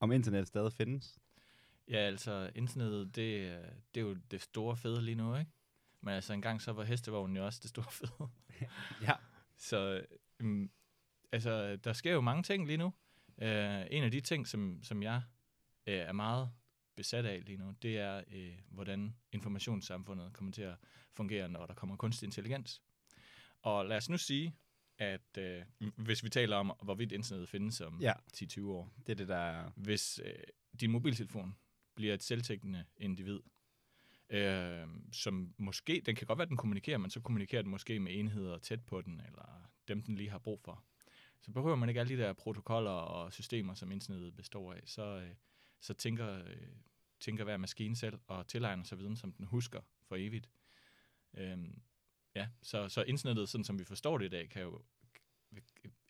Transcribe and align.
om 0.00 0.12
internet 0.12 0.48
stadig 0.48 0.72
findes. 0.72 1.18
Ja, 1.88 1.96
altså 1.96 2.50
internettet, 2.54 3.16
det, 3.16 3.58
det 3.94 4.00
er 4.00 4.04
jo 4.04 4.16
det 4.30 4.42
store 4.42 4.76
fede 4.76 5.02
lige 5.02 5.14
nu, 5.14 5.36
ikke? 5.36 5.50
Men 6.00 6.14
altså 6.14 6.32
engang 6.32 6.62
så 6.62 6.72
var 6.72 6.84
hestevognen 6.84 7.36
jo 7.36 7.46
også 7.46 7.60
det 7.62 7.70
store 7.70 7.92
fede. 7.98 8.28
Ja. 9.02 9.12
Så 9.56 10.06
um, 10.40 10.70
altså, 11.32 11.76
der 11.76 11.92
sker 11.92 12.12
jo 12.12 12.20
mange 12.20 12.42
ting 12.42 12.66
lige 12.66 12.76
nu. 12.76 12.86
Uh, 13.36 13.86
en 13.90 14.04
af 14.04 14.10
de 14.10 14.20
ting, 14.20 14.46
som, 14.46 14.82
som 14.82 15.02
jeg 15.02 15.22
uh, 15.86 15.92
er 15.92 16.12
meget 16.12 16.50
besat 16.96 17.24
af 17.24 17.42
lige 17.46 17.58
nu, 17.58 17.74
det 17.82 17.98
er, 17.98 18.22
uh, 18.26 18.58
hvordan 18.68 19.16
informationssamfundet 19.32 20.32
kommer 20.32 20.52
til 20.52 20.62
at 20.62 20.76
fungere, 21.12 21.48
når 21.48 21.66
der 21.66 21.74
kommer 21.74 21.96
kunstig 21.96 22.26
intelligens. 22.26 22.82
Og 23.62 23.86
lad 23.86 23.96
os 23.96 24.08
nu 24.08 24.18
sige, 24.18 24.56
at 24.98 25.38
uh, 25.80 25.88
hvis 25.96 26.24
vi 26.24 26.28
taler 26.28 26.56
om, 26.56 26.72
hvorvidt 26.82 27.12
internettet 27.12 27.48
findes 27.48 27.80
om 27.80 28.00
Ja. 28.00 28.12
10-20 28.36 28.62
år, 28.66 28.92
Det 29.06 29.08
er 29.12 29.16
det, 29.16 29.28
der 29.28 29.36
er... 29.36 29.70
hvis 29.76 30.20
øh, 30.24 30.32
din 30.80 30.90
mobiltelefon 30.90 31.56
bliver 31.94 32.14
et 32.14 32.22
selvtækkende 32.22 32.84
individ, 32.96 33.40
øh, 34.30 34.86
som 35.12 35.54
måske, 35.58 36.02
den 36.06 36.14
kan 36.16 36.26
godt 36.26 36.38
være, 36.38 36.44
at 36.44 36.48
den 36.48 36.56
kommunikerer, 36.56 36.98
men 36.98 37.10
så 37.10 37.20
kommunikerer 37.20 37.62
den 37.62 37.70
måske 37.70 38.00
med 38.00 38.18
enheder 38.18 38.58
tæt 38.58 38.84
på 38.84 39.00
den, 39.02 39.20
eller 39.26 39.70
dem, 39.88 40.02
den 40.02 40.14
lige 40.14 40.30
har 40.30 40.38
brug 40.38 40.60
for. 40.60 40.84
Så 41.40 41.50
behøver 41.50 41.76
man 41.76 41.88
ikke 41.88 42.00
alle 42.00 42.16
de 42.16 42.22
der 42.22 42.32
protokoller 42.32 42.90
og 42.90 43.32
systemer, 43.32 43.74
som 43.74 43.92
internettet 43.92 44.36
består 44.36 44.72
af. 44.72 44.80
Så, 44.84 45.02
øh, 45.02 45.30
så 45.80 45.94
tænker, 45.94 46.38
øh, 46.44 46.56
tænker 47.20 47.44
hver 47.44 47.56
maskine 47.56 47.96
selv 47.96 48.18
og 48.26 48.46
tilegner 48.46 48.84
sig 48.84 48.98
viden, 48.98 49.16
som 49.16 49.32
den 49.32 49.46
husker 49.46 49.80
for 50.02 50.16
evigt. 50.16 50.50
Øh, 51.34 51.58
ja, 52.36 52.48
så, 52.62 52.88
så 52.88 53.02
internettet, 53.02 53.48
sådan 53.48 53.64
som 53.64 53.78
vi 53.78 53.84
forstår 53.84 54.18
det 54.18 54.26
i 54.26 54.28
dag, 54.28 54.48
kan 54.48 54.62
jo 54.62 54.82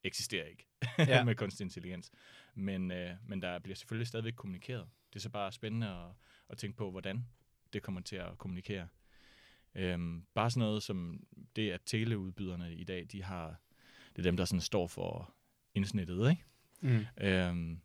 eksisterer 0.05 0.47
ikke 0.47 0.67
Ja. 0.99 1.25
med 1.25 1.35
kunstig 1.35 1.65
intelligens. 1.65 2.11
Men, 2.55 2.91
øh, 2.91 3.15
men 3.27 3.43
der 3.43 3.59
bliver 3.59 3.77
selvfølgelig 3.77 4.07
stadigvæk 4.07 4.35
kommunikeret. 4.35 4.89
Det 5.13 5.17
er 5.17 5.21
så 5.21 5.31
bare 5.31 5.53
spændende 5.53 5.89
at, 5.89 6.09
at 6.49 6.59
tænke 6.59 6.77
på, 6.77 6.91
hvordan 6.91 7.27
det 7.73 7.83
kommer 7.83 8.01
til 8.01 8.17
at 8.17 8.39
kommunikere. 8.39 8.89
Øhm, 9.75 10.27
bare 10.35 10.51
sådan 10.51 10.67
noget 10.67 10.83
som 10.83 11.27
det, 11.57 11.71
at 11.71 11.81
teleudbyderne 11.87 12.75
i 12.75 12.85
dag, 12.85 13.07
de 13.13 13.23
har, 13.23 13.61
det 14.17 14.19
er 14.19 14.23
dem, 14.23 14.37
der 14.37 14.45
sådan 14.45 14.61
står 14.61 14.87
for 14.87 15.35
internettet, 15.75 16.31
ikke? 16.31 16.45
Mm. 16.81 17.07
Øhm, 17.21 17.81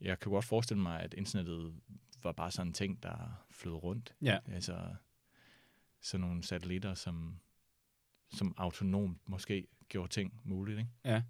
jeg 0.00 0.20
kan 0.20 0.32
godt 0.32 0.44
forestille 0.44 0.82
mig, 0.82 1.00
at 1.00 1.14
internettet 1.14 1.74
var 2.22 2.32
bare 2.32 2.50
sådan 2.50 2.66
en 2.66 2.72
ting, 2.72 3.02
der 3.02 3.46
flød 3.50 3.72
rundt. 3.72 4.14
Ja. 4.22 4.38
Altså 4.46 4.94
sådan 6.00 6.26
nogle 6.26 6.42
satellitter, 6.42 6.94
som, 6.94 7.40
som 8.34 8.54
autonomt 8.56 9.18
måske 9.26 9.66
gjorde 9.88 10.12
ting 10.12 10.40
muligt, 10.44 10.78
ikke? 10.78 10.90
Ja. 11.04 11.22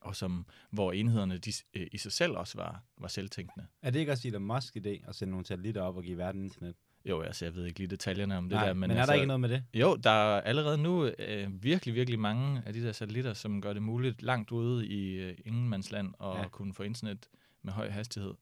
Og 0.00 0.16
som, 0.16 0.46
hvor 0.70 0.92
enhederne 0.92 1.38
de, 1.38 1.52
øh, 1.74 1.86
i 1.92 1.98
sig 1.98 2.12
selv 2.12 2.32
også 2.32 2.58
var, 2.58 2.82
var 2.98 3.08
selvtænkende. 3.08 3.66
Er 3.82 3.90
det 3.90 4.00
ikke 4.00 4.12
også 4.12 4.28
Elon 4.28 4.42
Musk 4.42 4.76
idé 4.76 5.08
at 5.08 5.14
sende 5.14 5.30
nogle 5.30 5.46
satellitter 5.46 5.82
op 5.82 5.96
og 5.96 6.02
give 6.02 6.18
verden 6.18 6.44
internet? 6.44 6.74
Jo, 7.04 7.20
altså, 7.20 7.44
jeg 7.44 7.54
ved 7.54 7.66
ikke 7.66 7.78
lige 7.78 7.88
detaljerne 7.88 8.38
om 8.38 8.48
det 8.48 8.56
Nej, 8.56 8.66
der. 8.66 8.72
men, 8.74 8.80
Men, 8.80 8.90
er 8.90 8.94
altså, 8.94 9.06
der 9.12 9.14
ikke 9.14 9.26
noget 9.26 9.40
med 9.40 9.48
det? 9.48 9.64
Jo, 9.74 9.96
der 9.96 10.10
er 10.10 10.40
allerede 10.40 10.78
nu 10.78 11.06
øh, 11.06 11.62
virkelig, 11.62 11.94
virkelig 11.94 12.20
mange 12.20 12.62
af 12.66 12.72
de 12.72 12.82
der 12.82 12.92
satellitter, 12.92 13.34
som 13.34 13.60
gør 13.62 13.72
det 13.72 13.82
muligt 13.82 14.22
langt 14.22 14.50
ude 14.50 14.86
i 14.86 15.12
øh, 15.14 15.36
ingenmandsland 15.44 16.14
at 16.20 16.26
Ja. 16.26 16.40
ja. 16.40 16.48
kunne 16.48 16.74
få 16.74 16.82
internet 16.82 17.28
med 17.62 17.72
høj 17.72 17.88
hastighed. 17.90 18.34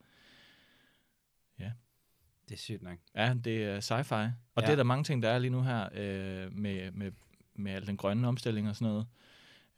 Det 2.49 2.55
er 2.55 2.59
sygt 2.59 2.83
nok. 2.83 2.99
Ja, 3.15 3.35
det 3.45 3.65
er 3.65 3.81
sci-fi. 3.81 4.15
Og 4.15 4.21
Ja. 4.21 4.31
ja. 4.61 4.67
det 4.67 4.73
er 4.73 4.77
der 4.77 4.83
mange 4.83 5.05
ting, 5.05 5.23
der 5.23 5.29
er 5.29 5.39
lige 5.39 5.51
nu 5.51 5.63
her 5.63 5.89
øh, 5.95 6.53
med, 6.53 6.91
med, 6.93 7.13
med 7.59 7.73
al 7.73 7.87
den 7.87 7.97
grønne 7.97 8.29
omstilling 8.29 8.69
og 8.69 8.77
sådan 8.77 8.89
noget. 8.89 9.07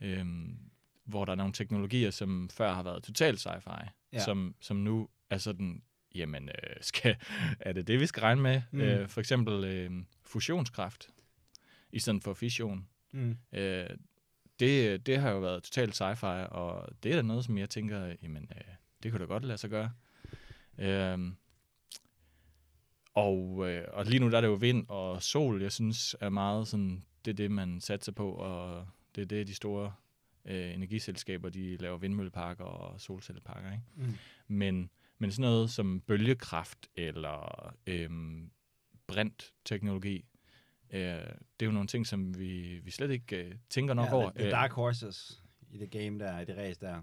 Øh, 0.00 0.27
hvor 1.05 1.25
der 1.25 1.33
er 1.33 1.36
nogle 1.36 1.53
teknologier, 1.53 2.11
som 2.11 2.48
før 2.48 2.72
har 2.75 2.83
været 2.83 3.03
totalt 3.03 3.47
sci-fi, 3.47 3.89
Ja. 4.12 4.19
som, 4.19 4.55
som 4.61 4.77
nu 4.77 5.09
er 5.31 5.39
sådan, 5.39 5.83
jamen, 6.14 6.48
øh, 6.48 6.77
skal, 6.81 7.17
er 7.61 7.72
det 7.72 7.87
det, 7.87 8.00
vi 8.00 8.06
skal 8.06 8.20
regne 8.20 8.41
med? 8.42 8.62
Mm. 8.70 8.81
Øh, 8.81 9.09
for 9.09 9.20
eksempel 9.20 9.64
øh, 9.64 9.91
fusionskraft, 10.22 11.11
i 11.92 11.98
stedet 11.98 12.25
for 12.25 12.34
fission. 12.34 12.87
Mm. 13.12 13.37
Øh, 13.53 13.87
det, 14.60 15.06
det 15.06 15.19
har 15.21 15.31
jo 15.31 15.38
været 15.38 15.62
totalt 15.62 16.00
sci-fi, 16.00 16.27
og 16.49 16.88
det 17.03 17.12
er 17.12 17.16
da 17.16 17.22
noget, 17.22 17.44
som 17.44 17.59
jeg 17.59 17.71
tænker, 17.71 18.15
jamen, 18.22 18.49
øh, 18.56 18.75
det 19.03 19.10
kunne 19.10 19.21
da 19.21 19.25
godt 19.25 19.44
lade 19.44 19.59
sig 19.59 19.71
gøre. 19.71 19.93
Øh, 20.78 21.19
og, 23.15 23.69
øh, 23.71 23.84
og 23.93 24.04
lige 24.06 24.21
nu 24.21 24.31
der 24.31 24.37
er 24.37 24.41
det 24.41 24.49
jo 24.49 24.54
vind 24.54 24.87
og 24.88 25.22
sol, 25.22 25.62
jeg 25.62 25.72
synes 25.72 26.16
er 26.21 26.28
meget 26.28 26.69
sådan, 26.69 27.04
det 27.25 27.31
er 27.31 27.34
det, 27.34 27.50
man 27.50 27.81
satser 27.81 28.12
på, 28.12 28.31
og 28.31 28.86
det 29.14 29.22
er 29.22 29.26
det, 29.26 29.47
de 29.47 29.54
store 29.54 29.92
øh, 30.44 30.75
energiselskaber, 30.75 31.48
de 31.48 31.76
laver 31.76 31.98
vindmølleparker 31.98 32.64
og 32.64 33.00
solcelleparker, 33.00 33.72
ikke? 33.72 33.84
Mm. 33.97 34.14
Men, 34.48 34.91
men 35.19 35.32
sådan 35.32 35.50
noget 35.50 35.70
som 35.70 36.00
bølgekraft 36.00 36.88
eller 36.97 37.75
øhm, 37.86 38.50
brintteknologi, 39.06 40.25
øh, 40.91 41.00
det 41.00 41.60
er 41.60 41.66
jo 41.66 41.72
nogle 41.72 41.88
ting, 41.88 42.06
som 42.06 42.38
vi, 42.38 42.80
vi 42.84 42.91
slet 42.91 43.10
ikke 43.10 43.44
øh, 43.44 43.54
tænker 43.70 43.94
nok 43.94 44.06
ja, 44.06 44.14
over. 44.14 44.30
The, 44.30 44.42
the 44.42 44.50
dark 44.50 44.72
horses 44.72 45.44
i 45.70 45.78
det 45.78 45.91
game 45.91 46.19
der, 46.19 46.41
i 46.41 46.44
det 46.44 46.56
race 46.56 46.80
der. 46.80 47.03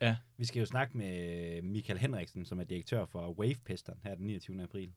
Ja. 0.00 0.16
Vi 0.36 0.44
skal 0.44 0.60
jo 0.60 0.66
snakke 0.66 0.98
med 0.98 1.62
Michael 1.62 1.98
Henriksen, 1.98 2.44
som 2.44 2.60
er 2.60 2.64
direktør 2.64 3.04
for 3.04 3.32
Wavepesteren 3.32 4.00
her 4.04 4.14
den 4.14 4.26
29. 4.26 4.62
april. 4.62 4.92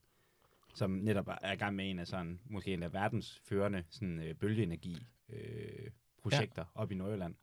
Som 0.74 0.92
netop 0.92 1.28
er 1.42 1.52
i 1.52 1.56
gang 1.56 1.76
med 1.76 1.90
en 1.90 2.00
af 2.00 2.08
sådan, 2.08 2.40
måske 2.46 2.74
en 2.74 2.84
af 2.84 2.94
verdens 2.94 3.42
førende 3.46 3.84
sådan, 3.90 4.20
øh, 4.20 4.36
bølgeenergi 4.36 5.08
øh, 5.30 5.90
projekter 6.22 6.66
ja. 6.76 6.82
op 6.82 6.92
i 6.92 6.96
Nordjylland, 6.96 7.36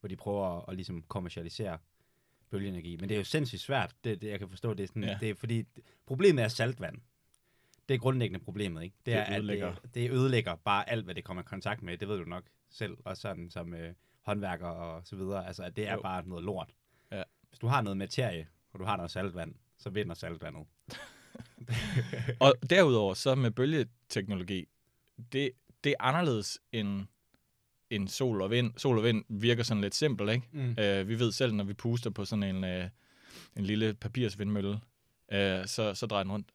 hvor 0.00 0.08
de 0.08 0.16
prøver 0.16 0.58
at, 0.58 0.64
at 0.68 0.74
ligesom 0.74 1.02
kommercialisere 1.02 1.78
bølgeenergi. 2.50 2.96
Men 2.96 3.08
det 3.08 3.14
er 3.14 3.18
jo 3.18 3.24
sindssygt 3.24 3.62
svært, 3.62 3.94
det, 4.04 4.22
det 4.22 4.28
jeg 4.28 4.38
kan 4.38 4.48
forstå. 4.48 4.74
Det 4.74 4.82
er, 4.82 4.86
sådan, 4.86 5.04
ja. 5.04 5.18
Det 5.20 5.30
er 5.30 5.34
fordi, 5.34 5.64
problemet 6.06 6.44
er 6.44 6.48
saltvand. 6.48 7.00
Det 7.88 7.94
er 7.94 7.98
grundlæggende 7.98 8.44
problemet, 8.44 8.82
ikke? 8.82 8.96
Det 9.06 9.14
er, 9.14 9.22
at 9.22 9.38
ødelægger. 9.38 9.74
Det, 9.74 9.94
det 9.94 10.10
ødelægger 10.10 10.54
bare 10.54 10.90
alt, 10.90 11.04
hvad 11.04 11.14
det 11.14 11.24
kommer 11.24 11.42
i 11.42 11.46
kontakt 11.46 11.82
med. 11.82 11.98
Det 11.98 12.08
ved 12.08 12.18
du 12.18 12.24
nok 12.24 12.44
selv, 12.70 12.96
og 13.04 13.16
sådan 13.16 13.50
som 13.50 13.74
øh, 13.74 13.94
håndværker 14.22 14.66
og 14.66 15.06
så 15.06 15.16
videre. 15.16 15.46
Altså, 15.46 15.62
at 15.62 15.76
det 15.76 15.88
er 15.88 15.94
Jo. 15.94 16.02
bare 16.02 16.28
noget 16.28 16.44
lort. 16.44 16.70
Ja. 17.12 17.22
Hvis 17.48 17.58
du 17.58 17.66
har 17.66 17.82
noget 17.82 17.96
materie, 17.96 18.48
og 18.72 18.78
du 18.78 18.84
har 18.84 18.96
noget 18.96 19.10
saltvand, 19.10 19.54
så 19.76 19.90
vinder 19.90 20.14
saltvandet. 20.14 20.66
Og 22.40 22.54
derudover, 22.70 23.14
så 23.14 23.34
med 23.34 23.50
bølgeteknologi, 23.50 24.68
det, 25.32 25.50
det 25.84 25.90
er 25.90 26.02
anderledes 26.04 26.58
end, 26.72 27.06
end 27.90 28.08
sol 28.08 28.42
og 28.42 28.50
vind. 28.50 28.72
Sol 28.76 28.98
og 28.98 29.04
vind 29.04 29.24
virker 29.28 29.62
sådan 29.62 29.80
lidt 29.80 29.94
simpelt, 29.94 30.30
ikke? 30.30 30.48
Mm. 30.52 30.76
Øh, 30.78 31.08
vi 31.08 31.18
ved 31.18 31.32
selv, 31.32 31.54
når 31.54 31.64
vi 31.64 31.74
puster 31.74 32.10
på 32.10 32.24
sådan 32.24 32.42
en, 32.56 32.64
øh, 32.64 32.88
en 33.56 33.64
lille 33.64 33.94
papirsvindmølle, 33.94 34.80
øh, 35.32 35.66
så, 35.66 35.94
så 35.94 36.06
drejer 36.06 36.24
den 36.24 36.32
rundt. 36.32 36.48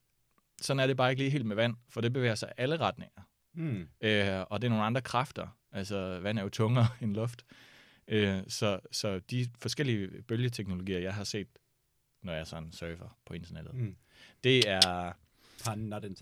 Sådan 0.61 0.79
er 0.79 0.87
det 0.87 0.97
bare 0.97 1.09
ikke 1.11 1.21
lige 1.21 1.31
helt 1.31 1.45
med 1.45 1.55
vand, 1.55 1.75
for 1.89 2.01
det 2.01 2.13
bevæger 2.13 2.35
sig 2.35 2.51
alle 2.57 2.77
retninger. 2.77 3.21
Mm. 3.53 3.87
Øh, 4.01 4.41
og 4.49 4.61
det 4.61 4.67
er 4.67 4.69
nogle 4.69 4.85
andre 4.85 5.01
kræfter. 5.01 5.47
Altså, 5.71 6.19
vand 6.19 6.39
er 6.39 6.43
jo 6.43 6.49
tungere 6.49 6.87
end 7.01 7.13
luft. 7.15 7.45
Øh, 8.07 8.41
så, 8.47 8.79
så 8.91 9.19
de 9.19 9.47
forskellige 9.59 10.21
bølgeteknologier, 10.21 10.99
jeg 10.99 11.13
har 11.13 11.23
set, 11.23 11.47
når 12.23 12.33
jeg 12.33 12.47
sådan 12.47 12.71
surfer 12.71 13.17
på 13.25 13.33
internettet, 13.33 13.73
Mm. 13.73 13.95
Det 14.43 14.69
er, 14.69 15.11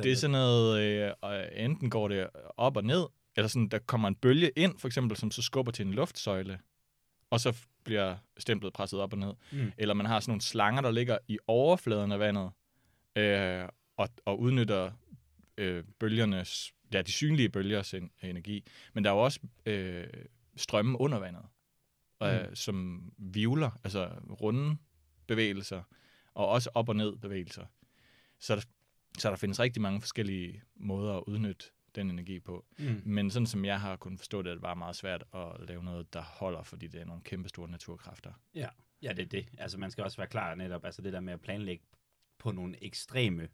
det 0.04 0.12
er 0.12 0.16
sådan 0.16 0.32
noget, 0.32 0.82
øh, 0.82 1.12
og 1.22 1.50
enten 1.58 1.90
går 1.90 2.08
det 2.08 2.30
op 2.58 2.78
og 2.78 2.84
ned, 2.84 3.06
eller 3.38 3.48
sådan, 3.48 3.68
der 3.68 3.80
kommer 3.80 4.08
en 4.08 4.16
bølge 4.16 4.52
ind, 4.56 4.80
for 4.80 4.88
eksempel, 4.88 5.18
som 5.18 5.32
så 5.32 5.42
skubber 5.42 5.72
til 5.72 5.86
en 5.86 5.94
luftsøjle, 5.94 6.60
og 7.30 7.40
så 7.40 7.58
bliver 7.84 8.16
stemplet 8.38 8.74
presset 8.74 9.00
op 9.00 9.14
og 9.14 9.20
ned. 9.20 9.34
Mm. 9.52 9.72
Eller 9.78 9.94
man 9.94 10.06
har 10.06 10.20
sådan 10.20 10.32
nogle 10.32 10.42
slanger, 10.42 10.82
der 10.82 10.92
ligger 10.92 11.18
i 11.28 11.38
overfladen 11.48 12.12
af 12.12 12.20
vandet, 12.20 12.52
øh, 13.16 13.68
og, 13.98 14.10
og 14.26 14.40
udnytter 14.40 14.92
øh, 15.58 15.84
bølgernes, 16.00 16.74
ja, 16.94 17.02
de 17.02 17.12
synlige 17.12 17.50
bølgers 17.50 17.94
en, 17.94 18.12
energi. 18.22 18.64
Men 18.94 19.04
der 19.04 19.10
er 19.10 19.14
jo 19.16 19.20
også 19.24 19.40
øh, 19.66 20.08
strømme 20.58 21.02
under 21.02 21.20
vandet, 21.20 21.44
øh, 22.24 22.50
Mm. 22.50 22.56
som 22.56 23.04
vivler, 23.18 23.72
altså 23.84 24.10
runde 24.42 24.78
bevægelser, 25.28 25.82
og 26.34 26.48
også 26.48 26.70
op- 26.74 26.90
og 26.90 26.96
ned 26.96 27.16
bevægelser. 27.18 27.66
Så 28.42 28.56
der, 28.56 28.62
så 29.18 29.30
der 29.30 29.36
findes 29.36 29.60
rigtig 29.60 29.82
mange 29.82 30.02
forskellige 30.02 30.62
måder 30.76 31.14
at 31.18 31.24
udnytte 31.28 31.66
den 31.96 32.10
energi 32.10 32.40
på. 32.40 32.66
Mm. 32.80 33.02
Men 33.06 33.32
sådan 33.32 33.46
som 33.48 33.66
jeg 33.66 33.82
har 33.82 33.96
kunnet 33.96 34.20
forstå 34.20 34.42
det, 34.42 34.50
er 34.50 34.54
det 34.54 34.62
bare 34.62 34.76
meget 34.76 34.96
svært 34.96 35.24
at 35.34 35.68
lave 35.68 35.84
noget, 35.84 36.14
der 36.14 36.22
holder, 36.22 36.64
fordi 36.64 36.88
det 36.88 37.02
er 37.02 37.06
nogle 37.06 37.22
kæmpe 37.22 37.50
store 37.50 37.70
naturkræfter. 37.70 38.34
Ja, 39.02 39.14
det 39.14 39.20
er 39.20 39.26
det. 39.30 39.48
Altså, 39.58 39.78
man 39.78 39.92
skal 39.92 40.04
også 40.04 40.18
være 40.18 40.28
klar 40.28 40.56
netop, 40.56 40.86
altså 40.86 41.02
det 41.02 41.14
der 41.14 41.20
med 41.20 41.34
at 41.34 41.42
planlægge 41.42 41.84
på 42.40 42.52
nogle 42.52 42.84
ekstreme 42.84 43.48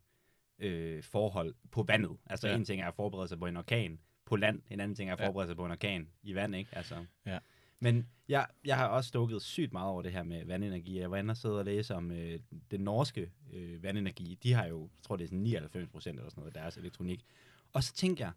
øh, 0.59 1.03
forhold 1.03 1.55
på 1.71 1.83
vandet. 1.83 2.17
Altså, 2.25 2.47
ja. 2.47 2.53
Ja. 2.53 2.59
en 2.59 2.65
ting 2.65 2.81
er 2.81 2.87
at 2.87 2.95
forberede 2.95 3.27
sig 3.27 3.39
på 3.39 3.45
en 3.45 3.57
orkan 3.57 3.99
på 4.25 4.35
land, 4.35 4.61
en 4.69 4.79
anden 4.79 4.95
ting 4.95 5.09
er 5.09 5.13
at 5.13 5.19
Ja. 5.19 5.27
forberede 5.27 5.47
sig 5.49 5.55
på 5.55 5.65
en 5.65 5.71
orkan 5.71 6.09
i 6.23 6.35
vand, 6.35 6.55
ikke? 6.55 6.69
Altså. 6.75 7.05
Ja. 7.25 7.39
Men 7.79 8.07
jeg, 8.29 8.47
jeg 8.65 8.77
har 8.77 8.87
også 8.87 9.07
stukket 9.07 9.41
sygt 9.41 9.73
meget 9.73 9.89
over 9.89 10.01
det 10.01 10.11
her 10.11 10.23
med 10.23 10.45
vandenergi. 10.45 10.99
Jeg 10.99 11.11
var 11.11 11.17
inde 11.17 11.31
og 11.31 11.37
sidde 11.37 11.59
og 11.59 11.65
læse 11.65 11.95
om 11.95 12.11
øh, 12.11 12.39
den 12.71 12.81
norske 12.81 13.31
øh, 13.53 13.83
vandenergi. 13.83 14.39
De 14.43 14.53
har 14.53 14.65
jo, 14.65 14.81
jeg 14.81 15.03
tror 15.03 15.15
det 15.15 15.23
er 15.23 15.27
sådan 15.27 15.39
99 15.39 15.89
procent 15.89 16.19
eller 16.19 16.29
sådan 16.29 16.41
noget 16.41 16.55
af 16.55 16.61
deres 16.61 16.77
elektronik. 16.77 17.25
Og 17.73 17.83
så 17.83 17.93
tænker 17.93 18.25
jeg, 18.25 18.33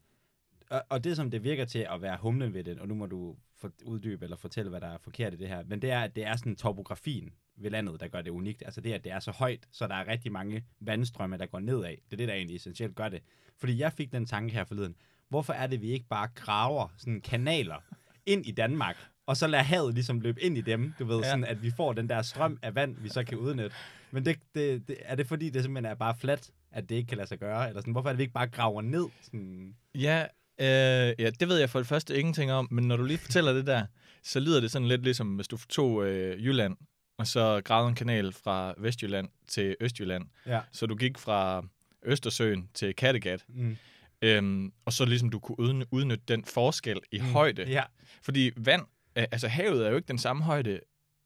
og, 0.71 0.83
og 0.89 1.05
det, 1.05 1.17
som 1.17 1.31
det 1.31 1.45
virker 1.45 1.65
til 1.65 1.87
at 1.91 2.03
være 2.03 2.17
humlen 2.17 2.55
ved 2.55 2.65
det, 2.65 2.79
og 2.79 2.89
nu 2.89 2.95
må 2.95 3.07
du 3.07 3.37
for, 3.57 3.71
uddybe 3.85 4.25
eller 4.25 4.37
fortælle, 4.37 4.71
hvad 4.71 4.81
der 4.81 4.87
er 4.87 4.99
forkert 4.99 5.35
i 5.35 5.37
det 5.37 5.49
her, 5.49 5.65
men 5.67 5.83
det 5.83 5.91
er, 5.91 6.01
at 6.01 6.17
det 6.17 6.25
er 6.25 6.37
sådan 6.37 6.57
topografien 6.57 7.35
ved 7.57 7.71
landet, 7.71 8.01
der 8.01 8.09
gør 8.09 8.23
det 8.23 8.31
unikt. 8.31 8.63
Altså 8.63 8.81
det, 8.81 8.93
at 8.93 9.05
det 9.05 9.13
er 9.13 9.21
så 9.21 9.31
højt, 9.31 9.69
så 9.71 9.87
der 9.87 9.95
er 9.95 10.09
rigtig 10.09 10.33
mange 10.33 10.65
vandstrømme, 10.81 11.39
der 11.39 11.47
går 11.47 11.61
nedad. 11.61 11.91
Det 11.91 12.13
er 12.13 12.17
det, 12.17 12.29
der 12.29 12.35
egentlig 12.35 12.57
essentielt 12.57 12.95
gør 12.95 13.09
det. 13.09 13.23
Fordi 13.59 13.79
jeg 13.79 13.93
fik 13.93 14.13
den 14.13 14.27
tanke 14.27 14.55
her 14.55 14.65
forleden. 14.65 14.97
Hvorfor 15.29 15.53
er 15.53 15.67
det, 15.67 15.83
vi 15.83 15.91
ikke 15.91 16.07
bare 16.09 16.29
graver 16.35 16.89
sådan 16.97 17.21
kanaler 17.21 17.85
ind 18.27 18.47
i 18.47 18.53
Danmark, 18.53 19.10
og 19.31 19.37
så 19.37 19.47
lader 19.47 19.65
havet 19.65 19.95
ligesom 19.95 20.21
løbe 20.21 20.43
ind 20.43 20.59
i 20.59 20.61
dem, 20.61 20.95
du 20.99 21.05
ved, 21.05 21.19
ja. 21.19 21.31
sådan 21.31 21.45
at 21.45 21.63
vi 21.63 21.71
får 21.77 21.93
den 21.93 22.09
der 22.09 22.23
strøm 22.23 22.59
af 22.63 22.75
vand, 22.75 22.97
vi 22.99 23.09
så 23.09 23.25
kan 23.25 23.39
udnytte. 23.39 23.77
Men 24.11 24.25
det, 24.25 24.39
det, 24.55 24.89
det, 24.89 24.97
er 25.03 25.15
det 25.15 25.27
fordi, 25.27 25.51
det 25.51 25.63
simpelthen 25.63 25.91
er 25.91 25.95
bare 25.95 26.15
fladt, 26.21 26.51
at 26.73 26.89
det 26.89 26.95
ikke 26.95 27.09
kan 27.09 27.17
lade 27.17 27.29
sig 27.29 27.39
gøre? 27.39 27.69
Eller 27.69 27.81
sådan, 27.81 27.93
hvorfor 27.93 28.09
er 28.09 28.13
det, 28.13 28.19
vi 28.19 28.23
ikke 28.23 28.33
bare 28.33 28.47
graver 28.49 28.83
ned? 28.83 29.07
Sådan? 29.23 29.75
Ja, 29.95 30.23
øh, 30.61 31.15
ja, 31.19 31.31
det 31.41 31.49
ved 31.49 31.59
jeg 31.59 31.71
for 31.71 31.79
det 31.79 31.89
første 31.89 32.19
ingenting 32.19 32.53
om, 32.53 32.69
men 32.71 32.89
når 32.89 32.97
du 32.97 33.05
lige 33.05 33.19
fortæller 33.19 33.53
det 33.53 33.67
der, 33.67 33.87
så 34.23 34.41
lyder 34.41 34.61
det 34.61 34.71
sådan 34.71 34.89
lidt 34.89 35.03
ligesom, 35.03 35.35
hvis 35.35 35.49
du 35.49 35.59
tog 35.69 36.07
øh, 36.07 36.45
Jylland, 36.45 36.77
og 37.19 37.27
så 37.27 37.61
gravede 37.65 37.89
en 37.89 37.95
kanal 37.95 38.33
fra 38.33 38.75
Vestjylland 38.79 39.29
til 39.49 39.77
Østjylland. 39.81 40.25
Ja. 40.47 40.61
Så 40.73 40.87
du 40.87 40.95
gik 40.95 41.19
fra 41.19 41.65
Østersøen 42.05 42.69
til 42.75 42.95
Kattegat. 42.95 43.45
Mm. 43.49 43.77
Øhm, 44.23 44.73
og 44.85 44.93
så 44.93 45.05
ligesom 45.05 45.31
du 45.31 45.39
kunne 45.39 45.61
udny- 45.61 45.89
udnytte 45.91 46.25
den 46.29 46.45
forskel 46.45 47.01
i 47.13 47.19
mm. 47.19 47.25
højde. 47.25 47.65
Ja. 47.69 47.83
Fordi 48.23 48.51
vand, 48.57 48.83
øh, 49.21 49.27
altså 49.33 49.49
havet 49.49 49.87
er 49.87 49.91
jo 49.91 49.97
ikke 49.97 50.09
den 50.09 50.19
samme 50.19 50.43
højde. 50.45 50.81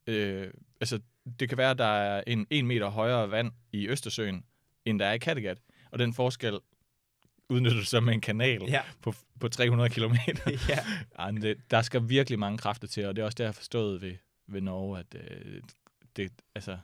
Øh, 0.07 0.51
altså 0.81 1.01
det 1.41 1.49
kan 1.49 1.59
være, 1.59 1.71
at 1.71 1.79
der 1.79 1.85
er 1.85 2.25
en 2.27 2.47
en 2.51 2.67
meter 2.67 2.89
højere 2.89 3.31
vand 3.31 3.53
i 3.73 3.89
Østersøen, 3.89 4.45
end 4.85 4.99
der 4.99 5.07
er 5.07 5.13
i 5.13 5.19
Kattegat. 5.19 5.59
Og 5.91 5.99
den 5.99 6.15
forskel 6.15 6.59
udnytter 7.49 7.79
du 7.79 7.85
så 7.85 8.01
med 8.01 8.15
en 8.15 8.21
kanal 8.21 8.63
Ja. 8.63 8.83
på, 9.03 9.15
på 9.41 9.49
300 9.49 9.91
km. 9.91 10.15
ja. 10.69 10.79
Ej, 11.19 11.31
det, 11.31 11.57
der 11.71 11.83
skal 11.83 12.09
virkelig 12.09 12.39
mange 12.39 12.59
kræfter 12.59 12.89
til, 12.89 13.07
og 13.07 13.17
det 13.17 13.23
er 13.23 13.27
også 13.27 13.35
det, 13.37 13.45
jeg 13.45 13.49
har 13.49 13.53
forstået 13.53 14.03
ved, 14.03 14.15
ved 14.47 14.61
Norge, 14.61 14.99
at 14.99 15.17
øh, 15.31 15.61
det, 16.17 16.33
altså, 16.55 16.79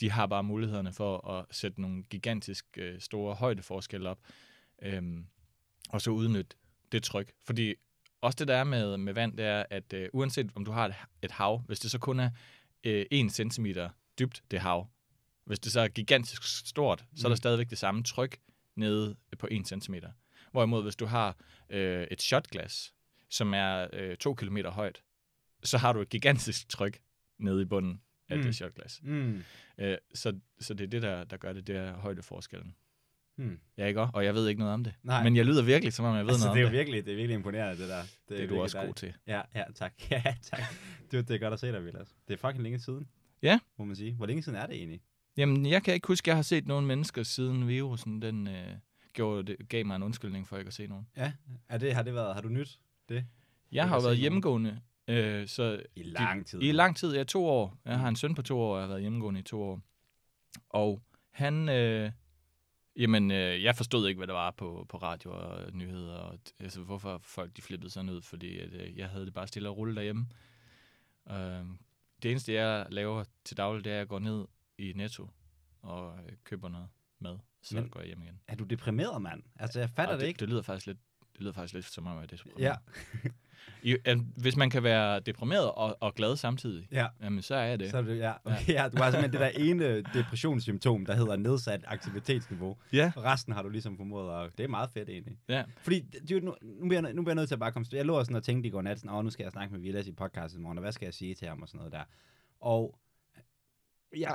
de 0.00 0.10
har 0.10 0.26
bare 0.26 0.42
mulighederne 0.42 0.92
for 0.92 1.28
at 1.30 1.44
sætte 1.50 1.80
nogle 1.80 2.02
gigantisk 2.02 2.66
øh, 2.76 3.00
store 3.00 3.34
højdeforskelle 3.34 4.08
op, 4.08 4.18
øhm, 4.82 5.26
og 5.88 6.00
så 6.00 6.10
udnytte 6.10 6.56
det 6.92 7.02
tryk. 7.02 7.32
Fordi 7.44 7.74
også 8.22 8.36
det, 8.36 8.48
der 8.48 8.56
er 8.56 8.64
med, 8.64 8.96
med 8.96 9.12
vand, 9.14 9.36
det 9.36 9.44
er, 9.46 9.64
at 9.70 9.92
øh, 9.92 10.08
uanset 10.12 10.50
om 10.54 10.64
du 10.64 10.70
har 10.72 10.86
et, 10.86 10.94
et 11.22 11.30
hav, 11.30 11.58
hvis 11.66 11.80
det 11.80 11.90
så 11.90 11.98
kun 11.98 12.20
er 12.20 12.30
øh, 12.84 13.06
1 13.10 13.32
cm 13.32 13.66
dybt, 14.18 14.42
det 14.50 14.60
hav, 14.60 14.90
hvis 15.44 15.58
det 15.58 15.72
så 15.72 15.80
er 15.80 15.88
gigantisk 15.88 16.66
stort, 16.66 17.04
så 17.16 17.26
er 17.26 17.28
der 17.28 17.34
Mm. 17.34 17.36
stadigvæk 17.36 17.70
det 17.70 17.78
samme 17.78 18.02
tryk 18.02 18.38
nede 18.76 19.16
på 19.38 19.48
1 19.50 19.66
cm. 19.84 19.94
Hvorimod, 20.52 20.82
hvis 20.82 20.96
du 20.96 21.06
har 21.06 21.36
øh, 21.70 22.06
et 22.10 22.22
shotglas, 22.22 22.94
som 23.30 23.54
er 23.54 23.86
øh, 23.92 24.16
2 24.16 24.34
km 24.34 24.56
højt, 24.66 25.02
så 25.64 25.78
har 25.78 25.92
du 25.92 26.00
et 26.00 26.08
gigantisk 26.08 26.68
tryk 26.68 26.98
nede 27.38 27.62
i 27.62 27.64
bunden 27.64 28.00
af 28.28 28.36
Mm. 28.36 28.42
det 28.42 28.54
shotglas. 28.56 29.00
Mm. 29.02 29.42
Øh, 29.78 29.98
så, 30.14 30.38
så 30.60 30.74
det 30.74 30.84
er 30.84 30.88
det, 30.88 31.02
der, 31.02 31.24
der 31.24 31.36
gør 31.36 31.52
det, 31.52 31.66
det 31.66 31.76
er 31.76 31.92
højdeforskellen. 31.96 32.76
Mm. 33.36 33.58
Ja, 33.78 33.86
ikke? 33.86 34.00
Og 34.00 34.24
jeg 34.24 34.34
ved 34.34 34.48
ikke 34.48 34.58
noget 34.58 34.74
om 34.74 34.84
det. 34.84 34.94
Nej. 35.02 35.22
Men 35.24 35.36
jeg 35.36 35.44
lyder 35.46 35.62
virkelig, 35.62 35.92
som 35.92 36.04
om 36.04 36.16
jeg 36.16 36.24
ved 36.24 36.30
Altså, 36.32 36.46
noget 36.46 36.56
det 36.56 36.62
er 36.62 36.66
om 36.66 36.72
jo 36.72 36.78
det. 36.78 36.86
virkelig, 36.86 37.04
det 37.06 37.12
er 37.12 37.16
virkelig 37.16 37.34
imponerende, 37.34 37.82
det 37.82 37.88
der. 37.88 38.02
Det 38.28 38.42
er 38.44 38.48
du 38.48 38.62
også 38.62 38.76
god 38.76 38.80
dejligt. 38.80 38.98
til. 38.98 39.14
Ja, 39.26 39.40
ja, 39.54 39.64
tak. 39.74 39.92
Ja, 40.10 40.22
tak. 40.42 40.60
Det, 41.10 41.28
det 41.28 41.34
er 41.34 41.38
godt 41.38 41.54
at 41.54 41.60
se 41.60 41.72
dig, 41.72 41.84
Vilas. 41.84 42.14
Det 42.28 42.34
er 42.34 42.38
fucking 42.38 42.62
længe 42.62 42.78
siden. 42.78 43.08
Ja. 43.42 43.58
Må 43.78 43.84
man 43.84 43.96
sige. 43.96 44.12
Hvor 44.14 44.26
længe 44.26 44.42
siden 44.42 44.58
er 44.58 44.66
det 44.66 44.76
egentlig? 44.76 45.00
Jamen, 45.36 45.66
jeg 45.66 45.82
kan 45.82 45.94
ikke 45.94 46.08
huske, 46.08 46.24
at 46.24 46.28
jeg 46.28 46.36
har 46.36 46.42
set 46.42 46.66
nogle 46.66 46.86
mennesker 46.86 47.22
siden 47.22 47.68
virusen, 47.68 48.22
den 48.22 48.48
øh, 48.48 48.66
gjorde 49.12 49.42
det, 49.42 49.68
gav 49.68 49.86
mig 49.86 49.96
en 49.96 50.02
undskyldning 50.02 50.48
for 50.48 50.58
ikke 50.58 50.68
at 50.68 50.74
se 50.74 50.86
nogen. 50.86 51.06
Ja. 51.16 51.32
Er 51.68 51.78
det, 51.78 51.94
har 51.94 52.02
det 52.02 52.14
været, 52.14 52.34
har 52.34 52.40
du 52.42 52.48
nyt 52.48 52.78
det? 53.08 53.24
Jeg 53.72 53.84
har 53.88 53.94
været 53.94 54.04
nogen. 54.04 54.18
hjemmegående, 54.18 54.80
øh, 55.08 55.48
så 55.48 55.82
I 55.96 56.02
lang 56.02 56.46
tid. 56.46 56.62
I 56.62 56.72
lang 56.72 56.96
tid, 56.96 57.14
ja, 57.16 57.24
to 57.24 57.46
år. 57.46 57.78
Jeg 57.84 57.98
har 57.98 58.08
en 58.08 58.16
søn 58.16 58.34
på 58.34 58.42
to 58.42 58.60
år, 58.60 58.72
og 58.74 58.76
jeg 58.78 58.82
har 58.82 58.88
været 58.88 59.00
hjemmegående 59.00 59.40
i 59.40 59.42
to 59.42 59.62
år. 59.62 59.80
Og 60.70 61.02
han, 61.30 61.68
øh, 61.68 62.10
jamen, 62.96 63.30
øh, 63.30 63.62
jeg 63.62 63.76
forstod 63.76 64.08
ikke, 64.08 64.18
hvad 64.18 64.26
der 64.26 64.32
var 64.34 64.50
på, 64.50 64.86
på 64.88 64.96
radio 64.96 65.30
og 65.32 65.72
nyheder, 65.72 66.14
og 66.14 66.38
altså, 66.60 66.80
hvorfor 66.80 67.18
folk 67.18 67.56
de 67.56 67.62
flippede 67.62 67.90
sådan 67.90 68.10
ud, 68.10 68.22
fordi 68.22 68.58
at, 68.58 68.72
øh, 68.72 68.98
jeg 68.98 69.08
havde 69.08 69.24
det 69.26 69.34
bare 69.34 69.46
stille 69.46 69.68
og 69.68 69.76
rulle 69.76 69.94
derhjemme. 69.96 70.26
Øh, 71.30 71.64
det 72.22 72.30
eneste, 72.30 72.52
jeg 72.52 72.86
laver 72.90 73.24
til 73.44 73.56
daglig, 73.56 73.84
det 73.84 73.90
er, 73.90 73.94
at 73.94 73.98
jeg 73.98 74.08
går 74.08 74.18
ned 74.18 74.44
i 74.78 74.92
Netto 74.96 75.30
og 75.82 76.18
øh, 76.26 76.32
køber 76.44 76.68
noget 76.68 76.88
mad, 77.18 77.38
så 77.62 77.74
Men- 77.74 77.88
går 77.88 78.00
jeg 78.00 78.06
hjem 78.06 78.22
igen. 78.22 78.40
Er 78.48 78.54
du 78.56 78.64
deprimeret, 78.64 79.22
mand? 79.22 79.42
Altså, 79.56 79.78
jeg 79.80 79.90
fatter 79.90 80.14
Og 80.14 80.20
det, 80.20 80.26
ikke. 80.26 80.38
Det 80.38 80.48
lyder 80.48 80.62
faktisk 80.62 80.86
lidt, 80.86 80.98
det 81.32 81.40
lyder 81.40 81.52
faktisk 81.52 81.74
lidt 81.74 81.84
som 81.86 82.06
om, 82.06 82.18
at 82.18 82.30
det 82.30 82.40
er 82.40 82.42
så 82.42 82.48
Ja. 82.58 82.74
I, 83.82 83.96
øh, 84.08 84.16
hvis 84.36 84.56
man 84.56 84.70
kan 84.70 84.82
være 84.82 85.20
deprimeret 85.20 85.70
og, 85.72 85.96
og 86.00 86.14
glad 86.14 86.36
samtidig, 86.36 86.88
Ja. 86.92 87.06
jamen, 87.22 87.42
så 87.42 87.54
er 87.54 87.62
jeg 87.64 87.80
det. 87.80 87.90
Så 87.90 87.98
er 87.98 88.02
det, 88.02 88.18
ja. 88.18 88.32
Okay, 88.44 88.72
ja. 88.78 88.88
Du 88.88 89.02
har 89.02 89.10
simpelthen 89.10 89.32
det 89.32 89.40
der 89.40 89.48
ene 89.48 90.02
depressionssymptom, 90.02 91.06
der 91.06 91.14
hedder 91.14 91.36
nedsat 91.36 91.84
aktivitetsniveau. 91.86 92.76
Ja. 92.92 93.12
Og 93.16 93.24
resten 93.24 93.52
har 93.52 93.62
du 93.62 93.68
ligesom 93.68 93.96
formået, 93.96 94.30
og 94.30 94.50
det 94.58 94.64
er 94.64 94.68
meget 94.68 94.90
fedt 94.90 95.08
egentlig. 95.08 95.38
Ja. 95.48 95.64
Fordi, 95.78 96.00
dude, 96.30 96.40
nu, 96.44 96.54
nu, 96.62 96.88
bliver 96.88 97.02
jeg, 97.02 97.12
nu 97.14 97.22
bliver 97.22 97.30
jeg 97.32 97.36
nødt 97.36 97.48
til 97.48 97.54
at 97.54 97.60
bare 97.60 97.72
komme... 97.72 97.86
Jeg 97.92 98.04
lå 98.04 98.24
sådan 98.24 98.36
og 98.36 98.42
tænkte 98.42 98.68
i 98.68 98.70
går 98.70 98.82
nat, 98.82 98.98
sådan, 98.98 99.16
åh, 99.16 99.24
nu 99.24 99.30
skal 99.30 99.44
jeg 99.44 99.52
snakke 99.52 99.72
med 99.74 99.80
Vilas 99.80 100.06
i 100.06 100.12
podcastet 100.12 100.58
i 100.58 100.62
morgen, 100.62 100.78
og 100.78 100.82
hvad 100.82 100.92
skal 100.92 101.06
jeg 101.06 101.14
sige 101.14 101.34
til 101.34 101.48
ham 101.48 101.62
og 101.62 101.68
sådan 101.68 101.78
noget 101.78 101.92
der. 101.92 102.04
Og 102.60 102.98
ja, 104.16 104.30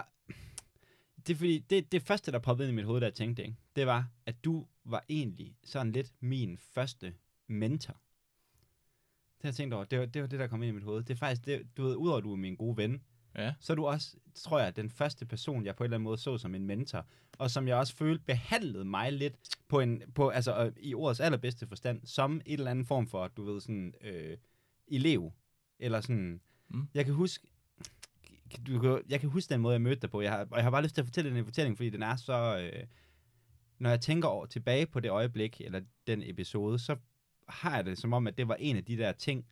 det 1.27 1.33
er 1.33 1.37
fordi, 1.37 1.57
det, 1.69 1.91
det 1.91 2.01
første, 2.01 2.31
der 2.31 2.39
poppede 2.39 2.69
ind 2.69 2.73
i 2.73 2.75
mit 2.75 2.85
hoved, 2.85 2.99
da 3.01 3.05
jeg 3.05 3.13
tænkte, 3.13 3.43
ikke, 3.43 3.55
det 3.75 3.87
var, 3.87 4.07
at 4.25 4.35
du 4.45 4.65
var 4.85 5.03
egentlig 5.09 5.55
sådan 5.63 5.91
lidt 5.91 6.11
min 6.19 6.57
første 6.57 7.13
mentor. 7.47 7.97
Det 9.37 9.43
har 9.43 9.49
jeg 9.49 9.55
tænkt 9.55 9.73
over. 9.73 9.83
Det 9.83 9.99
var, 9.99 10.05
det 10.05 10.21
var 10.21 10.27
det, 10.27 10.39
der 10.39 10.47
kom 10.47 10.63
ind 10.63 10.69
i 10.69 10.73
mit 10.73 10.83
hoved. 10.83 11.03
Det 11.03 11.13
er 11.13 11.17
faktisk, 11.17 11.45
det, 11.45 11.77
du 11.77 11.83
ved, 11.83 11.95
udover 11.95 12.17
at 12.17 12.23
du 12.23 12.31
er 12.31 12.35
min 12.35 12.55
gode 12.55 12.77
ven, 12.77 13.01
Ja. 13.35 13.53
så 13.59 13.73
er 13.73 13.75
du 13.75 13.85
også, 13.85 14.15
tror 14.35 14.59
jeg, 14.59 14.75
den 14.75 14.89
første 14.89 15.25
person, 15.25 15.65
jeg 15.65 15.75
på 15.75 15.83
en 15.83 15.85
eller 15.85 15.95
anden 15.97 16.03
måde 16.03 16.17
så 16.17 16.37
som 16.37 16.55
en 16.55 16.65
mentor, 16.65 17.05
og 17.37 17.51
som 17.51 17.67
jeg 17.67 17.75
også 17.77 17.95
følte 17.95 18.23
behandlede 18.25 18.85
mig 18.85 19.13
lidt 19.13 19.35
på 19.67 19.79
en, 19.79 20.01
på, 20.15 20.29
altså 20.29 20.65
øh, 20.65 20.71
i 20.79 20.93
ordets 20.93 21.19
allerbedste 21.19 21.67
forstand, 21.67 22.01
som 22.05 22.41
et 22.45 22.53
eller 22.53 22.71
andet 22.71 22.87
form 22.87 23.07
for, 23.07 23.27
du 23.27 23.43
ved, 23.43 23.61
sådan, 23.61 23.93
øh, 24.01 24.37
elev, 24.87 25.33
eller 25.79 26.01
sådan, 26.01 26.41
Mm. 26.69 26.87
jeg 26.93 27.05
kan 27.05 27.13
huske, 27.13 27.47
du, 28.67 29.01
jeg 29.09 29.19
kan 29.19 29.29
huske 29.29 29.53
den 29.53 29.61
måde, 29.61 29.73
jeg 29.73 29.81
mødte 29.81 30.01
dig 30.01 30.09
på, 30.09 30.21
jeg 30.21 30.31
har, 30.31 30.39
og 30.51 30.55
jeg 30.57 30.63
har 30.63 30.71
bare 30.71 30.83
lyst 30.83 30.95
til 30.95 31.01
at 31.01 31.05
fortælle 31.07 31.35
den 31.35 31.45
fortælling, 31.45 31.77
fordi 31.77 31.89
den 31.89 32.03
er 32.03 32.15
så, 32.15 32.59
øh, 32.73 32.83
når 33.79 33.89
jeg 33.89 34.01
tænker 34.01 34.27
over, 34.27 34.45
tilbage 34.45 34.85
på 34.85 34.99
det 34.99 35.11
øjeblik, 35.11 35.61
eller 35.61 35.81
den 36.07 36.21
episode, 36.25 36.79
så 36.79 36.95
har 37.49 37.75
jeg 37.75 37.85
det 37.85 37.97
som 37.97 38.13
om, 38.13 38.27
at 38.27 38.37
det 38.37 38.47
var 38.47 38.55
en 38.55 38.75
af 38.75 38.85
de 38.85 38.97
der 38.97 39.11
ting, 39.11 39.45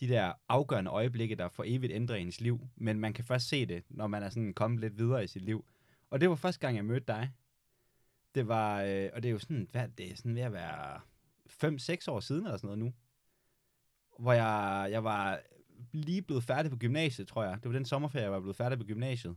de 0.00 0.08
der 0.08 0.32
afgørende 0.48 0.90
øjeblikke, 0.90 1.34
der 1.34 1.48
for 1.48 1.64
evigt 1.66 1.92
ændrer 1.92 2.16
ens 2.16 2.40
liv, 2.40 2.68
men 2.76 3.00
man 3.00 3.12
kan 3.12 3.24
først 3.24 3.48
se 3.48 3.66
det, 3.66 3.84
når 3.88 4.06
man 4.06 4.22
er 4.22 4.28
sådan 4.28 4.54
kommet 4.54 4.80
lidt 4.80 4.98
videre 4.98 5.24
i 5.24 5.26
sit 5.26 5.42
liv. 5.42 5.64
Og 6.10 6.20
det 6.20 6.28
var 6.28 6.34
første 6.34 6.60
gang, 6.60 6.76
jeg 6.76 6.84
mødte 6.84 7.06
dig. 7.06 7.30
Det 8.34 8.48
var, 8.48 8.82
øh, 8.82 9.10
og 9.12 9.22
det 9.22 9.28
er 9.28 9.32
jo 9.32 9.38
sådan, 9.38 9.68
hvad, 9.70 9.88
det 9.88 10.10
er 10.10 10.16
sådan 10.16 10.34
ved 10.34 10.42
at 10.42 10.52
være 10.52 11.00
5-6 11.48 12.10
år 12.10 12.20
siden 12.20 12.44
eller 12.44 12.56
sådan 12.56 12.66
noget 12.66 12.78
nu. 12.78 12.92
Hvor 14.18 14.32
jeg, 14.32 14.88
jeg 14.90 15.04
var 15.04 15.40
lige 15.92 16.22
blevet 16.22 16.44
færdig 16.44 16.70
på 16.70 16.76
gymnasiet, 16.76 17.28
tror 17.28 17.44
jeg. 17.44 17.56
Det 17.62 17.64
var 17.64 17.72
den 17.72 17.84
sommerferie, 17.84 18.24
jeg 18.24 18.32
var 18.32 18.40
blevet 18.40 18.56
færdig 18.56 18.78
på 18.78 18.84
gymnasiet. 18.84 19.36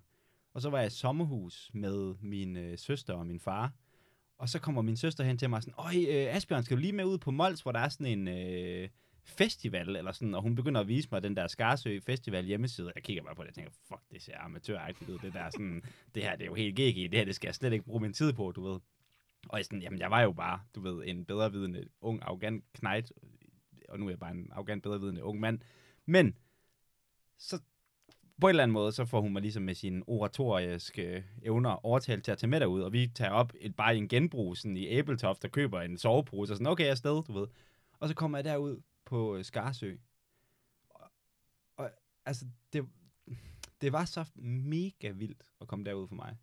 Og 0.53 0.61
så 0.61 0.69
var 0.69 0.77
jeg 0.77 0.87
i 0.87 0.89
sommerhus 0.89 1.71
med 1.73 2.15
min 2.21 2.57
øh, 2.57 2.77
søster 2.77 3.13
og 3.13 3.27
min 3.27 3.39
far. 3.39 3.71
Og 4.43 4.49
så 4.49 4.59
kommer 4.59 4.81
min 4.81 4.97
søster 4.97 5.23
hen 5.23 5.37
til 5.37 5.49
mig 5.49 5.57
og 5.57 5.63
sådan, 5.63 5.73
Øj, 5.77 5.93
øh, 6.07 6.35
Asbjørn, 6.35 6.63
skal 6.63 6.77
du 6.77 6.81
lige 6.81 6.93
med 6.93 7.05
ud 7.05 7.17
på 7.17 7.31
Mols, 7.31 7.61
hvor 7.61 7.71
der 7.71 7.79
er 7.79 7.89
sådan 7.89 8.19
en 8.19 8.27
øh, 8.27 8.89
festival, 9.25 9.95
eller 9.95 10.11
sådan, 10.11 10.33
og 10.33 10.41
hun 10.41 10.55
begynder 10.55 10.81
at 10.81 10.87
vise 10.87 11.09
mig 11.11 11.23
den 11.23 11.35
der 11.35 11.47
Skarsø 11.47 11.99
Festival 11.99 12.45
hjemmeside. 12.45 12.91
Jeg 12.95 13.03
kigger 13.03 13.23
bare 13.23 13.35
på 13.35 13.41
det 13.41 13.49
og 13.49 13.55
tænker, 13.55 13.71
fuck, 13.87 14.01
det 14.11 14.21
ser 14.21 14.39
amatøragtigt 14.39 15.09
ud, 15.09 15.19
det 15.19 15.33
der 15.33 15.49
sådan, 15.49 15.83
det 16.15 16.23
her, 16.23 16.35
det 16.35 16.41
er 16.41 16.45
jo 16.45 16.53
helt 16.53 16.75
GG, 16.75 17.11
det 17.11 17.19
her, 17.19 17.25
det 17.25 17.35
skal 17.35 17.47
jeg 17.47 17.55
slet 17.55 17.73
ikke 17.73 17.85
bruge 17.85 18.01
min 18.01 18.13
tid 18.13 18.33
på, 18.33 18.51
du 18.51 18.63
ved. 18.63 18.79
Og 19.49 19.57
jeg, 19.57 19.65
sådan, 19.65 19.81
jamen, 19.81 19.99
jeg 19.99 20.11
var 20.11 20.21
jo 20.21 20.31
bare, 20.31 20.59
du 20.75 20.81
ved, 20.81 21.03
en 21.05 21.25
bedrevidende 21.25 21.87
ung, 22.01 22.23
arrogant 22.23 22.63
knejt, 22.73 23.11
og 23.89 23.99
nu 23.99 24.05
er 24.05 24.09
jeg 24.09 24.19
bare 24.19 24.31
en 24.31 24.47
arrogant, 24.51 24.83
bedrevidende 24.83 25.23
ung 25.23 25.39
mand. 25.39 25.59
Men, 26.05 26.35
så 27.37 27.61
på 28.41 28.47
en 28.47 28.49
eller 28.49 28.63
anden 28.63 28.73
måde, 28.73 28.91
så 28.91 29.05
får 29.05 29.21
hun 29.21 29.33
mig 29.33 29.41
ligesom 29.41 29.63
med 29.63 29.75
sine 29.75 30.03
oratoriske 30.07 31.25
evner 31.41 31.85
overtalt 31.85 32.23
til 32.23 32.31
at 32.31 32.37
tage 32.37 32.49
med 32.49 32.59
derud, 32.59 32.81
og 32.81 32.93
vi 32.93 33.07
tager 33.15 33.31
op 33.31 33.53
et, 33.59 33.75
bare 33.75 33.95
en 33.95 34.07
genbrug 34.07 34.57
sådan 34.57 34.77
i 34.77 34.87
Æbeltoft 34.87 35.41
der 35.41 35.47
køber 35.47 35.81
en 35.81 35.97
sovepose, 35.97 36.53
og 36.53 36.57
sådan, 36.57 36.67
okay, 36.67 36.83
jeg 36.83 36.87
er 36.87 36.91
afsted, 36.91 37.23
du 37.23 37.33
ved. 37.39 37.47
Og 37.99 38.07
så 38.07 38.15
kommer 38.15 38.37
jeg 38.37 38.45
derud 38.45 38.81
på 39.05 39.35
øh, 39.35 39.45
Skarsø. 39.45 39.95
Og, 40.89 41.11
og 41.77 41.91
altså, 42.25 42.45
det, 42.73 42.85
det 43.81 43.91
var 43.91 44.05
så 44.05 44.25
mega 44.35 45.11
vildt 45.11 45.43
at 45.61 45.67
komme 45.67 45.85
derud 45.85 46.07
for 46.07 46.15
mig. 46.15 46.37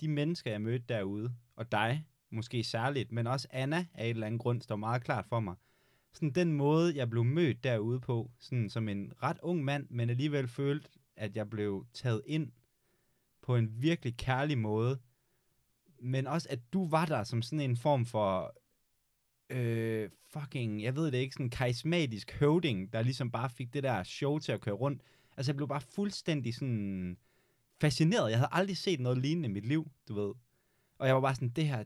De 0.00 0.08
mennesker, 0.08 0.50
jeg 0.50 0.62
mødte 0.62 0.84
derude, 0.88 1.34
og 1.56 1.72
dig 1.72 2.06
måske 2.30 2.64
særligt, 2.64 3.12
men 3.12 3.26
også 3.26 3.48
Anna 3.50 3.86
af 3.94 4.04
et 4.04 4.10
eller 4.10 4.26
andet 4.26 4.40
grund, 4.40 4.62
står 4.62 4.76
meget 4.76 5.04
klart 5.04 5.26
for 5.26 5.40
mig. 5.40 5.54
Sådan 6.12 6.30
den 6.30 6.52
måde, 6.52 6.96
jeg 6.96 7.10
blev 7.10 7.24
mødt 7.24 7.64
derude 7.64 8.00
på, 8.00 8.30
sådan 8.38 8.70
som 8.70 8.88
en 8.88 9.12
ret 9.22 9.38
ung 9.42 9.64
mand, 9.64 9.86
men 9.90 10.10
alligevel 10.10 10.48
følte, 10.48 10.88
at 11.16 11.36
jeg 11.36 11.50
blev 11.50 11.86
taget 11.94 12.22
ind 12.26 12.52
på 13.42 13.56
en 13.56 13.82
virkelig 13.82 14.16
kærlig 14.16 14.58
måde. 14.58 14.98
Men 16.02 16.26
også, 16.26 16.48
at 16.50 16.72
du 16.72 16.88
var 16.88 17.06
der 17.06 17.24
som 17.24 17.42
sådan 17.42 17.70
en 17.70 17.76
form 17.76 18.06
for 18.06 18.54
øh, 19.50 20.10
fucking, 20.30 20.82
jeg 20.82 20.96
ved 20.96 21.10
det 21.10 21.18
ikke, 21.18 21.32
sådan 21.32 21.46
en 21.46 21.50
karismatisk 21.50 22.32
høvding, 22.32 22.92
der 22.92 23.02
ligesom 23.02 23.30
bare 23.30 23.50
fik 23.50 23.74
det 23.74 23.82
der 23.82 24.02
show 24.02 24.38
til 24.38 24.52
at 24.52 24.60
køre 24.60 24.74
rundt. 24.74 25.02
Altså, 25.36 25.52
jeg 25.52 25.56
blev 25.56 25.68
bare 25.68 25.80
fuldstændig 25.80 26.54
sådan 26.54 27.16
fascineret. 27.80 28.30
Jeg 28.30 28.38
havde 28.38 28.48
aldrig 28.52 28.76
set 28.76 29.00
noget 29.00 29.18
lignende 29.18 29.48
i 29.48 29.52
mit 29.52 29.66
liv, 29.66 29.90
du 30.08 30.14
ved. 30.14 30.34
Og 30.98 31.06
jeg 31.06 31.14
var 31.14 31.20
bare 31.20 31.34
sådan, 31.34 31.48
det 31.48 31.68
her, 31.68 31.84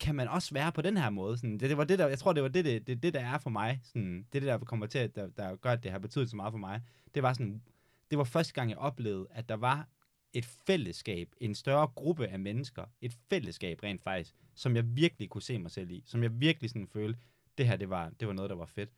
kan 0.00 0.14
man 0.14 0.28
også 0.28 0.54
være 0.54 0.72
på 0.72 0.82
den 0.82 0.96
her 0.96 1.10
måde? 1.10 1.36
Sådan, 1.36 1.58
det, 1.58 1.70
det 1.70 1.76
var 1.76 1.84
det, 1.84 1.98
der, 1.98 2.08
jeg 2.08 2.18
tror, 2.18 2.32
det 2.32 2.42
var 2.42 2.48
det, 2.48 2.64
det, 2.64 2.86
det, 2.86 3.02
det 3.02 3.14
der 3.14 3.20
er 3.20 3.38
for 3.38 3.50
mig. 3.50 3.80
Sådan, 3.84 4.26
det 4.32 4.42
det, 4.42 4.42
der 4.42 4.58
kommer 4.58 4.86
til, 4.86 4.98
at, 4.98 5.14
der, 5.14 5.28
der 5.28 5.56
gør, 5.56 5.70
at 5.70 5.82
det 5.82 5.90
har 5.90 5.98
betydet 5.98 6.30
så 6.30 6.36
meget 6.36 6.52
for 6.52 6.58
mig. 6.58 6.82
Det 7.14 7.22
var 7.22 7.32
sådan, 7.32 7.62
det 8.10 8.18
var 8.18 8.24
første 8.24 8.54
gang, 8.54 8.70
jeg 8.70 8.78
oplevede, 8.78 9.26
at 9.30 9.48
der 9.48 9.54
var 9.54 9.88
et 10.32 10.44
fællesskab, 10.44 11.34
en 11.40 11.54
større 11.54 11.86
gruppe 11.86 12.26
af 12.26 12.38
mennesker, 12.38 12.84
et 13.00 13.12
fællesskab 13.30 13.82
rent 13.82 14.02
faktisk, 14.02 14.34
som 14.54 14.76
jeg 14.76 14.96
virkelig 14.96 15.30
kunne 15.30 15.42
se 15.42 15.58
mig 15.58 15.70
selv 15.70 15.90
i, 15.90 16.02
som 16.06 16.22
jeg 16.22 16.40
virkelig 16.40 16.70
sådan 16.70 16.88
følte, 16.88 17.20
det 17.58 17.66
her, 17.66 17.76
det 17.76 17.90
var, 17.90 18.10
det 18.20 18.28
var 18.28 18.34
noget, 18.34 18.50
der 18.50 18.56
var 18.56 18.66
fedt. 18.66 18.90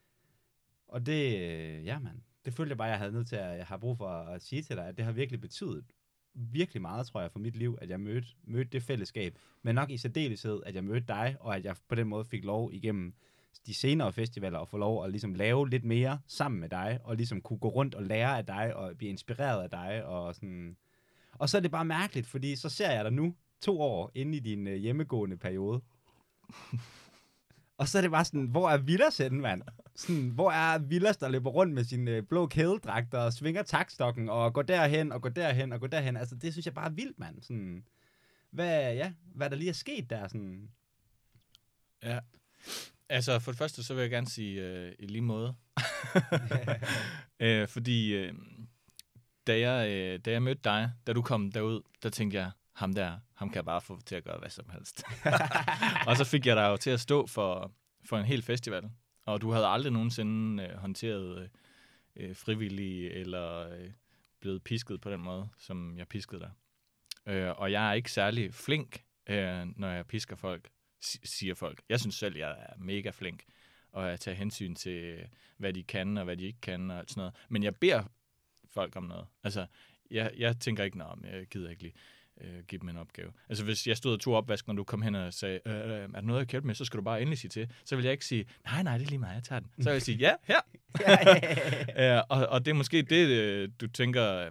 Og 0.87 1.05
det, 1.05 1.35
øh, 1.39 1.85
ja 1.85 1.99
mand, 1.99 2.21
det 2.45 2.53
følte 2.53 2.69
jeg 2.69 2.77
bare, 2.77 2.87
jeg 2.87 2.97
havde 2.97 3.11
nødt 3.11 3.27
til 3.27 3.35
at, 3.35 3.57
jeg 3.57 3.65
har 3.65 3.77
brug 3.77 3.97
for 3.97 4.07
at 4.07 4.41
sige 4.41 4.61
til 4.61 4.75
dig, 4.75 4.87
at 4.87 4.97
det 4.97 5.05
har 5.05 5.11
virkelig 5.11 5.41
betydet 5.41 5.85
virkelig 6.33 6.81
meget, 6.81 7.07
tror 7.07 7.21
jeg, 7.21 7.31
for 7.31 7.39
mit 7.39 7.55
liv, 7.55 7.77
at 7.81 7.89
jeg 7.89 7.99
mødte, 7.99 8.27
mødte 8.43 8.69
det 8.69 8.83
fællesskab. 8.83 9.37
Men 9.61 9.75
nok 9.75 9.89
i 9.89 9.97
særdeleshed, 9.97 10.61
at 10.65 10.75
jeg 10.75 10.83
mødte 10.83 11.07
dig, 11.07 11.35
og 11.39 11.55
at 11.55 11.65
jeg 11.65 11.75
på 11.87 11.95
den 11.95 12.07
måde 12.07 12.25
fik 12.25 12.45
lov 12.45 12.73
igennem 12.73 13.13
de 13.65 13.73
senere 13.73 14.13
festivaler 14.13 14.59
og 14.59 14.67
få 14.67 14.77
lov 14.77 15.03
at 15.05 15.11
ligesom 15.11 15.33
lave 15.33 15.69
lidt 15.69 15.83
mere 15.83 16.19
sammen 16.27 16.61
med 16.61 16.69
dig, 16.69 16.99
og 17.03 17.15
ligesom 17.15 17.41
kunne 17.41 17.59
gå 17.59 17.69
rundt 17.69 17.95
og 17.95 18.03
lære 18.03 18.37
af 18.37 18.45
dig, 18.45 18.75
og 18.75 18.97
blive 18.97 19.09
inspireret 19.09 19.63
af 19.63 19.69
dig, 19.69 20.05
og 20.05 20.35
sådan... 20.35 20.77
Og 21.31 21.49
så 21.49 21.57
er 21.57 21.61
det 21.61 21.71
bare 21.71 21.85
mærkeligt, 21.85 22.27
fordi 22.27 22.55
så 22.55 22.69
ser 22.69 22.91
jeg 22.91 23.03
dig 23.03 23.13
nu, 23.13 23.35
to 23.61 23.81
år 23.81 24.11
inde 24.15 24.37
i 24.37 24.39
din 24.39 24.67
øh, 24.67 24.75
hjemmegående 24.75 25.37
periode. 25.37 25.81
og 27.77 27.87
så 27.87 27.97
er 27.97 28.01
det 28.01 28.11
bare 28.11 28.25
sådan, 28.25 28.45
hvor 28.45 28.69
er 28.69 28.77
Villas 28.77 29.17
henne, 29.17 29.41
mand? 29.41 29.61
Sådan, 29.95 30.29
hvor 30.29 30.51
er 30.51 30.77
Villas, 30.77 31.17
der 31.17 31.29
løber 31.29 31.49
rundt 31.49 31.73
med 31.73 31.83
sin 31.83 32.07
øh, 32.07 32.23
blå 32.23 32.47
kædedragter 32.47 33.19
og 33.19 33.33
svinger 33.33 33.63
takstokken 33.63 34.29
og 34.29 34.53
går 34.53 34.61
derhen 34.61 35.11
og 35.11 35.21
går 35.21 35.29
derhen 35.29 35.71
og 35.73 35.79
går 35.79 35.87
derhen. 35.87 36.17
Altså, 36.17 36.35
det 36.35 36.53
synes 36.53 36.65
jeg 36.65 36.73
bare 36.73 36.85
er 36.85 36.93
vildt, 36.93 37.19
mand. 37.19 37.41
Sådan, 37.41 37.83
hvad, 38.51 38.93
ja, 38.93 39.13
hvad 39.35 39.49
der 39.49 39.55
lige 39.55 39.69
er 39.69 39.73
sket 39.73 40.09
der, 40.09 40.27
sådan... 40.27 40.69
Ja. 42.03 42.19
Altså, 43.11 43.39
for 43.39 43.51
det 43.51 43.57
første, 43.57 43.83
så 43.83 43.93
vil 43.93 44.01
jeg 44.01 44.09
gerne 44.09 44.27
sige 44.27 44.61
øh, 44.61 44.91
i 44.99 45.05
lige 45.05 45.21
måde. 45.21 45.55
øh, 47.39 47.67
fordi 47.67 48.13
øh, 48.13 48.33
da, 49.47 49.59
jeg, 49.59 49.89
øh, 49.89 50.19
da 50.19 50.31
jeg 50.31 50.43
mødte 50.43 50.61
dig, 50.63 50.91
da 51.07 51.13
du 51.13 51.21
kom 51.21 51.51
derud, 51.51 51.81
der 52.03 52.09
tænkte 52.09 52.37
jeg, 52.37 52.51
ham 52.73 52.93
der, 52.93 53.17
ham 53.33 53.49
kan 53.49 53.55
jeg 53.55 53.65
bare 53.65 53.81
få 53.81 53.99
til 54.05 54.15
at 54.15 54.23
gøre 54.23 54.39
hvad 54.39 54.49
som 54.49 54.69
helst. 54.69 55.03
og 56.07 56.17
så 56.17 56.23
fik 56.23 56.45
jeg 56.45 56.55
dig 56.55 56.63
jo 56.63 56.77
til 56.77 56.89
at 56.89 56.99
stå 56.99 57.27
for, 57.27 57.71
for 58.05 58.17
en 58.17 58.25
hel 58.25 58.41
festival. 58.41 58.89
Og 59.25 59.41
du 59.41 59.51
havde 59.51 59.65
aldrig 59.65 59.93
nogensinde 59.93 60.63
øh, 60.63 60.77
håndteret 60.77 61.49
øh, 62.15 62.35
frivillige 62.35 63.11
eller 63.11 63.69
øh, 63.69 63.89
blevet 64.41 64.63
pisket 64.63 65.01
på 65.01 65.11
den 65.11 65.21
måde, 65.21 65.47
som 65.57 65.97
jeg 65.97 66.07
piskede 66.07 66.41
dig. 66.41 66.51
Øh, 67.33 67.53
og 67.57 67.71
jeg 67.71 67.89
er 67.89 67.93
ikke 67.93 68.11
særlig 68.11 68.53
flink, 68.53 69.03
øh, 69.29 69.65
når 69.75 69.89
jeg 69.89 70.07
pisker 70.07 70.35
folk, 70.35 70.69
siger 71.01 71.55
folk. 71.55 71.81
Jeg 71.89 71.99
synes 71.99 72.15
selv, 72.15 72.37
jeg 72.37 72.51
er 72.51 72.73
mega 72.77 73.09
flink, 73.09 73.43
og 73.91 74.09
jeg 74.09 74.19
tager 74.19 74.35
hensyn 74.35 74.75
til, 74.75 75.27
hvad 75.57 75.73
de 75.73 75.83
kan 75.83 76.17
og 76.17 76.23
hvad 76.23 76.37
de 76.37 76.43
ikke 76.43 76.61
kan 76.61 76.91
og 76.91 76.99
alt 76.99 77.09
sådan 77.09 77.21
noget. 77.21 77.33
Men 77.49 77.63
jeg 77.63 77.75
beder 77.75 78.03
folk 78.69 78.95
om 78.95 79.03
noget. 79.03 79.27
Altså, 79.43 79.65
jeg, 80.11 80.31
jeg 80.37 80.59
tænker 80.59 80.83
ikke, 80.83 81.03
om 81.03 81.25
jeg 81.25 81.45
gider 81.47 81.69
ikke 81.69 81.81
lige 81.81 81.93
øh, 82.41 82.63
give 82.67 82.79
dem 82.79 82.89
en 82.89 82.97
opgave. 82.97 83.31
Altså 83.49 83.63
hvis 83.63 83.87
jeg 83.87 83.97
stod 83.97 84.13
og 84.13 84.19
tog 84.19 84.35
opvask, 84.35 84.67
når 84.67 84.73
du 84.73 84.83
kom 84.83 85.01
hen 85.01 85.15
og 85.15 85.33
sagde, 85.33 85.59
øh, 85.65 85.75
øh, 85.75 85.81
er 85.81 86.07
der 86.07 86.21
noget, 86.21 86.39
jeg 86.39 86.47
kan 86.47 86.51
hjælpe 86.51 86.67
med, 86.67 86.75
så 86.75 86.85
skal 86.85 86.97
du 86.97 87.03
bare 87.03 87.21
endelig 87.21 87.39
sige 87.39 87.49
til. 87.49 87.71
Så 87.85 87.95
vil 87.95 88.03
jeg 88.03 88.11
ikke 88.11 88.25
sige, 88.25 88.45
nej, 88.65 88.83
nej, 88.83 88.97
det 88.97 89.05
er 89.05 89.09
lige 89.09 89.19
mig, 89.19 89.31
jeg 89.33 89.43
tager 89.43 89.59
den. 89.59 89.69
Så 89.79 89.89
vil 89.89 89.93
jeg 89.93 90.01
sige, 90.01 90.17
ja, 90.17 90.33
her. 90.43 90.61
øh, 92.17 92.23
og, 92.29 92.47
og 92.47 92.65
det 92.65 92.71
er 92.71 92.75
måske 92.75 93.01
det, 93.01 93.27
øh, 93.27 93.69
du 93.81 93.87
tænker, 93.87 94.49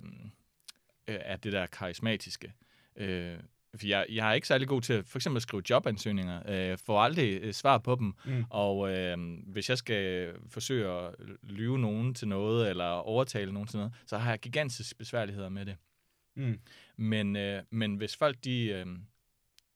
øh, 1.09 1.19
er 1.21 1.37
det 1.37 1.52
der 1.52 1.66
karismatiske. 1.66 2.52
Øh, 2.97 3.38
for 3.77 3.87
jeg, 3.87 4.07
jeg 4.09 4.29
er 4.29 4.33
ikke 4.33 4.47
særlig 4.47 4.69
god 4.69 4.83
til 4.83 5.05
for 5.05 5.19
eksempel 5.19 5.37
at 5.37 5.43
skrive 5.43 5.62
jobansøgninger. 5.71 6.43
Øh, 6.49 6.79
får 6.79 7.00
aldrig 7.00 7.41
øh, 7.43 7.53
svar 7.53 7.79
på 7.79 7.95
dem. 7.95 8.15
Mm. 8.25 8.45
Og 8.50 8.97
øh, 8.97 9.19
hvis 9.47 9.69
jeg 9.69 9.79
skal 9.79 10.33
forsøge 10.49 10.89
at 10.89 11.15
lyve 11.43 11.79
nogen 11.79 12.15
til 12.15 12.29
noget, 12.29 12.71
eller 12.71 12.85
overtale 12.85 13.53
nogen 13.53 13.69
til 13.69 13.77
noget, 13.77 13.93
så 14.07 14.19
har 14.19 14.31
jeg 14.31 14.41
gigantiske 14.41 14.99
besværligheder 14.99 15.49
med 15.49 15.67
det. 15.67 15.77
Mm. 16.35 16.61
Men, 16.97 17.37
øh, 17.37 17.62
men 17.71 17.97
hvis 17.97 18.17
folk 18.17 18.37
de, 18.45 18.65
øh, 18.65 18.87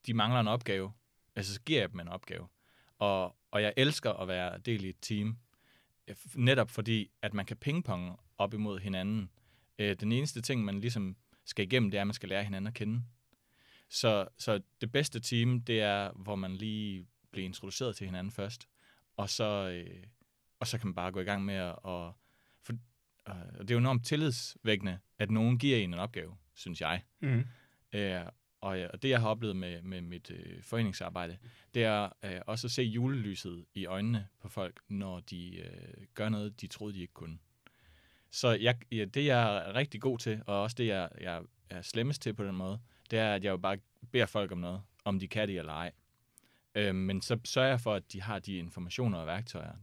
de 0.05 0.13
mangler 0.13 0.39
en 0.39 0.47
opgave, 0.47 0.91
altså 1.35 1.53
så 1.53 1.61
giver 1.61 1.79
jeg 1.79 1.91
dem 1.91 1.99
en 1.99 2.07
opgave. 2.07 2.47
Og, 2.99 3.35
og 3.51 3.61
jeg 3.61 3.73
elsker 3.77 4.13
at 4.13 4.27
være 4.27 4.57
del 4.57 4.85
i 4.85 4.89
et 4.89 4.95
team, 5.01 5.37
netop 6.35 6.69
fordi, 6.69 7.11
at 7.21 7.33
man 7.33 7.45
kan 7.45 7.57
pingponge 7.57 8.15
op 8.37 8.53
imod 8.53 8.79
hinanden. 8.79 9.29
Øh, 9.79 9.95
den 9.99 10.11
eneste 10.11 10.41
ting, 10.41 10.65
man 10.65 10.79
ligesom 10.79 11.15
skal 11.45 11.65
igennem, 11.65 11.91
det 11.91 11.97
er, 11.97 12.01
at 12.01 12.07
man 12.07 12.13
skal 12.13 12.29
lære 12.29 12.43
hinanden 12.43 12.67
at 12.67 12.73
kende. 12.73 13.01
Så, 13.89 14.27
så 14.37 14.61
det 14.81 14.91
bedste 14.91 15.19
team, 15.19 15.61
det 15.61 15.81
er, 15.81 16.11
hvor 16.11 16.35
man 16.35 16.55
lige 16.55 17.07
bliver 17.31 17.45
introduceret 17.45 17.95
til 17.95 18.05
hinanden 18.05 18.31
først, 18.31 18.67
og 19.17 19.29
så, 19.29 19.69
øh, 19.69 20.03
og 20.59 20.67
så 20.67 20.77
kan 20.77 20.87
man 20.87 20.95
bare 20.95 21.11
gå 21.11 21.19
i 21.19 21.23
gang 21.23 21.45
med 21.45 21.55
at... 21.55 21.75
Og, 21.83 22.13
for, 22.63 22.73
øh, 23.29 23.59
det 23.59 23.71
er 23.71 23.75
jo 23.75 23.79
enormt 23.79 24.05
tillidsvækkende, 24.05 24.99
at 25.19 25.31
nogen 25.31 25.59
giver 25.59 25.77
en 25.77 25.93
en 25.93 25.99
opgave 25.99 26.37
synes 26.55 26.81
jeg. 26.81 27.03
Mm. 27.19 27.43
Øh, 27.93 28.21
og, 28.61 28.77
og 28.93 29.01
det, 29.01 29.09
jeg 29.09 29.21
har 29.21 29.29
oplevet 29.29 29.55
med, 29.55 29.81
med 29.81 30.01
mit 30.01 30.31
øh, 30.31 30.63
foreningsarbejde, 30.63 31.37
det 31.73 31.83
er 31.83 32.09
øh, 32.23 32.41
også 32.47 32.67
at 32.67 32.71
se 32.71 32.81
julelyset 32.81 33.65
i 33.73 33.85
øjnene 33.85 34.27
på 34.39 34.49
folk, 34.49 34.79
når 34.87 35.19
de 35.19 35.57
øh, 35.57 36.05
gør 36.13 36.29
noget, 36.29 36.61
de 36.61 36.67
troede, 36.67 36.93
de 36.93 37.01
ikke 37.01 37.13
kunne. 37.13 37.37
Så 38.31 38.51
jeg, 38.51 38.77
ja, 38.91 39.05
det, 39.05 39.25
jeg 39.25 39.57
er 39.57 39.75
rigtig 39.75 40.01
god 40.01 40.17
til, 40.17 40.41
og 40.47 40.61
også 40.61 40.75
det, 40.77 40.87
jeg, 40.87 41.09
jeg 41.21 41.43
er 41.69 41.81
slemmest 41.81 42.21
til 42.21 42.33
på 42.33 42.43
den 42.43 42.55
måde, 42.55 42.79
det 43.11 43.19
er, 43.19 43.33
at 43.33 43.43
jeg 43.43 43.51
jo 43.51 43.57
bare 43.57 43.77
beder 44.11 44.25
folk 44.25 44.51
om 44.51 44.57
noget, 44.57 44.81
om 45.05 45.19
de 45.19 45.27
kan 45.27 45.47
det 45.47 45.57
eller 45.57 45.73
ej. 45.73 45.91
Øh, 46.75 46.95
men 46.95 47.21
så 47.21 47.39
sørger 47.45 47.69
jeg 47.69 47.81
for, 47.81 47.93
at 47.93 48.13
de 48.13 48.21
har 48.21 48.39
de 48.39 48.57
informationer 48.57 49.17
og 49.17 49.27
værktøjer, 49.27 49.73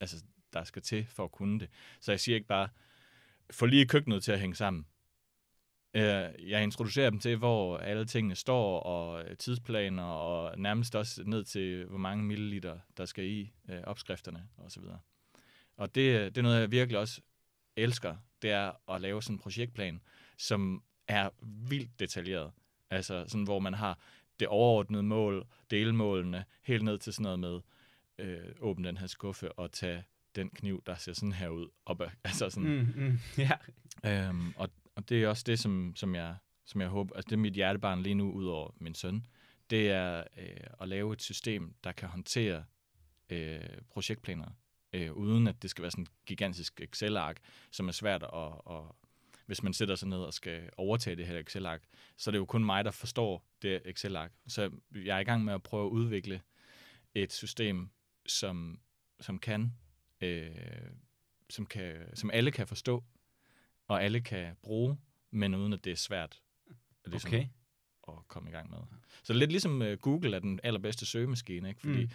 altså, 0.00 0.24
der 0.52 0.64
skal 0.64 0.82
til 0.82 1.06
for 1.06 1.24
at 1.24 1.32
kunne 1.32 1.60
det. 1.60 1.68
Så 2.00 2.12
jeg 2.12 2.20
siger 2.20 2.36
ikke 2.36 2.48
bare, 2.48 2.68
få 3.50 3.66
lige 3.66 3.86
køkkenet 3.86 4.24
til 4.24 4.32
at 4.32 4.40
hænge 4.40 4.56
sammen. 4.56 4.86
Øh, 5.94 6.50
jeg 6.50 6.62
introducerer 6.62 7.10
dem 7.10 7.18
til, 7.18 7.36
hvor 7.36 7.78
alle 7.78 8.04
tingene 8.04 8.34
står, 8.34 8.80
og 8.80 9.38
tidsplaner, 9.38 10.04
og 10.04 10.58
nærmest 10.58 10.94
også 10.94 11.22
ned 11.24 11.44
til, 11.44 11.84
hvor 11.84 11.98
mange 11.98 12.24
milliliter, 12.24 12.78
der 12.96 13.04
skal 13.04 13.24
i 13.24 13.52
øh, 13.68 13.80
opskrifterne 13.84 14.48
osv. 14.58 14.82
Og 15.76 15.94
det, 15.94 16.34
det 16.34 16.38
er 16.38 16.42
noget, 16.42 16.60
jeg 16.60 16.70
virkelig 16.70 16.98
også 16.98 17.20
elsker, 17.76 18.16
det 18.42 18.50
er 18.50 18.90
at 18.90 19.00
lave 19.00 19.22
sådan 19.22 19.34
en 19.34 19.38
projektplan, 19.38 20.02
som 20.36 20.82
er 21.08 21.30
vildt 21.68 22.00
detaljeret. 22.00 22.52
Altså 22.90 23.24
sådan, 23.28 23.44
hvor 23.44 23.58
man 23.58 23.74
har 23.74 23.98
det 24.40 24.48
overordnede 24.48 25.02
mål, 25.02 25.46
delmålene, 25.70 26.44
helt 26.62 26.84
ned 26.84 26.98
til 26.98 27.12
sådan 27.12 27.22
noget 27.22 27.38
med, 27.38 27.60
øh, 28.18 28.54
åbne 28.60 28.88
den 28.88 28.96
her 28.96 29.06
skuffe 29.06 29.52
og 29.52 29.72
tage 29.72 30.04
den 30.34 30.50
kniv, 30.50 30.82
der 30.86 30.94
ser 30.94 31.12
sådan 31.12 31.32
her 31.32 31.48
ud. 31.48 31.68
Op, 31.86 32.02
altså 32.24 32.50
sådan, 32.50 32.70
mm, 32.96 33.02
mm, 33.02 33.18
yeah. 33.38 34.28
øhm, 34.28 34.52
og, 34.56 34.68
og 34.96 35.08
det 35.08 35.22
er 35.22 35.28
også 35.28 35.44
det, 35.46 35.58
som, 35.58 35.92
som, 35.96 36.14
jeg, 36.14 36.36
som 36.64 36.80
jeg 36.80 36.88
håber, 36.88 37.16
altså 37.16 37.28
det 37.28 37.36
er 37.36 37.40
mit 37.40 37.54
hjertebarn 37.54 38.02
lige 38.02 38.14
nu, 38.14 38.32
ud 38.32 38.46
over 38.46 38.70
min 38.80 38.94
søn, 38.94 39.26
det 39.70 39.90
er 39.90 40.24
øh, 40.38 40.66
at 40.80 40.88
lave 40.88 41.12
et 41.12 41.22
system, 41.22 41.74
der 41.84 41.92
kan 41.92 42.08
håndtere 42.08 42.64
øh, 43.30 43.60
projektplaner, 43.90 44.46
øh, 44.92 45.12
uden 45.12 45.46
at 45.46 45.62
det 45.62 45.70
skal 45.70 45.82
være 45.82 45.90
sådan 45.90 46.02
et 46.02 46.26
gigantisk 46.26 46.80
Excel-ark, 46.80 47.36
som 47.70 47.88
er 47.88 47.92
svært 47.92 48.22
at, 48.22 48.52
at 48.70 48.82
hvis 49.52 49.62
man 49.62 49.72
sætter 49.72 49.94
sig 49.94 50.08
ned 50.08 50.18
og 50.18 50.34
skal 50.34 50.70
overtage 50.76 51.16
det 51.16 51.26
her 51.26 51.38
Excel-ark, 51.38 51.82
så 52.16 52.30
er 52.30 52.32
det 52.32 52.38
jo 52.38 52.44
kun 52.44 52.64
mig, 52.64 52.84
der 52.84 52.90
forstår 52.90 53.44
det 53.62 53.82
Excel-ark. 53.84 54.32
Så 54.46 54.70
jeg 54.94 55.16
er 55.16 55.20
i 55.20 55.24
gang 55.24 55.44
med 55.44 55.54
at 55.54 55.62
prøve 55.62 55.86
at 55.86 55.90
udvikle 55.90 56.42
et 57.14 57.32
system, 57.32 57.90
som, 58.26 58.80
som 59.20 59.38
kan, 59.38 59.72
øh, 60.20 60.50
som 61.50 61.66
kan, 61.66 62.16
som 62.16 62.30
alle 62.30 62.50
kan 62.50 62.66
forstå, 62.66 63.04
og 63.88 64.04
alle 64.04 64.20
kan 64.20 64.56
bruge, 64.62 64.98
men 65.30 65.54
uden 65.54 65.72
at 65.72 65.84
det 65.84 65.92
er 65.92 65.96
svært 65.96 66.42
ligesom, 67.06 67.28
okay. 67.28 67.46
at 68.08 68.14
komme 68.28 68.48
i 68.48 68.52
gang 68.52 68.70
med. 68.70 68.78
Så 69.22 69.32
lidt 69.32 69.50
ligesom 69.50 69.82
uh, 69.82 69.92
Google 69.92 70.36
er 70.36 70.40
den 70.40 70.60
allerbedste 70.62 71.06
søgemaskine, 71.06 71.68
ikke? 71.68 71.80
fordi 71.80 72.04
mm. 72.04 72.10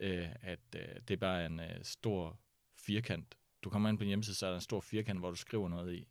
uh, 0.00 0.28
at 0.40 0.60
uh, 0.74 0.80
det 1.08 1.10
er 1.10 1.16
bare 1.20 1.46
en 1.46 1.60
uh, 1.60 1.66
stor 1.82 2.40
firkant. 2.76 3.34
Du 3.62 3.70
kommer 3.70 3.88
ind 3.88 3.98
på 3.98 4.04
en 4.04 4.08
hjemmeside, 4.08 4.36
så 4.36 4.46
er 4.46 4.50
der 4.50 4.56
en 4.56 4.62
stor 4.62 4.80
firkant, 4.80 5.18
hvor 5.18 5.30
du 5.30 5.36
skriver 5.36 5.68
noget 5.68 5.94
i. 5.94 6.08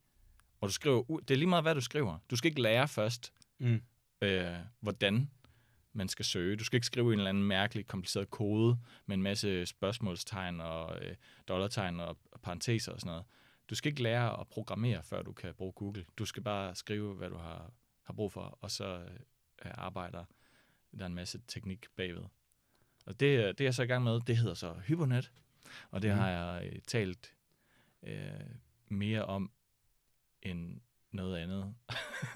Og 0.62 0.68
du 0.68 0.74
skriver, 0.74 1.04
det 1.20 1.32
er 1.32 1.38
lige 1.38 1.48
meget, 1.50 1.64
hvad 1.64 1.76
du 1.76 1.82
skriver. 1.82 2.18
Du 2.32 2.36
skal 2.36 2.50
ikke 2.50 2.62
lære 2.62 2.88
først, 2.88 3.34
mm. 3.60 3.82
uh, 4.26 4.30
hvordan 4.80 5.30
man 5.94 6.08
skal 6.08 6.26
søge. 6.26 6.56
Du 6.56 6.64
skal 6.64 6.78
ikke 6.78 6.88
skrive 6.88 7.14
en 7.14 7.20
eller 7.20 7.30
anden 7.30 7.44
mærkelig, 7.44 7.88
kompliceret 7.88 8.30
kode 8.30 8.78
med 9.06 9.16
en 9.18 9.24
masse 9.24 9.66
spørgsmålstegn 9.66 10.62
og 10.62 10.96
uh, 11.02 11.12
dollartegn 11.48 12.00
og 12.00 12.18
parenteser 12.44 12.92
og 12.92 13.00
sådan 13.00 13.10
noget. 13.12 13.26
Du 13.70 13.76
skal 13.76 13.90
ikke 13.90 14.04
lære 14.04 14.40
at 14.40 14.48
programmere, 14.48 15.04
før 15.04 15.22
du 15.22 15.34
kan 15.34 15.54
bruge 15.54 15.74
Google. 15.74 16.06
Du 16.18 16.26
skal 16.26 16.44
bare 16.44 16.76
skrive, 16.76 17.14
hvad 17.14 17.30
du 17.30 17.38
har, 17.38 17.72
har 18.04 18.14
brug 18.14 18.32
for, 18.32 18.58
og 18.62 18.72
så 18.72 18.86
øh, 19.66 19.72
arbejder 19.74 20.26
der 21.00 21.06
en 21.06 21.16
masse 21.16 21.42
teknik 21.48 21.86
bagved. 21.96 22.24
Og 23.06 23.20
det, 23.20 23.58
det 23.58 23.62
er 23.62 23.66
jeg 23.66 23.74
så 23.76 23.84
i 23.84 23.86
gang 23.86 24.04
med, 24.04 24.20
det 24.28 24.38
hedder 24.38 24.54
så 24.54 24.74
Hypernet, 24.74 25.32
og 25.92 26.02
det 26.02 26.10
Mhm. 26.10 26.20
har 26.20 26.30
jeg 26.30 26.66
øh, 26.74 26.80
talt 26.88 27.34
øh, 28.04 28.32
mere 28.90 29.26
om 29.26 29.52
end 30.42 30.82
noget 31.12 31.38
andet. 31.38 31.74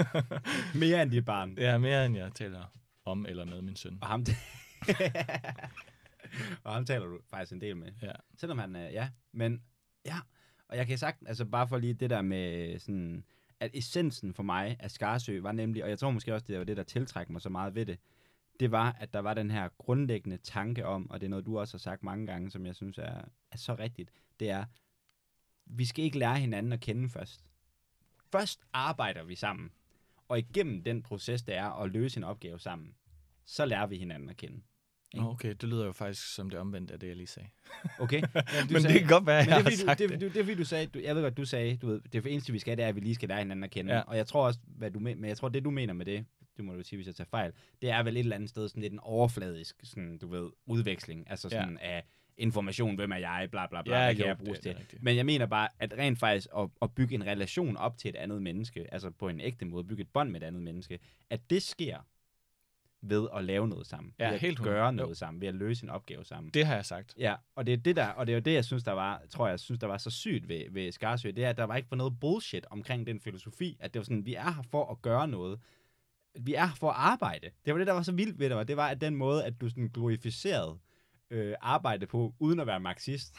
Mere 0.82 1.02
end 1.02 1.12
dit 1.12 1.26
barn. 1.26 1.58
ja, 1.58 1.78
mere 1.78 2.06
end 2.06 2.16
jeg 2.16 2.34
taler 2.34 2.66
om 3.06 3.26
eller 3.26 3.46
med 3.46 3.62
min 3.62 3.76
søn. 3.76 3.98
Og 4.02 4.08
ham, 4.08 4.26
og 6.64 6.74
ham 6.74 6.86
taler 6.86 7.06
du 7.06 7.20
faktisk 7.30 7.54
en 7.54 7.62
del 7.62 7.78
med. 7.78 7.92
Ja. 8.02 8.12
Selvom 8.38 8.58
han 8.58 8.76
er, 8.76 8.90
ja, 8.90 9.10
men 9.32 9.64
ja. 10.06 10.18
Og 10.68 10.78
jeg 10.78 10.88
kan 10.88 10.98
sagt, 10.98 11.24
altså 11.28 11.46
bare 11.46 11.68
for 11.68 11.78
lige 11.78 11.94
det 11.94 12.10
der 12.10 12.22
med 12.22 12.80
sådan, 12.80 13.26
at 13.60 13.72
essensen 13.74 14.34
for 14.34 14.44
mig 14.44 14.78
af 14.80 14.92
Skarsø 14.92 15.42
var 15.42 15.52
nemlig, 15.52 15.84
og 15.84 15.90
jeg 15.90 16.00
tror 16.00 16.12
måske 16.12 16.34
også, 16.34 16.46
det 16.48 16.58
var 16.58 16.64
det, 16.64 16.78
der 16.78 16.84
tiltrækker 16.84 17.32
mig 17.32 17.42
så 17.42 17.50
meget 17.50 17.76
ved 17.76 17.86
det, 17.86 18.00
det 18.60 18.72
var, 18.72 18.98
at 19.00 19.14
der 19.14 19.20
var 19.20 19.34
den 19.34 19.52
her 19.52 19.70
grundlæggende 19.78 20.38
tanke 20.38 20.86
om, 20.86 21.12
og 21.12 21.22
det 21.22 21.26
er 21.26 21.30
noget, 21.30 21.46
du 21.46 21.60
også 21.60 21.74
har 21.74 21.80
sagt 21.80 22.04
mange 22.04 22.28
gange, 22.28 22.52
som 22.52 22.66
jeg 22.66 22.76
synes 22.76 22.98
er, 22.98 23.22
er 23.52 23.58
så 23.58 23.76
rigtigt, 23.76 24.12
det 24.40 24.50
er, 24.50 24.66
vi 25.66 25.86
skal 25.86 26.06
ikke 26.06 26.20
lære 26.20 26.40
hinanden 26.40 26.74
at 26.74 26.80
kende 26.80 27.10
først. 27.10 27.45
Først 28.40 28.60
arbejder 28.74 29.24
vi 29.24 29.36
sammen, 29.36 29.72
og 30.28 30.40
igennem 30.40 30.84
den 30.84 31.02
proces, 31.04 31.44
det 31.44 31.56
er 31.56 31.82
at 31.84 31.92
løse 31.92 32.18
en 32.18 32.24
opgave 32.24 32.60
sammen, 32.60 32.94
så 33.46 33.66
lærer 33.66 33.88
vi 33.88 33.98
hinanden 33.98 34.30
at 34.30 34.38
kende. 34.38 34.62
Nå, 35.16 35.30
okay, 35.30 35.50
det 35.50 35.64
lyder 35.64 35.86
jo 35.86 35.92
faktisk 35.92 36.34
som 36.36 36.50
det 36.50 36.60
omvendte 36.60 36.94
af 36.94 37.00
det, 37.00 37.08
jeg 37.08 37.16
lige 37.16 37.28
sagde. 37.28 37.50
Okay? 38.00 38.22
Men, 38.34 38.68
du 38.68 38.74
Men 38.74 38.84
det 38.84 39.00
kan 39.00 39.08
godt 39.08 39.26
være, 39.26 39.44
men 39.46 39.50
jeg 39.50 39.66
det, 39.66 39.80
har 39.80 39.86
sagt 39.86 40.00
du, 40.00 40.04
det. 40.04 40.12
det, 40.12 40.22
det, 40.22 40.34
det 40.34 40.40
er 40.40 40.44
fordi, 40.44 40.56
du 40.58 40.66
sagde, 40.66 40.88
du, 40.88 41.00
jeg 41.00 41.16
ved 41.16 41.24
godt, 41.24 41.38
du 41.38 41.46
sagde, 41.46 41.78
du 41.78 41.88
ved, 41.88 42.02
det 42.14 42.22
for 42.22 42.30
eneste, 42.30 42.52
vi 42.54 42.60
skal, 42.60 42.78
det 42.78 42.84
er, 42.84 42.88
at 42.90 42.96
vi 42.96 43.00
lige 43.00 43.16
skal 43.16 43.30
lære 43.30 43.40
hinanden 43.40 43.64
at 43.64 43.72
kende. 43.72 43.94
Ja. 43.94 44.02
Og 44.02 44.18
jeg 44.18 44.28
tror 44.28 44.46
også, 44.46 44.60
hvad 44.66 44.92
du 44.92 45.00
men, 45.00 45.22
men 45.22 45.28
jeg 45.28 45.38
tror, 45.38 45.50
det 45.50 45.64
du 45.66 45.72
mener 45.72 45.94
med 45.94 46.06
det, 46.06 46.26
det 46.58 46.66
må 46.66 46.74
du 46.74 46.84
sige, 46.84 46.98
hvis 46.98 47.08
jeg 47.08 47.16
tager 47.16 47.28
fejl, 47.30 47.52
det 47.82 47.90
er 47.90 48.04
vel 48.04 48.16
et 48.16 48.20
eller 48.20 48.36
andet 48.36 48.50
sted 48.50 48.70
sådan 48.70 48.82
lidt 48.82 48.94
en 48.94 49.00
overfladisk, 49.00 49.76
sådan, 49.84 50.18
du 50.18 50.28
ved, 50.28 50.50
udveksling, 50.66 51.30
altså 51.30 51.48
Ja. 51.52 51.62
sådan 51.62 51.78
af 51.78 52.04
information, 52.38 52.96
hvem 52.96 53.12
er 53.12 53.16
jeg, 53.18 53.48
bla 53.52 53.68
bla 53.68 53.82
bla, 53.82 53.98
Ja, 53.98 54.04
hvad 54.06 54.16
kan 54.16 54.22
jo, 54.24 54.28
jeg 54.28 54.38
bruges 54.38 54.60
det- 54.60 54.64
det 54.64 54.72
til. 54.76 54.80
rigtigt. 54.80 55.04
Men 55.04 55.16
jeg 55.16 55.26
mener 55.26 55.46
bare, 55.46 55.68
at 55.80 55.94
rent 55.98 56.20
faktisk 56.20 56.48
at, 56.58 56.70
at 56.82 56.96
bygge 56.96 57.16
en 57.16 57.26
relation 57.26 57.78
op 57.78 57.98
til 57.98 58.10
et 58.10 58.16
andet 58.16 58.42
menneske, 58.42 58.94
altså 58.94 59.10
på 59.10 59.28
en 59.30 59.40
ægte 59.42 59.66
måde, 59.66 59.84
bygge 59.84 60.02
et 60.02 60.10
bånd 60.10 60.30
med 60.30 60.42
et 60.42 60.46
andet 60.46 60.62
menneske, 60.62 61.00
at 61.30 61.50
det 61.50 61.62
sker 61.64 61.98
ved 63.02 63.28
at 63.36 63.44
lave 63.44 63.68
noget 63.68 63.88
sammen, 63.88 64.14
Ja, 64.20 64.26
ved 64.28 64.34
at 64.34 64.40
helt 64.42 64.60
gøre 64.60 64.74
hundrede. 64.74 65.02
Jo. 65.02 65.04
noget 65.04 65.18
sammen, 65.18 65.42
ved 65.42 65.48
at 65.48 65.56
løse 65.56 65.84
en 65.84 65.90
opgave 65.90 66.26
sammen. 66.26 66.52
Det 66.54 66.66
har 66.66 66.76
jeg 66.76 66.86
sagt. 66.86 67.14
Ja, 67.18 67.36
og 67.56 67.66
det 67.68 67.74
er 67.74 67.78
det 67.78 67.96
der, 67.96 68.08
og 68.08 68.28
det 68.28 68.34
er 68.34 68.38
jo 68.38 68.42
det, 68.42 68.54
jeg 68.54 68.66
synes, 68.66 68.84
der 68.84 68.92
var, 68.92 69.22
tror 69.30 69.48
jeg, 69.48 69.60
synes, 69.60 69.80
der 69.80 69.88
var 69.88 69.98
så 69.98 70.10
sygt 70.10 70.48
ved, 70.50 70.64
ved 70.72 70.92
Skarsø, 70.92 71.28
det 71.32 71.44
er, 71.46 71.50
at 71.50 71.58
der 71.58 71.64
var 71.64 71.76
ikke 71.76 71.88
for 71.90 71.96
noget 71.96 72.20
bullshit 72.20 72.66
omkring 72.70 73.08
den 73.08 73.20
filosofi, 73.20 73.78
at 73.80 73.94
det 73.94 74.00
var 74.00 74.04
sådan, 74.04 74.26
vi 74.26 74.34
er 74.34 74.52
her 74.54 74.64
for 74.72 74.92
at 74.92 75.02
gøre 75.02 75.28
noget. 75.28 75.60
Vi 76.40 76.54
er 76.54 76.66
her 76.66 76.76
for 76.76 76.90
at 76.90 76.96
arbejde. 76.98 77.50
Det 77.66 77.74
var 77.74 77.78
det, 77.78 77.88
der 77.88 77.94
var 77.94 78.02
så 78.02 78.12
vildt 78.12 78.40
ved 78.40 78.50
det, 78.50 78.58
var, 78.58 78.64
det 78.64 78.78
var 78.78 78.88
at 78.88 79.02
den 79.02 79.16
måde, 79.16 79.46
at 79.46 79.62
du 79.62 79.70
sådan 79.70 79.88
glorificerede 79.94 80.72
øh, 80.72 80.78
Øh, 81.32 81.56
arbejde 81.62 82.08
på, 82.08 82.36
uden 82.40 82.60
at 82.60 82.68
være 82.68 82.80
marxist. 82.80 83.36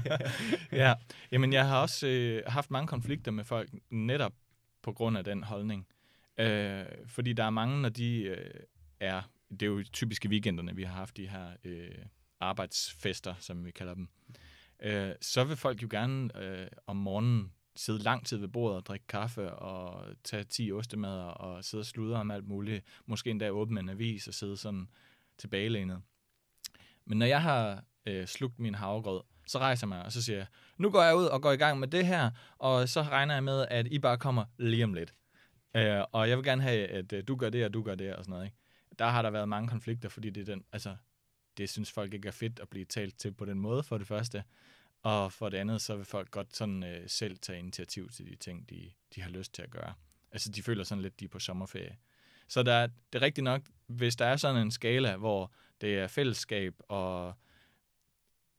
ja, 0.72 0.94
jamen 1.32 1.52
jeg 1.52 1.68
har 1.68 1.82
også 1.82 2.06
øh, 2.06 2.42
haft 2.46 2.70
mange 2.70 2.86
konflikter 2.86 3.30
med 3.30 3.44
folk 3.44 3.70
netop 3.90 4.32
på 4.82 4.92
grund 4.92 5.18
af 5.18 5.24
den 5.24 5.42
holdning. 5.42 5.86
Øh, 6.38 6.84
fordi 7.06 7.32
der 7.32 7.44
er 7.44 7.50
mange, 7.50 7.82
når 7.82 7.88
de 7.88 8.22
øh, 8.22 8.60
er, 9.00 9.22
det 9.50 9.62
er 9.62 9.66
jo 9.66 9.84
typisk 9.92 10.24
i 10.24 10.28
weekenderne, 10.28 10.76
vi 10.76 10.82
har 10.82 10.94
haft 10.94 11.16
de 11.16 11.28
her 11.28 11.48
øh, 11.64 11.90
arbejdsfester, 12.40 13.34
som 13.40 13.64
vi 13.64 13.70
kalder 13.70 13.94
dem, 13.94 14.08
øh, 14.82 15.12
så 15.20 15.44
vil 15.44 15.56
folk 15.56 15.82
jo 15.82 15.88
gerne 15.90 16.42
øh, 16.42 16.66
om 16.86 16.96
morgenen 16.96 17.52
sidde 17.76 17.98
lang 17.98 18.26
tid 18.26 18.38
ved 18.38 18.48
bordet 18.48 18.76
og 18.76 18.86
drikke 18.86 19.06
kaffe 19.06 19.52
og 19.52 20.04
tage 20.24 20.44
10 20.44 20.72
ostemader 20.72 21.24
og 21.24 21.64
sidde 21.64 21.82
og 21.82 21.86
sludre 21.86 22.20
om 22.20 22.30
alt 22.30 22.48
muligt. 22.48 22.84
Måske 23.06 23.30
endda 23.30 23.50
åbne 23.50 23.80
en 23.80 23.88
avis 23.88 24.28
og 24.28 24.34
sidde 24.34 24.56
sådan 24.56 24.88
tilbagelænet. 25.38 26.02
Men 27.06 27.18
når 27.18 27.26
jeg 27.26 27.42
har 27.42 27.84
øh, 28.06 28.26
slugt 28.26 28.58
min 28.58 28.74
havregrød, 28.74 29.20
så 29.46 29.58
rejser 29.58 29.86
jeg 29.86 29.88
mig, 29.88 30.02
og 30.04 30.12
så 30.12 30.22
siger 30.22 30.36
jeg, 30.36 30.46
nu 30.78 30.90
går 30.90 31.02
jeg 31.02 31.16
ud 31.16 31.24
og 31.24 31.42
går 31.42 31.52
i 31.52 31.56
gang 31.56 31.78
med 31.80 31.88
det 31.88 32.06
her, 32.06 32.30
og 32.58 32.88
så 32.88 33.02
regner 33.02 33.34
jeg 33.34 33.44
med, 33.44 33.66
at 33.70 33.86
I 33.86 33.98
bare 33.98 34.18
kommer 34.18 34.44
lige 34.58 34.84
om 34.84 34.94
lidt. 34.94 35.14
Øh, 35.76 36.00
og 36.12 36.28
jeg 36.28 36.36
vil 36.36 36.44
gerne 36.44 36.62
have, 36.62 36.86
at 36.88 37.12
øh, 37.12 37.24
du 37.28 37.36
gør 37.36 37.50
det, 37.50 37.64
og 37.64 37.74
du 37.74 37.82
gør 37.82 37.94
det, 37.94 38.14
og 38.14 38.24
sådan 38.24 38.30
noget. 38.32 38.44
Ikke? 38.44 38.56
Der 38.98 39.06
har 39.08 39.22
der 39.22 39.30
været 39.30 39.48
mange 39.48 39.68
konflikter, 39.68 40.08
fordi 40.08 40.30
det 40.30 40.40
er 40.40 40.44
den, 40.54 40.64
altså, 40.72 40.96
det 41.56 41.70
synes 41.70 41.92
folk 41.92 42.14
ikke 42.14 42.28
er 42.28 42.32
fedt 42.32 42.60
at 42.60 42.68
blive 42.68 42.84
talt 42.84 43.18
til 43.18 43.32
på 43.32 43.44
den 43.44 43.58
måde, 43.58 43.82
for 43.82 43.98
det 43.98 44.06
første. 44.06 44.44
Og 45.02 45.32
for 45.32 45.48
det 45.48 45.58
andet, 45.58 45.80
så 45.80 45.96
vil 45.96 46.04
folk 46.04 46.30
godt 46.30 46.56
sådan 46.56 46.82
øh, 46.84 47.08
selv 47.08 47.38
tage 47.38 47.58
initiativ 47.58 48.10
til 48.10 48.26
de 48.30 48.36
ting, 48.36 48.70
de, 48.70 48.90
de 49.14 49.22
har 49.22 49.30
lyst 49.30 49.52
til 49.54 49.62
at 49.62 49.70
gøre. 49.70 49.94
Altså, 50.32 50.50
de 50.50 50.62
føler 50.62 50.84
sådan 50.84 51.02
lidt, 51.02 51.20
de 51.20 51.24
er 51.24 51.28
på 51.28 51.38
sommerferie. 51.38 51.96
Så 52.48 52.62
der, 52.62 52.72
er- 52.72 52.86
det 52.86 53.18
er 53.18 53.22
rigtigt 53.22 53.44
nok, 53.44 53.62
hvis 53.86 54.16
der 54.16 54.26
er 54.26 54.36
sådan 54.36 54.62
en 54.62 54.70
skala, 54.70 55.16
hvor 55.16 55.52
det 55.80 55.98
er 55.98 56.06
fællesskab 56.06 56.74
og 56.88 57.34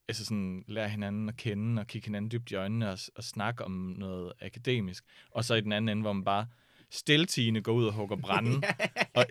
altså 0.07 0.25
sådan, 0.25 0.63
lære 0.67 0.89
hinanden 0.89 1.29
at 1.29 1.37
kende 1.37 1.79
og 1.79 1.87
kigge 1.87 2.05
hinanden 2.05 2.31
dybt 2.31 2.51
i 2.51 2.55
øjnene 2.55 2.89
og, 2.89 2.99
og 3.15 3.23
snakke 3.23 3.65
om 3.65 3.71
noget 3.97 4.33
akademisk. 4.41 5.05
Og 5.31 5.45
så 5.45 5.55
i 5.55 5.61
den 5.61 5.71
anden 5.71 5.89
ende, 5.89 6.01
hvor 6.01 6.13
man 6.13 6.23
bare 6.23 6.47
stiltigende 6.89 7.61
går 7.61 7.73
ud 7.73 7.85
og 7.85 7.93
hugger 7.93 8.15
brænde. 8.15 8.61
og, 9.15 9.25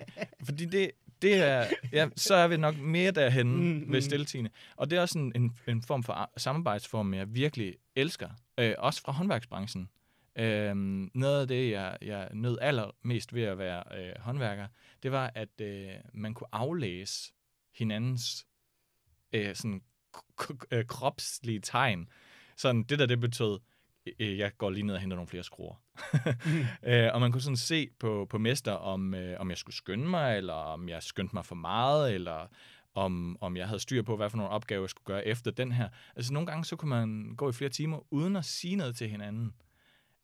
fordi 0.44 0.64
det, 0.64 0.90
det 1.22 1.34
er, 1.34 1.66
ja, 1.92 2.08
så 2.16 2.34
er 2.34 2.48
vi 2.48 2.56
nok 2.56 2.78
mere 2.78 3.10
derhen 3.10 3.46
Mm, 3.56 3.62
mm, 3.62 3.84
mm. 3.86 3.92
ved 3.92 4.00
stiltigende. 4.00 4.50
Og 4.76 4.90
det 4.90 4.96
er 4.96 5.00
også 5.00 5.18
en, 5.18 5.32
en, 5.34 5.56
en 5.68 5.82
form 5.82 6.02
for 6.02 6.12
ar- 6.12 6.32
samarbejdsform, 6.36 7.14
jeg 7.14 7.34
virkelig 7.34 7.74
elsker. 7.96 8.28
Øh, 8.58 8.74
også 8.78 9.02
fra 9.02 9.12
håndværksbranchen. 9.12 9.88
Øhm, 10.38 11.10
noget 11.14 11.40
af 11.40 11.48
det, 11.48 11.70
jeg, 11.70 11.96
jeg 12.02 12.28
nød 12.32 12.58
allermest 12.60 13.34
ved 13.34 13.42
at 13.42 13.58
være 13.58 13.82
øh, 13.98 14.12
håndværker, 14.20 14.66
det 15.02 15.12
var, 15.12 15.30
at 15.34 15.60
øh, 15.60 15.88
man 16.14 16.34
kunne 16.34 16.48
aflæse 16.52 17.32
hinandens 17.76 18.46
øh, 19.32 19.54
sådan 19.54 19.82
øh, 20.70 20.84
kropslige 20.84 21.60
tegn. 21.60 22.08
Sådan, 22.56 22.82
det 22.82 22.98
der, 22.98 23.06
det 23.06 23.20
betød, 23.20 23.58
øh, 24.18 24.38
jeg 24.38 24.56
går 24.58 24.70
lige 24.70 24.86
ned 24.86 24.94
og 24.94 25.00
henter 25.00 25.16
nogle 25.16 25.28
flere 25.28 25.44
skruer. 25.44 25.74
øh, 26.90 27.08
og 27.14 27.20
man 27.20 27.32
kunne 27.32 27.40
sådan 27.40 27.56
se 27.56 27.88
på, 27.98 28.26
på 28.30 28.38
mester, 28.38 28.72
om, 28.72 29.14
øh, 29.14 29.40
om 29.40 29.50
jeg 29.50 29.58
skulle 29.58 29.76
skynde 29.76 30.08
mig, 30.08 30.36
eller 30.36 30.52
om 30.52 30.88
jeg 30.88 31.02
skyndte 31.02 31.34
mig 31.34 31.46
for 31.46 31.54
meget, 31.54 32.14
eller 32.14 32.46
om, 32.94 33.36
om 33.40 33.56
jeg 33.56 33.66
havde 33.66 33.80
styr 33.80 34.02
på, 34.02 34.16
hvad 34.16 34.30
for 34.30 34.36
nogle 34.36 34.50
opgaver 34.50 34.82
jeg 34.82 34.90
skulle 34.90 35.06
gøre 35.06 35.26
efter 35.26 35.50
den 35.50 35.72
her. 35.72 35.88
Altså 36.16 36.32
nogle 36.32 36.46
gange, 36.46 36.64
så 36.64 36.76
kunne 36.76 36.88
man 36.88 37.34
gå 37.36 37.48
i 37.48 37.52
flere 37.52 37.70
timer, 37.70 38.12
uden 38.12 38.36
at 38.36 38.44
sige 38.44 38.76
noget 38.76 38.96
til 38.96 39.08
hinanden. 39.08 39.54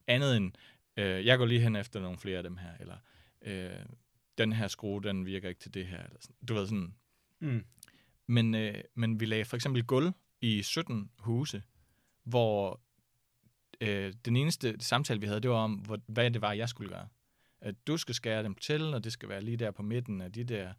Andet 0.07 0.37
end, 0.37 0.53
øh, 0.97 1.27
jeg 1.27 1.39
går 1.39 1.47
lige 1.47 1.61
hen 1.61 1.77
efter 1.77 2.01
nogle 2.01 2.19
flere 2.19 2.37
af 2.37 2.43
dem 2.43 2.57
her, 2.57 2.71
eller 2.81 2.97
øh, 3.43 3.85
den 4.39 4.53
her 4.53 4.69
skrue, 4.69 5.03
den 5.03 5.27
virker 5.27 5.49
ikke 5.49 5.61
til 5.61 5.75
det 5.75 5.87
her. 5.87 5.99
Eller 5.99 6.19
sådan. 6.21 6.37
Du 6.49 6.55
ved 6.55 6.67
sådan, 6.67 6.95
Mm. 7.43 7.65
men, 8.27 8.55
øh, 8.55 8.75
men 8.95 9.21
vi 9.21 9.27
lagde 9.27 9.45
for 9.45 9.57
eksempel 9.57 9.85
gulv 9.85 10.13
i 10.41 10.63
17 10.63 11.11
huse, 11.19 11.63
hvor 12.25 12.81
øh, 13.81 14.13
den 14.25 14.37
eneste 14.37 14.77
samtale, 14.81 15.21
vi 15.21 15.27
havde, 15.27 15.41
det 15.41 15.51
var 15.51 15.57
om, 15.57 15.75
hvor, 15.75 15.99
hvad 16.07 16.31
det 16.31 16.41
var, 16.41 16.53
jeg 16.53 16.69
skulle 16.69 16.91
gøre. 16.91 17.09
At 17.61 17.75
du 17.87 17.97
skal 17.97 18.15
skære 18.15 18.43
dem 18.43 18.55
til, 18.55 18.95
og 18.95 19.05
det 19.05 19.13
skal 19.13 19.29
være 19.29 19.41
lige 19.41 19.57
der 19.57 19.71
på 19.71 19.83
midten 19.83 20.21
af 20.21 20.33
de 20.33 20.45
der 20.45 20.73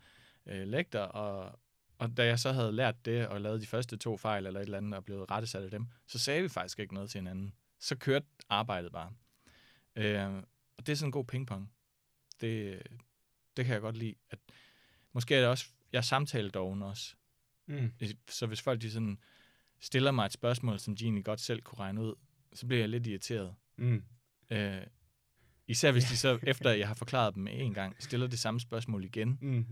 øh, 0.46 0.68
lægter. 0.68 1.00
Og, 1.00 1.60
og 1.98 2.18
da 2.18 2.26
jeg 2.26 2.40
så 2.40 2.52
havde 2.52 2.72
lært 2.72 3.06
det, 3.06 3.28
og 3.28 3.42
lavet 3.42 3.62
de 3.62 3.68
første 3.68 3.98
to 3.98 4.18
fejl 4.18 4.46
eller 4.46 4.60
et 4.60 4.64
eller 4.64 4.78
andet, 4.78 4.94
og 4.94 5.06
blevet 5.06 5.32
rettesat 5.32 5.64
af 5.64 5.72
dem, 5.72 5.88
så 6.08 6.20
sagde 6.20 6.42
vi 6.42 6.50
faktisk 6.50 6.80
ikke 6.80 6.94
noget 6.94 7.10
til 7.10 7.20
hinanden. 7.20 7.54
Så 7.80 7.96
kørte 7.96 8.26
arbejdet 8.50 8.92
bare. 8.92 9.12
Øh, 9.96 10.44
og 10.78 10.86
det 10.86 10.92
er 10.92 10.96
sådan 10.96 11.08
en 11.08 11.12
god 11.12 11.26
pingpong. 11.26 11.72
Det, 12.42 12.82
det 13.58 13.66
kan 13.66 13.74
jeg 13.74 13.82
godt 13.82 13.98
lide. 13.98 14.16
At, 14.30 14.40
måske 15.14 15.36
er 15.36 15.40
det 15.40 15.50
også, 15.50 15.70
jeg 15.94 15.98
er 15.98 16.02
samtaledoven 16.02 16.82
også. 16.82 17.16
Mm. 17.68 17.92
Så 18.30 18.46
hvis 18.46 18.62
folk 18.62 18.82
de 18.82 18.92
sådan 18.92 19.18
stiller 19.82 20.12
mig 20.12 20.26
et 20.26 20.34
spørgsmål, 20.34 20.80
som 20.80 20.96
de 20.96 21.04
egentlig 21.04 21.26
godt 21.26 21.42
selv 21.42 21.62
kunne 21.62 21.80
regne 21.80 22.02
ud, 22.02 22.14
så 22.54 22.66
bliver 22.68 22.80
jeg 22.82 22.90
lidt 22.90 23.08
irriteret. 23.08 23.56
Mm. 23.78 24.04
Øh, 24.50 24.82
især 25.68 25.92
hvis 25.92 26.04
de 26.06 26.18
så, 26.18 26.40
efter 26.44 26.72
jeg 26.72 26.88
har 26.88 26.96
forklaret 26.96 27.36
dem 27.36 27.48
en 27.48 27.74
gang, 27.74 27.96
stiller 28.00 28.28
det 28.28 28.40
samme 28.40 28.60
spørgsmål 28.60 29.04
igen, 29.06 29.38
Mm. 29.42 29.66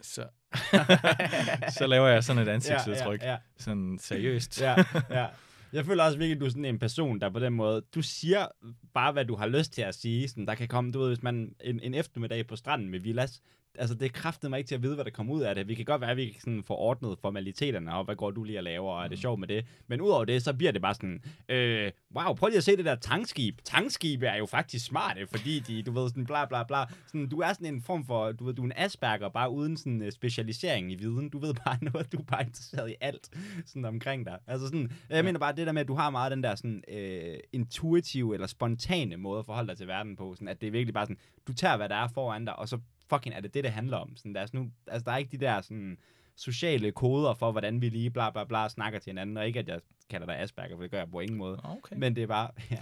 så, 0.00 0.28
så 1.78 1.86
laver 1.86 2.08
jeg 2.08 2.24
sådan 2.24 2.42
et 2.42 2.48
ansigtsudtryk. 2.48 3.20
Ja, 3.22 3.26
ja, 3.26 3.32
ja. 3.32 3.38
Sådan 3.56 3.98
seriøst. 4.00 4.60
ja, 4.60 4.74
ja. 5.10 5.26
Jeg 5.72 5.86
føler 5.86 6.04
også 6.04 6.18
virkelig, 6.18 6.34
at 6.36 6.40
du 6.40 6.44
er 6.46 6.50
sådan 6.50 6.64
en 6.64 6.78
person, 6.78 7.20
der 7.20 7.30
på 7.30 7.38
den 7.38 7.52
måde, 7.52 7.82
du 7.94 8.02
siger 8.02 8.46
bare, 8.94 9.12
hvad 9.12 9.24
du 9.24 9.36
har 9.36 9.46
lyst 9.46 9.72
til 9.72 9.82
at 9.82 9.94
sige. 9.94 10.28
Sådan, 10.28 10.46
der 10.46 10.54
kan 10.54 10.68
komme, 10.68 10.92
du 10.92 10.98
ved, 10.98 11.08
hvis 11.08 11.22
man 11.22 11.54
en, 11.60 11.80
en 11.80 11.94
eftermiddag 11.94 12.46
på 12.46 12.56
stranden 12.56 12.88
med 12.88 13.00
Villas, 13.00 13.40
altså 13.78 13.94
det 13.94 14.12
kræftede 14.12 14.50
mig 14.50 14.58
ikke 14.58 14.68
til 14.68 14.74
at 14.74 14.82
vide, 14.82 14.94
hvad 14.94 15.04
der 15.04 15.10
kommer 15.10 15.32
ud 15.34 15.42
af 15.42 15.54
det. 15.54 15.68
Vi 15.68 15.74
kan 15.74 15.84
godt 15.84 16.00
være, 16.00 16.10
at 16.10 16.16
vi 16.16 16.28
kan 16.30 16.40
sådan 16.40 16.62
få 16.66 16.74
ordnet 16.74 17.18
formaliteterne, 17.18 17.94
og 17.94 18.04
hvad 18.04 18.16
går 18.16 18.30
du 18.30 18.44
lige 18.44 18.58
og 18.58 18.62
laver, 18.64 18.92
og 18.92 18.98
er 19.04 19.08
det 19.08 19.18
Mm. 19.18 19.20
sjovt 19.20 19.40
med 19.40 19.48
det. 19.48 19.66
Men 19.86 20.00
udover 20.00 20.24
det, 20.24 20.42
så 20.42 20.52
bliver 20.54 20.72
det 20.72 20.82
bare 20.82 20.94
sådan, 20.94 21.22
øh, 21.48 21.92
wow, 22.16 22.34
prøv 22.34 22.48
lige 22.48 22.56
at 22.58 22.64
se 22.64 22.76
det 22.76 22.84
der 22.84 22.94
tankskib. 22.94 23.58
Tankskibe 23.64 24.26
er 24.26 24.36
jo 24.36 24.46
faktisk 24.46 24.86
smarte, 24.86 25.26
fordi 25.26 25.60
de, 25.60 25.82
du 25.82 25.92
ved, 25.92 26.08
sådan 26.08 26.26
bla 26.26 26.44
bla 26.44 26.62
bla. 26.64 26.84
Sådan, 27.06 27.28
du 27.28 27.38
er 27.40 27.52
sådan 27.52 27.74
en 27.74 27.82
form 27.82 28.04
for, 28.04 28.32
du 28.32 28.44
ved, 28.44 28.54
du 28.54 28.62
er 28.62 28.66
en 28.66 28.72
Asperger, 28.76 29.28
bare 29.28 29.50
uden 29.50 29.76
sådan 29.76 30.02
uh, 30.02 30.10
specialisering 30.10 30.92
i 30.92 30.94
viden. 30.94 31.28
Du 31.30 31.38
ved 31.38 31.54
bare 31.64 31.78
noget, 31.92 32.12
du 32.12 32.18
er 32.18 32.22
bare 32.24 32.42
interesseret 32.42 32.90
i 32.90 32.94
alt 33.00 33.28
sådan 33.66 33.84
omkring 33.84 34.26
dig. 34.26 34.38
Altså 34.46 34.66
sådan, 34.66 34.90
jeg 35.08 35.16
Ja. 35.16 35.22
mener 35.22 35.38
bare 35.38 35.56
det 35.56 35.66
der 35.66 35.72
med, 35.72 35.80
at 35.80 35.88
du 35.88 35.94
har 35.94 36.10
meget 36.10 36.30
den 36.32 36.42
der 36.42 36.54
sådan 36.54 36.82
øh, 36.88 37.36
intuitive 37.52 38.34
eller 38.34 38.46
spontane 38.46 39.16
måde 39.16 39.38
at 39.38 39.46
forholde 39.46 39.68
dig 39.68 39.76
til 39.76 39.86
verden 39.86 40.16
på. 40.16 40.34
Sådan, 40.34 40.48
at 40.48 40.60
det 40.60 40.66
er 40.66 40.70
virkelig 40.70 40.94
bare 40.94 41.04
sådan, 41.04 41.18
du 41.46 41.52
tager 41.52 41.76
hvad 41.76 41.88
der 41.88 41.94
er 41.96 42.08
foran 42.08 42.44
dig, 42.44 42.58
og 42.58 42.68
så 42.68 42.78
fucking 43.10 43.34
er 43.34 43.40
det 43.40 43.54
det, 43.54 43.64
det 43.64 43.72
handler 43.72 43.96
om. 43.96 44.16
Sådan, 44.16 44.34
der, 44.34 44.40
er 44.40 44.46
sådan, 44.46 44.60
nu, 44.60 44.70
altså, 44.86 45.04
der 45.04 45.12
er 45.12 45.16
ikke 45.16 45.38
de 45.38 45.44
der 45.44 45.60
sådan 45.60 45.98
sociale 46.36 46.92
koder 46.92 47.34
for, 47.34 47.52
hvordan 47.52 47.80
vi 47.80 47.88
lige 47.88 48.10
bla 48.10 48.30
bla 48.30 48.44
bla 48.44 48.68
snakker 48.68 48.98
til 48.98 49.10
hinanden, 49.10 49.36
og 49.36 49.46
ikke 49.46 49.58
at 49.58 49.68
jeg 49.68 49.80
kalder 50.10 50.26
dig 50.26 50.38
Asperger, 50.38 50.76
for 50.76 50.82
det 50.82 50.90
gør 50.90 50.98
jeg 50.98 51.10
på 51.10 51.20
ingen 51.20 51.38
måde. 51.38 51.60
Okay. 51.64 51.96
Men 51.96 52.16
det 52.16 52.22
er 52.22 52.26
bare, 52.26 52.50
ja, 52.70 52.78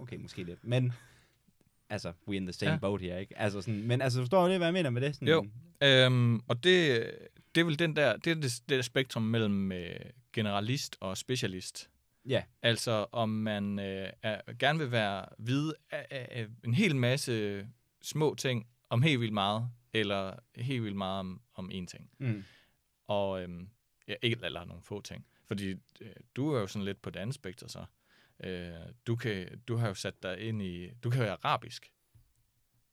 okay, 0.00 0.16
måske 0.16 0.42
lidt. 0.44 0.64
Men, 0.64 0.92
altså, 1.90 2.12
we 2.28 2.36
in 2.36 2.46
the 2.46 2.52
same 2.52 2.70
Ja. 2.72 2.78
boat 2.78 3.00
her, 3.00 3.18
ikke? 3.18 3.38
Altså 3.38 3.60
sådan, 3.60 3.82
men 3.82 4.00
altså, 4.02 4.20
forstår 4.20 4.44
du 4.44 4.50
det, 4.50 4.58
hvad 4.58 4.66
jeg 4.66 4.72
mener 4.72 4.90
med 4.90 5.02
det? 5.02 5.14
Sådan, 5.14 5.28
Jo. 5.28 5.46
Øhm, 5.82 6.40
og 6.48 6.64
det, 6.64 7.10
det 7.54 7.60
er 7.60 7.64
vel 7.64 7.78
den 7.78 7.96
der, 7.96 8.16
det 8.16 8.30
er 8.30 8.34
det, 8.34 8.42
det 8.68 8.76
der 8.76 8.82
spektrum 8.82 9.22
mellem 9.22 9.72
øh, 9.72 9.96
generalist 10.32 10.96
og 11.00 11.16
specialist. 11.16 11.90
Ja, 12.28 12.42
Altså 12.62 13.06
om 13.12 13.28
man 13.28 13.78
øh, 13.78 14.10
er, 14.22 14.40
gerne 14.58 14.78
vil 14.78 14.90
være 14.90 15.24
vide 15.38 15.74
af, 15.90 16.06
af, 16.10 16.28
af 16.30 16.46
en 16.64 16.74
hel 16.74 16.96
masse 16.96 17.66
små 18.02 18.34
ting 18.34 18.66
om 18.88 19.02
helt 19.02 19.20
vildt 19.20 19.34
meget, 19.34 19.70
eller 19.92 20.36
helt 20.56 20.82
vildt 20.82 20.96
meget 20.96 21.20
om, 21.20 21.40
om 21.54 21.70
én 21.70 21.86
ting. 21.86 22.10
mm. 22.18 22.44
Og 23.06 23.42
øhm, 23.42 23.70
ja, 24.08 24.14
ikke 24.22 24.44
eller 24.44 24.64
nogle 24.64 24.82
få 24.82 25.00
ting. 25.00 25.26
Fordi 25.44 25.70
øh, 26.00 26.12
du 26.36 26.52
er 26.52 26.60
jo 26.60 26.66
sådan 26.66 26.84
lidt 26.84 27.02
på 27.02 27.10
det 27.10 27.20
andet 27.20 27.34
spektrum 27.34 27.68
så. 27.68 27.84
Øh, 28.44 28.70
du, 29.06 29.16
kan, 29.16 29.60
du 29.68 29.76
har 29.76 29.88
jo 29.88 29.94
sat 29.94 30.22
dig 30.22 30.40
ind 30.40 30.62
i... 30.62 30.90
Du 31.04 31.10
kan 31.10 31.20
være 31.20 31.32
arabisk. 31.32 31.92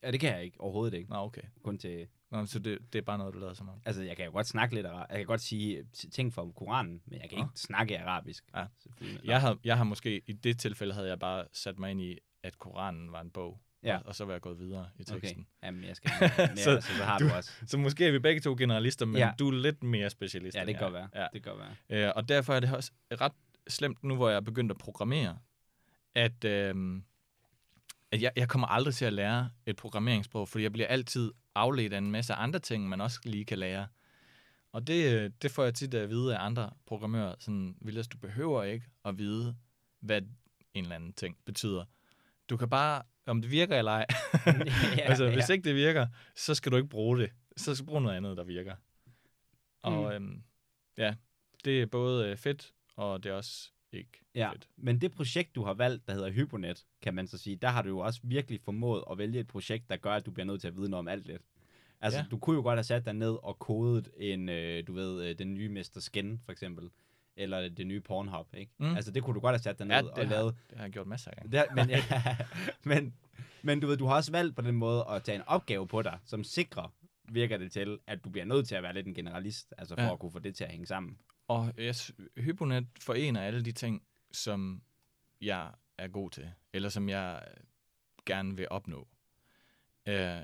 ja, 0.03 0.11
det 0.11 0.19
kan 0.19 0.33
jeg 0.35 0.43
ikke, 0.43 0.61
overhovedet 0.61 0.97
ikke. 0.97 1.09
Nå, 1.09 1.15
okay. 1.15 1.41
Kun 1.63 1.77
til, 1.77 2.07
Nå, 2.29 2.45
så 2.45 2.59
det, 2.59 2.93
det 2.93 2.99
er 2.99 3.03
bare 3.03 3.17
noget, 3.17 3.33
du 3.33 3.39
lader 3.39 3.53
som 3.53 3.69
om. 3.69 3.81
altså, 3.85 4.03
jeg 4.03 4.15
kan 4.17 4.25
jo 4.25 4.31
godt 4.31 4.47
snakke 4.47 4.75
lidt 4.75 4.85
arabisk. 4.85 5.09
Jeg 5.11 5.17
kan 5.19 5.25
godt 5.27 5.41
sige 5.41 5.83
ting 6.11 6.33
fra 6.33 6.51
Koranen, 6.51 7.01
men 7.05 7.21
jeg 7.21 7.29
kan 7.29 7.37
Nå. 7.39 7.45
ikke 7.45 7.59
snakke 7.59 7.99
arabisk. 7.99 8.45
Ja. 8.55 8.65
Jeg 9.23 9.41
har, 9.41 9.59
jeg 9.63 9.77
har 9.77 9.83
måske, 9.83 10.21
i 10.27 10.33
det 10.33 10.59
tilfælde 10.59 10.93
havde 10.93 11.07
jeg 11.07 11.19
bare 11.19 11.47
sat 11.53 11.79
mig 11.79 11.91
ind 11.91 12.01
i, 12.01 12.17
at 12.43 12.59
Koranen 12.59 13.11
var 13.11 13.21
en 13.21 13.31
bog. 13.31 13.61
Ja. 13.83 13.97
Og, 13.97 14.03
og 14.05 14.15
så 14.15 14.25
var 14.25 14.31
jeg 14.33 14.41
gået 14.41 14.59
videre 14.59 14.89
i 14.99 15.03
teksten. 15.03 15.47
Okay, 15.61 15.67
jamen 15.67 15.83
jeg 15.83 15.95
skal 15.95 16.11
mere, 16.19 16.29
Så 16.57 16.63
så, 16.63 16.81
så, 16.87 16.97
så 16.97 17.03
har 17.03 17.17
du, 17.19 17.27
du- 17.29 17.33
også. 17.33 17.51
Så 17.67 17.77
måske 17.77 18.07
er 18.07 18.11
vi 18.11 18.19
begge 18.19 18.41
to 18.41 18.55
generalister, 18.57 19.05
men 19.05 19.15
ja. 19.17 19.31
Du 19.39 19.47
er 19.47 19.51
lidt 19.51 19.83
mere 19.83 20.09
specialist. 20.09 20.55
Ja, 20.55 20.65
det 20.65 20.75
kan 20.75 20.83
godt 20.83 20.93
være. 20.93 21.09
Ja. 21.15 21.27
Det 21.33 21.43
kan 21.43 21.51
godt 21.55 21.65
være. 21.89 22.07
Øh, 22.07 22.11
og 22.15 22.29
derfor 22.29 22.53
er 22.53 22.59
det 22.59 22.75
også 22.75 22.91
ret 23.21 23.31
slemt 23.67 24.03
nu, 24.03 24.15
hvor 24.15 24.29
jeg 24.29 24.35
er 24.35 24.41
begyndt 24.41 24.71
at 24.71 24.77
programmere, 24.77 25.37
at, 26.15 26.43
øh, 26.43 27.01
at 28.11 28.21
jeg, 28.21 28.31
jeg 28.35 28.49
kommer 28.49 28.67
aldrig 28.67 28.93
til 28.93 29.05
at 29.05 29.13
lære 29.13 29.49
et 29.65 29.75
programmeringssprog, 29.75 30.47
fordi 30.49 30.63
jeg 30.63 30.71
bliver 30.71 30.87
altid 30.87 31.31
afledt 31.55 31.93
af 31.93 31.97
en 31.97 32.11
masse 32.11 32.33
andre 32.33 32.59
ting, 32.59 32.89
man 32.89 33.01
også 33.01 33.19
lige 33.23 33.45
kan 33.45 33.57
lære. 33.59 33.87
Og 34.71 34.87
det, 34.87 35.13
øh, 35.13 35.31
det 35.41 35.51
får 35.51 35.63
jeg 35.63 35.73
tit 35.73 35.93
at 35.93 36.09
vide 36.09 36.37
af 36.37 36.45
andre 36.45 36.69
programmører. 36.85 37.35
Sådan, 37.39 37.75
Vilas, 37.81 38.07
du 38.07 38.17
behøver 38.17 38.63
ikke 38.63 38.85
at 39.05 39.17
vide, 39.17 39.55
hvad 39.99 40.21
en 40.73 40.83
eller 40.83 40.95
anden 40.95 41.13
ting 41.13 41.37
betyder. 41.45 41.85
Du 42.49 42.57
kan 42.57 42.69
bare, 42.69 43.01
om 43.27 43.41
det 43.41 43.51
virker 43.51 43.77
eller 43.79 43.91
ej. 43.91 44.05
ja, 44.97 45.01
altså, 45.09 45.29
hvis 45.29 45.49
ja. 45.49 45.53
ikke 45.53 45.63
det 45.63 45.75
virker, 45.75 46.07
så 46.35 46.55
skal 46.55 46.71
du 46.71 46.77
ikke 46.77 46.89
bruge 46.89 47.17
det. 47.19 47.29
Så 47.57 47.75
skal 47.75 47.85
du 47.85 47.89
bruge 47.89 48.01
noget 48.01 48.17
andet, 48.17 48.37
der 48.37 48.43
virker. 48.43 48.75
Og 49.81 50.03
Mm. 50.03 50.11
øhm, 50.27 50.43
ja, 50.97 51.15
det 51.65 51.81
er 51.81 51.85
både 51.85 52.27
øh, 52.29 52.37
fedt, 52.37 52.73
og 52.95 53.23
det 53.23 53.29
er 53.29 53.33
også 53.33 53.71
ikke 53.91 54.11
Ja, 54.35 54.51
fedt. 54.51 54.67
men 54.77 55.01
det 55.01 55.11
projekt, 55.11 55.55
du 55.55 55.63
har 55.63 55.73
valgt, 55.73 56.07
der 56.07 56.13
hedder 56.13 56.31
Hyponet, 56.31 56.85
kan 57.01 57.13
man 57.13 57.27
så 57.27 57.37
sige, 57.37 57.55
der 57.55 57.67
har 57.67 57.81
du 57.81 57.89
jo 57.89 57.99
også 57.99 58.19
virkelig 58.23 58.61
formået 58.61 59.03
at 59.11 59.17
vælge 59.17 59.39
et 59.39 59.47
projekt, 59.47 59.89
der 59.89 59.97
gør, 59.97 60.11
at 60.13 60.25
du 60.25 60.31
bliver 60.31 60.45
nødt 60.45 60.61
til 60.61 60.67
at 60.67 60.75
vide 60.77 60.89
noget 60.89 60.99
om 60.99 61.07
alt 61.07 61.27
lidt. 61.27 61.41
Altså, 62.01 62.19
Ja. 62.19 62.23
ja. 62.23 62.29
du 62.31 62.37
kunne 62.37 62.55
jo 62.55 62.61
godt 62.61 62.77
have 62.77 62.83
sat 62.83 63.05
dig 63.05 63.13
ned 63.13 63.37
og 63.43 63.59
kodet 63.59 64.09
en, 64.17 64.49
øh, 64.49 64.87
du 64.87 64.93
ved, 64.93 65.23
øh, 65.29 65.37
den 65.39 65.53
nye 65.53 65.69
Mester 65.69 66.01
Skin, 66.01 66.39
for 66.45 66.51
eksempel. 66.51 66.89
Eller 67.37 67.69
det 67.69 67.87
nye 67.87 68.01
Pornhub, 68.01 68.47
ikke? 68.53 68.71
Mm. 68.77 68.95
Altså, 68.95 69.11
det 69.11 69.23
kunne 69.23 69.33
du 69.35 69.39
godt 69.39 69.53
have 69.53 69.59
sat 69.59 69.79
dig 69.79 69.87
ned 69.87 69.95
Ja, 69.95 70.01
det, 70.01 70.11
og 70.11 70.17
har, 70.17 70.23
lavet. 70.35 70.55
det 70.69 70.77
har 70.77 70.85
jeg 70.85 70.91
gjort 70.93 71.07
masser 71.07 71.31
af 71.31 71.37
gange. 71.37 71.51
Der, 71.51 71.75
men, 71.75 71.89
ja, 71.95 72.37
men, 72.83 73.13
men 73.61 73.79
du 73.79 73.87
ved, 73.87 73.97
du 73.97 74.05
har 74.05 74.15
også 74.15 74.31
valgt 74.31 74.55
på 74.55 74.61
den 74.61 74.75
måde 74.75 75.05
at 75.09 75.23
tage 75.23 75.35
en 75.35 75.41
opgave 75.47 75.87
på 75.87 76.01
dig, 76.01 76.19
som 76.25 76.43
sikrer, 76.43 76.93
virker 77.29 77.57
det 77.57 77.71
til, 77.71 77.99
at 78.07 78.23
du 78.23 78.29
bliver 78.29 78.45
nødt 78.45 78.67
til 78.67 78.75
at 78.75 78.83
være 78.83 78.93
lidt 78.93 79.07
en 79.07 79.13
generalist, 79.13 79.73
altså 79.77 79.95
for 79.95 80.01
Ja. 80.03 80.13
at 80.13 80.19
kunne 80.19 80.31
få 80.31 80.39
det 80.39 80.55
til 80.55 80.63
at 80.63 80.71
hænge 80.71 80.85
sammen. 80.85 81.17
Og 81.47 81.73
jeg, 81.77 81.95
Hyponet 82.37 82.87
forener 82.99 83.41
alle 83.41 83.65
de 83.65 83.71
ting, 83.71 84.03
som 84.31 84.81
jeg 85.41 85.71
er 85.97 86.07
god 86.07 86.29
til, 86.29 86.51
eller 86.73 86.89
som 86.89 87.09
jeg 87.09 87.43
gerne 88.25 88.57
vil 88.57 88.67
opnå. 88.69 89.07
Øh, 90.07 90.41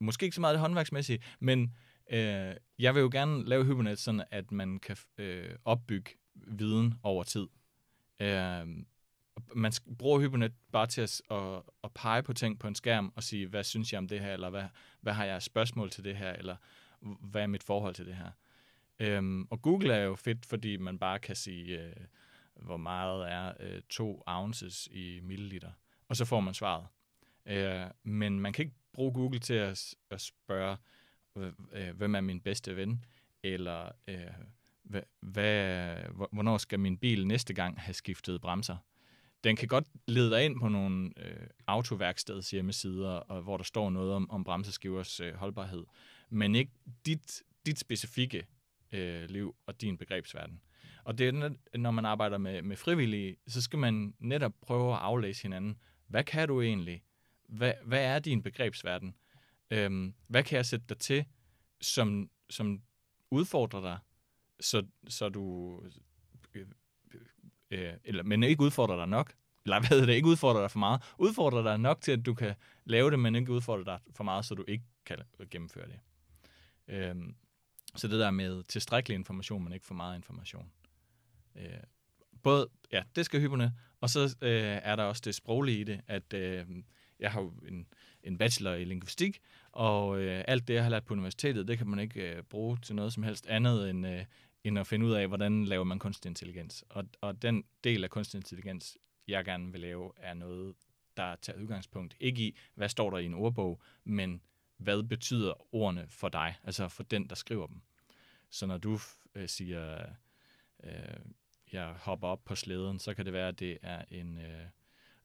måske 0.00 0.24
ikke 0.24 0.34
så 0.34 0.40
meget 0.40 0.54
det 0.54 0.60
håndværksmæssige, 0.60 1.22
men 1.40 1.76
øh, 2.10 2.54
jeg 2.78 2.94
vil 2.94 3.00
jo 3.00 3.08
gerne 3.12 3.44
lave 3.44 3.64
Hypernet 3.64 3.98
sådan, 3.98 4.24
at 4.30 4.52
man 4.52 4.78
kan 4.78 4.96
øh, 5.18 5.56
opbygge 5.64 6.10
viden 6.34 6.94
over 7.02 7.24
tid. 7.24 7.46
Øh, 8.20 8.66
man 9.54 9.72
bruger 9.98 10.20
Hypernet 10.20 10.52
bare 10.72 10.86
til 10.86 11.00
at, 11.00 11.22
at, 11.30 11.62
at 11.84 11.90
pege 11.94 12.22
på 12.22 12.32
ting 12.32 12.58
på 12.58 12.68
en 12.68 12.74
skærm 12.74 13.12
og 13.16 13.22
sige, 13.22 13.46
hvad 13.46 13.64
synes 13.64 13.92
jeg 13.92 13.98
om 13.98 14.08
det 14.08 14.20
her, 14.20 14.32
eller 14.32 14.50
hvad, 14.50 14.64
hvad 15.00 15.12
har 15.12 15.24
jeg 15.24 15.42
spørgsmål 15.42 15.90
til 15.90 16.04
det 16.04 16.16
her, 16.16 16.32
eller 16.32 16.56
hvad 17.00 17.42
er 17.42 17.46
mit 17.46 17.62
forhold 17.62 17.94
til 17.94 18.06
det 18.06 18.14
her. 18.14 18.30
Øhm, 18.98 19.46
og 19.50 19.62
Google 19.62 19.94
er 19.94 20.02
jo 20.02 20.14
fedt, 20.14 20.46
fordi 20.46 20.76
man 20.76 20.98
bare 20.98 21.18
kan 21.18 21.36
sige, 21.36 21.82
øh, 21.82 21.96
hvor 22.54 22.76
meget 22.76 23.32
er 23.32 23.52
øh, 23.60 23.82
to 23.90 24.22
ounces 24.26 24.88
i 24.90 25.20
milliliter, 25.22 25.70
og 26.08 26.16
så 26.16 26.24
får 26.24 26.40
man 26.40 26.54
svaret. 26.54 26.86
Øh, 27.46 27.86
men 28.02 28.40
man 28.40 28.52
kan 28.52 28.64
ikke 28.64 28.76
bruge 28.92 29.12
Google 29.12 29.38
til 29.38 29.54
at, 29.54 29.94
at 30.10 30.20
spørge, 30.20 30.76
Øh, 31.36 31.96
hvem 31.96 32.14
er 32.14 32.20
min 32.20 32.40
bedste 32.40 32.76
ven, 32.76 33.04
eller 33.42 33.90
øh, 34.08 34.18
hvad, 34.82 35.02
hvad, 35.20 35.96
hvornår 36.32 36.58
skal 36.58 36.80
min 36.80 36.98
bil 36.98 37.26
næste 37.26 37.54
gang 37.54 37.80
have 37.80 37.94
skiftet 37.94 38.40
bremser. 38.40 38.76
Den 39.44 39.56
kan 39.56 39.68
godt 39.68 39.86
lede 40.06 40.30
dig 40.30 40.44
ind 40.44 40.60
på 40.60 40.68
nogle 40.68 41.12
øh, 41.16 41.46
autoværksteds 41.66 42.50
hjemmesider, 42.50 43.10
og, 43.10 43.42
hvor 43.42 43.56
der 43.56 43.64
står 43.64 43.90
noget 43.90 44.12
om, 44.12 44.30
om 44.30 44.44
bremseskivers 44.44 45.20
øh, 45.20 45.34
holdbarhed, 45.34 45.84
men 46.30 46.54
ikke 46.54 46.72
dit, 47.06 47.42
dit 47.66 47.78
specifikke 47.78 48.46
øh, 48.92 49.30
liv 49.30 49.54
og 49.66 49.80
din 49.80 49.98
begrebsverden. 49.98 50.60
Og 51.04 51.18
det 51.18 51.28
er, 51.28 51.50
når 51.78 51.90
man 51.90 52.04
arbejder 52.04 52.38
med, 52.38 52.62
med 52.62 52.76
frivillige, 52.76 53.36
så 53.46 53.62
skal 53.62 53.78
man 53.78 54.14
netop 54.18 54.52
prøve 54.62 54.92
at 54.92 54.98
aflæse 54.98 55.42
hinanden. 55.42 55.78
Hvad 56.06 56.24
kan 56.24 56.48
du 56.48 56.60
egentlig? 56.60 57.02
Hvad, 57.48 57.72
hvad 57.84 58.04
er 58.04 58.18
din 58.18 58.42
begrebsverden? 58.42 59.14
Øhm, 59.74 60.14
hvad 60.26 60.42
kan 60.42 60.56
jeg 60.56 60.66
sætte 60.66 60.86
dig 60.88 60.98
til, 60.98 61.24
som, 61.80 62.30
som 62.50 62.82
udfordrer 63.30 63.80
dig, 63.80 63.98
så, 64.60 64.86
så 65.08 65.28
du... 65.28 65.82
Øh, 66.54 66.66
øh, 67.14 67.20
øh, 67.70 67.92
eller, 68.04 68.22
men 68.22 68.42
ikke 68.42 68.62
udfordrer 68.62 68.96
dig 68.96 69.08
nok. 69.08 69.34
Eller 69.64 69.80
hvad 69.80 69.88
hedder 69.88 70.06
det? 70.06 70.12
Ikke 70.12 70.28
udfordrer 70.28 70.60
dig 70.60 70.70
for 70.70 70.78
meget. 70.78 71.02
Udfordrer 71.18 71.62
dig 71.62 71.78
nok 71.78 72.00
til, 72.00 72.12
at 72.12 72.26
du 72.26 72.34
kan 72.34 72.54
lave 72.84 73.10
det, 73.10 73.18
men 73.18 73.34
ikke 73.34 73.52
udfordrer 73.52 73.84
dig 73.84 73.98
for 74.14 74.24
meget, 74.24 74.44
så 74.44 74.54
du 74.54 74.64
ikke 74.68 74.84
kan 75.06 75.18
gennemføre 75.50 75.86
det. 75.86 76.00
Øhm, 76.88 77.34
så 77.96 78.08
det 78.08 78.20
der 78.20 78.30
med 78.30 78.62
tilstrækkelig 78.62 79.14
information, 79.14 79.64
men 79.64 79.72
ikke 79.72 79.86
for 79.86 79.94
meget 79.94 80.16
information. 80.16 80.70
Øh, 81.56 81.80
både, 82.42 82.68
ja, 82.92 83.02
det 83.16 83.24
skal 83.24 83.40
hypperne, 83.40 83.74
og 84.00 84.10
så 84.10 84.36
øh, 84.42 84.78
er 84.82 84.96
der 84.96 85.02
også 85.02 85.22
det 85.24 85.34
sproglige 85.34 85.80
i 85.80 85.84
det, 85.84 86.00
at 86.06 86.34
øh, 86.34 86.66
jeg 87.20 87.32
har 87.32 87.40
jo 87.40 87.52
en, 87.68 87.86
en 88.22 88.38
bachelor 88.38 88.72
i 88.72 88.84
linguistik, 88.84 89.40
og 89.72 90.20
øh, 90.20 90.44
alt 90.48 90.68
det, 90.68 90.74
jeg 90.74 90.82
har 90.82 90.90
lært 90.90 91.04
på 91.04 91.14
universitetet, 91.14 91.68
det 91.68 91.78
kan 91.78 91.86
man 91.86 91.98
ikke 91.98 92.36
øh, 92.36 92.42
bruge 92.42 92.78
til 92.82 92.94
noget 92.94 93.12
som 93.12 93.22
helst 93.22 93.46
andet 93.46 93.90
end, 93.90 94.06
øh, 94.06 94.24
end 94.64 94.78
at 94.78 94.86
finde 94.86 95.06
ud 95.06 95.12
af, 95.12 95.28
hvordan 95.28 95.64
laver 95.64 95.84
man 95.84 95.98
kunstig 95.98 96.28
intelligens. 96.28 96.84
Og, 96.88 97.04
og 97.20 97.42
den 97.42 97.64
del 97.84 98.04
af 98.04 98.10
kunstig 98.10 98.38
intelligens, 98.38 98.98
jeg 99.28 99.44
gerne 99.44 99.72
vil 99.72 99.80
lave, 99.80 100.12
er 100.16 100.34
noget, 100.34 100.74
der 101.16 101.36
tager 101.36 101.60
udgangspunkt 101.60 102.16
ikke 102.20 102.42
i, 102.42 102.56
hvad 102.74 102.88
står 102.88 103.10
der 103.10 103.18
i 103.18 103.24
en 103.24 103.34
ordbog, 103.34 103.82
men 104.04 104.42
hvad 104.76 105.02
betyder 105.02 105.74
ordene 105.74 106.06
for 106.08 106.28
dig, 106.28 106.54
altså 106.64 106.88
for 106.88 107.02
den, 107.02 107.28
der 107.28 107.34
skriver 107.34 107.66
dem. 107.66 107.82
Så 108.50 108.66
når 108.66 108.78
du 108.78 108.98
øh, 109.34 109.48
siger, 109.48 110.06
øh, 110.84 110.92
jeg 111.72 111.86
hopper 111.86 112.28
op 112.28 112.44
på 112.44 112.54
slæden, 112.54 112.98
så 112.98 113.14
kan 113.14 113.24
det 113.24 113.32
være, 113.32 113.48
at 113.48 113.60
det 113.60 113.78
er 113.82 114.04
en 114.10 114.38
øh, 114.38 114.66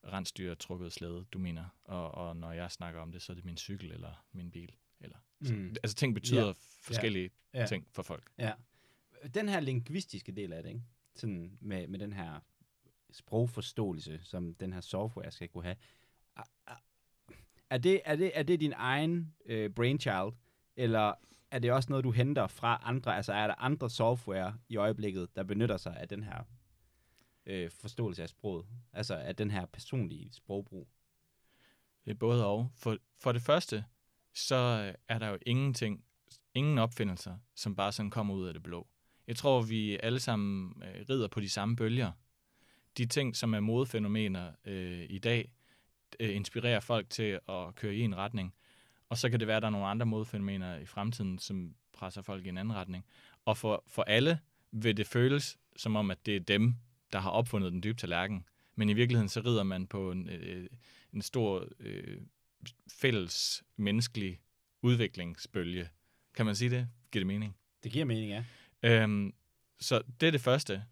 rensdyrtrukket 0.06 0.92
slæde, 0.92 1.24
du 1.32 1.38
mener. 1.38 1.64
Og, 1.84 2.12
og 2.14 2.36
når 2.36 2.52
jeg 2.52 2.72
snakker 2.72 3.00
om 3.00 3.12
det, 3.12 3.22
så 3.22 3.32
er 3.32 3.34
det 3.34 3.44
min 3.44 3.56
cykel 3.56 3.92
eller 3.92 4.24
min 4.32 4.50
bil. 4.50 4.72
Eller, 5.00 5.16
så, 5.42 5.54
Mm. 5.54 5.68
Altså 5.82 5.94
ting 5.96 6.14
betyder 6.14 6.46
Ja. 6.46 6.52
forskellige 6.82 7.30
Ja. 7.54 7.66
ting 7.66 7.86
for 7.92 8.02
folk. 8.02 8.30
Ja. 8.38 8.52
Den 9.34 9.48
her 9.48 9.60
lingvistiske 9.60 10.32
del 10.32 10.52
af 10.52 10.62
det, 10.62 10.68
ikke? 10.70 10.82
Sådan 11.14 11.58
med, 11.60 11.86
med 11.88 11.98
den 11.98 12.12
her 12.12 12.40
sprogforståelse, 13.10 14.20
som 14.22 14.54
den 14.54 14.72
her 14.72 14.80
software 14.80 15.30
skal 15.30 15.48
kunne 15.48 15.64
have. 15.64 15.76
Er 17.70 17.78
det, 17.78 18.00
er 18.04 18.16
det, 18.16 18.30
er 18.34 18.42
det 18.42 18.60
din 18.60 18.72
egen 18.76 19.34
øh, 19.46 19.70
brainchild, 19.70 20.32
eller 20.76 21.14
er 21.50 21.58
det 21.58 21.72
også 21.72 21.88
noget, 21.90 22.04
du 22.04 22.10
henter 22.10 22.46
fra 22.46 22.80
andre? 22.84 23.16
Altså 23.16 23.32
er 23.32 23.46
der 23.46 23.54
andre 23.54 23.90
software 23.90 24.58
i 24.68 24.76
øjeblikket, 24.76 25.36
der 25.36 25.42
benytter 25.44 25.76
sig 25.76 25.96
af 25.96 26.08
den 26.08 26.22
her 26.22 26.42
øh, 27.46 27.70
forståelse 27.70 28.22
af 28.22 28.28
sproget? 28.28 28.66
Altså 28.92 29.14
af 29.14 29.36
den 29.36 29.50
her 29.50 29.66
personlige 29.66 30.32
sprogbrug? 30.32 30.88
Er 32.06 32.14
både 32.14 32.46
og. 32.46 32.70
For, 32.74 32.98
for 33.18 33.32
det 33.32 33.42
første, 33.42 33.84
så 34.34 34.56
øh, 34.56 34.94
er 35.08 35.18
der 35.18 35.28
jo 35.28 35.38
ingenting, 35.46 36.04
ingen 36.54 36.78
opfindelser, 36.78 37.38
som 37.54 37.76
bare 37.76 37.92
sådan 37.92 38.10
kommer 38.10 38.34
ud 38.34 38.46
af 38.46 38.54
det 38.54 38.62
blå. 38.62 38.86
Jeg 39.26 39.36
tror, 39.36 39.62
vi 39.62 39.98
alle 40.02 40.20
sammen 40.20 40.82
øh, 40.82 41.04
rider 41.10 41.28
på 41.28 41.40
de 41.40 41.50
samme 41.50 41.76
bølger. 41.76 42.12
De 42.98 43.06
ting, 43.06 43.36
som 43.36 43.54
er 43.54 43.60
modefænomener 43.60 44.52
øh, 44.64 45.06
i 45.08 45.18
dag, 45.18 45.52
øh, 46.20 46.36
inspirerer 46.36 46.80
folk 46.80 47.10
til 47.10 47.40
at 47.48 47.74
køre 47.74 47.94
i 47.94 48.00
en 48.00 48.16
retning. 48.16 48.54
og 49.08 49.18
så 49.18 49.30
kan 49.30 49.40
det 49.40 49.48
være, 49.48 49.56
at 49.56 49.62
der 49.62 49.68
er 49.68 49.72
nogle 49.72 49.86
andre 49.86 50.06
modefænomener 50.06 50.76
i 50.78 50.86
fremtiden, 50.86 51.38
som 51.38 51.74
presser 51.92 52.22
folk 52.22 52.46
i 52.46 52.48
en 52.48 52.58
anden 52.58 52.74
retning. 52.74 53.04
Og 53.44 53.56
for, 53.56 53.84
for 53.86 54.02
alle 54.02 54.38
vil 54.72 54.96
det 54.96 55.06
føles 55.06 55.58
som 55.76 55.96
om, 55.96 56.10
at 56.10 56.26
det 56.26 56.36
er 56.36 56.40
dem, 56.40 56.74
der 57.12 57.18
har 57.18 57.30
opfundet 57.30 57.72
den 57.72 57.82
dybe 57.82 57.98
tallerken. 57.98 58.44
Men 58.74 58.88
i 58.88 58.92
virkeligheden 58.92 59.28
så 59.28 59.40
rider 59.40 59.62
man 59.62 59.86
på 59.86 60.10
en, 60.10 60.28
øh, 60.28 60.68
en 61.12 61.22
stor 61.22 61.66
øh, 61.80 62.20
fælles 62.92 63.62
menneskelig 63.76 64.40
udviklingsbølge. 64.82 65.88
Kan 66.34 66.46
man 66.46 66.56
sige 66.56 66.70
det? 66.70 66.88
Giver 67.12 67.20
det 67.20 67.26
mening? 67.26 67.56
Det 67.82 67.92
giver 67.92 68.04
mening, 68.04 68.30
ja. 68.30 68.44
Øhm, 68.82 69.34
så 69.80 70.02
det 70.20 70.26
er 70.26 70.30
det 70.30 70.40
første. 70.40 70.84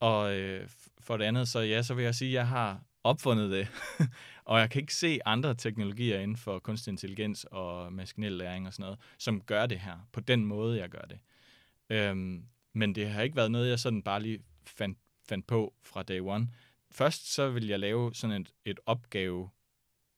Og 0.00 0.36
øh, 0.38 0.68
for 1.00 1.16
det 1.16 1.24
andet, 1.24 1.48
så 1.48 1.60
ja, 1.60 1.82
så 1.82 1.94
vil 1.94 2.04
jeg 2.04 2.14
sige, 2.14 2.28
at 2.28 2.34
jeg 2.34 2.48
har 2.48 2.82
opfundet 3.04 3.50
det. 3.50 3.68
og 4.44 4.60
jeg 4.60 4.70
kan 4.70 4.80
ikke 4.80 4.94
se 4.94 5.18
andre 5.24 5.54
teknologier 5.54 6.20
inden 6.20 6.36
for 6.36 6.58
kunstig 6.58 6.90
intelligens 6.90 7.44
og 7.44 7.92
maskinel 7.92 8.32
læring 8.32 8.66
og 8.66 8.72
sådan 8.72 8.84
noget, 8.84 8.98
som 9.18 9.40
gør 9.40 9.66
det 9.66 9.80
her, 9.80 10.08
på 10.12 10.20
den 10.20 10.44
måde, 10.44 10.78
jeg 10.78 10.88
gør 10.88 11.02
det. 11.02 11.18
Øhm, 11.90 12.44
men 12.72 12.94
det 12.94 13.10
har 13.10 13.22
ikke 13.22 13.36
været 13.36 13.50
noget, 13.50 13.70
jeg 13.70 13.78
sådan 13.78 14.02
bare 14.02 14.22
lige 14.22 14.40
fandt, 14.66 14.98
fandt 15.28 15.46
på 15.46 15.74
fra 15.82 16.02
day 16.02 16.20
one. 16.20 16.48
Først 16.90 17.34
så 17.34 17.50
vil 17.50 17.66
jeg 17.66 17.80
lave 17.80 18.14
sådan 18.14 18.40
et, 18.40 18.52
et 18.64 18.80
opgave, 18.86 19.50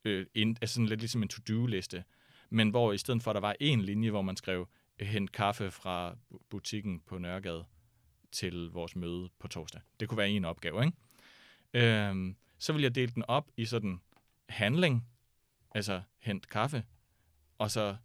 øh, 0.04 0.26
ind, 0.34 0.56
altså 0.60 0.74
sådan 0.74 0.88
lidt 0.88 1.00
ligesom 1.00 1.22
en 1.22 1.28
to-do-liste, 1.28 2.04
men 2.50 2.70
hvor 2.70 2.92
i 2.92 2.98
stedet 2.98 3.22
for, 3.22 3.30
at 3.30 3.34
der 3.34 3.40
var 3.40 3.56
en 3.60 3.82
linje, 3.82 4.10
hvor 4.10 4.22
man 4.22 4.36
skrev, 4.36 4.68
hent 5.00 5.32
kaffe 5.32 5.70
fra 5.70 6.16
butikken 6.50 7.00
på 7.00 7.18
Nørregade 7.18 7.64
til 8.32 8.70
vores 8.72 8.96
møde 8.96 9.28
på 9.38 9.48
torsdag. 9.48 9.80
Det 10.00 10.08
kunne 10.08 10.18
være 10.18 10.30
en 10.30 10.44
opgave, 10.44 10.84
ikke? 10.84 10.96
Øhm, 11.74 12.36
så 12.58 12.72
vil 12.72 12.82
jeg 12.82 12.94
dele 12.94 13.12
den 13.12 13.24
op 13.28 13.50
i 13.56 13.64
sådan 13.64 14.00
handling, 14.48 15.08
altså 15.70 16.02
hent 16.18 16.48
kaffe, 16.48 16.84
og 17.58 17.70
så 17.70 17.96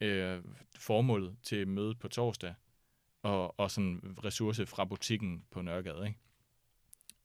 øh, 0.00 0.44
formålet 0.78 1.36
til 1.42 1.68
mødet 1.68 1.98
på 1.98 2.08
torsdag, 2.08 2.54
og, 3.22 3.60
og 3.60 3.70
sådan 3.70 4.16
ressource 4.24 4.66
fra 4.66 4.84
butikken 4.84 5.44
på 5.50 5.62
Nørregade. 5.62 6.06
Ikke? 6.06 6.18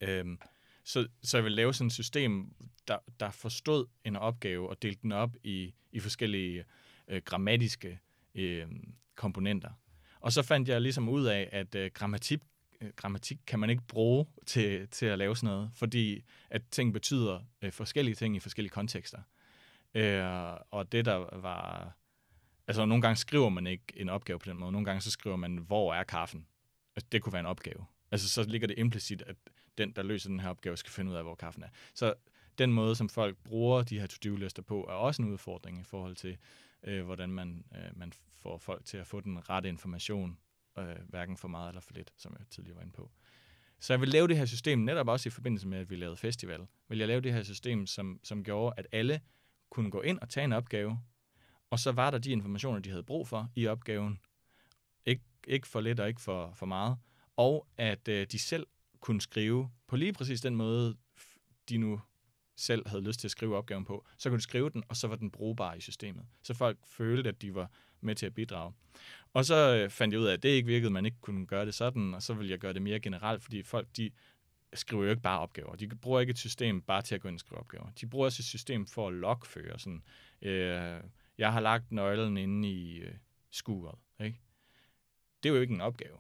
Øhm, 0.08 0.40
så, 0.84 1.08
så 1.24 1.38
jeg 1.38 1.44
ville 1.44 1.56
lave 1.56 1.74
sådan 1.74 1.88
et 1.88 1.94
system, 1.94 2.54
der, 2.88 2.98
der 3.20 3.32
forstod 3.32 3.86
en 4.04 4.16
opgave 4.16 4.70
og 4.70 4.82
delte 4.82 5.02
den 5.02 5.12
op 5.12 5.36
i, 5.44 5.74
i 5.92 6.00
forskellige 6.00 6.66
øh, 7.08 7.22
grammatiske 7.26 8.00
øh, 8.36 8.68
komponenter. 9.16 9.70
Og 10.20 10.34
så 10.34 10.42
fandt 10.42 10.70
jeg 10.70 10.82
ligesom 10.82 11.10
ud 11.10 11.26
af, 11.26 11.50
at 11.52 11.76
øh, 11.76 11.92
grammatik, 11.94 12.40
øh, 12.82 12.90
grammatik 12.96 13.38
kan 13.48 13.60
man 13.60 13.70
ikke 13.70 13.84
bruge 13.88 14.26
til, 14.46 14.88
til 14.88 15.06
at 15.06 15.18
lave 15.18 15.36
sådan 15.36 15.56
noget, 15.56 15.72
fordi 15.74 16.24
at 16.50 16.62
ting 16.72 16.94
betyder 16.94 17.40
øh, 17.62 17.72
forskellige 17.72 18.16
ting 18.16 18.36
i 18.36 18.40
forskellige 18.40 18.72
kontekster. 18.72 19.22
Øh, 19.94 20.58
og 20.72 20.92
det 20.92 21.06
der 21.06 21.38
var... 21.38 21.92
Altså 22.68 22.86
nogle 22.86 23.02
gange 23.02 23.16
skriver 23.16 23.50
man 23.50 23.68
ikke 23.68 23.84
en 23.96 24.10
opgave 24.10 24.40
på 24.40 24.50
den 24.50 24.60
måde, 24.60 24.72
nogle 24.72 24.86
gange 24.86 25.02
så 25.02 25.12
skriver 25.12 25.36
man, 25.36 25.58
hvor 25.58 25.94
er 25.94 26.04
kaffen? 26.04 26.48
Altså, 26.96 27.08
det 27.12 27.22
kunne 27.22 27.34
være 27.34 27.40
en 27.40 27.46
opgave. 27.46 27.86
Altså 28.12 28.30
så 28.30 28.44
ligger 28.44 28.68
det 28.68 28.80
implicit, 28.80 29.22
at 29.22 29.36
den, 29.78 29.92
der 29.92 30.04
løser 30.04 30.30
den 30.30 30.40
her 30.40 30.50
opgave, 30.50 30.78
skal 30.78 30.92
finde 30.92 31.12
ud 31.12 31.16
af, 31.16 31.24
hvor 31.24 31.36
kaffen 31.36 31.64
er. 31.64 31.70
Så 31.94 32.14
den 32.58 32.74
måde, 32.74 32.96
som 32.96 33.10
folk 33.10 33.38
bruger 33.38 33.84
de 33.84 34.00
her 34.00 34.08
to-do-lister 34.08 34.62
på, 34.62 34.82
er 34.84 34.94
også 34.94 35.22
en 35.22 35.32
udfordring 35.32 35.80
i 35.80 35.84
forhold 35.84 36.16
til, 36.16 36.38
øh, 36.84 37.06
hvordan 37.06 37.30
man, 37.32 37.66
øh, 37.76 37.98
man 37.98 38.14
får 38.42 38.58
folk 38.58 38.86
til 38.86 38.98
at 38.98 39.08
få 39.08 39.20
den 39.22 39.50
rette 39.50 39.70
information, 39.70 40.38
øh, 40.78 40.96
hverken 41.10 41.38
for 41.38 41.48
meget 41.48 41.70
eller 41.70 41.82
for 41.82 41.94
lidt, 41.94 42.14
som 42.18 42.36
jeg 42.40 42.48
tidligere 42.50 42.76
var 42.76 42.82
inde 42.82 42.94
på. 42.94 43.12
Så 43.80 43.94
jeg 43.94 44.02
vil 44.02 44.10
lave 44.10 44.28
det 44.28 44.38
her 44.38 44.46
system, 44.46 44.80
netop 44.80 45.08
også 45.08 45.30
i 45.30 45.32
forbindelse 45.32 45.68
med, 45.68 45.78
at 45.78 45.90
vi 45.90 45.96
lavede 45.96 46.18
festival, 46.18 46.68
vil 46.90 46.98
jeg 46.98 47.08
lave 47.08 47.22
det 47.22 47.34
her 47.34 47.44
system, 47.44 47.86
som, 47.88 48.20
som 48.24 48.44
gjorde, 48.44 48.74
at 48.78 48.88
alle 48.92 49.22
kunne 49.70 49.92
gå 49.92 50.02
ind 50.02 50.20
og 50.20 50.30
tage 50.30 50.44
en 50.44 50.54
opgave, 50.54 51.00
og 51.70 51.80
så 51.80 51.92
var 51.92 52.12
der 52.12 52.18
de 52.18 52.32
informationer, 52.32 52.80
de 52.80 52.90
havde 52.90 53.04
brug 53.04 53.28
for 53.28 53.50
i 53.56 53.68
opgaven. 53.68 54.20
Ik- 55.10 55.42
ikke 55.48 55.68
for 55.68 55.82
lidt 55.82 56.00
og 56.00 56.08
ikke 56.08 56.22
for, 56.22 56.54
for 56.54 56.66
meget. 56.66 56.98
Og 57.38 57.68
at 57.78 58.08
øh, 58.08 58.28
de 58.32 58.40
selv 58.40 58.68
kunne 59.04 59.22
skrive 59.22 59.70
på 59.88 59.96
lige 59.96 60.14
præcis 60.14 60.42
den 60.42 60.56
måde, 60.56 60.98
de 61.70 61.78
nu 61.78 62.02
selv 62.56 62.88
havde 62.88 63.04
lyst 63.04 63.20
til 63.20 63.28
at 63.28 63.32
skrive 63.32 63.58
opgaven 63.58 63.86
på, 63.86 64.06
så 64.18 64.30
kunne 64.30 64.38
de 64.38 64.44
skrive 64.44 64.70
den, 64.70 64.84
og 64.90 64.96
så 64.96 65.08
var 65.08 65.16
den 65.16 65.32
brugbar 65.32 65.74
i 65.74 65.82
systemet. 65.82 66.26
Så 66.44 66.54
folk 66.54 66.78
følte, 66.86 67.30
at 67.30 67.42
de 67.42 67.56
var 67.56 67.72
med 68.02 68.16
til 68.16 68.26
at 68.26 68.34
bidrage. 68.34 68.74
Og 69.34 69.46
så 69.46 69.76
øh, 69.76 69.90
fandt 69.90 70.14
jeg 70.14 70.22
ud 70.22 70.26
af, 70.26 70.34
at 70.34 70.44
det 70.44 70.50
ikke 70.50 70.68
virkede, 70.68 70.88
at 70.88 70.92
man 70.92 71.06
ikke 71.06 71.18
kunne 71.22 71.46
gøre 71.46 71.66
det 71.66 71.74
sådan, 71.74 72.14
og 72.14 72.24
så 72.24 72.34
vil 72.34 72.48
jeg 72.48 72.60
gøre 72.60 72.74
det 72.74 72.82
mere 72.82 73.00
generelt, 73.00 73.44
fordi 73.44 73.64
folk, 73.64 73.88
de 73.98 74.12
skriver 74.74 75.04
jo 75.04 75.10
ikke 75.10 75.22
bare 75.22 75.40
opgaver. 75.40 75.76
De 75.76 75.88
bruger 75.88 76.20
ikke 76.20 76.32
et 76.32 76.40
system 76.40 76.82
bare 76.82 77.02
til 77.02 77.16
at 77.16 77.22
gå 77.22 77.28
ind 77.28 77.36
og 77.36 77.40
skrive 77.40 77.60
opgaver. 77.60 77.90
De 78.02 78.08
bruger 78.08 78.26
også 78.26 78.42
et 78.42 78.46
system 78.46 78.88
for 78.88 79.08
at 79.08 79.14
logføre. 79.14 79.80
Sådan, 79.80 80.04
øh, 80.42 81.02
jeg 81.38 81.54
har 81.54 81.60
lagt 81.60 81.92
nøglen 81.92 82.38
inde 82.38 82.70
i 82.70 82.98
øh, 82.98 83.14
skuret. 83.52 84.00
Ikke? 84.20 84.40
Det 85.44 85.50
er 85.50 85.54
jo 85.54 85.62
ikke 85.62 85.74
en 85.74 85.82
opgave 85.82 86.18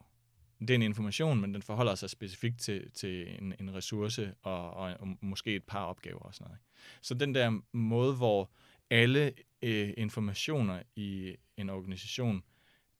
det 0.59 0.69
er 0.69 0.75
en 0.75 0.81
information, 0.81 1.41
men 1.41 1.53
den 1.53 1.61
forholder 1.61 1.95
sig 1.95 2.09
specifikt 2.09 2.59
til, 2.59 2.91
til 2.91 3.41
en, 3.41 3.53
en 3.59 3.75
ressource 3.75 4.33
og, 4.41 4.73
og, 4.73 4.93
og 4.99 5.07
måske 5.21 5.55
et 5.55 5.63
par 5.63 5.85
opgaver 5.85 6.19
og 6.19 6.33
sådan 6.33 6.45
noget. 6.45 6.59
Så 7.01 7.13
den 7.13 7.35
der 7.35 7.61
måde, 7.71 8.15
hvor 8.15 8.51
alle 8.89 9.33
øh, 9.61 9.93
informationer 9.97 10.81
i 10.95 11.35
en 11.57 11.69
organisation, 11.69 12.43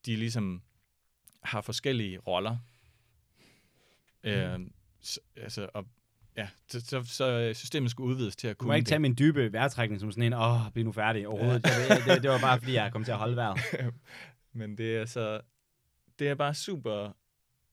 de 0.06 0.16
ligesom 0.16 0.62
har 1.42 1.60
forskellige 1.60 2.18
roller. 2.18 2.56
Mm. 4.24 4.30
Øh, 4.30 4.60
så, 5.00 5.20
altså, 5.36 5.68
og, 5.74 5.86
ja, 6.36 6.48
så, 6.68 6.80
så, 6.80 7.02
så 7.04 7.52
systemet 7.54 7.90
skulle 7.90 8.10
udvides 8.10 8.36
til 8.36 8.48
at 8.48 8.58
kunne... 8.58 8.66
Du 8.66 8.70
må 8.70 8.74
ikke 8.74 8.88
tage 8.88 8.98
min 8.98 9.14
dybe 9.18 9.52
vejrtrækning 9.52 10.00
som 10.00 10.12
sådan 10.12 10.24
en, 10.24 10.32
åh, 10.32 10.66
oh, 10.66 10.72
bliv 10.72 10.84
nu 10.84 10.92
færdig 10.92 11.28
overhovedet. 11.28 11.66
Ja. 11.66 11.96
det, 11.96 12.04
det, 12.06 12.22
det 12.22 12.30
var 12.30 12.38
bare, 12.38 12.58
fordi 12.58 12.72
jeg 12.72 12.92
kom 12.92 13.04
til 13.04 13.12
at 13.12 13.18
holde 13.18 13.36
vejret. 13.36 13.60
Men 14.52 14.78
det 14.78 14.96
er 14.96 15.06
så... 15.06 15.40
Det 16.18 16.28
er 16.28 16.34
bare 16.34 16.54
super 16.54 17.16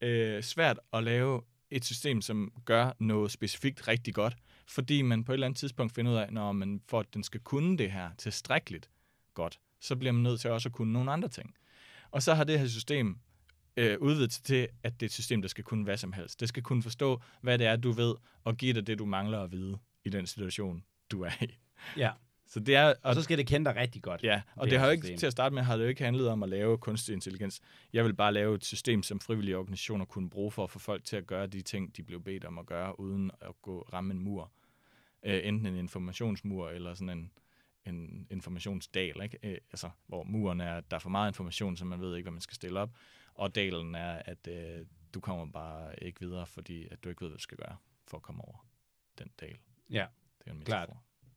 øh, 0.01 0.43
svært 0.43 0.79
at 0.93 1.03
lave 1.03 1.41
et 1.69 1.85
system, 1.85 2.21
som 2.21 2.53
gør 2.65 2.91
noget 2.99 3.31
specifikt 3.31 3.87
rigtig 3.87 4.13
godt, 4.13 4.35
fordi 4.67 5.01
man 5.01 5.23
på 5.23 5.31
et 5.31 5.33
eller 5.33 5.47
andet 5.47 5.59
tidspunkt 5.59 5.95
finder 5.95 6.11
ud 6.11 6.17
af, 6.17 6.33
når 6.33 6.51
man 6.51 6.81
for 6.87 6.99
at 6.99 7.13
den 7.13 7.23
skal 7.23 7.39
kunne 7.39 7.77
det 7.77 7.91
her 7.91 8.09
tilstrækkeligt 8.17 8.89
godt, 9.33 9.59
så 9.79 9.95
bliver 9.95 10.11
man 10.11 10.23
nødt 10.23 10.41
til 10.41 10.49
også 10.49 10.69
at 10.69 10.73
kunne 10.73 10.93
nogle 10.93 11.11
andre 11.11 11.29
ting. 11.29 11.55
Og 12.11 12.23
så 12.23 12.33
har 12.33 12.43
det 12.43 12.59
her 12.59 12.67
system 12.67 13.17
øh, 13.77 13.97
udvidet 13.99 14.33
sig 14.33 14.43
til, 14.43 14.67
at 14.83 14.93
det 14.93 15.05
er 15.05 15.07
et 15.07 15.13
system, 15.13 15.41
der 15.41 15.49
skal 15.49 15.63
kunne 15.63 15.83
hvad 15.83 15.97
som 15.97 16.13
helst. 16.13 16.39
Det 16.39 16.49
skal 16.49 16.63
kunne 16.63 16.83
forstå, 16.83 17.21
hvad 17.41 17.57
det 17.57 17.67
er, 17.67 17.75
du 17.75 17.91
ved, 17.91 18.15
og 18.43 18.57
give 18.57 18.73
dig 18.73 18.87
det, 18.87 18.99
du 18.99 19.05
mangler 19.05 19.41
at 19.43 19.51
vide 19.51 19.77
i 20.05 20.09
den 20.09 20.27
situation, 20.27 20.83
du 21.11 21.21
er 21.21 21.31
i. 21.41 21.57
Ja. 21.97 22.11
Så 22.51 22.59
det 22.59 22.75
er, 22.75 22.93
og, 23.03 23.15
så 23.15 23.23
skal 23.23 23.37
det 23.37 23.47
kende 23.47 23.65
dig 23.69 23.75
rigtig 23.75 24.01
godt. 24.01 24.23
Ja, 24.23 24.41
og 24.55 24.65
det, 24.65 24.71
det 24.71 24.79
har 24.79 24.85
jo 24.85 24.91
ikke, 24.91 25.17
til 25.17 25.25
at 25.25 25.31
starte 25.31 25.55
med, 25.55 25.63
har 25.63 25.77
det 25.77 25.83
jo 25.83 25.89
ikke 25.89 26.03
handlet 26.03 26.29
om 26.29 26.43
at 26.43 26.49
lave 26.49 26.77
kunstig 26.77 27.13
intelligens. 27.13 27.61
Jeg 27.93 28.05
vil 28.05 28.13
bare 28.13 28.33
lave 28.33 28.55
et 28.55 28.65
system, 28.65 29.03
som 29.03 29.19
frivillige 29.19 29.57
organisationer 29.57 30.05
kunne 30.05 30.29
bruge 30.29 30.51
for 30.51 30.63
at 30.63 30.69
få 30.69 30.79
folk 30.79 31.03
til 31.03 31.15
at 31.15 31.27
gøre 31.27 31.47
de 31.47 31.61
ting, 31.61 31.97
de 31.97 32.03
blev 32.03 32.23
bedt 32.23 32.45
om 32.45 32.57
at 32.57 32.65
gøre, 32.65 32.99
uden 32.99 33.31
at 33.41 33.61
gå 33.61 33.81
ramme 33.93 34.13
en 34.13 34.19
mur. 34.19 34.51
Øh, 35.23 35.41
enten 35.43 35.65
en 35.65 35.75
informationsmur, 35.75 36.69
eller 36.69 36.93
sådan 36.93 37.09
en, 37.09 37.31
en 37.85 38.27
informationsdal, 38.29 39.21
ikke? 39.23 39.37
Øh, 39.43 39.57
altså, 39.71 39.89
hvor 40.07 40.23
muren 40.23 40.61
er, 40.61 40.77
at 40.77 40.91
der 40.91 40.95
er 40.97 41.01
for 41.01 41.09
meget 41.09 41.29
information, 41.29 41.77
så 41.77 41.85
man 41.85 42.01
ved 42.01 42.15
ikke, 42.15 42.25
hvad 42.25 42.33
man 42.33 42.41
skal 42.41 42.55
stille 42.55 42.79
op. 42.79 42.89
Og 43.33 43.55
dalen 43.55 43.95
er, 43.95 44.21
at 44.25 44.47
øh, 44.47 44.85
du 45.13 45.19
kommer 45.19 45.45
bare 45.45 46.03
ikke 46.03 46.19
videre, 46.19 46.47
fordi 46.47 46.87
at 46.91 47.03
du 47.03 47.09
ikke 47.09 47.21
ved, 47.21 47.29
hvad 47.29 47.37
du 47.37 47.43
skal 47.43 47.57
gøre 47.57 47.75
for 48.07 48.17
at 48.17 48.23
komme 48.23 48.41
over 48.45 48.67
den 49.19 49.31
dal. 49.41 49.57
Ja, 49.89 50.05
det 50.39 50.47
er 50.47 50.51
en 50.51 50.65
klart. 50.65 50.89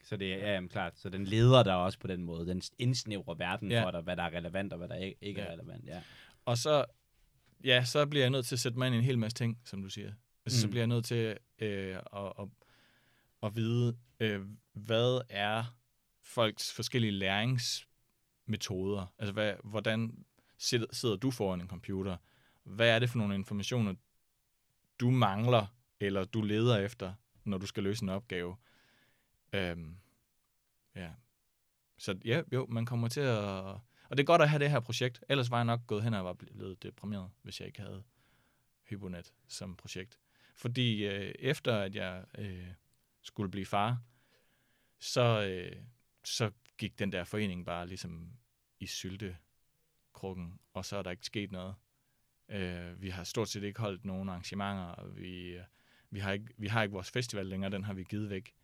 Så 0.04 0.16
det 0.16 0.32
er 0.32 0.38
ja, 0.38 0.54
jamen, 0.54 0.68
klart. 0.68 0.98
Så 0.98 1.08
den 1.08 1.24
leder 1.24 1.62
der 1.62 1.74
også 1.74 1.98
på 1.98 2.06
den 2.06 2.22
måde. 2.22 2.46
Den 2.46 2.62
indsnævrer 2.78 3.34
verden 3.34 3.70
ja. 3.70 3.84
for 3.84 3.90
dig, 3.90 4.00
hvad 4.00 4.16
der 4.16 4.22
er 4.22 4.36
relevant 4.36 4.72
og 4.72 4.78
hvad 4.78 4.88
der 4.88 4.94
ikke, 4.94 5.16
ikke 5.20 5.40
ja. 5.40 5.46
er 5.46 5.52
relevant. 5.52 5.86
Ja. 5.86 6.02
Og 6.44 6.58
så, 6.58 6.84
ja, 7.64 7.84
så 7.84 8.06
bliver 8.06 8.22
jeg 8.22 8.30
nødt 8.30 8.46
til 8.46 8.54
at 8.54 8.60
sætte 8.60 8.78
mig 8.78 8.86
ind 8.86 8.94
i 8.94 8.98
en 8.98 9.04
hel 9.04 9.18
masse 9.18 9.36
ting, 9.36 9.60
som 9.64 9.82
du 9.82 9.88
siger. 9.88 10.12
Altså, 10.46 10.58
mm. 10.58 10.60
Så 10.60 10.68
bliver 10.68 10.80
jeg 10.80 10.86
nødt 10.86 11.04
til 11.04 11.36
øh, 11.58 11.96
at, 11.96 12.32
at, 12.38 12.48
at 13.42 13.56
vide, 13.56 13.96
øh, 14.20 14.40
hvad 14.72 15.20
er 15.28 15.76
folks 16.22 16.72
forskellige 16.72 17.10
læringsmetoder? 17.10 19.06
Altså, 19.18 19.32
hvad, 19.32 19.54
hvordan 19.64 20.24
sidder, 20.58 20.86
sidder 20.92 21.16
du 21.16 21.30
foran 21.30 21.60
en 21.60 21.68
computer? 21.68 22.16
Hvad 22.64 22.88
er 22.88 22.98
det 22.98 23.10
for 23.10 23.18
nogle 23.18 23.34
informationer, 23.34 23.94
du 25.00 25.10
mangler, 25.10 25.66
eller 26.00 26.24
du 26.24 26.42
leder 26.42 26.78
efter, 26.78 27.12
når 27.44 27.58
du 27.58 27.66
skal 27.66 27.82
løse 27.82 28.02
en 28.02 28.08
opgave? 28.08 28.56
Øhm, 29.54 29.96
ja. 30.94 31.10
Så 31.98 32.18
ja, 32.24 32.42
jo, 32.52 32.66
man 32.66 32.86
kommer 32.86 33.08
til 33.08 33.20
at... 33.20 33.38
Og 34.08 34.16
det 34.16 34.20
er 34.20 34.24
godt 34.24 34.42
at 34.42 34.48
have 34.48 34.58
det 34.58 34.70
her 34.70 34.80
projekt. 34.80 35.24
Ellers 35.28 35.50
var 35.50 35.56
jeg 35.56 35.64
nok 35.64 35.86
gået 35.86 36.02
hen 36.02 36.14
og 36.14 36.24
var 36.24 36.32
blevet 36.32 36.82
deprimeret, 36.82 37.30
hvis 37.42 37.60
jeg 37.60 37.66
ikke 37.66 37.80
havde 37.80 38.02
Hyponet 38.88 39.32
som 39.48 39.76
projekt. 39.76 40.18
Fordi 40.56 41.06
øh, 41.06 41.34
efter 41.38 41.76
at 41.76 41.94
jeg 41.94 42.24
øh, 42.38 42.68
skulle 43.22 43.50
blive 43.50 43.66
far, 43.66 44.02
så, 44.98 45.46
øh, 45.46 45.82
så 46.24 46.50
gik 46.78 46.98
den 46.98 47.12
der 47.12 47.24
forening 47.24 47.66
bare 47.66 47.86
ligesom 47.86 48.32
i 48.80 48.86
syltekrukken, 48.86 50.58
og 50.72 50.84
så 50.84 50.96
er 50.96 51.02
der 51.02 51.10
ikke 51.10 51.26
sket 51.26 51.52
noget. 51.52 51.74
Øh, 52.48 53.02
vi 53.02 53.10
har 53.10 53.24
stort 53.24 53.48
set 53.48 53.62
ikke 53.62 53.80
holdt 53.80 54.04
nogen 54.04 54.28
arrangementer, 54.28 54.84
og 54.84 55.16
vi, 55.16 55.56
øh, 55.56 55.64
vi, 56.10 56.18
har 56.18 56.32
ikke, 56.32 56.54
vi 56.56 56.66
har 56.66 56.82
ikke 56.82 56.92
vores 56.92 57.10
festival 57.10 57.46
længere, 57.46 57.70
den 57.70 57.84
har 57.84 57.94
vi 57.94 58.04
givet 58.04 58.30
væk. 58.30 58.54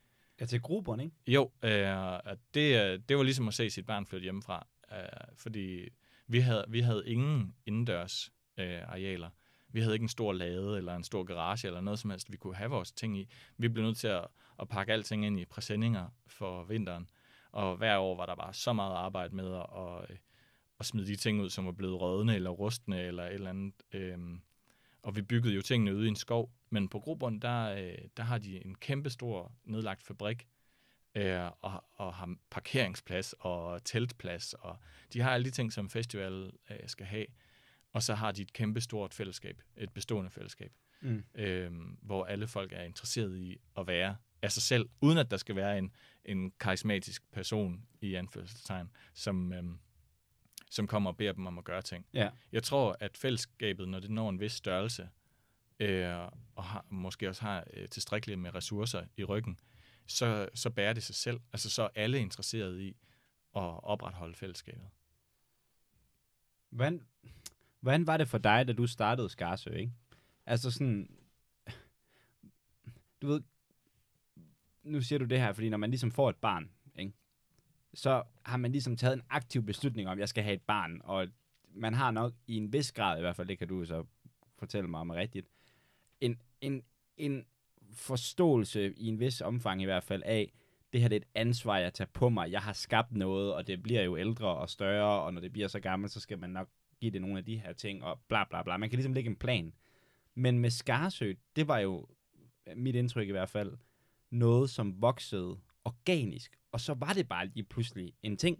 Ja, 0.41 0.47
til 0.47 0.61
grupperne, 0.61 1.05
ikke? 1.05 1.17
Jo, 1.27 1.51
øh, 1.63 2.35
det, 2.55 2.85
øh, 2.85 3.01
det 3.09 3.17
var 3.17 3.23
ligesom 3.23 3.49
at 3.49 3.55
se 3.55 3.71
sit 3.71 3.87
barn 3.87 4.07
flytte 4.07 4.23
hjemmefra. 4.23 4.67
øh, 4.93 5.35
fordi 5.37 5.89
vi 6.27 6.41
havde, 6.41 6.65
vi 6.69 6.81
havde 6.81 7.03
ingen 7.07 7.55
indendørs 7.67 8.33
øh, 8.59 8.83
arealer. 8.89 9.31
Vi 9.73 9.81
havde 9.81 9.95
ikke 9.95 10.05
en 10.05 10.09
stor 10.09 10.33
lade 10.33 10.77
eller 10.77 10.97
en 10.97 11.05
stor 11.05 11.23
garage 11.25 11.67
eller 11.67 11.81
noget 11.81 11.99
som 11.99 12.11
helst, 12.11 12.33
vi 12.33 12.37
kunne 12.37 12.57
have 12.57 12.71
vores 12.71 12.93
ting 12.93 13.19
i. 13.19 13.29
Vi 13.59 13.69
blev 13.69 13.85
nødt 13.85 13.97
til 13.97 14.09
at, 14.09 14.27
at 14.61 14.69
pakke 14.69 14.93
alting 14.93 15.27
ind 15.27 15.41
i 15.41 15.45
præsendinger 15.45 16.09
for 16.27 16.65
vinteren. 16.65 17.09
Og 17.53 17.77
hver 17.77 17.99
år 17.99 18.17
var 18.17 18.27
der 18.27 18.35
bare 18.35 18.55
så 18.55 18.73
meget 18.73 18.95
arbejde 18.95 19.37
med 19.37 19.55
at, 19.55 19.67
at, 19.77 20.11
øh, 20.11 20.17
at 20.81 20.87
smide 20.87 21.07
de 21.07 21.17
ting 21.17 21.41
ud, 21.41 21.51
som 21.51 21.67
var 21.67 21.73
blevet 21.73 22.01
rødne 22.01 22.35
eller 22.35 22.51
rustne 22.51 23.03
eller 23.03 23.25
et 23.25 23.35
eller 23.35 23.51
andet. 23.51 23.75
Øhm, 23.93 24.41
og 25.03 25.17
vi 25.17 25.23
byggede 25.23 25.55
jo 25.55 25.63
tingene 25.63 25.97
ude 25.97 26.05
i 26.07 26.09
en 26.09 26.17
skov. 26.17 26.53
Men 26.71 26.89
på 26.89 26.99
Grobund, 27.01 27.41
der, 27.41 27.75
øh, 27.75 27.99
der 28.17 28.23
har 28.23 28.39
de 28.39 28.65
en 28.65 28.75
kæmpe 28.75 29.11
stor 29.11 29.53
nedlagt 29.65 30.03
fabrik, 30.03 30.47
øh, 31.15 31.41
og, 31.61 31.85
og 31.95 32.15
har 32.15 32.35
parkeringsplads 32.51 33.35
og 33.39 33.85
teltplads, 33.85 34.53
og 34.53 34.79
de 35.13 35.21
har 35.21 35.31
alle 35.31 35.45
de 35.45 35.51
ting, 35.51 35.73
som 35.73 35.91
festival 35.91 36.53
øh, 36.71 36.77
skal 36.87 37.07
have. 37.07 37.27
Og 37.93 38.03
så 38.03 38.15
har 38.15 38.33
de 38.33 38.43
et 38.43 38.53
kæmpe 38.53 38.81
stort 38.81 39.15
fællesskab, 39.15 39.63
et 39.77 39.91
bestående 39.93 40.31
fællesskab, 40.31 40.73
Mm. 41.03 41.25
øh, 41.35 41.73
hvor 42.03 42.25
alle 42.25 42.47
folk 42.49 42.73
er 42.73 42.83
interesseret 42.83 43.39
i 43.39 43.57
at 43.79 43.87
være 43.87 44.17
af 44.43 44.53
sig 44.53 44.63
selv, 44.63 44.89
uden 45.01 45.19
at 45.19 45.31
der 45.31 45.37
skal 45.37 45.57
være 45.57 45.79
en, 45.79 45.91
en 46.25 46.53
karismatisk 46.61 47.33
person 47.33 47.87
i 48.01 48.15
anførselstegn, 48.15 48.91
som, 49.15 49.53
øh, 49.53 49.65
som 50.71 50.87
kommer 50.87 51.11
og 51.11 51.17
beder 51.17 51.33
dem 51.33 51.47
om 51.47 51.59
at 51.59 51.65
gøre 51.65 51.83
ting. 51.83 52.07
Ja. 52.15 52.31
Jeg 52.53 52.63
tror, 52.63 52.97
at 53.01 53.17
fællesskabet, 53.17 53.89
når 53.89 54.01
det 54.01 54.11
når 54.11 54.31
en 54.31 54.41
vis 54.41 54.53
størrelse, 54.53 55.09
øh, 55.81 56.15
og 56.55 56.65
har, 56.65 56.85
måske 56.89 57.29
også 57.29 57.43
har 57.43 57.65
øh, 57.75 57.89
tilstrækkeligt 57.89 58.41
med 58.41 58.55
ressourcer 58.55 59.05
i 59.17 59.25
ryggen, 59.25 59.59
så, 60.07 60.49
så 60.55 60.71
bærer 60.71 60.93
det 60.93 61.03
sig 61.03 61.15
selv. 61.15 61.41
Altså 61.53 61.71
så 61.71 61.83
er 61.83 61.89
alle 61.95 62.19
interesseret 62.19 62.81
i 62.81 62.89
at 63.57 63.85
opretholde 63.85 64.35
fællesskabet. 64.35 64.89
Hvordan, 66.71 67.07
hvordan 67.81 68.07
var 68.07 68.17
det 68.17 68.29
for 68.29 68.39
dig, 68.39 68.69
da 68.69 68.73
du 68.73 68.87
startede 68.87 69.29
Skarsø, 69.29 69.71
ikke? 69.71 69.93
Altså 70.47 70.71
sådan, 70.71 71.11
du 73.23 73.27
ved, 73.27 73.43
nu 74.83 75.01
siger 75.01 75.19
du 75.19 75.25
det 75.25 75.41
her, 75.41 75.53
fordi 75.53 75.69
når 75.69 75.77
man 75.77 75.91
ligesom 75.91 76.11
får 76.11 76.31
et 76.31 76.37
barn? 76.37 76.71
Så 77.95 78.23
har 78.43 78.57
man 78.57 78.73
ligesom 78.73 78.97
taget 78.97 79.15
en 79.15 79.23
aktiv 79.31 79.63
beslutning 79.63 80.09
om, 80.09 80.13
at 80.13 80.19
jeg 80.19 80.29
skal 80.29 80.45
have 80.45 80.55
et 80.55 80.63
barn, 80.63 81.01
og 81.05 81.29
man 81.75 81.95
har 81.95 82.11
nok 82.11 82.33
i 82.47 82.57
en 82.57 82.73
vis 82.73 82.93
grad, 82.93 83.19
i 83.19 83.21
hvert 83.21 83.37
fald, 83.37 83.49
det 83.49 83.59
kan 83.59 83.69
du 83.69 83.85
så 83.85 84.05
fortælle 84.59 84.91
mig 84.91 85.01
om 85.01 85.11
rigtigt, 85.11 85.47
en, 86.21 86.43
en, 86.61 86.83
en 87.17 87.47
forståelse 87.93 88.95
i 88.97 89.07
en 89.07 89.21
vis 89.21 89.41
omfang 89.41 89.83
i 89.83 89.85
hvert 89.85 90.05
fald 90.05 90.23
af, 90.27 90.53
det 90.93 91.01
her 91.01 91.09
det 91.09 91.17
er 91.17 91.21
et 91.21 91.29
ansvar, 91.35 91.79
jeg 91.79 91.95
tager 91.95 92.11
på 92.13 92.29
mig. 92.29 92.53
Jeg 92.53 92.61
har 92.61 92.73
skabt 92.73 93.13
noget, 93.13 93.55
og 93.55 93.67
det 93.67 93.83
bliver 93.83 94.03
jo 94.03 94.17
ældre 94.17 94.49
og 94.49 94.71
større, 94.71 95.23
og 95.23 95.35
når 95.35 95.41
det 95.41 95.53
bliver 95.53 95.69
så 95.69 95.81
gammelt, 95.81 96.13
så 96.13 96.21
skal 96.21 96.39
man 96.39 96.51
nok 96.51 96.69
give 97.01 97.13
det 97.13 97.21
nogle 97.21 97.39
af 97.39 97.45
de 97.45 97.59
her 97.59 97.73
ting, 97.73 98.05
og 98.05 98.21
bla 98.29 98.45
bla 98.45 98.63
bla. 98.63 98.77
Man 98.77 98.91
kan 98.91 98.97
ligesom 98.97 99.13
lægge 99.13 99.31
en 99.31 99.37
plan. 99.37 99.73
Men 100.35 100.59
med 100.59 100.71
Skarsø, 100.71 101.35
det 101.57 101.69
var 101.69 101.79
jo, 101.79 102.09
mit 102.77 102.95
indtryk 102.95 103.29
i 103.29 103.31
hvert 103.31 103.49
fald, 103.49 103.73
noget, 104.31 104.71
som 104.71 105.03
voksede 105.03 105.59
organisk, 105.85 106.60
og 106.73 106.81
så 106.81 106.95
var 106.95 107.13
det 107.13 107.29
bare 107.29 107.47
lige 107.47 107.65
pludselig 107.65 108.13
en 108.23 108.37
ting. 108.37 108.59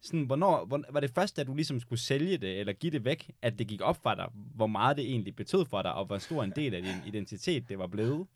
Sådan, 0.00 0.24
hvornår, 0.24 0.64
hvor, 0.64 0.84
var 0.90 1.00
det 1.00 1.10
først, 1.10 1.36
da 1.36 1.44
du 1.44 1.54
ligesom 1.54 1.80
skulle 1.80 2.00
sælge 2.00 2.38
det, 2.38 2.60
eller 2.60 2.72
give 2.72 2.92
det 2.92 3.04
væk, 3.04 3.30
at 3.42 3.58
det 3.58 3.68
gik 3.68 3.80
op 3.80 4.02
for 4.02 4.14
dig, 4.14 4.28
hvor 4.34 4.66
meget 4.66 4.96
det 4.96 5.04
egentlig 5.04 5.36
betød 5.36 5.64
for 5.64 5.82
dig, 5.82 5.94
og 5.94 6.04
hvor 6.04 6.18
stor 6.18 6.44
en 6.44 6.52
del 6.56 6.74
af 6.74 6.82
din 6.82 6.96
identitet 7.06 7.68
det 7.68 7.78
var 7.78 7.86
blevet? 7.86 8.26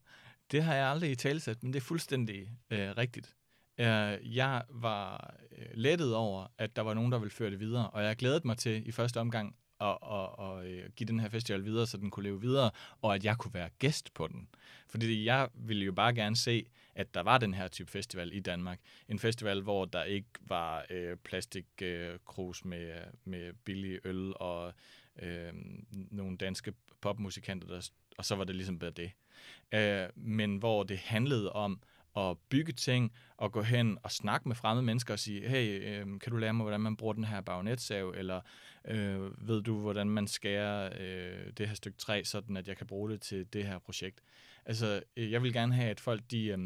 Det 0.53 0.63
har 0.63 0.75
jeg 0.75 0.87
aldrig 0.87 1.11
i 1.11 1.15
talsat, 1.15 1.63
men 1.63 1.73
det 1.73 1.81
er 1.81 1.85
fuldstændig 1.85 2.49
øh, 2.71 2.91
rigtigt. 2.97 3.37
Øh, 3.79 4.37
jeg 4.37 4.63
var 4.71 5.35
øh, 5.59 5.67
lettet 5.75 6.15
over, 6.15 6.47
at 6.59 6.77
der 6.77 6.83
var 6.83 6.95
nogen, 6.95 7.13
der 7.13 7.19
ville 7.19 7.31
føre 7.31 7.51
det 7.51 7.61
videre, 7.61 7.91
og 7.91 8.05
jeg 8.05 8.17
glædede 8.17 8.47
mig 8.47 8.57
til 8.57 8.89
i 8.89 8.93
første 8.93 9.21
omgang 9.21 9.57
at, 9.81 9.99
at, 10.13 10.29
at, 10.39 10.85
at 10.85 10.95
give 10.95 11.07
den 11.07 11.21
her 11.21 11.29
festival 11.29 11.65
videre, 11.65 11.87
så 11.87 11.97
den 11.97 12.11
kunne 12.11 12.23
leve 12.23 12.41
videre, 12.41 12.71
og 13.03 13.15
at 13.15 13.25
jeg 13.25 13.39
kunne 13.39 13.55
være 13.55 13.69
gæst 13.79 14.15
på 14.15 14.29
den. 14.29 14.49
Fordi 14.87 15.25
jeg 15.25 15.49
ville 15.55 15.85
jo 15.85 15.93
bare 15.93 16.15
gerne 16.15 16.37
se, 16.37 16.67
at 16.99 17.15
der 17.15 17.21
var 17.21 17.39
den 17.39 17.55
her 17.55 17.69
type 17.69 17.91
festival 17.91 18.33
i 18.33 18.41
Danmark. 18.41 18.81
En 19.09 19.19
festival, 19.19 19.63
hvor 19.63 19.85
der 19.85 20.05
ikke 20.05 20.29
var 20.41 20.87
øh, 20.91 21.17
plastikkrus 21.17 22.63
øh, 22.65 22.69
med, 22.69 22.95
med 23.25 23.53
billig 23.65 24.01
øl 24.05 24.33
og 24.37 24.73
øh, 25.23 25.53
nogle 25.91 26.37
danske 26.37 26.73
popmusikanter, 27.01 27.69
der, 27.69 27.91
og 28.19 28.25
så 28.25 28.37
var 28.37 28.45
det 28.45 28.57
ligesom 28.57 28.79
bare 28.79 28.91
det. 28.91 29.11
Øh, 29.73 30.09
men 30.17 30.57
hvor 30.57 30.83
det 30.83 30.99
handlede 30.99 31.53
om 31.53 31.81
at 32.17 32.39
bygge 32.49 32.73
ting 32.73 33.13
og 33.37 33.53
gå 33.53 33.63
hen 33.63 33.99
og 34.03 34.11
snakke 34.11 34.49
med 34.49 34.57
fremmede 34.57 34.87
mennesker 34.87 35.15
og 35.15 35.19
sige, 35.19 35.49
hey, 35.49 35.83
øh, 35.83 36.21
kan 36.21 36.33
du 36.33 36.37
lære 36.37 36.55
mig, 36.55 36.65
hvordan 36.65 36.81
man 36.81 36.97
bruger 36.97 37.13
den 37.13 37.25
her 37.25 37.41
bagnetsav, 37.41 38.15
eller 38.17 38.41
øh, 38.85 39.49
ved 39.49 39.63
du, 39.63 39.79
hvordan 39.79 40.11
man 40.11 40.27
skærer 40.27 40.93
øh, 41.01 41.53
det 41.59 41.69
her 41.69 41.75
stykke 41.75 41.99
træ, 41.99 42.23
sådan 42.25 42.57
at 42.57 42.69
jeg 42.69 42.77
kan 42.77 42.87
bruge 42.87 43.11
det 43.11 43.21
til 43.21 43.53
det 43.53 43.67
her 43.67 43.79
projekt. 43.79 44.21
Altså, 44.69 45.03
øh, 45.17 45.33
jeg 45.33 45.43
vil 45.43 45.53
gerne 45.53 45.75
have, 45.75 45.91
at 45.91 46.01
folk, 46.01 46.23
de, 46.31 46.47
øh, 46.47 46.59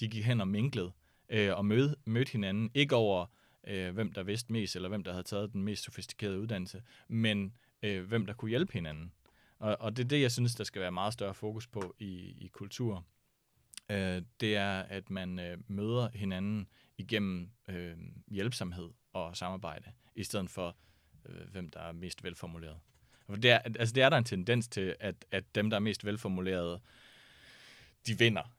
de 0.00 0.08
gik 0.08 0.24
hen 0.24 0.40
og 0.40 0.48
minklede 0.48 0.92
øh, 1.28 1.56
og 1.56 1.64
mød, 1.64 1.96
mødte 2.04 2.32
hinanden, 2.32 2.70
ikke 2.74 2.96
over, 2.96 3.26
øh, 3.66 3.94
hvem 3.94 4.12
der 4.12 4.22
vidste 4.22 4.52
mest, 4.52 4.76
eller 4.76 4.88
hvem 4.88 5.04
der 5.04 5.12
havde 5.12 5.24
taget 5.24 5.52
den 5.52 5.62
mest 5.62 5.84
sofistikerede 5.84 6.40
uddannelse, 6.40 6.82
men 7.08 7.52
øh, 7.82 8.04
hvem 8.04 8.26
der 8.26 8.34
kunne 8.34 8.48
hjælpe 8.48 8.72
hinanden. 8.72 9.12
Og, 9.58 9.76
og 9.80 9.96
det 9.96 10.04
er 10.04 10.08
det, 10.08 10.20
jeg 10.20 10.32
synes, 10.32 10.54
der 10.54 10.64
skal 10.64 10.82
være 10.82 10.92
meget 10.92 11.12
større 11.12 11.34
fokus 11.34 11.66
på 11.66 11.94
i, 11.98 12.34
i 12.40 12.50
kultur. 12.52 13.04
Øh, 13.90 14.22
det 14.40 14.56
er, 14.56 14.78
at 14.78 15.10
man 15.10 15.38
øh, 15.38 15.58
møder 15.66 16.08
hinanden 16.14 16.68
igennem 16.98 17.50
øh, 17.68 17.96
hjælpsomhed 18.28 18.90
og 19.12 19.36
samarbejde, 19.36 19.92
i 20.14 20.24
stedet 20.24 20.50
for, 20.50 20.76
øh, 21.28 21.48
hvem 21.50 21.68
der 21.68 21.80
er 21.80 21.92
mest 21.92 22.24
velformuleret. 22.24 22.78
For 23.26 23.36
det 23.36 23.50
er, 23.50 23.58
altså, 23.58 23.94
det 23.94 24.02
er 24.02 24.08
der 24.08 24.16
en 24.16 24.24
tendens 24.24 24.68
til, 24.68 24.96
at, 25.00 25.24
at 25.30 25.54
dem, 25.54 25.70
der 25.70 25.76
er 25.76 25.80
mest 25.80 26.04
velformulerede, 26.04 26.80
de 28.08 28.18
vinder. 28.18 28.54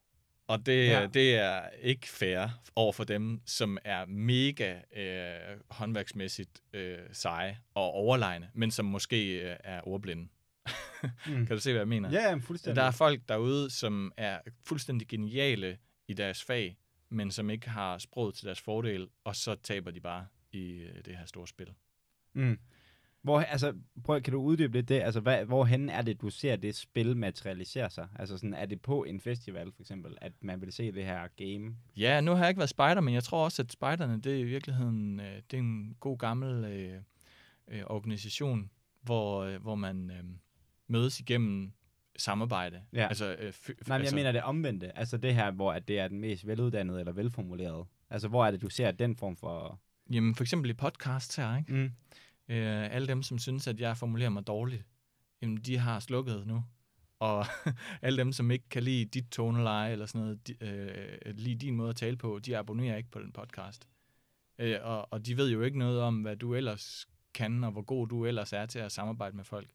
Og 0.48 0.66
det, 0.66 0.88
ja. 0.88 1.08
det 1.14 1.36
er 1.36 1.62
ikke 1.82 2.08
fair 2.10 2.48
over 2.76 2.94
for 2.94 3.04
dem, 3.04 3.42
som 3.46 3.78
er 3.86 4.06
mega 4.06 4.80
øh, 4.96 5.60
håndværksmæssigt 5.70 6.62
øh, 6.74 6.98
seje 7.12 7.60
og 7.74 7.84
overlegne, 7.84 8.50
men 8.54 8.72
som 8.72 8.86
måske 8.86 9.50
øh, 9.52 9.56
er 9.64 9.88
ordblinde. 9.88 10.28
mm. 11.28 11.46
kan 11.46 11.48
du 11.48 11.60
se, 11.60 11.72
hvad 11.72 11.80
jeg 11.82 11.88
mener? 11.88 12.12
Ja, 12.12 12.36
fuldstændig. 12.36 12.76
Der 12.76 12.84
er 12.84 12.92
folk 12.92 13.22
derude, 13.30 13.70
som 13.70 14.12
er 14.18 14.40
fuldstændig 14.66 15.08
geniale 15.08 15.78
i 16.08 16.14
deres 16.14 16.44
fag, 16.44 16.78
men 17.10 17.32
som 17.32 17.50
ikke 17.50 17.70
har 17.70 17.98
sproget 17.98 18.36
til 18.36 18.46
deres 18.46 18.62
fordel, 18.62 19.08
og 19.24 19.36
så 19.36 19.56
taber 19.56 19.92
de 19.92 20.00
bare 20.00 20.28
i 20.52 20.72
øh, 20.72 21.06
det 21.06 21.18
her 21.18 21.26
store 21.26 21.48
spil. 21.48 21.74
Mm. 22.34 22.60
Hvor, 23.22 23.40
altså, 23.40 23.74
prøv, 24.04 24.22
kan 24.22 24.34
du 24.34 24.42
uddybe 24.42 24.74
lidt 24.74 24.90
det? 24.90 25.02
Altså, 25.02 25.20
hvad, 25.20 25.46
hvorhen 25.46 25.90
er 25.90 26.02
det, 26.02 26.22
du 26.22 26.30
ser 26.30 26.56
det 26.56 26.76
spil 26.76 27.18
materialisere 27.18 27.90
sig? 27.90 28.08
Altså, 28.20 28.38
sådan, 28.38 28.54
er 28.54 28.66
det 28.66 28.82
på 28.82 29.04
en 29.04 29.20
festival, 29.20 29.72
for 29.72 29.82
eksempel, 29.82 30.18
at 30.22 30.34
man 30.42 30.62
vil 30.62 30.72
se 30.72 30.92
det 30.92 31.06
her 31.06 31.28
game? 31.36 31.76
Ja, 31.98 32.22
nu 32.22 32.32
har 32.32 32.40
jeg 32.40 32.50
ikke 32.50 32.60
været 32.60 32.70
spider, 32.70 33.02
men 33.02 33.14
jeg 33.14 33.24
tror 33.24 33.44
også, 33.44 33.62
at 33.62 33.72
spejderne, 33.72 34.22
det 34.22 34.36
er 34.36 34.40
i 34.40 34.44
virkeligheden 34.44 35.20
øh, 35.20 35.36
det 35.52 35.54
er 35.54 35.62
en 35.62 35.96
god 36.00 36.18
gammel 36.18 36.66
øh, 36.66 37.02
øh, 37.68 37.84
organisation, 37.86 38.70
hvor, 39.02 39.44
øh, 39.44 39.62
hvor 39.62 39.76
man 39.76 40.12
øh, 40.12 40.24
mødes 40.88 41.20
igennem 41.20 41.72
samarbejde. 42.18 42.82
Ja. 42.94 43.08
Altså, 43.08 43.26
øh, 43.26 43.38
Nej, 43.38 43.52
men 43.68 43.92
altså, 43.92 44.16
jeg 44.16 44.20
mener 44.20 44.32
det 44.32 44.44
omvendte. 44.44 44.98
Altså 44.98 45.18
det 45.18 45.36
her, 45.36 45.52
hvor 45.52 45.74
at 45.74 45.88
det 45.88 46.00
er 46.00 46.08
den 46.08 46.20
mest 46.20 46.48
veluddannede 46.48 47.00
eller 47.00 47.12
velformulerede. 47.12 47.86
Altså, 48.10 48.28
hvor 48.28 48.46
er 48.46 48.52
det, 48.52 48.62
du 48.62 48.70
ser 48.70 48.92
den 48.92 49.16
form 49.16 49.36
for... 49.36 49.80
Jamen, 50.12 50.36
for 50.36 50.44
eksempel 50.44 50.70
i 50.70 50.74
podcast 50.74 51.38
her, 51.38 51.58
ikke? 51.58 51.74
Mm. 51.74 51.92
Øh, 52.50 52.96
alle 52.96 53.08
dem, 53.08 53.24
som 53.24 53.40
synes, 53.40 53.68
at 53.68 53.80
jeg 53.80 53.98
formulerer 53.98 54.30
mig 54.30 54.48
dårligt, 54.48 54.84
jamen, 55.42 55.58
de 55.58 55.78
har 55.78 56.00
slukket 56.00 56.48
nu. 56.48 56.64
Og 57.20 57.46
alle 58.02 58.18
dem, 58.18 58.32
som 58.32 58.52
ikke 58.52 58.70
kan 58.70 58.84
lide 58.84 59.06
dit 59.06 59.26
toneleje 59.32 59.92
eller 59.92 60.06
sådan 60.06 60.22
noget, 60.22 60.48
de, 60.48 60.64
øh, 60.64 61.36
lide 61.36 61.56
din 61.56 61.76
måde 61.76 61.90
at 61.90 61.96
tale 61.96 62.18
på, 62.18 62.40
de 62.40 62.58
abonnerer 62.58 62.98
ikke 62.98 63.12
på 63.12 63.20
den 63.20 63.32
podcast. 63.32 63.88
Øh, 64.60 64.78
og, 64.82 65.14
og 65.14 65.26
de 65.26 65.38
ved 65.38 65.52
jo 65.52 65.62
ikke 65.62 65.80
noget 65.80 66.02
om, 66.02 66.22
hvad 66.22 66.36
du 66.36 66.56
ellers 66.56 67.08
kan, 67.34 67.64
og 67.64 67.72
hvor 67.72 67.82
god 67.82 68.08
du 68.08 68.26
ellers 68.26 68.54
er 68.54 68.66
til 68.66 68.80
at 68.80 68.92
samarbejde 68.92 69.36
med 69.36 69.44
folk. 69.44 69.70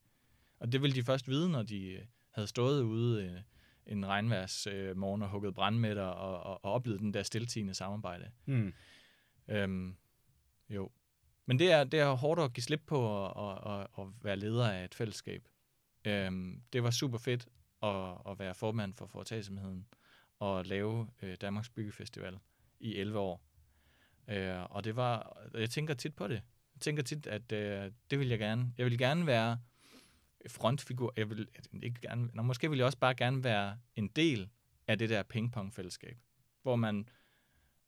Og 0.58 0.72
det 0.72 0.82
ville 0.82 0.96
de 0.96 1.02
først 1.02 1.28
vide, 1.28 1.48
når 1.50 1.62
de 1.62 1.86
øh, 1.86 2.02
havde 2.30 2.48
stået 2.48 2.82
ude 2.82 3.24
øh, 3.24 3.40
en 3.86 4.06
regnværs 4.06 4.66
øh, 4.66 4.96
morgen 4.96 5.22
og 5.22 5.28
hugget 5.28 5.54
brandmætter 5.54 6.02
og, 6.02 6.42
og, 6.42 6.64
og 6.64 6.72
oplevet 6.72 7.00
den 7.00 7.14
der 7.14 7.22
stiltigende 7.22 7.74
samarbejde. 7.74 8.30
Mm. 8.46 8.72
Øhm, 9.48 9.96
jo. 10.70 10.90
Men 11.46 11.58
det 11.58 11.72
er, 11.72 11.84
det 11.84 12.00
er 12.00 12.12
hårdt 12.12 12.40
at 12.40 12.52
give 12.52 12.64
slip 12.64 12.82
på 12.86 13.26
at, 13.26 13.58
at, 13.66 13.86
at 13.98 14.06
være 14.22 14.36
leder 14.36 14.70
af 14.70 14.84
et 14.84 14.94
fællesskab. 14.94 15.48
Øhm, 16.04 16.62
det 16.72 16.82
var 16.82 16.90
super 16.90 17.18
fedt 17.18 17.48
at, 17.82 18.18
at 18.28 18.38
være 18.38 18.54
formand 18.54 18.94
for 18.94 19.06
foretagsomheden 19.06 19.86
og 20.38 20.64
lave 20.64 21.08
øh, 21.22 21.36
Danmarks 21.40 21.68
Byggefestival 21.68 22.38
i 22.80 22.96
11 22.96 23.18
år. 23.18 23.42
Øh, 24.28 24.62
og 24.70 24.84
det 24.84 24.96
var, 24.96 25.46
jeg 25.54 25.70
tænker 25.70 25.94
tit 25.94 26.14
på 26.14 26.28
det. 26.28 26.42
Jeg 26.74 26.80
tænker 26.80 27.02
tit, 27.02 27.26
at 27.26 27.52
øh, 27.52 27.92
det 28.10 28.18
vil 28.18 28.28
jeg 28.28 28.38
gerne. 28.38 28.72
Jeg 28.78 28.86
vil 28.86 28.98
gerne 28.98 29.26
være 29.26 29.58
frontfigur. 30.48 31.12
Jeg 31.16 31.30
vil 31.30 31.48
ikke 31.82 32.00
gerne, 32.00 32.30
nå, 32.34 32.42
måske 32.42 32.70
vil 32.70 32.76
jeg 32.76 32.86
også 32.86 32.98
bare 32.98 33.14
gerne 33.14 33.44
være 33.44 33.78
en 33.96 34.08
del 34.08 34.48
af 34.86 34.98
det 34.98 35.10
der 35.10 35.22
pingpong-fællesskab, 35.22 36.18
hvor 36.62 36.76
man, 36.76 37.08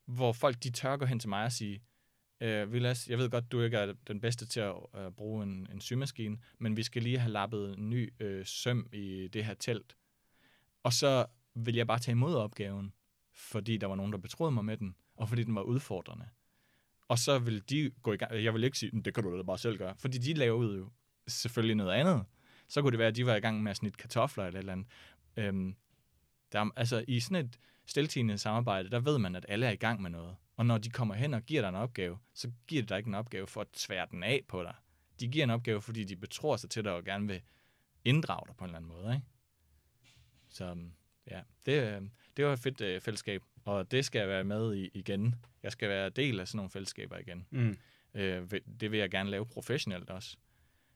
hvor 0.05 0.33
folk 0.33 0.63
de 0.63 0.71
tør 0.71 0.97
gå 0.97 1.05
hen 1.05 1.19
til 1.19 1.29
mig 1.29 1.45
og 1.45 1.53
sige, 1.53 1.83
øh, 2.41 2.73
Vilas, 2.73 3.09
jeg 3.09 3.19
ved 3.19 3.31
godt, 3.31 3.53
du 3.53 3.61
ikke 3.61 3.77
er 3.77 3.93
den 4.07 4.21
bedste 4.21 4.47
til 4.47 4.61
at 4.61 4.75
øh, 4.97 5.11
bruge 5.11 5.43
en, 5.43 5.69
en 5.73 5.81
symaskine, 5.81 6.39
men 6.59 6.77
vi 6.77 6.83
skal 6.83 7.03
lige 7.03 7.19
have 7.19 7.33
lappet 7.33 7.79
en 7.79 7.91
ny 7.91 8.13
øh, 8.21 8.47
søm 8.47 8.89
i 8.93 9.29
det 9.33 9.45
her 9.45 9.55
telt. 9.55 9.97
Og 10.83 10.93
så 10.93 11.27
vil 11.55 11.75
jeg 11.75 11.87
bare 11.87 11.99
tage 11.99 12.13
imod 12.13 12.35
opgaven, 12.35 12.93
fordi 13.33 13.77
der 13.77 13.87
var 13.87 13.95
nogen, 13.95 14.13
der 14.13 14.19
betroede 14.19 14.53
mig 14.53 14.65
med 14.65 14.77
den, 14.77 14.97
og 15.17 15.29
fordi 15.29 15.43
den 15.43 15.55
var 15.55 15.63
udfordrende. 15.63 16.29
Og 17.09 17.19
så 17.19 17.39
vil 17.39 17.71
de 17.71 17.91
gå 18.03 18.13
i 18.13 18.17
gang. 18.17 18.45
Jeg 18.45 18.55
vil 18.55 18.65
ikke 18.65 18.79
sige, 18.79 19.03
det 19.03 19.15
kan 19.15 19.25
du 19.25 19.37
da 19.37 19.43
bare 19.43 19.59
selv 19.59 19.79
gøre, 19.79 19.95
fordi 19.99 20.19
de 20.19 20.35
lavede 20.35 20.79
jo 20.79 20.91
selvfølgelig 21.29 21.77
noget 21.77 21.93
andet. 21.93 22.25
Så 22.69 22.83
kunne 22.83 22.91
det 22.91 22.99
være, 22.99 23.09
at 23.09 23.17
de 23.17 23.27
var 23.27 23.35
i 23.35 23.41
gang 23.41 23.63
med 23.63 23.71
at 23.71 23.77
snitte 23.77 23.97
kartofler 23.97 24.47
eller 24.47 24.59
et 24.59 24.63
eller 24.63 24.73
andet. 24.73 24.87
Øhm, 25.37 25.77
der, 26.53 26.71
altså, 26.77 27.05
i 27.09 27.21
sådan 27.21 27.47
et 27.47 27.59
stiltigende 27.87 28.39
samarbejde, 28.39 28.91
der 28.91 29.01
ved 29.01 29.19
man, 29.19 29.37
at 29.37 29.47
alle 29.49 29.67
er 29.67 29.71
i 29.71 29.77
gang 29.77 30.03
med 30.03 30.11
noget. 30.11 30.37
Og 30.57 30.67
når 30.67 30.79
de 30.79 30.91
kommer 30.91 31.15
hen 31.15 31.35
og 31.35 31.43
giver 31.43 31.61
dig 31.61 31.69
en 31.69 31.75
opgave, 31.75 32.19
så 32.35 32.53
giver 32.67 32.83
de 32.83 32.89
dig 32.89 32.99
ikke 32.99 33.09
en 33.09 33.15
opgave 33.15 33.47
for 33.47 33.61
at 33.61 33.69
tvære 33.73 34.07
den 34.11 34.23
af 34.23 34.45
på 34.49 34.63
dig. 34.63 34.75
De 35.21 35.29
giver 35.29 35.45
en 35.45 35.51
opgave, 35.51 35.83
fordi 35.83 36.05
de 36.05 36.17
betror 36.17 36.57
sig 36.57 36.71
til 36.71 36.85
dig 36.85 36.93
og 36.93 37.05
gerne 37.05 37.27
vil 37.27 37.43
inddrage 38.05 38.47
dig 38.47 38.57
på 38.57 38.65
en 38.65 38.69
eller 38.69 38.79
anden 38.79 38.89
måde. 38.89 39.15
Ikke? 39.15 39.27
Så 40.49 40.77
ja, 41.31 41.41
det, 41.67 41.83
øh, 41.83 42.03
det 42.37 42.45
var 42.45 42.53
et 42.53 42.59
fedt 42.59 42.81
øh, 42.81 43.01
fællesskab, 43.01 43.43
og 43.65 43.91
det 43.91 44.05
skal 44.05 44.19
jeg 44.19 44.29
være 44.29 44.45
med 44.45 44.75
i 44.75 44.91
igen. 44.95 45.35
Jeg 45.63 45.73
skal 45.73 45.89
være 45.89 46.11
del 46.11 46.41
af 46.41 46.49
sådan 46.49 46.57
nogle 46.57 46.71
fællesskaber 46.71 47.19
igen. 47.19 47.47
Mm. 47.51 47.77
Øh, 48.15 48.51
det 48.81 48.91
vil 48.91 48.99
jeg 48.99 49.11
gerne 49.11 49.31
lave 49.31 49.47
professionelt 49.47 50.11
også. 50.11 50.37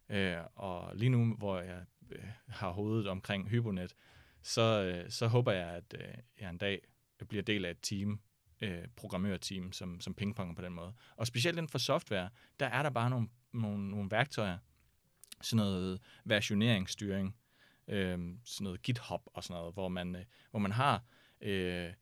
Øh, 0.08 0.36
og 0.54 0.96
lige 0.96 1.08
nu, 1.08 1.34
hvor 1.34 1.60
jeg 1.60 1.84
øh, 2.10 2.24
har 2.48 2.70
hovedet 2.70 3.06
omkring 3.06 3.48
Hyponet, 3.48 3.94
så, 4.42 4.62
øh, 4.62 5.10
så 5.10 5.26
håber 5.26 5.52
jeg, 5.52 5.68
at 5.68 5.94
øh, 5.98 6.14
jeg 6.40 6.50
en 6.50 6.58
dag 6.58 6.80
bliver 7.28 7.42
del 7.42 7.64
af 7.64 7.70
et 7.70 7.78
team, 7.82 8.20
øh, 8.60 8.88
programmørteam, 8.96 9.72
som, 9.72 10.00
som 10.00 10.14
pingponger 10.14 10.54
på 10.54 10.62
den 10.62 10.72
måde. 10.72 10.92
Og 11.16 11.26
specielt 11.26 11.58
inden 11.58 11.68
for 11.68 11.78
software, 11.78 12.30
der 12.60 12.66
er 12.66 12.82
der 12.82 12.90
bare 12.90 13.10
nogle, 13.10 13.28
nogle, 13.52 13.90
nogle 13.90 14.10
værktøjer, 14.10 14.58
sådan 15.40 15.56
noget 15.56 16.00
versioneringsstyring, 16.24 17.36
øh, 17.88 18.18
sådan 18.44 18.64
noget 18.64 18.82
GitHub 18.82 19.22
og 19.26 19.44
sådan 19.44 19.60
noget, 19.60 19.74
hvor 19.74 19.88
man, 19.88 20.16
øh, 20.16 20.24
hvor 20.50 20.60
man 20.60 20.72
har 20.72 21.04
øh, 21.40 21.92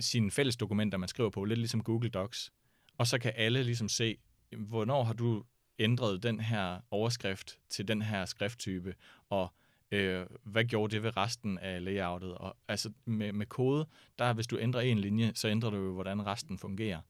sine 0.00 0.30
fælles 0.30 0.56
dokumenter, 0.56 0.98
man 0.98 1.08
skriver 1.08 1.30
på, 1.30 1.44
lidt 1.44 1.58
ligesom 1.58 1.82
Google 1.82 2.08
Docs, 2.08 2.52
og 2.98 3.06
så 3.06 3.18
kan 3.18 3.32
alle 3.36 3.62
ligesom 3.62 3.88
se, 3.88 4.16
hvornår 4.56 5.04
har 5.04 5.12
du 5.12 5.44
ændret 5.78 6.22
den 6.22 6.40
her 6.40 6.80
overskrift 6.90 7.58
til 7.68 7.88
den 7.88 8.02
her 8.02 8.24
skrifttype, 8.24 8.94
og 9.28 9.54
øh, 9.94 10.26
hvad 10.42 10.64
gjorde 10.64 10.94
det 10.94 11.02
ved 11.02 11.16
resten 11.16 11.58
af 11.58 11.84
layoutet? 11.84 12.34
Og 12.34 12.56
altså 12.68 12.92
med, 13.04 13.32
med 13.32 13.46
kode, 13.46 13.86
der 14.18 14.32
hvis 14.32 14.46
du 14.46 14.58
ændrer 14.58 14.80
en 14.80 14.98
linje, 14.98 15.32
så 15.34 15.48
ændrer 15.48 15.70
du 15.70 15.76
jo, 15.76 15.92
hvordan 15.92 16.26
resten 16.26 16.58
fungerer. 16.58 17.00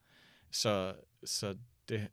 Så, 0.51 0.95
så 1.25 1.57
det, 1.89 2.09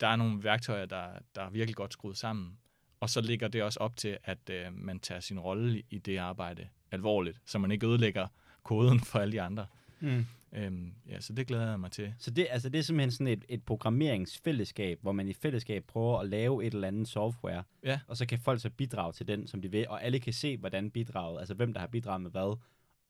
der 0.00 0.06
er 0.06 0.16
nogle 0.16 0.44
værktøjer, 0.44 0.86
der, 0.86 1.18
der 1.34 1.42
er 1.42 1.50
virkelig 1.50 1.76
godt 1.76 1.92
skruet 1.92 2.16
sammen. 2.16 2.58
Og 3.00 3.10
så 3.10 3.20
ligger 3.20 3.48
det 3.48 3.62
også 3.62 3.80
op 3.80 3.96
til, 3.96 4.18
at 4.24 4.50
øh, 4.50 4.72
man 4.72 5.00
tager 5.00 5.20
sin 5.20 5.40
rolle 5.40 5.82
i 5.90 5.98
det 5.98 6.16
arbejde 6.16 6.68
alvorligt, 6.90 7.40
så 7.44 7.58
man 7.58 7.70
ikke 7.70 7.86
ødelægger 7.86 8.28
koden 8.62 9.00
for 9.00 9.18
alle 9.18 9.32
de 9.32 9.42
andre. 9.42 9.66
Mm. 10.00 10.26
Øhm, 10.52 10.94
ja, 11.08 11.20
så 11.20 11.32
det 11.32 11.46
glæder 11.46 11.68
jeg 11.70 11.80
mig 11.80 11.90
til. 11.92 12.14
Så 12.18 12.30
det, 12.30 12.46
altså, 12.50 12.68
det 12.68 12.78
er 12.78 12.82
simpelthen 12.82 13.10
sådan 13.10 13.26
et, 13.26 13.44
et 13.48 13.62
programmeringsfællesskab, 13.62 14.98
hvor 15.02 15.12
man 15.12 15.28
i 15.28 15.32
fællesskab 15.32 15.84
prøver 15.84 16.18
at 16.18 16.28
lave 16.28 16.64
et 16.66 16.74
eller 16.74 16.88
andet 16.88 17.08
software, 17.08 17.62
Ja. 17.82 18.00
og 18.08 18.16
så 18.16 18.26
kan 18.26 18.38
folk 18.38 18.60
så 18.60 18.70
bidrage 18.70 19.12
til 19.12 19.28
den, 19.28 19.46
som 19.46 19.62
de 19.62 19.70
vil, 19.70 19.88
og 19.88 20.04
alle 20.04 20.20
kan 20.20 20.32
se, 20.32 20.56
hvordan 20.56 20.90
bidraget, 20.90 21.38
altså 21.40 21.54
hvem 21.54 21.72
der 21.72 21.80
har 21.80 21.86
bidraget 21.86 22.20
med 22.20 22.30
hvad, 22.30 22.58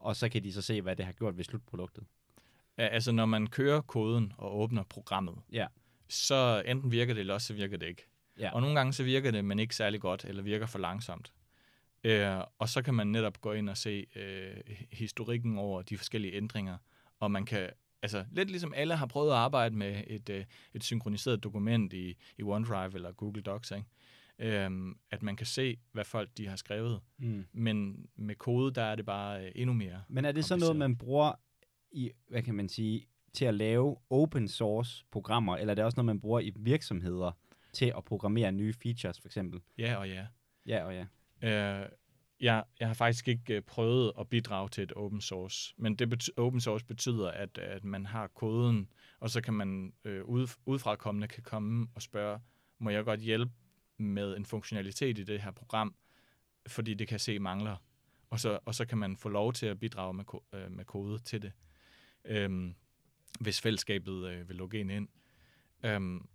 og 0.01 0.17
så 0.17 0.29
kan 0.29 0.45
de 0.45 0.53
så 0.53 0.63
se, 0.63 0.83
hvad 0.83 0.97
det 0.97 1.05
har 1.05 1.13
gjort 1.13 1.37
ved 1.37 1.45
slutproduktet. 1.45 2.05
Ja, 2.79 2.87
altså 2.87 3.13
når 3.13 3.27
man 3.27 3.47
kører 3.47 3.81
koden 3.81 4.33
og 4.39 4.59
åbner 4.61 4.83
programmet, 4.83 5.35
Ja. 5.53 5.67
så 6.09 6.63
enten 6.67 6.93
virker 6.93 7.15
det, 7.15 7.21
eller 7.21 7.35
også 7.35 7.47
så 7.47 7.55
virker 7.55 7.77
det 7.77 7.87
ikke. 7.87 8.07
Ja. 8.39 8.51
Og 8.55 8.61
nogle 8.61 8.77
gange 8.77 8.93
så 8.93 9.03
virker 9.05 9.31
det, 9.31 9.45
men 9.45 9.59
ikke 9.59 9.77
særlig 9.77 10.01
godt, 10.01 10.25
eller 10.25 10.43
virker 10.43 10.67
for 10.67 10.79
langsomt. 10.79 11.33
Øh, 12.05 12.37
og 12.59 12.69
så 12.69 12.83
kan 12.83 12.95
man 12.95 13.07
netop 13.07 13.41
gå 13.41 13.53
ind 13.53 13.69
og 13.69 13.77
se 13.77 14.07
øh, 14.17 14.57
historikken 14.93 15.59
over 15.59 15.83
de 15.83 15.97
forskellige 15.97 16.35
ændringer, 16.35 16.77
og 17.21 17.31
man 17.31 17.45
kan, 17.45 17.71
altså 18.03 18.25
lidt 18.33 18.51
ligesom 18.51 18.73
alle 18.77 18.97
har 18.97 19.07
prøvet 19.07 19.31
at 19.31 19.37
arbejde 19.37 19.77
med 19.77 20.05
et, 20.07 20.29
øh, 20.29 20.45
et 20.75 20.85
synkroniseret 20.85 21.45
dokument 21.45 21.93
i, 21.93 22.17
i 22.39 22.43
OneDrive 22.43 22.95
eller 22.95 23.13
Google 23.13 23.43
Docs, 23.43 23.71
ikke? 23.71 23.87
Øhm, 24.39 24.97
at 25.11 25.23
man 25.23 25.37
kan 25.37 25.47
se, 25.47 25.79
hvad 25.93 26.05
folk 26.05 26.31
de 26.37 26.49
har 26.49 26.57
skrevet. 26.57 27.01
Mm. 27.19 27.47
Men 27.53 28.07
med 28.17 28.35
kode, 28.35 28.75
der 28.75 28.83
er 28.83 28.95
det 28.95 29.07
bare 29.07 29.45
øh, 29.45 29.53
endnu 29.55 29.75
mere. 29.75 30.03
Men 30.09 30.25
er 30.25 30.33
det 30.33 30.45
så 30.45 30.57
noget, 30.57 30.77
man 30.77 30.97
bruger 30.97 31.33
i, 31.93 32.11
hvad 32.29 32.43
kan 32.43 32.55
man 32.55 32.69
sige, 32.69 33.07
til 33.35 33.45
at 33.45 33.55
lave 33.55 33.97
open 34.11 34.49
source 34.49 35.05
programmer, 35.11 35.57
eller 35.57 35.71
er 35.71 35.75
det 35.75 35.85
også 35.85 35.97
noget, 35.97 36.07
man 36.07 36.21
bruger 36.21 36.41
i 36.41 36.53
virksomheder 36.57 37.33
til 37.73 37.93
at 37.97 38.05
programmere 38.05 38.53
nye 38.53 38.73
features, 38.73 39.21
for 39.21 39.29
eksempel? 39.29 39.61
Ja 39.79 39.97
og 39.97 40.09
ja. 40.09 40.27
Ja 40.67 40.85
og 40.85 40.95
ja. 40.95 41.83
Øh, 41.83 41.89
jeg, 42.41 42.65
jeg 42.81 42.89
har 42.89 42.95
faktisk 42.95 43.29
ikke 43.29 43.55
øh, 43.55 43.63
prøvet 43.63 44.13
at 44.19 44.29
bidrage 44.29 44.69
til 44.69 44.83
et 44.85 44.93
open 44.93 45.21
source, 45.21 45.75
men 45.77 45.97
det 45.97 46.15
bety- 46.15 46.35
open 46.37 46.61
source 46.61 46.85
betyder, 46.85 47.31
at, 47.31 47.59
at 47.59 47.85
man 47.85 48.07
har 48.07 48.27
koden, 48.27 48.89
og 49.21 49.31
så 49.31 49.41
kan 49.41 49.55
man 49.55 49.93
øh, 50.05 50.25
ud, 50.25 50.49
udfrakommende 50.67 51.29
kan 51.29 51.43
komme 51.43 51.89
og 51.95 52.03
spørge, 52.03 52.41
må 52.79 52.91
jeg 52.91 53.05
godt 53.05 53.21
hjælpe 53.21 53.53
med 53.99 54.37
en 54.37 54.45
funktionalitet 54.45 55.19
i 55.19 55.25
det 55.25 55.43
her 55.43 55.51
program, 55.51 55.95
fordi 56.69 56.95
det 56.95 57.09
kan 57.09 57.19
se 57.19 57.39
mangler, 57.39 57.77
og 58.31 58.41
så, 58.41 58.59
og 58.65 58.75
så 58.75 58.85
kan 58.85 58.99
man 58.99 59.17
få 59.17 59.29
lov 59.29 59.53
til 59.53 59.67
at 59.67 59.81
bidrage 59.81 60.15
med, 60.15 60.25
ko- 60.25 60.45
øh, 60.53 60.73
med 60.73 60.85
kode 60.85 61.19
til 61.19 61.43
det, 61.43 61.53
øhm, 62.25 62.75
hvis 63.41 63.61
fællesskabet 63.61 64.29
øh, 64.29 64.49
vil 64.49 64.57
logge 64.57 64.81
en 64.81 64.91
ind. 64.91 65.09
Øhm, 65.85 66.29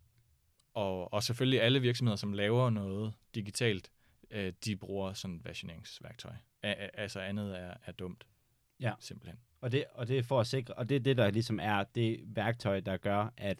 og, 0.73 1.13
og 1.13 1.23
selvfølgelig 1.23 1.61
alle 1.61 1.81
virksomheder, 1.81 2.15
som 2.15 2.33
laver 2.33 2.69
noget 2.69 3.13
digitalt, 3.35 3.91
øh, 4.31 4.53
de 4.65 4.75
bruger 4.75 5.13
sådan 5.13 5.35
et 5.35 5.45
versioneringsværktøj. 5.45 6.33
A- 6.63 6.87
altså 6.93 7.19
andet 7.19 7.59
er, 7.59 7.73
er 7.85 7.91
dumt. 7.91 8.23
Ja. 8.79 8.93
Simpelthen. 8.99 9.39
Og 9.61 9.71
det, 9.71 9.85
og 9.93 10.07
det 10.07 10.17
er 10.17 10.23
for 10.23 10.39
at 10.39 10.47
sikre, 10.47 10.73
og 10.73 10.89
det 10.89 10.95
er 10.95 10.99
det, 10.99 11.17
der 11.17 11.31
ligesom 11.31 11.59
er 11.61 11.83
det 11.95 12.19
værktøj, 12.25 12.79
der 12.79 12.97
gør, 12.97 13.33
at 13.37 13.57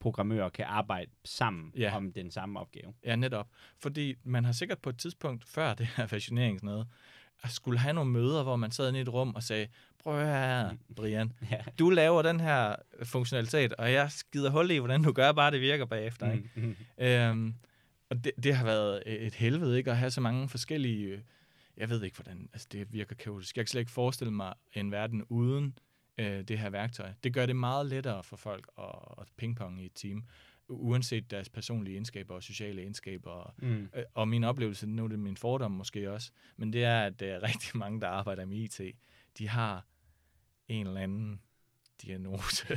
programmører 0.00 0.48
kan 0.48 0.64
arbejde 0.68 1.10
sammen 1.24 1.72
Ja. 1.76 1.96
om 1.96 2.12
den 2.12 2.30
samme 2.30 2.60
opgave. 2.60 2.94
Ja, 3.04 3.16
netop. 3.16 3.48
Fordi 3.78 4.14
man 4.24 4.44
har 4.44 4.52
sikkert 4.52 4.78
på 4.78 4.90
et 4.90 4.98
tidspunkt, 4.98 5.44
før 5.44 5.74
det 5.74 5.86
her 5.86 6.06
versionering 6.06 6.58
sådan 6.58 6.66
noget, 6.66 6.86
at 7.42 7.50
skulle 7.50 7.78
have 7.78 7.92
nogle 7.92 8.10
møder, 8.10 8.42
hvor 8.42 8.56
man 8.56 8.70
sad 8.70 8.94
i 8.94 9.00
et 9.00 9.08
rum 9.12 9.34
og 9.34 9.42
sagde, 9.42 9.68
prøv 9.98 10.26
her, 10.26 10.74
Brian, 10.96 11.32
Ja. 11.50 11.64
du 11.78 11.90
laver 11.90 12.22
den 12.22 12.40
her 12.40 12.76
funktionalitet, 13.02 13.72
og 13.72 13.92
jeg 13.92 14.10
skider 14.10 14.50
hul 14.50 14.70
i, 14.70 14.76
hvordan 14.78 15.02
du 15.02 15.12
gør, 15.12 15.32
bare 15.32 15.50
det 15.50 15.60
virker 15.60 15.84
bagefter. 15.84 16.32
Ikke? 16.32 16.50
Mm, 16.54 16.62
mm. 16.62 16.76
Øhm, 17.04 17.54
og 18.10 18.24
det, 18.24 18.32
det 18.42 18.54
har 18.56 18.64
været 18.64 19.02
et 19.06 19.34
helvede, 19.34 19.78
ikke? 19.78 19.90
At 19.90 19.96
have 19.96 20.10
så 20.10 20.20
mange 20.20 20.48
forskellige... 20.48 21.06
øh, 21.06 21.20
Jeg 21.76 21.90
ved 21.90 22.02
ikke, 22.02 22.16
hvordan... 22.16 22.48
Altså, 22.52 22.68
det 22.72 22.92
virker 22.92 23.14
kaotisk. 23.16 23.56
Jeg 23.56 23.64
kan 23.64 23.70
slet 23.70 23.80
ikke 23.80 23.92
forestille 23.92 24.32
mig 24.32 24.54
en 24.72 24.90
verden 24.92 25.24
uden 25.28 25.78
øh, 26.18 26.42
det 26.42 26.58
her 26.58 26.70
værktøj. 26.70 27.12
Det 27.24 27.34
gør 27.34 27.46
det 27.46 27.56
meget 27.56 27.86
lettere 27.86 28.22
for 28.24 28.36
folk 28.36 28.68
at, 28.78 28.84
at 29.20 29.26
pingpong 29.36 29.82
i 29.82 29.86
et 29.86 29.92
team, 29.94 30.24
uanset 30.68 31.30
deres 31.30 31.48
personlige 31.48 31.94
egenskaber 31.94 32.34
og 32.34 32.42
sociale 32.42 32.82
egenskaber. 32.82 33.30
Og, 33.30 33.54
Mm. 33.58 33.88
øh, 33.96 34.02
og 34.14 34.28
min 34.28 34.44
oplevelse, 34.44 34.86
nu 34.86 35.04
er 35.04 35.08
det 35.08 35.18
min 35.18 35.36
fordom 35.36 35.70
måske 35.70 36.10
også, 36.12 36.30
men 36.56 36.72
det 36.72 36.84
er, 36.84 37.00
at 37.02 37.22
er 37.22 37.42
rigtig 37.48 37.78
mange, 37.78 38.00
der 38.00 38.08
arbejder 38.08 38.44
med 38.44 38.56
IT, 38.56 38.80
de 39.38 39.48
har 39.48 39.86
en 40.68 40.86
eller 40.86 41.00
anden 41.00 41.40
diagnose. 42.02 42.66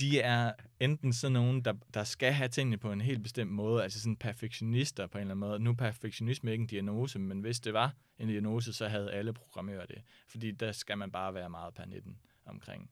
de 0.00 0.20
er 0.20 0.52
enten 0.80 1.12
sådan 1.12 1.32
nogen, 1.32 1.64
der, 1.64 1.72
der 1.94 2.04
skal 2.04 2.32
have 2.32 2.48
tingene 2.48 2.76
på 2.78 2.92
en 2.92 3.00
helt 3.00 3.22
bestemt 3.22 3.50
måde, 3.52 3.82
altså 3.82 4.00
sådan 4.00 4.16
perfektionister 4.16 5.06
på 5.06 5.18
en 5.18 5.22
eller 5.22 5.34
anden 5.34 5.48
måde. 5.48 5.58
Nu 5.58 5.70
er 5.70 5.74
perfektionisme 5.74 6.52
ikke 6.52 6.62
en 6.62 6.66
diagnose, 6.66 7.18
men 7.18 7.40
hvis 7.40 7.60
det 7.60 7.72
var 7.72 7.94
en 8.18 8.28
diagnose, 8.28 8.72
så 8.72 8.88
havde 8.88 9.12
alle 9.12 9.32
programmører 9.32 9.86
det. 9.86 10.02
Fordi 10.28 10.50
der 10.50 10.72
skal 10.72 10.98
man 10.98 11.10
bare 11.10 11.34
være 11.34 11.50
meget 11.50 11.74
per 11.74 11.84
19 11.84 12.18
omkring 12.46 12.90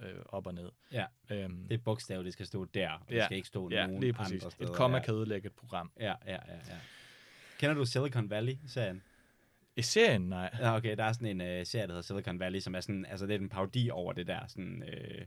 øh, 0.00 0.14
op 0.26 0.46
og 0.46 0.54
ned. 0.54 0.70
Ja. 0.92 1.06
Øhm, 1.30 1.68
Det 1.68 1.84
bogstav, 1.84 2.24
det 2.24 2.32
skal 2.32 2.46
stå 2.46 2.64
der, 2.64 2.90
og 2.90 3.00
det 3.08 3.14
Ja. 3.16 3.24
skal 3.24 3.36
ikke 3.36 3.48
stå 3.48 3.70
ja, 3.70 3.86
nogen 3.86 4.00
lige 4.00 4.12
præcis. 4.12 4.32
andre 4.42 4.50
steder. 4.50 4.70
Et 4.70 4.76
komma 4.76 4.96
ja. 4.96 5.02
kan 5.04 5.14
ødelægge 5.14 5.46
et 5.46 5.52
program. 5.54 5.92
Ja, 6.00 6.14
ja, 6.26 6.32
ja, 6.32 6.54
ja. 6.68 6.76
Kender 7.58 7.74
du 7.74 7.84
Silicon 7.86 8.30
Valley-serien? 8.30 9.02
I 9.76 9.82
serien, 9.82 10.22
nej. 10.22 10.50
Ja, 10.60 10.76
okay, 10.76 10.96
der 10.96 11.04
er 11.04 11.12
sådan 11.12 11.40
en 11.40 11.60
uh, 11.60 11.66
serie, 11.66 11.86
der 11.86 11.92
hedder 11.92 12.02
Silicon 12.02 12.38
Valley, 12.40 12.60
som 12.60 12.74
er 12.74 12.80
sådan, 12.80 13.06
altså 13.06 13.26
det 13.26 13.34
er 13.34 13.38
en 13.38 13.48
parodi 13.48 13.90
over 13.90 14.12
det 14.12 14.26
der, 14.26 14.46
sådan, 14.46 14.82
øh, 14.82 15.26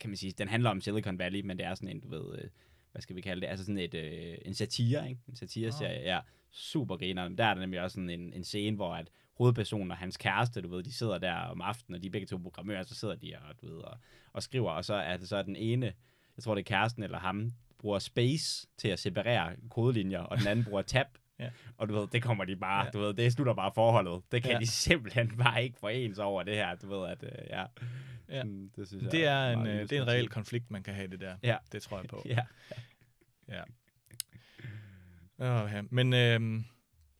kan 0.00 0.10
man 0.10 0.16
sige, 0.16 0.32
den 0.32 0.48
handler 0.48 0.70
om 0.70 0.80
Silicon 0.80 1.18
Valley, 1.18 1.40
men 1.40 1.58
det 1.58 1.66
er 1.66 1.74
sådan 1.74 1.88
en, 1.88 2.00
du 2.00 2.08
ved, 2.08 2.38
øh, 2.38 2.48
hvad 2.92 3.02
skal 3.02 3.16
vi 3.16 3.20
kalde 3.20 3.40
det, 3.40 3.46
altså 3.46 3.64
sådan 3.64 3.78
et, 3.78 3.94
øh, 3.94 4.38
en 4.42 4.54
satire, 4.54 5.08
ikke? 5.08 5.20
En 5.28 5.36
satire-serie, 5.36 6.00
ja, 6.00 6.20
super 6.50 6.96
griner. 6.96 7.28
Der 7.28 7.44
er 7.44 7.54
der 7.54 7.60
nemlig 7.60 7.80
også 7.80 7.94
sådan 7.94 8.10
en, 8.10 8.32
en 8.32 8.44
scene, 8.44 8.76
hvor 8.76 8.94
at 8.94 9.10
hovedpersonen 9.34 9.90
og 9.90 9.96
hans 9.96 10.16
kæreste, 10.16 10.60
du 10.60 10.68
ved, 10.68 10.82
de 10.82 10.92
sidder 10.92 11.18
der 11.18 11.34
om 11.34 11.60
aftenen, 11.60 11.96
og 11.96 12.02
de 12.02 12.06
er 12.06 12.10
begge 12.10 12.26
to 12.26 12.36
programmører, 12.36 12.82
så 12.82 12.94
sidder 12.94 13.14
de 13.14 13.34
og, 13.48 13.60
du 13.60 13.66
ved, 13.66 13.76
og, 13.76 13.98
og 14.32 14.42
skriver, 14.42 14.70
og 14.70 14.84
så 14.84 14.94
er 14.94 15.16
det 15.16 15.28
så 15.28 15.42
den 15.42 15.56
ene, 15.56 15.92
jeg 16.36 16.42
tror 16.42 16.54
det 16.54 16.62
er 16.62 16.68
kæresten 16.68 17.02
eller 17.02 17.18
ham, 17.18 17.52
bruger 17.78 17.98
space 17.98 18.66
til 18.76 18.88
at 18.88 18.98
separere 18.98 19.56
kodelinjer, 19.70 20.20
og 20.20 20.38
den 20.38 20.46
anden 20.46 20.64
bruger 20.64 20.82
tab 20.82 21.06
Ja. 21.40 21.50
Og 21.76 21.88
du 21.88 21.94
ved, 22.00 22.08
det 22.12 22.22
kommer 22.22 22.44
de 22.44 22.56
bare, 22.56 22.84
Ja. 22.84 22.90
du 22.90 22.98
ved, 22.98 23.14
det 23.14 23.32
slutter 23.32 23.54
bare 23.54 23.72
forholdet. 23.74 24.22
Det 24.32 24.42
kan 24.42 24.52
Ja. 24.52 24.58
de 24.58 24.66
simpelthen 24.66 25.36
bare 25.36 25.64
ikke 25.64 25.78
forenes 25.78 26.18
over 26.18 26.42
det 26.42 26.54
her, 26.54 26.74
du 26.74 26.88
ved, 27.00 27.08
at, 27.08 27.22
øh, 27.22 27.30
ja. 27.50 27.64
Ja. 28.28 28.36
Sådan, 28.40 28.70
det 28.76 28.88
synes 28.88 29.02
jeg 29.02 29.12
Det 29.12 29.24
er, 29.26 29.50
en, 29.50 29.58
meget 29.62 29.80
øh, 29.82 29.88
det 29.90 29.98
er 29.98 30.02
en 30.02 30.08
reel 30.08 30.28
konflikt, 30.28 30.70
man 30.70 30.82
kan 30.82 30.94
have 30.94 31.08
det 31.08 31.20
der. 31.20 31.36
Ja. 31.42 31.56
Det 31.72 31.82
tror 31.82 31.98
jeg 31.98 32.06
på. 32.06 32.22
Ja. 32.28 32.38
Ja. 33.48 33.62
Oh, 35.38 35.70
ja. 35.72 35.82
Men 35.90 36.12
øh, 36.12 36.60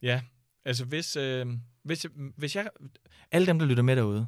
ja, 0.03 0.23
altså 0.65 0.85
hvis, 0.85 1.17
øh, 1.17 1.47
hvis, 1.83 2.07
hvis 2.37 2.57
jeg... 2.57 2.69
Alle 3.31 3.47
dem, 3.47 3.59
der 3.59 3.67
lytter 3.67 3.83
med 3.83 3.97
derude, 3.97 4.27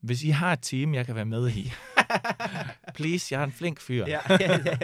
hvis 0.00 0.22
I 0.24 0.28
har 0.30 0.52
et 0.52 0.62
team, 0.62 0.94
jeg 0.94 1.06
kan 1.06 1.14
være 1.14 1.24
med 1.24 1.50
i, 1.50 1.72
please, 2.96 3.34
jeg 3.34 3.40
er 3.40 3.44
en 3.44 3.52
flink 3.52 3.80
fyr. 3.80 4.04
ja, 4.06 4.20
ja, 4.30 4.36
ja. 4.66 4.78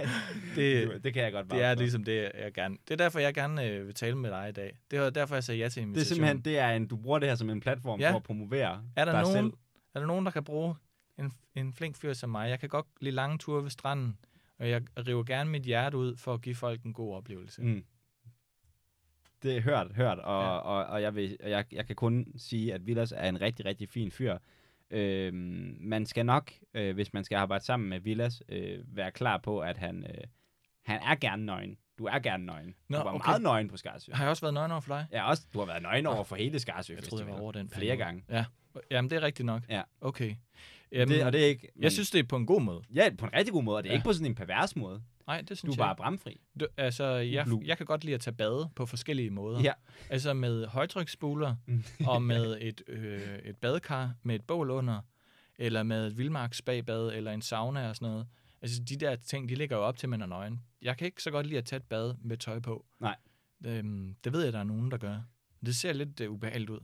Det- 0.57 1.05
det, 1.05 1.15
kan 1.15 1.23
jeg 1.23 1.33
godt 1.33 1.51
Det 1.51 1.63
er 1.63 1.75
for. 1.75 1.79
ligesom 1.81 2.05
det, 2.05 2.31
jeg 2.39 2.53
gerne... 2.53 2.77
Det 2.89 2.91
er 2.91 2.97
derfor, 2.97 3.19
jeg 3.19 3.35
gerne 3.35 3.67
øh, 3.67 3.87
vil 3.87 3.95
tale 3.95 4.17
med 4.17 4.31
dig 4.31 4.49
i 4.49 4.53
dag. 4.53 4.79
Det 4.91 5.01
var 5.01 5.11
derfor, 5.11 5.35
jeg 5.35 5.45
sagde 5.45 5.61
ja 5.61 5.69
til 5.69 5.81
Det 5.81 5.83
er 5.83 5.87
invitationen. 5.87 6.17
simpelthen, 6.17 6.45
det 6.45 6.59
er 6.59 6.71
en, 6.71 6.87
du 6.87 6.97
bruger 6.97 7.19
det 7.19 7.29
her 7.29 7.37
som 7.37 7.51
en 7.51 7.61
platform 7.61 8.01
Ja. 8.01 8.11
for 8.13 8.17
at 8.17 8.23
promovere 8.23 8.83
Er 8.97 9.05
der, 9.05 9.13
dig 9.13 9.23
nogen, 9.23 9.37
selv. 9.37 9.53
er 9.95 10.01
der 10.01 10.07
nogen, 10.07 10.25
der 10.25 10.31
kan 10.33 10.45
bruge 10.45 10.75
en, 11.19 11.33
en 11.55 11.73
flink 11.73 11.97
fyr 11.97 12.13
som 12.13 12.31
mig? 12.31 12.51
Jeg 12.51 12.61
kan 12.61 12.69
godt 12.69 12.87
lide 13.01 13.15
lange 13.15 13.39
ture 13.39 13.63
ved 13.63 13.71
stranden, 13.71 14.17
og 14.59 14.71
jeg 14.71 14.83
river 15.07 15.23
gerne 15.25 15.51
mit 15.51 15.63
hjerte 15.63 15.97
ud 15.97 16.17
for 16.17 16.35
at 16.35 16.43
give 16.43 16.55
folk 16.55 16.83
en 16.83 16.93
god 16.93 17.15
oplevelse. 17.17 17.63
Mm. 17.63 17.85
Det 19.43 19.57
er 19.57 19.61
hørt, 19.61 19.93
hørt, 19.95 20.19
og, 20.19 20.43
ja. 20.43 20.49
og, 20.49 20.85
og 20.87 21.03
jeg, 21.03 21.15
vil, 21.15 21.37
og 21.43 21.51
jeg, 21.51 21.65
jeg 21.73 21.87
kan 21.87 21.97
kun 21.97 22.27
sige, 22.37 22.75
at 22.75 22.87
Villas 22.87 23.13
er 23.17 23.29
en 23.29 23.41
rigtig, 23.41 23.65
rigtig 23.67 23.89
fin 23.89 24.11
fyr. 24.11 24.39
Øhm, 24.91 25.77
man 25.81 26.07
skal 26.07 26.27
nok, 26.27 26.53
øh, 26.75 26.95
hvis 26.95 27.13
man 27.13 27.25
skal 27.25 27.37
arbejde 27.37 27.65
sammen 27.65 27.89
med 27.89 28.01
Villas, 28.01 28.43
øh, 28.49 28.79
være 28.97 29.11
klar 29.11 29.39
på, 29.39 29.61
at 29.61 29.79
han, 29.79 30.05
øh, 30.05 30.25
han 30.85 31.01
er 31.03 31.15
gerne 31.15 31.47
nøgen. 31.47 31.79
Du 31.99 32.05
er 32.05 32.19
gerne 32.19 32.47
nøgen. 32.47 32.75
Nå, 32.89 32.99
du 32.99 33.05
var 33.05 33.13
okay. 33.13 33.29
meget 33.29 33.43
nøgen 33.43 33.69
på 33.69 33.77
Skarsø. 33.77 34.13
Har 34.13 34.25
jeg 34.25 34.31
også 34.31 34.43
været 34.43 34.55
nøgen 34.55 34.71
over 34.71 34.81
for 34.81 34.95
dig? 34.95 35.07
Ja, 35.13 35.29
også, 35.29 35.43
du 35.55 35.59
har 35.59 35.67
været 35.67 35.83
nøgen 35.83 36.07
over 36.07 36.25
for 36.25 36.37
hele 36.37 36.59
Skarsø. 36.59 36.95
Jeg 36.95 37.03
troede, 37.03 37.25
jeg 37.25 37.35
var 37.35 37.41
over 37.41 37.53
den 37.53 37.69
Flere 37.69 37.81
periode. 37.81 37.97
gange. 37.97 38.25
Ja, 38.31 38.45
jamen 38.91 39.11
det 39.11 39.17
er 39.17 39.23
rigtigt 39.23 39.47
nok. 39.47 39.63
Ja. 39.69 39.83
Okay. 40.01 40.35
Jamen, 40.93 41.15
det, 41.15 41.25
og 41.25 41.33
det 41.33 41.41
er 41.41 41.47
ikke, 41.47 41.69
men, 41.75 41.83
jeg 41.83 41.93
synes, 41.93 42.11
det 42.11 42.19
er 42.19 42.25
på 42.25 42.37
en 42.37 42.47
god 42.47 42.61
måde. 42.61 42.83
Ja, 42.95 43.11
på 43.19 43.27
en 43.27 43.35
rigtig 43.35 43.53
god 43.53 43.63
måde, 43.63 43.77
og 43.77 43.83
det 43.83 43.89
er 43.89 43.93
ja. 43.93 43.97
ikke 43.97 44.05
på 44.05 44.13
sådan 44.13 44.27
en 44.27 44.35
pervers 44.35 44.77
måde. 44.77 45.03
Nej, 45.27 45.41
det 45.41 45.49
Du 45.51 45.55
synes 45.55 45.75
er 45.77 45.79
bare 45.79 45.89
jeg. 45.89 45.97
bramfri. 45.97 46.41
Du, 46.61 46.67
altså, 46.77 47.05
jeg, 47.05 47.47
jeg 47.65 47.77
kan 47.77 47.87
godt 47.87 48.05
lide 48.05 48.15
at 48.15 48.21
tage 48.21 48.35
bade 48.35 48.71
på 48.75 48.87
forskellige 48.87 49.31
måder. 49.31 49.61
Ja. 49.61 49.73
Altså 50.11 50.35
med 50.35 50.67
højtryksspuler, 50.67 51.57
og 52.07 52.23
med 52.23 52.57
et, 52.61 52.83
øh, 52.87 53.39
et 53.39 53.57
badekar 53.57 54.15
med 54.23 54.35
et 54.35 54.45
bål 54.45 54.71
under, 54.71 55.01
eller 55.59 55.83
med 55.83 56.07
et 56.07 56.19
vildmarksbagbad, 56.19 57.13
eller 57.13 57.33
en 57.33 57.43
sauna 57.43 57.89
og 57.89 57.97
sådan 57.97 58.09
noget. 58.09 58.27
Altså 58.63 58.83
de 58.83 58.97
der 58.97 59.17
ting, 59.17 59.49
de 59.49 59.55
ligger 59.55 59.77
jo 59.77 59.83
op 59.83 59.97
til, 59.97 60.09
man 60.09 60.23
er 60.23 60.27
nøgen. 60.27 60.61
Jeg 60.83 60.97
kan 60.99 61.05
ikke 61.07 61.23
så 61.23 61.31
godt 61.31 61.47
lide 61.47 61.59
at 61.59 61.65
tage 61.65 61.77
et 61.79 61.85
bad 61.85 62.15
med 62.23 62.37
tøj 62.37 62.61
på. 62.61 62.87
Nej. 63.01 63.17
Øhm, 63.67 64.15
det 64.25 64.33
ved 64.33 64.45
jeg, 64.45 64.53
der 64.53 64.59
er 64.59 64.65
nogen, 64.65 64.91
der 64.91 64.97
gør. 64.97 65.21
Det 65.67 65.77
ser 65.77 65.93
lidt 65.93 66.21
uh, 66.21 66.33
ubehageligt 66.35 66.71
ud. 66.71 66.81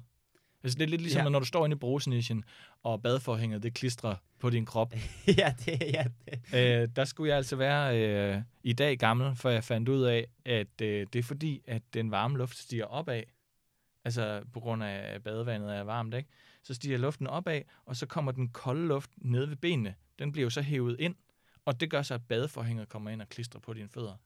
Altså 0.67 0.79
det 0.79 0.85
er 0.85 0.89
lidt 0.89 1.01
ligesom, 1.01 1.23
ja. 1.23 1.29
Når 1.29 1.39
du 1.39 1.45
står 1.45 1.65
inde 1.65 1.75
i 1.75 1.79
brusenischen, 1.79 2.45
og 2.83 3.03
badeforhænget, 3.03 3.63
det 3.63 3.75
klistrer 3.75 4.17
på 4.39 4.51
din 4.51 4.67
krop. 4.67 4.95
ja, 5.39 5.55
det, 5.65 5.81
ja, 5.81 6.05
det. 6.25 6.83
øh, 6.83 6.89
der 6.97 7.05
skulle 7.05 7.29
jeg 7.29 7.37
altså 7.37 7.57
være 7.57 8.01
øh, 8.01 8.43
i 8.63 8.73
dag 8.73 8.99
gammel, 8.99 9.37
for 9.37 9.51
jeg 9.51 9.65
fandt 9.65 9.89
ud 9.89 10.03
af, 10.03 10.27
at 10.45 10.81
øh, 10.83 11.07
det 11.13 11.19
er 11.19 11.23
fordi, 11.23 11.63
at 11.67 11.83
den 11.95 12.11
varme 12.11 12.39
luft 12.39 12.59
stiger 12.59 12.85
opad. 12.85 13.23
Altså 14.05 14.43
på 14.53 14.61
grund 14.61 14.83
af 14.85 15.23
badevandet 15.23 15.77
er 15.77 15.83
varmt, 15.83 16.15
ikke? 16.15 16.29
Så 16.63 16.75
stiger 16.75 16.99
luften 16.99 17.27
opad, 17.27 17.63
og 17.85 17.97
så 17.97 18.07
kommer 18.07 18.33
den 18.33 18.49
kolde 18.49 18.87
luft 18.87 19.11
ned 19.17 19.47
ved 19.47 19.57
benene. 19.57 19.95
Den 20.19 20.33
bliver 20.33 20.47
jo 20.47 20.51
så 20.51 20.63
hævet 20.63 20.97
ind, 21.01 21.15
og 21.65 21.81
det 21.81 21.91
gør 21.91 22.03
så, 22.03 22.15
at 22.15 22.27
badeforhænget 22.29 22.89
kommer 22.89 23.11
ind 23.11 23.23
og 23.23 23.29
klistrer 23.29 23.61
på 23.61 23.73
dine 23.73 23.89
fødder. 23.89 24.17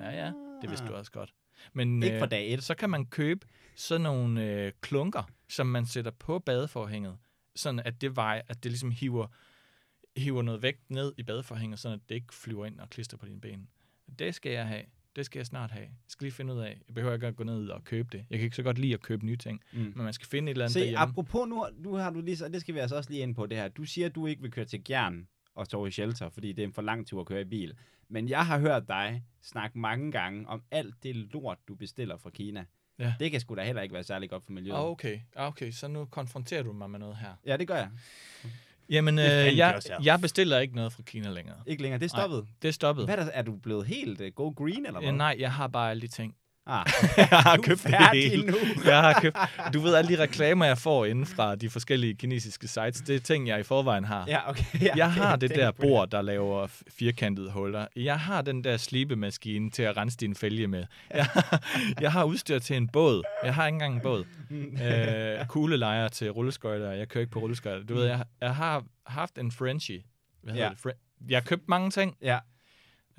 Ja, 0.00 0.10
ja, 0.10 0.32
det 0.62 0.70
vidste 0.70 0.86
du 0.86 0.94
også 0.94 1.12
godt. 1.12 1.34
Men 1.72 2.02
Ikke 2.02 2.18
fra 2.18 2.24
øh, 2.26 2.30
dag 2.30 2.52
et. 2.54 2.62
så 2.62 2.74
kan 2.74 2.90
man 2.90 3.06
købe 3.06 3.46
sådan 3.76 4.00
nogle 4.00 4.44
øh, 4.64 4.72
klunker, 4.80 5.22
som 5.48 5.66
man 5.66 5.86
sætter 5.86 6.10
på 6.10 6.38
badeforhænget, 6.38 7.16
sådan 7.56 7.80
at 7.80 8.00
det 8.00 8.16
vejer, 8.16 8.42
at 8.48 8.62
det 8.64 8.70
ligesom 8.72 8.90
hiver, 8.90 9.26
hiver 10.16 10.42
noget 10.42 10.62
vægt 10.62 10.90
ned 10.90 11.12
i 11.16 11.22
badeforhænget, 11.22 11.78
sådan 11.78 11.98
at 11.98 12.08
det 12.08 12.14
ikke 12.14 12.34
flyver 12.34 12.66
ind 12.66 12.80
og 12.80 12.90
klister 12.90 13.16
på 13.16 13.26
dine 13.26 13.40
ben. 13.40 13.68
Det 14.18 14.34
skal 14.34 14.52
jeg 14.52 14.66
have. 14.66 14.82
Det 15.16 15.26
skal 15.26 15.38
jeg 15.38 15.46
snart 15.46 15.70
have. 15.70 15.82
Jeg 15.84 15.90
skal 16.08 16.24
lige 16.24 16.32
finde 16.34 16.54
ud 16.54 16.60
af. 16.60 16.80
Jeg 16.88 16.94
behøver 16.94 17.14
ikke 17.14 17.26
at 17.26 17.36
gå 17.36 17.44
ned 17.44 17.68
og 17.68 17.84
købe 17.84 18.08
det. 18.12 18.26
Jeg 18.30 18.38
kan 18.38 18.44
ikke 18.44 18.56
så 18.56 18.62
godt 18.62 18.78
lide 18.78 18.94
at 18.94 19.02
købe 19.02 19.26
nye 19.26 19.36
ting, 19.36 19.60
Mm. 19.72 19.78
men 19.78 20.04
man 20.04 20.12
skal 20.12 20.26
finde 20.28 20.50
et 20.50 20.54
eller 20.54 20.64
andet 20.64 20.72
Se, 20.72 20.78
derhjemme. 20.80 20.98
apropos 21.00 21.48
nu, 21.48 21.66
nu 21.78 21.94
har 21.94 22.10
du 22.10 22.20
lige, 22.20 22.36
så 22.36 22.48
det 22.48 22.60
skal 22.60 22.74
vi 22.74 22.80
altså 22.80 22.96
også 22.96 23.10
lige 23.10 23.22
ind 23.22 23.34
på 23.34 23.46
det 23.46 23.56
her. 23.58 23.68
Du 23.68 23.84
siger, 23.84 24.06
at 24.06 24.14
du 24.14 24.26
ikke 24.26 24.42
vil 24.42 24.50
køre 24.50 24.64
til 24.64 24.84
Gjern 24.84 25.28
og 25.54 25.66
sove 25.66 25.88
i 25.88 25.90
shelter, 25.90 26.28
fordi 26.28 26.52
det 26.52 26.62
er 26.62 26.66
en 26.66 26.72
for 26.72 26.82
lang 26.82 27.06
tur 27.06 27.20
at 27.20 27.26
køre 27.26 27.40
i 27.40 27.44
bil. 27.44 27.74
Men 28.08 28.28
jeg 28.28 28.46
har 28.46 28.58
hørt 28.58 28.88
dig 28.88 29.22
snakke 29.42 29.78
mange 29.78 30.12
gange 30.12 30.48
om 30.48 30.62
alt 30.70 30.94
det 31.02 31.16
lort, 31.16 31.58
du 31.68 31.74
bestiller 31.74 32.16
fra 32.16 32.30
Kina. 32.30 32.64
Ja. 32.98 33.14
Det 33.18 33.30
kan 33.30 33.40
sgu 33.40 33.54
da 33.54 33.62
heller 33.62 33.82
ikke 33.82 33.94
være 33.94 34.04
særlig 34.04 34.30
godt 34.30 34.44
for 34.44 34.52
miljøet. 34.52 34.76
Ah, 34.76 34.84
okay. 34.84 35.20
Ah, 35.36 35.48
okay, 35.48 35.70
så 35.70 35.88
nu 35.88 36.04
konfronterer 36.04 36.62
du 36.62 36.72
mig 36.72 36.90
med 36.90 36.98
noget 36.98 37.16
her. 37.16 37.34
Ja, 37.46 37.56
det 37.56 37.68
gør 37.68 37.76
jeg. 37.76 37.90
Jamen, 38.88 39.18
øh, 39.18 39.24
jeg, 39.24 39.80
jeg 40.02 40.20
bestiller 40.20 40.58
ikke 40.58 40.74
noget 40.74 40.92
fra 40.92 41.02
Kina 41.02 41.30
længere. 41.30 41.56
Ikke 41.66 41.82
længere. 41.82 41.98
Det 41.98 42.04
er 42.04 42.08
stoppet. 42.08 42.46
Det 42.62 42.68
er 42.68 42.72
stoppet. 42.72 43.04
Hvad 43.04 43.18
er, 43.18 43.24
der, 43.24 43.30
er 43.30 43.42
du 43.42 43.56
blevet 43.56 43.86
helt 43.86 44.20
uh, 44.20 44.26
go 44.26 44.48
green, 44.48 44.86
eller 44.86 45.00
hvad? 45.00 45.10
Øh, 45.10 45.16
nej, 45.16 45.36
jeg 45.38 45.52
har 45.52 45.68
bare 45.68 45.90
alle 45.90 46.00
de 46.00 46.06
ting. 46.06 46.36
Ah, 46.66 46.86
jeg 47.16 47.26
har 47.26 47.56
købt 47.56 47.82
det 47.82 47.94
hele. 48.12 48.46
nu. 48.46 48.56
Jeg 48.84 49.00
har 49.00 49.20
købt, 49.20 49.36
du 49.74 49.80
ved, 49.80 49.94
alle 49.94 50.16
de 50.16 50.22
reklamer, 50.22 50.64
jeg 50.64 50.78
får 50.78 51.04
inden 51.06 51.26
fra 51.26 51.54
de 51.54 51.70
forskellige 51.70 52.14
kinesiske 52.14 52.68
sites, 52.68 53.00
det 53.00 53.16
er 53.16 53.20
ting, 53.20 53.48
jeg 53.48 53.60
i 53.60 53.62
forvejen 53.62 54.04
har. 54.04 54.24
Ja, 54.28 54.50
okay. 54.50 54.64
Ja, 54.80 54.92
Jeg 54.96 55.12
har 55.12 55.36
det, 55.36 55.50
er 55.52 55.56
der 55.56 55.70
bord, 55.72 56.08
der 56.10 56.22
laver 56.22 56.66
firkantede 56.98 57.50
huller. 57.50 57.86
Jeg 57.96 58.20
har 58.20 58.42
den 58.42 58.64
der 58.64 58.76
slibemaskine 58.76 59.70
til 59.70 59.82
at 59.82 59.96
rense 59.96 60.16
din 60.16 60.34
fælge 60.34 60.66
med. 60.66 60.84
Jeg 61.14 61.24
har, 61.24 61.62
jeg 62.00 62.12
har 62.12 62.24
udstyr 62.24 62.58
til 62.58 62.76
en 62.76 62.88
båd. 62.88 63.22
Jeg 63.44 63.54
har 63.54 63.66
ikke 63.66 63.74
engang 63.74 63.94
en 63.94 64.00
båd. 64.00 64.24
Øh, 64.50 65.46
kuglelejer 65.46 66.08
til 66.08 66.30
rulleskøjter. 66.30 66.90
Jeg 66.92 67.08
kører 67.08 67.22
ikke 67.22 67.32
på 67.32 67.38
rulleskøjter. 67.40 67.86
Du 67.86 67.94
ved, 67.94 68.04
jeg, 68.06 68.24
jeg 68.40 68.54
har 68.54 68.84
haft 69.06 69.38
en 69.38 69.52
Frenchie. 69.52 70.02
Hvad 70.42 70.52
hedder 70.54 70.66
Ja. 70.66 70.72
det? 70.72 70.78
Fre- 70.92 71.26
jeg 71.28 71.36
har 71.36 71.42
købt 71.44 71.68
mange 71.68 71.90
ting, 71.90 72.16
Ja, 72.22 72.38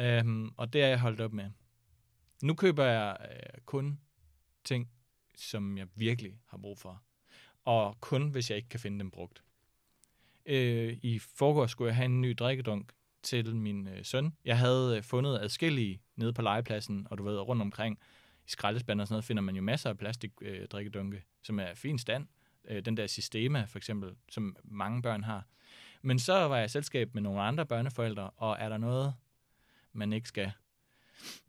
øhm, 0.02 0.50
og 0.58 0.74
det 0.74 0.84
er 0.84 0.88
jeg 0.88 1.00
holdt 1.00 1.22
op 1.22 1.34
med. 1.34 1.44
Nu 2.44 2.54
køber 2.54 2.84
jeg 2.84 3.18
øh, 3.32 3.62
kun 3.66 4.00
ting, 4.64 4.90
som 5.36 5.78
jeg 5.78 5.88
virkelig 5.96 6.40
har 6.48 6.58
brug 6.58 6.80
for. 6.80 7.04
Og 7.66 7.98
kun, 8.02 8.30
hvis 8.30 8.50
jeg 8.50 8.58
ikke 8.58 8.70
kan 8.70 8.80
finde 8.80 9.00
dem 9.00 9.12
brugt. 9.12 9.44
Øh, 10.46 10.98
I 11.02 11.20
forgårs 11.20 11.72
skulle 11.72 11.88
jeg 11.88 11.96
have 11.96 12.06
en 12.06 12.22
ny 12.22 12.36
drikkedunk 12.40 12.92
til 13.24 13.56
min 13.56 13.88
øh, 13.88 14.06
søn. 14.06 14.34
Jeg 14.46 14.58
havde 14.58 14.98
øh, 14.98 15.04
fundet 15.04 15.40
adskillige 15.40 16.02
nede 16.16 16.34
på 16.34 16.42
legepladsen, 16.42 17.08
og 17.10 17.18
du 17.18 17.24
ved, 17.24 17.40
rundt 17.40 17.62
omkring 17.62 18.00
i 18.48 18.50
skraldespanden 18.50 19.02
og 19.02 19.08
sådan 19.08 19.14
noget, 19.14 19.26
finder 19.26 19.44
man 19.44 19.56
jo 19.56 19.62
masser 19.62 19.90
af 19.90 19.98
plastik 19.98 20.32
øh, 20.42 20.68
drikkedunke, 20.68 21.24
som 21.42 21.60
er 21.60 21.72
i 21.72 21.76
fin 21.76 22.00
stand. 22.00 22.28
Øh, 22.68 22.86
den 22.86 22.98
der 22.98 23.08
Systema, 23.08 23.64
for 23.64 23.78
eksempel, 23.78 24.16
som 24.30 24.56
mange 24.64 25.02
børn 25.02 25.24
har. 25.24 25.48
Men 26.02 26.20
så 26.20 26.34
var 26.34 26.58
jeg 26.58 26.66
i 26.66 26.70
selskab 26.70 27.14
med 27.14 27.22
nogle 27.22 27.42
andre 27.42 27.66
børneforældre, 27.66 28.30
og 28.30 28.58
er 28.60 28.70
der 28.70 28.78
noget, 28.78 29.14
man 29.94 30.14
ikke 30.14 30.28
skal, 30.28 30.52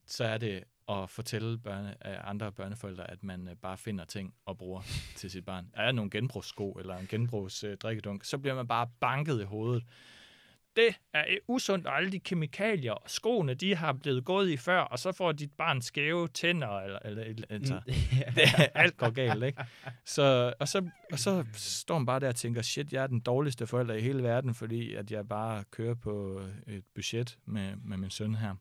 så 0.07 0.25
er 0.25 0.39
det 0.39 0.65
at 0.89 1.11
fortælle 1.11 1.59
børne, 1.59 2.05
andre 2.27 2.53
børneforældre, 2.53 3.11
at 3.11 3.23
man 3.23 3.49
øh, 3.49 3.57
bare 3.57 3.79
finder 3.79 4.05
ting 4.05 4.35
og 4.47 4.59
bruger 4.59 4.83
til 5.17 5.31
sit 5.31 5.45
barn. 5.45 5.67
Er 5.75 5.85
der 5.85 5.93
nogle 5.93 6.11
genbrugssko 6.11 6.73
eller 6.73 6.97
en 6.97 7.07
genbrugs 7.07 7.65
øh, 7.65 7.77
så 8.23 8.39
bliver 8.39 8.55
man 8.55 8.69
bare 8.69 8.89
banket 9.01 9.41
i 9.41 9.45
hovedet. 9.45 9.85
Det 10.77 10.89
er 11.13 11.25
øh, 11.29 11.37
usundt, 11.49 11.87
og 11.87 11.97
alle 11.97 12.13
de 12.13 12.19
kemikalier 12.19 12.93
og 12.93 13.11
skoene, 13.11 13.55
de 13.55 13.75
har 13.75 13.93
blevet 13.93 14.25
gået 14.25 14.51
i 14.51 14.57
før, 14.57 14.81
og 14.81 14.99
så 14.99 15.13
får 15.13 15.33
dit 15.33 15.53
barn 15.53 15.83
skæve 15.83 16.29
tænder, 16.29 16.81
eller, 16.81 16.99
eller, 17.05 17.23
eller 17.23 17.47
altså, 17.51 17.81
det, 18.37 18.71
alt 18.75 18.97
går 18.97 19.11
galt, 19.11 19.45
ikke? 19.45 19.65
Så, 20.05 20.55
og, 20.61 20.69
så, 20.69 20.89
og 21.13 21.19
så 21.19 21.45
står 21.55 21.99
man 21.99 22.07
bare 22.07 22.21
der 22.21 22.29
og 22.29 22.37
tænker, 22.37 22.63
shit, 22.63 22.93
jeg 22.93 23.03
er 23.03 23.07
den 23.07 23.21
dårligste 23.21 23.67
forælder 23.67 23.95
i 23.95 24.01
hele 24.01 24.23
verden, 24.23 24.55
fordi 24.55 24.95
at 24.95 25.11
jeg 25.11 25.29
bare 25.29 25.65
kører 25.71 25.95
på 25.95 26.43
et 26.67 26.85
budget 26.95 27.39
med, 27.47 27.77
med 27.77 27.97
min 27.97 28.11
søn 28.11 28.35
her. 28.35 28.55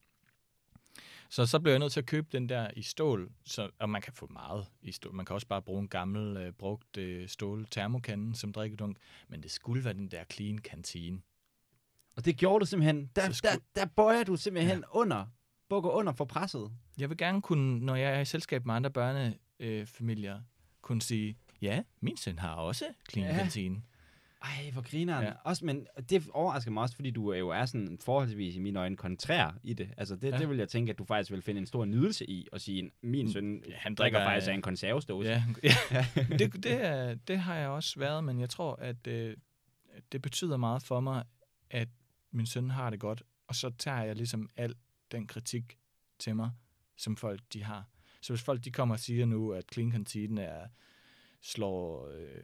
Så 1.30 1.46
så 1.46 1.60
bliver 1.60 1.74
jeg 1.74 1.80
nødt 1.80 1.92
til 1.94 2.00
at 2.00 2.06
købe 2.06 2.28
den 2.32 2.50
der 2.50 2.70
i 2.76 2.82
stål, 2.82 3.32
så, 3.46 3.70
og 3.80 3.90
man 3.90 4.02
kan 4.02 4.14
få 4.14 4.28
meget 4.28 4.68
i 4.82 4.92
stål. 4.92 5.14
Man 5.14 5.26
kan 5.26 5.34
også 5.34 5.48
bare 5.48 5.62
bruge 5.62 5.82
en 5.82 5.88
gammel, 5.88 6.38
øh, 6.38 6.52
brugt 6.52 6.98
øh, 6.98 7.28
stål 7.30 7.68
termokande 7.72 8.36
som 8.36 8.54
drikkedunk, 8.54 8.98
men 9.28 9.44
det 9.44 9.52
skulle 9.52 9.86
være 9.86 9.94
den 9.94 10.08
der 10.12 10.24
clean 10.32 10.58
kantine. 10.58 11.22
Og 12.16 12.26
det 12.26 12.38
gjorde 12.38 12.60
du 12.60 12.66
simpelthen. 12.66 13.10
Der, 13.16 13.32
Så 13.32 13.48
sku- 13.48 13.52
der, 13.52 13.58
der 13.76 13.86
bøjer 13.86 14.24
du 14.24 14.36
simpelthen 14.36 14.80
ja. 14.80 15.00
under. 15.00 15.26
Bukker 15.70 15.90
under 15.90 16.14
for 16.14 16.26
presset. 16.26 16.72
Jeg 16.98 17.10
vil 17.10 17.18
gerne 17.18 17.42
kunne, 17.42 17.80
når 17.80 17.96
jeg 17.96 18.16
er 18.16 18.20
i 18.20 18.26
selskab 18.26 18.66
med 18.66 18.76
andre 18.76 18.92
børnefamilier, 18.92 20.36
øh, 20.36 20.42
kunne 20.82 21.02
sige, 21.02 21.38
ja, 21.62 21.84
min 22.02 22.18
søn 22.18 22.40
har 22.40 22.56
også 22.56 22.86
clean 23.12 23.32
ja. 23.32 23.38
kantine. 23.38 23.82
Ej, 24.42 24.70
hvor 24.74 24.82
grineren. 24.82 25.24
Ja. 25.26 25.32
Også, 25.44 25.66
men 25.66 25.88
det 26.10 26.28
overrasker 26.34 26.72
mig 26.72 26.84
også, 26.84 26.96
fordi 26.96 27.12
du 27.12 27.28
er 27.30 27.38
jo 27.38 27.50
er 27.50 27.66
sådan 27.66 27.98
forholdsvis 28.02 28.56
i 28.56 28.60
mine 28.60 28.80
øjne 28.80 28.98
kontrær 28.98 29.58
i 29.64 29.74
det. 29.74 29.90
Altså, 29.98 30.16
det, 30.16 30.32
Ja. 30.32 30.38
det 30.38 30.50
vil 30.50 30.58
jeg 30.58 30.70
tænke, 30.70 30.90
at 30.90 30.98
du 30.98 31.06
faktisk 31.06 31.32
vil 31.32 31.42
finde 31.42 31.60
en 31.60 31.66
stor 31.66 31.86
nydelse 31.86 32.30
i 32.30 32.48
at 32.54 32.62
sige, 32.62 32.92
min 33.02 33.32
søn 33.32 33.64
Ja, 33.70 33.76
han 33.76 33.96
drikker 33.96 34.20
drikker, 34.20 34.30
faktisk 34.32 34.48
øh, 34.48 34.52
af 34.52 34.56
en 34.56 34.62
konservesdåse. 34.62 35.30
Ja, 35.30 35.44
ja. 35.92 36.06
det, 36.38 36.64
det, 36.64 36.86
er, 36.86 37.16
det 37.16 37.40
har 37.40 37.56
jeg 37.56 37.70
også 37.70 38.00
været, 38.00 38.24
men 38.24 38.40
jeg 38.40 38.50
tror, 38.50 38.76
at 38.76 39.08
øh, 39.08 39.38
det 40.12 40.22
betyder 40.22 40.58
meget 40.58 40.84
for 40.84 41.00
mig, 41.00 41.24
at 41.70 41.88
min 42.32 42.46
søn 42.46 42.70
har 42.70 42.90
det 42.90 43.00
godt, 43.00 43.24
og 43.48 43.56
så 43.56 43.70
tager 43.78 44.04
jeg 44.04 44.16
ligesom 44.16 44.50
al 44.58 44.76
den 45.12 45.28
kritik 45.28 45.78
til 46.20 46.36
mig, 46.36 46.52
som 46.98 47.16
folk 47.18 47.42
de 47.54 47.64
har. 47.64 47.90
Så 48.22 48.34
hvis 48.34 48.42
folk 48.42 48.66
de 48.66 48.72
kommer 48.72 48.96
og 48.96 49.00
siger 49.00 49.26
nu, 49.26 49.52
at 49.52 49.64
Clean 49.74 50.38
er, 50.38 50.68
slår 51.42 52.08
øh, 52.08 52.44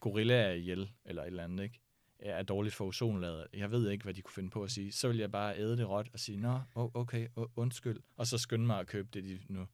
gorillaer 0.00 0.52
ihjel, 0.52 0.90
eller 1.04 1.22
et 1.22 1.26
eller 1.26 1.44
andet, 1.44 1.64
ikke? 1.64 1.80
er 2.18 2.42
dårligt 2.42 2.74
for 2.74 2.84
ozonlaget. 2.84 3.46
Jeg 3.52 3.70
ved 3.70 3.90
ikke, 3.90 4.04
hvad 4.04 4.14
de 4.14 4.22
kunne 4.22 4.32
finde 4.32 4.50
på 4.50 4.62
at 4.62 4.70
sige. 4.70 4.92
Så 4.92 5.08
vil 5.08 5.16
jeg 5.16 5.32
bare 5.32 5.58
æde 5.58 5.76
det 5.76 5.88
råt 5.88 6.08
og 6.12 6.20
sige, 6.20 6.38
nå, 6.38 6.60
okay, 6.74 7.28
undskyld. 7.56 8.00
Og 8.16 8.26
så 8.26 8.38
skynde 8.38 8.66
mig 8.66 8.80
at 8.80 8.86
købe 8.86 9.08
det 9.12 9.24
de 9.24 9.40
nu. 9.48 9.66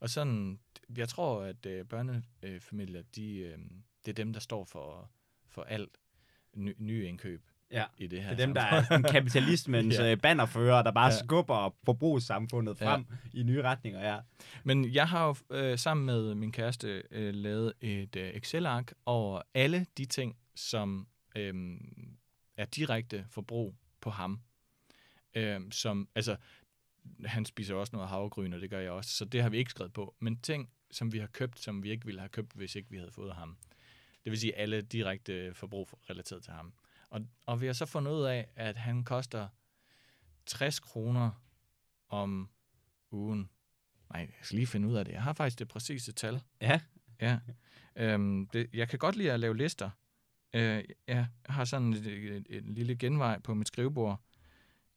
Og 0.00 0.10
sådan, 0.10 0.60
jeg 0.96 1.08
tror, 1.08 1.42
at 1.42 1.66
øh, 1.66 1.84
børnefamilier, 1.84 3.02
de, 3.16 3.36
øh, 3.38 3.58
det 4.04 4.10
er 4.10 4.24
dem, 4.24 4.32
der 4.32 4.40
står 4.40 4.64
for, 4.64 5.10
for 5.48 5.62
alt 5.62 5.98
ny, 6.54 6.74
nye 6.78 7.06
indkøb 7.08 7.42
Ja. 7.72 7.84
i 7.98 8.06
det 8.06 8.22
her 8.22 8.30
Det 8.30 8.40
er 8.40 8.46
dem, 8.46 8.54
der 8.54 8.60
er 8.62 8.82
sådan 8.84 9.02
kapitalismens 9.02 9.94
Ja. 9.98 10.04
ja. 10.08 10.14
bannerfører, 10.14 10.82
der 10.82 10.90
bare 10.90 11.12
Ja. 11.12 11.18
skubber 11.24 11.74
forbrugssamfundet 11.84 12.78
frem 12.78 13.06
ja. 13.34 13.38
i 13.40 13.42
nye 13.42 13.62
retninger. 13.62 14.12
Ja. 14.12 14.18
Men 14.64 14.92
jeg 14.94 15.08
har 15.08 15.26
jo 15.26 15.36
øh, 15.56 15.78
sammen 15.78 16.06
med 16.06 16.34
min 16.34 16.52
kæreste 16.52 17.02
øh, 17.10 17.34
lavet 17.34 17.72
et 17.80 18.16
øh, 18.16 18.28
Excel-ark 18.30 18.92
over 19.06 19.42
alle 19.54 19.86
de 19.98 20.04
ting, 20.04 20.36
som 20.54 21.06
øh, 21.36 21.54
er 22.56 22.64
direkte 22.64 23.26
forbrug 23.30 23.74
på 24.00 24.10
ham. 24.10 24.40
Øh, 25.34 25.60
som, 25.70 26.08
altså, 26.14 26.36
han 27.24 27.44
spiser 27.44 27.74
også 27.74 27.96
noget 27.96 28.08
havregryn, 28.08 28.52
og 28.52 28.60
det 28.60 28.70
gør 28.70 28.80
jeg 28.80 28.90
også, 28.90 29.10
så 29.10 29.24
det 29.24 29.42
har 29.42 29.48
vi 29.48 29.56
ikke 29.58 29.70
skrevet 29.70 29.92
på. 29.92 30.14
Men 30.18 30.36
ting, 30.36 30.70
som 30.90 31.12
vi 31.12 31.18
har 31.18 31.26
købt, 31.26 31.60
som 31.60 31.82
vi 31.82 31.90
ikke 31.90 32.06
ville 32.06 32.20
have 32.20 32.28
købt, 32.28 32.52
hvis 32.54 32.74
ikke 32.74 32.90
vi 32.90 32.96
havde 32.96 33.10
fået 33.10 33.34
ham. 33.34 33.56
Det 34.24 34.30
vil 34.30 34.40
sige 34.40 34.56
alle 34.56 34.80
direkte 34.82 35.54
forbrug 35.54 35.88
relateret 36.10 36.42
til 36.42 36.52
ham. 36.52 36.72
Og, 37.12 37.20
og 37.46 37.60
vi 37.60 37.66
har 37.66 37.72
så 37.72 37.86
fundet 37.86 38.12
ud 38.12 38.22
af, 38.22 38.48
at 38.56 38.76
han 38.76 39.04
koster 39.04 39.48
60 40.46 40.80
kroner 40.80 41.30
om 42.08 42.48
ugen. 43.10 43.50
Nej, 44.12 44.20
jeg 44.20 44.28
skal 44.42 44.56
lige 44.56 44.66
finde 44.66 44.88
ud 44.88 44.94
af 44.94 45.04
det. 45.04 45.12
Jeg 45.12 45.22
har 45.22 45.32
faktisk 45.32 45.58
det 45.58 45.68
præcise 45.68 46.12
tal. 46.12 46.42
ja. 46.60 46.80
Ja. 47.20 47.38
Øhm, 47.96 48.46
det, 48.46 48.70
jeg 48.74 48.88
kan 48.88 48.98
godt 48.98 49.16
lide 49.16 49.32
at 49.32 49.40
lave 49.40 49.56
lister. 49.56 49.90
Øh, 50.54 50.84
jeg 51.06 51.26
har 51.46 51.64
sådan 51.64 51.92
et, 51.92 52.06
et, 52.06 52.46
et 52.48 52.64
lille 52.64 52.96
genvej 52.96 53.38
på 53.38 53.54
mit 53.54 53.68
skrivebord. 53.68 54.20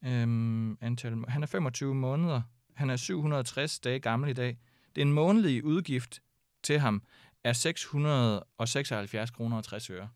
Øhm, 0.05 0.77
antal, 0.81 1.23
han 1.27 1.43
er 1.43 1.47
25 1.47 1.95
måneder. 1.95 2.41
Han 2.73 2.89
er 2.89 2.95
760 2.95 3.79
dage 3.79 3.99
gammel 3.99 4.29
i 4.29 4.33
dag. 4.33 4.57
Det 4.95 5.01
er 5.01 5.05
en 5.05 5.13
månedlig 5.13 5.63
udgift 5.63 6.21
til 6.63 6.79
ham 6.79 7.03
er 7.43 7.53
676 7.53 9.31
kroner 9.31 9.57
og 9.57 9.63
60 9.63 9.89
øre. 9.89 10.09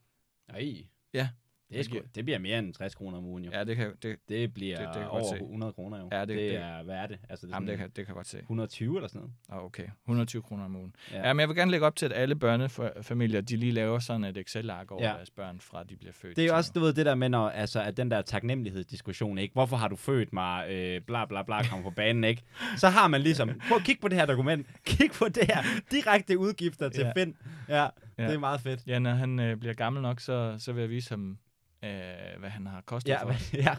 Nej. 0.47 0.88
Ja. 1.14 1.30
Det, 1.70 1.80
er 1.80 1.84
sgu, 1.84 1.97
det 2.15 2.26
bliver 2.26 2.39
mere 2.39 2.59
end 2.59 2.74
60 2.74 2.95
kroner 2.95 3.17
om 3.17 3.26
ugen, 3.26 3.45
jo. 3.45 3.51
Ja, 3.53 3.63
det 3.63 3.76
kan, 3.76 3.91
det, 4.03 4.17
Det 4.30 4.53
bliver 4.53 4.78
Det- 4.78 4.88
det, 4.88 4.95
kan 4.95 5.07
over 5.09 5.24
se. 5.36 5.36
100 5.36 5.74
kroner, 5.74 5.99
jo. 5.99 6.09
Ja, 6.11 6.20
det- 6.20 6.28
det, 6.28 6.38
det- 6.38 6.55
er, 6.55 6.84
hvad 6.84 6.95
er 6.95 7.07
det? 7.07 7.20
Altså, 7.30 7.45
det 7.47 7.51
er 7.53 7.55
jamen, 7.55 7.70
det, 7.70 7.78
kan, 7.78 7.86
det 7.88 7.95
kan 7.95 8.07
jeg 8.07 8.13
godt 8.15 8.28
se. 8.28 8.38
120 8.39 8.95
eller 8.97 9.07
sådan 9.07 9.20
noget. 9.22 9.34
Ah, 9.49 9.65
okay. 9.65 9.88
120 10.05 10.41
kroner 10.41 10.65
om 10.65 10.76
ugen. 10.76 10.95
Ja. 11.11 11.28
Ja. 11.28 11.34
men 11.34 11.39
jeg 11.39 11.49
vil 11.49 11.55
gerne 11.57 11.72
lægge 11.72 11.86
op 11.86 11.95
til, 11.95 12.05
at 12.05 12.13
alle 12.13 12.36
børnefamilier, 12.36 13.41
de 13.41 13.55
lige 13.57 13.72
laver 13.72 13.99
sådan 13.99 14.24
et 14.24 14.38
Excel-ark 14.38 14.91
over 14.91 15.03
ja. 15.07 15.13
Deres 15.13 15.30
børn, 15.30 15.59
fra 15.59 15.84
de 15.84 15.95
bliver 15.97 16.13
født. 16.13 16.38
Det 16.38 16.45
er 16.45 16.53
også, 16.53 16.72
du 16.76 16.80
ved, 16.80 16.93
det 16.93 17.05
der 17.05 17.15
med, 17.15 17.30
når, 17.30 17.49
altså, 17.49 17.82
at 17.82 17.97
den 17.97 18.11
der 18.11 18.22
taknemmelighedsdiskussion, 18.22 19.38
ikke? 19.38 19.53
Hvorfor 19.53 19.78
har 19.78 19.88
du 19.88 19.95
født 19.95 20.34
mig, 20.34 20.70
øh, 20.72 21.01
bla 21.01 21.26
bla 21.26 21.43
bla, 21.43 21.63
kommer 21.63 21.84
på 21.89 21.95
banen, 21.95 22.24
ikke? 22.24 22.41
Så 22.78 22.88
har 22.89 23.07
man 23.07 23.22
ligesom, 23.22 23.49
prøv 23.67 23.78
at 23.78 23.84
kigge 23.84 24.01
på 24.01 24.07
det 24.07 24.17
her 24.17 24.26
dokument, 24.26 24.67
kig 24.86 25.11
på 25.11 25.26
det 25.28 25.43
her, 25.43 25.63
direkte 25.91 26.38
udgifter 26.38 26.89
til 26.89 27.01
Ja. 27.03 27.11
Finn. 27.15 27.36
Ja. 27.70 27.88
ja, 28.17 28.28
det 28.28 28.34
er 28.34 28.39
meget 28.39 28.61
fedt. 28.61 28.88
Ja, 28.88 28.99
når 28.99 29.11
han 29.11 29.39
øh, 29.39 29.57
bliver 29.57 29.74
gammel 29.74 30.01
nok, 30.01 30.20
så, 30.20 30.55
så 30.59 30.74
vil 30.74 30.82
jeg 30.82 30.89
vise 30.89 31.09
ham, 31.09 31.38
øh, 31.84 32.39
hvad 32.39 32.49
han 32.49 32.65
har 32.67 32.82
kostet 32.82 33.09
Ja, 33.11 33.23
for. 33.23 33.55
ja. 33.65 33.75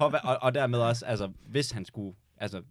Og, 0.00 0.12
og, 0.24 0.38
og 0.42 0.54
dermed 0.54 0.78
også, 0.78 1.06
altså, 1.06 1.32
hvis 1.46 1.70
han 1.70 1.84
skulle, 1.84 2.16
altså, 2.36 2.62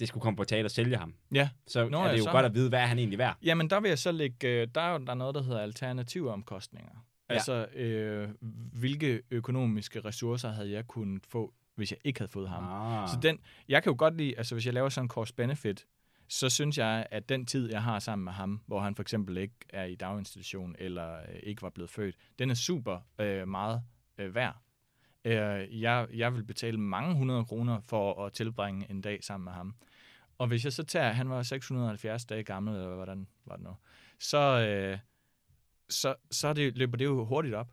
det 0.00 0.08
skulle 0.08 0.22
komme 0.22 0.36
på 0.36 0.44
tale 0.44 0.64
og 0.66 0.70
sælge 0.70 0.96
ham, 0.96 1.14
Ja. 1.34 1.48
så 1.66 1.88
Nå, 1.88 2.02
er 2.02 2.10
det 2.10 2.18
jo 2.18 2.24
så- 2.24 2.30
godt 2.30 2.46
at 2.46 2.54
vide, 2.54 2.68
hvad 2.68 2.80
er 2.80 2.86
han 2.86 2.98
egentlig 2.98 3.18
værd. 3.18 3.36
Jamen, 3.42 3.70
der 3.70 3.80
vil 3.80 3.88
jeg 3.88 3.98
så 3.98 4.12
lægge, 4.12 4.48
øh, 4.48 4.68
der 4.74 4.80
er 4.80 4.92
jo 4.92 4.98
der 4.98 5.10
er 5.10 5.14
noget, 5.14 5.34
der 5.34 5.42
hedder 5.42 5.60
alternative 5.60 6.32
omkostninger. 6.32 6.90
Ja. 7.30 7.34
Altså, 7.34 7.66
øh, 7.74 8.28
hvilke 8.72 9.22
økonomiske 9.30 10.00
ressourcer 10.00 10.50
havde 10.50 10.70
jeg 10.70 10.86
kunnet 10.86 11.26
få, 11.26 11.54
hvis 11.74 11.90
jeg 11.90 11.98
ikke 12.04 12.20
havde 12.20 12.32
fået 12.32 12.48
ham? 12.48 12.64
Ah. 13.02 13.08
Så 13.08 13.18
den, 13.22 13.38
jeg 13.68 13.82
kan 13.82 13.90
jo 13.92 13.96
godt 13.98 14.16
lide, 14.16 14.38
altså 14.38 14.54
hvis 14.54 14.66
jeg 14.66 14.74
laver 14.74 14.88
sådan 14.88 15.04
en 15.04 15.08
cost-benefit, 15.08 15.86
så 16.28 16.48
synes 16.48 16.78
jeg, 16.78 17.06
at 17.10 17.28
den 17.28 17.46
tid, 17.46 17.70
jeg 17.70 17.82
har 17.82 17.98
sammen 17.98 18.24
med 18.24 18.32
ham, 18.32 18.60
hvor 18.66 18.80
han 18.80 18.94
for 18.94 19.02
eksempel 19.02 19.36
ikke 19.36 19.54
er 19.68 19.84
i 19.84 19.94
daginstitution 19.94 20.76
eller 20.78 21.16
øh, 21.16 21.38
ikke 21.42 21.62
var 21.62 21.70
blevet 21.70 21.90
født, 21.90 22.16
den 22.38 22.50
er 22.50 22.54
super 22.54 23.00
øh, 23.18 23.48
meget 23.48 23.82
øh, 24.18 24.34
værd. 24.34 24.56
Øh, 25.24 25.80
jeg, 25.82 26.06
jeg 26.14 26.34
vil 26.34 26.44
betale 26.44 26.80
mange 26.80 27.14
hundrede 27.14 27.44
kroner 27.44 27.80
for 27.80 28.26
at 28.26 28.32
tilbringe 28.32 28.90
en 28.90 29.00
dag 29.00 29.24
sammen 29.24 29.44
med 29.44 29.52
ham. 29.52 29.74
Og 30.38 30.46
hvis 30.46 30.64
jeg 30.64 30.72
så 30.72 30.84
tager, 30.84 31.12
han 31.12 31.30
var 31.30 31.42
670 31.42 32.24
dage 32.24 32.42
gammel, 32.42 32.74
eller 32.74 32.94
hvordan 32.94 33.26
var 33.44 33.56
det 33.56 33.64
nu, 33.64 33.76
så, 34.18 34.38
øh, 34.38 34.98
så, 35.88 36.14
så 36.30 36.52
det, 36.52 36.76
løber 36.76 36.96
det 36.96 37.04
jo 37.04 37.24
hurtigt 37.24 37.54
op. 37.54 37.68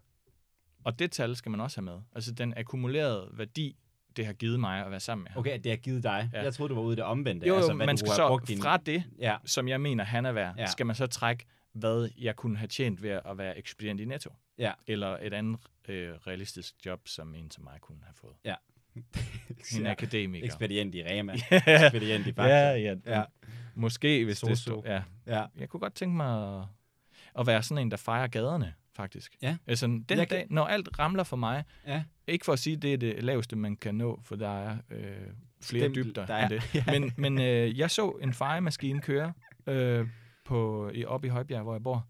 Og 0.83 0.99
det 0.99 1.11
tal 1.11 1.35
skal 1.35 1.51
man 1.51 1.61
også 1.61 1.81
have 1.81 1.85
med. 1.85 2.01
Altså 2.15 2.31
den 2.31 2.53
akkumulerede 2.57 3.29
værdi, 3.33 3.75
det 4.17 4.25
har 4.25 4.33
givet 4.33 4.59
mig 4.59 4.85
at 4.85 4.91
være 4.91 4.99
sammen 4.99 5.23
med 5.23 5.31
ham. 5.31 5.39
Okay, 5.39 5.59
det 5.63 5.71
har 5.71 5.77
givet 5.77 6.03
dig. 6.03 6.29
Ja. 6.33 6.43
Jeg 6.43 6.53
troede, 6.53 6.69
du 6.69 6.75
var 6.75 6.81
ude 6.81 6.93
i 6.93 6.95
det 6.95 7.03
omvendte. 7.03 7.47
Jo, 7.47 7.53
jo, 7.53 7.57
altså, 7.57 7.73
hvad 7.73 7.85
man 7.85 7.97
skal 7.97 8.11
så 8.11 8.27
brugt 8.27 8.47
din... 8.47 8.61
fra 8.61 8.77
det, 8.77 9.03
Ja, 9.19 9.37
som 9.45 9.67
jeg 9.67 9.81
mener, 9.81 10.03
han 10.03 10.25
er 10.25 10.31
værd, 10.31 10.53
ja. 10.57 10.65
Skal 10.65 10.85
man 10.85 10.95
så 10.95 11.07
trække, 11.07 11.45
hvad 11.73 12.09
jeg 12.17 12.35
kunne 12.35 12.57
have 12.57 12.67
tjent 12.67 13.03
ved 13.03 13.09
at 13.09 13.37
være 13.37 13.57
ekspedient 13.57 13.99
i 13.99 14.05
Netto. 14.05 14.29
Ja. 14.57 14.71
Eller 14.87 15.17
et 15.21 15.33
andet 15.33 15.59
øh, 15.87 16.13
realistisk 16.27 16.75
job, 16.85 17.07
som 17.07 17.35
en 17.35 17.51
som 17.51 17.63
mig 17.63 17.77
kunne 17.81 17.99
have 18.03 18.15
fået. 18.15 18.35
Ja. 18.45 18.55
En 19.79 19.85
akademiker. 19.85 20.45
ekspedient 20.45 20.95
i 20.95 21.03
Rema. 21.03 21.33
ja, 21.51 21.85
ekspedient 21.85 22.27
i 22.27 22.33
Fakta. 22.33 22.55
ja, 22.55 22.75
ja. 22.75 22.95
Ja. 23.05 23.23
Måske, 23.75 24.25
hvis 24.25 24.39
det 24.39 24.57
Sosu. 24.57 24.71
stod. 24.71 24.83
Ja. 24.85 25.01
ja. 25.27 25.45
Jeg 25.59 25.69
kunne 25.69 25.79
godt 25.79 25.95
tænke 25.95 26.15
mig 26.15 26.59
at, 26.59 26.65
at 27.39 27.47
være 27.47 27.63
sådan 27.63 27.81
en, 27.81 27.91
der 27.91 27.97
fejrer 27.97 28.27
gaderne, 28.27 28.73
faktisk. 28.95 29.35
Ja. 29.41 29.57
Altså, 29.67 29.85
den 29.87 30.05
Jeg 30.09 30.17
dag, 30.17 30.27
kan- 30.27 30.47
når 30.49 30.65
alt 30.65 30.99
ramler 30.99 31.23
for 31.23 31.35
mig, 31.37 31.63
Ja. 31.87 32.03
ikke 32.27 32.45
for 32.45 32.53
at 32.53 32.59
sige, 32.59 32.75
at 32.75 32.81
det 32.81 32.93
er 32.93 32.97
det 32.97 33.23
laveste, 33.23 33.55
man 33.55 33.75
kan 33.75 33.95
nå, 33.95 34.19
for 34.23 34.35
der 34.35 34.49
er 34.49 34.77
øh, 34.91 34.99
flere 35.63 35.83
Stemt, 35.83 35.95
dybder 35.95 36.25
der 36.25 36.37
end 36.37 36.53
er- 36.53 36.59
det. 36.73 36.83
Men, 37.01 37.11
men 37.17 37.41
øh, 37.41 37.79
jeg 37.79 37.91
så 37.91 38.09
en 38.09 38.33
fejemaskine 38.33 39.01
køre 39.01 39.33
øh, 39.67 40.07
på, 40.45 40.89
i, 40.93 41.05
oppe 41.05 41.27
i 41.27 41.29
Højbjerg, 41.29 41.63
hvor 41.63 41.73
jeg 41.73 41.83
bor. 41.83 42.07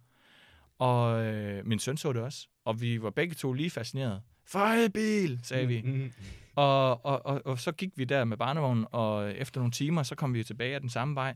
Og 0.79 1.25
øh, 1.25 1.65
min 1.67 1.79
søn 1.79 1.97
så 1.97 2.13
det 2.13 2.21
også. 2.21 2.47
Og 2.65 2.81
vi 2.81 3.01
var 3.01 3.09
begge 3.09 3.35
to 3.35 3.53
lige 3.53 3.69
fascineret. 3.69 4.21
Fejebil, 4.47 5.39
sagde 5.43 5.67
vi. 5.67 5.81
Mm-hmm. 5.81 6.11
Og, 6.55 7.05
og, 7.05 7.25
og, 7.25 7.41
og 7.45 7.59
så 7.59 7.71
gik 7.71 7.89
vi 7.95 8.03
der 8.03 8.23
med 8.25 8.37
barnevognen, 8.37 8.85
og 8.91 9.31
efter 9.33 9.59
nogle 9.59 9.71
timer, 9.71 10.03
så 10.03 10.15
kom 10.15 10.33
vi 10.33 10.43
tilbage 10.43 10.75
af 10.75 10.81
den 10.81 10.89
samme 10.89 11.15
vej. 11.15 11.35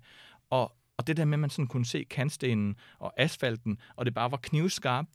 Og, 0.49 0.75
og 0.97 1.07
det 1.07 1.17
der 1.17 1.25
med, 1.25 1.33
at 1.35 1.39
man 1.39 1.49
sådan 1.49 1.67
kunne 1.67 1.85
se 1.85 2.03
kantstenen 2.09 2.75
og 2.99 3.13
asfalten, 3.17 3.77
og 3.95 4.05
det 4.05 4.13
bare 4.13 4.31
var 4.31 4.37
knivskarpt 4.37 5.09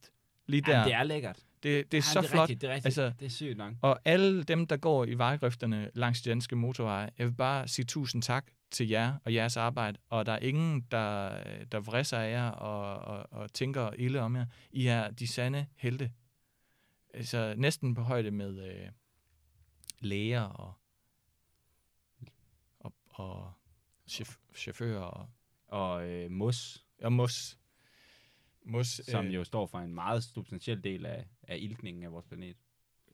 lige 0.46 0.60
der. 0.60 0.78
Ja, 0.78 0.84
det 0.84 0.94
er 0.94 1.02
lækkert. 1.02 1.36
det, 1.62 1.92
det 1.92 1.98
er 1.98 1.98
ja, 1.98 2.00
så 2.00 2.20
det 2.20 2.26
er 2.26 2.30
flot. 2.30 2.40
Rigtigt, 2.42 2.60
det 2.60 2.70
er 2.70 2.74
rigtigt. 2.74 2.86
Altså- 2.86 3.12
det 3.20 3.26
er 3.26 3.30
sygt 3.30 3.56
nok. 3.56 3.74
Og 3.82 4.00
alle 4.04 4.42
dem, 4.42 4.66
der 4.66 4.76
går 4.76 5.04
i 5.04 5.14
vejgrøfterne 5.14 5.90
langs 5.94 6.22
de 6.22 6.30
danske 6.30 6.56
motorveje, 6.56 7.10
jeg 7.18 7.26
vil 7.26 7.32
bare 7.32 7.68
sige 7.68 7.84
tusind 7.84 8.22
tak 8.22 8.46
til 8.70 8.88
jer 8.88 9.14
og 9.24 9.34
jeres 9.34 9.56
arbejde. 9.56 9.98
Og 10.10 10.26
der 10.26 10.32
er 10.32 10.38
ingen, 10.38 10.80
der, 10.90 11.30
der 11.64 11.80
vrisser 11.80 12.18
af 12.18 12.30
jer 12.30 12.48
og, 12.50 12.98
og, 13.16 13.32
og 13.32 13.52
tænker 13.52 13.90
ilde 13.98 14.20
om 14.20 14.36
jer. 14.36 14.46
I 14.70 14.86
er 14.86 15.10
de 15.10 15.26
sande 15.26 15.66
helte. 15.76 16.12
Altså 17.14 17.54
næsten 17.56 17.94
på 17.94 18.02
højde 18.02 18.30
med 18.30 18.68
øh, 18.68 18.88
læger 20.00 20.42
og, 20.42 20.72
og, 22.80 22.92
og 23.10 23.52
chauffører 24.56 25.00
og, 25.02 25.28
Og 25.66 26.08
øh, 26.08 26.30
mos, 26.30 26.84
og 27.02 27.12
mos. 27.12 27.58
Mos, 28.64 29.00
som 29.08 29.26
jo 29.26 29.44
står 29.44 29.66
for 29.66 29.78
en 29.78 29.94
meget 29.94 30.24
substantiel 30.24 30.84
del 30.84 31.06
af, 31.06 31.24
af 31.48 31.58
iltningen 31.60 32.02
af 32.04 32.12
vores 32.12 32.24
planet. 32.26 32.56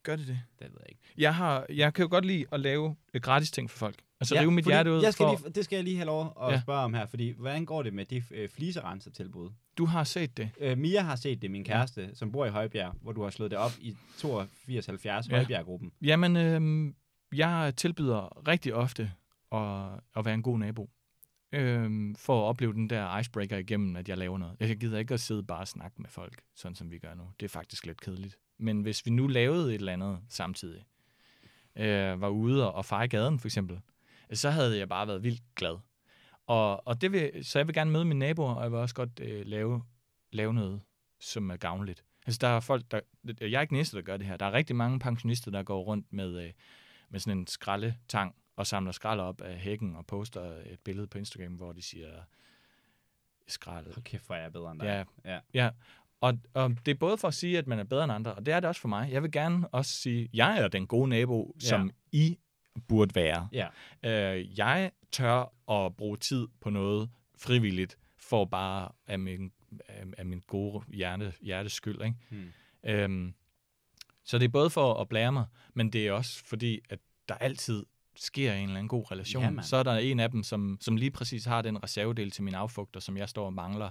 Gør 0.03 0.17
det 0.17 0.27
det? 0.27 0.41
Det 0.59 0.67
ved 0.71 0.77
jeg 0.81 0.89
ikke. 0.89 1.01
Jeg, 1.19 1.35
har, 1.35 1.67
jeg 1.69 1.95
kan 1.95 2.03
jo 2.03 2.09
godt 2.11 2.25
lide 2.25 2.45
at 2.53 2.61
lave 2.61 2.97
øh, 3.15 3.21
gratis 3.21 3.51
ting 3.51 3.71
for 3.71 3.79
folk. 3.79 4.03
Altså 4.21 4.35
Ja, 4.35 4.41
rive 4.41 4.51
mit 4.53 4.65
hjerte 4.65 4.93
ud 4.93 5.03
Jeg 5.03 5.13
skal 5.13 5.25
for... 5.25 5.37
lige, 5.43 5.51
det 5.51 5.65
skal 5.65 5.77
jeg 5.77 5.85
lige 5.85 5.97
have 5.97 6.07
lov 6.07 6.37
at 6.43 6.53
Ja. 6.53 6.61
spørge 6.61 6.81
om 6.85 6.95
her, 6.95 7.07
fordi 7.07 7.31
hvordan 7.31 7.65
går 7.65 7.83
det 7.83 7.95
med 7.95 8.05
de 8.05 8.23
øh, 8.31 8.49
fliserensertilbud? 8.49 9.51
Du 9.79 9.85
har 9.85 10.05
set 10.05 10.37
det. 10.37 10.51
Øh, 10.61 10.79
Mia 10.79 11.01
har 11.01 11.17
set 11.17 11.43
det, 11.43 11.51
min 11.51 11.65
kæreste, 11.65 12.03
ja. 12.03 12.15
som 12.15 12.33
bor 12.33 12.47
i 12.47 12.51
Højbjerg, 12.51 12.95
hvor 13.03 13.13
du 13.13 13.23
har 13.23 13.31
slået 13.31 13.51
det 13.51 13.59
op 13.59 13.73
i 13.81 13.91
82-70 13.91 14.27
Ja. 14.69 15.21
ja. 15.31 15.37
Højbjerg-gruppen. 15.37 15.93
Jamen, 16.03 16.37
øh, 16.37 16.93
jeg 17.39 17.73
tilbyder 17.77 18.49
rigtig 18.49 18.75
ofte 18.75 19.13
at, 19.53 19.61
at 20.17 20.25
være 20.25 20.35
en 20.35 20.43
god 20.43 20.59
nabo. 20.59 20.91
Øh, 21.53 22.15
for 22.17 22.43
at 22.43 22.49
opleve 22.49 22.73
den 22.73 22.91
der 22.91 23.19
icebreaker 23.19 23.57
igennem, 23.57 23.97
at 23.97 24.09
jeg 24.09 24.19
laver 24.19 24.39
noget. 24.39 24.57
Jeg 24.61 24.77
gider 24.77 24.99
ikke 24.99 25.15
at 25.15 25.21
sidde 25.21 25.43
bare 25.43 25.61
og 25.61 25.69
snakke 25.69 26.03
med 26.03 26.11
folk, 26.11 26.43
sådan 26.55 26.75
som 26.75 26.91
vi 26.91 26.99
gør 26.99 27.15
nu. 27.15 27.31
Det 27.41 27.47
er 27.47 27.51
faktisk 27.51 27.87
lidt 27.87 28.01
kedeligt. 28.01 28.39
Men 28.59 28.81
hvis 28.81 29.07
vi 29.07 29.11
nu 29.11 29.27
lavede 29.27 29.69
et 29.69 29.75
eller 29.75 29.93
andet 29.93 30.19
samtidig, 30.29 30.85
øh, 31.77 32.21
var 32.21 32.29
ude 32.29 32.73
og 32.73 32.85
fejre 32.85 33.09
gaden 33.09 33.39
for 33.39 33.49
eksempel, 33.49 33.81
så 34.33 34.51
havde 34.51 34.79
jeg 34.79 34.89
bare 34.89 35.07
været 35.07 35.23
vildt 35.23 35.43
glad. 35.55 35.79
Og, 36.47 36.87
og 36.87 37.01
det 37.01 37.13
vil, 37.13 37.45
så 37.45 37.59
jeg 37.59 37.67
vil 37.67 37.75
gerne 37.75 37.91
møde 37.91 38.05
mine 38.05 38.19
naboer, 38.19 38.55
og 38.55 38.63
jeg 38.63 38.73
vil 38.73 38.79
også 38.79 38.95
godt 38.95 39.21
øh, 39.21 39.47
lave, 39.47 39.83
lave 40.33 40.55
noget, 40.55 40.81
som 41.21 41.51
er 41.51 41.57
gavnligt. 41.57 42.05
Altså 42.27 42.39
der 42.41 42.49
er 42.49 42.61
folk, 42.61 42.91
der, 42.91 43.01
jeg 43.41 43.53
er 43.53 43.61
ikke 43.61 43.71
den 43.71 43.77
eneste, 43.77 43.97
der 43.97 44.03
gør 44.03 44.17
det 44.17 44.27
her. 44.27 44.37
Der 44.37 44.47
er 44.47 44.53
rigtig 44.53 44.77
mange 44.77 44.99
pensionister, 44.99 45.51
der 45.51 45.63
går 45.63 45.83
rundt 45.83 46.13
med, 46.13 46.45
øh, 46.45 46.53
med 47.11 47.21
sådan 47.21 47.39
en 47.39 47.47
skraldetang 47.47 48.35
og 48.61 48.67
samler 48.67 48.93
skrald 48.93 49.21
op 49.21 49.41
af 49.41 49.59
hækken 49.59 49.97
og 49.97 50.07
poster 50.07 50.43
et 50.43 50.81
billede 50.85 51.07
på 51.07 51.19
Instagram, 51.19 51.53
hvor 51.53 51.73
de 51.73 51.83
siger 51.83 52.09
skrald. 53.49 53.85
Hold 53.87 54.03
kæft, 54.05 54.27
hvor 54.27 54.35
er 54.35 54.43
jeg 54.43 54.53
bedre 54.53 54.71
end 54.73 54.81
dig. 54.81 55.07
Ja, 55.25 55.33
Ja. 55.33 55.41
ja. 55.55 55.71
Og, 56.21 56.39
og 56.55 56.71
det 56.87 56.93
er 56.93 56.99
både 56.99 57.19
for 57.19 57.29
at 57.29 57.35
sige, 57.35 57.59
at 57.59 57.67
man 57.67 57.79
er 57.79 57.85
bedre 57.85 58.05
end 58.05 58.13
andre, 58.13 58.35
og 58.35 58.47
det 58.47 58.55
er 58.55 58.61
det 58.61 58.69
også 58.69 58.81
for 58.81 58.89
mig. 58.89 59.13
Jeg 59.13 59.23
vil 59.23 59.33
gerne 59.33 59.69
også 59.69 59.93
sige, 59.95 60.23
at 60.25 60.29
jeg 60.33 60.59
er 60.59 60.69
den 60.69 60.87
gode 60.87 61.09
nabo, 61.09 61.57
Ja. 61.63 61.67
som 61.69 61.91
I 62.13 62.39
burde 62.89 63.15
være. 63.15 63.49
Ja. 63.53 63.69
Øh, 64.37 64.59
jeg 64.59 64.91
tør 65.13 65.71
at 65.73 65.97
bruge 65.97 66.17
tid 66.17 66.49
på 66.61 66.71
noget 66.71 67.11
frivilligt, 67.39 67.99
for 68.19 68.45
bare 68.45 68.89
af 69.07 69.19
min, 69.19 69.53
af, 69.89 70.05
af 70.19 70.27
min 70.27 70.41
gode 70.47 70.85
hjerte, 70.89 71.33
hjertes 71.41 71.73
skyld. 71.73 72.03
Ikke? 72.03 72.17
Hmm. 72.31 72.53
Øhm, 72.85 73.35
så 74.25 74.39
det 74.39 74.45
er 74.45 74.49
både 74.49 74.71
for 74.71 74.95
at 74.95 75.09
blære 75.09 75.33
mig, 75.33 75.47
men 75.75 75.91
det 75.93 76.07
er 76.09 76.13
også 76.13 76.45
fordi, 76.45 76.81
at 76.89 76.99
der 77.29 77.35
altid 77.35 77.87
sker 78.17 78.53
en 78.53 78.63
eller 78.63 78.77
anden 78.77 78.89
god 78.89 79.11
relation. 79.11 79.43
Ja, 79.43 79.51
mand. 79.51 79.65
så 79.67 79.77
er 79.77 79.83
der 79.83 79.97
en 79.97 80.21
af 80.21 80.31
dem, 80.31 80.43
som, 80.43 80.79
som 80.81 80.97
lige 80.97 81.11
præcis 81.11 81.45
har 81.45 81.63
den 81.63 81.83
reservedel 81.85 82.31
til 82.31 82.45
min 82.45 82.55
affugter, 82.55 83.01
som 83.01 83.17
jeg 83.17 83.29
står 83.29 83.47
og 83.47 83.53
mangler, 83.53 83.91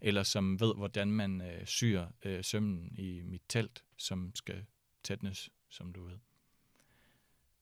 eller 0.00 0.22
som 0.22 0.60
ved, 0.60 0.74
hvordan 0.76 1.08
man 1.12 1.40
øh, 1.40 1.66
syr 1.66 2.06
øh, 2.24 2.44
sømmen 2.44 2.92
i 2.98 3.20
mit 3.24 3.42
telt, 3.48 3.84
som 3.96 4.32
skal 4.34 4.64
tætnes, 5.04 5.50
som 5.68 5.92
du 5.92 6.04
ved. 6.04 6.16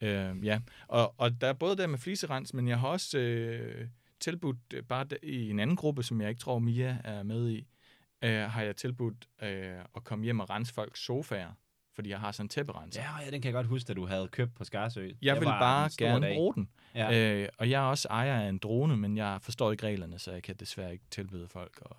Øh, 0.00 0.44
ja, 0.44 0.60
og, 0.88 1.14
og 1.18 1.40
der 1.40 1.46
er 1.46 1.52
både 1.52 1.76
det 1.76 1.90
med 1.90 1.98
fliserens, 1.98 2.54
men 2.54 2.68
jeg 2.68 2.80
har 2.80 2.88
også 2.88 3.18
øh, 3.18 3.88
tilbudt, 4.20 4.58
øh, 4.74 4.82
bare 4.82 5.06
d- 5.12 5.18
i 5.26 5.50
en 5.50 5.60
anden 5.60 5.76
gruppe, 5.76 6.02
som 6.02 6.20
jeg 6.20 6.28
ikke 6.28 6.40
tror, 6.40 6.58
Mia 6.58 6.98
er 7.04 7.22
med 7.22 7.50
i, 7.50 7.66
øh, 8.22 8.40
har 8.40 8.62
jeg 8.62 8.76
tilbudt 8.76 9.28
øh, 9.42 9.78
at 9.96 10.04
komme 10.04 10.24
hjem 10.24 10.40
og 10.40 10.50
rense 10.50 10.74
folks 10.74 11.00
sofaer, 11.04 11.52
fordi 11.94 12.10
jeg 12.10 12.20
har 12.20 12.32
sådan 12.32 12.44
en 12.44 12.48
tæpperenser. 12.48 13.02
Ja, 13.02 13.24
ja, 13.24 13.30
den 13.30 13.42
kan 13.42 13.48
jeg 13.48 13.52
godt 13.54 13.66
huske, 13.66 13.90
at 13.90 13.96
du 13.96 14.06
havde 14.06 14.28
købt 14.28 14.54
på 14.54 14.64
Skarsø. 14.64 15.10
Jeg 15.22 15.34
Det 15.34 15.40
vil 15.40 15.46
bare 15.46 15.90
gerne 15.98 16.26
dag. 16.26 16.34
bruge 16.36 16.54
den. 16.54 16.68
Ja. 16.94 17.40
Øh, 17.42 17.48
og 17.58 17.70
jeg 17.70 17.82
er 17.84 17.86
også 17.88 18.08
ejer 18.10 18.40
af 18.40 18.48
en 18.48 18.58
drone, 18.58 18.96
men 18.96 19.16
jeg 19.16 19.38
forstår 19.42 19.72
ikke 19.72 19.86
reglerne, 19.86 20.18
så 20.18 20.32
jeg 20.32 20.42
kan 20.42 20.56
desværre 20.56 20.92
ikke 20.92 21.04
tilbyde 21.10 21.48
folk 21.48 21.82
at 21.90 21.96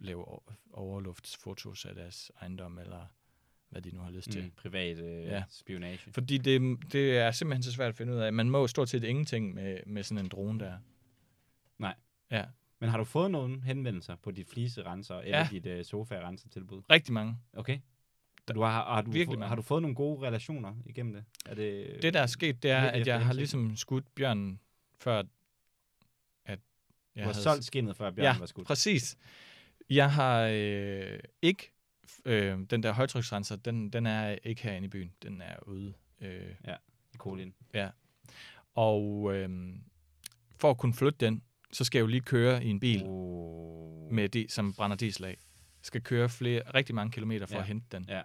lave 0.00 0.24
overluftsfotos 0.72 1.84
af 1.84 1.94
deres 1.94 2.32
ejendom, 2.40 2.78
eller 2.78 3.06
hvad 3.70 3.82
de 3.82 3.90
nu 3.94 4.00
har 4.00 4.10
lyst 4.10 4.30
til. 4.30 4.42
Mm, 4.44 4.50
privat 4.56 4.98
øh, 4.98 5.24
Ja. 5.24 5.42
spionage. 5.50 6.12
Fordi 6.12 6.38
det, 6.38 6.78
det 6.92 7.18
er 7.18 7.30
simpelthen 7.30 7.62
så 7.62 7.72
svært 7.72 7.88
at 7.88 7.94
finde 7.96 8.12
ud 8.12 8.18
af. 8.18 8.32
Man 8.32 8.50
må 8.50 8.66
stort 8.66 8.88
set 8.88 9.04
ingenting 9.04 9.54
med, 9.54 9.78
med 9.86 10.02
sådan 10.02 10.24
en 10.24 10.28
drone 10.28 10.60
der. 10.60 10.78
Nej. 11.78 11.94
Ja, 12.30 12.44
Men 12.80 12.90
har 12.90 12.98
du 12.98 13.04
fået 13.04 13.30
nogle 13.30 13.62
henvendelser 13.62 14.16
på 14.16 14.30
dit 14.30 14.48
fliserenser 14.48 15.18
eller 15.18 15.38
Ja. 15.38 15.48
dit 15.50 15.66
øh, 15.66 15.84
sofa-renser-tilbud? 15.84 16.82
rigtig 16.90 17.12
mange. 17.14 17.36
Okay. 17.52 17.78
Du 18.54 18.60
har, 18.62 18.70
har, 18.94 19.02
du, 19.02 19.10
Virkelig 19.10 19.44
har 19.48 19.54
du 19.56 19.62
fået 19.62 19.82
nogle 19.82 19.94
gode 19.94 20.26
relationer 20.26 20.74
igennem 20.86 21.12
det? 21.12 21.24
Er 21.46 21.54
det, 21.54 21.98
Det, 22.02 22.14
der 22.14 22.20
er 22.20 22.26
sket, 22.26 22.62
det 22.62 22.70
er, 22.70 22.80
at 22.80 23.06
jeg 23.06 23.26
har 23.26 23.32
ligesom 23.32 23.76
skudt 23.76 24.14
bjørnen, 24.14 24.60
før 25.00 25.18
at 26.44 26.58
du 26.58 27.20
har 27.20 27.22
havde- 27.22 27.34
solgt 27.42 27.64
skinnet, 27.64 27.96
før 27.96 28.10
bjørnen 28.10 28.34
Ja, 28.34 28.38
var 28.38 28.46
skudt. 28.46 28.66
Præcis. 28.66 29.16
Jeg 29.90 30.12
har 30.12 30.48
øh, 30.52 31.18
ikke... 31.42 31.72
Øh, 32.24 32.58
den 32.70 32.82
der 32.82 32.92
højtryksrenser, 32.92 33.56
den, 33.56 33.90
den 33.90 34.06
er 34.06 34.36
ikke 34.44 34.62
herinde 34.62 34.86
i 34.86 34.88
byen. 34.88 35.12
Den 35.22 35.40
er 35.42 35.56
ude. 35.68 35.94
Øh, 36.20 36.42
Kolin. 37.18 37.54
og 38.74 39.30
øh, 39.34 39.74
for 40.60 40.70
at 40.70 40.78
kunne 40.78 40.94
flytte 40.94 41.26
den, 41.26 41.42
så 41.72 41.84
skal 41.84 41.98
jeg 41.98 42.02
jo 42.02 42.06
lige 42.06 42.20
køre 42.20 42.64
i 42.64 42.68
en 42.70 42.80
bil, 42.80 43.02
Oh. 43.06 44.12
med 44.12 44.28
de, 44.28 44.46
som 44.48 44.74
brænder 44.74 44.96
diesel 44.96 45.24
af. 45.24 45.28
Jeg 45.30 45.36
skal 45.82 46.02
køre 46.02 46.28
flere, 46.28 46.62
rigtig 46.74 46.94
mange 46.94 47.12
kilometer 47.12 47.46
for 47.46 47.54
Ja. 47.54 47.60
at 47.60 47.66
hente 47.66 47.86
den. 47.92 48.06
Ja. 48.08 48.22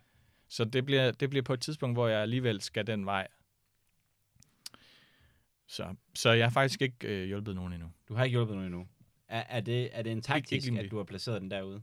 Så 0.53 0.65
det 0.65 0.85
bliver, 0.85 1.11
det 1.11 1.29
bliver 1.29 1.43
på 1.43 1.53
et 1.53 1.61
tidspunkt, 1.61 1.95
hvor 1.95 2.07
jeg 2.07 2.21
alligevel 2.21 2.61
skal 2.61 2.87
den 2.87 3.05
vej. 3.05 3.27
Så, 5.67 5.95
så 6.15 6.31
jeg 6.31 6.45
har 6.45 6.51
faktisk 6.51 6.81
ikke 6.81 7.07
øh, 7.07 7.27
hjulpet 7.27 7.55
nogen 7.55 7.73
endnu. 7.73 7.87
Du 8.09 8.13
har 8.15 8.23
ikke 8.23 8.33
hjulpet 8.35 8.55
nogen 8.55 8.67
endnu. 8.73 8.87
Er, 9.27 9.43
er, 9.49 9.61
det, 9.61 9.89
er 9.93 10.01
det 10.01 10.11
en 10.11 10.21
taktisk, 10.21 10.65
lige 10.67 10.77
at 10.79 10.83
det. 10.83 10.91
du 10.91 10.97
har 10.97 11.03
placeret 11.03 11.41
den 11.41 11.51
derude? 11.51 11.81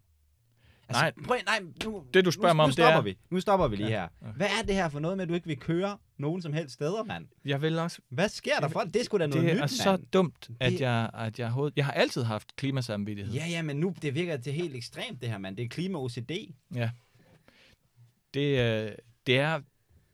Nej. 0.93 1.13
prøv, 1.27 1.37
nej 1.47 1.61
nu, 1.85 2.05
Det, 2.15 2.25
du 2.25 2.31
spørger 2.31 2.53
nu, 2.53 2.57
mig 2.57 2.65
om, 2.65 2.69
nu 2.69 2.73
det 2.73 2.79
er- 2.85 2.91
stopper 2.93 3.11
vi. 3.11 3.19
Nu 3.31 3.41
stopper 3.41 3.69
vi 3.69 3.77
lige 3.77 3.89
Ja, 3.89 4.01
her. 4.01 4.09
ja. 4.23 4.33
Hvad 4.33 4.47
er 4.47 4.67
det 4.67 4.75
her 4.75 4.89
for 4.89 4.99
noget 5.01 5.17
med, 5.17 5.23
at 5.23 5.29
du 5.29 5.35
ikke 5.35 5.47
vil 5.47 5.57
køre 5.61 5.99
nogen 6.19 6.43
som 6.43 6.53
helst 6.53 6.75
steder, 6.75 7.05
mand? 7.05 7.27
Jeg 7.45 7.63
vil 7.63 7.79
også 7.79 7.99
Hvad 8.09 8.29
sker 8.29 8.59
der 8.61 8.69
for 8.69 8.81
det? 8.81 8.95
Det 8.95 9.01
er 9.01 9.05
sgu 9.05 9.19
da 9.19 9.27
noget 9.27 9.45
det 9.45 9.55
nyt, 9.55 9.61
er 9.63 9.67
så 9.67 9.91
mand. 9.91 10.07
dumt, 10.13 10.51
at 10.61 10.73
Det- 10.73 10.81
jeg, 10.81 11.11
at 11.15 11.39
jeg, 11.39 11.47
overhovedet- 11.47 11.77
jeg 11.77 11.85
har 11.85 11.93
altid 11.93 12.23
haft 12.23 12.57
klimasamvittighed. 12.57 13.35
Ja, 13.35 13.47
ja, 13.51 13.63
men 13.63 13.77
nu 13.77 13.95
det 14.03 14.15
virker 14.15 14.37
til 14.37 14.53
helt 14.53 14.77
ekstremt, 14.77 15.21
det 15.21 15.29
her, 15.31 15.39
mand. 15.39 15.57
Det 15.57 15.65
er 15.65 15.69
klima-OCD. 15.69 16.31
Det, 18.39 18.59
øh, 18.59 18.93
det, 19.27 19.39
er, 19.39 19.59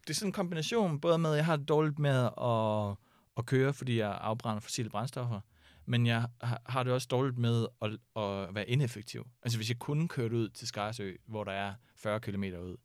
det 0.00 0.10
er 0.10 0.14
sådan 0.14 0.28
en 0.28 0.32
kombination, 0.32 1.00
både 1.00 1.18
med, 1.18 1.30
at 1.30 1.36
jeg 1.36 1.44
har 1.44 1.56
det 1.56 1.68
dårligt 1.68 1.98
med 1.98 2.28
at, 2.40 2.96
at 3.36 3.46
køre, 3.46 3.74
fordi 3.74 3.98
jeg 3.98 4.18
afbrænder 4.20 4.60
fossile 4.60 4.90
brændstoffer, 4.90 5.40
men 5.86 6.06
jeg 6.06 6.26
har, 6.42 6.62
har 6.66 6.82
det 6.82 6.92
også 6.92 7.08
dårligt 7.10 7.38
med 7.38 7.66
at, 7.82 7.90
at 8.22 8.54
være 8.54 8.68
ineffektiv. 8.68 9.26
Altså 9.42 9.58
hvis 9.58 9.68
jeg 9.68 9.78
kun 9.78 10.08
kørte 10.08 10.36
ud 10.36 10.48
til 10.48 10.68
Skarsø, 10.68 11.12
hvor 11.26 11.44
der 11.44 11.52
er 11.52 11.74
40 11.96 12.20
km 12.20 12.44
ud, 12.44 12.76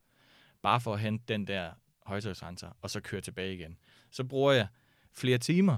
bare 0.61 0.81
for 0.81 0.93
at 0.93 0.99
hente 0.99 1.23
den 1.27 1.47
der 1.47 1.71
højtryksrenser, 2.05 2.69
og 2.81 2.89
så 2.89 3.01
køre 3.01 3.21
tilbage 3.21 3.53
igen, 3.53 3.77
så 4.11 4.23
bruger 4.23 4.51
jeg 4.51 4.67
flere 5.13 5.37
timer, 5.37 5.77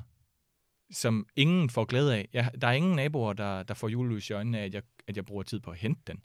som 0.91 1.27
ingen 1.35 1.69
får 1.69 1.85
glæde 1.85 2.15
af. 2.15 2.29
Jeg, 2.33 2.51
der 2.61 2.67
er 2.67 2.71
ingen 2.71 2.95
naboer, 2.95 3.33
der, 3.33 3.63
der 3.63 3.73
får 3.73 3.87
julelys 3.87 4.29
i 4.29 4.33
øjnene 4.33 4.59
af, 4.59 4.65
at 4.65 4.73
jeg, 4.73 4.83
at 5.07 5.17
jeg 5.17 5.25
bruger 5.25 5.43
tid 5.43 5.59
på 5.59 5.71
at 5.71 5.77
hente 5.77 6.01
den. 6.07 6.23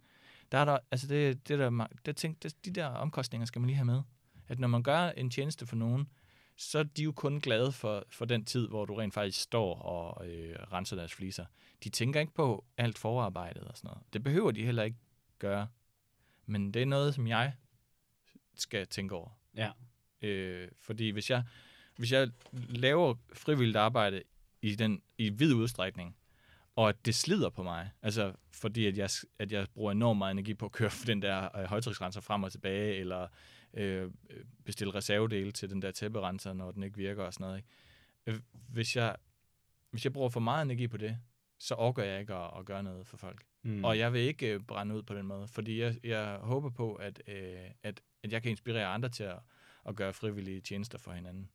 Der 0.53 0.59
er 0.59 0.65
der, 0.65 0.79
altså 0.91 1.07
det, 1.07 1.49
det 1.49 1.59
der, 1.59 1.87
det 2.07 2.17
ting, 2.17 2.43
det, 2.43 2.65
de 2.65 2.71
der 2.71 2.87
omkostninger 2.87 3.47
skal 3.47 3.61
man 3.61 3.67
lige 3.67 3.77
have 3.77 3.85
med. 3.85 4.03
At 4.49 4.59
når 4.59 4.69
man 4.69 4.83
gør 4.83 5.09
en 5.09 5.31
tjeneste 5.31 5.67
for 5.67 5.77
nogen, 5.77 6.09
så 6.57 6.79
er 6.79 6.83
de 6.83 7.03
jo 7.03 7.13
kun 7.13 7.41
glade 7.41 7.73
for, 7.73 8.05
for 8.11 8.25
den 8.25 8.45
tid, 8.45 8.69
hvor 8.69 8.85
du 8.85 8.95
rent 8.95 9.15
faktisk 9.15 9.41
står 9.41 9.75
og 9.75 10.29
øh, 10.29 10.57
renser 10.73 10.97
deres 10.97 11.15
fliser. 11.15 11.45
De 11.85 11.89
tænker 11.89 12.21
ikke 12.21 12.35
på 12.35 12.65
alt 12.77 12.99
forarbejdet 12.99 13.65
og 13.65 13.77
sådan 13.77 13.89
noget. 13.89 14.03
Det 14.13 14.23
behøver 14.23 14.51
de 14.51 14.65
heller 14.65 14.83
ikke 14.83 14.99
gøre. 15.39 15.69
Men 16.47 16.75
det 16.75 16.83
er 16.83 16.87
noget, 16.87 17.15
som 17.15 17.27
jeg 17.27 17.53
skal 18.55 18.87
tænke 18.87 19.15
over. 19.15 19.31
Ja. 19.57 19.71
Øh, 20.23 20.69
fordi 20.81 21.11
hvis 21.11 21.31
jeg, 21.31 21.45
hvis 21.97 22.13
jeg 22.13 22.31
laver 22.69 23.15
frivilligt 23.33 23.77
arbejde 23.77 24.23
i, 24.63 24.75
den, 24.75 25.03
i 25.19 25.31
vid 25.31 25.55
udstrækning, 25.55 26.17
og 26.77 26.89
at 26.89 27.07
det 27.07 27.15
slider 27.15 27.51
på 27.51 27.63
mig, 27.63 27.91
altså 28.03 28.33
fordi 28.53 28.87
at 28.87 28.99
jeg, 28.99 29.11
at 29.39 29.53
jeg 29.53 29.67
bruger 29.75 29.93
enormt 29.93 30.19
meget 30.19 30.31
energi 30.31 30.55
på 30.55 30.67
at 30.67 30.73
køre 30.73 30.91
den 31.07 31.23
der 31.23 31.59
øh, 31.59 31.65
højtryksrenser 31.65 32.21
frem 32.21 32.43
og 32.43 32.53
tilbage, 32.53 32.97
eller 32.97 33.29
øh, 33.75 34.11
bestille 34.65 34.95
reservedele 34.95 35.53
til 35.53 35.71
den 35.71 35.83
der 35.83 35.91
tæpperenser, 35.91 36.53
når 36.53 36.71
den 36.71 36.83
ikke 36.83 36.97
virker 36.97 37.23
og 37.25 37.33
sådan 37.33 37.45
noget. 37.45 37.57
Ikke? 37.57 37.69
Øh, 38.27 38.41
Hvis, 38.69 38.97
jeg, 38.97 39.17
hvis 39.91 40.05
jeg 40.05 40.13
bruger 40.13 40.29
for 40.29 40.41
meget 40.41 40.65
energi 40.65 40.89
på 40.89 40.97
det, 40.97 41.19
så 41.59 41.75
overgår 41.75 42.03
jeg 42.03 42.21
ikke 42.21 42.35
at, 42.35 42.51
at 42.59 42.65
gøre 42.65 42.83
noget 42.83 43.07
for 43.07 43.17
folk. 43.17 43.45
Mm. 43.63 43.85
Og 43.85 43.99
jeg 43.99 44.13
vil 44.13 44.21
ikke 44.21 44.55
øh, 44.55 44.61
brænde 44.61 44.95
ud 44.95 45.03
på 45.03 45.15
den 45.15 45.27
måde, 45.27 45.49
fordi 45.49 45.81
jeg, 45.81 45.97
jeg 46.05 46.39
håber 46.43 46.71
på, 46.71 46.95
at, 46.95 47.23
øh, 47.27 47.71
at, 47.83 48.01
at 48.23 48.33
jeg 48.33 48.43
kan 48.43 48.51
inspirere 48.51 48.87
andre 48.87 49.09
til 49.09 49.25
at, 49.25 49.39
at 49.89 49.97
gøre 49.97 50.13
frivillige 50.13 50.61
tjenester 50.61 50.99
for 50.99 51.13
hinanden. 51.13 51.51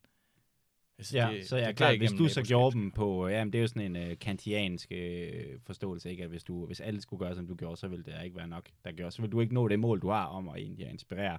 Altså, 1.02 1.16
Ja, 1.18 1.42
så 1.44 1.56
jeg 1.56 1.62
er 1.62 1.66
det 1.68 1.76
klar, 1.76 1.88
bliver 1.90 1.98
hvis 1.98 2.18
du 2.18 2.28
så 2.28 2.42
gjorde 2.42 2.76
dem 2.78 2.90
på, 2.90 3.28
ja, 3.28 3.44
men 3.44 3.52
det 3.52 3.58
er 3.58 3.62
jo 3.62 3.68
sådan 3.68 3.96
en 3.96 4.10
uh, 4.10 4.18
kantiansk 4.20 4.92
uh, 4.94 5.60
forståelse, 5.66 6.10
ikke? 6.10 6.22
At 6.22 6.28
hvis, 6.28 6.44
du, 6.44 6.66
hvis 6.66 6.80
alle 6.80 7.00
skulle 7.00 7.20
gøre, 7.26 7.34
som 7.34 7.46
du 7.46 7.54
gjorde, 7.54 7.76
så 7.76 7.88
ville 7.88 8.04
det 8.04 8.14
ikke 8.24 8.36
være 8.36 8.48
nok, 8.48 8.68
der 8.84 8.92
gjorde. 8.92 9.10
Så 9.10 9.22
vil 9.22 9.32
du 9.32 9.40
ikke 9.40 9.54
nå 9.54 9.68
det 9.68 9.78
mål, 9.80 10.00
du 10.00 10.08
har 10.10 10.24
om 10.26 10.48
at 10.48 10.56
egentlig 10.56 10.86
at 10.86 10.92
inspirere 10.92 11.38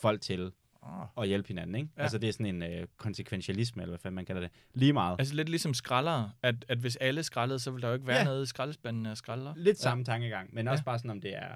folk 0.00 0.20
til 0.20 0.52
Ah. 0.82 1.06
at 1.22 1.28
hjælpe 1.28 1.48
hinanden, 1.48 1.74
ikke? 1.76 1.88
Ja. 1.96 2.02
Altså 2.02 2.18
det 2.18 2.28
er 2.28 2.32
sådan 2.32 2.62
en 2.62 2.80
uh, 2.80 2.86
konsekventialisme, 2.96 3.82
eller 3.82 3.90
hvad 3.90 3.98
fanden 3.98 4.14
man 4.14 4.24
kalder 4.24 4.40
det. 4.42 4.50
Lige 4.74 4.92
meget. 4.92 5.16
Altså 5.18 5.34
lidt 5.34 5.48
ligesom 5.48 5.74
skraldere, 5.74 6.32
at, 6.42 6.64
at 6.68 6.78
hvis 6.78 6.96
alle 6.96 7.22
skraldede, 7.22 7.58
så 7.58 7.70
ville 7.70 7.82
der 7.82 7.88
jo 7.88 7.94
ikke 7.94 8.06
være 8.06 8.16
Ja. 8.16 8.22
ja. 8.22 8.24
noget 8.28 8.42
i 8.42 8.46
skraldespanden 8.46 9.06
af 9.06 9.16
skralder. 9.16 9.54
Lidt 9.56 9.78
samme 9.78 10.04
tankegang, 10.04 10.54
men 10.54 10.68
også 10.68 10.80
Ja. 10.82 10.84
bare 10.84 10.98
sådan, 10.98 11.10
om 11.10 11.20
det 11.20 11.36
er 11.36 11.48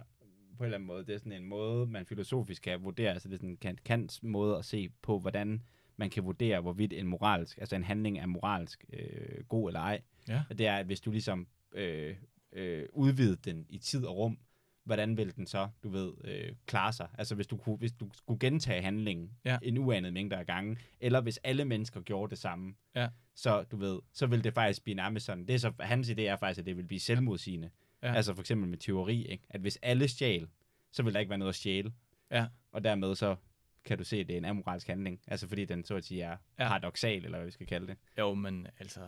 på 0.57 0.63
en 0.63 0.65
eller 0.65 0.75
anden 0.77 0.87
måde, 0.87 1.05
det 1.07 1.15
er 1.15 1.19
sådan 1.19 1.33
en 1.33 1.45
måde, 1.45 1.87
man 1.87 2.07
filosofisk 2.07 2.63
kan 2.63 2.83
vurdere, 2.85 3.13
altså 3.13 3.29
det 3.29 3.35
er 3.35 3.39
sådan 3.39 3.49
en 3.51 3.57
Kant, 3.57 3.85
Kants 3.85 4.23
måde 4.23 4.57
at 4.59 4.65
se 4.65 4.89
på, 5.03 5.19
hvordan 5.19 5.63
man 6.03 6.11
kan 6.11 6.25
vurdere, 6.25 6.61
hvorvidt 6.61 6.93
en 6.93 7.07
moralsk, 7.07 7.59
altså 7.59 7.77
en 7.77 7.85
handling 7.85 8.19
er 8.19 8.27
moralsk 8.27 8.85
øh, 8.93 9.45
god 9.49 9.69
eller 9.69 9.81
ej. 9.81 10.01
Ja. 10.29 10.43
Og 10.51 10.59
Det 10.59 10.67
er, 10.67 10.77
at 10.77 10.87
hvis 10.87 11.01
du 11.01 11.11
ligesom 11.11 11.47
øh, 11.75 12.17
øh, 12.53 12.87
udvider 12.93 13.37
den 13.45 13.67
i 13.69 13.79
tid 13.79 14.05
og 14.05 14.17
rum, 14.17 14.39
hvordan 14.85 15.17
vil 15.17 15.37
den 15.37 15.47
så, 15.47 15.69
du 15.83 15.89
ved, 15.89 16.13
øh, 16.25 16.53
klare 16.67 16.93
sig? 16.93 17.09
Altså 17.19 17.35
hvis 17.35 17.47
du, 17.47 17.57
kunne, 17.57 17.77
hvis 17.77 17.93
du 17.93 18.11
skulle 18.15 18.39
gentage 18.41 18.83
handlingen 18.83 19.31
Ja. 19.45 19.59
en 19.63 19.79
uanet 19.79 20.13
mængde 20.13 20.37
af 20.37 20.47
gange, 20.47 20.77
eller 21.01 21.21
hvis 21.21 21.37
alle 21.45 21.65
mennesker 21.65 22.01
gjorde 22.01 22.31
det 22.31 22.39
samme, 22.39 22.75
Ja. 22.97 23.09
så 23.35 23.63
du 23.63 23.77
ved, 23.77 23.99
så 24.13 24.27
vil 24.27 24.45
det 24.45 24.55
faktisk 24.55 24.83
blive 24.85 24.95
nærmest 24.97 25.27
sådan. 25.27 25.47
Det 25.47 25.55
er 25.55 25.59
så, 25.59 25.73
hans 25.81 26.11
idé 26.11 26.21
er 26.21 26.37
faktisk, 26.37 26.59
at 26.61 26.67
det 26.67 26.77
vil 26.77 26.85
blive 26.85 27.01
selvmodsigende. 27.01 27.71
Ja. 28.03 28.15
Altså 28.15 28.35
for 28.35 28.41
eksempel 28.43 28.69
med 28.69 28.79
teori, 28.79 29.23
ikke? 29.27 29.45
at 29.51 29.61
hvis 29.61 29.79
alle 29.83 30.09
stjæl, 30.09 30.47
så 30.93 31.03
vil 31.03 31.15
der 31.15 31.21
ikke 31.21 31.31
være 31.31 31.39
noget 31.39 31.49
at 31.53 31.57
stjæle. 31.57 31.93
Ja. 32.31 32.47
Og 32.73 32.85
dermed 32.85 33.15
så 33.15 33.37
kan 33.85 33.99
du 33.99 34.05
se, 34.05 34.17
at 34.17 34.27
det 34.27 34.35
er 34.35 34.39
en 34.39 34.45
amoralsk 34.45 34.87
handling. 34.87 35.21
Altså 35.27 35.49
fordi 35.49 35.65
den 35.65 35.85
så 35.85 35.95
at 35.97 36.05
sige 36.05 36.23
er 36.23 36.29
ja. 36.31 36.37
Ja. 36.65 36.69
paradoxal, 36.69 37.25
eller 37.25 37.39
hvad 37.39 37.47
vi 37.47 37.51
skal 37.53 37.67
kalde 37.67 37.87
det. 37.87 37.97
Jo, 38.19 38.35
men 38.35 38.67
altså, 38.79 39.01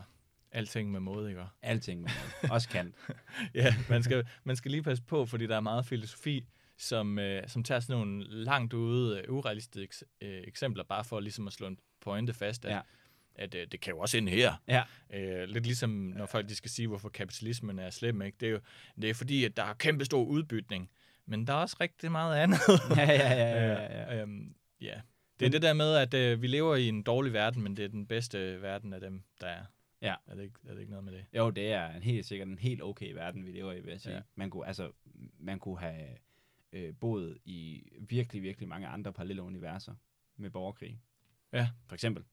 alting 0.53 0.91
med 0.93 1.01
måde, 1.01 1.29
ikke? 1.31 1.43
Alting 1.62 2.01
med 2.01 2.11
noget. 2.11 2.53
Også 2.53 2.68
kan. 2.68 2.95
ja, 3.55 3.75
man 3.89 4.03
skal, 4.03 4.27
man 4.45 4.57
skal 4.57 4.70
lige 4.70 4.83
passe 4.83 5.03
på, 5.05 5.27
fordi 5.27 5.47
der 5.47 5.57
er 5.57 5.61
meget 5.61 5.87
filosofi, 5.87 6.47
som, 6.79 7.18
øh, 7.18 7.49
som 7.49 7.64
tager 7.64 7.81
sådan 7.81 7.97
nogle 7.97 8.25
langt 8.29 8.72
ude, 8.72 9.18
øh, 9.20 9.35
urealistiske 9.35 10.05
øh, 10.20 10.43
eksempler, 10.47 10.85
bare 10.85 11.05
for 11.05 11.20
ligesom 11.20 11.47
at 11.47 11.53
slå 11.53 11.66
en 11.66 11.79
pointe 12.01 12.35
fast, 12.35 12.64
at, 12.64 12.70
Ja. 12.70 12.77
ja. 12.77 12.83
at 13.35 13.55
øh, 13.55 13.66
det 13.72 13.81
kan 13.81 13.93
jo 13.93 13.99
også 13.99 14.16
ind 14.18 14.29
her. 14.29 14.55
Ja. 14.68 14.83
Øh, 15.12 15.49
lidt 15.49 15.66
ligesom 15.66 15.91
når 15.91 16.27
folk 16.27 16.49
de 16.49 16.55
skal 16.55 16.70
sige, 16.70 16.89
hvorfor 16.89 17.09
kapitalismen 17.09 17.79
er 17.79 17.91
slem. 17.91 18.22
Ikke? 18.22 18.37
Det, 18.41 18.47
er 18.47 18.53
jo, 18.53 18.61
det 19.03 19.11
er 19.11 19.14
fordi, 19.14 19.45
at 19.45 19.57
der 19.57 19.62
er 19.62 19.75
kæmpe 19.75 20.05
stor 20.05 20.25
udbytning. 20.25 20.91
Men 21.27 21.47
der 21.47 21.53
er 21.53 21.57
også 21.57 21.77
rigtig 21.81 22.12
meget 22.12 22.37
andet. 22.37 22.59
ja, 22.97 23.03
ja, 23.12 23.33
ja, 23.33 23.57
ja, 23.57 23.83
ja. 23.97 24.14
Øh, 24.14 24.22
øhm, 24.22 24.55
ja. 24.85 25.01
Det 25.41 25.47
er 25.47 25.51
det 25.51 25.62
der 25.62 25.72
med, 25.72 25.95
at 25.95 26.14
øh, 26.14 26.43
vi 26.43 26.47
lever 26.47 26.76
i 26.76 26.89
en 26.89 27.03
dårlig 27.03 27.32
verden, 27.32 27.62
men 27.62 27.76
det 27.76 27.85
er 27.85 27.89
den 27.89 28.07
bedste 28.07 28.62
verden 28.62 28.93
af 28.93 29.01
dem, 29.01 29.22
der 29.41 29.47
er. 29.47 29.64
Ja. 30.03 30.14
Er 30.26 30.35
det 30.35 30.43
ikke, 30.43 30.59
er 30.68 30.72
det 30.72 30.80
ikke 30.80 30.91
noget 30.91 31.05
med 31.05 31.12
det? 31.12 31.24
Jo, 31.37 31.51
det 31.51 31.72
er 31.72 31.89
en 31.89 32.03
helt 32.03 32.26
sikkert 32.26 32.49
en 32.49 32.59
helt 32.59 32.82
okay 32.82 33.12
verden, 33.12 33.47
vi 33.47 33.51
lever 33.51 33.72
i, 33.72 33.80
vil 33.80 33.91
jeg 33.91 34.01
sige. 34.01 34.12
Ja. 34.12 34.16
Ja. 34.16 34.22
Man, 34.35 34.51
kunne, 34.51 34.66
altså, 34.66 34.91
man 35.39 35.59
kunne 35.59 35.78
have 35.78 36.07
øh, 36.72 36.95
boet 37.01 37.39
i 37.45 37.82
virkelig, 38.01 38.43
virkelig 38.43 38.68
mange 38.68 38.87
andre 38.87 39.12
parallelle 39.12 39.43
universer 39.43 39.95
med 40.37 40.51
borgerkrig. 40.51 41.01
Ja. 41.53 41.68
For 41.87 41.95
eksempel. 41.95 42.24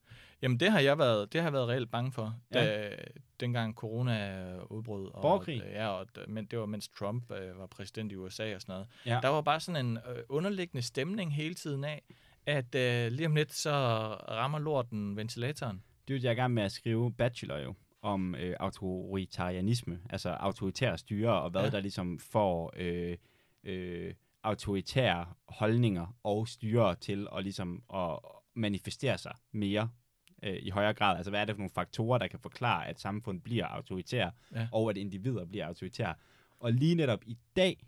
Jamen, 0.41 0.59
det 0.59 0.71
har 0.71 0.79
jeg 0.79 0.97
været, 0.97 1.33
det 1.33 1.41
har 1.41 1.47
jeg 1.47 1.53
været 1.53 1.67
reelt 1.67 1.91
bange 1.91 2.11
for, 2.11 2.39
da, 2.53 2.95
dengang 3.39 3.75
corona 3.75 4.57
udbrød. 4.63 5.07
Og, 5.13 5.21
Borgerkrig? 5.21 5.61
Ja, 5.71 5.87
og, 5.87 6.07
men 6.27 6.45
det 6.45 6.59
var 6.59 6.65
mens 6.65 6.87
Trump 6.87 7.31
øh, 7.31 7.57
var 7.57 7.65
præsident 7.65 8.11
i 8.11 8.15
USA 8.15 8.55
og 8.55 8.61
sådan 8.61 8.73
noget. 8.73 8.87
Ja. 9.05 9.19
Der 9.21 9.29
var 9.29 9.41
bare 9.41 9.59
sådan 9.59 9.85
en 9.85 9.97
øh, 9.97 10.23
underliggende 10.29 10.81
stemning 10.81 11.35
hele 11.35 11.53
tiden 11.53 11.83
af, 11.83 12.03
at 12.45 12.75
øh, 12.75 13.11
lige 13.11 13.25
om 13.27 13.35
lidt, 13.35 13.53
så 13.53 13.71
rammer 14.29 14.59
lorten 14.59 15.15
ventilatoren. 15.15 15.83
Det 16.07 16.13
er 16.13 16.17
jo, 16.17 16.23
jeg 16.23 16.27
er 16.29 16.31
i 16.31 16.35
gang 16.35 16.53
med 16.53 16.63
at 16.63 16.71
skrive 16.71 17.13
bachelor 17.13 17.57
jo, 17.57 17.73
om 18.01 18.35
øh, 18.35 18.55
autoritarianisme, 18.59 19.99
altså 20.09 20.29
autoritære 20.29 20.97
styre, 20.97 21.41
og 21.41 21.49
hvad 21.49 21.63
ja. 21.63 21.69
Der 21.69 21.79
ligesom 21.79 22.19
får 22.19 22.73
øh, 22.77 23.17
øh, 23.63 24.13
autoritære 24.43 25.25
holdninger 25.47 26.15
og 26.23 26.47
styre 26.47 26.95
til 26.95 27.27
at 27.37 27.43
ligesom 27.43 27.83
at 27.93 28.19
manifestere 28.55 29.17
sig 29.17 29.35
mere 29.51 29.89
øh, 30.43 30.57
i 30.61 30.69
højere 30.69 30.93
grad. 30.93 31.17
Altså, 31.17 31.29
hvad 31.31 31.41
er 31.41 31.45
det 31.45 31.55
for 31.55 31.59
nogle 31.59 31.71
faktorer, 31.75 32.17
der 32.17 32.27
kan 32.27 32.39
forklare, 32.39 32.87
at 32.87 32.99
samfund 32.99 33.41
bliver 33.41 33.65
autoritær, 33.65 34.29
Ja. 34.55 34.67
og 34.71 34.89
at 34.89 34.97
individer 34.97 35.45
bliver 35.45 35.65
autoritære. 35.67 36.13
Og 36.59 36.73
lige 36.73 36.95
netop 36.95 37.19
i 37.25 37.37
dag, 37.55 37.83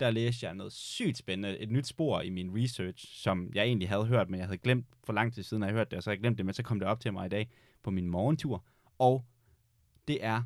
der 0.00 0.10
læste 0.10 0.46
jeg 0.46 0.54
noget 0.54 0.72
sygt 0.72 1.16
spændende, 1.16 1.58
et 1.58 1.70
nyt 1.70 1.86
spor 1.86 2.20
i 2.20 2.30
min 2.30 2.62
research, 2.62 3.06
som 3.22 3.50
jeg 3.54 3.64
egentlig 3.64 3.88
havde 3.88 4.06
hørt, 4.06 4.30
men 4.30 4.40
jeg 4.40 4.46
havde 4.46 4.58
glemt 4.58 4.86
for 5.04 5.12
lang 5.12 5.34
tid 5.34 5.42
siden, 5.42 5.62
at 5.62 5.66
jeg 5.66 5.74
hørte 5.74 5.90
det, 5.90 5.96
og 5.96 6.02
så 6.02 6.10
havde 6.10 6.16
jeg 6.16 6.22
glemt 6.22 6.38
det, 6.38 6.46
men 6.46 6.54
så 6.54 6.62
kom 6.62 6.78
det 6.78 6.88
op 6.88 7.00
til 7.00 7.12
mig 7.12 7.26
i 7.26 7.28
dag 7.28 7.50
på 7.82 7.90
min 7.90 8.08
morgentur, 8.08 8.64
og 8.98 9.24
det 10.08 10.24
er 10.24 10.42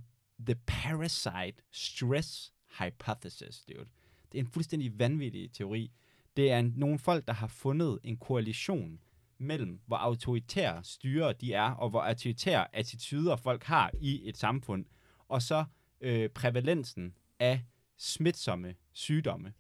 The 0.46 0.54
Parasite 0.66 1.62
Stress 1.70 2.52
Hypothesis, 2.78 3.64
dude. 3.68 3.86
Det 4.32 4.38
er 4.38 4.42
en 4.42 4.50
fuldstændig 4.50 4.98
vanvittig 4.98 5.52
teori. 5.52 5.90
Det 6.36 6.52
er 6.52 6.58
en, 6.58 6.72
nogle 6.76 6.98
folk, 6.98 7.26
der 7.26 7.32
har 7.32 7.46
fundet 7.46 7.98
en 8.04 8.16
koalition 8.16 9.00
mellem, 9.38 9.80
hvor 9.86 9.96
autoritære 9.96 10.84
styre 10.84 11.32
de 11.32 11.52
er, 11.52 11.70
og 11.70 11.90
hvor 11.90 12.00
autoritære 12.00 12.76
attityder 12.76 13.36
folk 13.36 13.64
har 13.64 13.90
i 14.00 14.28
et 14.28 14.36
samfund, 14.36 14.84
og 15.28 15.42
så 15.42 15.64
øh, 16.00 16.28
prævalensen 16.28 17.14
af 17.38 17.64
smitsomme 17.96 18.74
sygdomme 19.00 19.52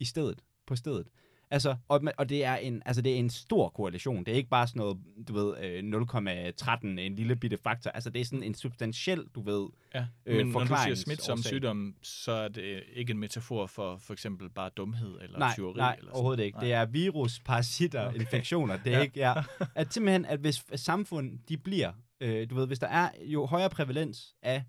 i 0.00 0.04
stedet, 0.04 0.42
på 0.66 0.76
stedet. 0.76 1.08
Altså, 1.50 1.76
og, 1.88 2.00
og 2.18 2.28
det 2.28 2.44
er 2.44 2.56
en, 2.56 2.82
altså 2.86 3.02
det 3.02 3.12
er 3.12 3.16
en 3.16 3.30
stor 3.30 3.68
koalition. 3.68 4.24
Det 4.24 4.32
er 4.32 4.36
ikke 4.36 4.48
bare 4.48 4.66
sådan 4.66 4.80
noget, 4.80 4.98
du 5.28 5.32
ved, 5.34 5.58
øh, 5.64 5.82
0,13, 5.82 6.86
en 6.86 7.16
lille 7.16 7.36
bitte 7.36 7.56
faktor. 7.56 7.90
Altså, 7.90 8.10
det 8.10 8.20
er 8.20 8.24
sådan 8.24 8.42
en 8.42 8.54
substantiel, 8.54 9.24
du 9.34 9.40
ved, 9.40 9.68
Ja. 9.94 10.06
Øh, 10.26 10.36
Men 10.36 10.46
når 10.46 10.60
du 10.60 10.74
siger 10.84 10.94
smitsom 10.94 11.42
sygdom, 11.42 11.96
så 12.02 12.32
er 12.32 12.48
det 12.48 12.82
ikke 12.92 13.10
en 13.10 13.18
metafor 13.18 13.66
for 13.66 13.96
for 13.96 14.12
eksempel 14.12 14.50
bare 14.50 14.70
dumhed 14.76 15.18
eller 15.22 15.38
nej, 15.38 15.54
tyveri. 15.54 15.76
nej, 15.76 15.92
eller 15.92 16.02
sådan. 16.04 16.14
overhovedet 16.14 16.44
ikke. 16.44 16.58
Det 16.60 16.72
er 16.72 16.84
virus, 16.86 17.40
parasitter, 17.40 18.00
okay. 18.00 18.10
Okay. 18.10 18.20
infektioner. 18.20 18.76
Det 18.76 18.92
er 18.92 18.96
Ja. 18.96 19.02
ikke, 19.02 19.18
ja. 19.20 19.34
At 19.74 19.92
simpelthen, 19.94 20.24
at 20.24 20.38
hvis 20.40 20.64
samfund, 20.74 21.38
de 21.48 21.56
bliver, 21.56 21.92
øh, 22.20 22.50
du 22.50 22.54
ved, 22.54 22.66
hvis 22.66 22.78
der 22.78 22.86
er 22.88 23.10
jo 23.24 23.46
højere 23.46 23.70
prævalens 23.70 24.34
af 24.42 24.64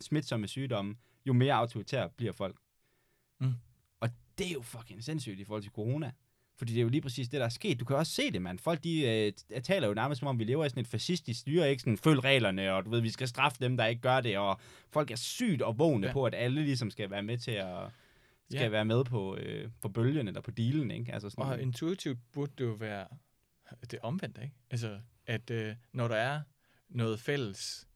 smitsomme 0.00 0.48
sygdomme, 0.48 0.94
jo 1.26 1.32
mere 1.32 1.54
autoritære 1.54 2.08
bliver 2.16 2.32
folk. 2.32 2.56
Mm. 3.40 3.52
Og 4.00 4.08
det 4.38 4.46
er 4.46 4.52
jo 4.52 4.62
fucking 4.62 5.04
sindssygt 5.04 5.40
i 5.40 5.44
forhold 5.44 5.62
til 5.62 5.72
corona. 5.72 6.12
Fordi 6.56 6.72
det 6.72 6.78
er 6.78 6.82
jo 6.82 6.88
lige 6.88 7.00
præcis 7.00 7.28
det, 7.28 7.38
der 7.40 7.44
er 7.46 7.50
sket. 7.50 7.80
Du 7.80 7.84
kan 7.84 7.96
også 7.96 8.12
se 8.12 8.30
det, 8.30 8.42
mand. 8.42 8.58
Folk, 8.58 8.84
de 8.84 9.02
øh, 9.08 9.32
taler 9.62 9.88
jo 9.88 9.94
nærmest 9.94 10.18
som 10.18 10.28
om, 10.28 10.38
vi 10.38 10.44
lever 10.44 10.64
i 10.64 10.68
sådan 10.68 10.80
et 10.80 10.86
fascistisk 10.86 11.40
styre, 11.40 11.70
ikke 11.70 11.80
sådan, 11.80 11.98
følg 11.98 12.24
reglerne, 12.24 12.72
og 12.72 12.84
du 12.84 12.90
ved, 12.90 13.00
vi 13.00 13.10
skal 13.10 13.28
straffe 13.28 13.58
dem, 13.64 13.76
der 13.76 13.86
ikke 13.86 14.02
gør 14.02 14.20
det, 14.20 14.38
og 14.38 14.60
folk 14.90 15.10
er 15.10 15.16
sygt 15.16 15.62
og 15.62 15.78
vågne 15.78 16.06
ja. 16.06 16.12
På, 16.12 16.24
at 16.24 16.34
alle 16.34 16.62
ligesom 16.64 16.90
skal 16.90 17.10
være 17.10 17.22
med 17.22 17.38
til 17.38 17.50
at 17.50 17.90
skal 18.50 18.62
Ja. 18.62 18.68
være 18.68 18.84
med 18.84 19.04
på, 19.04 19.36
øh, 19.36 19.70
på 19.80 19.88
bølgen 19.88 20.28
eller 20.28 20.40
på 20.40 20.50
dealen, 20.50 20.90
ikke? 20.90 21.12
Altså 21.12 21.30
sådan, 21.30 21.44
Og 21.44 21.60
intuitivt 21.62 22.18
burde 22.32 22.52
det 22.58 22.64
jo 22.64 22.72
være 22.72 23.06
det 23.90 23.98
omvendte, 24.02 24.42
ikke? 24.42 24.54
Altså, 24.70 25.00
at 25.26 25.50
øh, 25.50 25.74
når 25.92 26.08
der 26.08 26.16
er 26.16 26.40
noget 26.88 27.20
fælles 27.20 27.88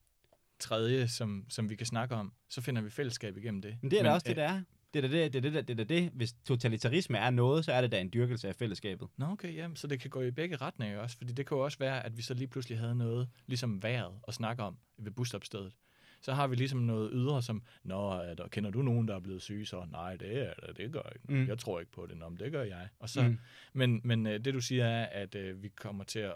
tredje, 0.58 1.08
som, 1.08 1.46
som 1.48 1.70
vi 1.70 1.76
kan 1.76 1.86
snakke 1.86 2.14
om, 2.14 2.32
så 2.48 2.60
finder 2.60 2.82
vi 2.82 2.90
fællesskab 2.90 3.36
igennem 3.36 3.62
det. 3.62 3.78
Men 3.82 3.90
det 3.90 3.98
er 3.98 4.02
da 4.02 4.10
også 4.12 4.24
det, 4.24 4.30
øh, 4.30 4.36
der 4.36 4.48
er. 4.48 4.62
Det 4.94 5.04
er 5.04 5.08
det, 5.08 5.32
det, 5.32 5.46
er 5.46 5.62
det, 5.62 5.78
det, 5.78 5.88
det, 5.88 5.98
er. 6.04 6.10
Hvis 6.10 6.32
totalitarisme 6.32 7.18
er 7.18 7.30
noget, 7.30 7.64
så 7.64 7.72
er 7.72 7.80
det 7.80 7.92
da 7.92 8.00
en 8.00 8.10
dyrkelse 8.12 8.48
af 8.48 8.54
fællesskabet. 8.56 9.08
Nå, 9.16 9.26
okay, 9.26 9.54
jamen, 9.56 9.76
så 9.76 9.86
det 9.86 10.00
kan 10.00 10.10
gå 10.10 10.22
i 10.22 10.30
begge 10.30 10.56
retninger 10.56 10.98
også, 10.98 11.16
fordi 11.16 11.32
det 11.32 11.46
kan 11.46 11.56
jo 11.56 11.64
også 11.64 11.78
være, 11.78 12.06
at 12.06 12.16
vi 12.16 12.22
så 12.22 12.34
lige 12.34 12.46
pludselig 12.48 12.78
havde 12.78 12.94
noget, 12.94 13.28
ligesom 13.46 13.82
vejret, 13.82 14.14
at 14.28 14.34
snakke 14.34 14.62
om 14.62 14.76
ved 14.98 15.10
busstopstedet. 15.12 15.72
Så 16.20 16.32
har 16.32 16.46
vi 16.46 16.56
ligesom 16.56 16.78
noget 16.80 17.10
ydre, 17.12 17.42
som, 17.42 17.62
Nå, 17.82 18.10
er 18.10 18.34
der, 18.34 18.48
kender 18.48 18.70
du 18.70 18.82
nogen, 18.82 19.08
der 19.08 19.14
er 19.14 19.20
blevet 19.20 19.42
syge? 19.42 19.66
Så, 19.66 19.86
nej, 19.90 20.16
det 20.16 20.38
er 20.48 20.52
det, 20.66 20.76
det 20.76 20.92
gør 20.92 21.00
jeg 21.04 21.12
ikke. 21.14 21.34
Mm. 21.34 21.48
Jeg 21.48 21.58
tror 21.58 21.80
ikke 21.80 21.92
på 21.92 22.06
det, 22.06 22.16
Nå, 22.16 22.28
men 22.28 22.38
det 22.38 22.52
gør 22.52 22.62
jeg. 22.62 22.88
Og 22.98 23.08
så, 23.08 23.22
Mm. 23.22 23.28
mm. 23.28 23.38
Men, 23.72 24.00
men 24.04 24.26
øh, 24.26 24.44
det 24.44 24.54
du 24.54 24.60
siger 24.60 24.84
er, 24.86 25.06
at 25.06 25.34
øh, 25.34 25.62
vi 25.62 25.68
kommer 25.68 26.04
til 26.04 26.18
at, 26.18 26.34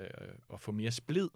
øh, 0.00 0.28
at 0.52 0.60
få 0.60 0.72
mere 0.72 0.90
splid, 0.90 1.28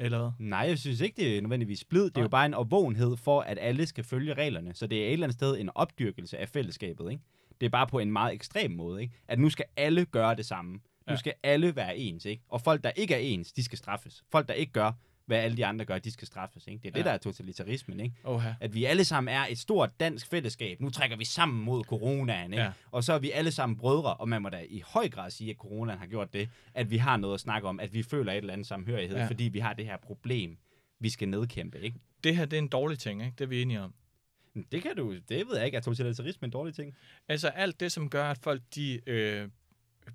eller 0.00 0.18
hvad? 0.18 0.30
Nej, 0.38 0.58
jeg 0.60 0.78
synes 0.78 1.00
ikke, 1.00 1.16
det 1.22 1.36
er 1.36 1.40
nødvendigvis 1.42 1.78
splid. 1.80 2.04
Det 2.04 2.16
er 2.18 2.22
jo 2.22 2.28
bare 2.28 2.46
en 2.46 2.54
opvågenhed 2.54 3.16
for, 3.16 3.40
at 3.40 3.58
alle 3.60 3.86
skal 3.86 4.04
følge 4.04 4.34
reglerne. 4.34 4.74
Så 4.74 4.86
det 4.86 4.98
er 5.02 5.06
et 5.06 5.12
eller 5.12 5.26
andet 5.26 5.34
sted 5.34 5.58
en 5.60 5.70
opdyrkelse 5.74 6.38
af 6.38 6.48
fællesskabet, 6.48 7.10
ikke? 7.10 7.22
Det 7.60 7.66
er 7.66 7.70
bare 7.70 7.86
på 7.86 7.98
en 7.98 8.12
meget 8.12 8.34
ekstrem 8.34 8.70
måde, 8.70 9.02
ikke? 9.02 9.14
At 9.28 9.38
nu 9.38 9.50
skal 9.50 9.64
alle 9.76 10.04
gøre 10.04 10.34
det 10.34 10.46
samme. 10.46 10.72
Nu 10.72 10.80
Ja. 11.08 11.16
skal 11.16 11.32
alle 11.42 11.76
være 11.76 11.96
ens, 11.98 12.24
ikke? 12.24 12.42
Og 12.48 12.60
folk, 12.60 12.84
der 12.84 12.90
ikke 12.96 13.14
er 13.14 13.18
ens, 13.18 13.52
de 13.52 13.64
skal 13.64 13.78
straffes. 13.78 14.22
Folk, 14.32 14.48
der 14.48 14.54
ikke 14.54 14.72
gør, 14.72 14.92
hvad 15.30 15.38
alle 15.38 15.56
de 15.56 15.66
andre 15.66 15.84
gør, 15.84 15.98
de 15.98 16.10
skal 16.10 16.26
straffes, 16.26 16.66
ikke? 16.66 16.82
Det 16.82 16.88
er 16.88 16.92
det, 16.92 16.98
Ja. 16.98 17.04
der 17.04 17.10
er 17.10 17.18
totalitarismen, 17.18 18.00
ikke? 18.00 18.14
Oha. 18.24 18.52
At 18.60 18.74
vi 18.74 18.84
alle 18.84 19.04
sammen 19.04 19.34
er 19.34 19.46
et 19.50 19.58
stort 19.58 20.00
dansk 20.00 20.26
fællesskab. 20.26 20.80
Nu 20.80 20.90
trækker 20.90 21.16
vi 21.16 21.24
sammen 21.24 21.64
mod 21.64 21.84
coronaen, 21.84 22.52
ikke? 22.52 22.62
Ja. 22.64 22.72
Og 22.90 23.04
så 23.04 23.12
er 23.12 23.18
vi 23.18 23.30
alle 23.30 23.50
sammen 23.52 23.76
brødre, 23.78 24.14
og 24.14 24.28
man 24.28 24.42
må 24.42 24.48
da 24.48 24.64
i 24.68 24.82
høj 24.86 25.08
grad 25.08 25.30
sige, 25.30 25.50
at 25.50 25.56
coronaen 25.56 25.98
har 25.98 26.06
gjort 26.06 26.32
det, 26.32 26.48
at 26.74 26.90
vi 26.90 26.96
har 26.96 27.16
noget 27.16 27.34
at 27.34 27.40
snakke 27.40 27.68
om, 27.68 27.80
at 27.80 27.94
vi 27.94 28.02
føler 28.02 28.32
et 28.32 28.36
eller 28.36 28.52
andet 28.52 28.66
samhørighed, 28.66 29.16
ja. 29.16 29.26
Fordi 29.26 29.44
vi 29.44 29.58
har 29.58 29.72
det 29.72 29.84
her 29.86 29.96
problem, 29.96 30.58
vi 31.00 31.08
skal 31.10 31.28
nedkæmpe, 31.28 31.80
ikke? 31.80 31.98
Det 32.24 32.36
her, 32.36 32.44
det 32.44 32.56
er 32.56 32.62
en 32.62 32.68
dårlig 32.68 32.98
ting, 32.98 33.22
ikke? 33.22 33.34
Det 33.38 33.44
er 33.44 33.48
vi 33.48 33.62
enige 33.62 33.80
om. 33.80 33.94
Det 34.72 34.82
kan 34.82 34.96
du, 34.96 35.14
det 35.28 35.46
ved 35.48 35.56
jeg 35.56 35.66
ikke, 35.66 35.76
er 35.76 35.80
totalitarisme 35.80 36.44
en 36.46 36.50
dårlig 36.50 36.74
ting? 36.74 36.94
Altså 37.28 37.48
alt 37.48 37.80
det, 37.80 37.92
som 37.92 38.10
gør, 38.10 38.30
at 38.30 38.38
folk 38.38 38.62
de 38.74 39.00
øh, 39.06 39.48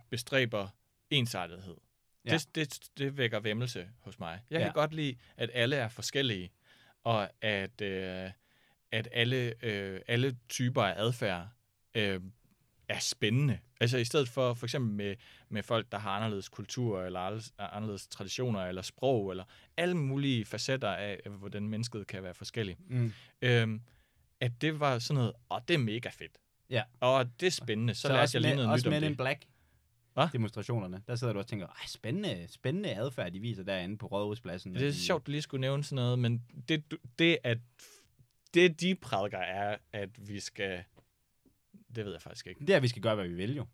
bestræber 0.10 0.68
ensartethed. 1.10 1.76
Ja. 2.26 2.32
Det, 2.34 2.56
det, 2.56 2.80
det 2.98 3.18
vækker 3.18 3.40
vemmelse 3.40 3.88
hos 4.00 4.20
mig. 4.20 4.42
Jeg 4.50 4.60
Ja. 4.60 4.64
kan 4.66 4.74
godt 4.74 4.94
lide, 4.94 5.16
at 5.38 5.50
alle 5.54 5.76
er 5.76 5.88
forskellige, 5.88 6.52
og 7.04 7.30
at, 7.42 7.82
øh, 7.82 8.30
at 8.92 9.08
alle, 9.12 9.54
øh, 9.62 10.02
alle 10.08 10.38
typer 10.50 10.84
af 10.84 10.94
adfærd 11.02 11.48
øh, 11.96 12.22
er 12.90 13.00
spændende. 13.00 13.60
Altså 13.80 13.98
i 13.98 14.06
stedet 14.06 14.30
for 14.30 14.54
for 14.54 14.66
eksempel 14.66 14.92
med, 14.96 15.16
med 15.50 15.64
folk, 15.64 15.92
der 15.92 15.98
har 15.98 16.12
anderledes 16.12 16.50
kultur, 16.50 17.02
eller 17.04 17.20
anderledes- 17.60 18.08
traditioner, 18.10 18.60
eller 18.66 18.82
sprog, 18.82 19.32
eller 19.32 19.44
alle 19.78 19.94
mulige 19.98 20.46
facetter 20.46 20.90
af, 20.90 21.20
hvordan 21.30 21.70
mennesket 21.70 22.08
kan 22.08 22.24
være 22.24 22.34
forskellig. 22.34 22.76
Mm. 22.88 23.14
Øhm, 23.42 23.82
at 24.40 24.52
det 24.62 24.80
var 24.80 25.00
sådan 25.00 25.16
noget, 25.20 25.34
og 25.50 25.68
det 25.68 25.74
er 25.74 25.78
mega 25.78 26.10
fedt. 26.10 26.32
Ja. 26.70 26.84
Og 27.00 27.40
det 27.40 27.48
er 27.48 27.52
spændende. 27.52 27.96
Så, 27.96 28.02
så 28.02 28.08
lærte 28.08 28.22
også 28.22 28.38
jeg 28.38 28.42
lige 28.42 28.56
med, 28.56 28.64
noget 28.64 28.72
også 28.72 28.84
nyt 28.90 28.96
om 28.96 29.02
Men 29.02 29.04
in 29.04 29.10
det. 29.10 29.18
Black 29.18 29.44
Hva? 30.16 30.30
demonstrationerne, 30.34 31.02
der 31.08 31.16
sidder 31.16 31.34
du 31.34 31.40
og 31.40 31.48
tænker, 31.48 31.68
Ej, 31.68 31.88
spændende, 31.88 32.48
spændende 32.50 32.96
adfærd, 32.96 33.32
de 33.32 33.40
viser 33.40 33.64
derinde 33.64 33.98
på 33.98 34.08
Rådhuspladsen. 34.08 34.76
Det 34.76 34.88
er 34.88 34.92
sjovt, 34.92 35.26
du 35.28 35.32
lige 35.32 35.42
skulle 35.42 35.62
nævne 35.62 35.84
sådan 35.84 35.96
noget, 35.96 36.20
men 36.20 36.42
det, 36.70 36.94
det 37.20 37.38
at 37.44 37.58
det 38.54 38.82
de 38.82 38.96
prædiker 38.96 39.38
er, 39.38 39.78
at 39.92 40.28
vi 40.30 40.40
skal... 40.40 40.84
Det 41.96 42.06
ved 42.06 42.12
jeg 42.12 42.22
faktisk 42.22 42.48
ikke. 42.48 42.60
Det 42.60 42.70
er, 42.70 42.78
at 42.78 42.84
vi 42.84 42.88
skal 42.88 43.02
gøre, 43.02 43.16
hvad 43.16 43.28
vi 43.28 43.34
vil, 43.34 43.56
jo. 43.56 43.66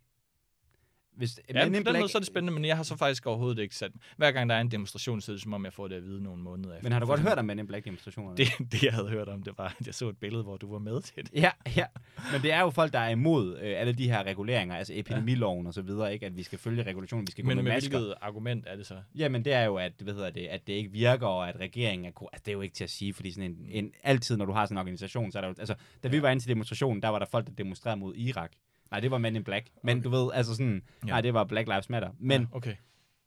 Hvis, 1.16 1.40
Ja, 1.54 1.70
Men 1.70 1.84
på 1.84 1.92
den 1.92 2.00
måde 2.00 2.10
så 2.12 2.18
er 2.18 2.20
det 2.20 2.28
spændende, 2.28 2.54
men 2.54 2.66
jeg 2.66 2.76
har 2.78 2.84
så 2.84 2.96
faktisk 2.98 3.26
overhovedet 3.26 3.62
ikke 3.62 3.76
sat... 3.76 3.92
Hver 4.18 4.32
gang 4.32 4.50
der 4.50 4.56
er 4.56 4.62
en 4.62 4.72
demonstration, 4.72 5.22
så 5.22 5.32
er 5.32 5.34
det 5.34 5.44
som 5.44 5.54
om, 5.54 5.66
jeg 5.66 5.74
får 5.74 5.88
det 5.88 5.96
at 5.96 6.04
vide 6.04 6.24
nogle 6.24 6.44
måneder 6.44 6.70
efter. 6.76 6.84
Men 6.84 6.92
har 6.92 7.00
du 7.00 7.06
godt 7.06 7.20
hørt 7.20 7.38
om 7.38 7.46
Men 7.46 7.60
in 7.60 7.68
Black 7.68 7.86
demonstrationerne? 7.86 8.38
Det, 8.38 8.48
det, 8.72 8.84
jeg 8.84 8.94
havde 8.94 9.10
hørt 9.10 9.28
om, 9.30 9.44
det 9.44 9.54
var, 9.58 9.76
at 9.80 9.88
jeg 9.88 9.96
så 9.96 10.10
et 10.10 10.18
billede, 10.18 10.44
hvor 10.44 10.58
du 10.58 10.72
var 10.72 10.80
med 10.80 11.02
til 11.02 11.16
det. 11.16 11.30
Ja, 11.34 11.52
ja. 11.76 11.86
Men 12.32 12.42
det 12.42 12.52
er 12.52 12.62
jo 12.62 12.70
folk, 12.70 12.94
der 12.94 13.00
er 13.00 13.10
imod 13.10 13.58
øh, 13.58 13.80
alle 13.80 13.94
de 13.94 14.08
her 14.12 14.24
reguleringer, 14.24 14.76
altså 14.76 14.94
epidemiloven 14.96 15.68
og 15.68 15.74
så 15.74 15.82
videre, 15.82 16.14
ikke? 16.14 16.26
At 16.26 16.38
vi 16.38 16.44
skal 16.44 16.60
følge 16.60 16.84
regulationen, 16.84 17.28
vi 17.28 17.32
skal 17.32 17.44
gå 17.44 17.48
Men 17.48 17.56
med, 17.58 17.64
med 17.64 17.72
masker. 17.72 17.90
hvilket 17.98 18.14
argument 18.22 18.66
er 18.68 18.76
det 18.76 18.86
så? 18.86 18.96
Jamen, 19.16 19.46
det 19.46 19.54
er 19.54 19.64
jo, 19.64 19.76
at, 19.76 19.92
hvad 20.04 20.14
hedder 20.14 20.30
det, 20.30 20.48
at 20.48 20.68
det 20.68 20.74
ikke 20.74 20.92
virker, 20.92 21.28
og 21.28 21.50
at 21.50 21.60
regeringen 21.60 22.06
er... 22.06 22.28
Altså, 22.34 22.42
det 22.46 22.52
er 22.52 22.54
jo 22.54 22.62
ikke 22.62 22.76
til 22.76 22.84
at 22.84 22.90
sige, 22.90 23.14
fordi 23.14 23.32
sådan 23.32 23.52
en, 23.52 23.58
en, 23.70 23.92
altid, 24.04 24.38
når 24.38 24.46
du 24.46 24.52
har 24.52 24.66
sådan 24.66 24.76
en 24.78 24.80
organisation, 24.80 25.32
så 25.32 25.38
er 25.38 25.42
der 25.42 25.48
jo... 25.48 25.56
Altså, 25.60 25.76
da 26.04 26.08
vi 26.08 26.16
Ja. 26.16 26.22
var 26.22 26.30
inde 26.30 26.44
til 26.44 26.50
demonstrationen, 26.50 27.02
der 27.02 27.10
var 27.10 27.20
der 27.20 27.26
folk, 27.26 27.48
der 27.48 27.54
demonstrerede 27.54 28.00
mod 28.00 28.16
Irak. 28.16 28.52
Nej, 28.92 29.00
det 29.00 29.12
var 29.12 29.18
Men 29.18 29.36
in 29.36 29.44
Black. 29.44 29.68
Men 29.84 29.98
Okay. 29.98 30.04
du 30.04 30.10
ved, 30.10 30.32
altså 30.34 30.56
sådan... 30.56 30.84
Ja. 31.06 31.08
Nej, 31.10 31.22
det 31.22 31.34
var 31.34 31.44
Black 31.44 31.68
Lives 31.68 31.90
Matter. 31.90 32.12
Men, 32.20 32.42
Ja, 32.42 32.48
okay. 32.52 32.76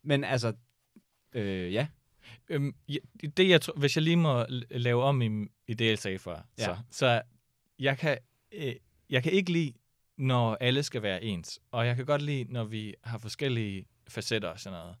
men 0.03 0.23
altså... 0.23 0.53
Øh, 1.33 1.73
ja. 1.73 1.87
Øhm, 2.49 2.75
det, 3.37 3.49
jeg 3.49 3.61
tror, 3.61 3.73
hvis 3.73 3.95
jeg 3.95 4.03
lige 4.03 4.15
må 4.17 4.45
lave 4.71 5.03
om 5.03 5.21
i, 5.21 5.47
i 5.67 5.73
det, 5.73 5.87
jeg 5.89 5.97
sagde 5.97 6.19
før, 6.19 6.35
Ja. 6.57 6.63
så, 6.63 6.77
så 6.91 7.21
jeg 7.79 7.97
kan, 7.97 8.17
øh, 8.51 8.73
jeg 9.09 9.23
kan 9.23 9.31
ikke 9.31 9.51
lide, 9.51 9.73
når 10.17 10.55
alle 10.61 10.83
skal 10.83 11.01
være 11.01 11.23
ens. 11.23 11.59
Og 11.71 11.87
jeg 11.87 11.95
kan 11.95 12.05
godt 12.05 12.21
lide, 12.21 12.53
når 12.53 12.63
vi 12.63 12.93
har 13.03 13.17
forskellige 13.17 13.87
facetter 14.07 14.49
og 14.49 14.59
sådan 14.59 14.79
noget. 14.79 14.95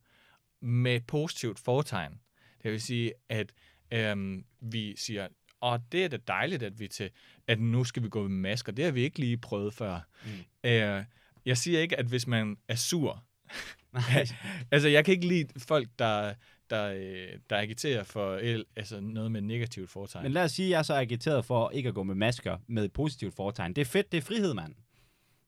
Med 0.61 1.01
positivt 1.01 1.59
fortegn. 1.59 2.19
Det 2.63 2.71
vil 2.71 2.81
sige, 2.81 3.13
at 3.29 3.53
øhm, 3.93 4.45
vi 4.61 4.95
siger, 4.97 5.27
og 5.61 5.81
det 5.91 6.05
er 6.05 6.07
da 6.09 6.17
dejligt, 6.17 6.63
at 6.63 6.79
vi 6.79 6.87
til, 6.87 7.09
at 7.47 7.59
nu 7.59 7.83
skal 7.83 8.03
vi 8.03 8.09
gå 8.09 8.21
med 8.21 8.29
masker. 8.29 8.71
Det 8.71 8.85
har 8.85 8.91
vi 8.91 9.01
ikke 9.01 9.19
lige 9.19 9.37
prøvet 9.37 9.73
før. 9.73 9.99
Mm. 10.25 10.69
Øh, 10.69 11.03
jeg 11.45 11.57
siger 11.57 11.79
ikke, 11.79 11.99
at 11.99 12.05
hvis 12.05 12.27
man 12.27 12.57
er 12.67 12.75
sur, 12.75 13.23
Nej. 13.93 14.27
altså, 14.71 14.87
jeg 14.89 15.05
kan 15.05 15.11
ikke 15.11 15.27
lide 15.27 15.47
folk, 15.59 15.87
der, 15.99 16.33
der, 16.69 16.93
øh, 16.93 17.39
der 17.49 17.57
agiterer 17.57 18.03
for 18.03 18.35
altså 18.75 18.99
noget 18.99 19.31
med 19.31 19.41
negativt 19.41 19.89
foretegn. 19.89 20.23
Men 20.23 20.31
lad 20.31 20.43
os 20.43 20.51
sige, 20.51 20.65
at 20.65 20.69
jeg 20.71 20.79
er 20.79 20.83
så 20.83 20.93
agiteret 20.93 21.45
for 21.45 21.69
ikke 21.69 21.89
at 21.89 21.95
gå 21.95 22.03
med 22.03 22.15
masker 22.15 22.57
med 22.67 22.85
et 22.85 22.93
positivt 22.93 23.35
foretegn. 23.35 23.73
Det 23.73 23.81
er 23.81 23.85
fedt, 23.85 24.11
det 24.11 24.17
er 24.17 24.21
frihed, 24.21 24.53
mand. 24.53 24.75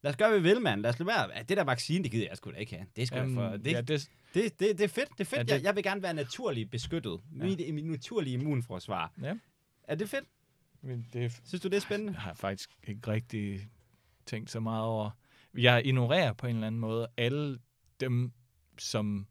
Lad 0.03 0.11
os 0.11 0.17
gøre, 0.17 0.29
hvad 0.29 0.39
vi 0.39 0.49
vil, 0.49 0.61
mand. 0.61 0.81
Lad 0.81 0.89
os 0.89 0.99
lade 0.99 1.07
være. 1.07 1.43
Det 1.43 1.57
der 1.57 1.63
vaccine, 1.63 2.03
det 2.03 2.11
gider 2.11 2.27
jeg 2.29 2.37
sgu 2.37 2.51
da 2.51 2.55
ikke 2.57 2.75
have. 2.75 2.85
Det 2.95 3.01
er, 3.01 3.05
sgu 3.05 3.15
da 3.15 3.23
for, 3.23 3.57
det, 3.57 3.71
ja, 3.71 3.81
det, 3.81 4.09
det, 4.33 4.59
det, 4.59 4.77
det 4.77 4.81
er 4.81 4.87
fedt. 4.87 5.09
Det 5.11 5.19
er 5.19 5.25
fedt. 5.25 5.37
Ja, 5.37 5.43
det-. 5.43 5.51
Jeg, 5.51 5.63
jeg 5.63 5.75
vil 5.75 5.83
gerne 5.83 6.03
være 6.03 6.13
naturligt 6.13 6.71
beskyttet. 6.71 7.19
Ja. 7.39 7.43
Mit, 7.43 7.73
mit 7.73 7.85
naturlige 7.85 8.33
immunforsvar. 8.33 9.11
ja, 9.23 9.33
Er 9.83 9.95
det 9.95 10.09
fedt? 10.09 10.25
Men 10.87 11.07
det 11.13 11.41
Synes 11.43 11.61
du, 11.61 11.67
det 11.67 11.75
er 11.75 11.79
spændende? 11.81 12.13
har 12.13 12.29
jeg 12.29 12.37
faktisk 12.37 12.77
ikke 12.87 13.11
rigtig 13.11 13.69
tænkt 14.25 14.51
så 14.51 14.59
meget 14.59 14.83
over. 14.83 15.09
Jeg 15.57 15.85
ignorerer 15.85 16.33
på 16.33 16.47
en 16.47 16.55
eller 16.55 16.67
anden 16.67 16.81
måde 16.81 17.07
alle 17.17 17.59
dem, 17.99 18.31
som, 18.77 19.27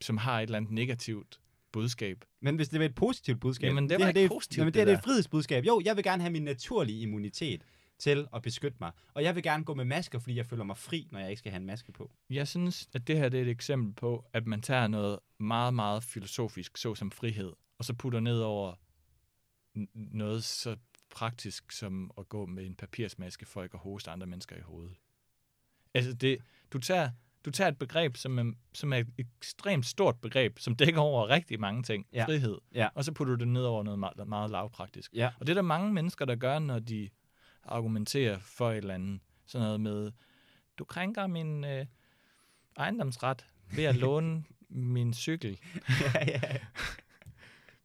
som 0.00 0.16
har 0.16 0.38
et 0.38 0.42
eller 0.42 0.56
andet 0.56 0.72
negativt 0.72 1.40
budskab. 1.72 2.24
Men 2.40 2.56
hvis 2.56 2.68
det 2.68 2.80
var 2.80 2.86
et 2.86 2.94
positivt 2.94 3.40
budskab. 3.40 3.68
Jamen, 3.68 3.88
det 3.88 3.98
var 3.98 4.04
her, 4.04 4.08
ikke 4.08 4.18
det 4.18 4.24
er, 4.24 4.28
positivt, 4.28 4.58
Jamen, 4.58 4.74
det, 4.74 4.80
her, 4.80 4.84
det 4.84 4.92
er 4.92 4.98
et 4.98 5.04
frihedsbudskab. 5.04 5.64
Jo, 5.64 5.80
jeg 5.84 5.96
vil 5.96 6.04
gerne 6.04 6.22
have 6.22 6.32
min 6.32 6.42
naturlige 6.42 7.00
immunitet 7.00 7.62
til 7.98 8.26
at 8.34 8.42
beskytte 8.42 8.76
mig. 8.80 8.92
Og 9.14 9.22
jeg 9.22 9.34
vil 9.34 9.42
gerne 9.42 9.64
gå 9.64 9.74
med 9.74 9.84
masker, 9.84 10.18
fordi 10.18 10.36
jeg 10.36 10.46
føler 10.46 10.64
mig 10.64 10.78
fri, 10.78 11.08
når 11.12 11.18
jeg 11.18 11.30
ikke 11.30 11.38
skal 11.38 11.52
have 11.52 11.60
en 11.60 11.66
maske 11.66 11.92
på. 11.92 12.12
Jeg 12.30 12.48
synes, 12.48 12.88
at 12.94 13.06
det 13.06 13.16
her 13.16 13.28
det 13.28 13.38
er 13.38 13.42
et 13.42 13.50
eksempel 13.50 13.94
på, 13.94 14.24
at 14.32 14.46
man 14.46 14.62
tager 14.62 14.86
noget 14.86 15.18
meget, 15.38 15.74
meget 15.74 16.04
filosofisk, 16.04 16.76
såsom 16.76 17.10
frihed, 17.10 17.52
og 17.78 17.84
så 17.84 17.94
putter 17.94 18.20
ned 18.20 18.40
over 18.40 18.74
noget 19.94 20.44
så 20.44 20.76
praktisk 21.10 21.72
som 21.72 22.10
at 22.18 22.28
gå 22.28 22.46
med 22.46 22.66
en 22.66 22.74
papirsmaske 22.74 23.46
for 23.46 23.62
ikke 23.62 23.74
at 23.74 23.80
hoste 23.80 24.10
andre 24.10 24.26
mennesker 24.26 24.56
i 24.56 24.60
hovedet. 24.60 24.96
Altså, 25.94 26.12
det, 26.12 26.38
du, 26.72 26.78
tager, 26.78 27.10
du 27.44 27.50
tager 27.50 27.68
et 27.68 27.78
begreb, 27.78 28.16
som 28.16 28.38
er, 28.38 28.52
som 28.72 28.92
er 28.92 28.96
et 28.96 29.08
ekstremt 29.18 29.86
stort 29.86 30.20
begreb, 30.20 30.58
som 30.58 30.76
dækker 30.76 31.00
over 31.00 31.28
rigtig 31.28 31.60
mange 31.60 31.82
ting. 31.82 32.06
Ja. 32.12 32.24
Frihed. 32.24 32.58
Ja. 32.74 32.88
Og 32.94 33.04
så 33.04 33.12
putter 33.12 33.34
du 33.34 33.40
det 33.40 33.48
ned 33.48 33.62
over 33.62 33.82
noget 33.82 33.98
meget, 33.98 34.28
meget 34.28 34.50
lavpraktisk. 34.50 35.14
Ja. 35.14 35.30
Og 35.40 35.46
det 35.46 35.52
er 35.52 35.54
der 35.54 35.62
mange 35.62 35.92
mennesker, 35.92 36.24
der 36.24 36.36
gør, 36.36 36.58
når 36.58 36.78
de 36.78 37.10
argumenterer 37.62 38.38
for 38.38 38.70
et 38.70 38.76
eller 38.76 38.94
andet. 38.94 39.20
Sådan 39.46 39.64
noget 39.64 39.80
med, 39.80 40.12
du 40.78 40.84
krænker 40.84 41.26
min 41.26 41.64
øh, 41.64 41.86
ejendomsret 42.76 43.46
ved 43.76 43.84
at 43.84 43.96
låne 43.96 44.44
min 44.68 45.14
cykel. 45.14 45.58
ja, 46.00 46.24
ja, 46.26 46.40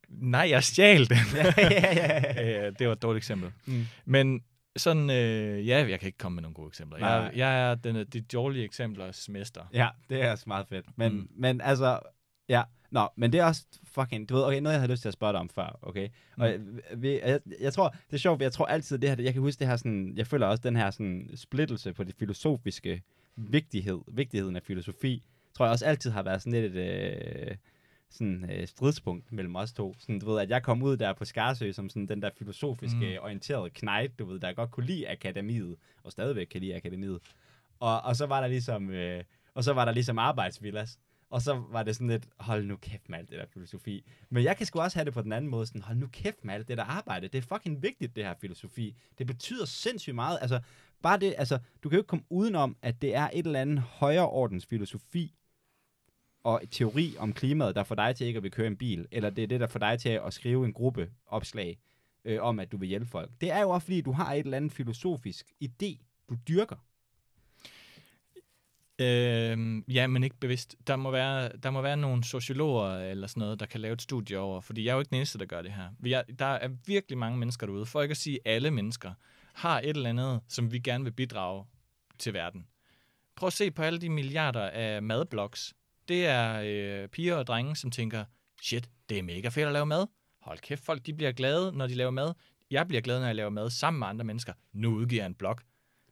Nej, 0.10 0.48
jeg 0.50 0.64
stjal 0.64 1.10
den. 1.10 1.18
ja, 1.36 1.54
ja, 1.58 1.96
ja. 1.96 2.66
Øh, 2.68 2.74
det 2.80 2.88
var 2.88 2.94
et 2.94 3.02
dårligt 3.02 3.22
eksempel. 3.24 3.52
Mm. 3.66 3.86
Men 4.06 4.44
sådan, 4.78 5.10
øh, 5.10 5.68
ja, 5.68 5.88
jeg 5.90 6.00
kan 6.00 6.06
ikke 6.08 6.18
komme 6.18 6.36
med 6.36 6.42
nogle 6.42 6.54
gode 6.56 6.68
eksempler. 6.68 7.00
Jeg, 7.00 7.20
Nej. 7.20 7.32
jeg 7.36 7.72
er 7.72 7.76
den, 7.76 8.06
de 8.14 8.22
dårlige 8.22 8.64
eksemplers 8.66 9.30
mester. 9.30 9.62
Ja, 9.74 9.88
det 10.10 10.22
er 10.22 10.32
også 10.32 10.44
meget 10.48 10.68
fedt. 10.68 10.86
Men, 10.96 11.14
Mm. 11.14 11.28
men 11.36 11.62
altså, 11.62 12.00
ja. 12.50 12.64
Nå, 12.92 13.08
men 13.18 13.32
det 13.32 13.40
er 13.40 13.46
også 13.46 13.66
fucking, 13.84 14.30
du 14.30 14.36
ved, 14.36 14.44
okay, 14.44 14.60
noget 14.60 14.74
jeg 14.74 14.82
havde 14.82 14.92
lyst 14.92 15.02
til 15.02 15.08
at 15.10 15.14
spørge 15.14 15.34
dig 15.34 15.40
om 15.40 15.50
før, 15.50 15.80
okay? 15.82 16.08
Mm. 16.38 16.42
Og 16.42 16.50
jeg, 16.50 16.60
vi, 16.98 17.20
jeg, 17.20 17.40
jeg, 17.62 17.74
tror, 17.74 17.90
det 17.90 18.14
er 18.14 18.18
sjovt, 18.18 18.42
jeg 18.42 18.52
tror 18.52 18.66
altid, 18.66 18.98
det 18.98 19.10
her, 19.10 19.24
jeg 19.24 19.34
kan 19.34 19.42
huske 19.42 19.60
det 19.60 19.68
her 19.68 19.76
sådan, 19.78 20.14
jeg 20.16 20.28
føler 20.28 20.48
også 20.48 20.62
den 20.64 20.76
her 20.76 20.92
sådan 20.92 21.30
splittelse 21.36 21.94
på 21.94 22.04
det 22.04 22.16
filosofiske 22.20 23.02
vigtighed, 23.36 24.00
vigtigheden 24.08 24.56
af 24.56 24.64
filosofi, 24.64 25.24
tror 25.58 25.66
jeg 25.66 25.72
også 25.72 25.86
altid 25.86 26.12
har 26.12 26.24
været 26.24 26.42
sådan 26.42 26.62
lidt 26.62 26.76
et, 26.76 27.50
øh, 27.50 27.56
sådan 28.10 28.50
øh, 28.52 28.68
stridspunkt 28.68 29.32
mellem 29.32 29.56
os 29.56 29.74
to. 29.74 29.96
Sådan, 30.00 30.20
du 30.20 30.32
ved, 30.32 30.42
at 30.42 30.50
jeg 30.50 30.64
kom 30.64 30.84
ud 30.84 30.98
der 30.98 31.14
på 31.14 31.26
Skarsø 31.26 31.72
som 31.72 31.90
sådan 31.90 32.08
den 32.08 32.22
der 32.22 32.30
filosofiske, 32.38 32.98
Mm. 33.20 33.24
orienterede 33.24 33.70
knægt, 33.70 34.20
du 34.20 34.26
ved, 34.26 34.40
der 34.40 34.54
godt 34.54 34.72
kunne 34.72 34.86
lide 34.86 35.10
akademiet, 35.10 35.76
og 36.04 36.12
stadigvæk 36.12 36.48
kan 36.48 36.62
lide 36.62 36.76
akademiet. 36.76 37.20
Og, 37.80 38.02
og 38.02 38.16
så 38.16 38.26
var 38.26 38.42
der 38.42 38.48
ligesom, 38.48 38.90
øh, 38.90 39.24
og 39.54 39.64
så 39.64 39.74
var 39.74 39.86
der 39.86 39.92
ligesom 39.92 40.18
arbejdsvillas. 40.20 41.00
Og 41.32 41.42
så 41.42 41.64
var 41.72 41.84
det 41.84 41.96
sådan 41.96 42.08
lidt, 42.08 42.28
hold 42.40 42.66
nu 42.66 42.76
kæft 42.76 43.10
med 43.10 43.18
alt 43.20 43.30
det 43.30 43.40
der 43.40 43.46
filosofi. 43.54 44.06
Men 44.30 44.44
jeg 44.44 44.58
kan 44.58 44.66
sgu 44.66 44.80
også 44.80 44.98
have 44.98 45.06
det 45.06 45.14
på 45.14 45.22
den 45.22 45.32
anden 45.34 45.52
måde, 45.52 45.66
sådan, 45.66 45.82
hold 45.82 45.98
nu 45.98 46.08
kæft 46.08 46.46
med 46.46 46.54
alt 46.54 46.68
det 46.68 46.78
der 46.78 46.84
arbejde. 46.84 47.28
Det 47.28 47.38
er 47.38 47.42
fucking 47.42 47.84
vigtigt, 47.84 48.16
det 48.16 48.24
her 48.24 48.34
filosofi. 48.42 48.96
Det 49.18 49.28
betyder 49.28 49.66
sindssygt 49.66 50.16
meget. 50.16 50.38
Altså, 50.42 50.60
bare 51.04 51.20
det, 51.20 51.36
altså, 51.38 51.60
du 51.84 51.90
kan 51.90 51.96
jo 51.96 52.00
ikke 52.00 52.08
komme 52.08 52.26
udenom, 52.30 52.78
at 52.82 53.02
det 53.02 53.16
er 53.16 53.30
et 53.34 53.46
eller 53.46 53.62
andet 53.62 53.80
højere 53.80 54.30
ordens 54.30 54.66
filosofi 54.66 55.36
og 56.54 56.62
teori 56.72 57.16
om 57.20 57.34
klimaet, 57.34 57.76
der 57.76 57.84
får 57.84 57.96
dig 57.96 58.16
til 58.16 58.28
ikke 58.28 58.38
at 58.38 58.44
vil 58.44 58.52
køre 58.52 58.68
en 58.68 58.78
bil, 58.78 59.08
eller 59.12 59.30
det 59.30 59.44
er 59.44 59.48
det, 59.48 59.60
der 59.60 59.68
får 59.68 59.80
dig 59.80 60.00
til 60.00 60.10
at 60.10 60.34
skrive 60.34 60.66
en 60.66 60.74
gruppe 60.74 61.10
opslag 61.28 61.78
øh, 62.26 62.42
om, 62.42 62.60
at 62.60 62.72
du 62.72 62.78
vil 62.78 62.90
hjælpe 62.90 63.06
folk. 63.06 63.32
Det 63.42 63.52
er 63.52 63.62
jo 63.62 63.70
også, 63.70 63.86
fordi 63.86 64.02
du 64.02 64.12
har 64.12 64.34
et 64.34 64.40
eller 64.40 64.58
andet 64.58 64.72
filosofisk 64.72 65.46
idé, 65.64 65.98
du 66.30 66.36
dyrker. 66.48 66.76
Øh, 69.02 69.84
ja, 69.96 70.08
men 70.08 70.24
ikke 70.24 70.40
bevidst. 70.40 70.76
Der 70.88 70.96
må, 70.96 71.12
være, 71.12 71.52
der 71.64 71.70
må 71.70 71.82
være 71.82 71.98
nogle 71.98 72.24
sociologer 72.24 72.98
eller 72.98 73.28
sådan 73.28 73.42
noget, 73.42 73.60
der 73.60 73.66
kan 73.66 73.82
lave 73.82 73.94
et 73.94 74.02
studie 74.02 74.40
over, 74.40 74.62
fordi 74.62 74.84
jeg 74.84 74.92
er 74.92 74.94
jo 74.94 75.00
ikke 75.00 75.10
den 75.10 75.18
eneste, 75.18 75.40
der 75.40 75.46
gør 75.46 75.62
det 75.62 75.72
her. 75.72 75.90
Vi 76.00 76.14
er, 76.14 76.22
der 76.22 76.46
er 76.46 76.70
virkelig 76.86 77.18
mange 77.18 77.38
mennesker 77.38 77.68
derude, 77.68 77.86
for 77.86 78.02
ikke 78.02 78.12
at 78.12 78.18
sige 78.18 78.40
alle 78.46 78.72
mennesker, 78.72 79.14
har 79.54 79.80
et 79.80 79.90
eller 79.90 80.10
andet, 80.10 80.42
som 80.48 80.72
vi 80.72 80.80
gerne 80.80 81.04
vil 81.04 81.12
bidrage 81.12 81.66
til 82.20 82.34
verden. 82.34 82.68
Prøv 83.36 83.48
at 83.48 83.54
se 83.54 83.72
på 83.72 83.82
alle 83.82 84.00
de 84.00 84.10
milliarder 84.10 84.70
af 84.70 85.04
madblogs. 85.04 85.74
Det 86.10 86.26
er 86.26 86.62
øh, 86.66 87.08
piger 87.08 87.36
og 87.36 87.48
drenge, 87.48 87.76
som 87.76 87.92
tænker, 87.92 88.26
shit, 88.62 88.90
det 89.10 89.20
er 89.20 89.24
mega 89.24 89.50
fedt 89.50 89.68
at 89.68 89.74
lave 89.74 89.86
mad. 89.86 90.08
Hold 90.42 90.60
kæft, 90.60 90.86
folk 90.86 91.06
de 91.06 91.14
bliver 91.14 91.32
glade, 91.32 91.72
når 91.72 91.88
de 91.88 91.96
laver 91.96 92.12
mad. 92.12 92.34
Jeg 92.72 92.88
bliver 92.88 93.02
glad, 93.02 93.20
når 93.20 93.26
jeg 93.26 93.36
laver 93.36 93.50
mad 93.50 93.70
sammen 93.70 94.00
med 94.00 94.08
andre 94.08 94.26
mennesker. 94.26 94.54
Nu 94.74 94.96
udgiver 94.96 95.22
jeg 95.22 95.28
en 95.28 95.34
blog. 95.36 95.58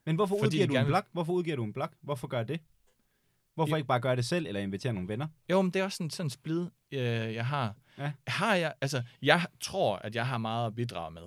Men 0.06 0.16
hvorfor 0.16 0.36
Fordi 0.40 0.46
udgiver 0.48 0.68
du 0.68 0.74
gerne 0.74 0.86
en 0.86 0.92
blog? 0.92 1.04
Hvorfor 1.12 1.34
udgiver 1.34 1.56
du 1.56 1.64
en 1.64 1.74
blog? 1.74 1.90
Hvorfor 2.02 2.28
gør 2.28 2.44
det? 2.44 2.60
Hvorfor 3.56 3.76
Ja. 3.76 3.78
ikke 3.78 3.88
bare 3.88 4.00
gøre 4.00 4.16
det 4.16 4.26
selv, 4.26 4.48
eller 4.48 4.62
invitere 4.62 4.94
nogle 4.94 5.08
venner? 5.10 5.28
Jo, 5.52 5.62
men 5.62 5.72
det 5.74 5.80
er 5.80 5.84
også 5.84 5.96
sådan, 5.98 6.10
sådan 6.10 6.26
en 6.26 6.30
splid, 6.30 6.68
øh, 6.92 7.00
jeg 7.34 7.46
har. 7.46 7.76
Ja. 7.98 8.12
Har 8.28 8.56
jeg, 8.56 8.74
altså, 8.82 9.04
jeg 9.22 9.46
tror, 9.62 9.96
at 9.96 10.16
jeg 10.16 10.28
har 10.28 10.38
meget 10.38 10.68
at 10.68 10.76
bidrage 10.76 11.12
med. 11.12 11.24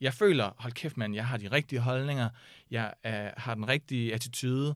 Jeg 0.00 0.14
føler, 0.14 0.50
hold 0.58 0.72
kæft 0.72 0.96
mand, 0.96 1.14
jeg 1.14 1.26
har 1.26 1.36
de 1.36 1.48
rigtige 1.50 1.80
holdninger, 1.80 2.28
jeg 2.70 2.94
øh, 3.06 3.12
har 3.36 3.54
den 3.54 3.68
rigtige 3.68 4.14
attitude, 4.14 4.74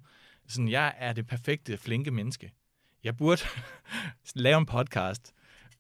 sådan, 0.49 0.69
jeg 0.69 0.95
er 0.99 1.13
det 1.13 1.27
perfekte, 1.27 1.77
flinke 1.77 2.11
menneske. 2.11 2.53
Jeg 3.05 3.17
burde 3.17 3.43
lave 4.35 4.59
en 4.59 4.67
podcast, 4.67 5.33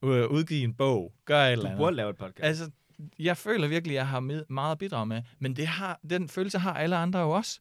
udgive 0.03 0.65
en 0.65 0.75
bog, 0.75 1.15
gøre 1.25 1.49
et 1.49 1.53
eller 1.53 1.63
Du 1.63 1.67
andet. 1.69 1.79
burde 1.79 1.97
lave 1.97 2.11
et 2.11 2.17
podcast. 2.17 2.45
Altså, 2.45 2.71
jeg 3.19 3.37
føler 3.37 3.69
virkelig, 3.69 3.93
at 3.93 3.97
jeg 3.97 4.09
har 4.09 4.21
med, 4.21 4.45
meget 4.49 4.73
at 4.73 4.79
bidrage 4.79 5.07
med, 5.07 5.23
men 5.39 5.57
det 5.57 5.67
har, 5.67 6.01
den 6.11 6.29
følelse 6.29 6.59
har 6.59 6.75
alle 6.75 6.97
andre 6.97 7.19
jo 7.21 7.31
også. 7.31 7.61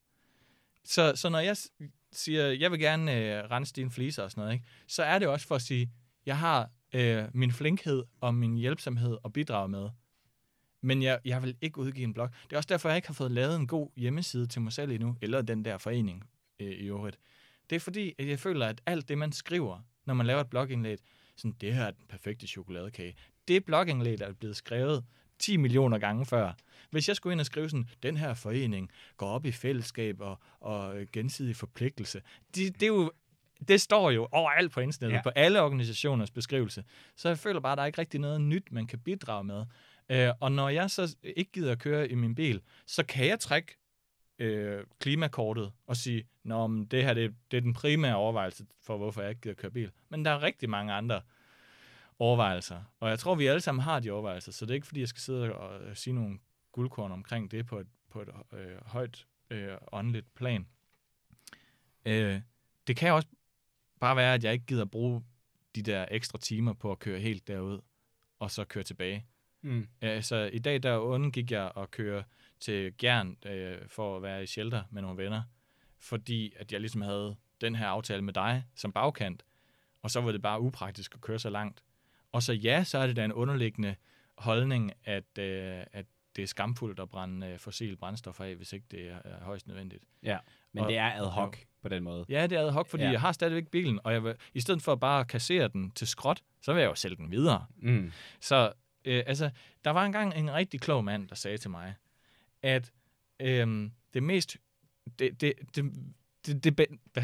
Så, 0.84 1.16
så 1.16 1.30
når 1.30 1.40
jeg 1.40 1.58
siger, 2.12 2.48
jeg 2.48 2.72
vil 2.72 2.80
gerne 2.80 3.16
øh, 3.16 3.44
rense 3.52 3.74
dine 3.74 3.92
fliser 3.92 4.24
og 4.24 4.32
sådan 4.32 4.42
noget, 4.42 4.54
ikke? 4.54 4.66
så 4.88 5.04
er 5.04 5.20
det 5.20 5.28
også 5.28 5.48
for 5.48 5.56
at 5.56 5.62
sige, 5.62 5.92
jeg 6.26 6.38
har 6.38 6.70
øh, 6.94 7.24
min 7.34 7.52
flinkhed 7.52 8.04
og 8.22 8.36
min 8.36 8.56
hjælpsomhed 8.56 9.18
at 9.26 9.34
bidrage 9.34 9.68
med. 9.70 9.90
Men 10.82 11.04
jeg, 11.04 11.20
jeg 11.26 11.44
vil 11.44 11.56
ikke 11.62 11.78
udgive 11.80 12.04
en 12.04 12.14
blog. 12.14 12.30
Det 12.44 12.54
er 12.54 12.58
også 12.58 12.68
derfor, 12.68 12.90
jeg 12.90 12.96
ikke 12.96 13.08
har 13.08 13.14
fået 13.14 13.32
lavet 13.32 13.56
en 13.56 13.68
god 13.68 13.90
hjemmeside 13.96 14.48
til 14.48 14.62
mig 14.62 14.74
selv 14.74 14.92
endnu, 14.92 15.16
eller 15.22 15.42
den 15.42 15.66
der 15.66 15.78
forening 15.78 16.24
øh, 16.60 16.68
i 16.68 16.86
øvrigt. 16.88 17.20
Det 17.70 17.76
er 17.76 17.80
fordi, 17.80 18.14
at 18.20 18.28
jeg 18.28 18.40
føler, 18.40 18.68
at 18.68 18.82
alt 18.86 19.10
det, 19.10 19.18
man 19.18 19.32
skriver, 19.32 19.80
når 20.06 20.14
man 20.14 20.26
laver 20.26 20.42
et 20.42 20.50
blogindlæg, 20.50 20.98
sådan, 21.36 21.56
det 21.62 21.74
her 21.74 21.84
er 21.84 21.92
den 21.92 22.06
perfekte 22.10 22.48
chokoladekage. 22.48 23.16
Det 23.48 23.66
blogindlæg, 23.66 24.20
der 24.20 24.26
er 24.26 24.34
blevet 24.34 24.56
skrevet 24.56 25.06
10 25.40 25.58
millioner 25.58 25.98
gange 25.98 26.26
før. 26.26 26.54
Hvis 26.90 27.08
jeg 27.08 27.16
skulle 27.16 27.34
ind 27.34 27.40
og 27.40 27.46
skrive 27.46 27.70
sådan, 27.70 27.90
den 28.04 28.18
her 28.18 28.34
forening 28.34 28.92
går 29.18 29.28
op 29.28 29.46
i 29.46 29.52
fællesskab 29.52 30.22
og, 30.22 30.40
og 30.60 30.98
øh, 31.00 31.08
gensidig 31.14 31.56
forpligtelse, 31.56 32.22
det, 32.56 32.74
det 32.74 32.84
er 32.84 32.88
jo 32.88 33.12
det 33.68 33.82
står 33.82 34.12
jo 34.12 34.28
overalt 34.32 34.72
på 34.72 34.80
internettet, 34.80 35.14
ja. 35.14 35.18
Ja. 35.18 35.22
på 35.22 35.30
alle 35.30 35.62
organisationers 35.62 36.32
beskrivelse. 36.32 36.84
Så 37.16 37.28
jeg 37.28 37.38
føler 37.38 37.60
bare, 37.60 37.72
at 37.72 37.78
der 37.78 37.82
er 37.82 37.88
ikke 37.88 38.02
rigtig 38.02 38.20
noget 38.20 38.42
nyt, 38.42 38.72
man 38.72 38.88
kan 38.88 39.00
bidrage 39.00 39.44
med. 39.44 39.66
Øh, 40.10 40.30
og 40.40 40.52
når 40.52 40.70
jeg 40.70 40.92
så 40.92 41.16
ikke 41.24 41.52
gider 41.52 41.72
at 41.72 41.80
køre 41.80 42.10
i 42.10 42.16
min 42.16 42.36
bil, 42.36 42.62
så 42.86 43.06
kan 43.06 43.28
jeg 43.28 43.40
trække 43.40 43.78
øh, 44.40 44.84
klimakortet 45.00 45.72
og 45.88 45.98
sige, 45.98 46.28
Nå, 46.48 46.68
men 46.68 46.86
det 46.86 47.04
her 47.04 47.14
det, 47.14 47.36
det 47.52 47.58
er 47.58 47.62
den 47.62 47.74
primære 47.74 48.16
overvejelse 48.16 48.66
for, 48.82 48.98
hvorfor 48.98 49.22
jeg 49.22 49.30
ikke 49.30 49.42
gider 49.42 49.56
køre 49.56 49.72
bil. 49.72 49.92
Men 50.10 50.26
der 50.26 50.32
er 50.32 50.44
rigtig 50.44 50.70
mange 50.70 50.94
andre 50.94 51.22
overvejelser. 52.20 52.82
Og 53.00 53.10
jeg 53.10 53.20
tror, 53.20 53.36
vi 53.36 53.46
alle 53.46 53.62
sammen 53.62 53.84
har 53.84 54.00
de 54.00 54.12
overvejelser, 54.12 54.52
så 54.52 54.66
det 54.66 54.72
er 54.72 54.76
ikke, 54.76 54.88
fordi 54.88 55.00
jeg 55.00 55.08
skal 55.08 55.22
sidde 55.22 55.56
og 55.56 55.84
øh, 55.84 55.96
sige 55.96 56.14
nogle 56.14 56.40
guldkorn 56.72 57.12
omkring 57.12 57.52
det 57.52 57.66
på 57.66 57.80
et, 57.80 57.88
på 58.10 58.22
et 58.22 58.30
øh, 58.54 58.78
højt 58.86 59.28
øh, 59.50 59.78
åndeligt 59.92 60.36
plan. 60.36 60.68
Øh, 62.06 62.42
det 62.88 62.98
kan 62.98 63.14
også 63.14 63.28
bare 64.00 64.16
være, 64.16 64.34
at 64.34 64.44
jeg 64.44 64.54
ikke 64.54 64.66
gider 64.66 64.86
bruge 64.86 65.24
de 65.76 65.82
der 65.82 66.06
ekstra 66.12 66.38
timer 66.38 66.74
på 66.74 66.92
at 66.92 67.00
køre 67.00 67.20
helt 67.20 67.48
derud, 67.48 67.80
og 68.40 68.52
så 68.52 68.66
køre 68.66 68.84
tilbage. 68.84 69.26
Mm. 69.62 69.88
Altså, 70.02 70.50
i 70.54 70.60
dag 70.60 70.84
der 70.84 70.98
undgik 70.98 71.52
jeg 71.52 71.72
at 71.78 71.92
køre 71.92 72.24
til 72.60 72.94
Gjern 72.98 73.38
øh, 73.46 73.78
for 73.88 74.16
at 74.18 74.22
være 74.24 74.44
i 74.44 74.46
shelter 74.46 74.84
med 74.92 75.02
nogle 75.02 75.24
venner, 75.24 75.42
fordi 76.00 76.54
at 76.60 76.72
jeg 76.72 76.80
ligesom 76.82 77.02
havde 77.02 77.36
den 77.62 77.76
her 77.76 77.88
aftale 77.88 78.22
med 78.22 78.34
dig 78.34 78.64
som 78.76 78.92
bagkant, 78.92 79.44
og 80.02 80.12
så 80.12 80.22
var 80.22 80.32
det 80.32 80.42
bare 80.42 80.62
upraktisk 80.62 81.16
at 81.16 81.22
køre 81.22 81.40
så 81.40 81.50
langt. 81.50 81.84
Og 82.32 82.44
så 82.44 82.54
ja, 82.54 82.84
så 82.84 82.98
er 82.98 83.08
det 83.08 83.16
da 83.16 83.26
en 83.26 83.34
underliggende 83.34 83.96
holdning, 84.38 84.92
at, 85.04 85.38
øh, 85.40 85.84
at 85.94 86.06
det 86.36 86.44
er 86.44 86.48
skamfuldt 86.48 87.00
at 87.00 87.10
brænde 87.10 87.48
øh, 87.48 87.60
fossile 87.60 87.96
brændstoffer 87.96 88.44
af, 88.44 88.56
hvis 88.56 88.74
ikke 88.74 88.86
det 88.92 89.10
er, 89.10 89.18
er 89.26 89.44
højst 89.44 89.68
nødvendigt. 89.68 90.04
Ja, 90.24 90.38
men 90.74 90.84
Og- 90.84 90.90
det 90.90 90.98
er 90.98 91.12
ad 91.14 91.26
hoc 91.26 91.58
på 91.82 91.90
den 91.90 92.04
måde. 92.04 92.26
Ja, 92.30 92.48
det 92.48 92.58
er 92.58 92.62
ad 92.62 92.72
hoc, 92.72 92.88
fordi 92.88 93.04
Ja. 93.04 93.10
jeg 93.12 93.22
har 93.22 93.32
stadigvæk 93.32 93.68
bilen, 93.68 94.00
og 94.04 94.14
jeg 94.14 94.24
vil, 94.24 94.36
i 94.54 94.60
stedet 94.60 94.82
for 94.82 94.96
bare 94.96 95.20
at 95.20 95.28
kassere 95.28 95.68
den 95.68 95.92
til 95.92 96.08
skrot, 96.08 96.42
så 96.62 96.74
vil 96.74 96.80
jeg 96.82 96.90
jo 96.90 96.96
sælge 96.96 97.16
den 97.16 97.32
videre. 97.32 97.66
Mm. 97.78 98.12
Så 98.40 98.74
øh, 99.06 99.24
altså, 99.28 99.50
der 99.84 99.92
var 99.92 100.06
engang 100.06 100.34
en 100.34 100.54
rigtig 100.54 100.82
klog 100.82 101.04
mand, 101.04 101.28
der 101.28 101.36
sagde 101.36 101.58
til 101.58 101.70
mig, 101.70 101.96
at 102.62 102.92
øh, 103.42 103.90
det 104.14 104.24
mest... 104.24 104.58
Det, 105.20 105.42
det, 105.42 105.54
det, 105.76 105.84
det, 106.46 106.64
det, 106.64 106.78
det, 106.78 106.88
hvad, 107.14 107.24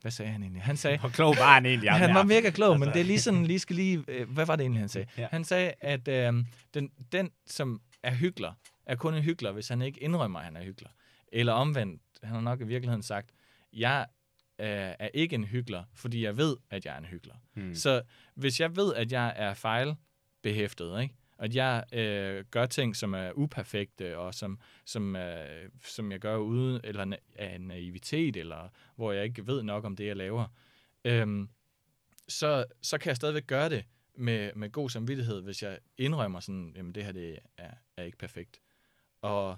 hvad 0.00 0.10
sagde 0.10 0.30
han 0.32 0.42
egentlig? 0.42 0.62
Han 0.62 0.76
sagde, 0.76 0.98
Hvor 0.98 1.08
klog 1.08 1.36
var 1.36 1.54
han 1.54 1.66
egentlig? 1.66 1.90
han 1.92 2.14
var 2.14 2.22
mega 2.22 2.50
klog, 2.50 2.78
men 2.78 2.82
Altså. 2.88 2.92
det 2.94 3.00
er 3.00 3.04
lige 3.04 3.20
sådan, 3.20 3.46
lige 3.46 3.58
skal 3.58 3.76
lige... 3.76 4.04
Øh, 4.08 4.30
hvad 4.30 4.46
var 4.46 4.56
det 4.56 4.62
egentlig, 4.62 4.80
han 4.80 4.88
sagde? 4.88 5.06
Ja. 5.18 5.28
Han 5.30 5.44
sagde, 5.44 5.72
at 5.80 6.08
øh, 6.08 6.44
den, 6.74 6.90
den, 7.12 7.30
som 7.46 7.80
er 8.02 8.14
hyggelig, 8.14 8.50
er 8.86 8.96
kun 8.96 9.14
en 9.14 9.22
hyggelig, 9.22 9.52
hvis 9.52 9.68
han 9.68 9.82
ikke 9.82 10.02
indrømmer, 10.02 10.38
at 10.38 10.44
han 10.44 10.56
er 10.56 10.64
hyggelig. 10.64 10.90
Eller 11.32 11.52
omvendt, 11.52 12.02
han 12.22 12.34
har 12.34 12.40
nok 12.40 12.60
i 12.60 12.64
virkeligheden 12.64 13.02
sagt, 13.02 13.30
jeg 13.72 14.06
øh, 14.60 14.66
er 14.98 15.08
ikke 15.14 15.34
en 15.34 15.44
hyggelig, 15.44 15.84
fordi 15.94 16.24
jeg 16.24 16.36
ved, 16.36 16.56
at 16.70 16.86
jeg 16.86 16.94
er 16.94 16.98
en 16.98 17.04
hyggelig. 17.04 17.34
Mm. 17.54 17.74
Så 17.74 18.02
hvis 18.34 18.60
jeg 18.60 18.76
ved, 18.76 18.94
at 18.94 19.12
jeg 19.12 19.32
er 19.36 19.54
fejlbehæftet, 19.54 21.02
ikke? 21.02 21.14
At 21.38 21.54
jeg 21.54 21.84
øh, 21.92 22.44
gør 22.50 22.66
ting, 22.66 22.96
som 22.96 23.14
er 23.14 23.32
uperfekte, 23.32 24.18
og 24.18 24.34
som, 24.34 24.60
som, 24.84 25.16
øh, 25.16 25.68
som 25.84 26.12
jeg 26.12 26.20
gør 26.20 26.36
uden 26.36 26.80
eller 26.84 27.04
na- 27.04 27.34
af 27.38 27.60
naivitet, 27.60 28.36
eller 28.36 28.68
hvor 28.96 29.12
jeg 29.12 29.24
ikke 29.24 29.46
ved 29.46 29.62
nok 29.62 29.84
om 29.84 29.96
det, 29.96 30.06
jeg 30.06 30.16
laver, 30.16 30.46
øhm, 31.04 31.48
så, 32.28 32.64
så 32.82 32.98
kan 32.98 33.08
jeg 33.08 33.16
stadigvæk 33.16 33.46
gøre 33.46 33.68
det 33.68 33.84
med, 34.14 34.50
med 34.54 34.72
god 34.72 34.90
samvittighed, 34.90 35.42
hvis 35.42 35.62
jeg 35.62 35.78
indrømmer 35.96 36.40
sådan, 36.40 36.72
jamen 36.76 36.94
det 36.94 37.04
her 37.04 37.12
det 37.12 37.38
er, 37.56 37.70
er 37.96 38.02
ikke 38.02 38.18
perfekt. 38.18 38.60
Og, 39.22 39.56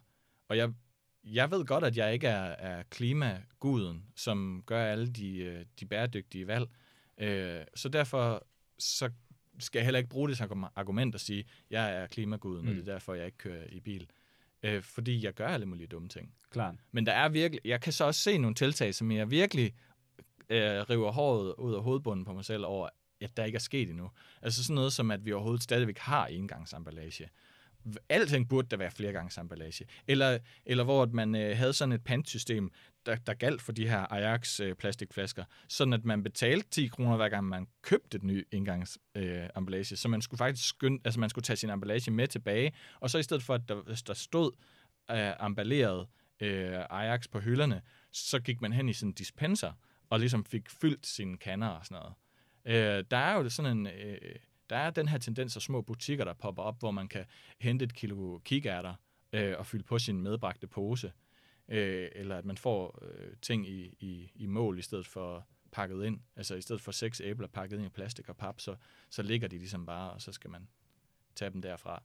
og 0.49 0.57
jeg, 0.57 0.72
jeg 1.24 1.51
ved 1.51 1.66
godt, 1.66 1.85
at 1.85 1.97
jeg 1.97 2.12
ikke 2.12 2.26
er, 2.26 2.45
er 2.59 2.83
klimaguden, 2.83 4.05
som 4.16 4.62
gør 4.66 4.85
alle 4.85 5.12
de, 5.12 5.37
øh, 5.39 5.64
de 5.81 5.87
bæredygtige 5.87 6.47
valg. 6.47 6.68
Øh, 7.18 7.64
så 7.74 7.89
derfor 7.89 8.47
så 8.78 9.11
skal 9.61 9.85
heller 9.85 9.99
ikke 9.99 10.11
bruge 10.11 10.29
det 10.29 10.37
som 10.39 10.67
argument 10.77 11.15
og 11.15 11.21
sige, 11.21 11.39
at 11.41 11.47
jeg 11.71 11.97
er 11.97 12.07
klimaguden, 12.07 12.63
mm. 12.63 12.69
og 12.69 12.75
Mm. 12.75 12.81
det 12.81 12.89
er 12.89 12.93
derfor, 12.93 13.15
jeg 13.15 13.27
ikke 13.27 13.39
kører 13.39 13.65
i 13.73 13.81
bil. 13.81 14.07
Øh, 14.63 14.83
fordi 14.83 15.25
jeg 15.25 15.33
gør 15.35 15.49
alle 15.49 15.67
mulige 15.67 15.87
dumme 15.87 16.09
ting. 16.09 16.35
Klart. 16.51 16.75
Men 16.93 17.07
der 17.07 17.13
er 17.13 17.29
virkelig, 17.29 17.61
jeg 17.65 17.81
kan 17.81 17.93
så 17.93 18.05
også 18.05 18.21
se 18.21 18.39
nogle 18.39 18.55
tiltag, 18.55 18.95
som 18.95 19.11
jeg 19.13 19.31
virkelig 19.31 19.75
øh, 20.49 20.59
river 20.91 21.13
håret 21.13 21.55
ud 21.59 21.75
af 21.75 21.83
hovedbunden 21.83 22.25
på 22.25 22.33
mig 22.33 22.45
selv 22.45 22.65
over, 22.65 22.89
at 23.21 23.37
der 23.37 23.45
ikke 23.45 23.57
er 23.57 23.61
sket 23.61 23.91
endnu. 23.91 24.11
Altså 24.43 24.65
sådan 24.65 24.75
noget 24.75 24.93
som, 24.93 25.11
at 25.11 25.25
vi 25.25 25.33
overhovedet 25.33 25.63
stadigvæk 25.63 25.99
har 25.99 26.27
engangsemballage. 26.27 27.29
Alting 28.09 28.49
burde 28.49 28.68
der 28.70 28.76
være 28.76 28.91
flergangsemballage. 28.91 29.85
Eller, 30.09 30.39
eller 30.66 30.85
hvor 30.85 31.03
at 31.03 31.12
man 31.12 31.35
øh, 31.35 31.57
havde 31.57 31.72
sådan 31.72 31.93
et 31.93 32.05
pantsystem, 32.05 32.70
der, 33.07 33.16
der 33.16 33.35
galt 33.35 33.62
for 33.62 33.72
de 33.72 33.89
her 33.89 34.12
Ajax 34.12 34.61
øh, 34.61 34.74
plastikflasker, 34.74 35.45
sådan 35.68 35.93
at 35.93 36.05
man 36.05 36.22
betalte 36.22 36.68
10 36.70 36.87
kroner 36.87 37.16
hver 37.16 37.28
gang 37.28 37.45
man 37.45 37.66
købte 37.83 38.16
et 38.16 38.22
ny 38.22 38.47
engangs 38.53 38.99
Øh, 39.14 39.49
emballage. 39.57 39.97
så 39.97 40.09
man 40.09 40.22
skulle 40.22 40.39
faktisk 40.39 40.68
skynde, 40.68 41.01
altså 41.05 41.20
man 41.20 41.31
skulle 41.31 41.43
tage 41.43 41.57
sin 41.57 41.70
emballage 41.70 42.11
med 42.11 42.28
tilbage, 42.28 42.72
og 43.01 43.11
så 43.11 43.18
i 43.18 43.22
stedet 43.22 43.43
for, 43.43 43.55
at 43.55 43.68
der, 43.68 44.03
der 44.07 44.14
stod 44.14 44.53
øh, 45.11 45.47
emballeret 45.47 46.07
øh, 46.41 46.78
Ajax 46.91 47.28
på 47.31 47.41
hylderne, 47.41 47.83
så 48.12 48.41
gik 48.41 48.61
man 48.61 48.72
hen 48.72 48.89
i 48.89 48.93
sådan 48.93 49.09
en 49.09 49.14
dispenser, 49.14 49.72
og 50.11 50.20
ligesom 50.20 50.45
fik 50.45 50.70
fyldt 50.70 51.07
sine 51.07 51.39
kander 51.39 51.68
og 51.68 51.87
sådan 51.87 52.03
noget. 52.03 52.14
Øh, 52.99 53.05
der 53.11 53.16
er 53.16 53.35
jo 53.35 53.49
sådan 53.49 53.78
en... 53.78 53.87
Øh, 53.87 54.18
der 54.71 54.77
er 54.77 54.91
den 54.91 55.09
her 55.09 55.18
tendens 55.18 55.57
af 55.57 55.62
små 55.62 55.83
butikker, 55.83 56.25
der 56.25 56.33
popper 56.33 56.62
op, 56.62 56.79
hvor 56.79 56.91
man 56.91 57.09
kan 57.09 57.25
hente 57.59 57.85
et 57.85 57.95
kilo 57.95 58.39
kikærter 58.39 58.95
øh, 59.33 59.55
og 59.59 59.66
fylde 59.66 59.85
på 59.85 59.99
sin 59.99 60.23
medbragte 60.23 60.66
pose. 60.66 61.12
Øh, 61.68 62.09
eller 62.12 62.39
at 62.39 62.45
man 62.45 62.57
får 62.57 62.99
øh, 63.03 63.33
ting 63.43 63.68
i, 63.68 63.97
i, 64.01 64.31
i 64.35 64.47
mål 64.47 64.79
i 64.79 64.83
stedet 64.83 65.07
for 65.07 65.47
pakket 65.73 66.05
ind. 66.05 66.21
Altså 66.37 66.55
i 66.55 66.61
stedet 66.61 66.83
for 66.83 66.93
seks 66.93 67.21
æbler 67.21 67.49
pakket 67.49 67.77
ind 67.77 67.87
i 67.87 67.89
plastik 67.89 68.29
og 68.29 68.37
pap, 68.37 68.61
så, 68.61 68.77
så 69.11 69.23
ligger 69.23 69.49
de 69.49 69.59
ligesom 69.59 69.87
bare, 69.87 70.11
og 70.11 70.23
så 70.23 70.33
skal 70.33 70.51
man 70.51 70.68
tage 71.35 71.51
dem 71.51 71.62
derfra. 71.62 72.03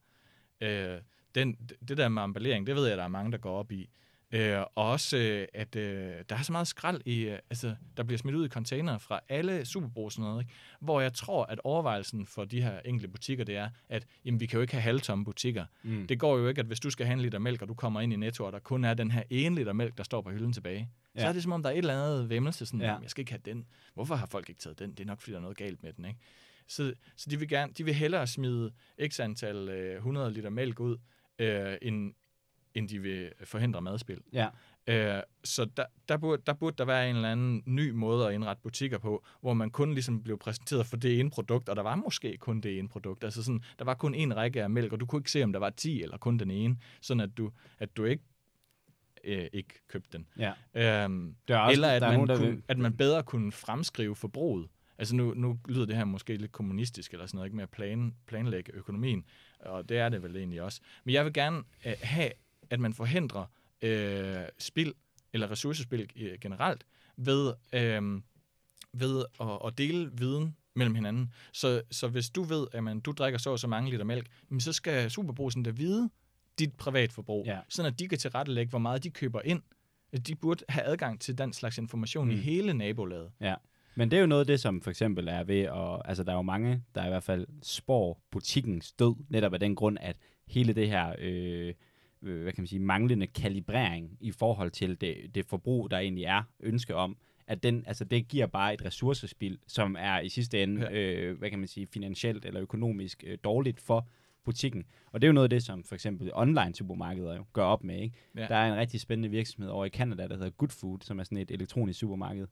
Øh, 0.62 1.02
den, 1.36 1.54
det 1.88 1.98
der 1.98 2.10
med 2.10 2.24
emballering, 2.24 2.68
det 2.68 2.76
ved 2.76 2.88
jeg, 2.88 2.98
der 2.98 3.04
er 3.04 3.08
mange, 3.08 3.32
der 3.32 3.38
går 3.38 3.60
op 3.60 3.72
i. 3.72 3.90
Øh, 4.36 4.60
og 4.60 4.68
også, 4.76 5.18
øh, 5.18 5.48
at 5.54 5.76
øh, 5.76 6.14
der 6.30 6.36
er 6.36 6.42
så 6.42 6.52
meget 6.52 6.68
skrald, 6.68 7.02
i, 7.06 7.22
øh, 7.22 7.40
altså, 7.50 7.76
der 7.98 8.04
bliver 8.04 8.18
smidt 8.18 8.36
ud 8.36 8.46
i 8.46 8.50
container 8.50 8.98
fra 8.98 9.20
alle 9.30 9.66
superbrug 9.66 10.06
og 10.06 10.12
sådan 10.12 10.30
noget, 10.30 10.42
ikke? 10.42 10.54
hvor 10.80 11.02
jeg 11.02 11.14
tror, 11.14 11.46
at 11.46 11.60
overvejelsen 11.64 12.26
for 12.26 12.46
de 12.46 12.62
her 12.62 12.80
enkelte 12.86 13.08
butikker, 13.08 13.44
det 13.44 13.56
er, 13.56 13.70
at 13.90 14.06
jamen, 14.26 14.40
vi 14.40 14.46
kan 14.46 14.58
jo 14.58 14.62
ikke 14.62 14.74
have 14.74 14.82
halvtomme 14.82 15.26
butikker. 15.26 15.66
Mm. 15.84 16.08
Det 16.08 16.20
går 16.20 16.38
jo 16.38 16.48
ikke, 16.48 16.60
at 16.60 16.66
hvis 16.66 16.80
du 16.80 16.90
skal 16.90 17.06
have 17.06 17.14
en 17.14 17.22
liter 17.22 17.40
mælk, 17.40 17.62
og 17.62 17.68
du 17.68 17.74
kommer 17.74 18.02
ind 18.02 18.14
i 18.14 18.16
Netto, 18.16 18.46
og 18.46 18.52
der 18.52 18.60
kun 18.60 18.84
er 18.86 18.94
den 18.94 19.12
her 19.12 19.24
ene 19.30 19.56
liter 19.56 19.74
mælk, 19.74 19.98
der 19.98 20.04
står 20.04 20.22
på 20.22 20.30
hylden 20.30 20.54
tilbage, 20.54 20.90
ja. 21.16 21.22
så 21.22 21.28
er 21.28 21.34
det 21.34 21.44
som 21.44 21.52
om, 21.52 21.64
der 21.64 21.70
er 21.70 21.74
et 21.74 21.78
eller 21.78 22.04
andet 22.04 22.30
vemmelse, 22.30 22.66
sådan, 22.66 22.82
ja. 22.82 22.98
jeg 22.98 23.10
skal 23.10 23.22
ikke 23.22 23.32
have 23.32 23.42
den. 23.46 23.66
Hvorfor 23.94 24.16
har 24.16 24.26
folk 24.26 24.50
ikke 24.50 24.62
taget 24.62 24.80
den? 24.80 24.92
Det 24.92 25.00
er 25.00 25.06
nok, 25.06 25.22
fordi 25.22 25.32
der 25.32 25.38
er 25.38 25.42
noget 25.42 25.58
galt 25.58 25.84
med 25.84 25.94
den, 25.94 26.06
ikke? 26.06 26.20
Så, 26.68 26.94
så 27.16 27.30
de, 27.30 27.40
vil 27.40 27.48
gerne, 27.48 27.74
de 27.74 27.86
vil 27.86 27.94
hellere 27.94 28.28
smide 28.28 28.72
x 29.08 29.20
antal 29.20 29.70
øh, 29.70 29.96
100 29.96 30.34
liter 30.34 30.50
mælk 30.50 30.80
ud, 30.80 30.98
øh, 31.40 31.78
end, 31.82 32.14
end 32.76 32.90
de 32.90 33.00
vil 33.00 33.32
forhindre 33.44 33.82
madspil. 33.82 34.22
Ja. 34.34 34.48
Øh, 34.88 35.24
så 35.44 35.66
der, 35.78 35.86
der, 36.10 36.18
burde, 36.18 36.42
der 36.46 36.54
burde 36.54 36.76
der 36.78 36.86
være 36.86 37.10
en 37.10 37.16
eller 37.16 37.32
anden 37.32 37.64
ny 37.66 37.90
måde 37.92 38.28
at 38.28 38.34
indrette 38.34 38.62
butikker 38.64 38.98
på, 38.98 39.26
hvor 39.42 39.54
man 39.54 39.70
kun 39.70 39.94
ligesom 39.94 40.24
blev 40.24 40.38
præsenteret 40.38 40.86
for 40.86 40.98
det 40.98 41.20
ene 41.20 41.30
produkt, 41.30 41.70
og 41.70 41.76
der 41.76 41.82
var 41.84 41.96
måske 41.96 42.38
kun 42.38 42.62
det 42.62 42.80
ene 42.80 42.88
produkt. 42.90 43.24
Altså 43.24 43.44
sådan, 43.44 43.62
der 43.80 43.86
var 43.86 43.94
kun 43.94 44.16
en 44.16 44.36
række 44.36 44.64
af 44.64 44.70
mælk, 44.70 44.94
og 44.94 45.00
du 45.00 45.06
kunne 45.06 45.20
ikke 45.20 45.32
se, 45.32 45.44
om 45.44 45.54
der 45.54 45.60
var 45.60 45.70
10 45.70 46.04
eller 46.04 46.18
kun 46.18 46.38
den 46.40 46.52
ene, 46.52 46.78
sådan 47.02 47.22
at 47.22 47.30
du, 47.38 47.52
at 47.80 47.98
du 47.98 48.04
ikke, 48.04 48.24
øh, 49.24 49.48
ikke 49.54 49.74
købte 49.88 50.18
den. 50.18 50.28
Ja. 50.74 51.04
Øhm, 51.06 51.36
Der 51.48 51.56
er 51.56 51.60
også, 51.60 51.72
eller 51.74 51.88
at 51.88 52.02
der 52.02 52.08
er 52.08 52.12
man, 52.12 52.18
nogen, 52.18 52.30
der 52.30 52.38
kunne, 52.38 52.50
vil- 52.52 52.64
at 52.68 52.78
man 52.78 52.98
bedre 52.98 53.24
kunne 53.24 53.52
fremskrive 53.52 54.16
forbruget. 54.16 54.68
Altså 54.98 55.16
nu, 55.16 55.34
nu 55.34 55.60
lyder 55.70 55.86
det 55.86 55.96
her 55.96 56.06
måske 56.06 56.38
lidt 56.38 56.52
kommunistisk 56.52 57.14
eller 57.14 57.26
sådan 57.26 57.36
noget, 57.38 57.48
ikke 57.48 57.56
med 57.56 57.64
at 57.64 57.70
plan, 57.70 58.16
planlægge 58.28 58.72
økonomien, 58.74 59.26
og 59.60 59.90
det 59.90 59.98
er 59.98 60.10
det 60.10 60.24
vel 60.24 60.36
egentlig 60.36 60.62
også. 60.62 60.82
Men 61.04 61.14
jeg 61.14 61.26
vil 61.26 61.34
gerne 61.34 61.58
øh, 61.86 61.94
have, 62.02 62.32
at 62.70 62.80
man 62.80 62.94
forhindrer 62.94 63.46
øh, 63.82 64.46
spild 64.60 64.94
eller 65.34 65.52
ressourcespil 65.52 66.10
øh, 66.16 66.38
generelt 66.42 66.86
ved, 67.18 67.54
øh, 67.74 68.22
ved 68.94 69.26
at, 69.42 69.60
at 69.68 69.78
dele 69.78 70.12
viden 70.14 70.56
mellem 70.76 70.96
hinanden. 70.96 71.34
Så, 71.54 71.82
så 71.92 72.08
hvis 72.08 72.30
du 72.30 72.44
ved, 72.44 72.68
at 72.74 72.84
man, 72.84 73.00
du 73.00 73.12
drikker 73.12 73.40
så 73.40 73.50
og 73.50 73.60
så 73.60 73.68
mange 73.68 73.90
liter 73.90 74.06
mælk, 74.06 74.28
jamen, 74.50 74.62
så 74.62 74.74
skal 74.74 75.12
Superbrugsen 75.12 75.64
da 75.64 75.70
vide 75.70 76.10
dit 76.60 76.74
privatforbrug, 76.74 77.46
Ja. 77.46 77.60
sådan 77.70 77.92
at 77.92 78.00
de 78.00 78.08
kan 78.08 78.18
tilrettelægge, 78.18 78.70
hvor 78.70 78.80
meget 78.80 79.04
de 79.04 79.10
køber 79.10 79.42
ind. 79.46 79.62
De 80.28 80.36
burde 80.36 80.64
have 80.70 80.86
adgang 80.86 81.22
til 81.22 81.38
den 81.38 81.54
slags 81.54 81.78
information 81.78 82.26
mm. 82.28 82.34
i 82.34 82.36
hele 82.36 82.74
nabolaget. 82.74 83.32
Men 83.96 84.12
det 84.12 84.18
er 84.18 84.22
jo 84.22 84.28
noget 84.28 84.40
af 84.40 84.48
det, 84.48 84.60
som 84.60 84.82
for 84.82 84.90
eksempel 84.90 85.28
er 85.28 85.44
ved 85.44 85.62
at... 85.62 86.02
Altså, 86.06 86.24
der 86.24 86.32
er 86.32 86.36
jo 86.36 86.42
mange, 86.42 86.84
der 86.96 87.06
i 87.06 87.10
hvert 87.10 87.24
fald 87.24 87.48
spår 87.64 88.22
butikkens 88.32 88.92
død, 88.92 89.16
netop 89.30 89.54
af 89.54 89.60
den 89.60 89.76
grund, 89.76 89.98
at 90.02 90.18
hele 90.48 90.74
det 90.74 90.88
her, 90.90 91.16
øh, 91.20 91.74
øh, 92.26 92.44
hvad 92.44 92.54
kan 92.54 92.62
man 92.62 92.68
sige, 92.68 92.80
manglende 92.80 93.28
kalibrering 93.28 94.18
i 94.22 94.32
forhold 94.32 94.72
til 94.72 95.02
det, 95.02 95.18
det 95.36 95.46
forbrug, 95.46 95.92
der 95.92 95.98
egentlig 95.98 96.24
er 96.24 96.44
ønske 96.60 96.96
om, 96.96 97.18
at 97.48 97.64
den, 97.64 97.84
altså 97.88 98.04
det 98.06 98.28
giver 98.28 98.48
bare 98.48 98.74
et 98.74 98.86
ressourcespil, 98.86 99.60
som 99.68 99.96
er 100.00 100.20
i 100.20 100.30
sidste 100.30 100.64
ende, 100.64 100.82
Ja. 100.82 100.92
øh, 101.16 101.38
hvad 101.38 101.50
kan 101.50 101.60
man 101.60 101.68
sige, 101.68 101.88
finansielt 101.88 102.46
eller 102.46 102.62
økonomisk 102.62 103.24
øh, 103.28 103.38
dårligt 103.44 103.82
for 103.82 104.08
butikken. 104.46 104.84
Og 105.12 105.22
det 105.22 105.26
er 105.28 105.30
jo 105.30 105.34
noget 105.34 105.46
af 105.46 105.50
det, 105.50 105.64
som 105.64 105.84
for 105.84 105.96
eksempel 105.96 106.32
online 106.34 106.76
supermarkeder 106.76 107.36
jo 107.36 107.46
gør 107.54 107.64
op 107.64 107.84
med. 107.84 108.00
Ikke? 108.00 108.16
Ja. 108.38 108.48
Der 108.48 108.56
er 108.56 108.72
en 108.74 108.78
rigtig 108.80 109.00
spændende 109.02 109.30
virksomhed 109.30 109.70
over 109.72 109.86
i 109.86 109.90
Canada, 109.90 110.28
der 110.28 110.36
hedder 110.36 110.50
Good 110.50 110.70
Food, 110.70 111.00
som 111.02 111.20
er 111.20 111.24
sådan 111.24 111.38
et 111.38 111.52
elektronisk 111.52 112.00
supermarked, 112.00 112.48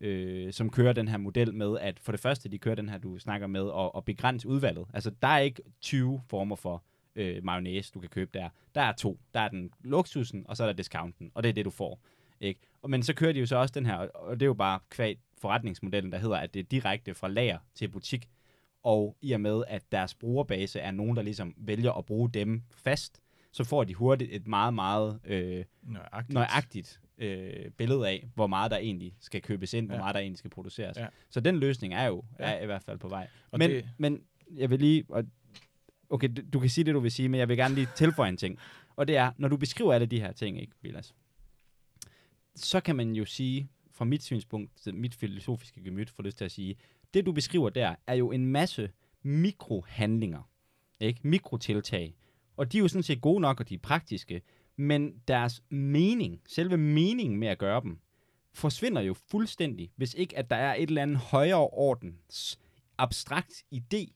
øh, 0.00 0.52
som 0.52 0.70
kører 0.70 0.92
den 0.92 1.08
her 1.08 1.16
model 1.16 1.54
med, 1.54 1.78
at 1.80 1.98
for 2.00 2.12
det 2.12 2.20
første, 2.20 2.48
de 2.48 2.58
kører 2.58 2.74
den 2.74 2.88
her, 2.88 2.98
du 2.98 3.18
snakker 3.18 3.46
med, 3.46 3.60
og, 3.62 3.94
og 3.94 4.04
begrænse 4.04 4.48
udvalget. 4.48 4.86
Altså, 4.94 5.10
der 5.22 5.28
er 5.28 5.38
ikke 5.38 5.62
20 5.80 6.20
former 6.28 6.56
for 6.56 6.84
øh, 7.16 7.44
mayonnaise, 7.44 7.90
du 7.94 8.00
kan 8.00 8.08
købe 8.08 8.30
der. 8.34 8.48
Der 8.74 8.80
er 8.80 8.92
to. 8.92 9.18
Der 9.34 9.40
er 9.40 9.48
den 9.48 9.70
luksusen, 9.80 10.44
og 10.48 10.56
så 10.56 10.62
er 10.62 10.66
der 10.68 10.74
discounten, 10.74 11.30
og 11.34 11.42
det 11.42 11.48
er 11.48 11.52
det, 11.52 11.64
du 11.64 11.70
får. 11.70 12.00
Ikke? 12.40 12.60
Og, 12.82 12.90
men 12.90 13.02
så 13.02 13.14
kører 13.14 13.32
de 13.32 13.40
jo 13.40 13.46
så 13.46 13.56
også 13.56 13.72
den 13.74 13.86
her, 13.86 13.96
og 13.96 14.34
det 14.40 14.42
er 14.42 14.46
jo 14.46 14.54
bare 14.54 14.78
kvad 14.90 15.14
forretningsmodellen, 15.38 16.12
der 16.12 16.18
hedder, 16.18 16.36
at 16.36 16.54
det 16.54 16.60
er 16.60 16.64
direkte 16.64 17.14
fra 17.14 17.28
lager 17.28 17.58
til 17.74 17.88
butik, 17.88 18.28
og 18.82 19.16
i 19.22 19.32
og 19.32 19.40
med, 19.40 19.62
at 19.68 19.82
deres 19.92 20.14
brugerbase 20.14 20.80
er 20.80 20.90
nogen, 20.90 21.16
der 21.16 21.22
ligesom 21.22 21.54
vælger 21.56 21.92
at 21.92 22.04
bruge 22.04 22.30
dem 22.30 22.62
fast, 22.70 23.20
så 23.52 23.64
får 23.64 23.84
de 23.84 23.94
hurtigt 23.94 24.32
et 24.32 24.46
meget, 24.46 24.74
meget 24.74 25.20
øh, 25.24 25.64
Nøjagtigt. 25.82 26.34
nøjagtigt 26.34 27.00
øh, 27.18 27.70
billede 27.70 28.08
af, 28.08 28.28
hvor 28.34 28.46
meget 28.46 28.70
der 28.70 28.76
egentlig 28.76 29.14
skal 29.20 29.42
købes 29.42 29.74
ind, 29.74 29.86
ja. 29.86 29.88
hvor 29.88 29.94
Ja. 29.96 30.00
meget 30.02 30.14
der 30.14 30.20
egentlig 30.20 30.38
skal 30.38 30.50
produceres. 30.50 30.96
Ja. 30.96 31.06
Så 31.30 31.40
den 31.40 31.56
løsning 31.58 31.94
er 31.94 32.04
jo 32.06 32.24
Ja. 32.38 32.44
er 32.52 32.62
i 32.62 32.66
hvert 32.66 32.82
fald 32.82 32.98
på 32.98 33.08
vej. 33.08 33.28
Og 33.50 33.58
Men, 33.58 33.70
det- 33.70 33.88
men 33.98 34.22
jeg 34.56 34.70
vil 34.70 34.78
lige... 34.80 35.04
Og, 35.08 35.24
okay, 36.10 36.28
du, 36.36 36.42
du 36.52 36.60
kan 36.60 36.70
sige 36.70 36.84
det, 36.84 36.94
du 36.94 37.00
vil 37.00 37.10
sige, 37.10 37.28
men 37.28 37.40
jeg 37.40 37.48
vil 37.48 37.56
gerne 37.56 37.74
lige 37.74 37.88
tilføje 37.96 38.28
en 38.28 38.36
ting. 38.36 38.58
Og 38.96 39.08
det 39.08 39.16
er, 39.16 39.32
når 39.38 39.48
du 39.48 39.56
beskriver 39.56 39.92
alle 39.92 40.06
de 40.06 40.20
her 40.20 40.32
ting, 40.32 40.60
ikke, 40.60 40.72
Vilas, 40.82 41.14
så 42.54 42.80
kan 42.80 42.96
man 42.96 43.12
jo 43.12 43.24
sige, 43.24 43.68
fra 43.90 44.04
mit 44.04 44.22
synspunkt, 44.22 44.94
mit 44.94 45.14
filosofiske 45.14 45.84
gemyt, 45.84 46.10
får 46.10 46.22
lyst 46.22 46.38
til 46.38 46.44
at 46.44 46.52
sige, 46.52 46.76
det 47.14 47.26
du 47.26 47.32
beskriver 47.32 47.70
der, 47.70 47.94
er 48.06 48.14
jo 48.14 48.32
en 48.32 48.46
masse 48.46 48.90
mikrohandlinger, 49.22 50.50
ikke? 51.00 51.20
mikrotiltag. 51.22 52.16
Og 52.56 52.72
de 52.72 52.78
er 52.78 52.80
jo 52.80 52.88
sådan 52.88 53.02
set 53.02 53.20
gode 53.20 53.40
nok, 53.40 53.60
og 53.60 53.68
de 53.68 53.74
er 53.74 53.78
praktiske, 53.78 54.42
men 54.76 55.14
deres 55.28 55.62
mening, 55.68 56.40
selve 56.46 56.76
meningen 56.76 57.38
med 57.38 57.48
at 57.48 57.58
gøre 57.58 57.80
dem, 57.80 57.98
forsvinder 58.52 59.02
jo 59.02 59.14
fuldstændig, 59.14 59.92
hvis 59.96 60.14
ikke 60.14 60.38
at 60.38 60.50
der 60.50 60.56
er 60.56 60.74
et 60.74 60.88
eller 60.88 61.02
andet 61.02 61.16
højere 61.16 61.68
ordens 61.68 62.58
abstrakt 62.98 63.64
idé, 63.74 64.12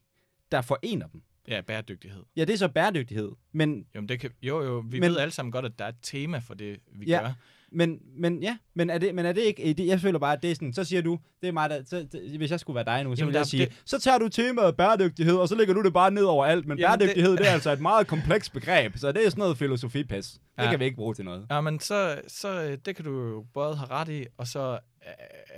der 0.52 0.60
forener 0.60 1.06
dem. 1.06 1.22
Ja, 1.50 1.60
bæredygtighed. 1.60 2.22
Ja, 2.36 2.44
det 2.44 2.52
er 2.52 2.56
så 2.58 2.68
bæredygtighed, 2.68 3.30
men, 3.52 3.86
Jo, 3.94 4.00
men 4.00 4.08
det 4.08 4.20
kan, 4.20 4.30
jo, 4.42 4.62
jo, 4.62 4.78
vi 4.90 5.00
Men- 5.00 5.10
ved 5.10 5.18
alle 5.18 5.32
sammen 5.32 5.52
godt, 5.52 5.64
at 5.64 5.72
der 5.78 5.84
er 5.84 5.88
et 5.88 5.94
tema 6.02 6.38
for 6.38 6.54
det, 6.54 6.78
vi 6.94 7.06
Ja. 7.06 7.20
gør. 7.22 7.32
men, 7.72 7.98
men 8.16 8.42
ja, 8.42 8.56
men 8.74 8.90
er 8.90 8.98
det, 8.98 9.14
men 9.14 9.26
er 9.26 9.32
det 9.32 9.40
ikke, 9.42 9.72
det, 9.72 9.86
jeg 9.86 10.00
føler 10.00 10.18
bare, 10.18 10.32
at 10.36 10.42
det 10.42 10.50
er 10.50 10.54
sådan, 10.54 10.72
så 10.72 10.84
siger 10.84 11.02
du, 11.02 11.18
det 11.42 11.48
er 11.48 11.52
mig, 11.52 11.70
der, 11.70 11.84
så, 11.84 12.06
det, 12.12 12.36
hvis 12.36 12.50
jeg 12.50 12.60
skulle 12.60 12.74
være 12.74 12.84
dig 12.84 13.04
nu, 13.04 13.16
så 13.16 13.24
ville 13.24 13.38
jeg 13.38 13.46
sige, 13.46 13.64
det- 13.66 13.82
så 13.84 13.98
tager 13.98 14.18
du 14.18 14.28
temaet 14.28 14.76
bæredygtighed, 14.76 15.34
og 15.36 15.48
så 15.48 15.54
lægger 15.54 15.74
du 15.74 15.82
det 15.82 15.92
bare 15.92 16.10
ned 16.10 16.24
over 16.24 16.46
alt, 16.46 16.66
men 16.66 16.78
Jamen, 16.78 16.98
bæredygtighed, 16.98 17.30
det, 17.30 17.38
det 17.38 17.48
er 17.48 17.52
altså 17.52 17.70
et 17.72 17.80
meget 17.80 18.06
komplekst 18.06 18.52
begreb, 18.52 18.96
så 18.96 19.12
det 19.12 19.26
er 19.26 19.30
sådan 19.30 19.40
noget 19.42 19.58
filosofipæs. 19.58 20.30
Det 20.58 20.64
Ja. 20.64 20.70
kan 20.70 20.80
vi 20.80 20.84
ikke 20.84 20.96
bruge 20.96 21.14
til 21.14 21.24
noget. 21.24 21.46
Ja, 21.50 21.60
men 21.60 21.80
så, 21.80 22.20
så 22.28 22.62
øh, 22.62 22.78
det 22.84 22.96
kan 22.96 23.04
du 23.04 23.28
jo 23.28 23.46
både 23.54 23.76
have 23.76 23.90
ret 23.90 24.08
i, 24.08 24.26
og 24.36 24.46
så 24.46 24.78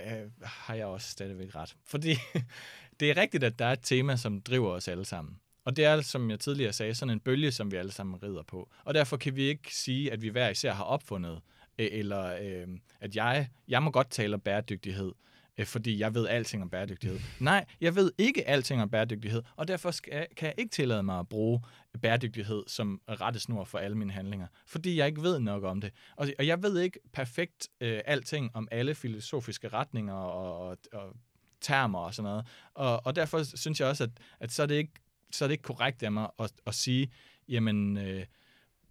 øh, 0.05 0.13
øh, 0.13 0.29
har 0.43 0.73
jeg 0.75 0.85
også 0.85 1.09
stadigvæk 1.09 1.55
ret. 1.55 1.75
Fordi 1.85 2.15
det 2.99 3.09
er 3.09 3.17
rigtigt, 3.17 3.43
at 3.43 3.59
der 3.59 3.65
er 3.65 3.71
et 3.73 3.79
tema, 3.83 4.15
som 4.15 4.41
driver 4.41 4.69
os 4.69 4.87
alle 4.87 5.05
sammen. 5.05 5.35
Og 5.65 5.75
det 5.75 5.85
er, 5.85 6.01
som 6.01 6.29
jeg 6.29 6.39
tidligere 6.39 6.73
sagde, 6.73 6.95
sådan 6.95 7.13
en 7.13 7.19
bølge, 7.19 7.51
som 7.51 7.71
vi 7.71 7.77
alle 7.77 7.91
sammen 7.91 8.23
rider 8.23 8.43
på. 8.43 8.69
Og 8.85 8.93
derfor 8.93 9.17
kan 9.17 9.35
vi 9.35 9.43
ikke 9.43 9.75
sige, 9.75 10.11
at 10.11 10.21
vi 10.21 10.29
hver 10.29 10.49
især 10.49 10.73
har 10.73 10.83
opfundet, 10.83 11.41
øh, 11.79 11.87
eller 11.91 12.37
øh, 12.41 12.67
at 12.99 13.15
jeg, 13.15 13.49
jeg 13.67 13.83
må 13.83 13.91
godt 13.91 14.09
tale 14.09 14.33
om 14.33 14.41
bæredygtighed, 14.41 15.11
øh, 15.57 15.65
fordi 15.65 15.99
jeg 15.99 16.13
ved 16.13 16.27
alting 16.27 16.63
om 16.63 16.69
bæredygtighed. 16.69 17.19
Nej, 17.39 17.65
jeg 17.81 17.95
ved 17.95 18.11
ikke 18.17 18.47
alting 18.47 18.81
om 18.81 18.89
bæredygtighed, 18.89 19.41
og 19.55 19.67
derfor 19.67 19.91
skal, 19.91 20.27
kan 20.37 20.47
jeg 20.47 20.55
ikke 20.57 20.71
tillade 20.71 21.03
mig 21.03 21.19
at 21.19 21.29
bruge 21.29 21.61
bæredygtighed 22.01 22.63
som 22.67 23.01
rettesnor 23.09 23.63
for 23.63 23.77
alle 23.77 23.97
mine 23.97 24.11
handlinger, 24.11 24.47
fordi 24.67 24.97
jeg 24.97 25.07
ikke 25.07 25.21
ved 25.21 25.39
nok 25.39 25.63
om 25.63 25.81
det. 25.81 25.91
Og, 26.15 26.27
og 26.39 26.47
jeg 26.47 26.63
ved 26.63 26.79
ikke 26.79 26.99
perfekt 27.13 27.69
øh, 27.81 28.01
alting 28.05 28.51
om 28.53 28.67
alle 28.71 28.95
filosofiske 28.95 29.67
retninger 29.67 30.13
og, 30.13 30.67
og, 30.67 30.77
og 30.93 31.15
termer 31.61 31.99
og 31.99 32.13
sådan 32.13 32.29
noget. 32.29 32.47
Og, 32.73 33.05
og 33.05 33.15
derfor 33.15 33.57
synes 33.57 33.79
jeg 33.79 33.87
også, 33.87 34.03
at, 34.03 34.09
at 34.39 34.51
så, 34.51 34.63
er 34.63 34.67
det 34.67 34.75
ikke, 34.75 34.93
så 35.35 35.45
er 35.45 35.47
det 35.47 35.53
ikke 35.53 35.63
korrekt 35.63 36.03
af 36.03 36.11
mig 36.11 36.29
at, 36.39 36.51
at 36.65 36.75
sige, 36.75 37.11
jamen, 37.47 37.97
øh, 37.97 38.25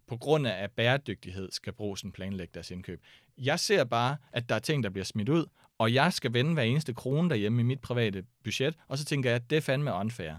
på 0.07 0.17
grund 0.17 0.47
af 0.47 0.63
at 0.63 0.71
bæredygtighed 0.71 1.51
skal 1.51 1.73
brugen 1.73 2.11
planlægge 2.11 2.51
deres 2.53 2.71
indkøb. 2.71 3.01
Jeg 3.37 3.59
ser 3.59 3.83
bare, 3.83 4.17
at 4.31 4.49
der 4.49 4.55
er 4.55 4.59
ting, 4.59 4.83
der 4.83 4.89
bliver 4.89 5.05
smidt 5.05 5.29
ud, 5.29 5.45
og 5.77 5.93
jeg 5.93 6.13
skal 6.13 6.33
vende 6.33 6.53
hver 6.53 6.63
eneste 6.63 6.93
krone 6.93 7.29
derhjemme 7.29 7.61
i 7.61 7.63
mit 7.63 7.79
private 7.79 8.23
budget, 8.43 8.75
og 8.87 8.97
så 8.97 9.05
tænker 9.05 9.29
jeg, 9.29 9.35
at 9.35 9.49
det 9.49 9.55
er 9.57 9.61
fandme 9.61 9.93
unfair. 9.93 10.35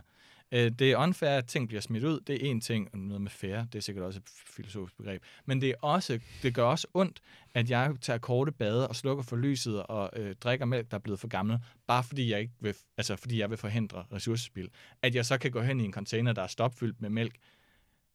Øh, 0.53 0.71
Det 0.71 0.93
er 0.93 0.97
unfair, 0.97 1.31
at 1.31 1.47
ting 1.47 1.69
bliver 1.69 1.81
smidt 1.81 2.05
ud. 2.05 2.21
Det 2.21 2.35
er 2.35 2.51
en 2.51 2.61
ting, 2.61 2.89
og 2.93 2.99
noget 2.99 3.23
med 3.23 3.31
fair, 3.31 3.65
det 3.65 3.75
er 3.75 3.81
sikkert 3.81 4.05
også 4.05 4.19
et 4.19 4.29
filosofisk 4.57 4.97
begreb. 4.97 5.23
Men 5.47 5.61
det, 5.61 5.71
er 5.71 5.75
også, 5.83 6.21
det 6.43 6.55
gør 6.55 6.65
også 6.65 6.87
ondt, 6.95 7.21
at 7.55 7.71
jeg 7.71 7.95
tager 8.01 8.19
korte 8.19 8.53
bade 8.53 8.89
og 8.89 8.97
slukker 8.97 9.25
for 9.25 9.37
lyset 9.37 9.83
og 9.83 10.11
øh, 10.17 10.35
drikker 10.35 10.67
mælk, 10.67 10.91
der 10.91 10.97
er 10.97 11.01
blevet 11.01 11.21
for 11.21 11.29
gammel, 11.29 11.59
bare 11.87 12.05
fordi 12.05 12.31
jeg, 12.31 12.41
ikke 12.41 12.53
vil, 12.61 12.75
altså 12.97 13.17
fordi 13.17 13.39
jeg 13.39 13.51
vil 13.51 13.59
forhindre 13.59 14.05
ressourcespil. 14.13 14.69
At 15.03 15.15
jeg 15.15 15.27
så 15.27 15.39
kan 15.39 15.51
gå 15.51 15.63
hen 15.63 15.81
i 15.81 15.85
en 15.85 15.93
container, 15.93 16.33
der 16.33 16.43
er 16.43 16.47
stopfyldt 16.47 17.01
med 17.01 17.11
mælk. 17.11 17.35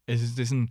Altså, 0.07 0.26
det 0.38 0.41
er 0.41 0.47
sådan... 0.47 0.69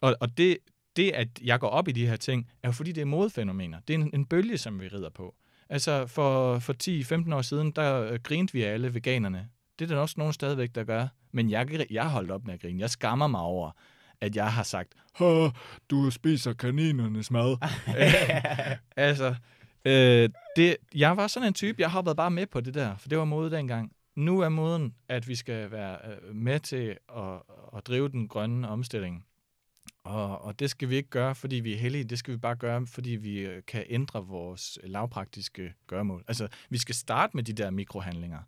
Og, 0.00 0.16
og 0.20 0.38
det, 0.38 0.58
det, 0.96 1.10
at 1.10 1.28
jeg 1.42 1.60
går 1.60 1.68
op 1.68 1.88
i 1.88 1.92
de 1.92 2.06
her 2.06 2.16
ting, 2.16 2.50
er 2.62 2.68
jo 2.68 2.72
fordi, 2.72 2.92
det 2.92 3.00
er 3.00 3.04
modfænomener. 3.04 3.80
Det 3.80 3.94
er 3.94 3.98
en, 3.98 4.10
en 4.14 4.26
bølge, 4.26 4.58
som 4.58 4.80
vi 4.80 4.88
rider 4.88 5.10
på. 5.10 5.34
Altså, 5.68 6.06
for, 6.06 6.58
for 6.58 6.72
10-15 7.28 7.34
år 7.34 7.42
siden, 7.42 7.70
der 7.70 8.02
øh, 8.02 8.18
grinte 8.22 8.52
vi 8.52 8.62
alle 8.62 8.94
veganerne. 8.94 9.48
Det 9.80 9.90
er 9.90 9.94
der 9.94 10.02
også 10.02 10.14
nogen 10.18 10.32
stadigvæk, 10.32 10.74
der 10.74 10.84
gør. 10.84 11.08
Men 11.32 11.50
jeg, 11.50 11.86
jeg 11.90 12.08
holdt 12.08 12.30
op 12.30 12.46
med 12.46 12.54
at 12.54 12.60
grine. 12.60 12.80
Jeg 12.80 12.90
skammer 12.90 13.26
mig 13.26 13.40
over, 13.40 13.70
at 14.20 14.36
jeg 14.36 14.52
har 14.52 14.62
sagt, 14.62 14.94
Hå, 15.14 15.50
du 15.90 16.10
spiser 16.10 16.52
kaninernes 16.52 17.30
mad. 17.30 17.56
Øh, 17.98 18.76
altså, 18.96 19.34
øh, 19.84 20.28
det, 20.56 20.76
jeg 20.94 21.16
var 21.16 21.26
sådan 21.26 21.48
en 21.48 21.54
type, 21.54 21.82
jeg 21.82 21.90
hoppede 21.90 22.14
bare 22.14 22.30
med 22.30 22.46
på 22.46 22.60
det 22.60 22.74
der, 22.74 22.96
for 22.96 23.08
det 23.08 23.18
var 23.18 23.24
mode 23.24 23.50
dengang. 23.50 23.92
Nu 24.16 24.40
er 24.40 24.48
moden, 24.48 24.94
at 25.08 25.28
vi 25.28 25.34
skal 25.34 25.70
være 25.70 25.98
øh, 26.10 26.34
med 26.36 26.60
til 26.60 26.96
at, 27.16 27.42
at 27.76 27.86
drive 27.86 28.08
den 28.08 28.28
grønne 28.28 28.68
omstilling. 28.68 29.24
Og, 30.04 30.42
og 30.42 30.58
det 30.58 30.70
skal 30.70 30.88
vi 30.88 30.96
ikke 30.96 31.10
gøre, 31.10 31.34
fordi 31.34 31.56
vi 31.56 31.72
er 31.74 31.78
heldige. 31.78 32.04
Det 32.04 32.18
skal 32.18 32.34
vi 32.34 32.38
bare 32.38 32.56
gøre, 32.56 32.86
fordi 32.86 33.10
vi 33.10 33.38
øh, 33.38 33.62
kan 33.66 33.84
ændre 33.88 34.26
vores 34.26 34.78
lavpraktiske 34.84 35.74
gørmål. 35.86 36.24
Altså, 36.28 36.48
vi 36.70 36.78
skal 36.78 36.94
starte 36.94 37.36
med 37.36 37.44
de 37.44 37.52
der 37.52 37.70
mikrohandlinger. 37.70 38.38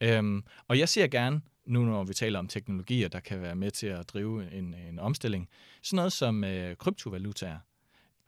Øhm, 0.00 0.44
og 0.68 0.78
jeg 0.78 0.88
ser 0.88 1.06
gerne, 1.06 1.40
nu 1.66 1.84
når 1.84 2.04
vi 2.04 2.14
taler 2.14 2.38
om 2.38 2.48
teknologier, 2.48 3.08
der 3.08 3.20
kan 3.20 3.42
være 3.42 3.56
med 3.56 3.70
til 3.70 3.86
at 3.86 4.08
drive 4.08 4.52
en, 4.52 4.74
en 4.74 4.98
omstilling, 4.98 5.48
sådan 5.82 5.96
noget 5.96 6.12
som 6.12 6.44
øh, 6.44 6.76
kryptovalutaer. 6.76 7.58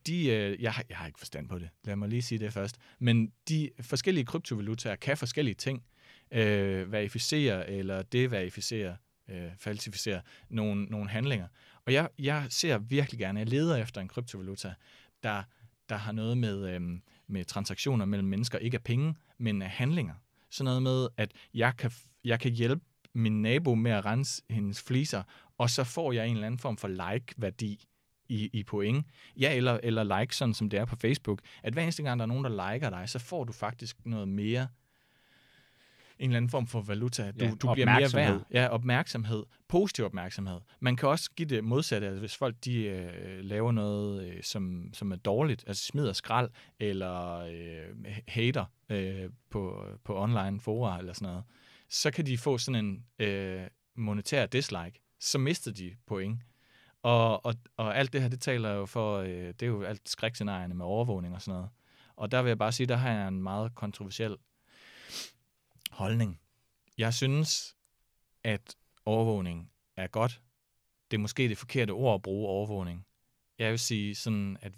De, 0.07 0.27
øh, 0.27 0.63
jeg, 0.63 0.73
har, 0.73 0.85
jeg 0.89 0.97
har 0.97 1.07
ikke 1.07 1.19
forstand 1.19 1.49
på 1.49 1.59
det, 1.59 1.69
lad 1.85 1.97
mig 1.97 2.09
lige 2.09 2.23
sige 2.23 2.39
det 2.39 2.53
først, 2.53 2.77
men 2.99 3.33
de 3.49 3.71
forskellige 3.81 4.25
kryptovalutaer 4.25 4.97
kan 4.97 5.17
forskellige 5.17 5.55
ting. 5.55 5.85
Øh, 6.31 6.93
verificere 6.93 7.71
eller 7.71 8.03
deverificere, 8.03 8.97
øh, 9.29 9.51
falsificere 9.59 10.21
nogle, 10.49 10.85
nogle 10.85 11.11
handlinger. 11.11 11.47
Og 11.85 11.93
jeg, 11.93 12.09
jeg 12.19 12.47
ser 12.51 12.79
virkelig 12.79 13.19
gerne, 13.19 13.39
jeg 13.39 13.49
leder 13.49 13.77
efter 13.77 14.01
en 14.01 14.09
kryptovaluta, 14.09 14.75
der, 15.23 15.43
der 15.89 15.97
har 15.97 16.13
noget 16.13 16.39
med, 16.39 16.69
øh, 16.75 16.81
med 17.27 17.45
transaktioner 17.45 18.05
mellem 18.05 18.29
mennesker, 18.29 18.59
ikke 18.59 18.75
af 18.75 18.83
penge, 18.83 19.15
men 19.39 19.63
af 19.63 19.71
handlinger. 19.71 20.15
Sådan 20.51 20.65
noget 20.65 20.83
med, 20.83 21.09
at 21.17 21.33
jeg 21.55 21.77
kan, 21.77 21.91
jeg 22.25 22.41
kan 22.41 22.53
hjælpe 22.53 22.85
min 23.15 23.43
nabo 23.43 23.75
med 23.75 23.91
at 23.91 24.05
rense 24.05 24.43
hendes 24.51 24.83
fliser, 24.83 25.23
og 25.59 25.71
så 25.71 25.85
får 25.85 26.13
jeg 26.13 26.27
en 26.27 26.35
eller 26.35 26.47
anden 26.47 26.59
form 26.59 26.77
for 26.77 26.89
like-værdi 26.89 27.85
i, 28.29 28.51
i 28.53 28.63
point. 28.63 29.07
Ja, 29.37 29.57
eller, 29.57 29.81
eller 29.83 30.21
like, 30.21 30.37
sådan 30.37 30.55
som 30.55 30.71
det 30.71 30.79
er 30.79 30.85
på 30.85 30.97
Facebook, 30.97 31.41
at 31.63 31.73
hver 31.73 31.83
eneste 31.83 32.03
gang, 32.03 32.19
der 32.19 32.23
er 32.23 32.27
nogen, 32.27 32.45
der 32.45 32.73
liker 32.73 32.91
dig, 32.91 33.09
så 33.09 33.19
får 33.19 33.45
du 33.45 33.53
faktisk 33.53 34.07
noget 34.07 34.29
mere 34.29 34.69
en 36.19 36.31
eller 36.31 36.37
anden 36.37 36.51
form 36.51 36.67
for 36.67 36.81
valuta. 36.81 37.31
Du, 37.31 37.45
Ja, 37.45 37.51
du 37.51 37.73
bliver 37.73 37.99
mere 37.99 38.09
værd. 38.15 38.47
Ja, 38.53 38.69
opmærksomhed. 38.69 39.45
Positiv 39.69 40.05
opmærksomhed. 40.05 40.61
Man 40.81 40.97
kan 40.97 41.09
også 41.09 41.31
give 41.37 41.49
det 41.49 41.65
modsatte, 41.65 42.07
altså 42.07 42.21
hvis 42.21 42.37
folk 42.37 42.57
de 42.65 42.85
øh, 42.85 43.45
laver 43.45 43.73
noget, 43.73 44.27
øh, 44.27 44.43
som, 44.43 44.91
som 44.93 45.13
er 45.13 45.17
dårligt, 45.17 45.65
altså 45.67 45.85
smider 45.85 46.13
skrald, 46.13 46.51
eller 46.81 47.39
øh, 47.39 48.17
hater 48.29 48.65
øh, 48.89 49.31
på, 49.51 49.85
på 50.05 50.23
online 50.23 50.61
fora 50.61 50.99
eller 50.99 51.13
sådan 51.13 51.29
noget, 51.29 51.45
så 51.89 52.11
kan 52.11 52.27
de 52.27 52.39
få 52.39 52.59
sådan 52.59 52.85
en 52.85 53.05
øh, 53.27 53.67
monetær 53.97 54.47
dislike. 54.47 55.01
Så 55.21 55.39
mister 55.39 55.73
de 55.73 55.95
point. 56.07 56.41
Og, 57.03 57.47
og, 57.47 57.55
og 57.77 57.97
alt 57.99 58.13
det 58.13 58.23
her, 58.23 58.29
det 58.29 58.41
taler 58.41 58.73
jo 58.73 58.87
for, 58.87 59.19
øh, 59.19 59.29
det 59.29 59.63
er 59.63 59.67
jo 59.67 59.83
alt 59.83 60.09
skrækscenarierne 60.09 60.75
med 60.75 60.87
overvågning 60.87 61.35
og 61.35 61.43
sådan 61.43 61.55
noget. 61.55 61.71
Og 62.17 62.31
der 62.31 62.43
vil 62.43 62.51
jeg 62.51 62.59
bare 62.59 62.73
sige, 62.73 62.87
der 62.87 62.97
har 62.97 63.11
jeg 63.11 63.29
en 63.29 63.43
meget 63.43 63.75
kontroversiel 63.75 64.37
holdning. 65.97 66.41
Jeg 66.99 67.15
synes, 67.15 67.77
at 68.45 68.77
overvågning 69.05 69.71
er 69.97 70.07
godt. 70.07 70.43
Det 71.11 71.17
er 71.17 71.21
måske 71.21 71.49
det 71.49 71.59
forkerte 71.59 71.91
ord 71.91 72.15
at 72.15 72.23
bruge 72.23 72.49
overvågning. 72.49 73.07
Jeg 73.59 73.71
vil 73.71 73.79
sige 73.79 74.15
sådan, 74.15 74.59
at 74.61 74.73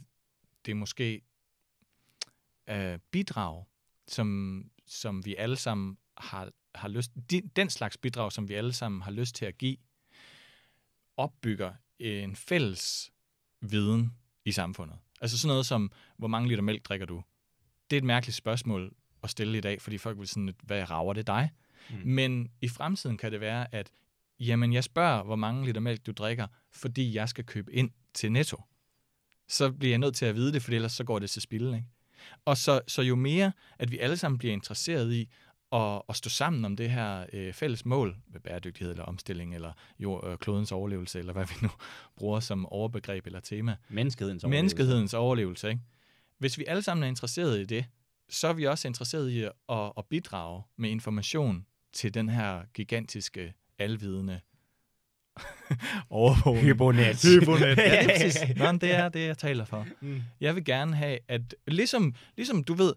det 0.67 0.71
er 0.71 0.77
måske 0.77 1.23
øh, 2.69 2.99
bidrag, 3.11 3.65
som, 4.09 4.71
som 4.87 5.25
vi 5.25 5.35
alle 5.37 5.57
sammen 5.57 5.99
har, 6.17 6.53
har 6.75 6.89
lyst... 6.89 7.13
De, 7.31 7.41
den 7.57 7.71
slags 7.71 7.97
bidrag, 7.97 8.33
som 8.33 8.49
vi 8.49 8.55
alle 8.55 8.73
sammen 8.73 9.03
har 9.03 9.11
lyst 9.11 9.35
til 9.35 9.45
at 9.45 9.59
give, 9.59 9.77
opbygger 11.17 11.75
en 11.99 12.37
fælles 12.37 13.13
viden 13.61 14.15
i 14.45 14.53
samfundet. 14.53 14.99
Altså 15.21 15.39
sådan 15.39 15.49
noget 15.49 15.67
som, 15.67 15.93
hvor 16.17 16.29
mange 16.29 16.49
liter 16.49 16.63
mælk 16.63 16.85
drikker 16.85 17.07
du? 17.07 17.23
Det 17.91 17.97
er 17.97 18.01
et 18.01 18.05
mærkeligt 18.05 18.37
spørgsmål 18.37 18.95
at 19.23 19.31
stille 19.31 19.59
i 19.59 19.61
dag, 19.61 19.83
fordi 19.83 19.99
folk 19.99 20.19
vil 20.19 20.29
sådan, 20.29 20.55
hvad 20.63 20.91
rager 20.91 21.13
det 21.13 21.27
dig? 21.27 21.51
Mm. 21.91 21.97
Men 22.05 22.51
i 22.61 22.69
fremtiden 22.69 23.17
kan 23.17 23.33
det 23.33 23.41
være, 23.41 23.75
at 23.75 23.91
jamen, 24.41 24.73
jeg 24.73 24.85
spørger, 24.85 25.23
hvor 25.23 25.37
mange 25.37 25.67
liter 25.67 25.81
mælk 25.81 26.07
du 26.07 26.13
drikker, 26.13 26.47
fordi 26.73 27.15
jeg 27.15 27.29
skal 27.29 27.45
købe 27.45 27.73
ind 27.73 27.91
til 28.15 28.33
Netto. 28.33 28.63
Så 29.49 29.71
bliver 29.73 29.93
jeg 29.93 29.99
nødt 29.99 30.17
til 30.17 30.27
at 30.27 30.35
vide 30.35 30.53
det, 30.53 30.63
for 30.63 30.73
ellers 30.73 30.93
så 30.93 31.05
går 31.05 31.19
det 31.19 31.31
til 31.31 31.43
spilde. 31.43 31.77
Ikke? 31.77 31.87
Og 32.45 32.57
så, 32.57 32.81
så 32.87 33.03
jo 33.03 33.17
mere, 33.17 33.53
at 33.79 33.91
vi 33.91 33.99
alle 33.99 34.17
sammen 34.17 34.39
bliver 34.39 34.53
interesseret 34.53 35.13
i 35.13 35.29
at, 35.73 36.03
at 36.09 36.17
stå 36.17 36.31
sammen 36.31 36.65
om 36.65 36.77
det 36.77 36.91
her 36.91 37.27
øh, 37.33 37.53
fælles 37.53 37.85
mål 37.85 38.17
med 38.33 38.41
bæredygtighed 38.41 38.91
eller 38.91 39.05
omstilling, 39.05 39.55
eller 39.55 39.73
jord, 39.99 40.27
øh, 40.27 40.39
klodens 40.39 40.73
overlevelse, 40.73 41.19
eller 41.19 41.33
hvad 41.33 41.47
vi 41.47 41.55
nu 41.63 41.69
bruger 42.19 42.41
som 42.41 42.67
overbegreb 42.67 43.27
eller 43.27 43.41
tema. 43.41 43.77
Menneskehedens 43.89 44.45
overlevelse. 44.45 44.63
Menneskehedens 44.63 45.15
overlevelse. 45.15 45.69
Ikke? 45.69 45.81
Hvis 46.39 46.59
vi 46.59 46.65
alle 46.69 46.83
sammen 46.83 47.05
er 47.05 47.09
interesseret 47.09 47.61
i 47.61 47.65
det, 47.65 47.85
så 48.31 48.49
er 48.49 48.53
vi 48.53 48.67
også 48.67 48.89
interesseret 48.89 49.31
i 49.31 49.43
at, 49.43 49.53
at 49.69 50.05
bidrage 50.11 50.63
med 50.77 50.91
information 50.91 51.67
til 51.93 52.15
den 52.15 52.29
her 52.29 52.63
gigantiske, 52.75 53.55
alvidende 53.79 54.41
overvågning. 56.11 56.67
Hybonet. 56.67 57.23
Hybonet. 57.41 57.61
Ja, 57.61 57.75
det 57.75 57.87
er 57.87 58.09
præcis. 58.09 58.43
Nå, 58.57 58.73
det 58.73 58.95
er 58.95 59.09
det, 59.09 59.27
jeg 59.27 59.39
taler 59.39 59.65
for. 59.65 59.87
Mm. 60.01 60.23
Jeg 60.41 60.55
vil 60.55 60.65
gerne 60.65 60.97
have, 60.97 61.19
at 61.29 61.55
ligesom, 61.67 62.15
ligesom 62.37 62.65
du 62.65 62.75
ved, 62.75 62.93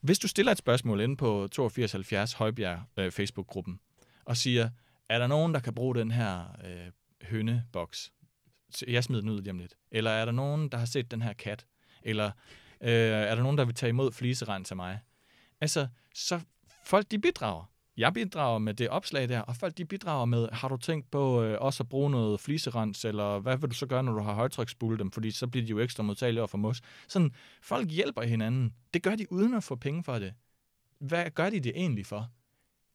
hvis 0.00 0.18
du 0.18 0.28
stiller 0.28 0.52
et 0.52 0.58
spørgsmål 0.58 1.00
inde 1.00 1.16
på 1.16 1.42
8270 1.42 2.32
Højbjerg 2.32 2.82
øh, 2.96 3.10
Facebook-gruppen, 3.10 3.80
og 4.24 4.36
siger, 4.36 4.70
er 5.08 5.18
der 5.18 5.26
nogen, 5.26 5.54
der 5.54 5.60
kan 5.60 5.74
bruge 5.74 5.94
den 5.94 6.10
her 6.10 6.56
øh, 6.64 7.28
høneboks? 7.28 8.12
Jeg 8.88 9.04
smider 9.04 9.20
den 9.20 9.30
ud 9.30 9.40
lige 9.40 9.50
om 9.50 9.58
lidt. 9.58 9.74
Eller 9.90 10.10
er 10.10 10.24
der 10.24 10.32
nogen, 10.32 10.68
der 10.68 10.78
har 10.78 10.86
set 10.86 11.10
den 11.10 11.22
her 11.22 11.32
kat? 11.32 11.66
Eller 12.02 12.30
øh, 12.84 12.90
er 12.90 13.34
der 13.34 13.42
nogen, 13.42 13.58
der 13.58 13.64
vil 13.64 13.74
tage 13.74 13.90
imod 13.90 14.12
fliserens 14.12 14.70
af 14.70 14.76
mig? 14.76 15.00
Altså, 15.60 15.88
så 16.14 16.40
folk 16.84 17.10
de 17.10 17.18
bidrager. 17.18 17.70
Jeg 17.96 18.12
bidrager 18.14 18.58
med 18.58 18.74
det 18.74 18.88
opslag 18.88 19.28
der, 19.28 19.40
og 19.40 19.56
folk 19.56 19.78
de 19.78 19.84
bidrager 19.84 20.24
med, 20.24 20.48
har 20.52 20.68
du 20.68 20.76
tænkt 20.76 21.10
på 21.10 21.42
øh, 21.42 21.58
også 21.60 21.82
at 21.82 21.88
bruge 21.88 22.10
noget 22.10 22.40
fliserens, 22.40 23.04
eller 23.04 23.38
hvad 23.38 23.56
vil 23.56 23.70
du 23.70 23.74
så 23.74 23.86
gøre, 23.86 24.02
når 24.02 24.12
du 24.12 24.20
har 24.20 24.34
højtryksspule 24.34 24.98
dem, 24.98 25.10
fordi 25.10 25.30
så 25.30 25.46
bliver 25.46 25.66
de 25.66 25.70
jo 25.70 25.78
ekstra 25.78 26.02
modtagelige 26.02 26.40
over 26.40 26.46
for 26.46 26.58
mos. 26.58 26.80
Sådan, 27.08 27.34
folk 27.62 27.90
hjælper 27.90 28.22
hinanden. 28.22 28.74
Det 28.94 29.02
gør 29.02 29.16
de 29.16 29.32
uden 29.32 29.54
at 29.54 29.64
få 29.64 29.76
penge 29.76 30.04
for 30.04 30.18
det. 30.18 30.34
Hvad 30.98 31.30
gør 31.30 31.50
de 31.50 31.60
det 31.60 31.72
egentlig 31.76 32.06
for? 32.06 32.30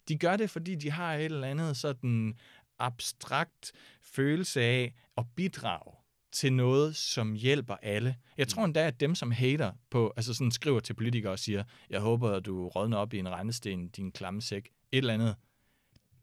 De 0.08 0.18
gør 0.18 0.38
det, 0.38 0.50
fordi 0.50 0.76
de 0.76 0.92
har 0.92 1.14
et 1.14 1.26
eller 1.26 1.48
andet 1.48 1.78
sådan 1.78 2.34
abstrakt 2.80 3.72
følelse 4.02 4.62
af 4.62 4.94
at 5.18 5.26
bidrage 5.36 5.99
til 6.32 6.54
noget, 6.54 6.96
som 6.96 7.34
hjælper 7.34 7.76
alle. 7.82 8.16
Jeg 8.38 8.48
tror 8.48 8.66
endda, 8.66 8.88
at 8.88 9.00
dem, 9.00 9.16
som 9.16 9.32
hater 9.32 9.72
på, 9.90 10.14
altså 10.18 10.34
sådan 10.34 10.52
skriver 10.52 10.80
til 10.80 10.94
politikere 10.94 11.32
og 11.32 11.40
siger, 11.40 11.64
jeg 11.90 12.00
håber, 12.00 12.32
at 12.32 12.46
du 12.46 12.68
rådner 12.68 12.98
op 12.98 13.14
i 13.14 13.20
en 13.20 13.30
rendesten, 13.30 13.88
din 13.88 14.12
klamme 14.12 14.42
sæk, 14.42 14.70
et 14.92 14.98
eller 14.98 15.14
andet. 15.14 15.36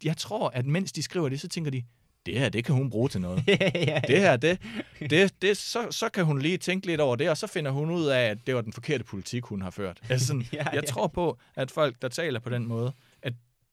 Jeg 0.05 0.17
tror, 0.17 0.49
at 0.51 0.67
mens 0.67 0.93
de 0.93 1.03
skriver 1.03 1.29
det, 1.29 1.41
så 1.41 1.49
tænker 1.49 1.71
de, 1.71 1.83
det 2.27 2.39
her, 2.39 2.49
det 2.49 2.65
kan 2.65 2.75
hun 2.75 2.91
bruge 2.91 3.09
til 3.09 3.21
noget. 3.21 3.45
ja, 3.49 4.01
Det 4.09 4.19
her, 4.19 4.37
det, 4.37 4.59
det, 5.11 5.43
det 5.43 5.57
så, 5.57 5.87
så 5.91 6.09
kan 6.09 6.25
hun 6.25 6.39
lige 6.39 6.59
tænke 6.59 6.87
lidt 6.87 7.01
over 7.01 7.17
det, 7.17 7.31
og 7.31 7.37
så 7.37 7.47
finder 7.47 7.71
hun 7.71 7.91
ud 7.91 8.07
af, 8.07 8.21
at 8.21 8.47
det 8.47 8.55
var 8.55 8.61
den 8.61 8.73
forkerte 8.73 9.05
politik, 9.05 9.45
hun 9.45 9.63
har 9.63 9.71
ført. 9.71 10.01
Altså 10.09 10.27
sådan, 10.27 10.47
Ja, 10.53 10.69
jeg 10.73 10.85
tror 10.85 11.07
på, 11.07 11.39
at 11.55 11.71
folk, 11.71 12.03
der 12.03 12.09
taler 12.09 12.41
på 12.41 12.51
den 12.51 12.67
måde, 12.67 12.93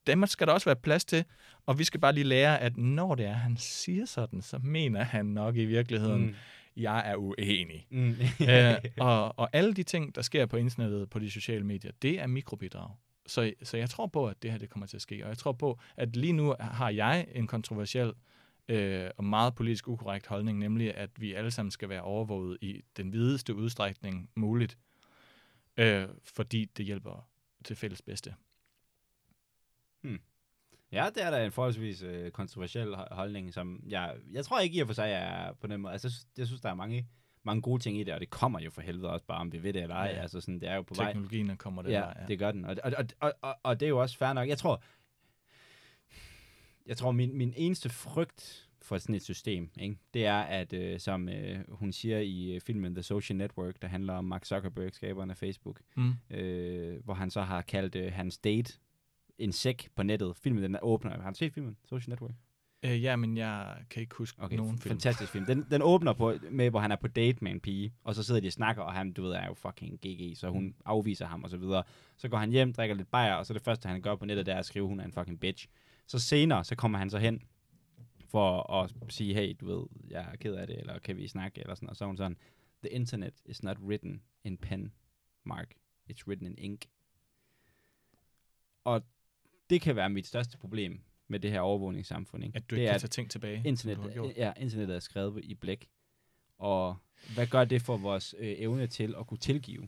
dem 0.08 0.26
skal 0.26 0.48
der 0.48 0.54
også 0.54 0.66
være 0.66 0.76
plads 0.76 1.06
til, 1.06 1.24
og 1.66 1.80
vi 1.80 1.84
skal 1.84 2.00
bare 2.00 2.14
lige 2.14 2.24
lære, 2.24 2.60
at 2.62 2.78
når 2.78 3.16
det 3.16 3.26
er, 3.26 3.34
han 3.34 3.58
siger 3.58 4.06
sådan, 4.06 4.42
så 4.42 4.60
mener 4.64 5.04
han 5.04 5.26
nok 5.26 5.56
i 5.56 5.66
virkeligheden, 5.66 6.22
Mm. 6.26 6.36
jeg 6.76 7.12
er 7.12 7.16
uenig. 7.16 7.88
Mm. 7.90 8.10
øh, 8.50 8.76
og, 9.00 9.40
og 9.40 9.50
alle 9.54 9.74
de 9.74 9.84
ting, 9.84 10.16
der 10.16 10.22
sker 10.22 10.46
på 10.46 10.58
internettet, 10.58 11.10
på 11.10 11.20
de 11.20 11.32
sociale 11.32 11.64
medier, 11.66 11.92
det 12.02 12.20
er 12.22 12.28
mikrobidrag. 12.28 12.90
Så, 13.28 13.54
så 13.64 13.78
jeg 13.78 13.90
tror 13.90 14.08
på, 14.08 14.28
at 14.28 14.44
det 14.44 14.52
her 14.52 14.58
det 14.58 14.70
kommer 14.70 14.88
til 14.88 14.98
at 14.98 15.02
ske. 15.02 15.24
Og 15.24 15.30
jeg 15.30 15.38
tror 15.38 15.52
på, 15.52 15.80
at 15.98 16.16
lige 16.16 16.34
nu 16.34 16.56
har 16.60 16.90
jeg 16.90 17.28
en 17.32 17.48
kontroversiel 17.48 18.14
øh, 18.68 19.10
og 19.18 19.24
meget 19.24 19.56
politisk 19.56 19.88
ukorrekt 19.88 20.28
holdning, 20.28 20.60
nemlig 20.60 20.96
at 20.98 21.10
vi 21.18 21.34
alle 21.34 21.52
sammen 21.52 21.72
skal 21.72 21.90
være 21.90 22.02
overvåget 22.02 22.58
i 22.62 22.82
den 22.98 23.14
videste 23.14 23.56
udstrækning 23.56 24.30
muligt, 24.36 24.78
øh, 25.78 26.08
fordi 26.24 26.66
det 26.78 26.86
hjælper 26.86 27.28
til 27.66 27.76
fælles 27.76 28.02
bedste. 28.02 28.34
Ja, 30.94 31.10
det 31.16 31.24
er 31.24 31.32
da 31.32 31.46
en 31.46 31.52
forholdsvis 31.52 32.02
øh, 32.02 32.32
kontroversiel 32.32 32.94
ho- 32.96 33.14
holdning, 33.16 33.54
som 33.54 33.84
jeg, 33.90 34.16
jeg 34.32 34.46
tror 34.46 34.60
ikke 34.60 34.78
i 34.78 34.80
og 34.82 34.88
for 34.88 34.94
sig 34.94 35.12
er 35.12 35.54
på 35.54 35.68
den 35.68 35.82
måde. 35.82 35.92
Altså, 35.94 36.08
jeg 36.08 36.12
synes, 36.12 36.28
jeg 36.38 36.48
synes, 36.48 36.62
der 36.62 36.70
er 36.70 36.74
mange, 36.76 37.08
mange 37.44 37.62
gode 37.62 37.82
ting 37.84 37.98
i 38.00 38.04
det, 38.04 38.14
og 38.14 38.20
det 38.20 38.30
kommer 38.30 38.60
jo 38.60 38.70
for 38.70 38.82
helvede 38.82 39.10
også 39.12 39.26
bare, 39.26 39.38
om 39.38 39.52
vi 39.52 39.64
ved 39.64 39.74
det 39.74 39.82
eller 39.82 39.96
ej. 39.96 40.06
Ja. 40.16 40.22
Altså, 40.22 40.42
sådan, 40.42 40.60
det 40.60 40.70
er 40.70 40.76
jo 40.76 40.82
på 40.82 40.94
vej. 40.94 41.06
Teknologien 41.06 41.58
kommer 41.58 41.82
det 41.82 41.92
ja, 41.92 42.00
der. 42.20 42.26
det 42.28 42.40
gør 42.40 42.52
den. 42.52 42.66
Og, 42.66 42.76
og, 42.84 42.92
og, 42.98 43.06
og, 43.22 43.34
og, 43.42 43.56
og 43.64 43.80
det 43.80 43.86
er 43.86 43.90
jo 43.90 44.02
også 44.02 44.18
fair 44.18 44.34
nok. 44.34 44.48
Jeg 44.48 44.58
tror, 44.58 44.84
jeg 46.86 46.98
tror 46.98 47.12
min, 47.12 47.38
min 47.38 47.54
eneste 47.58 47.90
frygt 47.90 48.70
for 48.82 48.98
sådan 48.98 49.16
et 49.16 49.24
system, 49.24 49.70
ikke, 49.80 49.98
det 50.14 50.26
er, 50.26 50.40
at 50.42 50.74
øh, 50.74 51.00
som 51.00 51.30
øh, 51.30 51.60
hun 51.70 51.92
siger 51.92 52.20
i 52.20 52.52
øh, 52.56 52.62
filmen 52.62 52.96
The 52.96 53.04
Social 53.04 53.38
Network, 53.38 53.82
der 53.82 53.88
handler 53.88 54.14
om 54.14 54.26
Mark 54.26 54.46
Zuckerberg, 54.46 54.94
skaberen 54.94 55.30
af 55.30 55.38
Facebook, 55.38 55.82
Mm. 55.96 56.14
øh, 56.30 57.04
hvor 57.04 57.14
han 57.14 57.30
så 57.32 57.42
har 57.42 57.62
kaldt 57.62 57.96
øh, 57.96 58.14
hans 58.14 58.38
date 58.38 58.74
en 59.38 59.52
sæk 59.52 59.90
på 59.96 60.04
nettet. 60.04 60.38
Filmen 60.38 60.64
den 60.64 60.78
åbner. 60.82 61.22
Har 61.22 61.32
du 61.32 61.38
set 61.38 61.54
filmen? 61.54 61.78
Social 61.86 62.10
Network? 62.10 62.32
Øh, 62.86 63.04
ja, 63.04 63.16
men 63.16 63.38
jeg 63.38 63.78
kan 63.90 64.02
ikke 64.02 64.16
huske 64.16 64.42
Okay, 64.44 64.58
nogen 64.58 64.78
film. 64.78 64.92
fantastisk 64.92 65.32
film. 65.32 65.46
Den, 65.46 65.66
den 65.72 65.82
åbner 65.82 66.14
på, 66.14 66.34
med, 66.52 66.70
hvor 66.70 66.80
han 66.80 66.92
er 66.92 66.96
på 66.96 67.08
date 67.08 67.38
med 67.44 67.52
en 67.52 67.60
pige, 67.60 67.94
og 68.04 68.16
så 68.16 68.24
sidder 68.24 68.42
de 68.42 68.48
og 68.48 68.52
snakker, 68.54 68.84
og 68.84 68.94
han, 68.94 69.14
du 69.14 69.22
ved, 69.22 69.32
er 69.32 69.46
jo 69.48 69.54
fucking 69.54 70.00
GG, 70.06 70.38
så 70.38 70.50
hun 70.50 70.76
afviser 70.86 71.26
ham 71.26 71.44
og 71.44 71.50
så 71.50 71.58
videre. 71.58 71.84
Så 72.18 72.30
går 72.30 72.38
han 72.38 72.50
hjem, 72.52 72.74
drikker 72.74 72.96
lidt 72.96 73.12
bajer, 73.12 73.34
og 73.34 73.46
så 73.46 73.54
det 73.54 73.62
første, 73.62 73.88
han 73.90 74.02
gør 74.02 74.16
på 74.16 74.26
nettet, 74.26 74.46
det 74.46 74.54
er 74.54 74.58
at 74.60 74.66
skrive, 74.66 74.88
hun 74.88 75.00
er 75.00 75.04
en 75.06 75.12
fucking 75.14 75.40
bitch. 75.40 75.68
Så 76.08 76.20
senere, 76.20 76.64
så 76.64 76.76
kommer 76.76 76.98
han 76.98 77.10
så 77.10 77.18
hen 77.18 77.42
for 78.28 78.74
at 78.74 78.92
sige, 79.10 79.34
hey, 79.34 79.56
du 79.62 79.66
ved, 79.66 79.86
jeg 80.10 80.28
er 80.32 80.36
ked 80.36 80.54
af 80.56 80.68
det, 80.68 80.80
eller 80.80 81.00
kan 81.00 81.18
vi 81.18 81.28
snakke, 81.28 81.62
eller 81.62 81.76
sådan, 81.76 81.90
og 81.90 81.96
så 81.96 82.04
er 82.04 82.08
hun 82.08 82.18
sådan, 82.18 82.38
the 82.84 82.90
internet 82.90 83.34
is 83.46 83.64
not 83.64 83.78
written 83.80 84.22
in 84.44 84.58
pen, 84.58 84.94
Mark. 85.44 85.74
It's 86.12 86.28
written 86.28 86.48
in 86.48 86.56
ink. 86.58 86.86
Og 88.84 89.04
det 89.70 89.82
kan 89.82 89.96
være 89.96 90.10
mit 90.10 90.28
største 90.28 90.58
problem 90.58 91.02
med 91.28 91.40
det 91.40 91.52
her 91.52 91.60
overvågningssamfund, 91.60 92.44
ikke? 92.44 92.56
At 92.56 92.70
du 92.70 92.76
det 92.76 92.82
ikke 92.82 92.90
er, 92.90 92.94
kan 92.94 93.00
tage 93.00 93.10
ting 93.10 93.32
tilbage, 93.32 93.62
internet, 93.66 94.34
ja, 94.38 94.54
internettet 94.60 94.96
er 94.96 95.00
skrevet 95.00 95.44
i 95.44 95.54
blæk. 95.54 95.90
Og 96.58 96.98
hvad 97.34 97.48
gør 97.48 97.66
det 97.66 97.82
for 97.82 97.98
vores 97.98 98.36
øh, 98.40 98.56
evne 98.58 98.88
til 98.88 99.16
at 99.20 99.28
kunne 99.28 99.38
tilgive? 99.38 99.88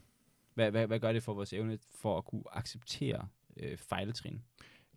Hvad, 0.54 0.72
hvad, 0.72 0.88
hvad 0.88 1.00
gør 1.00 1.14
det 1.14 1.24
for 1.24 1.34
vores 1.34 1.54
evne 1.54 1.78
for 1.96 2.18
at 2.18 2.26
kunne 2.26 2.44
acceptere 2.52 3.28
øh, 3.58 3.78
fejltrin? 3.78 4.42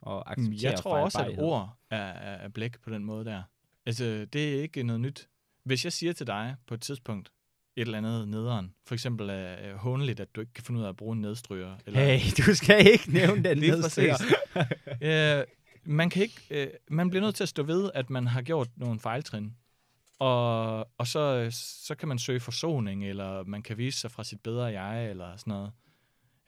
Og 0.00 0.24
Mm, 0.26 0.32
acceptere 0.32 0.70
Jeg 0.70 0.78
tror 0.78 0.98
også, 0.98 1.24
at 1.24 1.38
ord 1.38 1.76
er, 1.90 1.96
er, 1.96 2.36
er 2.36 2.48
blæk 2.48 2.80
på 2.80 2.90
den 2.90 3.04
måde 3.04 3.24
der. 3.24 3.42
Altså, 3.86 4.26
det 4.32 4.56
er 4.56 4.62
ikke 4.62 4.82
noget 4.82 5.00
nyt. 5.00 5.28
Hvis 5.62 5.84
jeg 5.84 5.92
siger 5.92 6.12
til 6.12 6.26
dig 6.26 6.56
på 6.66 6.74
et 6.74 6.80
tidspunkt, 6.80 7.32
et 7.78 7.82
eller 7.82 7.98
andet 7.98 8.28
nederen, 8.28 8.74
for 8.86 8.94
eksempel 8.94 9.28
er 9.30 9.72
uh, 9.74 9.78
håndeligt, 9.78 10.20
at 10.20 10.34
du 10.34 10.40
ikke 10.40 10.52
kan 10.52 10.64
finde 10.64 10.80
ud 10.80 10.84
af 10.84 10.88
at 10.88 10.96
bruge 10.96 11.16
en 11.16 11.20
nedstryger. 11.20 11.76
Eller, 11.86 12.00
Hey, 12.00 12.30
du 12.46 12.54
skal 12.54 12.86
ikke 12.92 13.12
nævne 13.12 13.44
den 13.44 13.58
Lige 13.62 13.72
nedstryger. 13.72 14.16
øh, 15.02 15.44
man, 15.84 16.10
kan 16.10 16.22
ikke, 16.22 16.40
øh, 16.50 16.68
man 16.88 17.10
bliver 17.10 17.22
nødt 17.24 17.34
til 17.34 17.42
at 17.42 17.48
stå 17.48 17.62
ved, 17.62 17.90
at 17.94 18.10
man 18.10 18.26
har 18.26 18.42
gjort 18.42 18.68
nogle 18.76 19.00
fejltrin. 19.00 19.54
Og, 20.18 20.78
og 20.98 21.06
så, 21.06 21.48
så 21.84 21.94
kan 21.94 22.08
man 22.08 22.18
søge 22.18 22.40
forsoning, 22.40 23.08
eller 23.08 23.44
man 23.44 23.62
kan 23.62 23.78
vise 23.78 24.00
sig 24.00 24.10
fra 24.10 24.24
sit 24.24 24.40
bedre 24.40 24.64
jeg, 24.64 25.10
eller 25.10 25.36
sådan 25.36 25.50
noget. 25.50 25.72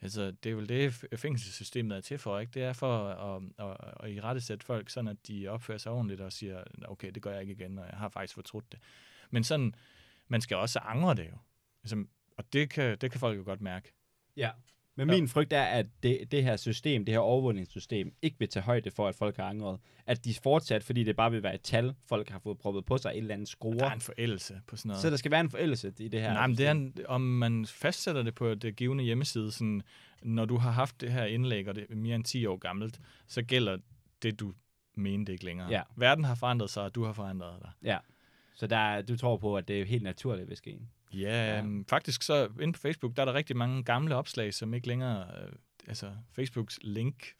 Altså, 0.03 0.31
det 0.45 0.53
er 0.53 0.57
vel 0.57 0.69
det, 0.69 1.05
fængselssystemet 1.17 1.97
er 1.97 2.01
til 2.01 2.19
for, 2.19 2.39
ikke? 2.39 2.51
Det 2.55 2.63
er 2.63 2.73
for 2.73 3.09
at, 3.09 3.43
at, 3.59 3.67
at, 3.71 3.77
at 4.01 4.11
i 4.11 4.21
rette 4.21 4.41
sætte 4.41 4.67
folk, 4.67 4.91
sådan 4.91 5.09
at 5.09 5.17
de 5.29 5.49
opfører 5.49 5.79
sig 5.79 5.93
ordentligt 5.93 6.21
og 6.21 6.33
siger, 6.33 6.63
okay, 6.89 7.11
det 7.11 7.23
gør 7.23 7.33
jeg 7.33 7.41
ikke 7.41 7.53
igen, 7.53 7.79
og 7.79 7.85
jeg 7.91 7.99
har 7.99 8.09
faktisk 8.09 8.35
fortrudt 8.35 8.73
det. 8.73 8.81
Men 9.31 9.45
sådan, 9.45 9.75
man 10.31 10.41
skal 10.41 10.57
også 10.57 10.79
angre 10.79 11.15
det 11.15 11.27
jo. 11.33 11.37
Altså, 11.83 12.05
og 12.39 12.45
det 12.53 12.71
kan, 12.71 12.99
det 13.01 13.11
kan 13.11 13.21
folk 13.21 13.39
jo 13.39 13.43
godt 13.45 13.61
mærke. 13.61 13.93
Ja. 14.37 14.51
Men 14.97 15.07
min 15.07 15.29
frygt 15.29 15.53
er, 15.53 15.63
at 15.63 15.87
det, 16.03 16.33
det 16.33 16.45
her 16.45 16.57
system, 16.57 17.05
det 17.05 17.15
her 17.15 17.19
overvågningssystem, 17.19 18.15
ikke 18.23 18.37
vil 18.39 18.49
tage 18.49 18.63
højde 18.63 18.91
for, 18.91 19.09
at 19.09 19.15
folk 19.15 19.37
har 19.37 19.45
angret. 19.45 19.81
At 20.07 20.25
de 20.25 20.35
fortsat, 20.43 20.85
fordi 20.85 21.05
det 21.05 21.17
bare 21.17 21.31
vil 21.31 21.43
være 21.43 21.55
et 21.55 21.61
tal, 21.63 21.95
folk 22.09 22.29
har 22.31 22.39
fået 22.39 22.59
proppet 22.59 22.85
på 22.85 22.99
sig 22.99 23.11
et 23.11 23.17
eller 23.19 23.35
andet 23.35 23.49
Der 23.49 23.51
skrue. 23.51 23.81
er 23.83 23.91
en 23.91 24.01
forældelse 24.01 24.61
på 24.67 24.77
sådan 24.77 24.89
noget. 24.89 25.03
Så 25.03 25.11
der 25.11 25.17
skal 25.17 25.31
være 25.31 25.41
en 25.41 25.51
forældelse 25.51 25.93
i 25.99 26.09
det 26.09 26.21
her. 26.21 26.33
Nej, 26.33 26.47
men 26.47 26.57
det 26.57 26.67
er, 26.67 26.71
en, 26.71 26.95
om 27.09 27.21
man 27.21 27.67
fastsætter 27.67 28.23
det 28.23 28.35
på 28.35 28.55
det 28.55 28.77
givende 28.77 29.05
hjemmeside, 29.05 29.53
sådan, 29.53 29.83
når 30.23 30.45
du 30.45 30.57
har 30.57 30.71
haft 30.71 31.01
det 31.01 31.13
her 31.13 31.25
indlæg, 31.25 31.69
og 31.69 31.75
det 31.75 31.87
er 31.91 31.95
mere 31.95 32.15
end 32.17 32.25
10 32.25 32.47
år 32.47 32.57
gammelt, 32.57 33.01
så 33.27 33.43
gælder 33.43 33.79
det, 34.23 34.41
du 34.41 34.53
mente 34.95 35.33
ikke 35.33 35.45
længere. 35.45 35.69
Ja. 35.69 35.83
Verden 35.97 36.25
har 36.25 36.35
forandret 36.35 36.71
sig, 36.71 36.83
og 36.83 36.95
du 36.95 37.05
har 37.05 37.13
forandret 37.13 37.59
dig. 37.63 37.71
Ja. 37.83 37.99
Så 38.61 38.67
der, 38.67 38.77
er- 38.77 39.03
du 39.03 39.17
tror 39.17 39.37
på, 39.37 39.57
at 39.57 39.69
det 39.69 39.81
er 39.81 39.85
helt 39.85 40.03
naturligt 40.03 40.49
vil 40.49 40.57
ske. 40.57 40.81
Ja, 41.15 41.19
Ja. 41.19 41.57
ja. 41.57 41.65
faktisk 41.89 42.23
så 42.23 42.49
inde 42.61 42.73
på 42.73 42.81
Facebook, 42.81 43.17
der 43.17 43.23
er 43.23 43.27
der 43.27 43.35
rigtig 43.35 43.57
mange 43.57 43.83
gamle 43.85 44.15
opslag, 44.17 44.55
som 44.55 44.75
ikke 44.75 44.87
længere, 44.89 45.27
øh, 45.43 45.53
altså 45.89 46.11
Facebooks 46.33 46.79
link 46.83 47.35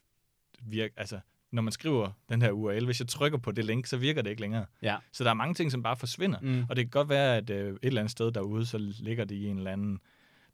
virker, 0.61 0.93
altså 0.97 1.19
når 1.51 1.61
man 1.61 1.71
skriver 1.71 2.11
den 2.29 2.41
her 2.41 2.51
URL, 2.51 2.85
hvis 2.85 2.99
jeg 2.99 3.07
trykker 3.07 3.37
på 3.37 3.51
det 3.51 3.65
link, 3.65 3.85
så 3.85 3.97
virker 3.97 4.21
det 4.21 4.29
ikke 4.29 4.41
længere. 4.41 4.65
Ja. 4.81 4.97
Så 5.11 5.23
der 5.23 5.29
er 5.29 5.33
mange 5.33 5.53
ting, 5.53 5.71
som 5.71 5.83
bare 5.83 5.97
forsvinder. 5.97 6.39
Mm. 6.41 6.63
Og 6.69 6.75
det 6.75 6.83
kan 6.85 6.89
godt 6.89 7.09
være, 7.09 7.37
at 7.37 7.49
øh, 7.49 7.73
et 7.73 7.79
eller 7.83 8.01
andet 8.01 8.11
sted 8.11 8.31
derude, 8.31 8.65
så 8.65 8.77
ligger 8.77 9.25
det 9.25 9.35
i 9.35 9.47
en 9.47 9.57
eller 9.57 9.71
anden 9.71 9.99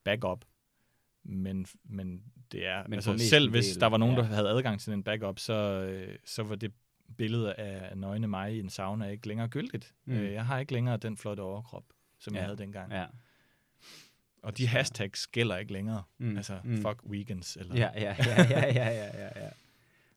backup. 0.03 0.45
Men, 1.23 1.65
men 1.84 2.23
det 2.52 2.65
er, 2.68 2.84
Men 2.84 2.94
altså 2.94 3.18
selv 3.18 3.49
hvis 3.49 3.57
mestendels, 3.60 3.77
der 3.77 3.88
var 3.88 3.98
nogen, 3.98 4.15
ja. 4.15 4.22
der 4.22 4.27
havde 4.27 4.49
adgang 4.49 4.80
til 4.80 4.94
en 4.94 5.03
backup, 5.03 5.39
så, 5.39 5.53
øh, 5.53 6.15
så 6.26 6.44
var 6.44 6.56
det 6.56 6.72
billede 7.18 7.54
af 7.54 7.98
nøgne 7.98 8.28
mig 8.28 8.56
i 8.56 8.60
en 8.60 8.70
sauna 8.70 9.08
ikke 9.08 9.28
længere 9.28 9.48
gyldigt. 9.48 9.94
Mm. 10.06 10.14
Øh, 10.14 10.34
jeg 10.34 10.46
har 10.46 10.60
ikke 10.60 10.74
længere 10.74 10.98
den 10.98 11.18
flotte 11.18 11.42
overkrop, 11.42 11.84
som 12.20 12.34
Ja. 12.34 12.40
jeg 12.40 12.46
havde 12.48 12.58
dengang. 12.58 12.92
Ja. 12.92 13.06
Og 14.44 14.58
de 14.58 14.68
hashtags 14.68 15.28
gælder 15.28 15.58
ikke 15.58 15.74
længere. 15.74 16.04
Mm. 16.18 16.38
Altså, 16.38 16.60
Mm. 16.64 16.78
fuck 16.78 17.04
weekends. 17.10 17.56
Eller, 17.56 17.76
Ja, 17.76 17.90
ja, 17.96 18.16
ja, 18.28 18.44
ja, 18.50 18.66
ja, 18.74 18.90
ja, 18.90 19.06
ja, 19.24 19.44
ja. 19.44 19.50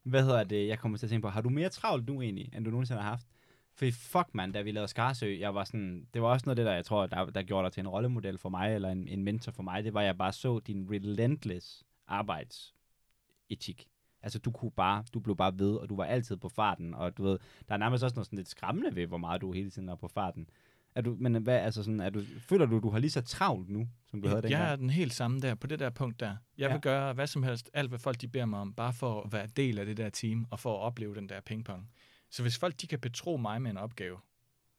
Hvad 0.02 0.22
hedder 0.22 0.44
det? 0.44 0.68
Jeg 0.68 0.78
kommer 0.78 0.98
til 0.98 1.06
at 1.06 1.10
tænke 1.10 1.22
på, 1.22 1.28
har 1.28 1.40
du 1.40 1.48
mere 1.48 1.68
travlt 1.68 2.06
nu 2.06 2.22
egentlig, 2.22 2.50
end 2.54 2.64
du 2.64 2.70
nogensinde 2.70 3.02
har 3.02 3.08
haft? 3.10 3.26
For 3.74 3.86
fuck, 3.92 4.28
man, 4.34 4.52
da 4.52 4.60
vi 4.62 4.72
lavede 4.72 4.88
Skarsø, 4.88 5.36
jeg 5.38 5.54
var 5.54 5.64
sådan, 5.64 6.06
det 6.14 6.22
var 6.22 6.28
også 6.28 6.44
noget 6.46 6.58
af 6.58 6.64
det, 6.64 6.66
der, 6.70 6.74
jeg 6.74 6.84
tror, 6.84 7.06
der, 7.06 7.24
der 7.26 7.42
gjorde 7.42 7.64
dig 7.64 7.72
til 7.72 7.80
en 7.80 7.88
rollemodel 7.88 8.38
for 8.38 8.48
mig, 8.48 8.74
eller 8.74 8.88
en, 8.90 9.08
en 9.08 9.24
mentor 9.24 9.52
for 9.52 9.62
mig, 9.62 9.84
det 9.84 9.94
var, 9.94 10.00
at 10.00 10.06
jeg 10.06 10.18
bare 10.18 10.32
så 10.32 10.58
din 10.58 10.90
relentless 10.90 11.84
arbejdsetik. 12.06 13.88
Altså, 14.22 14.38
du 14.38 14.50
kunne 14.50 14.70
bare, 14.70 15.04
du 15.14 15.20
blev 15.20 15.36
bare 15.36 15.58
ved, 15.58 15.74
og 15.74 15.88
du 15.88 15.96
var 15.96 16.04
altid 16.04 16.36
på 16.36 16.48
farten, 16.48 16.94
og 16.94 17.16
du 17.16 17.22
ved, 17.22 17.38
der 17.68 17.74
er 17.74 17.78
nærmest 17.78 18.04
også 18.04 18.14
noget 18.14 18.26
sådan 18.26 18.36
lidt 18.36 18.48
skræmmende 18.48 18.96
ved, 18.96 19.06
hvor 19.06 19.18
meget 19.18 19.40
du 19.40 19.52
hele 19.52 19.70
tiden 19.70 19.88
er 19.88 19.94
på 19.94 20.08
farten. 20.08 20.46
Er 20.94 21.00
du, 21.00 21.16
men 21.18 21.42
hvad, 21.42 21.56
altså 21.58 21.82
sådan, 21.82 22.00
er 22.00 22.10
du, 22.10 22.22
føler 22.48 22.66
du, 22.66 22.78
du 22.78 22.90
har 22.90 22.98
lige 22.98 23.10
så 23.10 23.20
travlt 23.20 23.68
nu, 23.68 23.88
som 24.06 24.22
du 24.22 24.28
havde 24.28 24.42
dengang? 24.42 24.62
Jeg 24.62 24.72
er 24.72 24.76
den 24.76 24.90
helt 24.90 25.12
samme 25.14 25.40
der, 25.40 25.54
på 25.54 25.66
det 25.66 25.78
der 25.78 25.90
punkt 25.90 26.20
der. 26.20 26.36
Jeg 26.58 26.68
Ja. 26.68 26.72
vil 26.72 26.80
gøre 26.80 27.12
hvad 27.12 27.26
som 27.26 27.42
helst, 27.42 27.70
alt 27.74 27.88
hvad 27.88 27.98
folk 27.98 28.20
de 28.20 28.28
beder 28.28 28.44
mig 28.46 28.60
om, 28.60 28.74
bare 28.74 28.92
for 28.92 29.22
at 29.22 29.32
være 29.32 29.46
del 29.46 29.78
af 29.78 29.86
det 29.86 29.96
der 29.96 30.08
team, 30.10 30.46
og 30.50 30.58
for 30.60 30.74
at 30.74 30.80
opleve 30.80 31.14
den 31.14 31.28
der 31.28 31.40
pingpong. 31.40 31.88
Så 32.30 32.42
hvis 32.42 32.58
folk 32.58 32.80
de 32.80 32.86
kan 32.86 32.98
betro 33.00 33.36
mig 33.36 33.62
med 33.62 33.70
en 33.70 33.76
opgave, 33.76 34.16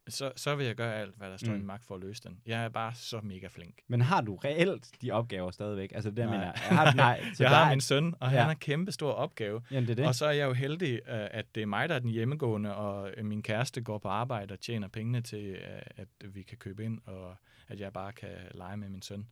så, 0.07 0.31
så 0.35 0.55
vil 0.55 0.65
jeg 0.65 0.75
gøre 0.75 0.95
alt, 0.95 1.15
hvad 1.15 1.29
der 1.29 1.37
står 1.37 1.47
mm. 1.47 1.53
i 1.53 1.57
min 1.57 1.67
magt 1.67 1.85
for 1.85 1.95
at 1.95 2.01
løse 2.01 2.23
den. 2.23 2.41
Jeg 2.45 2.63
er 2.65 2.69
bare 2.69 2.93
så 2.95 3.21
mega 3.21 3.47
flink. 3.47 3.75
Men 3.87 4.01
har 4.01 4.21
du 4.21 4.35
reelt 4.35 4.91
de 5.01 5.11
opgaver 5.11 5.51
stadigvæk? 5.51 5.91
Altså 5.95 6.09
det, 6.09 6.17
jeg 6.17 6.25
Nej. 6.25 6.35
mener, 6.37 6.45
jeg 6.45 6.77
har, 6.77 6.93
nej, 6.93 7.23
så 7.35 7.43
jeg 7.43 7.49
har 7.51 7.69
min 7.69 7.81
søn, 7.81 8.13
og 8.19 8.31
Ja. 8.31 8.37
han 8.37 8.47
har 8.47 8.53
kæmpe 8.53 8.91
stor 8.91 9.11
opgave. 9.11 9.61
Jamen, 9.71 9.83
det 9.83 9.91
er 9.91 9.95
det. 9.95 10.05
Og 10.07 10.15
så 10.15 10.25
er 10.25 10.31
jeg 10.31 10.45
jo 10.47 10.53
heldig, 10.53 10.93
øh, 10.93 11.27
at 11.31 11.55
det 11.55 11.63
er 11.63 11.67
mig, 11.67 11.89
der 11.89 11.95
er 11.95 11.99
den 11.99 12.09
hjemmegående, 12.09 12.75
og 12.75 13.11
øh, 13.17 13.25
min 13.25 13.43
kæreste 13.43 13.81
går 13.81 13.97
på 13.97 14.07
arbejde 14.07 14.53
og 14.53 14.59
tjener 14.59 14.87
pengene 14.87 15.21
til, 15.21 15.45
øh, 15.45 15.81
at 15.95 16.07
vi 16.35 16.43
kan 16.43 16.57
købe 16.57 16.85
ind, 16.85 16.99
og 17.05 17.35
at 17.67 17.79
jeg 17.79 17.93
bare 17.93 18.11
kan 18.13 18.29
lege 18.53 18.77
med 18.77 18.89
min 18.89 19.01
søn 19.01 19.27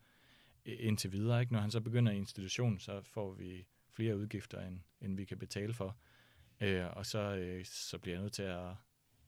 indtil 0.66 1.12
videre. 1.12 1.42
Ikke? 1.42 1.54
Når 1.54 1.60
han 1.60 1.72
så 1.72 1.82
begynder 1.82 2.12
i 2.12 2.18
institution, 2.18 2.80
så 2.80 3.02
får 3.02 3.34
vi 3.34 3.66
flere 3.94 4.18
udgifter, 4.18 4.68
end, 4.68 4.80
end 5.02 5.18
vi 5.18 5.26
kan 5.26 5.38
betale 5.38 5.74
for. 5.74 5.96
Øh, 6.62 6.86
og 6.92 7.06
så, 7.06 7.20
øh, 7.20 7.66
så 7.66 7.98
bliver 7.98 8.16
jeg 8.16 8.22
nødt 8.22 8.34
til 8.34 8.44
at 8.44 8.66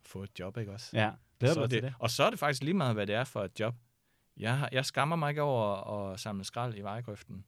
få 0.01 0.23
et 0.23 0.39
job, 0.39 0.57
ikke 0.57 0.72
også? 0.72 0.89
Ja, 0.97 1.11
glæder 1.41 1.53
så 1.53 1.61
dig 1.61 1.69
til 1.69 1.81
det, 1.81 1.84
det? 1.84 1.93
Og 1.99 2.09
så 2.09 2.23
er 2.23 2.30
det 2.30 2.39
faktisk 2.39 2.63
lige 2.63 2.73
meget, 2.73 2.93
hvad 2.93 3.07
det 3.07 3.15
er 3.15 3.23
for 3.23 3.43
et 3.43 3.59
job. 3.59 3.76
Jeg, 4.38 4.57
har, 4.57 4.69
jeg 4.72 4.85
skammer 4.85 5.15
mig 5.15 5.30
ikke 5.30 5.41
over 5.41 5.65
at 6.11 6.19
samle 6.19 6.43
skrald 6.43 6.77
i 6.77 6.81
vejgrøften. 6.81 7.45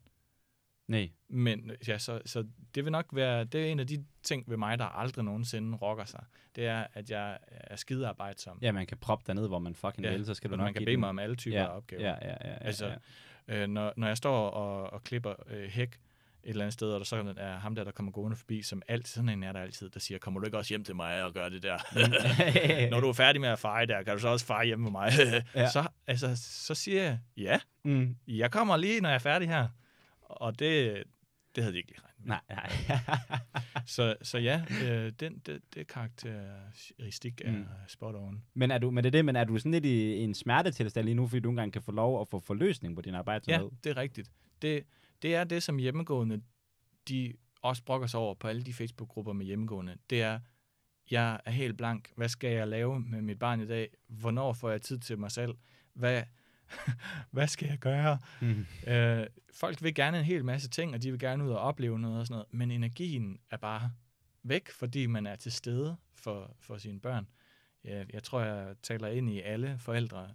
Nej. 0.88 1.10
Men 1.28 1.72
ja, 1.88 1.98
så, 1.98 2.22
så 2.26 2.46
det 2.76 2.84
vil 2.84 2.92
nok 2.92 3.06
være, 3.12 3.44
det 3.44 3.62
er 3.62 3.72
en 3.72 3.80
af 3.80 3.88
de 3.88 4.06
ting 4.24 4.50
ved 4.50 4.58
mig, 4.58 4.80
der 4.80 4.86
aldrig 4.86 5.26
nogensinde 5.26 5.78
rokker 5.78 6.06
sig. 6.06 6.24
Det 6.56 6.66
er, 6.66 6.88
at 6.94 7.10
jeg 7.10 7.38
er 7.48 7.76
skide 7.76 8.08
arbejdsom. 8.08 8.60
Ja, 8.62 8.72
man 8.72 8.88
kan 8.88 8.98
proppe 8.98 9.24
derned, 9.28 9.48
hvor 9.48 9.60
man 9.60 9.76
fucking 9.76 10.06
Ja, 10.06 10.12
vil, 10.12 10.26
så 10.26 10.34
skal 10.34 10.50
du 10.50 10.56
nok 10.56 10.64
man 10.64 10.74
kan 10.74 10.86
bede 10.86 10.98
mig 10.98 11.10
om 11.10 11.20
alle 11.20 11.36
typer 11.36 11.58
ja, 11.58 11.66
af 11.66 11.76
opgaver. 11.76 12.04
Ja, 12.04 12.16
ja, 12.22 12.28
ja. 12.28 12.50
ja, 12.50 12.58
Altså, 12.62 12.98
ja. 13.48 13.64
Øh, 13.64 13.68
når, 13.68 13.94
når 13.98 14.08
jeg 14.08 14.18
står 14.18 14.50
og, 14.50 14.94
og 14.94 15.04
klipper 15.04 15.34
øh, 15.48 15.70
hæk 15.70 16.00
et 16.44 16.50
eller 16.50 16.64
andet 16.64 16.74
sted, 16.74 16.92
og 16.92 17.00
der 17.00 17.06
så 17.06 17.34
er 17.38 17.58
ham 17.58 17.76
der, 17.76 17.84
der 17.84 17.92
kommer 17.92 18.12
gående 18.12 18.38
forbi, 18.38 18.62
som 18.62 18.82
altid, 18.88 19.06
sådan 19.14 19.30
en 19.30 19.44
er 19.44 19.52
der 19.52 19.60
altid, 19.60 19.90
der 19.90 20.00
siger, 20.00 20.18
kommer 20.18 20.40
du 20.40 20.46
ikke 20.46 20.58
også 20.58 20.70
hjem 20.70 20.84
til 20.84 20.96
mig 20.96 21.24
og 21.24 21.34
gør 21.34 21.50
det 21.50 21.64
der? 21.64 21.78
når 22.92 23.00
du 23.00 23.08
er 23.10 23.14
færdig 23.14 23.42
med 23.42 23.50
at 23.50 23.60
feje 23.60 23.86
der, 23.86 24.04
kan 24.04 24.14
du 24.14 24.20
så 24.20 24.28
også 24.28 24.46
feje 24.46 24.66
hjemme 24.66 24.84
med 24.84 24.92
mig? 24.92 25.12
Ja. 25.56 25.70
så, 25.70 25.88
altså, 26.08 26.36
så 26.36 26.76
siger 26.76 27.04
jeg, 27.04 27.20
ja, 27.38 27.60
Mm. 27.86 28.16
jeg 28.28 28.52
kommer 28.52 28.78
lige, 28.78 29.02
når 29.02 29.10
jeg 29.10 29.16
er 29.16 29.20
færdig 29.20 29.48
her. 29.48 29.68
Og 30.22 30.60
det, 30.60 31.04
det 31.56 31.64
havde 31.64 31.74
de 31.74 31.78
ikke 31.78 31.90
lige 31.90 32.00
regnet 32.02 32.20
med. 32.20 32.28
Nej, 32.28 32.42
nej. 32.90 33.00
Så, 33.86 34.16
så 34.22 34.38
ja, 34.38 34.62
øh, 34.86 35.12
den, 35.20 35.38
det, 35.46 35.62
det 35.76 35.88
karakteristik 35.88 37.42
er 37.46 37.52
Mm. 37.52 37.66
spot 37.88 38.16
on. 38.16 38.42
men, 38.54 38.72
er 38.72 38.78
du, 38.78 38.92
men 38.92 39.04
det 39.04 39.08
er 39.10 39.12
det, 39.12 39.26
men 39.26 39.36
er 39.36 39.44
du 39.44 39.58
sådan 39.58 39.72
lidt 39.72 39.86
i 39.86 40.18
en 40.20 40.34
smertetilstand 40.34 41.06
lige 41.06 41.16
nu, 41.16 41.28
fordi 41.28 41.40
du 41.40 41.50
engang 41.50 41.74
kan 41.74 41.82
få 41.82 41.92
lov 41.92 42.22
at 42.22 42.28
få 42.28 42.40
forløsning 42.40 42.96
på 42.96 43.02
din 43.02 43.14
Ja, 43.14 43.20
arbejdsomhed? 43.20 43.70
det 43.84 43.90
er 43.90 43.98
rigtigt. 43.98 44.32
Det, 44.62 44.84
det 45.24 45.36
er 45.36 45.44
det, 45.44 45.64
som 45.64 45.78
hjemmegående, 45.78 46.42
de 47.10 47.34
også 47.62 47.84
brokker 47.84 48.08
sig 48.08 48.20
over 48.20 48.34
på 48.34 48.48
alle 48.48 48.64
de 48.64 48.74
Facebook-grupper 48.74 49.34
med 49.34 49.46
hjemmegående. 49.46 49.98
Det 50.10 50.22
er, 50.22 50.40
jeg 51.12 51.40
er 51.46 51.52
helt 51.52 51.78
blank. 51.78 52.12
Hvad 52.16 52.30
skal 52.30 52.52
jeg 52.52 52.68
lave 52.68 53.00
med 53.00 53.22
mit 53.22 53.40
barn 53.40 53.62
i 53.62 53.68
dag? 53.68 53.90
Hvornår 54.08 54.54
får 54.54 54.70
jeg 54.70 54.82
tid 54.82 55.00
til 55.00 55.20
mig 55.20 55.32
selv? 55.32 55.56
Hvad, 55.94 56.24
hvad 57.32 57.48
skal 57.48 57.68
jeg 57.68 57.78
gøre? 57.78 58.20
Mm. 58.42 58.66
Øh, 58.88 59.28
folk 59.54 59.84
vil 59.84 59.96
gerne 59.96 60.20
en 60.20 60.26
hel 60.26 60.46
masse 60.46 60.70
ting, 60.70 60.94
og 60.94 61.04
de 61.04 61.12
vil 61.12 61.20
gerne 61.20 61.44
ud 61.44 61.50
og 61.50 61.60
opleve 61.60 62.00
noget 62.00 62.20
og 62.20 62.28
sådan 62.28 62.36
noget, 62.36 62.54
men 62.54 62.72
energien 62.72 63.40
er 63.50 63.58
bare 63.58 63.92
væk, 64.44 64.70
fordi 64.70 65.06
man 65.06 65.28
er 65.28 65.36
til 65.36 65.52
stede 65.52 65.96
for, 66.16 66.56
for 66.60 66.78
sine 66.78 67.00
børn. 67.00 67.28
Jeg, 67.84 68.14
jeg 68.14 68.24
tror, 68.24 68.42
jeg 68.42 68.76
taler 68.84 69.08
ind 69.08 69.30
i 69.30 69.42
alle 69.42 69.78
forældres 69.80 70.32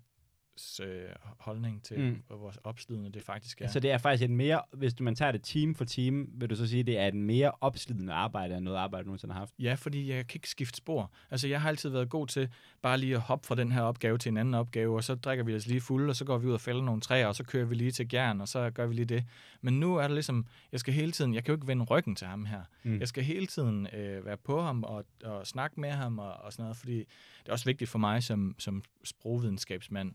øh, 0.82 1.02
holdning 1.38 1.82
til, 1.84 2.00
Mm. 2.00 2.22
hvor 2.36 2.52
opslidende 2.64 3.12
det 3.12 3.22
faktisk 3.22 3.60
er. 3.60 3.68
Så 3.68 3.80
det 3.80 3.90
er 3.90 3.98
faktisk 3.98 4.24
et 4.24 4.30
mere, 4.30 4.62
hvis 4.72 4.94
du, 4.94 5.04
man 5.04 5.14
tager 5.14 5.32
det 5.32 5.40
team 5.42 5.74
for 5.74 5.84
team, 5.84 6.28
vil 6.34 6.50
du 6.50 6.56
så 6.56 6.66
sige, 6.66 6.82
det 6.82 6.98
er 6.98 7.06
et 7.06 7.14
mere 7.14 7.52
opslidende 7.60 8.12
arbejde, 8.12 8.56
end 8.56 8.64
noget 8.64 8.76
arbejde, 8.78 9.04
du 9.04 9.08
nogensinde 9.08 9.34
har 9.34 9.40
haft? 9.40 9.54
Ja, 9.58 9.74
fordi 9.74 10.08
jeg 10.10 10.26
kan 10.26 10.36
ikke 10.38 10.48
skifte 10.50 10.76
spor. 10.76 11.12
Altså, 11.30 11.48
jeg 11.48 11.60
har 11.60 11.68
altid 11.68 11.88
været 11.90 12.08
god 12.10 12.26
til 12.26 12.48
bare 12.82 12.98
lige 12.98 13.14
at 13.14 13.20
hoppe 13.20 13.46
fra 13.46 13.54
den 13.54 13.72
her 13.72 13.80
opgave 13.82 14.18
til 14.18 14.30
en 14.30 14.36
anden 14.36 14.54
opgave, 14.54 14.96
og 14.96 15.04
så 15.04 15.14
drikker 15.14 15.44
vi 15.44 15.54
os 15.54 15.66
lige 15.66 15.80
fulde, 15.80 16.10
og 16.10 16.16
så 16.16 16.24
går 16.24 16.38
vi 16.38 16.46
ud 16.46 16.52
og 16.52 16.60
fælder 16.60 16.82
nogle 16.82 17.00
træer, 17.00 17.26
og 17.26 17.34
så 17.34 17.44
kører 17.44 17.64
vi 17.64 17.74
lige 17.74 17.90
til 17.90 18.08
Gjern, 18.08 18.40
og 18.40 18.48
så 18.48 18.70
gør 18.70 18.86
vi 18.86 18.94
lige 18.94 19.04
det. 19.06 19.24
Men 19.60 19.80
nu 19.80 19.96
er 19.96 20.02
det 20.02 20.10
ligesom, 20.10 20.46
jeg 20.72 20.80
skal 20.80 20.94
hele 20.94 21.12
tiden, 21.12 21.34
jeg 21.34 21.44
kan 21.44 21.52
jo 21.52 21.56
ikke 21.56 21.66
vende 21.66 21.84
ryggen 21.84 22.14
til 22.16 22.26
ham 22.26 22.44
her. 22.46 22.62
Mm. 22.82 22.98
Jeg 23.00 23.08
skal 23.08 23.24
hele 23.24 23.46
tiden 23.46 23.86
øh, 23.94 24.24
være 24.26 24.36
på 24.36 24.62
ham 24.62 24.84
og, 24.84 25.04
og 25.24 25.46
snakke 25.46 25.80
med 25.80 25.90
ham 25.90 26.18
og, 26.18 26.32
og 26.32 26.52
sådan 26.52 26.62
noget, 26.62 26.76
fordi 26.76 26.98
det 26.98 27.48
er 27.48 27.52
også 27.52 27.64
vigtigt 27.64 27.90
for 27.90 27.98
mig 27.98 28.22
som, 28.22 28.54
som 28.58 28.82
sprogvidenskabsmand, 29.04 30.12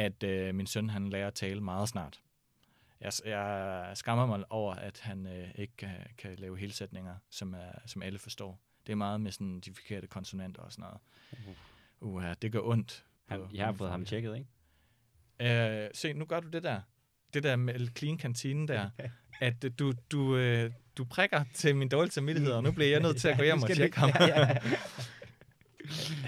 at 0.00 0.22
øh, 0.22 0.54
min 0.54 0.66
søn 0.66 0.90
han 0.90 1.10
lærer 1.10 1.26
at 1.26 1.34
tale 1.34 1.60
meget 1.60 1.88
snart. 1.88 2.20
Jeg, 3.00 3.12
jeg 3.24 3.92
skammer 3.94 4.26
mig 4.26 4.44
over, 4.50 4.74
at 4.74 5.00
han 5.00 5.26
øh, 5.26 5.48
ikke 5.54 5.76
kan, 5.78 5.96
kan 6.18 6.36
lave 6.38 6.58
helsætninger, 6.58 7.14
som, 7.30 7.54
er, 7.54 7.72
som 7.86 8.02
alle 8.02 8.18
forstår. 8.18 8.60
Det 8.86 8.92
er 8.92 8.96
meget 8.96 9.20
med 9.20 9.32
sådan 9.32 9.60
de 9.60 9.74
forkerte 9.74 10.06
konsonanter 10.06 10.62
og 10.62 10.72
sådan 10.72 10.82
noget. 10.82 11.00
Uh, 12.00 12.24
det 12.42 12.52
gør 12.52 12.60
ondt. 12.60 13.04
Han, 13.26 13.46
jeg 13.54 13.66
har 13.66 13.72
fået 13.72 13.90
ham 13.90 14.04
tjekket, 14.04 14.36
ikke? 14.36 15.84
Øh, 15.84 15.90
se, 15.94 16.12
nu 16.12 16.24
gør 16.24 16.40
du 16.40 16.48
det 16.48 16.62
der. 16.62 16.80
Det 17.34 17.42
der 17.42 17.56
med 17.56 17.88
clean 17.96 18.18
kantinen 18.18 18.68
der. 18.68 18.90
At 19.40 19.64
øh, 19.64 19.70
du, 19.78 19.92
du, 20.10 20.36
øh, 20.36 20.72
du 20.98 21.04
prikker 21.04 21.44
til 21.54 21.76
min 21.76 21.88
dårlige 21.88 22.12
samvittighed, 22.12 22.52
og 22.52 22.62
nu 22.62 22.72
bliver 22.72 22.90
jeg 22.90 23.00
nødt 23.00 23.16
til 23.16 23.28
at 23.28 23.36
gå 23.36 23.42
hjem 23.44 23.58
Nu 23.58 23.62
og 23.62 23.70
tjekke 23.70 23.98
ham. 23.98 24.10
Ja, 24.20 24.40
ja. 24.40 24.56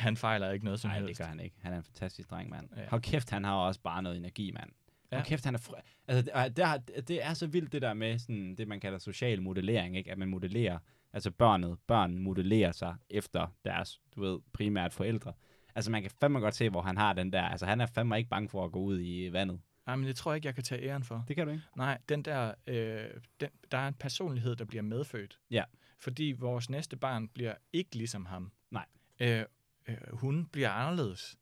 Han 0.03 0.16
fejler 0.16 0.51
ikke 0.51 0.65
noget 0.65 0.81
som 0.81 0.91
det 0.91 1.01
helst. 1.01 1.20
gør 1.20 1.27
han 1.27 1.41
ikke. 1.41 1.57
Han 1.61 1.73
er 1.73 1.77
en 1.77 1.83
fantastisk 1.83 2.31
dreng, 2.31 2.51
mand. 2.51 2.69
Ja. 2.77 2.89
Hold 2.89 3.03
kæft, 3.03 3.31
han 3.31 3.45
har 3.45 3.55
også 3.55 3.81
bare 3.81 4.03
noget 4.03 4.16
energi, 4.19 4.51
mand. 4.51 4.70
Ja. 5.12 5.16
Hold 5.16 5.27
kæft, 5.27 5.45
han 5.45 5.55
er 5.55 5.59
fri... 5.59 5.74
Altså, 6.09 6.23
det, 6.23 6.57
det, 6.57 6.65
er, 6.65 7.01
det 7.01 7.24
er 7.24 7.35
så 7.35 7.47
vildt, 7.47 7.73
det 7.73 7.83
der 7.83 7.95
med 7.95 8.19
sådan, 8.19 8.55
det, 8.55 8.69
man 8.69 8.81
kalder 8.81 8.99
social 8.99 9.43
modellering, 9.43 9.97
ikke? 9.97 10.12
At 10.12 10.19
man 10.19 10.29
modellerer, 10.29 10.79
altså 11.12 11.31
børnet, 11.31 11.79
børn 11.87 12.19
modellerer 12.19 12.73
sig 12.73 12.97
efter 13.11 13.47
deres, 13.65 14.01
du 14.15 14.20
ved, 14.20 14.39
primært 14.53 14.93
forældre. 14.93 15.33
Altså, 15.74 15.91
man 15.91 16.03
kan 16.03 16.11
fandme 16.20 16.41
godt 16.41 16.55
se, 16.55 16.70
hvor 16.70 16.83
han 16.83 16.97
har 16.97 17.12
den 17.12 17.33
der, 17.33 17.43
altså, 17.43 17.66
han 17.66 17.81
er 17.81 17.87
fandme 17.87 18.19
ikke 18.19 18.31
bange 18.31 18.49
for 18.49 18.65
at 18.65 18.73
gå 18.73 18.81
ud 18.81 19.01
i 19.01 19.33
vandet. 19.33 19.61
Nej, 19.87 19.97
men 19.97 20.07
det 20.07 20.16
tror 20.16 20.33
jeg 20.33 20.37
ikke, 20.37 20.47
jeg 20.47 20.55
kan 20.55 20.65
tage 20.65 20.83
æren 20.83 21.03
for. 21.05 21.24
Det 21.29 21.37
kan 21.37 21.47
du 21.47 21.53
ikke? 21.53 21.65
Nej, 21.77 21.99
den 22.09 22.23
der, 22.23 22.55
øh, 22.66 23.05
den, 23.41 23.49
der 23.70 23.79
er 23.79 23.89
en 23.89 23.95
personlighed, 23.95 24.57
der 24.57 24.65
bliver 24.65 24.83
medfødt. 24.83 25.39
Ja. 25.51 25.65
Fordi 25.99 26.35
vores 26.39 26.70
næste 26.70 26.97
barn 26.97 27.29
bliver 27.29 27.55
ikke 27.73 27.97
ligesom 27.97 28.27
ham. 28.27 28.53
Nej. 28.70 28.85
Øh, 29.20 29.45
øh, 29.89 29.97
hun 30.13 30.47
bliver 30.53 30.71
anderledes. 30.71 31.37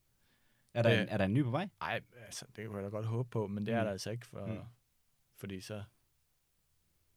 Er 0.75 0.83
der, 0.83 0.93
Øh. 0.95 1.01
en, 1.03 1.09
er 1.09 1.17
der 1.17 1.25
en 1.25 1.35
ny 1.35 1.43
på 1.45 1.51
vej? 1.51 1.69
Nej, 1.81 2.01
altså, 2.27 2.45
det 2.57 2.67
kunne 2.67 2.77
jeg 2.77 2.85
da 2.85 2.89
godt 2.91 3.07
håbe 3.07 3.31
på, 3.31 3.47
men 3.47 3.67
det 3.67 3.75
er 3.75 3.81
Mm. 3.81 3.85
der 3.85 3.93
altså 3.93 4.11
ikke, 4.11 4.27
for, 4.27 4.47
Mm. 4.47 4.59
fordi 5.39 5.61
så... 5.61 5.83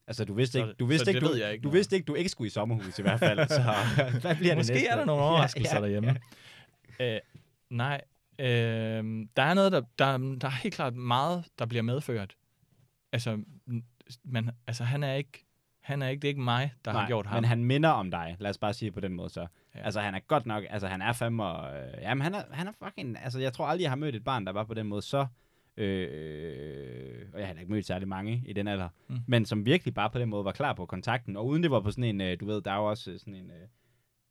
Altså, 0.08 0.26
du 0.26 0.34
vidste 0.34 0.52
Så- 0.60 0.66
ikke, 0.66 0.74
du 0.74 0.86
vidste 0.86 1.06
det 1.06 1.16
ikke, 1.16 1.28
du, 1.28 1.34
ikke 1.34 1.58
du 1.64 1.68
noget. 1.68 1.74
vidste 1.78 1.95
ikke, 1.95 2.06
du 2.06 2.14
ikke 2.16 2.30
skulle 2.30 2.45
i 2.48 2.50
sommerhus 2.50 3.00
i 3.00 3.02
hvert 3.02 3.20
fald. 3.20 3.48
Så 3.48 3.62
hvad 4.22 4.36
bliver 4.36 4.50
det 4.52 4.58
Måske 4.58 4.74
næste? 4.74 4.88
er 4.88 4.95
der 4.95 5.06
nogle 5.06 5.24
overraskelser 5.24 5.72
Ja, 5.76 5.80
ja, 5.80 5.82
derhjemme. 5.86 6.20
Ja. 7.00 7.16
Øh, 7.16 7.22
nej, 7.70 8.02
øh, 8.40 8.45
der 9.38 9.44
er 9.44 9.54
noget, 9.54 9.72
der, 9.72 9.82
der, 10.00 10.18
der 10.18 10.48
er 10.48 10.52
helt 10.52 10.76
klart 10.76 10.95
meget, 10.95 11.45
der 11.60 11.66
bliver 11.66 11.82
medført. 11.82 12.36
Altså, 13.12 13.44
men, 14.24 14.52
altså 14.68 14.84
han 14.84 15.04
er 15.04 15.14
ikke, 15.14 15.45
han 15.82 16.02
er 16.02 16.08
ikke, 16.08 16.22
det 16.22 16.28
er 16.28 16.30
ikke 16.30 16.41
mig, 16.41 16.74
der 16.86 16.91
Nej, 16.91 17.02
har 17.02 17.08
gjort 17.08 17.26
ham. 17.26 17.36
men 17.38 17.45
han 17.45 17.64
minder 17.64 17.90
om 17.90 18.12
dig. 18.12 18.36
Lad 18.40 18.50
os 18.50 18.58
bare 18.58 18.74
sige 18.74 18.88
det 18.88 18.94
på 18.94 19.00
den 19.00 19.14
måde 19.14 19.30
så. 19.30 19.48
Ja. 19.76 19.82
Altså, 19.82 20.00
han 20.00 20.16
er 20.16 20.20
godt 20.20 20.45
nok, 20.45 20.64
altså 20.70 20.88
han 20.88 21.02
er 21.02 21.14
fandme, 21.14 21.78
øh, 21.78 22.02
jamen 22.02 22.22
han 22.22 22.36
er, 22.36 22.41
han 22.52 22.68
er 22.68 22.72
fucking, 22.84 23.18
altså 23.24 23.40
jeg 23.40 23.54
tror 23.54 23.66
aldrig, 23.66 23.84
jeg 23.84 23.91
har 23.91 23.95
mødt 23.95 24.16
et 24.16 24.24
barn, 24.24 24.45
der 24.45 24.52
var 24.52 24.64
på 24.64 24.74
den 24.74 24.88
måde 24.88 25.02
så, 25.02 25.28
øh, 25.78 27.26
og 27.34 27.40
jeg 27.40 27.48
har 27.48 27.54
ikke 27.54 27.72
mødt 27.72 27.86
særlig 27.86 28.08
mange 28.08 28.44
i 28.45 28.54
den 28.54 28.68
alder, 28.68 28.90
mm. 29.08 29.20
Men 29.28 29.45
som 29.45 29.66
virkelig 29.66 29.94
bare 29.94 30.10
på 30.10 30.20
den 30.20 30.30
måde 30.30 30.45
var 30.45 30.52
klar 30.52 30.74
på 30.74 30.86
kontakten, 30.86 31.38
og 31.38 31.48
uden 31.48 31.64
det 31.64 31.72
var 31.72 31.80
på 31.80 31.91
sådan 31.91 32.04
en, 32.04 32.22
øh, 32.22 32.40
du 32.40 32.45
ved, 32.45 32.62
der 32.62 32.72
er 32.72 32.78
jo 32.78 32.90
også 32.90 33.12
øh, 33.12 33.20
sådan 33.20 33.36
en, 33.36 33.52
øh, 33.52 33.68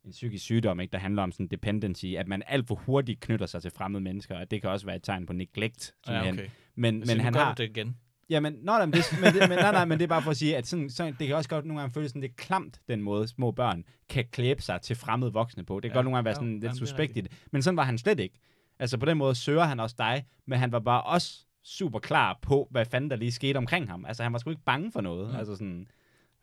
en 0.04 0.10
psykisk 0.10 0.44
sygdom, 0.44 0.80
ikke, 0.80 0.92
der 0.92 0.98
handler 0.98 1.22
om 1.22 1.32
sådan 1.32 1.46
dependency, 1.46 2.06
at 2.06 2.28
man 2.28 2.42
alt 2.46 2.68
for 2.68 2.74
hurtigt 2.74 3.20
knytter 3.20 3.46
sig 3.46 3.62
til 3.62 3.70
fremmede 3.70 4.04
mennesker, 4.04 4.38
og 4.38 4.50
det 4.50 4.60
kan 4.60 4.70
også 4.70 4.86
være 4.86 4.96
et 4.96 5.02
tegn 5.02 5.26
på 5.26 5.32
neglect, 5.32 5.94
ja, 6.08 6.20
okay. 6.20 6.32
Men, 6.74 6.94
Men, 6.94 7.06
så 7.06 7.14
men 7.14 7.24
han 7.24 7.34
har, 7.34 7.54
det 7.54 7.64
igen. 7.64 7.96
Jamen, 8.30 8.52
nå, 8.52 8.72
nej, 8.72 8.86
men 8.86 8.92
det, 8.92 9.04
men, 9.20 9.32
det, 9.34 9.48
men, 9.48 9.58
nej, 9.58 9.72
nej, 9.72 9.84
men 9.84 9.98
det 9.98 10.04
er 10.04 10.08
bare 10.08 10.22
for 10.22 10.30
at 10.30 10.36
sige, 10.36 10.56
at 10.56 10.66
sådan, 10.66 10.90
sådan, 10.90 11.16
det 11.18 11.26
kan 11.26 11.36
også 11.36 11.48
godt 11.48 11.64
nogle 11.64 11.80
gange 11.80 11.94
føles 11.94 12.10
sådan 12.10 12.22
lidt 12.22 12.36
klamt, 12.36 12.80
den 12.88 13.02
måde 13.02 13.28
små 13.28 13.50
børn 13.50 13.84
kan 14.08 14.24
klæbe 14.32 14.62
sig 14.62 14.80
til 14.80 14.96
fremmede 14.96 15.32
voksne 15.32 15.64
på. 15.64 15.76
Det 15.76 15.82
kan 15.82 15.90
Ja, 15.90 15.94
godt 15.94 16.04
nogle 16.04 16.16
gange 16.16 16.24
være 16.24 16.32
jo, 16.32 16.34
sådan 16.34 16.52
lidt 16.52 16.62
jamen, 16.64 16.74
det 16.74 16.82
er 16.82 16.86
suspekt 16.86 17.16
i 17.16 17.20
det. 17.20 17.32
Men 17.50 17.62
sådan 17.62 17.76
var 17.76 17.82
han 17.84 17.98
slet 17.98 18.20
ikke. 18.20 18.38
Altså 18.78 18.98
på 18.98 19.06
den 19.06 19.16
måde 19.18 19.34
søger 19.34 19.64
han 19.64 19.80
også 19.80 19.94
dig, 19.98 20.26
men 20.46 20.58
han 20.58 20.72
var 20.72 20.78
bare 20.80 21.02
også 21.02 21.46
super 21.64 21.98
klar 21.98 22.38
på, 22.42 22.68
hvad 22.70 22.84
fanden 22.86 23.10
der 23.10 23.16
lige 23.16 23.32
skete 23.32 23.56
omkring 23.56 23.90
ham. 23.90 24.04
Altså 24.04 24.22
han 24.22 24.32
var 24.32 24.38
sgu 24.38 24.50
ikke 24.50 24.62
bange 24.64 24.92
for 24.92 25.00
noget. 25.00 25.30
Mm. 25.30 25.36
Altså 25.36 25.54
sådan, 25.56 25.86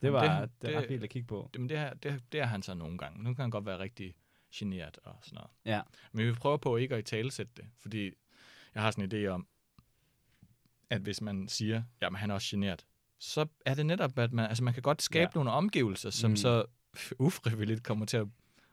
Det 0.01 0.13
var 0.13 0.23
Jamen, 0.23 0.41
det, 0.41 0.51
det- 0.61 0.75
ret 0.77 0.89
vildt 0.89 1.03
at 1.03 1.09
kigge 1.09 1.27
på. 1.27 1.49
Jamen, 1.53 1.69
det, 1.69 1.77
er, 1.77 1.93
det, 1.93 2.21
det 2.31 2.39
er 2.41 2.45
han 2.45 2.61
så 2.61 2.73
nogle 2.73 2.97
gange. 2.97 3.23
Nu 3.23 3.33
kan 3.33 3.41
han 3.43 3.49
godt 3.51 3.65
være 3.65 3.79
rigtig 3.79 4.13
generet 4.55 4.97
og 5.03 5.15
sådan 5.21 5.35
noget. 5.35 5.49
Ja. 5.65 5.81
Men 6.11 6.27
vi 6.27 6.33
prøver 6.33 6.57
på 6.57 6.77
ikke 6.77 6.95
at 6.95 6.99
i 6.99 7.03
talesætte 7.03 7.51
det, 7.57 7.65
fordi 7.81 8.11
jeg 8.75 8.83
har 8.83 8.91
sådan 8.91 9.03
en 9.03 9.25
idé 9.25 9.27
om, 9.27 9.47
at 10.89 11.01
hvis 11.01 11.21
man 11.21 11.47
siger, 11.47 11.83
jamen 12.01 12.17
han 12.19 12.29
er 12.29 12.33
også 12.33 12.47
generet, 12.55 12.85
så 13.19 13.45
er 13.65 13.73
det 13.73 13.85
netop, 13.85 14.19
at 14.19 14.33
man, 14.33 14.45
altså 14.45 14.63
man 14.63 14.73
kan 14.73 14.83
godt 14.83 15.01
skabe 15.01 15.31
Ja. 15.33 15.37
nogle 15.39 15.51
omgivelser, 15.51 16.09
som 16.09 16.31
Mm. 16.31 16.35
så 16.37 16.65
ufrivilligt 17.19 17.83
kommer 17.83 18.05
til 18.05 18.17
at 18.17 18.27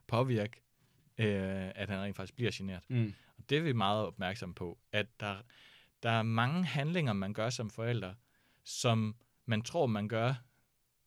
påvirke, 0.07 0.63
øh, 1.19 1.71
at 1.75 1.91
han 1.91 1.99
rent 2.01 2.17
faktisk 2.17 2.35
bliver 2.37 2.51
generet. 2.55 2.83
Mm. 2.89 3.15
Og 3.39 3.45
det 3.51 3.59
er 3.59 3.63
vi 3.63 3.73
meget 3.73 4.07
opmærksomme 4.07 4.55
på, 4.55 4.79
at 4.93 5.07
der, 5.21 5.37
der 6.03 6.11
er 6.11 6.23
mange 6.23 6.65
handlinger, 6.65 7.13
man 7.13 7.33
gør 7.33 7.51
som 7.51 7.71
forældre, 7.71 8.15
som 8.65 9.17
man 9.47 9.63
tror, 9.63 9.87
man 9.87 10.09
gør 10.09 10.35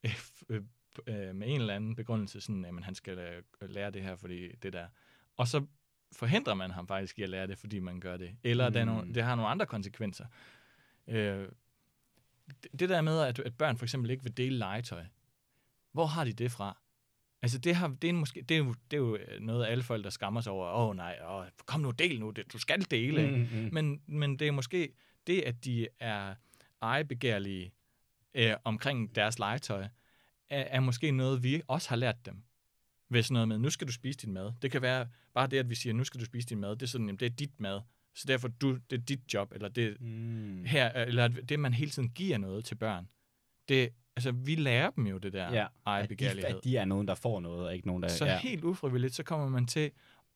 øh, 0.49 0.61
øh, 1.07 1.36
med 1.36 1.48
en 1.48 1.61
eller 1.61 1.76
anden 1.76 1.95
begrundelse, 1.95 2.41
sådan, 2.41 2.65
at 2.65 2.84
han 2.84 2.95
skal 2.95 3.18
øh, 3.18 3.69
lære 3.69 3.91
det 3.91 4.02
her, 4.03 4.15
fordi 4.15 4.56
det 4.56 4.73
der. 4.73 4.88
Og 5.38 5.48
så 5.48 5.65
forhindrer 6.11 6.53
man 6.53 6.72
ham 6.72 6.88
faktisk 6.88 7.19
i 7.19 7.23
at 7.23 7.30
lære 7.30 7.48
det, 7.48 7.57
fordi 7.57 7.80
man 7.80 7.99
gør 7.99 8.18
det. 8.18 8.36
Eller 8.44 8.68
mm. 8.69 8.73
det, 8.73 8.80
er 8.81 8.86
nogle, 8.86 9.06
Mm. 9.06 9.14
det 9.14 9.23
har 9.23 9.36
nogle 9.36 9.49
andre 9.49 9.65
konsekvenser. 9.65 10.26
Øh, 11.10 11.49
det, 12.80 12.90
der 12.90 13.02
med, 13.02 13.19
at, 13.19 13.40
at 13.40 13.57
børn 13.57 13.77
for 13.77 13.86
eksempel 13.86 14.11
ikke 14.11 14.23
vil 14.23 14.38
dele 14.38 14.57
legetøj, 14.57 15.06
hvor 15.91 16.06
har 16.06 16.23
de 16.23 16.34
det 16.34 16.52
fra? 16.52 16.77
Altså, 17.41 17.57
det, 17.57 17.76
har, 17.76 17.88
det, 17.88 18.10
er, 18.10 18.14
måske, 18.14 18.41
det, 18.41 18.56
er, 18.56 18.57
jo, 18.57 18.76
det 18.91 18.98
er 18.98 19.02
jo 19.02 19.18
noget, 19.40 19.65
alle 19.65 19.84
forældre 19.84 20.11
skammer 20.11 20.41
sig 20.41 20.52
over. 20.52 20.68
Åh 20.68 20.90
oh, 20.90 20.95
nej, 20.95 21.19
oh, 21.26 21.45
kom 21.65 21.81
nu, 21.81 21.91
del 21.91 22.19
nu, 22.19 22.30
det, 22.30 22.53
du 22.53 22.57
skal 22.60 22.91
dele. 22.91 23.27
Mm. 23.27 23.38
Mm, 23.38 23.64
mm. 23.64 23.69
Men, 23.72 24.02
men 24.07 24.40
det 24.40 24.48
er 24.48 24.52
måske 24.52 24.94
det, 25.27 25.41
at 25.41 25.65
de 25.65 25.88
er 25.99 26.36
ejebegærlige 26.81 27.72
øh, 28.34 28.53
omkring 28.64 29.15
deres 29.15 29.40
legetøj, 29.40 29.84
er, 30.49 30.61
er 30.61 30.80
måske 30.80 31.11
noget, 31.11 31.44
vi 31.44 31.61
også 31.68 31.90
har 31.90 31.95
lært 31.95 32.26
dem. 32.26 32.44
Ved 33.10 33.23
sådan 33.23 33.34
noget 33.34 33.48
med, 33.48 33.57
nu 33.57 33.69
skal 33.69 33.88
du 33.88 33.91
spise 33.91 34.19
din 34.19 34.34
mad. 34.34 34.52
Det 34.61 34.72
kan 34.72 34.81
være 34.81 35.07
bare 35.34 35.48
det, 35.48 35.57
at 35.57 35.69
vi 35.69 35.76
siger, 35.76 35.94
nu 35.94 36.03
skal 36.03 36.19
du 36.19 36.26
spise 36.26 36.48
din 36.48 36.60
mad. 36.60 36.72
Det 36.72 36.81
er 36.81 36.88
sådan, 36.88 37.07
jamen, 37.07 37.19
det 37.19 37.26
er 37.26 37.30
dit 37.30 37.60
mad. 37.60 37.81
Så 38.20 38.26
derfor, 38.28 38.48
du, 38.48 38.76
det 38.90 39.00
er 39.00 39.02
dit 39.04 39.34
job, 39.34 39.52
eller 39.54 39.68
det, 39.70 40.02
Mm. 40.02 40.64
her, 40.66 40.91
eller 40.91 41.28
det, 41.28 41.60
man 41.60 41.74
hele 41.74 41.91
tiden 41.91 42.10
giver 42.10 42.38
noget 42.38 42.66
til 42.66 42.76
børn. 42.76 43.08
Det, 43.70 43.90
altså, 44.16 44.32
vi 44.32 44.56
lærer 44.56 44.90
dem 44.90 45.08
jo 45.08 45.18
det 45.18 45.34
der 45.34 45.54
Ja, 45.54 45.66
at 45.86 46.10
de, 46.20 46.48
at 46.48 46.64
de 46.64 46.78
er 46.78 46.86
nogen, 46.86 47.08
der 47.08 47.16
får 47.16 47.40
noget, 47.40 47.68
og 47.68 47.76
ikke 47.76 47.88
nogen, 47.88 48.04
der... 48.04 48.10
Så 48.10 48.26
ja. 48.26 48.40
helt 48.40 48.64
ufrivilligt, 48.64 49.16
så 49.16 49.24
kommer 49.24 49.50
man 49.50 49.68
til 49.68 49.91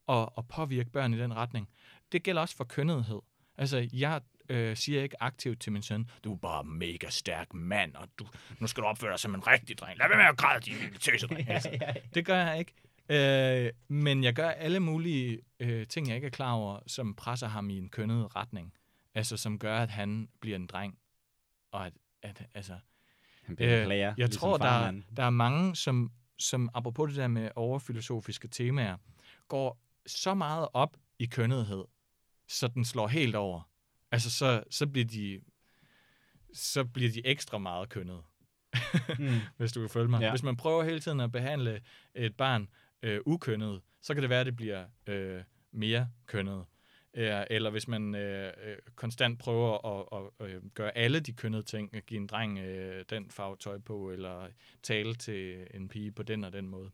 at, 0.09 0.29
at 0.37 0.47
påvirke 0.47 0.89
børn 0.89 1.13
i 1.13 1.19
den 1.19 1.35
retning. 1.35 1.69
Det 2.11 2.23
gælder 2.23 2.41
også 2.41 2.55
for 2.55 2.63
kønnethed. 2.63 3.19
Altså, 3.57 3.89
jeg 3.93 4.21
øh, 4.49 4.77
siger 4.77 5.03
ikke 5.03 5.23
aktivt 5.23 5.59
til 5.61 5.71
min 5.71 5.81
søn, 5.81 6.09
du 6.23 6.33
er 6.33 6.37
bare 6.37 6.63
mega 6.63 7.09
stærk 7.09 7.53
mand, 7.53 7.95
og 7.95 8.07
du, 8.19 8.27
nu 8.59 8.67
skal 8.67 8.83
du 8.83 8.87
opføre 8.87 9.11
dig 9.11 9.19
som 9.19 9.35
en 9.35 9.47
rigtig 9.47 9.77
dreng. 9.77 9.97
Lad 9.99 10.07
være 10.07 10.17
med 10.17 10.25
at 10.25 10.37
græde, 10.37 10.61
din 10.61 10.73
lille 10.73 10.97
tøsedreng. 10.97 11.49
Altså, 11.55 11.69
det 12.13 12.25
gør 12.25 12.37
jeg 12.45 12.59
ikke. 12.59 12.73
Øh, 13.09 13.71
men 13.87 14.23
jeg 14.23 14.33
gør 14.33 14.49
alle 14.49 14.79
mulige 14.79 15.39
øh, 15.59 15.87
ting, 15.87 16.07
jeg 16.07 16.15
ikke 16.15 16.25
er 16.25 16.31
klar 16.31 16.51
over, 16.53 16.79
som 16.87 17.15
presser 17.15 17.47
ham 17.47 17.69
i 17.69 17.77
en 17.77 17.89
kønnet 17.89 18.35
retning. 18.35 18.73
Altså, 19.15 19.37
som 19.37 19.59
gør, 19.59 19.79
at 19.79 19.89
han 19.89 20.29
bliver 20.39 20.55
en 20.55 20.67
dreng. 20.67 20.97
Og 21.71 21.85
at, 21.85 21.93
at 22.21 22.43
altså, 22.53 22.77
Han 23.43 23.55
bliver 23.55 23.73
Øh, 23.75 23.79
en 23.81 23.85
player, 23.87 24.07
jeg 24.07 24.15
ligesom 24.17 24.39
tror, 24.39 24.57
der, 24.57 24.63
farmand. 24.65 25.03
der 25.17 25.23
er 25.23 25.29
mange, 25.29 25.75
som, 25.75 26.11
som 26.39 26.69
apropos 26.73 27.09
det 27.09 27.17
der 27.17 27.27
med 27.27 27.49
overfilosofiske 27.55 28.47
temaer, 28.47 28.97
går 29.47 29.79
så 30.07 30.33
meget 30.33 30.67
op 30.73 30.97
i 31.19 31.25
kønnethed, 31.25 31.83
så 32.47 32.67
den 32.67 32.85
slår 32.85 33.07
helt 33.07 33.35
over. 33.35 33.69
Altså, 34.11 34.31
så, 34.31 34.63
så 34.69 34.87
bliver 34.87 35.05
de 35.05 35.41
så 36.53 36.85
bliver 36.85 37.11
de 37.11 37.25
ekstra 37.27 37.57
meget 37.57 37.89
kønnet, 37.89 38.23
Mm. 39.19 39.39
hvis 39.57 39.71
du 39.71 39.79
kan 39.79 39.89
følge 39.89 40.07
mig. 40.07 40.21
Ja. 40.21 40.29
Hvis 40.29 40.43
man 40.43 40.57
prøver 40.57 40.83
hele 40.83 40.99
tiden 40.99 41.19
at 41.19 41.31
behandle 41.31 41.81
et 42.15 42.37
barn 42.37 42.69
øh, 43.03 43.19
ukønnet, 43.25 43.81
så 44.01 44.13
kan 44.13 44.21
det 44.21 44.29
være, 44.29 44.39
at 44.39 44.45
det 44.45 44.55
bliver 44.55 44.85
øh, 45.07 45.41
mere 45.71 46.09
kønnet. 46.25 46.65
Øh, 47.13 47.43
eller 47.49 47.69
hvis 47.69 47.87
man 47.87 48.15
øh, 48.15 48.53
øh, 48.63 48.77
konstant 48.95 49.39
prøver 49.39 49.85
at, 49.85 50.19
at, 50.19 50.47
at 50.47 50.55
øh, 50.55 50.61
gøre 50.73 50.97
alle 50.97 51.19
de 51.19 51.33
kønnede 51.33 51.63
ting, 51.63 51.95
at 51.95 52.05
give 52.05 52.19
en 52.19 52.27
dreng 52.27 52.59
øh, 52.59 53.05
den 53.09 53.31
farve 53.31 53.57
tøj 53.57 53.77
på, 53.77 54.11
eller 54.11 54.47
tale 54.83 55.15
til 55.15 55.67
en 55.73 55.87
pige 55.87 56.11
på 56.11 56.23
den 56.23 56.43
og 56.43 56.53
den 56.53 56.67
måde, 56.67 56.89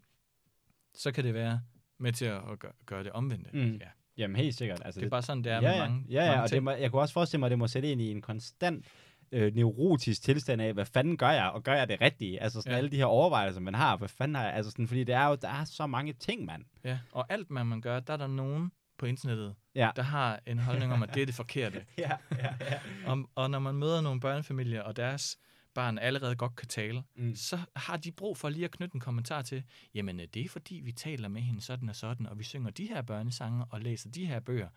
så 0.93 1.11
kan 1.11 1.23
det 1.23 1.33
være 1.33 1.61
med 1.97 2.13
til 2.13 2.25
at 2.25 2.59
gøre, 2.59 2.71
gøre 2.85 3.03
det 3.03 3.11
omvendte. 3.11 3.49
Mm. 3.53 3.75
Ja. 3.75 3.87
Jamen 4.17 4.35
helt 4.35 4.55
sikkert. 4.55 4.81
Altså, 4.85 4.99
Det 4.99 5.05
er 5.05 5.09
bare 5.09 5.21
sådan, 5.21 5.43
det 5.43 5.51
er 5.51 5.55
ja, 5.55 5.61
med 5.61 5.77
mange, 5.77 6.05
ja, 6.09 6.23
ja, 6.23 6.29
mange 6.29 6.43
og 6.43 6.49
det 6.49 6.63
må, 6.63 6.71
jeg 6.71 6.91
kunne 6.91 7.01
også 7.01 7.13
forestille 7.13 7.39
mig, 7.39 7.47
at 7.47 7.51
det 7.51 7.59
må 7.59 7.67
sætte 7.67 7.91
ind 7.91 8.01
i 8.01 8.11
en 8.11 8.21
konstant 8.21 8.85
øh, 9.31 9.55
neurotisk 9.55 10.21
tilstand 10.21 10.61
af, 10.61 10.73
hvad 10.73 10.85
fanden 10.85 11.17
gør 11.17 11.29
jeg, 11.29 11.49
og 11.49 11.63
gør 11.63 11.73
jeg 11.73 11.89
det 11.89 12.01
rigtige? 12.01 12.41
Altså 12.41 12.61
sådan 12.61 12.71
Ja. 12.71 12.77
alle 12.77 12.89
de 12.91 12.95
her 12.97 13.05
overvejelser, 13.05 13.61
man 13.61 13.73
har, 13.73 13.97
hvad 13.97 14.07
fanden 14.09 14.35
har 14.35 14.43
jeg, 14.43 14.53
altså 14.53 14.71
sådan, 14.71 14.87
fordi 14.87 15.03
det 15.03 15.15
er 15.15 15.25
jo, 15.27 15.35
der 15.35 15.49
er 15.49 15.63
så 15.63 15.87
mange 15.87 16.13
ting, 16.13 16.45
mand. 16.45 16.63
Ja, 16.83 16.99
og 17.11 17.25
alt, 17.29 17.47
hvad 17.49 17.63
man 17.63 17.81
gør, 17.81 17.99
der 17.99 18.13
er 18.13 18.17
der 18.17 18.27
nogen 18.27 18.71
på 18.97 19.05
internettet, 19.05 19.55
Ja. 19.75 19.89
der 19.95 20.01
har 20.01 20.39
en 20.45 20.59
holdning 20.59 20.93
om, 20.93 21.03
at 21.03 21.13
det 21.13 21.21
er 21.21 21.25
det 21.25 21.35
forkerte. 21.35 21.85
Ja, 21.97 22.11
ja, 22.31 22.55
ja. 22.61 22.79
Og, 23.05 23.29
og 23.35 23.49
når 23.49 23.59
man 23.59 23.75
møder 23.75 24.01
nogle 24.01 24.19
børnefamilier, 24.19 24.81
og 24.81 24.95
deres 24.95 25.37
barn 25.73 25.97
allerede 25.97 26.35
godt 26.35 26.55
kan 26.55 26.67
tale, 26.67 27.03
Mm. 27.15 27.35
så 27.35 27.59
har 27.75 27.97
de 27.97 28.11
brug 28.11 28.37
for 28.37 28.49
lige 28.49 28.65
at 28.65 28.71
knytte 28.71 28.95
en 28.95 28.99
kommentar 29.01 29.41
til, 29.41 29.63
jamen 29.93 30.19
øh, 30.19 30.27
det 30.33 30.45
er 30.45 30.49
fordi, 30.49 30.75
vi 30.83 30.91
taler 30.91 31.27
med 31.27 31.41
hende 31.41 31.61
sådan 31.61 31.89
og 31.89 31.95
sådan, 31.95 32.25
og 32.27 32.39
vi 32.39 32.43
synger 32.43 32.69
de 32.71 32.87
her 32.87 33.01
børnesange 33.01 33.65
og 33.69 33.81
læser 33.81 34.09
de 34.09 34.25
her 34.25 34.39
bøger. 34.39 34.67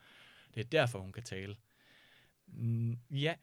Det 0.55 0.61
er 0.61 0.65
derfor, 0.65 0.99
hun 0.99 1.13
kan 1.13 1.23
tale. 1.23 1.57
Mm, 2.47 2.99
ja, 3.11 3.35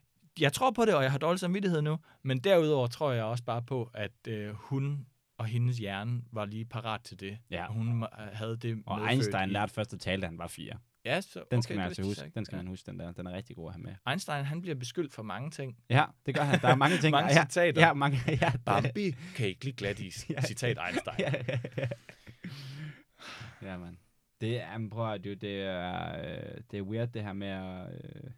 jeg 0.42 0.54
tror 0.54 0.72
på 0.72 0.86
det, 0.86 0.96
og 0.96 1.04
jeg 1.04 1.12
har 1.12 1.18
dårlig 1.18 1.40
samvittighed 1.40 1.82
nu, 1.82 1.98
men 2.24 2.40
derudover 2.40 2.88
tror 2.88 3.12
jeg 3.12 3.24
også 3.24 3.44
bare 3.44 3.62
på, 3.62 3.92
at 3.94 4.12
øh, 4.28 4.50
hun 4.54 5.06
og 5.38 5.46
hendes 5.46 5.78
hjerne 5.78 6.22
var 6.32 6.46
lige 6.46 6.66
parat 6.66 7.02
til 7.02 7.20
det. 7.20 7.38
Ja. 7.52 7.66
Hun 7.68 7.94
må- 7.94 8.08
havde 8.34 8.58
det 8.58 8.84
Og 8.86 9.12
Einstein 9.12 9.50
i- 9.50 9.54
lærte 9.54 9.74
først 9.74 9.94
at 9.94 10.00
tale, 10.00 10.22
da 10.22 10.28
han 10.28 10.38
var 10.38 10.48
fire. 10.48 10.74
Ja, 11.06 11.22
så, 11.22 11.44
Den 11.52 11.62
skal 11.62 11.74
okay, 11.74 11.78
man 11.80 11.88
altså 11.88 12.04
huske. 12.04 12.32
Den 12.36 12.46
skal 12.46 12.56
ja. 12.56 12.62
man 12.62 12.68
huske, 12.68 12.92
den 12.92 13.00
der. 13.00 13.12
Den 13.12 13.28
er 13.28 13.32
rigtig 13.32 13.56
god 13.56 13.68
at 13.70 13.74
have 13.74 13.84
med. 13.84 13.96
Einstein, 14.10 14.46
han 14.46 14.62
bliver 14.62 14.76
beskyldt 14.76 15.14
for 15.14 15.24
mange 15.24 15.52
ting. 15.52 15.78
Ja, 15.90 16.06
det 16.26 16.36
gør 16.36 16.42
han. 16.42 16.62
Der 16.62 16.68
er 16.68 16.76
mange 16.76 16.98
ting. 17.02 17.12
Mange 17.12 17.34
ja, 17.34 17.44
citater. 17.44 17.82
Ja, 17.88 17.94
mange. 17.94 18.18
Ja, 18.42 18.52
Bambi 18.66 19.16
kan 19.36 19.48
ikke 19.48 19.66
lide 19.66 19.76
glatis. 19.76 20.26
Ja. 20.30 20.42
Citat 20.42 20.78
Einstein. 20.88 21.16
ja, 21.26 21.32
ja, 21.48 21.60
ja. 21.78 21.88
ja, 23.62 23.78
man. 23.78 23.98
Det 24.42 24.62
er, 24.62 24.88
prøv 24.92 25.14
at 25.14 25.24
det, 25.24 25.42
det 25.42 25.62
er, 25.62 26.20
øh, 26.24 26.62
det 26.72 26.78
er 26.80 26.82
weird 26.82 27.10
det 27.10 27.24
her 27.24 27.34
med 27.34 27.48
at, 27.48 27.88
øh, 27.94 28.32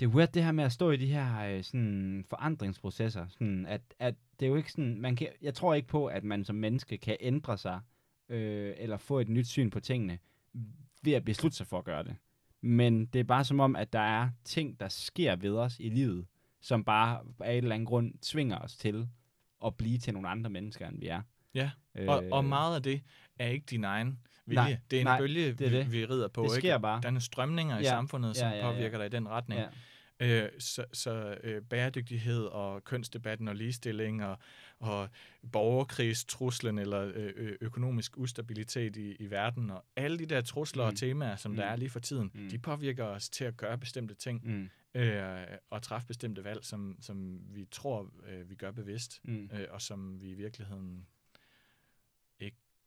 det 0.00 0.06
er 0.06 0.10
weird 0.10 0.32
det 0.32 0.44
her 0.44 0.52
med 0.52 0.64
at 0.64 0.72
stå 0.72 0.90
i 0.90 0.96
de 0.96 1.06
her 1.06 1.40
øh, 1.56 1.64
sådan 1.64 2.24
forandringsprocesser, 2.28 3.26
sådan 3.28 3.66
at, 3.66 3.80
at 3.98 4.14
det 4.40 4.46
er 4.46 4.50
jo 4.50 4.56
ikke 4.56 4.72
sådan, 4.72 5.00
man 5.00 5.16
kan, 5.16 5.28
jeg 5.42 5.54
tror 5.54 5.74
ikke 5.74 5.88
på, 5.88 6.06
at 6.06 6.24
man 6.24 6.44
som 6.44 6.56
menneske 6.56 6.98
kan 6.98 7.16
ændre 7.20 7.58
sig, 7.58 7.80
øh, 8.28 8.74
eller 8.76 8.96
få 8.96 9.18
et 9.20 9.28
nyt 9.28 9.46
syn 9.46 9.70
på 9.70 9.80
tingene, 9.80 10.18
ved 11.02 11.12
at 11.12 11.24
beslutte 11.24 11.56
sig 11.56 11.66
for 11.66 11.78
at 11.78 11.84
gøre 11.84 12.02
det. 12.04 12.16
Men 12.60 13.06
det 13.06 13.18
er 13.20 13.24
bare 13.24 13.44
som 13.44 13.60
om, 13.60 13.76
at 13.76 13.92
der 13.92 14.00
er 14.00 14.30
ting, 14.44 14.80
der 14.80 14.88
sker 14.88 15.36
ved 15.36 15.56
os 15.56 15.76
i 15.80 15.88
livet, 15.88 16.26
som 16.60 16.84
bare 16.84 17.20
af 17.40 17.52
en 17.52 17.56
eller 17.58 17.74
anden 17.74 17.86
grund 17.86 18.14
tvinger 18.22 18.58
os 18.58 18.76
til 18.76 19.08
at 19.64 19.76
blive 19.76 19.98
til 19.98 20.12
nogle 20.12 20.28
andre 20.28 20.50
mennesker, 20.50 20.88
end 20.88 20.98
vi 21.00 21.06
er. 21.08 21.22
Ja, 21.54 21.70
Øh, 21.94 22.08
Og, 22.08 22.24
og 22.32 22.44
meget 22.44 22.76
af 22.76 22.82
det 22.82 23.02
er 23.38 23.46
ikke 23.46 23.66
din 23.70 23.84
egen 23.84 24.18
vilje. 24.46 24.62
Nej, 24.62 24.76
det 24.90 24.96
er 24.96 25.00
en 25.00 25.06
nej, 25.06 25.18
bølge, 25.18 25.52
det 25.52 25.66
er 25.66 25.70
vi, 25.70 25.76
det. 25.76 25.92
vi 25.92 26.04
rider 26.04 26.28
på. 26.28 26.42
det 26.42 26.48
ikke? 26.48 26.60
sker 26.60 26.78
bare. 26.78 27.00
Der 27.02 27.12
er 27.12 27.18
strømninger 27.18 27.78
i 27.78 27.82
Ja, 27.82 27.88
samfundet, 27.88 28.36
som 28.36 28.48
ja, 28.48 28.56
ja, 28.56 28.66
ja. 28.66 28.72
påvirker 28.72 28.98
dig 28.98 29.06
i 29.06 29.08
den 29.10 29.28
retning. 29.28 29.60
Ja. 29.60 29.66
Øh, 30.20 30.48
så 30.58 30.84
så 30.92 31.38
øh, 31.44 31.62
bæredygtighed 31.62 32.44
og 32.44 32.84
kønsdebatten 32.84 33.48
og 33.48 33.56
ligestilling 33.56 34.24
og, 34.24 34.38
og 34.78 35.08
borgerkrigstruslen 35.52 36.78
eller 36.78 37.12
øh, 37.14 37.56
økonomisk 37.60 38.18
ustabilitet 38.18 38.96
i, 38.96 39.14
i 39.20 39.30
verden 39.30 39.70
og 39.70 39.84
alle 39.96 40.18
de 40.18 40.26
der 40.26 40.40
trusler 40.40 40.84
mm. 40.84 40.86
Mm. 40.88 40.92
og 40.92 40.96
temaer, 40.96 41.36
som 41.36 41.50
mm. 41.50 41.56
der 41.56 41.64
Mm. 41.66 41.72
er 41.72 41.76
lige 41.76 41.90
for 41.90 42.00
tiden, 42.00 42.30
mm. 42.34 42.40
Mm. 42.42 42.48
de 42.48 42.58
påvirker 42.58 43.04
os 43.04 43.28
til 43.30 43.44
at 43.44 43.56
gøre 43.56 43.78
bestemte 43.78 44.14
ting 44.14 44.40
Mm, 44.44 44.68
øh, 44.94 45.46
og 45.70 45.82
træffe 45.82 46.06
bestemte 46.06 46.44
valg, 46.44 46.64
som, 46.64 46.96
som 47.00 47.40
vi 47.54 47.64
tror, 47.70 48.10
øh, 48.28 48.50
vi 48.50 48.54
gør 48.54 48.70
bevidst, 48.70 49.20
mm. 49.24 49.50
øh, 49.52 49.66
og 49.70 49.82
som 49.82 50.20
vi 50.20 50.30
i 50.30 50.34
virkeligheden 50.34 51.06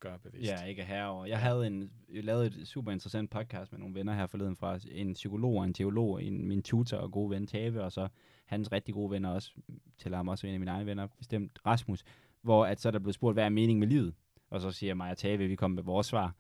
gør 0.01 0.17
bevidst. 0.17 0.51
Ja, 0.51 0.63
ikke 0.63 0.83
herover. 0.83 1.25
Jeg 1.25 1.39
havde 1.39 1.67
en, 1.67 1.91
jeg 2.13 2.23
lavede 2.23 2.47
et 2.47 2.67
super 2.67 2.91
interessant 2.91 3.29
podcast 3.29 3.71
med 3.71 3.79
nogle 3.79 3.95
venner 3.95 4.13
her 4.13 4.27
forleden 4.27 4.55
fra 4.55 4.79
en 4.91 5.13
psykolog 5.13 5.55
og 5.55 5.63
en 5.63 5.73
teolog, 5.73 6.23
en, 6.23 6.47
min 6.47 6.63
tutor 6.63 6.97
og 6.97 7.11
gode 7.11 7.29
ven 7.29 7.47
Tave, 7.47 7.83
og 7.83 7.91
så 7.91 8.07
hans 8.45 8.71
rigtig 8.71 8.93
gode 8.93 9.11
venner 9.11 9.29
også, 9.29 9.51
til 9.97 10.15
ham 10.15 10.27
også 10.27 10.47
en 10.47 10.53
af 10.53 10.59
mine 10.59 10.71
egne 10.71 10.85
venner, 10.85 11.07
bestemt 11.07 11.59
Rasmus, 11.65 12.03
hvor 12.41 12.65
at 12.65 12.79
så 12.81 12.89
er 12.89 12.91
der 12.91 12.99
blevet 12.99 13.15
spurgt, 13.15 13.35
hvad 13.35 13.45
er 13.45 13.49
meningen 13.49 13.79
med 13.79 13.87
livet? 13.87 14.13
Og 14.49 14.61
så 14.61 14.71
siger 14.71 14.93
mig 14.93 15.11
og 15.11 15.17
Tave, 15.17 15.37
vi 15.47 15.55
kommer 15.55 15.75
med 15.75 15.83
vores 15.83 16.07
svar. 16.07 16.35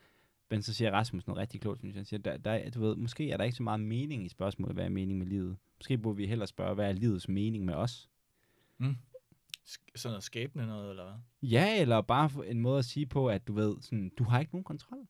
Men 0.49 0.61
så 0.61 0.73
siger 0.73 0.91
Rasmus 0.91 1.27
noget 1.27 1.37
rigtig 1.39 1.61
klogt, 1.61 1.79
synes 1.79 1.95
jeg. 1.95 1.99
Han 1.99 2.05
siger, 2.05 2.19
der, 2.19 2.37
der, 2.37 2.69
du 2.69 2.81
ved, 2.81 2.95
måske 2.95 3.31
er 3.31 3.37
der 3.37 3.43
ikke 3.43 3.57
så 3.57 3.63
meget 3.63 3.79
mening 3.79 4.25
i 4.25 4.29
spørgsmålet, 4.29 4.75
hvad 4.75 4.85
er 4.85 4.89
meningen 4.89 5.19
med 5.19 5.27
livet? 5.27 5.57
Måske 5.79 5.97
burde 5.97 6.17
vi 6.17 6.25
hellere 6.27 6.47
spørge, 6.47 6.75
hvad 6.75 6.89
er 6.89 6.93
livets 6.93 7.27
mening 7.29 7.65
med 7.65 7.73
os? 7.73 8.09
Sk- 8.95 9.10
sådan 9.65 10.11
noget 10.11 10.23
skæbne 10.23 10.67
noget, 10.67 10.89
eller 10.89 11.03
hvad? 11.03 11.49
Ja, 11.49 11.81
eller 11.81 12.01
bare 12.01 12.47
en 12.47 12.59
måde 12.59 12.79
at 12.79 12.85
sige 12.85 13.05
på, 13.05 13.29
at 13.29 13.47
du 13.47 13.53
ved, 13.53 13.75
sådan, 13.81 14.11
du 14.17 14.23
har 14.23 14.39
ikke 14.39 14.51
nogen 14.53 14.63
kontrol. 14.63 15.07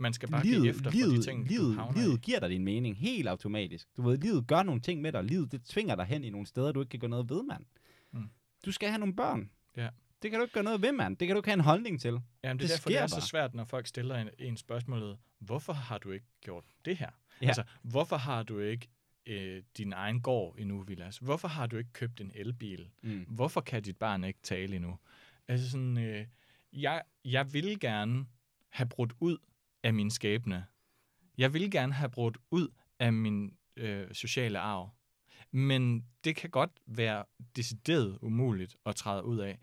Man 0.00 0.12
skal 0.12 0.28
bare 0.30 0.42
livet, 0.44 0.62
give 0.62 0.70
efter 0.70 0.90
livet, 0.90 1.08
for 1.10 1.16
de 1.16 1.22
ting, 1.22 1.48
livet, 1.48 1.76
du 1.76 1.92
livet 2.00 2.16
i. 2.18 2.20
giver 2.20 2.40
dig 2.40 2.50
din 2.50 2.64
mening 2.64 2.96
helt 2.96 3.28
automatisk. 3.28 3.88
Du 3.96 4.02
ved, 4.02 4.18
livet 4.18 4.46
gør 4.46 4.62
nogle 4.62 4.80
ting 4.80 5.00
med 5.00 5.12
dig. 5.12 5.24
Livet, 5.24 5.52
det 5.52 5.62
tvinger 5.64 5.94
dig 5.96 6.04
hen 6.04 6.24
i 6.24 6.30
nogle 6.30 6.46
steder, 6.46 6.72
du 6.72 6.80
ikke 6.80 6.90
kan 6.90 7.00
gøre 7.00 7.10
noget 7.10 7.30
ved, 7.30 7.42
mand. 7.42 7.64
Mm. 8.12 8.30
Du 8.64 8.72
skal 8.72 8.88
have 8.88 8.98
nogle 8.98 9.16
børn. 9.16 9.50
Ja. 9.76 9.88
Det 10.22 10.30
kan 10.30 10.40
du 10.40 10.44
ikke 10.44 10.54
gøre 10.54 10.64
noget 10.64 10.82
ved, 10.82 10.92
mand. 10.92 11.16
Det 11.16 11.28
kan 11.28 11.34
du 11.34 11.38
ikke 11.38 11.48
have 11.48 11.54
en 11.58 11.60
holdning 11.60 12.00
til. 12.00 12.08
Jamen, 12.10 12.22
det 12.42 12.44
er 12.44 12.52
Det 12.54 12.68
derfor, 12.70 12.88
det 12.88 12.98
er 12.98 13.06
sker 13.06 13.06
så 13.06 13.16
bare. 13.16 13.26
svært, 13.26 13.54
når 13.54 13.64
folk 13.64 13.86
stiller 13.86 14.16
en, 14.16 14.28
en 14.38 14.56
spørgsmålet, 14.56 15.18
hvorfor 15.38 15.72
har 15.72 15.98
du 15.98 16.10
ikke 16.10 16.26
gjort 16.40 16.64
det 16.84 16.96
her? 16.96 17.10
Ja. 17.42 17.46
Altså, 17.46 17.62
hvorfor 17.82 18.16
har 18.16 18.42
du 18.42 18.58
ikke 18.58 18.88
øh, 19.28 19.62
din 19.78 19.92
egen 19.92 20.20
gård 20.20 20.58
endnu, 20.58 20.82
Vilas? 20.82 21.18
Hvorfor 21.18 21.48
har 21.48 21.66
du 21.66 21.76
ikke 21.76 21.92
købt 21.92 22.20
en 22.20 22.32
elbil? 22.34 22.88
Mm. 23.02 23.24
Hvorfor 23.28 23.60
kan 23.60 23.82
dit 23.82 23.96
barn 23.96 24.24
ikke 24.24 24.40
tale 24.42 24.76
endnu? 24.76 24.98
Altså 25.48 25.70
sådan, 25.70 25.98
øh, 25.98 26.26
jeg, 26.72 27.02
jeg 27.24 27.52
vil 27.52 27.80
gerne 27.80 28.26
have 28.68 28.88
brudt 28.88 29.12
ud 29.20 29.38
af 29.82 29.94
min 29.94 30.10
skæbne. 30.10 30.66
Jeg 31.38 31.54
vil 31.54 31.70
gerne 31.70 31.92
have 31.92 32.10
brudt 32.10 32.38
ud 32.50 32.68
af 32.98 33.12
min 33.12 33.56
øh, 33.76 34.14
sociale 34.14 34.58
arv. 34.58 34.90
Men 35.50 36.04
det 36.24 36.36
kan 36.36 36.50
godt 36.50 36.70
være 36.86 37.24
decideret 37.56 38.18
umuligt 38.22 38.76
at 38.86 38.96
træde 38.96 39.24
ud 39.24 39.38
af. 39.38 39.58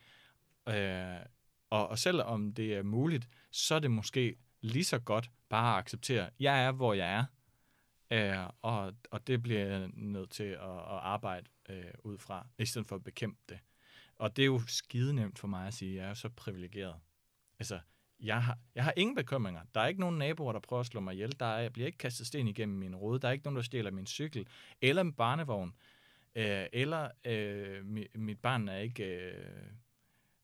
Øh, 0.69 1.25
og, 1.69 1.87
og 1.87 1.99
selvom 1.99 2.53
det 2.53 2.73
er 2.73 2.83
muligt, 2.83 3.29
så 3.51 3.75
er 3.75 3.79
det 3.79 3.91
måske 3.91 4.35
lige 4.61 4.83
så 4.83 4.99
godt 4.99 5.31
bare 5.49 5.73
at 5.73 5.79
acceptere, 5.79 6.29
jeg 6.39 6.65
er, 6.65 6.71
hvor 6.71 6.93
jeg 6.93 7.13
er, 7.13 7.25
øh, 8.11 8.37
og, 8.61 8.93
og 9.11 9.27
det 9.27 9.43
bliver 9.43 9.65
jeg 9.65 9.89
nødt 9.93 10.29
til 10.29 10.43
at, 10.43 10.59
at 10.59 10.99
arbejde 11.01 11.47
øh, 11.69 11.83
ud 12.03 12.17
fra, 12.17 12.47
i 12.57 12.65
stedet 12.65 12.87
for 12.87 12.95
at 12.95 13.03
bekæmpe 13.03 13.39
det. 13.49 13.59
Og 14.15 14.35
det 14.35 14.41
er 14.41 14.45
jo 14.45 14.61
skide 14.67 15.13
nemt 15.13 15.39
for 15.39 15.47
mig 15.47 15.67
at 15.67 15.73
sige, 15.73 15.95
jeg 15.95 16.09
er 16.09 16.13
så 16.13 16.29
privilegeret. 16.29 16.95
Altså, 17.59 17.79
jeg 18.19 18.43
har, 18.43 18.57
jeg 18.75 18.83
har 18.83 18.93
ingen 18.97 19.15
bekymringer. 19.15 19.61
Der 19.75 19.81
er 19.81 19.87
ikke 19.87 19.99
nogen 19.99 20.17
naboer, 20.17 20.53
der 20.53 20.59
prøver 20.59 20.79
at 20.79 20.85
slå 20.85 20.99
mig 20.99 21.13
ihjel. 21.13 21.39
Der 21.39 21.45
er, 21.45 21.61
jeg 21.61 21.73
bliver 21.73 21.85
ikke 21.85 21.97
kastet 21.97 22.27
sten 22.27 22.47
igennem 22.47 22.77
min 22.77 22.95
rode. 22.95 23.19
Der 23.19 23.27
er 23.27 23.31
ikke 23.31 23.45
nogen, 23.45 23.55
der 23.55 23.61
stjæler 23.61 23.91
min 23.91 24.07
cykel. 24.07 24.47
Eller 24.81 25.03
min 25.03 25.13
barnevogn. 25.13 25.75
Øh, 26.35 26.65
eller 26.73 27.09
øh, 27.25 27.85
mit, 27.85 28.17
mit 28.17 28.39
barn 28.39 28.69
er 28.69 28.77
ikke 28.77 29.03
øh, 29.03 29.67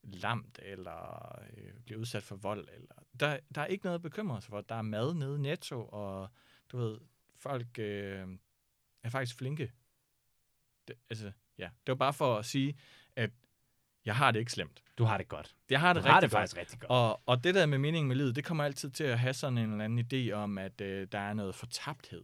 lamt, 0.03 0.59
eller 0.61 1.39
øh, 1.57 1.73
bliver 1.85 1.99
udsat 1.99 2.23
for 2.23 2.35
vold. 2.35 2.67
Eller, 2.73 2.95
der, 3.19 3.39
der 3.55 3.61
er 3.61 3.65
ikke 3.65 3.85
noget 3.85 3.95
at 3.95 4.01
bekymre 4.01 4.41
sig 4.41 4.49
for. 4.49 4.61
Der 4.61 4.75
er 4.75 4.81
mad 4.81 5.13
nede 5.13 5.35
i 5.35 5.41
Netto, 5.41 5.85
og 5.85 6.29
du 6.71 6.77
ved, 6.77 6.97
folk 7.41 7.79
øh, 7.79 8.27
er 9.03 9.09
faktisk 9.09 9.37
flinke. 9.37 9.71
Det, 10.87 10.95
altså, 11.09 11.31
ja. 11.57 11.63
Det 11.65 11.87
var 11.87 11.95
bare 11.95 12.13
for 12.13 12.37
at 12.37 12.45
sige, 12.45 12.77
at 13.15 13.31
jeg 14.05 14.15
har 14.15 14.31
det 14.31 14.39
ikke 14.39 14.51
slemt. 14.51 14.83
Du 14.97 15.03
har 15.03 15.17
det 15.17 15.27
godt. 15.27 15.55
Jeg 15.69 15.79
har 15.79 15.93
Du 15.93 15.97
det 15.99 16.05
har 16.05 16.15
rigtig 16.15 16.29
det 16.29 16.31
godt. 16.31 16.39
faktisk 16.41 16.57
rigtig 16.57 16.79
godt. 16.79 16.89
Og, 16.91 17.21
og 17.25 17.43
det 17.43 17.55
der 17.55 17.65
med 17.65 17.77
meningen 17.77 18.07
med 18.07 18.15
livet, 18.15 18.35
det 18.35 18.43
kommer 18.45 18.63
altid 18.63 18.89
til 18.91 19.03
at 19.03 19.19
have 19.19 19.33
sådan 19.33 19.57
en 19.57 19.71
eller 19.71 19.85
anden 19.85 20.05
idé 20.13 20.31
om, 20.31 20.57
at 20.57 20.81
øh, 20.81 21.07
der 21.11 21.19
er 21.19 21.33
noget 21.33 21.55
fortabthed 21.55 22.23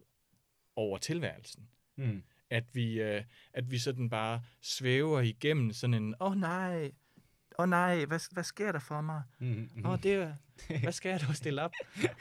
over 0.76 0.98
tilværelsen. 0.98 1.68
Mm. 1.96 2.24
At 2.50 2.76
vi, 2.76 3.02
øh, 3.02 3.24
at 3.54 3.72
vi 3.72 3.78
sådan 3.80 4.10
bare 4.10 4.42
svæver 4.62 5.20
igennem 5.22 5.74
sådan 5.74 5.94
en, 5.94 6.16
åh 6.20 6.32
oh, 6.32 6.38
nej, 6.38 6.86
åh 6.86 7.64
oh, 7.64 7.70
nej, 7.70 8.06
hvad, 8.06 8.34
hvad 8.34 8.44
sker 8.44 8.72
der 8.72 8.80
for 8.80 9.02
mig? 9.02 9.22
Mm. 9.40 9.70
Åh, 9.86 9.92
oh, 9.92 10.00
det 10.04 10.36
hvad 10.82 10.92
skal 10.92 11.10
jeg 11.10 11.22
dog 11.28 11.36
stille 11.36 11.62
op? 11.62 11.72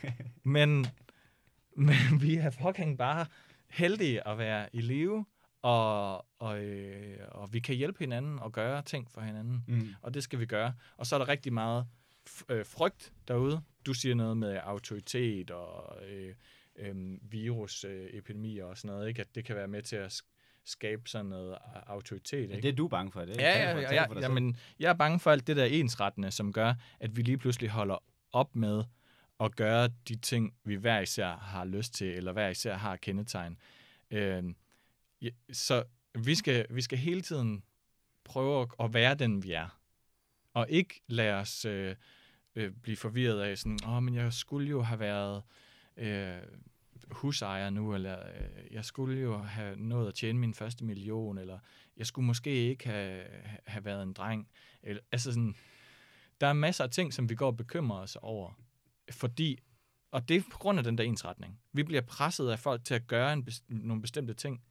men, 0.42 0.86
men 2.10 2.20
vi 2.20 2.36
er 2.36 2.50
fucking 2.50 2.98
bare 2.98 3.26
heldige 3.70 4.28
at 4.28 4.38
være 4.38 4.68
i 4.72 4.80
live, 4.80 5.26
og, 5.62 6.26
og, 6.38 6.64
øh, 6.64 7.18
og 7.28 7.52
vi 7.52 7.60
kan 7.60 7.74
hjælpe 7.74 7.98
hinanden 7.98 8.38
og 8.38 8.52
gøre 8.52 8.82
ting 8.82 9.10
for 9.10 9.20
hinanden 9.20 9.64
Mm. 9.68 9.88
og 10.02 10.14
det 10.14 10.22
skal 10.22 10.38
vi 10.40 10.46
gøre. 10.46 10.72
Og 10.96 11.06
så 11.06 11.14
er 11.14 11.18
der 11.18 11.28
rigtig 11.28 11.52
meget 11.52 11.86
øh, 12.48 12.66
frygt 12.66 13.12
derude. 13.28 13.60
Du 13.86 13.94
siger 13.94 14.14
noget 14.14 14.36
med 14.36 14.58
autoritet 14.62 15.50
og 15.50 15.96
øh, 16.08 16.34
øh, 16.76 16.94
virusepidemier 17.22 18.64
og 18.64 18.78
sådan 18.78 18.94
noget, 18.96 19.08
ikke? 19.08 19.20
At 19.20 19.34
det 19.34 19.44
kan 19.44 19.56
være 19.56 19.68
med 19.68 19.82
til 19.82 19.96
at 19.96 20.12
sk- 20.12 20.60
skabe 20.64 21.02
sådan 21.08 21.26
noget 21.26 21.58
autoritet, 21.86 22.50
Ja, 22.50 22.54
ikke? 22.54 22.62
det 22.62 22.72
er 22.72 22.76
du 22.76 22.88
bange 22.88 23.12
for. 23.12 23.20
Det 23.20 23.28
Ja, 23.28 23.34
Tal 23.34 23.76
ja, 23.76 23.80
ja, 23.94 23.94
ja, 23.94 24.20
ja 24.20 24.28
men 24.28 24.56
jeg 24.78 24.88
er 24.88 24.94
bange 24.94 25.20
for 25.20 25.30
alt 25.30 25.46
det 25.46 25.56
der 25.56 25.64
ensrettende, 25.64 26.30
som 26.30 26.52
gør, 26.52 26.74
at 27.00 27.16
vi 27.16 27.22
lige 27.22 27.38
pludselig 27.38 27.70
holder 27.70 27.98
op 28.32 28.56
med 28.56 28.84
at 29.40 29.56
gøre 29.56 29.88
de 30.08 30.16
ting, 30.16 30.54
vi 30.64 30.74
hver 30.74 31.00
især 31.00 31.36
har 31.36 31.64
lyst 31.64 31.94
til, 31.94 32.06
eller 32.06 32.32
hver 32.32 32.48
især 32.48 32.76
har 32.76 32.96
kendetegn. 32.96 33.58
Øh, 34.10 34.44
så 35.52 35.84
vi 36.24 36.34
skal, 36.34 36.66
vi 36.70 36.82
skal 36.82 36.98
hele 36.98 37.20
tiden 37.22 37.62
prøve 38.24 38.66
at- 38.80 38.94
være 38.94 39.14
den, 39.14 39.42
vi 39.42 39.52
er. 39.52 39.80
Og 40.54 40.66
ikke 40.68 41.00
lade 41.06 41.34
os 41.34 41.64
øh, 41.64 41.96
øh, 42.54 42.72
blive 42.72 42.96
forvirret 42.96 43.40
af 43.40 43.58
sådan, 43.58 43.78
åh, 43.86 44.02
men 44.02 44.14
jeg 44.14 44.32
skulle 44.32 44.68
jo 44.68 44.82
have 44.82 45.00
været 45.00 45.42
øh, 45.96 46.38
husejer 47.10 47.70
nu, 47.70 47.94
eller 47.94 48.18
øh, 48.28 48.72
jeg 48.72 48.84
skulle 48.84 49.20
jo 49.20 49.38
have 49.38 49.76
nået 49.76 50.08
at 50.08 50.14
tjene 50.14 50.38
min 50.38 50.54
første 50.54 50.84
million, 50.84 51.38
eller 51.38 51.58
jeg 51.96 52.06
skulle 52.06 52.26
måske 52.26 52.50
ikke 52.50 52.88
have, 52.88 53.24
have 53.66 53.84
været 53.84 54.02
en 54.02 54.12
dreng. 54.12 54.48
Eller, 54.82 55.02
altså 55.12 55.32
sådan, 55.32 55.54
der 56.40 56.46
er 56.46 56.52
masser 56.52 56.84
af 56.84 56.90
ting, 56.90 57.12
som 57.14 57.28
vi 57.28 57.34
går 57.34 57.46
og 57.46 57.56
bekymrer 57.56 57.98
os 58.00 58.16
over, 58.22 58.52
fordi, 59.10 59.62
og 60.10 60.28
det 60.28 60.36
er 60.36 60.42
på 60.52 60.58
grund 60.58 60.78
af 60.78 60.84
den 60.84 60.98
der 60.98 61.04
ensretning. 61.04 61.60
Vi 61.72 61.82
bliver 61.82 62.02
presset 62.02 62.50
af 62.50 62.58
folk 62.58 62.84
til 62.84 62.94
at 62.94 63.06
gøre 63.06 63.32
en 63.32 63.48
nogle 63.68 64.02
bestemte 64.02 64.34
ting. 64.34 64.62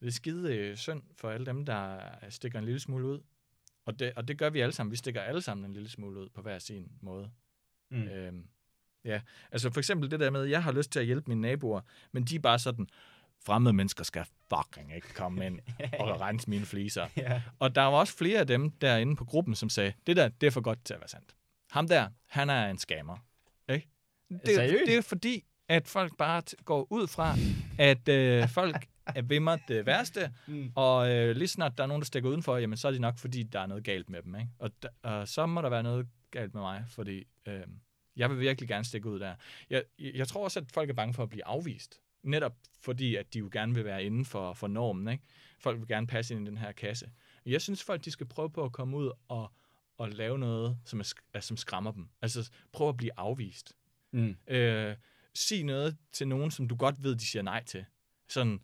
Det 0.00 0.06
er 0.06 0.12
skide 0.12 0.56
øh, 0.56 0.76
synd 0.76 1.02
for 1.16 1.30
alle 1.30 1.46
dem, 1.46 1.64
der 1.64 2.00
stikker 2.28 2.58
en 2.58 2.64
lille 2.64 2.80
smule 2.80 3.06
ud. 3.06 3.20
Og 3.86 3.98
det, 3.98 4.12
og 4.16 4.28
det 4.28 4.38
gør 4.38 4.50
vi 4.50 4.60
alle 4.60 4.72
sammen. 4.72 4.90
Vi 4.90 4.96
stikker 4.96 5.20
alle 5.20 5.42
sammen 5.42 5.64
en 5.64 5.72
lille 5.72 5.88
smule 5.88 6.20
ud 6.20 6.28
på 6.28 6.42
hver 6.42 6.58
sin 6.58 6.92
måde. 7.00 7.30
Mm. 7.90 8.02
Øhm, 8.02 8.46
ja, 9.04 9.20
altså 9.52 9.70
for 9.70 9.80
eksempel 9.80 10.10
det 10.10 10.20
der 10.20 10.30
med, 10.30 10.42
at 10.42 10.50
jeg 10.50 10.62
har 10.62 10.72
lyst 10.72 10.90
til 10.92 11.00
at 11.00 11.06
hjælpe 11.06 11.30
mine 11.30 11.40
naboer, 11.40 11.80
men 12.12 12.24
de 12.24 12.34
er 12.36 12.40
bare 12.40 12.58
sådan, 12.58 12.88
fremmede 13.44 13.72
mennesker 13.72 14.04
skal 14.04 14.26
fucking 14.54 14.94
ikke 14.94 15.14
komme 15.14 15.46
ind 15.46 15.60
og 16.00 16.20
rense 16.20 16.50
mine 16.50 16.66
fliser. 16.66 17.06
Ja. 17.16 17.42
Og 17.58 17.74
der 17.74 17.82
var 17.82 17.98
også 17.98 18.16
flere 18.16 18.40
af 18.40 18.46
dem 18.46 18.70
derinde 18.70 19.16
på 19.16 19.24
gruppen, 19.24 19.54
som 19.54 19.68
sagde, 19.68 19.92
det 20.06 20.16
der, 20.16 20.28
det 20.28 20.46
er 20.46 20.50
for 20.50 20.60
godt 20.60 20.84
til 20.84 20.94
at 20.94 21.00
være 21.00 21.08
sandt. 21.08 21.34
Ham 21.70 21.88
der, 21.88 22.08
han 22.26 22.50
er 22.50 22.70
en 22.70 22.78
scammer. 22.78 23.16
Ikke? 23.74 23.88
Det, 24.30 24.54
Seriøst? 24.54 24.86
det 24.86 24.96
er 24.96 25.00
fordi, 25.02 25.44
at 25.68 25.88
folk 25.88 26.16
bare 26.16 26.42
går 26.64 26.86
ud 26.90 27.06
fra, 27.06 27.34
at 27.78 28.08
øh, 28.08 28.48
folk 28.48 28.86
er 29.06 29.22
ved 29.22 29.40
mig 29.40 29.60
det 29.68 29.86
værste, 29.86 30.32
Mm. 30.46 30.72
og 30.74 31.10
øh, 31.10 31.36
lige 31.36 31.48
snart 31.48 31.72
der 31.78 31.82
er 31.84 31.88
nogen, 31.88 32.00
der 32.00 32.04
stikker 32.06 32.28
udenfor, 32.30 32.56
jamen 32.56 32.76
så 32.76 32.88
er 32.88 32.92
det 32.92 33.00
nok, 33.00 33.18
fordi 33.18 33.42
der 33.42 33.60
er 33.60 33.66
noget 33.66 33.84
galt 33.84 34.10
med 34.10 34.22
dem. 34.22 34.34
Ikke? 34.34 34.48
Og, 34.58 34.70
og 35.02 35.28
så 35.28 35.46
må 35.46 35.62
der 35.62 35.68
være 35.68 35.82
noget 35.82 36.06
galt 36.30 36.54
med 36.54 36.62
mig, 36.62 36.84
fordi 36.88 37.24
øh, 37.48 37.60
jeg 38.16 38.30
vil 38.30 38.40
virkelig 38.40 38.68
gerne 38.68 38.84
stikke 38.84 39.08
ud 39.08 39.20
der. 39.20 39.34
Jeg, 39.70 39.82
jeg 39.98 40.28
tror 40.28 40.44
også, 40.44 40.60
at 40.60 40.64
folk 40.74 40.90
er 40.90 40.94
bange 40.94 41.14
for 41.14 41.22
at 41.22 41.28
blive 41.28 41.44
afvist. 41.46 42.00
Netop 42.22 42.56
fordi, 42.80 43.16
at 43.16 43.34
de 43.34 43.38
jo 43.38 43.48
gerne 43.52 43.74
vil 43.74 43.84
være 43.84 44.04
inden 44.04 44.24
for, 44.24 44.52
for 44.54 44.66
normen. 44.66 45.08
Ikke? 45.12 45.24
Folk 45.58 45.78
vil 45.80 45.88
gerne 45.88 46.06
passe 46.06 46.34
ind 46.34 46.46
i 46.46 46.50
den 46.50 46.58
her 46.58 46.72
kasse. 46.72 47.10
Jeg 47.46 47.60
synes, 47.60 47.82
folk 47.82 48.04
de 48.04 48.10
skal 48.10 48.26
prøve 48.26 48.50
på 48.50 48.64
at 48.64 48.72
komme 48.72 48.96
ud 48.96 49.10
og, 49.28 49.52
og 50.00 50.08
lave 50.08 50.38
noget, 50.38 50.78
som, 50.84 51.00
er, 51.34 51.40
som 51.40 51.56
skræmmer 51.56 51.92
dem. 51.92 52.08
Altså 52.22 52.50
prøve 52.72 52.88
at 52.88 52.96
blive 52.96 53.10
afvist. 53.16 53.72
Mm. 54.12 54.36
Øh, 54.46 54.96
sig 55.34 55.64
noget 55.64 55.96
til 56.12 56.28
nogen, 56.28 56.50
som 56.50 56.68
du 56.68 56.76
godt 56.76 57.02
ved, 57.02 57.16
de 57.16 57.26
siger 57.26 57.42
nej 57.42 57.64
til. 57.64 57.84
Sådan, 58.28 58.60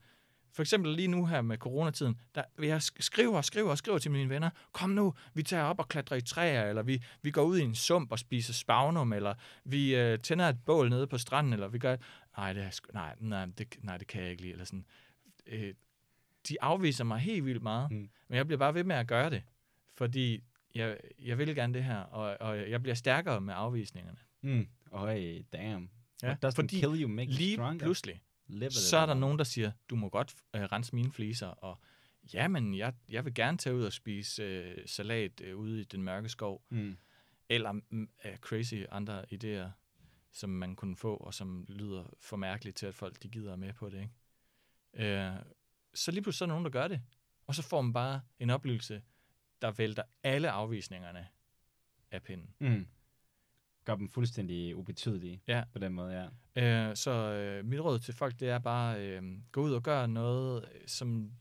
for 0.52 0.62
eksempel 0.62 0.92
lige 0.92 1.08
nu 1.08 1.26
her 1.26 1.42
med 1.42 1.58
coronatiden, 1.58 2.20
der, 2.34 2.42
jeg 2.58 2.76
sk- 2.76 3.00
skriver 3.00 3.36
og 3.36 3.44
skriver 3.44 3.70
og 3.70 3.78
skriver 3.78 3.98
til 3.98 4.10
mine 4.10 4.30
venner, 4.30 4.50
kom 4.72 4.90
nu, 4.90 5.14
vi 5.34 5.42
tager 5.42 5.62
op 5.62 5.78
og 5.78 5.88
klatrer 5.88 6.16
i 6.16 6.20
træer, 6.20 6.68
eller 6.68 6.82
vi, 6.82 7.02
vi 7.22 7.30
går 7.30 7.42
ud 7.42 7.58
i 7.58 7.62
en 7.62 7.74
sump 7.74 8.12
og 8.12 8.18
spiser 8.18 8.52
spagnum, 8.52 9.12
eller 9.12 9.34
vi 9.64 9.96
øh, 9.96 10.18
tænder 10.18 10.48
et 10.48 10.64
bål 10.64 10.88
nede 10.88 11.06
på 11.06 11.18
stranden, 11.18 11.52
eller 11.52 11.68
vi 11.68 11.78
gør, 11.78 11.96
nej, 12.36 12.52
det, 12.52 12.62
er, 12.62 12.80
nej, 12.92 13.14
nej, 13.20 13.46
det, 13.46 13.76
nej, 13.82 13.98
det 13.98 14.06
kan 14.06 14.22
jeg 14.22 14.30
ikke 14.30 14.42
lide, 14.42 14.52
eller 14.52 14.64
sådan. 14.64 14.86
Øh, 15.46 15.74
de 16.48 16.62
afviser 16.62 17.04
mig 17.04 17.18
helt 17.18 17.44
vildt 17.44 17.62
meget, 17.62 17.90
mm. 17.90 18.10
men 18.28 18.36
jeg 18.36 18.46
bliver 18.46 18.58
bare 18.58 18.74
ved 18.74 18.84
med 18.84 18.96
at 18.96 19.06
gøre 19.06 19.30
det, 19.30 19.42
fordi 19.94 20.42
jeg, 20.76 20.98
jeg 21.18 21.38
vil 21.38 21.54
gerne 21.54 21.74
det 21.74 21.84
her, 21.84 21.98
og, 21.98 22.36
og 22.40 22.70
jeg 22.70 22.82
bliver 22.82 22.94
stærkere 22.94 23.40
med 23.40 23.54
afvisningerne. 23.56 24.18
Mm. 24.42 24.68
Øj, 24.92 25.42
damn. 25.52 25.90
Ja, 26.22 26.26
What 26.28 26.44
doesn't 26.44 26.54
fordi 26.54 26.80
kill 26.80 27.02
you 27.02 27.08
make 27.08 27.30
Lige 27.30 27.54
stronger. 27.54 27.84
pludselig, 27.84 28.22
Live 28.46 28.70
så 28.70 28.96
er 28.96 29.06
der 29.06 29.14
nogen, 29.14 29.38
der 29.38 29.44
siger, 29.44 29.70
du 29.90 29.96
må 29.96 30.08
godt 30.08 30.34
øh, 30.56 30.62
rense 30.62 30.94
mine 30.94 31.12
fliser, 31.12 31.46
og 31.46 31.78
jamen, 32.34 32.74
jeg, 32.74 32.94
jeg 33.08 33.24
vil 33.24 33.34
gerne 33.34 33.58
tage 33.58 33.76
ud 33.76 33.84
og 33.84 33.92
spise 33.92 34.42
øh, 34.42 34.78
salat 34.86 35.40
øh, 35.40 35.56
ude 35.56 35.80
i 35.80 35.84
den 35.84 36.02
mørke 36.02 36.28
skov, 36.28 36.62
Mm. 36.70 36.96
eller 37.48 37.72
mm, 37.72 38.08
øh, 38.24 38.36
crazy 38.36 38.74
andre 38.90 39.24
idéer, 39.34 39.68
som 40.32 40.50
man 40.50 40.76
kunne 40.76 40.96
få, 40.96 41.16
og 41.16 41.34
som 41.34 41.66
lyder 41.68 42.04
for 42.20 42.36
mærkeligt 42.36 42.76
til, 42.76 42.86
at 42.86 42.94
folk 42.94 43.22
de 43.22 43.28
gider 43.28 43.52
er 43.52 43.56
med 43.56 43.72
på 43.72 43.90
det. 43.90 44.00
Ikke? 44.94 45.16
Øh, 45.16 45.32
så 45.94 46.10
lige 46.10 46.22
pludselig 46.22 46.38
så 46.38 46.44
er 46.44 46.46
der 46.46 46.52
nogen, 46.52 46.64
der 46.64 46.70
gør 46.70 46.88
det, 46.88 47.00
og 47.46 47.54
så 47.54 47.62
får 47.62 47.82
man 47.82 47.92
bare 47.92 48.20
en 48.38 48.50
oplevelse, 48.50 49.02
der 49.62 49.70
vælter 49.70 50.02
alle 50.22 50.50
afvisningerne 50.50 51.26
af 52.10 52.22
pinden. 52.22 52.50
Mm. 52.58 52.86
Gør 53.84 53.94
dem 53.94 54.08
fuldstændig 54.08 54.76
ubetydelige 54.76 55.42
Ja. 55.48 55.64
på 55.72 55.78
den 55.78 55.92
måde, 55.92 56.28
ja. 56.56 56.88
Øh, 56.90 56.96
så 56.96 57.10
øh, 57.10 57.64
mit 57.64 57.80
råd 57.80 57.98
til 57.98 58.14
folk, 58.14 58.40
det 58.40 58.48
er 58.48 58.58
bare 58.58 59.06
øh, 59.08 59.22
gå 59.52 59.62
ud 59.62 59.72
og 59.72 59.82
gøre 59.82 60.08
noget, 60.08 60.68
som 60.86 61.32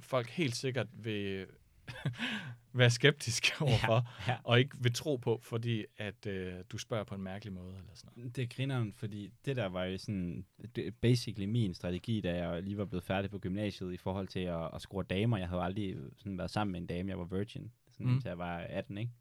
folk 0.00 0.28
helt 0.28 0.56
sikkert 0.56 0.86
vil 0.92 1.46
være 2.72 2.90
skeptiske 2.90 3.52
overfor, 3.60 4.08
ja. 4.28 4.36
og 4.44 4.58
ikke 4.58 4.76
vil 4.80 4.92
tro 4.94 5.16
på, 5.16 5.40
fordi 5.42 5.84
at 5.96 6.26
øh, 6.26 6.54
du 6.72 6.78
spørger 6.78 7.04
på 7.04 7.14
en 7.14 7.22
mærkelig 7.22 7.52
måde. 7.52 7.76
Eller 7.78 7.90
sådan 7.94 8.12
noget. 8.16 8.36
Det 8.36 8.42
er 8.42 8.46
grineren, 8.56 8.92
fordi 8.92 9.30
det 9.44 9.56
der 9.56 9.66
var 9.66 9.84
jo 9.84 9.98
sådan, 9.98 10.46
det, 10.76 10.94
basically 10.96 11.46
min 11.46 11.74
strategi, 11.74 12.20
da 12.20 12.36
jeg 12.46 12.62
lige 12.62 12.78
var 12.78 12.84
blevet 12.84 13.04
færdig 13.04 13.30
på 13.30 13.38
gymnasiet 13.38 13.92
i 13.92 13.96
forhold 13.96 14.28
til 14.28 14.40
at, 14.40 14.70
at 14.74 14.80
score 14.80 15.04
damer. 15.04 15.36
Jeg 15.38 15.48
havde 15.48 15.62
aldrig 15.62 15.96
sådan 16.16 16.38
været 16.38 16.50
sammen 16.50 16.72
med 16.72 16.80
en 16.80 16.86
dame, 16.86 17.08
jeg 17.10 17.18
var 17.18 17.24
virgin. 17.24 17.72
sådan, 17.90 18.06
Mm. 18.06 18.12
indtil 18.12 18.28
jeg 18.28 18.38
var 18.38 18.56
18, 18.58 18.98
ikke? 18.98 19.12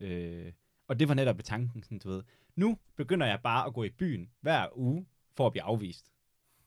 Øh, 0.00 0.52
og 0.88 1.00
det 1.00 1.08
var 1.08 1.14
netop 1.14 1.36
ved 1.36 1.44
tanken, 1.44 1.82
sådan, 1.82 1.98
du 1.98 2.08
ved. 2.10 2.22
Nu 2.56 2.78
begynder 2.96 3.26
jeg 3.26 3.40
bare 3.42 3.66
at 3.66 3.74
gå 3.74 3.84
i 3.84 3.90
byen 3.90 4.30
hver 4.40 4.66
uge 4.78 5.06
for 5.36 5.46
at 5.46 5.52
blive 5.52 5.62
afvist. 5.62 6.12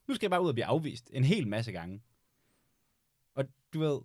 Nu 0.07 0.15
skal 0.15 0.25
jeg 0.25 0.31
bare 0.31 0.41
ud 0.41 0.47
og 0.47 0.53
blive 0.53 0.65
afvist 0.65 1.09
en 1.13 1.23
hel 1.23 1.47
masse 1.47 1.71
gange. 1.71 2.01
Og 3.35 3.45
du 3.73 3.79
ved, 3.79 3.99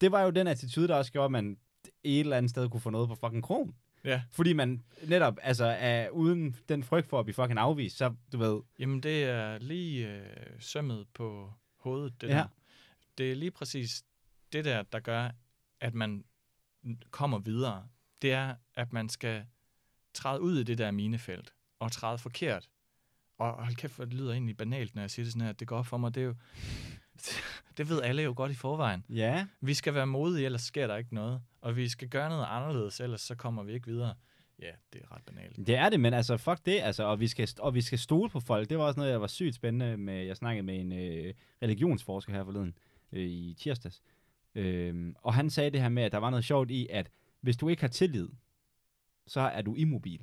det 0.00 0.12
var 0.12 0.22
jo 0.22 0.30
den 0.30 0.46
attitude, 0.46 0.88
der 0.88 0.94
også 0.94 1.12
gjorde, 1.12 1.24
at 1.24 1.30
man 1.30 1.58
et 2.04 2.20
eller 2.20 2.36
andet 2.36 2.50
sted 2.50 2.68
kunne 2.68 2.80
få 2.80 2.90
noget 2.90 3.08
på 3.08 3.14
fucking 3.14 3.42
kron. 3.42 3.74
Ja. 4.04 4.22
Fordi 4.30 4.52
man 4.52 4.84
netop, 5.08 5.38
altså, 5.42 5.64
er 5.64 6.08
uden 6.10 6.56
den 6.68 6.82
frygt 6.84 7.06
for 7.08 7.18
at 7.18 7.24
blive 7.24 7.34
fucking 7.34 7.58
afvist, 7.58 7.96
så 7.96 8.14
du 8.32 8.38
ved, 8.38 8.60
Jamen, 8.78 9.02
det 9.02 9.24
er 9.24 9.58
lige 9.58 10.08
øh, 10.16 10.26
sømmet 10.58 11.06
på 11.14 11.52
hovedet, 11.80 12.20
det 12.20 12.28
Ja. 12.28 12.34
der. 12.34 12.46
Det 13.18 13.32
er 13.32 13.36
lige 13.36 13.50
præcis 13.50 14.04
det 14.52 14.64
der, 14.64 14.82
der 14.82 15.00
gør, 15.00 15.30
at 15.80 15.94
man 15.94 16.24
kommer 17.10 17.38
videre. 17.38 17.88
Det 18.22 18.32
er, 18.32 18.54
at 18.74 18.92
man 18.92 19.08
skal 19.08 19.44
træde 20.14 20.40
ud 20.40 20.58
i 20.58 20.62
det 20.62 20.78
der 20.78 20.90
minefelt, 20.90 21.52
og 21.78 21.92
træde 21.92 22.18
forkert. 22.18 22.68
Og 23.38 23.64
hold 23.64 23.74
kæft, 23.76 23.96
hvor 23.96 24.04
det 24.04 24.14
lyder 24.14 24.32
egentlig 24.32 24.56
banalt, 24.56 24.94
når 24.94 25.02
jeg 25.02 25.10
siger 25.10 25.24
det 25.24 25.32
sådan 25.32 25.42
her, 25.42 25.50
at 25.50 25.60
det 25.60 25.68
går 25.68 25.78
op 25.78 25.86
for 25.86 25.96
mig. 25.96 26.14
Det 26.14 26.20
er 26.20 26.24
jo, 26.26 26.34
det 27.76 27.88
ved 27.88 28.02
alle 28.02 28.22
jo 28.22 28.32
godt 28.36 28.50
i 28.52 28.54
forvejen. 28.54 29.04
ja, 29.08 29.46
Vi 29.60 29.74
skal 29.74 29.94
være 29.94 30.06
modige, 30.06 30.44
ellers 30.44 30.62
sker 30.62 30.86
der 30.86 30.96
ikke 30.96 31.14
noget. 31.14 31.42
Og 31.60 31.76
vi 31.76 31.88
skal 31.88 32.08
gøre 32.08 32.28
noget 32.28 32.46
anderledes, 32.48 33.00
ellers 33.00 33.20
så 33.20 33.34
kommer 33.34 33.62
vi 33.62 33.72
ikke 33.72 33.86
videre. 33.86 34.14
Ja, 34.58 34.70
det 34.92 35.02
er 35.02 35.14
ret 35.14 35.22
banalt. 35.24 35.56
Det 35.66 35.74
er 35.74 35.88
det, 35.88 36.00
men 36.00 36.14
altså, 36.14 36.36
fuck 36.36 36.66
det, 36.66 36.80
altså, 36.82 37.04
og 37.04 37.20
vi 37.20 37.28
skal, 37.28 37.48
og 37.58 37.74
vi 37.74 37.80
skal 37.80 37.98
stole 37.98 38.30
på 38.30 38.40
folk. 38.40 38.70
Det 38.70 38.78
var 38.78 38.84
også 38.84 39.00
noget, 39.00 39.12
der 39.12 39.18
var 39.18 39.26
sygt 39.26 39.54
spændende 39.54 39.96
med, 39.96 40.24
jeg 40.24 40.36
snakkede 40.36 40.62
med 40.66 40.80
en 40.80 40.92
øh, 40.92 41.34
religionsforsker 41.62 42.32
her 42.32 42.44
forleden, 42.44 42.78
øh, 43.12 43.22
i 43.22 43.54
tirsdags. 43.58 44.02
Øhm, 44.54 45.14
og 45.22 45.34
han 45.34 45.50
sagde 45.50 45.70
det 45.70 45.80
her 45.80 45.88
med, 45.88 46.02
at 46.02 46.12
der 46.12 46.18
var 46.18 46.30
noget 46.30 46.44
sjovt 46.44 46.70
i, 46.70 46.86
at 46.90 47.10
hvis 47.40 47.56
du 47.56 47.68
ikke 47.68 47.82
har 47.82 47.88
tillid, 47.88 48.28
så 49.26 49.40
er 49.40 49.62
du 49.62 49.74
immobil. 49.74 50.22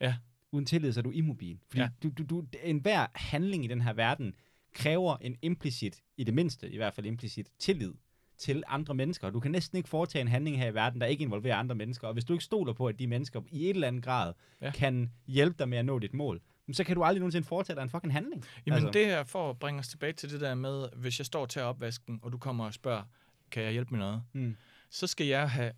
Ja. 0.00 0.16
Uden 0.52 0.66
tillid, 0.66 0.92
så 0.92 1.00
er 1.00 1.02
du 1.02 1.10
immobil. 1.10 1.58
Fordi 1.68 1.80
Ja. 1.80 1.88
du, 2.02 2.08
du, 2.08 2.22
du, 2.24 2.44
enhver 2.62 3.06
handling 3.14 3.64
i 3.64 3.68
den 3.68 3.80
her 3.80 3.92
verden 3.92 4.34
kræver 4.76 5.16
en 5.16 5.36
implicit, 5.42 6.02
i 6.16 6.24
det 6.24 6.34
mindste 6.34 6.70
i 6.70 6.76
hvert 6.76 6.94
fald 6.94 7.06
implicit, 7.06 7.48
tillid 7.58 7.94
til 8.38 8.62
andre 8.66 8.94
mennesker. 8.94 9.30
Du 9.30 9.40
kan 9.40 9.50
næsten 9.50 9.76
ikke 9.76 9.88
foretage 9.88 10.20
en 10.20 10.28
handling 10.28 10.58
her 10.58 10.68
i 10.68 10.74
verden, 10.74 11.00
der 11.00 11.06
ikke 11.06 11.22
involverer 11.24 11.56
andre 11.56 11.74
mennesker. 11.74 12.06
Og 12.06 12.12
hvis 12.12 12.24
du 12.24 12.32
ikke 12.32 12.44
stoler 12.44 12.72
på, 12.72 12.86
at 12.86 12.98
de 12.98 13.06
mennesker 13.06 13.40
i 13.50 13.64
et 13.64 13.70
eller 13.70 13.88
andet 13.88 14.04
grad 14.04 14.32
Ja. 14.62 14.70
kan 14.70 15.10
hjælpe 15.26 15.56
dig 15.58 15.68
med 15.68 15.78
at 15.78 15.84
nå 15.84 15.98
dit 15.98 16.14
mål, 16.14 16.40
så 16.72 16.84
kan 16.84 16.96
du 16.96 17.02
aldrig 17.04 17.20
nogensinde 17.20 17.46
foretage 17.46 17.76
dig 17.76 17.82
en 17.82 17.90
fucking 17.90 18.12
handling. 18.12 18.44
Jamen 18.66 18.76
Altså. 18.76 18.90
det 18.90 19.04
er 19.10 19.24
for 19.24 19.50
at 19.50 19.58
bringe 19.58 19.80
os 19.80 19.88
tilbage 19.88 20.12
til 20.12 20.30
det 20.30 20.40
der 20.40 20.54
med, 20.54 20.88
hvis 20.96 21.18
jeg 21.20 21.26
står 21.26 21.46
til 21.46 21.62
opvasken, 21.62 22.18
og 22.22 22.32
du 22.32 22.38
kommer 22.38 22.64
og 22.64 22.74
spørger, 22.74 23.02
kan 23.50 23.62
jeg 23.62 23.72
hjælpe 23.72 23.90
med 23.90 23.98
noget? 23.98 24.22
Mm. 24.32 24.56
Så 24.90 25.06
skal 25.06 25.26
jeg 25.26 25.50
have, 25.50 25.72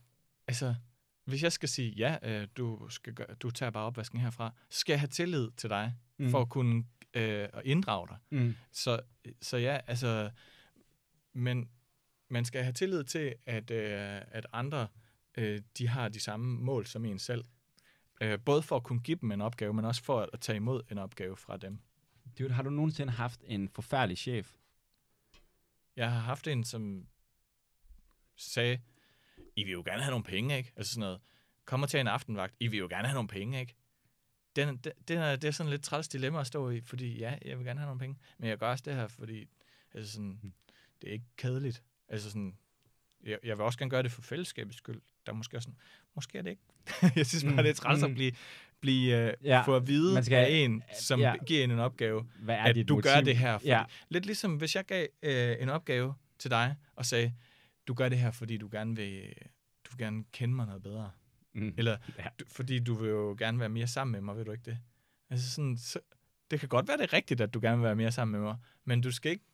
altså, 0.49 0.75
hvis 1.25 1.43
jeg 1.43 1.53
skal 1.53 1.69
sige, 1.69 1.91
ja, 1.97 2.17
øh, 2.23 2.49
du, 2.57 2.89
skal 2.89 3.13
gøre, 3.15 3.27
du 3.41 3.51
tager 3.51 3.71
bare 3.71 3.85
opvasken 3.85 4.21
herfra, 4.21 4.53
så 4.71 4.79
skal 4.81 4.93
jeg 4.93 5.01
have 5.01 5.09
tillid 5.09 5.49
til 5.57 5.71
dig, 5.71 5.95
mm. 6.19 6.31
for 6.31 6.41
at 6.41 6.49
kunne 6.49 6.85
øh, 7.15 7.49
at 7.53 7.63
inddrage 7.65 8.09
dig. 8.09 8.17
Mm. 8.31 8.57
Så, 8.73 9.01
så 9.43 9.57
ja, 9.57 9.81
altså, 9.87 10.31
men 11.33 11.71
man 12.29 12.45
skal 12.45 12.63
have 12.63 12.73
tillid 12.73 13.05
til, 13.05 13.35
at, 13.47 13.71
øh, 13.71 14.21
at 14.31 14.47
andre, 14.53 14.89
øh, 15.39 15.61
de 15.79 15.89
har 15.89 16.09
de 16.09 16.21
samme 16.21 16.61
mål 16.61 16.87
som 16.87 17.05
en 17.05 17.19
selv. 17.19 17.45
Øh, 18.21 18.39
både 18.45 18.63
for 18.63 18.77
at 18.77 18.83
kunne 18.83 19.01
give 19.01 19.19
dem 19.21 19.33
en 19.33 19.41
opgave, 19.41 19.75
men 19.75 19.85
også 19.85 20.03
for 20.03 20.21
at, 20.21 20.31
at 20.33 20.41
tage 20.41 20.57
imod 20.57 20.83
en 20.91 20.99
opgave 20.99 21.37
fra 21.37 21.57
dem. 21.57 21.81
Dude, 22.39 22.53
har 22.53 22.63
du 22.63 22.71
nogensinde 22.71 23.13
haft 23.13 23.41
en 23.45 23.69
forfærdelig 23.69 24.19
chef? 24.19 24.53
Jeg 25.97 26.13
har 26.13 26.21
haft 26.21 26.47
en, 26.47 26.65
som 26.65 27.07
sagde, 28.37 28.81
I 29.57 29.65
vil 29.65 29.73
jo 29.73 29.83
gerne 29.87 30.03
have 30.03 30.11
nogle 30.11 30.25
penge, 30.25 30.57
ikke? 30.57 30.73
Altså 30.77 30.93
sådan 30.93 31.01
noget, 31.01 31.21
kommer 31.65 31.87
til 31.87 32.01
en 32.01 32.07
aftenvagt, 32.07 32.55
I 32.61 32.67
vil 32.67 32.79
jo 32.79 32.87
gerne 32.91 33.09
have 33.09 33.15
nogle 33.15 33.29
penge, 33.29 33.61
ikke? 33.61 33.75
Den, 34.67 34.77
den, 34.77 34.93
den 35.09 35.19
er, 35.19 35.37
det 35.37 35.49
er 35.49 35.51
sådan 35.51 35.71
lidt 35.71 35.83
træls 35.83 36.09
dilemma 36.09 36.41
at 36.41 36.47
stå 36.47 36.71
i, 36.71 36.81
fordi 36.81 37.19
ja, 37.19 37.35
jeg 37.45 37.59
vil 37.59 37.67
gerne 37.67 37.81
have 37.81 37.87
nogle 37.87 38.01
penge, 38.01 38.17
men 38.39 38.49
jeg 38.49 38.59
gør 38.59 38.71
også 38.71 38.83
det 38.87 38.95
her, 38.95 39.07
fordi 39.09 39.49
altså 39.95 40.13
sådan, 40.13 40.53
det 41.03 41.09
er 41.09 41.13
ikke 41.13 41.25
kedeligt. 41.37 41.83
Altså 42.09 42.31
sådan, 42.31 42.57
jeg, 43.25 43.39
jeg 43.45 43.57
vil 43.59 43.65
også 43.65 43.79
gerne 43.79 43.91
gøre 43.91 44.03
det 44.03 44.13
for 44.13 44.23
fællesskabets 44.23 44.77
skyld. 44.79 45.01
Der 45.27 45.33
er 45.33 45.37
måske 45.37 45.57
også 45.57 45.67
sådan, 45.67 45.79
måske 46.15 46.39
er 46.39 46.43
det 46.43 46.51
ikke. 46.51 46.63
jeg 47.17 47.27
synes 47.27 47.45
bare, 47.45 47.53
Mm, 47.53 47.57
det 47.57 47.71
er 47.71 47.75
træls 47.75 48.03
at 48.03 48.09
mm. 48.11 48.15
blive, 48.15 48.33
blive 48.81 49.17
Ja, 49.17 49.33
ja, 49.43 49.63
få 49.63 49.77
at 49.77 49.87
vide 49.87 50.15
man 50.15 50.25
skal- 50.25 50.37
af 50.45 50.51
en, 50.51 50.83
som 51.01 51.21
ja. 51.21 51.35
giver 51.47 51.65
en 51.65 51.71
en 51.71 51.79
opgave, 51.79 52.27
Hvad 52.43 52.55
er 52.55 52.63
at 52.63 52.89
du 52.89 52.95
motiv? 52.95 53.03
gør 53.13 53.21
det 53.21 53.37
her. 53.37 53.59
Fordi, 53.59 53.69
Ja. 53.69 53.79
ja. 53.79 53.85
Lidt 54.09 54.27
ligesom, 54.27 54.57
hvis 54.57 54.77
jeg 54.77 54.85
gav 54.85 55.07
øh, 55.23 55.57
en 55.61 55.69
opgave 55.69 56.15
til 56.39 56.51
dig, 56.51 56.77
og 56.97 57.07
sagde, 57.07 57.35
du 57.89 57.95
gør 57.95 58.09
det 58.09 58.19
her, 58.19 58.31
fordi 58.31 58.57
du 58.57 58.69
gerne 58.73 58.97
vil, 58.97 59.33
du 59.85 59.91
vil 59.91 59.99
gerne 59.99 60.25
kende 60.33 60.55
mig 60.55 60.67
noget 60.67 60.83
bedre. 60.83 61.11
Mm. 61.55 61.75
Eller 61.77 61.97
Ja. 62.19 62.25
du, 62.41 62.45
fordi 62.49 62.79
du 62.79 62.95
vil 62.95 63.09
jo 63.11 63.37
gerne 63.39 63.59
være 63.61 63.69
mere 63.69 63.87
sammen 63.87 64.13
med 64.13 64.21
mig, 64.21 64.37
ved 64.37 64.45
du 64.45 64.53
ikke 64.53 64.65
det? 64.65 64.79
Altså 65.31 65.51
sådan, 65.51 65.77
så, 65.79 66.01
det 66.51 66.61
kan 66.61 66.69
godt 66.69 66.89
være, 66.89 66.97
det 66.97 67.05
er 67.05 67.13
rigtigt, 67.13 67.41
at 67.41 67.55
du 67.55 67.61
gerne 67.63 67.77
vil 67.77 67.85
være 67.85 67.97
mere 67.97 68.13
sammen 68.13 68.33
med 68.41 68.49
mig, 68.49 68.57
men 68.85 69.01
du 69.01 69.11
skal 69.11 69.33
ikke 69.33 69.45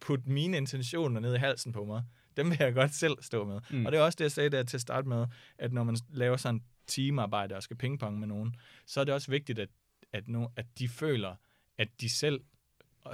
putte 0.00 0.30
mine 0.30 0.56
intentioner 0.56 1.20
ned 1.20 1.34
i 1.34 1.38
halsen 1.38 1.72
på 1.72 1.84
mig. 1.84 2.02
Dem 2.36 2.50
vil 2.50 2.56
jeg 2.60 2.74
godt 2.74 2.94
selv 2.94 3.14
stå 3.20 3.44
med. 3.44 3.60
Mm. 3.70 3.86
Og 3.86 3.92
det 3.92 3.98
er 3.98 4.02
også 4.04 4.16
det, 4.16 4.24
jeg 4.24 4.32
sagde 4.32 4.50
der 4.50 4.62
til 4.62 4.76
at 4.76 4.80
starte 4.80 5.08
med, 5.08 5.26
at 5.58 5.72
når 5.72 5.84
man 5.84 5.96
laver 6.08 6.36
sådan 6.36 6.62
teamarbejde 6.86 7.54
og 7.54 7.62
skal 7.62 7.76
pingpong 7.76 8.18
med 8.18 8.26
nogen, 8.28 8.56
så 8.86 9.00
er 9.00 9.04
det 9.04 9.14
også 9.14 9.30
vigtigt, 9.30 9.58
at, 9.58 9.68
at, 10.12 10.28
no, 10.28 10.46
at 10.56 10.66
de 10.78 10.88
føler, 10.88 11.36
at 11.78 11.88
de 12.00 12.08
selv 12.10 12.40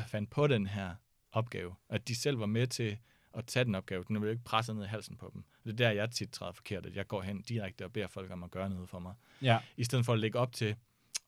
fandt 0.09 0.31
på 0.31 0.47
den 0.47 0.67
her 0.67 0.95
opgave. 1.33 1.75
At 1.89 2.09
de 2.09 2.15
selv 2.17 2.39
var 2.41 2.47
med 2.47 2.67
til 2.67 2.99
at 3.35 3.47
tage 3.47 3.65
den 3.65 3.75
opgave. 3.75 4.05
Den 4.09 4.17
er 4.17 4.21
jo 4.21 4.27
ikke 4.27 4.45
presset 4.45 4.77
ned 4.77 4.85
i 4.85 4.89
halsen 4.89 5.17
på 5.17 5.31
dem. 5.35 5.45
Det 5.65 5.73
er 5.73 5.77
der, 5.77 5.91
jeg 5.91 6.11
tit 6.11 6.31
træder 6.31 6.53
forkert, 6.53 6.87
at 6.87 6.97
jeg 6.97 7.07
går 7.07 7.23
hen 7.23 7.43
direkte 7.43 7.85
og 7.85 7.93
beder 7.93 8.07
folk 8.07 8.31
om 8.31 8.43
at 8.43 8.51
gøre 8.51 8.71
noget 8.71 8.89
for 8.89 8.99
mig. 8.99 9.15
Ja. 9.43 9.59
I 9.77 9.85
stedet 9.85 10.05
for 10.05 10.13
at 10.13 10.19
lægge 10.19 10.39
op 10.39 10.53
til, 10.53 10.77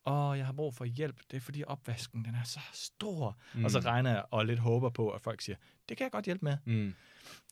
åh, 0.07 0.39
jeg 0.39 0.47
har 0.47 0.53
brug 0.53 0.75
for 0.75 0.85
hjælp, 0.85 1.17
det 1.31 1.37
er 1.37 1.41
fordi 1.41 1.65
opvasken, 1.67 2.25
den 2.25 2.35
er 2.35 2.45
så 2.45 2.61
stor. 2.73 3.39
Mm. 3.55 3.65
Og 3.65 3.71
så 3.71 3.79
regner 3.81 4.11
jeg 4.11 4.25
og 4.31 4.47
lidt 4.47 4.59
håber 4.59 4.91
på, 4.91 5.11
at 5.11 5.21
folk 5.21 5.41
siger, 5.41 5.57
det 5.89 5.97
kan 5.97 6.05
jeg 6.05 6.13
godt 6.13 6.25
hjælpe 6.25 6.45
med. 6.45 6.57
Mm. 6.65 6.95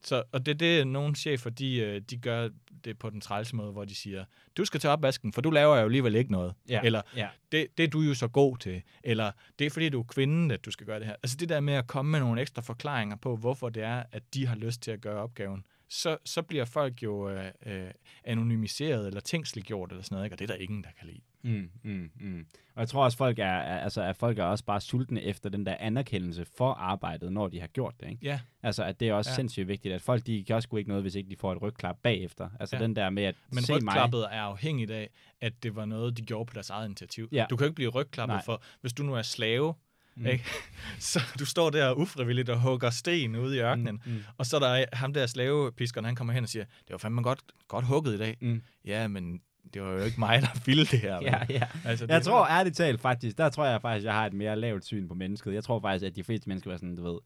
Så, 0.03 0.23
og 0.33 0.47
det 0.47 0.53
er 0.53 0.57
det, 0.59 0.87
nogle 0.87 1.15
chefer, 1.17 1.51
de, 1.51 1.77
øh, 1.77 2.01
de 2.01 2.17
gør 2.19 2.49
det 2.85 2.99
på 2.99 3.11
den 3.11 3.21
trælse 3.21 3.57
måde, 3.57 3.73
hvor 3.73 3.85
de 3.85 3.95
siger, 3.95 4.25
du 4.57 4.65
skal 4.65 4.81
til 4.81 4.91
opvasken, 4.91 5.33
for 5.33 5.41
du 5.41 5.51
laver 5.51 5.77
jo 5.77 5.85
alligevel 5.85 6.15
ikke 6.15 6.33
noget. 6.33 6.55
Ja. 6.69 6.81
Eller, 6.85 7.03
Ja. 7.17 7.29
det, 7.53 7.67
det 7.79 7.85
er 7.85 7.89
du 7.89 8.01
jo 8.01 8.15
så 8.15 8.29
god 8.29 8.57
til. 8.59 8.83
Eller, 9.05 9.33
det 9.59 9.67
er 9.67 9.71
fordi, 9.71 9.89
du 9.89 10.01
er 10.01 10.05
kvinden, 10.05 10.51
at 10.51 10.65
du 10.65 10.71
skal 10.71 10.87
gøre 10.87 10.99
det 10.99 11.07
her. 11.07 11.15
Altså 11.23 11.37
det 11.37 11.49
der 11.49 11.61
med 11.61 11.75
at 11.75 11.87
komme 11.87 12.11
med 12.11 12.21
nogle 12.21 12.41
ekstra 12.41 12.63
forklaringer 12.63 13.17
på, 13.17 13.37
hvorfor 13.37 13.69
det 13.69 13.83
er, 13.83 14.03
at 14.13 14.35
de 14.35 14.47
har 14.47 14.57
lyst 14.57 14.83
til 14.83 14.91
at 14.91 15.01
gøre 15.01 15.23
opgaven, 15.23 15.65
så, 15.89 16.17
så 16.25 16.43
bliver 16.43 16.65
folk 16.65 17.03
jo 17.03 17.31
øh, 17.31 17.51
øh, 17.67 17.91
anonymiseret 18.25 19.07
eller 19.07 19.21
tænksliggjort 19.21 19.91
eller 19.91 20.03
sådan 20.03 20.15
noget, 20.15 20.27
ikke? 20.27 20.35
og 20.35 20.39
det 20.39 20.51
er 20.51 20.55
der 20.57 20.63
ingen, 20.63 20.85
der 20.85 20.91
kan 20.99 21.07
lide. 21.07 21.21
Mm, 21.43 21.71
mm, 21.85 22.11
mm. 22.21 22.47
Og 22.75 22.81
jeg 22.81 22.89
tror 22.89 23.05
også, 23.05 23.19
folk 23.19 23.39
er, 23.39 23.53
altså, 23.61 24.03
at 24.03 24.17
folk 24.17 24.39
er 24.39 24.45
også 24.45 24.65
bare 24.65 24.81
sultne 24.81 25.23
efter 25.23 25.51
den 25.51 25.67
der 25.67 25.77
anerkendelse 25.81 26.45
for 26.57 26.73
arbejdet, 26.73 27.33
når 27.33 27.49
de 27.49 27.61
har 27.61 27.67
gjort 27.67 27.95
det. 28.01 28.09
Ikke? 28.11 28.19
Ja, 28.27 28.41
Altså, 28.63 28.85
at 28.85 29.01
det 29.01 29.09
er 29.09 29.13
også 29.15 29.31
ja. 29.31 29.35
Sindssygt 29.35 29.69
vigtigt, 29.69 29.95
at 29.95 30.03
folk, 30.03 30.27
de 30.27 30.45
gør 30.49 30.61
sgu 30.61 30.77
ikke 30.77 30.89
noget, 30.89 31.05
hvis 31.05 31.15
ikke 31.15 31.31
de 31.31 31.37
får 31.37 31.53
et 31.53 31.63
rygklap 31.63 31.97
bagefter. 32.03 32.49
Altså 32.61 32.77
Ja. 32.77 32.83
den 32.83 32.97
der 32.97 33.11
med 33.11 33.23
at 33.23 33.35
men 33.53 33.63
se 33.65 33.73
mig. 33.73 33.81
rygklappet 33.83 34.21
er 34.23 34.41
afhængigt 34.41 34.91
af, 34.91 35.11
at 35.41 35.63
det 35.63 35.77
var 35.77 35.85
noget, 35.85 36.17
de 36.17 36.23
gjorde 36.23 36.47
på 36.47 36.55
deres 36.55 36.71
eget 36.71 36.87
initiativ. 36.87 37.29
Ja. 37.33 37.47
Du 37.51 37.57
kan 37.57 37.65
ikke 37.67 37.75
blive 37.75 37.91
rygklappet 37.91 38.35
Nej. 38.35 38.45
for, 38.45 38.63
hvis 38.81 38.93
du 38.93 39.03
nu 39.03 39.15
er 39.15 39.23
slave, 39.23 39.75
mm. 40.17 40.27
ikke? 40.27 40.45
så 40.99 41.21
du 41.39 41.45
står 41.47 41.71
der 41.71 41.93
ufrivilligt 41.95 42.49
og 42.49 42.61
hugger 42.61 42.91
sten 42.91 43.37
ude 43.37 43.57
i 43.57 43.61
ørkenen, 43.61 44.01
Mm, 44.07 44.13
mm. 44.13 44.21
Og 44.39 44.47
så 44.47 44.57
er 44.57 44.61
der 44.61 44.85
ham 44.93 45.13
der 45.13 45.27
slavepiskeren, 45.27 46.05
han 46.05 46.15
kommer 46.15 46.33
hen 46.35 46.43
og 46.43 46.49
siger, 46.49 46.65
det 46.65 46.91
var 46.91 46.99
fandme 46.99 47.23
godt, 47.23 47.41
godt 47.69 47.85
hugget 47.85 48.15
i 48.15 48.19
dag. 48.19 48.37
Mm. 48.41 48.63
Ja, 48.85 49.09
men 49.09 49.41
det 49.75 49.83
var 49.83 49.91
jo 49.93 49.99
ikke 50.05 50.21
mig, 50.21 50.43
der 50.43 50.61
ville 50.67 50.85
det 50.85 50.99
her. 51.01 51.19
Ja, 51.33 51.39
ja. 51.51 51.63
Altså, 51.85 52.07
det 52.07 52.13
Jeg 52.13 52.23
tror 52.23 52.47
ærligt 52.47 52.77
talt 52.77 53.01
faktisk, 53.01 53.39
der 53.39 53.49
tror 53.49 53.65
jeg 53.67 53.81
faktisk, 53.81 54.05
jeg 54.07 54.15
har 54.15 54.27
et 54.27 54.33
mere 54.33 54.57
lavt 54.57 54.85
syn 54.85 55.09
på 55.09 55.15
mennesket. 55.15 55.55
Jeg 55.55 55.65
tror 55.65 55.81
faktisk, 55.81 56.05
at 56.07 56.17
de 56.17 56.25
fleste 56.25 56.49
mennesker 56.49 56.73
er 56.73 56.77
sådan, 56.77 56.97
du 56.97 57.03
ved, 57.13 57.19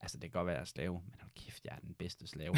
altså 0.00 0.16
det 0.18 0.32
kan 0.32 0.38
godt 0.38 0.46
være, 0.46 0.54
at 0.54 0.58
jeg 0.58 0.62
er 0.62 0.66
slave, 0.66 0.92
men 0.92 1.14
hold 1.20 1.30
kæft, 1.44 1.64
jeg 1.64 1.72
er 1.72 1.78
den 1.86 1.94
bedste 1.98 2.26
slave. 2.26 2.54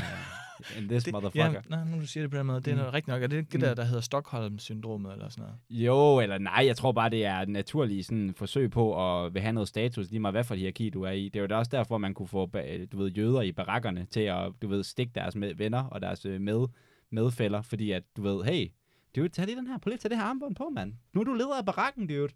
In 0.78 0.88
this 0.88 1.04
det, 1.04 1.12
motherfucker. 1.12 1.50
Ja, 1.52 1.60
nej, 1.68 1.84
nu 1.84 2.00
du 2.00 2.06
siger 2.06 2.24
det 2.24 2.30
på 2.30 2.36
den 2.38 2.46
måde, 2.46 2.60
det 2.60 2.72
er 2.72 2.76
Mm. 2.76 2.90
rigtigt 2.90 3.08
nok. 3.08 3.22
Er 3.22 3.26
det 3.26 3.36
ikke 3.36 3.50
det 3.52 3.60
Mm. 3.60 3.66
der, 3.66 3.74
der 3.74 3.84
hedder 3.84 4.00
Stockholm-syndromet 4.00 5.12
eller 5.12 5.28
sådan 5.28 5.42
noget? 5.42 5.58
Jo, 5.70 6.20
eller 6.20 6.38
nej, 6.38 6.62
jeg 6.66 6.76
tror 6.76 6.92
bare, 6.92 7.10
det 7.10 7.24
er 7.24 7.36
et 7.36 7.48
naturligt 7.48 8.06
sådan, 8.06 8.34
forsøg 8.36 8.70
på 8.70 9.24
at 9.24 9.34
vil 9.34 9.42
have 9.42 9.52
noget 9.52 9.68
status, 9.68 10.10
lige 10.10 10.20
meget 10.20 10.34
hvad 10.34 10.44
for 10.44 10.54
hierarki 10.54 10.90
du 10.90 11.02
er 11.02 11.10
i. 11.10 11.24
Det 11.24 11.36
er 11.36 11.40
jo 11.40 11.46
da 11.46 11.54
også 11.56 11.70
derfor, 11.70 11.98
man 11.98 12.14
kunne 12.14 12.28
få 12.28 12.46
du 12.92 12.96
ved, 12.98 13.10
jøder 13.10 13.42
i 13.42 13.52
barakkerne 13.52 14.04
til 14.10 14.20
at 14.20 14.52
du 14.62 14.68
ved, 14.68 14.82
stikke 14.84 15.12
deres 15.14 15.34
med, 15.36 15.54
venner 15.54 15.84
og 15.84 16.02
deres 16.02 16.26
øh, 16.26 16.40
med, 16.40 16.66
medfælder, 17.10 17.62
fordi 17.62 17.90
at 17.92 18.02
du 18.16 18.22
ved, 18.22 18.44
hey, 18.44 18.68
dude, 19.16 19.28
tag 19.28 19.46
lige 19.46 19.56
den 19.56 19.66
her, 19.66 19.78
prøv 19.78 19.88
lige 19.90 19.94
at 19.94 20.00
tage 20.00 20.10
det 20.10 20.18
her 20.18 20.24
armbånd 20.24 20.54
på, 20.54 20.68
mand. 20.68 20.94
Nu 21.12 21.20
er 21.20 21.24
du 21.24 21.34
leder 21.34 21.58
af 21.58 21.64
barakken, 21.64 22.06
dude. 22.06 22.28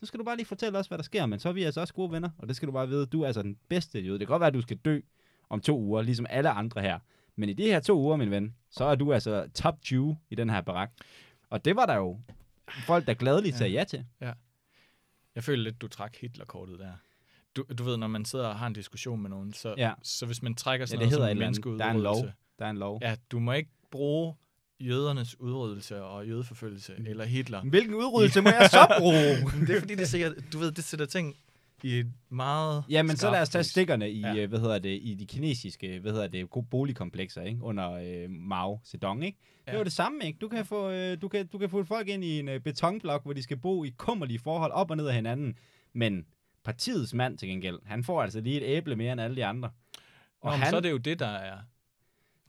Så 0.00 0.06
skal 0.06 0.20
du 0.20 0.24
bare 0.24 0.36
lige 0.36 0.46
fortælle 0.46 0.78
os, 0.78 0.86
hvad 0.86 0.98
der 0.98 1.04
sker, 1.04 1.26
men 1.26 1.38
så 1.38 1.48
er 1.48 1.52
vi 1.52 1.62
altså 1.62 1.80
også 1.80 1.94
gode 1.94 2.12
venner, 2.12 2.30
og 2.38 2.48
det 2.48 2.56
skal 2.56 2.66
du 2.68 2.72
bare 2.72 2.88
vide, 2.88 3.06
du 3.06 3.22
er 3.22 3.26
altså 3.26 3.42
den 3.42 3.56
bedste 3.68 4.00
jøde. 4.00 4.18
Det 4.18 4.26
kan 4.26 4.32
godt 4.32 4.40
være, 4.40 4.46
at 4.48 4.54
du 4.54 4.60
skal 4.60 4.76
dø 4.76 5.00
om 5.50 5.60
to 5.60 5.78
uger, 5.80 6.02
ligesom 6.02 6.26
alle 6.30 6.50
andre 6.50 6.80
her. 6.80 6.98
Men 7.36 7.48
i 7.48 7.52
de 7.52 7.62
her 7.62 7.80
to 7.80 7.98
uger, 7.98 8.16
min 8.16 8.30
ven, 8.30 8.54
så 8.70 8.84
er 8.84 8.94
du 8.94 9.12
altså 9.12 9.48
top 9.54 9.82
20 9.82 10.18
i 10.30 10.34
den 10.34 10.50
her 10.50 10.60
barak. 10.60 10.90
Og 11.50 11.64
det 11.64 11.76
var 11.76 11.86
der 11.86 11.94
jo 11.94 12.20
folk, 12.86 13.06
der 13.06 13.14
gladeligt 13.14 13.56
sagde 13.56 13.72
ja 13.72 13.84
til. 13.84 14.04
Jeg 15.34 15.44
føler 15.44 15.62
lidt, 15.62 15.80
du 15.80 15.88
trak 15.88 16.16
Hitler-kortet 16.20 16.78
der. 16.78 16.92
Du, 17.56 17.64
du 17.78 17.84
ved, 17.84 17.96
når 17.96 18.06
man 18.06 18.24
sidder 18.24 18.46
og 18.48 18.58
har 18.58 18.66
en 18.66 18.72
diskussion 18.72 19.22
med 19.22 19.30
nogen, 19.30 19.52
så, 19.52 19.74
Ja. 19.78 19.92
så 20.02 20.26
hvis 20.26 20.42
man 20.42 20.54
trækker 20.54 20.82
Ja, 20.82 20.86
sådan 20.86 21.00
det 21.00 21.18
noget 21.18 21.30
hedder 21.30 21.52
som 21.54 21.64
eller 21.64 21.70
andet. 21.70 21.78
Der 21.80 21.84
er 21.86 21.90
en 21.90 22.00
lov. 22.00 22.16
Der 22.58 22.66
er 22.66 22.70
en 22.70 22.76
lov. 22.78 22.98
Ja, 23.02 23.16
du 23.30 23.38
må 23.38 23.52
ikke 23.52 23.70
bruge 23.90 24.34
jødernes 24.80 25.40
udryddelse 25.40 26.02
og 26.02 26.28
jødeforfølgelse, 26.28 26.92
Mm. 26.98 27.06
eller 27.06 27.24
Hitler. 27.24 27.60
Hvilken 27.62 27.94
udryddelse 27.94 28.40
må 28.46 28.48
jeg 28.48 28.68
så 28.70 28.94
bruge? 28.98 29.16
det 29.66 29.76
er 29.76 29.80
fordi, 29.80 29.94
det 29.94 30.08
sikkert, 30.08 30.32
du 30.52 30.58
ved, 30.58 30.72
det 30.72 30.84
sætter 30.84 31.06
ting 31.06 31.34
i 31.82 31.98
et 31.98 32.06
meget 32.30 32.84
Ja, 32.90 33.02
men 33.02 33.16
så 33.16 33.30
lad 33.30 33.40
os 33.42 33.48
tage 33.48 33.64
stikkerne 33.64 34.10
i, 34.10 34.20
Ja. 34.20 34.32
ja. 34.32 34.46
hvad 34.46 34.58
hedder 34.58 34.78
det, 34.78 34.98
i 35.02 35.14
de 35.14 35.26
kinesiske, 35.26 35.98
hvad 36.00 36.12
hedder 36.12 36.26
det, 36.26 36.48
boligkomplekser, 36.70 37.42
ikke? 37.42 37.62
Under 37.62 37.90
øh, 37.92 38.30
Mao 38.30 38.80
Zedong, 38.86 39.24
ikke? 39.24 39.38
Det 39.60 39.66
Ja. 39.66 39.72
er 39.72 39.78
jo 39.78 39.84
det 39.84 39.92
samme, 39.92 40.18
ikke? 40.26 40.38
Du 40.38 40.48
kan, 40.48 40.64
få, 40.66 40.90
øh, 40.90 41.20
du, 41.22 41.28
kan, 41.28 41.46
du 41.46 41.58
kan 41.58 41.70
få 41.70 41.84
folk 41.84 42.08
ind 42.08 42.24
i 42.24 42.38
en 42.38 42.48
øh, 42.48 42.60
betonblok, 42.60 43.22
hvor 43.24 43.32
de 43.32 43.42
skal 43.42 43.56
bo 43.56 43.84
i 43.84 43.94
kummerlige 43.96 44.38
forhold, 44.38 44.72
op 44.72 44.90
og 44.90 44.96
ned 44.96 45.06
af 45.06 45.14
hinanden. 45.14 45.58
Men 45.92 46.26
partiets 46.64 47.14
mand 47.14 47.38
til 47.38 47.48
gengæld, 47.48 47.78
han 47.84 48.04
får 48.04 48.22
altså 48.22 48.40
lige 48.40 48.56
et 48.60 48.76
æble 48.76 48.96
mere 48.96 49.12
end 49.12 49.20
alle 49.20 49.36
de 49.36 49.44
andre. 49.44 49.70
Nå, 50.44 50.50
men 50.50 50.60
så 50.70 50.76
er 50.76 50.80
det 50.80 50.90
jo 50.90 50.96
det, 50.96 51.18
der 51.18 51.26
er 51.26 51.58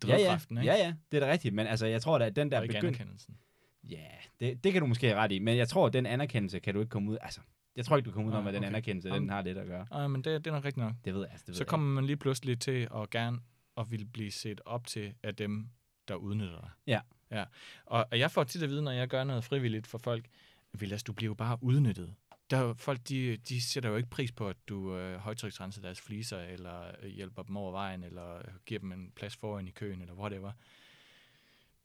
ja, 0.04 0.10
ja, 0.10 0.16
drivkraften, 0.18 0.58
ikke? 0.58 0.72
ja, 0.72 0.78
ja, 0.78 0.94
det 1.12 1.18
er 1.18 1.26
da 1.26 1.32
rigtigt, 1.32 1.56
men 1.56 1.68
altså, 1.68 1.86
jeg 1.86 2.02
tror 2.02 2.18
da, 2.18 2.26
at 2.26 2.36
den 2.36 2.52
der 2.52 2.58
og 2.58 2.64
ikke 2.64 2.74
begynd... 2.74 2.88
anerkendelsen. 2.88 3.38
Ja, 3.84 4.08
det, 4.40 4.64
det 4.64 4.74
kan 4.74 4.82
du 4.82 4.88
måske 4.88 5.08
have 5.08 5.20
ret 5.20 5.32
i, 5.32 5.40
men 5.40 5.58
jeg 5.58 5.70
tror, 5.70 5.88
at 5.88 5.94
den 5.94 6.06
anerkendelse 6.06 6.60
kan 6.60 6.74
du 6.74 6.80
ikke 6.80 6.90
komme 6.90 7.12
ud... 7.12 7.18
Altså, 7.22 7.42
jeg 7.76 7.86
tror 7.86 7.98
ikke, 7.98 8.08
du 8.08 8.12
kommer 8.12 8.32
ud 8.32 8.38
om, 8.38 8.48
at 8.48 8.54
den 8.54 8.64
okay. 8.64 8.68
anerkendelse, 8.68 9.10
Jamen, 9.10 9.22
den 9.22 9.30
har 9.30 9.42
lidt 9.42 9.58
at 9.58 9.68
gøre. 9.68 9.88
Nej, 9.92 10.08
men 10.08 10.22
det, 10.22 10.46
det 10.46 10.52
er 10.52 10.56
nok 10.56 10.66
rigtigt 10.66 10.86
nok. 10.86 10.94
Det 11.06 11.14
ved 11.14 11.22
jeg, 11.22 11.32
altså, 11.32 11.44
det 11.44 11.48
ved 11.48 11.56
Så 11.56 11.66
kommer 11.66 11.88
man 11.94 12.06
lige 12.06 12.18
pludselig 12.18 12.60
til 12.60 12.88
at 12.96 13.10
gerne 13.10 13.40
og 13.76 13.92
vil 13.92 14.06
blive 14.06 14.32
set 14.32 14.62
op 14.66 14.88
til 14.88 15.14
af 15.24 15.36
dem, 15.36 15.70
der 16.08 16.16
udnytter 16.16 16.62
dig. 16.62 16.70
Ja. 16.88 17.00
ja. 17.32 17.44
Og, 17.86 18.08
og 18.12 18.20
jeg 18.20 18.32
får 18.32 18.44
tit 18.44 18.64
at 18.64 18.70
vide, 18.70 18.82
når 18.82 18.92
jeg 18.92 19.08
gør 19.08 19.24
noget 19.24 19.44
frivilligt 19.44 19.88
for 19.88 19.98
folk, 19.98 20.26
Vilas, 20.74 21.04
du 21.04 21.14
bliver 21.14 21.30
jo 21.30 21.34
bare 21.34 21.58
udnyttet. 21.62 22.14
Der 22.50 22.58
er 22.58 22.74
folk, 22.74 23.00
de, 23.10 23.38
de 23.38 23.62
sætter 23.62 23.90
jo 23.90 23.96
ikke 23.96 24.10
pris 24.10 24.32
på, 24.32 24.50
at 24.50 24.58
du 24.70 24.98
øh, 24.98 25.18
højtryksrenser 25.18 25.82
deres 25.82 26.02
fliser, 26.02 26.40
eller 26.40 26.92
øh, 27.02 27.10
hjælper 27.10 27.44
dem 27.44 27.58
over 27.58 27.72
vejen, 27.72 28.04
eller 28.04 28.38
øh, 28.38 28.44
giver 28.66 28.80
dem 28.80 28.92
en 28.92 29.12
plads 29.16 29.36
foran 29.36 29.68
i 29.68 29.72
køen, 29.72 30.02
eller 30.02 30.14
whatever. 30.14 30.52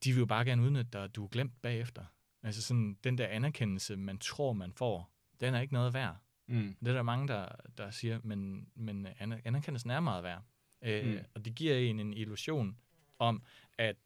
De 0.04 0.12
vil 0.12 0.18
jo 0.18 0.26
bare 0.26 0.44
gerne 0.44 0.62
udnytte 0.62 0.90
dig, 0.92 1.00
og 1.00 1.14
du 1.14 1.24
er 1.24 1.28
glemt 1.28 1.62
bagefter. 1.62 2.04
Altså 2.42 2.62
sådan, 2.62 2.98
den 3.04 3.18
der 3.18 3.26
anerkendelse, 3.26 3.96
man 3.96 4.18
tror, 4.18 4.52
man 4.52 4.72
får, 4.72 5.10
den 5.40 5.54
er 5.54 5.60
ikke 5.60 5.74
noget 5.74 5.94
værd. 5.94 6.16
Mm. 6.46 6.76
Det 6.80 6.88
er 6.88 6.92
der 6.92 7.02
mange, 7.02 7.28
der, 7.28 7.48
der 7.78 7.90
siger, 7.90 8.20
men, 8.24 8.68
men 8.74 9.06
aner- 9.06 9.40
anerkendelsen 9.44 9.90
er 9.90 10.00
meget 10.00 10.24
værd. 10.24 10.42
Øh, 10.82 11.06
mm. 11.06 11.18
Og 11.34 11.44
det 11.44 11.54
giver 11.54 11.76
en 11.76 12.00
en 12.00 12.14
illusion 12.14 12.76
om, 13.18 13.42
at 13.78 13.96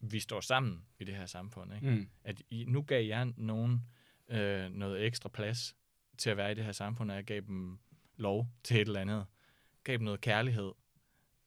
vi 0.00 0.20
står 0.20 0.40
sammen 0.40 0.84
i 0.98 1.04
det 1.04 1.14
her 1.14 1.26
samfund. 1.26 1.74
Ikke? 1.74 1.90
Mm. 1.90 2.08
At 2.24 2.42
I, 2.50 2.64
nu 2.68 2.82
gav 2.82 3.06
jeg 3.06 3.32
nogen 3.36 3.80
øh, 4.28 4.70
noget 4.70 5.06
ekstra 5.06 5.28
plads 5.28 5.76
til 6.18 6.30
at 6.30 6.36
være 6.36 6.52
i 6.52 6.54
det 6.54 6.64
her 6.64 6.72
samfund, 6.72 7.10
og 7.10 7.16
jeg 7.16 7.24
gav 7.24 7.40
dem 7.40 7.78
lov 8.16 8.48
til 8.64 8.76
et 8.80 8.86
eller 8.86 9.00
andet. 9.00 9.24
Gav 9.84 9.96
dem 9.96 10.04
noget 10.04 10.20
kærlighed, 10.20 10.72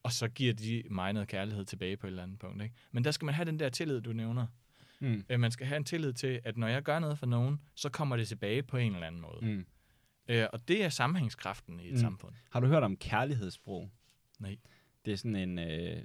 og 0.04 0.12
så 0.12 0.28
giver 0.28 0.54
de 0.54 0.84
mig 0.90 1.14
noget 1.14 1.28
kærlighed 1.30 1.66
tilbage 1.66 1.98
på 1.98 2.08
et 2.08 2.12
eller 2.12 2.24
andet 2.24 2.40
punkt. 2.40 2.64
Ikke? 2.64 2.76
Men 2.92 3.04
der 3.04 3.12
skal 3.12 3.26
man 3.26 3.36
have 3.36 3.46
den 3.46 3.60
der 3.60 3.70
tillid, 3.70 4.02
du 4.02 4.14
nævner. 4.14 4.48
Mm. 5.00 5.24
Øh, 5.30 5.40
man 5.40 5.52
skal 5.52 5.68
have 5.68 5.78
en 5.78 5.84
tillid 5.84 6.14
til, 6.14 6.40
at 6.44 6.58
når 6.58 6.68
jeg 6.68 6.84
gør 6.84 7.00
noget 7.00 7.20
for 7.20 7.26
nogen, 7.26 7.62
så 7.76 7.90
kommer 7.90 8.18
det 8.18 8.28
tilbage 8.28 8.64
på 8.64 8.78
en 8.78 8.94
eller 8.94 9.08
anden 9.08 9.22
måde. 9.22 9.40
Mm. 9.46 9.66
Øh, 10.28 10.48
og 10.54 10.68
det 10.68 10.84
er 10.84 10.90
sammenhængskraften 10.90 11.80
i 11.80 11.86
et 11.88 11.92
Mm. 11.92 11.98
samfund. 11.98 12.34
Har 12.52 12.60
du 12.60 12.68
hørt 12.68 12.84
om 12.84 12.98
kærlighedssprog? 12.98 13.92
Nej. 14.40 14.58
Det 15.06 15.14
er 15.14 15.18
sådan 15.18 15.36
en, 15.36 15.60
øh, 15.60 16.04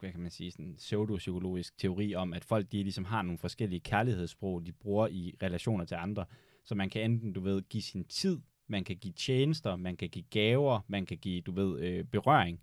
hvad 0.00 0.10
kan 0.12 0.20
man 0.20 0.30
sige, 0.30 0.50
sådan 0.50 0.66
en 0.66 0.76
pseudopsykologisk 0.76 1.78
teori 1.78 2.14
om, 2.14 2.32
at 2.32 2.44
folk 2.44 2.72
de 2.72 2.82
ligesom 2.82 3.04
har 3.04 3.22
nogle 3.22 3.38
forskellige 3.38 3.80
kærlighedssprog, 3.80 4.66
de 4.66 4.72
bruger 4.72 5.08
i 5.08 5.34
relationer 5.42 5.84
til 5.84 5.94
andre. 5.94 6.24
Så 6.64 6.74
man 6.74 6.90
kan 6.90 7.10
enten, 7.10 7.32
du 7.32 7.40
ved, 7.40 7.62
give 7.62 7.82
sin 7.82 8.04
tid, 8.04 8.40
man 8.66 8.84
kan 8.84 8.96
give 8.96 9.12
tjenester, 9.12 9.76
man 9.76 9.96
kan 9.96 10.08
give 10.08 10.24
gaver, 10.30 10.80
man 10.86 11.06
kan 11.06 11.18
give, 11.18 11.40
du 11.40 11.52
ved, 11.52 11.80
øh, 11.80 12.04
berøring. 12.04 12.60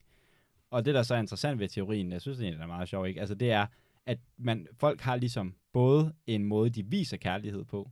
Og 0.72 0.86
det, 0.86 0.94
der 0.94 1.04
så 1.04 1.16
er 1.16 1.20
interessant 1.20 1.60
ved 1.60 1.70
teorien, 1.70 2.12
jeg 2.12 2.22
synes 2.22 2.38
det 2.38 2.48
er 2.48 2.68
meget 2.68 2.90
sjovt, 2.90 3.08
ikke? 3.08 3.20
Altså 3.20 3.36
det 3.36 3.52
er, 3.52 3.68
at 4.06 4.20
man, 4.38 4.68
folk 4.74 5.02
har 5.02 5.16
ligesom 5.16 5.56
både 5.74 6.14
en 6.28 6.44
måde, 6.44 6.70
de 6.70 6.86
viser 6.86 7.18
kærlighed 7.18 7.66
på, 7.66 7.92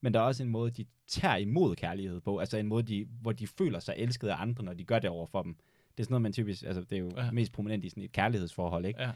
men 0.00 0.14
der 0.14 0.20
er 0.20 0.24
også 0.24 0.42
en 0.42 0.48
måde, 0.48 0.70
de 0.70 0.84
tager 1.06 1.36
imod 1.36 1.76
kærlighed 1.76 2.20
på. 2.20 2.38
Altså 2.38 2.56
en 2.56 2.66
måde, 2.66 2.82
de, 2.82 3.06
hvor 3.20 3.32
de 3.32 3.46
føler 3.46 3.78
sig 3.78 3.94
elsket 3.96 4.28
af 4.28 4.40
andre, 4.40 4.64
når 4.64 4.72
de 4.72 4.84
gør 4.84 4.98
det 4.98 5.10
over 5.10 5.26
for 5.26 5.42
dem. 5.42 5.54
Det 5.54 6.00
er 6.00 6.04
sådan 6.04 6.12
noget, 6.12 6.22
man 6.22 6.32
typisk, 6.32 6.62
altså 6.62 6.80
det 6.80 6.92
er 6.92 7.00
jo 7.00 7.10
ja. 7.16 7.30
mest 7.30 7.52
prominent 7.52 7.84
i 7.84 7.88
sådan 7.88 8.02
et 8.02 8.12
kærlighedsforhold, 8.12 8.86
ikke? 8.86 9.02
Ja. 9.02 9.10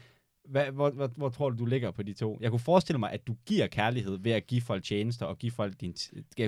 Hvad, 0.51 0.71
hvor, 0.71 0.89
hvor, 0.89 1.07
hvor, 1.07 1.29
tror 1.29 1.49
du, 1.49 1.57
du 1.57 1.65
ligger 1.65 1.91
på 1.91 2.03
de 2.03 2.13
to? 2.13 2.37
Jeg 2.41 2.49
kunne 2.49 2.59
forestille 2.59 2.99
mig, 2.99 3.11
at 3.11 3.27
du 3.27 3.35
giver 3.45 3.67
kærlighed 3.67 4.17
ved 4.17 4.31
at 4.31 4.47
give 4.47 4.61
folk 4.61 4.83
tjenester, 4.83 5.25
og 5.25 5.37
give 5.37 5.51
folk, 5.51 5.81
din, 5.81 5.95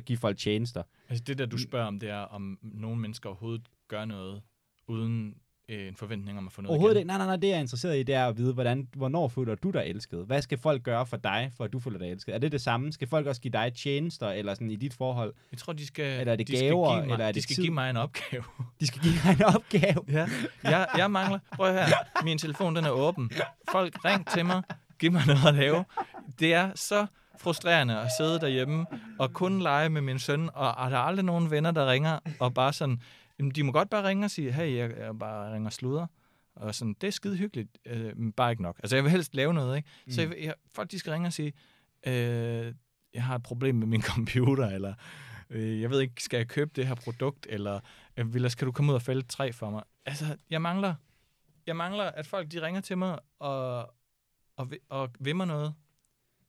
give 0.05 0.17
folk 0.17 0.37
tjenester. 0.37 0.83
Altså 1.09 1.23
det 1.23 1.37
der, 1.37 1.45
du 1.45 1.57
spørger 1.57 1.85
om, 1.85 1.99
det 1.99 2.09
er, 2.09 2.19
om 2.19 2.59
nogle 2.61 3.01
mennesker 3.01 3.29
overhovedet 3.29 3.69
gør 3.87 4.05
noget, 4.05 4.41
uden 4.87 5.35
øh, 5.69 5.87
en 5.87 5.95
forventning 5.95 6.37
om 6.37 6.45
at 6.47 6.51
få 6.53 6.61
noget 6.61 6.69
Overhovedet 6.69 6.97
igen. 6.97 7.07
Nej, 7.07 7.17
nej, 7.17 7.25
nej, 7.27 7.35
det 7.35 7.47
jeg 7.47 7.55
er 7.55 7.59
interesseret 7.59 7.97
i, 7.99 8.03
det 8.03 8.15
er 8.15 8.25
at 8.27 8.37
vide, 8.37 8.53
hvordan, 8.53 8.87
hvornår 8.95 9.27
føler 9.27 9.55
du 9.55 9.69
dig 9.69 9.83
elsket? 9.85 10.25
Hvad 10.25 10.41
skal 10.41 10.57
folk 10.57 10.83
gøre 10.83 11.05
for 11.05 11.17
dig, 11.17 11.51
for 11.57 11.63
at 11.63 11.73
du 11.73 11.79
føler 11.79 11.99
dig 11.99 12.11
elsket? 12.11 12.35
Er 12.35 12.39
det 12.39 12.51
det 12.51 12.61
samme? 12.61 12.93
Skal 12.93 13.07
folk 13.07 13.27
også 13.27 13.41
give 13.41 13.51
dig 13.51 13.73
tjenester, 13.73 14.29
eller 14.29 14.53
sådan 14.53 14.71
i 14.71 14.75
dit 14.75 14.93
forhold? 14.93 15.33
Jeg 15.51 15.59
tror, 15.59 15.73
de 15.73 15.87
skal, 15.87 16.19
Eller 16.19 16.31
er 16.33 16.35
det 16.35 16.47
de 16.47 16.57
skal 16.57 16.69
gaver, 16.69 16.89
give 16.95 17.05
mig, 17.05 17.13
eller 17.13 17.25
er 17.25 17.31
de 17.31 17.35
det 17.35 17.43
skal 17.43 17.55
tid? 17.55 17.63
give 17.63 17.73
mig 17.73 17.89
en 17.89 17.97
opgave. 17.97 18.43
De 18.79 18.87
skal 18.87 19.01
give 19.01 19.13
dig 19.23 19.31
en 19.39 19.55
opgave. 19.55 20.03
ja. 20.09 20.27
jeg, 20.63 20.87
jeg 20.97 21.11
mangler, 21.11 21.39
prøv 21.55 21.73
her, 21.73 21.85
min 22.23 22.37
telefon 22.37 22.75
den 22.75 22.85
er 22.85 22.89
åben. 22.91 23.31
Folk, 23.71 24.05
ring 24.05 24.27
til 24.27 24.45
mig, 24.45 24.61
giv 24.99 25.11
mig 25.11 25.21
noget 25.27 25.47
at 25.47 25.53
lave. 25.53 25.85
Det 26.39 26.53
er 26.53 26.71
så 26.75 27.05
frustrerende 27.39 27.99
at 27.99 28.07
sidde 28.19 28.39
derhjemme 28.39 28.85
og 29.19 29.33
kun 29.33 29.61
lege 29.61 29.89
med 29.89 30.01
min 30.01 30.19
søn, 30.19 30.49
og, 30.53 30.71
og 30.75 30.91
der 30.91 30.97
er 30.97 31.01
aldrig 31.01 31.25
nogen 31.25 31.51
venner, 31.51 31.71
der 31.71 31.91
ringer, 31.91 32.19
og 32.39 32.53
bare 32.53 32.73
sådan, 32.73 33.01
jamen, 33.39 33.51
de 33.51 33.63
må 33.63 33.71
godt 33.71 33.89
bare 33.89 34.07
ringe 34.07 34.25
og 34.25 34.31
sige, 34.31 34.51
hey, 34.51 34.75
jeg, 34.75 34.97
jeg 34.97 35.19
bare 35.19 35.53
ringer 35.53 35.69
sluder. 35.69 36.07
Og 36.55 36.75
sådan, 36.75 36.95
det 37.01 37.07
er 37.07 37.11
skide 37.11 37.37
hyggeligt, 37.37 37.77
øh, 37.85 38.17
men 38.17 38.31
bare 38.31 38.51
ikke 38.51 38.63
nok. 38.63 38.79
Altså, 38.83 38.95
jeg 38.95 39.03
vil 39.03 39.11
helst 39.11 39.35
lave 39.35 39.53
noget, 39.53 39.77
ikke? 39.77 39.89
Mm. 40.05 40.11
Så 40.11 40.21
jeg, 40.21 40.35
jeg, 40.41 40.53
folk, 40.73 40.91
de 40.91 40.99
skal 40.99 41.11
ringe 41.11 41.27
og 41.27 41.33
sige, 41.33 41.53
øh, 42.07 42.73
jeg 43.13 43.23
har 43.23 43.35
et 43.35 43.43
problem 43.43 43.75
med 43.75 43.87
min 43.87 44.01
computer, 44.13 44.67
eller 44.67 44.93
øh, 45.49 45.81
jeg 45.81 45.89
ved 45.89 46.01
ikke, 46.01 46.23
skal 46.23 46.37
jeg 46.37 46.47
købe 46.47 46.71
det 46.75 46.87
her 46.87 46.95
produkt, 46.95 47.47
eller 47.49 47.79
øh, 48.17 48.33
Vilas, 48.33 48.55
kan 48.55 48.65
du 48.65 48.71
komme 48.71 48.91
ud 48.91 48.95
og 48.95 49.01
fælde 49.01 49.21
træ 49.21 49.51
for 49.51 49.69
mig? 49.69 49.83
Altså, 50.05 50.37
jeg 50.49 50.61
mangler, 50.61 50.95
jeg 51.67 51.75
mangler, 51.75 52.03
at 52.03 52.27
folk, 52.27 52.51
de 52.51 52.61
ringer 52.61 52.81
til 52.81 52.97
mig, 52.97 53.19
og, 53.39 53.93
og, 54.57 54.71
og 54.89 55.09
vil 55.19 55.35
mig 55.35 55.47
noget, 55.47 55.73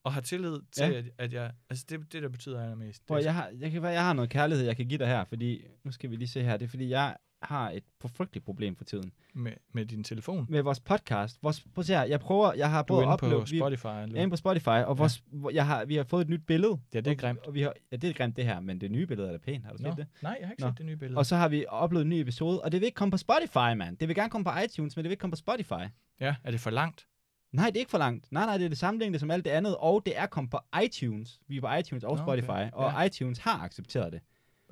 og 0.04 0.12
har 0.12 0.20
tillid 0.20 0.58
til, 0.72 0.82
Ja. 0.84 0.88
ja. 0.90 0.98
at, 0.98 1.04
at 1.18 1.32
jeg, 1.32 1.52
altså, 1.70 1.84
det, 1.88 2.12
det 2.12 2.22
der 2.22 2.28
betyder 2.28 2.62
allermest. 2.62 3.06
Prøv, 3.06 3.20
jeg 3.22 3.34
har, 3.34 3.50
jeg 3.58 3.70
kan 3.70 3.82
jeg 3.84 4.04
har 4.04 4.12
noget 4.12 4.30
kærlighed, 4.30 4.64
jeg 4.66 4.76
kan 4.76 4.86
give 4.88 4.98
dig 4.98 5.06
her, 5.06 5.24
fordi, 5.24 5.64
nu 5.84 5.92
skal 5.92 6.10
vi 6.10 6.16
lige 6.16 6.28
se 6.28 6.42
her, 6.42 6.56
det 6.56 6.64
er 6.64 6.68
fordi, 6.70 6.88
jeg 6.88 7.16
har 7.42 7.70
et 7.70 7.84
frygteligt 8.06 8.44
problem 8.44 8.76
for 8.76 8.84
tiden. 8.84 9.12
med, 9.34 9.52
med 9.72 9.86
din 9.86 10.04
telefon. 10.04 10.46
Med 10.48 10.62
vores 10.62 10.80
podcast, 10.80 11.38
vores, 11.42 11.60
prøv 11.74 11.82
at 11.82 11.86
se 11.86 11.92
her, 11.94 12.02
jeg 12.04 12.20
prøver, 12.20 12.52
jeg 12.54 12.70
har 12.70 12.82
prøvet 12.82 13.02
at 13.02 13.08
opleve, 13.08 13.40
på 13.40 13.46
vi, 13.50 13.58
Spotify. 13.58 13.84
jeg 13.86 14.16
er 14.24 14.28
på 14.28 14.36
Spotify, 14.36 14.68
og 14.68 14.98
vores, 14.98 15.22
hvor 15.26 15.50
jeg 15.50 15.66
har, 15.66 15.84
vi 15.84 15.96
har 15.96 16.04
fået 16.04 16.22
et 16.22 16.28
nyt 16.28 16.46
billede. 16.46 16.78
Ja, 16.94 16.98
det 17.00 17.06
er 17.06 17.10
og, 17.10 17.16
grimt. 17.18 17.38
Og 17.46 17.54
vi 17.54 17.62
har, 17.62 17.72
ja, 17.92 17.96
det 17.96 18.10
er 18.10 18.14
grimt 18.14 18.36
det 18.36 18.44
her, 18.44 18.60
men 18.60 18.80
det 18.80 18.90
nye 18.90 19.06
billede 19.06 19.28
er 19.28 19.32
da 19.32 19.38
pænt, 19.38 19.64
har 19.64 19.72
du 19.72 19.82
Nå, 19.82 19.90
set 19.90 19.96
det? 19.96 20.06
nej, 20.22 20.36
jeg 20.40 20.46
har 20.48 20.52
ikke 20.52 20.62
Nå. 20.62 20.68
set 20.68 20.78
det 20.78 20.86
nye 20.86 20.96
billede. 20.96 21.18
Og 21.18 21.26
så 21.26 21.36
har 21.36 21.48
vi 21.48 21.64
oplevet 21.68 22.02
en 22.02 22.08
ny 22.10 22.14
episode, 22.14 22.60
og 22.62 22.72
det 22.72 22.80
vil 22.80 22.86
ikke 22.86 22.96
komme 22.96 23.10
på 23.12 23.18
Spotify, 23.18 23.74
mand. 23.76 23.96
Det 23.98 24.08
vil 24.08 24.16
gerne 24.16 24.30
komme 24.30 24.44
på 24.44 24.50
iTunes, 24.64 24.96
men 24.96 25.02
det 25.04 25.08
vil 25.08 25.12
ikke 25.12 25.20
komme 25.20 25.32
på 25.32 25.36
Spotify. 25.36 25.84
Ja, 26.20 26.34
er 26.44 26.50
det 26.50 26.60
for 26.60 26.70
langt? 26.70 27.06
Nej, 27.54 27.66
det 27.66 27.76
er 27.76 27.80
ikke 27.80 27.90
for 27.90 27.98
langt. 27.98 28.32
Nej, 28.32 28.46
nej, 28.46 28.56
det 28.58 28.64
er 28.64 28.68
det 28.68 28.78
samme 28.78 29.00
længde 29.00 29.18
som 29.18 29.30
alt 29.30 29.44
det 29.44 29.50
andet, 29.50 29.76
og 29.76 30.02
det 30.06 30.18
er 30.18 30.26
kommet 30.26 30.50
på 30.50 30.58
iTunes. 30.84 31.40
Vi 31.48 31.56
er 31.56 31.60
på 31.60 31.74
iTunes 31.74 32.04
og 32.04 32.18
Spotify, 32.18 32.48
okay. 32.50 32.70
og 32.72 32.92
Ja. 32.92 33.02
iTunes 33.02 33.38
har 33.38 33.58
accepteret 33.62 34.12
det. 34.12 34.20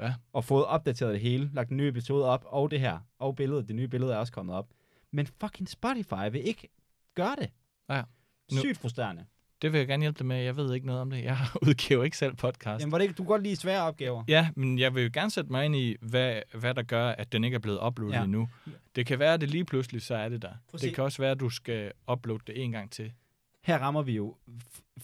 Ja. 0.01 0.15
Og 0.33 0.45
fået 0.45 0.65
opdateret 0.65 1.13
det 1.13 1.21
hele, 1.21 1.51
lagt 1.55 1.71
en 1.71 1.77
ny 1.77 1.81
episode 1.83 2.25
op, 2.25 2.45
og 2.49 2.71
det 2.71 2.81
her, 2.81 2.99
og 3.19 3.37
billedet, 3.37 3.69
det 3.69 3.77
nye 3.77 3.89
billede 3.89 4.13
er 4.13 4.17
også 4.17 4.33
kommet 4.33 4.57
op. 4.57 4.69
Men 5.11 5.27
fucking 5.27 5.69
Spotify 5.69 6.31
vil 6.33 6.47
ikke 6.49 6.69
gøre 7.15 7.37
det. 7.39 7.51
Ja. 7.89 8.03
Nu- 8.53 8.59
Sygt 8.59 8.79
frustrerende. 8.79 9.25
Det 9.63 9.73
vil 9.73 9.79
jeg 9.79 9.87
gerne 9.89 10.03
hjælpe 10.03 10.19
dig 10.19 10.27
med. 10.27 10.37
Jeg 10.37 10.57
ved 10.57 10.75
ikke 10.75 10.87
noget 10.87 11.01
om 11.03 11.11
det. 11.11 11.25
Jeg 11.25 11.37
udgiver 11.69 12.05
ikke 12.05 12.17
selv 12.17 12.35
podcast. 12.37 12.81
Jamen, 12.81 12.93
var 12.93 12.99
det 12.99 13.03
ikke, 13.05 13.15
du 13.15 13.23
kan 13.23 13.29
godt 13.29 13.43
lide 13.43 13.57
svære 13.57 13.83
opgaver. 13.83 14.25
Ja, 14.29 14.49
men 14.57 14.79
jeg 14.79 14.95
vil 14.95 15.03
jo 15.03 15.11
gerne 15.15 15.31
sætte 15.31 15.53
mig 15.53 15.65
ind 15.65 15.77
i, 15.77 15.97
hvad, 16.01 16.41
hvad 16.55 16.75
der 16.75 16.83
gør, 16.83 17.09
at 17.09 17.33
den 17.33 17.45
ikke 17.45 17.55
er 17.55 17.59
blevet 17.59 17.79
uploadet 17.87 18.15
Ja. 18.15 18.23
endnu. 18.25 18.49
Det 18.97 19.07
kan 19.07 19.19
være, 19.19 19.35
at 19.35 19.41
det 19.41 19.51
lige 19.51 19.65
pludselig, 19.65 20.03
så 20.03 20.15
er 20.15 20.29
det 20.29 20.43
der. 20.43 20.53
Det 20.73 20.95
kan 20.95 21.05
også 21.05 21.23
være, 21.23 21.31
at 21.31 21.41
du 21.41 21.51
skal 21.51 21.93
uploade 22.13 22.43
det 22.47 22.63
en 22.65 22.73
gang 22.73 22.91
til. 22.91 23.13
Her 23.65 23.79
rammer 23.79 24.03
vi 24.03 24.13
jo 24.13 24.37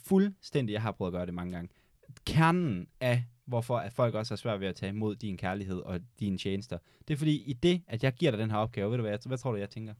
fuldstændig, 0.04 0.72
jeg 0.72 0.82
har 0.82 0.92
prøvet 0.92 1.10
at 1.12 1.12
gøre 1.12 1.26
det 1.26 1.34
mange 1.34 1.52
gange, 1.52 1.68
kernen 2.26 2.86
af, 3.00 3.24
hvorfor 3.44 3.78
at 3.78 3.92
folk 3.92 4.14
også 4.14 4.32
har 4.34 4.36
svært 4.36 4.60
ved 4.60 4.68
at 4.68 4.74
tage 4.74 4.90
imod 4.90 5.16
din 5.16 5.36
kærlighed 5.36 5.78
og 5.78 6.00
dine 6.20 6.38
tjenester. 6.38 6.78
Det 7.08 7.14
er 7.14 7.18
fordi, 7.18 7.42
i 7.46 7.52
det, 7.52 7.82
at 7.86 8.04
jeg 8.04 8.12
giver 8.12 8.30
dig 8.30 8.38
den 8.40 8.50
her 8.50 8.58
opgave, 8.58 8.90
ved 8.90 8.98
du 8.98 9.02
hvad, 9.02 9.18
hvad 9.26 9.38
tror 9.38 9.50
du, 9.52 9.56
jeg 9.56 9.70
tænker? 9.70 9.94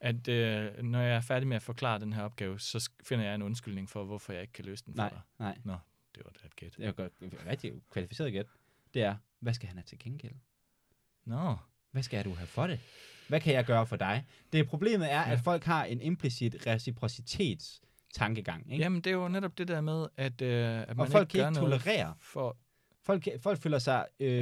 At 0.00 0.28
øh, 0.28 0.82
når 0.82 1.00
jeg 1.00 1.16
er 1.16 1.20
færdig 1.20 1.48
med 1.48 1.56
at 1.56 1.62
forklare 1.62 1.98
den 2.00 2.12
her 2.12 2.22
opgave, 2.22 2.60
så 2.60 2.90
finder 3.04 3.24
jeg 3.24 3.34
en 3.34 3.42
undskyldning 3.42 3.90
for, 3.90 4.04
hvorfor 4.04 4.32
jeg 4.32 4.42
ikke 4.42 4.52
kan 4.52 4.64
løse 4.64 4.84
den 4.86 4.94
for 4.94 5.02
Nej, 5.02 5.10
dig. 5.10 5.20
nej. 5.64 5.76
Det 6.14 6.24
var 6.24 6.30
da 6.42 6.46
et 6.46 6.56
gæt. 6.56 6.74
Det 6.76 6.86
er 6.86 6.92
godt, 6.92 7.12
rigtig 7.46 7.72
kvalificeret 7.90 8.32
gæt. 8.32 8.46
Det 8.94 9.02
er, 9.02 9.16
hvad 9.40 9.54
skal 9.54 9.68
han 9.68 9.76
have 9.76 9.84
til 9.84 9.98
gengæld? 9.98 10.34
Nå, 11.24 11.56
Hvad 11.90 12.02
skal 12.02 12.24
du 12.24 12.34
have 12.34 12.46
for 12.46 12.66
det? 12.66 12.80
Hvad 13.28 13.40
kan 13.40 13.54
jeg 13.54 13.64
gøre 13.64 13.86
for 13.86 13.96
dig? 13.96 14.24
Det 14.52 14.68
problemet 14.68 15.12
er, 15.12 15.20
ja. 15.20 15.32
At 15.32 15.40
folk 15.40 15.64
har 15.64 15.84
en 15.84 16.00
implicit 16.00 16.66
reciprocitets 16.66 17.80
tankegang. 18.14 18.72
Ikke? 18.72 18.82
jamen 18.82 19.00
det 19.00 19.10
er 19.10 19.14
jo 19.14 19.28
netop 19.28 19.58
det 19.58 19.68
der 19.68 19.80
med, 19.80 20.06
at, 20.16 20.42
øh, 20.42 20.80
at 20.80 20.88
man 20.88 20.98
og 21.00 21.08
folk 21.08 21.34
ikke 21.34 21.44
kan 21.44 21.48
ikke 21.52 21.60
tolerere. 21.60 22.14
for... 22.18 22.56
Folk, 23.02 23.28
folk, 23.42 23.58
føler 23.62 23.78
sig, 23.78 24.06
øh, 24.20 24.40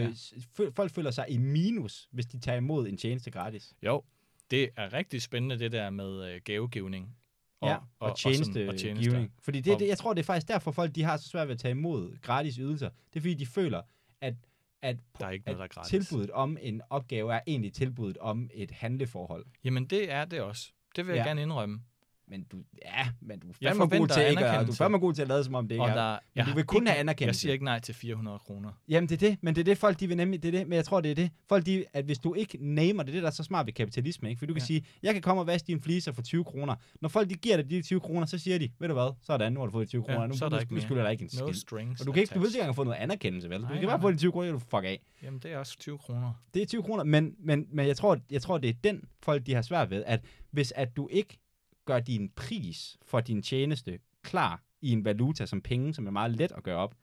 Ja. 0.59 0.69
folk 0.77 0.93
føler 0.93 1.11
sig 1.11 1.27
i 1.29 1.37
minus, 1.37 2.09
hvis 2.13 2.27
de 2.27 2.39
tager 2.41 2.57
imod 2.59 2.89
en 2.89 2.97
tjeneste 2.97 3.31
gratis. 3.31 3.75
Jo, 3.83 4.05
det 4.51 4.71
er 4.77 4.93
rigtig 4.93 5.23
spændende 5.23 5.59
det 5.59 5.73
der 5.73 5.91
med 5.91 6.33
øh, 6.35 6.41
gavegivning. 6.45 7.17
og, 7.61 7.69
ja, 7.69 7.75
og, 7.77 7.83
og, 8.01 8.11
og, 8.11 8.19
sådan- 8.19 8.33
tjeneste, 8.35 8.69
og 8.69 8.77
tjenester. 8.79 9.27
Fordi 9.43 9.61
det, 9.61 9.81
det, 9.81 9.89
jeg 9.89 9.99
tror, 9.99 10.15
det 10.15 10.21
er 10.21 10.25
faktisk 10.25 10.49
derfor, 10.49 10.71
folk 10.71 10.95
de 10.95 11.03
har 11.03 11.17
så 11.17 11.29
svært 11.29 11.49
ved 11.49 11.55
at 11.55 11.61
tage 11.61 11.71
imod 11.73 12.19
gratis 12.23 12.57
ydelser. 12.57 12.89
Det 12.89 13.17
er 13.17 13.21
fordi, 13.21 13.35
de 13.35 13.47
føler, 13.47 13.83
at, 14.21 14.35
at, 14.83 14.97
Der 15.19 15.27
er 15.27 15.31
ikke 15.31 15.45
noget, 15.47 15.59
der 15.59 15.65
er 15.65 15.69
gratis. 15.69 15.91
tilbuddet 16.09 16.31
om 16.31 16.57
en 16.61 16.83
opgave 16.91 17.35
er 17.35 17.41
egentlig 17.47 17.73
tilbuddet 17.73 18.19
om 18.19 18.51
et 18.55 18.71
handleforhold. 18.71 19.47
Jamen, 19.65 19.87
det 19.87 20.11
er 20.13 20.25
det 20.25 20.41
også. 20.41 20.73
Det 20.97 21.07
vil 21.07 21.15
jeg 21.15 21.23
Ja. 21.23 21.29
gerne 21.29 21.43
indrømme. 21.43 21.81
Men 22.29 22.43
du, 22.53 22.57
ja, 22.85 23.09
men 23.21 23.39
du 23.39 23.49
er 23.49 23.53
fandme 23.69 23.99
god 23.99 24.09
til 24.09 24.23
ikke 24.31 24.43
du 24.43 24.73
er 24.73 24.75
fandme 24.77 24.99
god 24.99 25.15
til 25.15 25.23
at 25.23 25.29
lade 25.29 25.45
som 25.45 25.55
om 25.55 25.69
det 25.69 25.75
ikke 25.75 25.83
Og 25.83 25.89
er. 25.91 25.95
der, 25.95 26.11
Men 26.13 26.19
jeg 26.37 26.47
du 26.47 26.55
vil 26.55 26.65
kun 26.65 26.83
ikke- 26.83 26.91
have 26.91 27.01
anerkendelse. 27.01 27.29
Jeg 27.29 27.41
siger 27.41 27.53
ikke 27.53 27.65
nej 27.65 27.81
til 27.81 27.95
400 27.95 28.39
kroner. 28.39 28.71
Jamen 28.89 29.09
det 29.09 29.23
er 29.23 29.29
det, 29.31 29.39
men 29.43 29.55
det 29.55 29.61
er 29.61 29.65
det 29.65 29.79
folk 29.79 30.01
de 30.01 30.07
vil 30.09 30.17
nemlig, 30.17 30.43
det 30.43 30.55
er 30.55 30.59
det, 30.59 30.69
men 30.69 30.77
jeg 30.77 30.85
tror 30.85 31.01
det 31.01 31.11
er 31.11 31.15
det. 31.15 31.31
Folk 31.49 31.67
de, 31.67 31.85
at 31.93 32.05
hvis 32.05 32.19
du 32.19 32.35
ikke 32.35 32.59
namer 32.61 33.03
det, 33.03 33.13
det 33.13 33.19
er 33.19 33.23
der 33.23 33.27
er 33.29 33.33
så 33.33 33.43
smart 33.43 33.67
ved 33.67 33.73
kapitalisme, 33.73 34.29
ikke? 34.31 34.39
For 34.39 34.47
du 34.47 34.53
kan 34.55 34.61
Ja. 34.61 34.67
sige, 34.67 34.85
jeg 35.03 35.13
kan 35.13 35.23
komme 35.23 35.43
og 35.43 35.47
vaske 35.47 35.67
dine 35.67 35.81
fliser 35.83 36.13
for 36.13 36.23
20 36.23 36.45
kroner. 36.45 36.75
Når 37.01 37.09
folk 37.09 37.31
de 37.31 37.35
giver 37.35 37.57
dig 37.57 37.71
de 37.71 37.83
20 37.83 38.01
kroner, 38.01 38.27
så 38.27 38.39
siger 38.39 38.59
de, 38.59 38.71
ved 38.79 38.89
du 38.89 38.95
hvad, 38.95 39.15
sådan, 39.23 39.53
nu 39.53 39.61
har 39.61 39.67
du 39.67 39.73
fået 39.73 39.87
de 39.87 39.91
20 39.91 40.03
kroner, 40.03 40.27
nu, 40.27 40.35
så 40.37 40.45
er 40.45 40.49
der 40.49 40.57
nu, 40.57 40.61
ikke 40.61 40.73
nu 40.73 40.75
mere. 40.77 40.85
skylder 40.85 41.03
der 41.03 41.11
ikke 41.11 41.23
en 41.25 41.31
No 41.41 41.47
skid. 41.53 41.61
strings 41.61 42.01
Og 42.01 42.07
du 42.07 42.13
kan 42.13 42.23
ikke, 42.23 42.35
du 42.35 42.39
vil 42.41 42.49
ikke 42.49 42.59
engang 42.59 42.77
få 42.77 42.85
noget 42.85 42.97
anerkendelse, 42.99 43.51
vel? 43.51 43.61
Nej, 43.61 43.69
du 43.69 43.75
kan 43.75 43.83
nej, 43.85 43.93
bare 43.93 44.01
få 44.01 44.11
de 44.11 44.17
20 44.17 44.33
kroner, 44.33 44.53
du 44.53 44.59
fuck 44.59 44.85
af. 44.85 45.01
Jamen, 45.23 45.41
det 45.41 45.53
er 45.53 45.59
også 45.59 45.79
20 45.79 45.99
kroner. 45.99 46.33
Det 46.55 46.63
er 46.63 46.67
20 46.67 46.83
kroner, 46.83 47.05
men, 47.05 47.35
men, 47.39 47.67
men 47.73 47.87
jeg, 47.87 47.97
tror, 47.97 48.19
jeg 48.31 48.43
tror, 48.43 48.59
det 48.59 48.69
er 48.71 48.75
den 48.85 49.05
folk, 49.23 49.47
de 49.47 49.55
har 49.55 49.63
svært 49.63 49.91
ved, 49.91 50.05
at 50.07 50.21
hvis 50.51 50.73
at 50.77 50.97
du 50.97 51.09
ikke 51.13 51.39
gør 51.87 52.01
din 52.01 52.29
pris 52.29 52.97
for 53.07 53.21
din 53.21 53.43
tjeneste 53.43 53.99
klar 54.23 54.63
i 54.81 54.91
en 54.93 55.05
valuta 55.05 55.47
som 55.47 55.61
penge, 55.61 55.95
som 55.95 56.07
er 56.07 56.11
meget 56.11 56.31
let 56.31 56.53
at 56.53 56.63
gøre 56.63 56.77
op, 56.77 56.95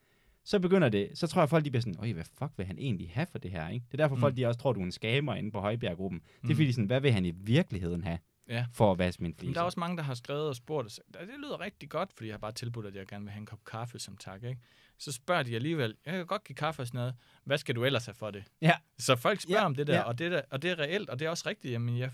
så 0.45 0.60
begynder 0.60 0.89
det, 0.89 1.10
så 1.14 1.27
tror 1.27 1.41
jeg, 1.41 1.49
folk 1.49 1.65
de 1.65 1.72
bliver 1.72 1.81
sådan, 1.81 1.99
øj, 1.99 2.14
hvad 2.14 2.23
fuck 2.39 2.51
vil 2.57 2.65
han 2.65 2.77
egentlig 2.80 3.11
have 3.14 3.27
for 3.31 3.38
det 3.38 3.51
her, 3.51 3.69
ikke? 3.69 3.85
Det 3.91 3.93
er 3.93 4.03
derfor, 4.03 4.15
Mm. 4.15 4.19
mm. 4.19 4.22
folk 4.22 4.38
de 4.38 4.45
også 4.45 4.60
tror, 4.60 4.73
du 4.73 4.80
er 4.80 4.84
en 4.85 4.91
skamer 4.91 5.35
inde 5.35 5.51
på 5.51 5.60
Højbjerggruppen. 5.60 6.19
Det 6.19 6.27
er 6.43 6.47
Mm. 6.47 6.55
fordi, 6.55 6.72
sådan, 6.72 6.85
hvad 6.85 7.01
vil 7.01 7.11
han 7.11 7.26
i 7.26 7.31
virkeligheden 7.31 8.03
have 8.03 8.19
Ja. 8.49 8.65
for 8.73 8.91
at 8.91 8.97
vaske 8.97 9.23
min 9.23 9.34
fliser? 9.35 9.53
der 9.53 9.61
er 9.61 9.65
også 9.65 9.80
mange, 9.80 9.97
der 9.97 10.03
har 10.03 10.14
skrevet 10.14 10.47
og 10.47 10.55
spurgt, 10.55 10.85
og 10.85 10.91
sagt, 10.91 11.07
"Ja, 11.15 11.22
det 11.22 11.30
lyder 11.39 11.60
rigtig 11.60 11.89
godt, 11.89 12.10
fordi 12.14 12.27
jeg 12.27 12.34
har 12.34 12.39
bare 12.39 12.51
tilbudt, 12.51 12.85
at 12.85 12.95
jeg 12.95 13.07
gerne 13.07 13.23
vil 13.26 13.31
have 13.31 13.39
en 13.39 13.45
kop 13.45 13.64
kaffe 13.65 13.99
som 13.99 14.18
tak. 14.18 14.43
Ikke? 14.43 14.61
Så 14.97 15.11
spørger 15.11 15.43
de 15.43 15.55
alligevel, 15.55 15.95
jeg 16.05 16.14
kan 16.14 16.26
godt 16.26 16.43
give 16.43 16.55
kaffe 16.55 16.81
og 16.81 16.88
sådan 16.88 16.97
noget, 16.97 17.15
hvad 17.43 17.57
skal 17.57 17.76
du 17.76 17.84
ellers 17.85 18.05
have 18.05 18.15
for 18.15 18.31
det? 18.31 18.43
Ja. 18.61 18.73
Så 18.99 19.15
folk 19.15 19.41
spørger 19.41 19.60
Ja, 19.61 19.65
om 19.65 19.76
det 19.76 19.88
der, 19.88 19.93
ja. 19.95 20.01
og, 20.01 20.19
det 20.19 20.31
der, 20.31 20.41
og 20.51 20.61
det 20.61 20.72
er 20.72 20.80
reelt, 20.80 21.10
og 21.10 21.19
det 21.19 21.26
er 21.26 21.30
også 21.30 21.49
rigtigt. 21.49 21.72
Jamen, 21.72 21.97
jeg, 21.97 22.11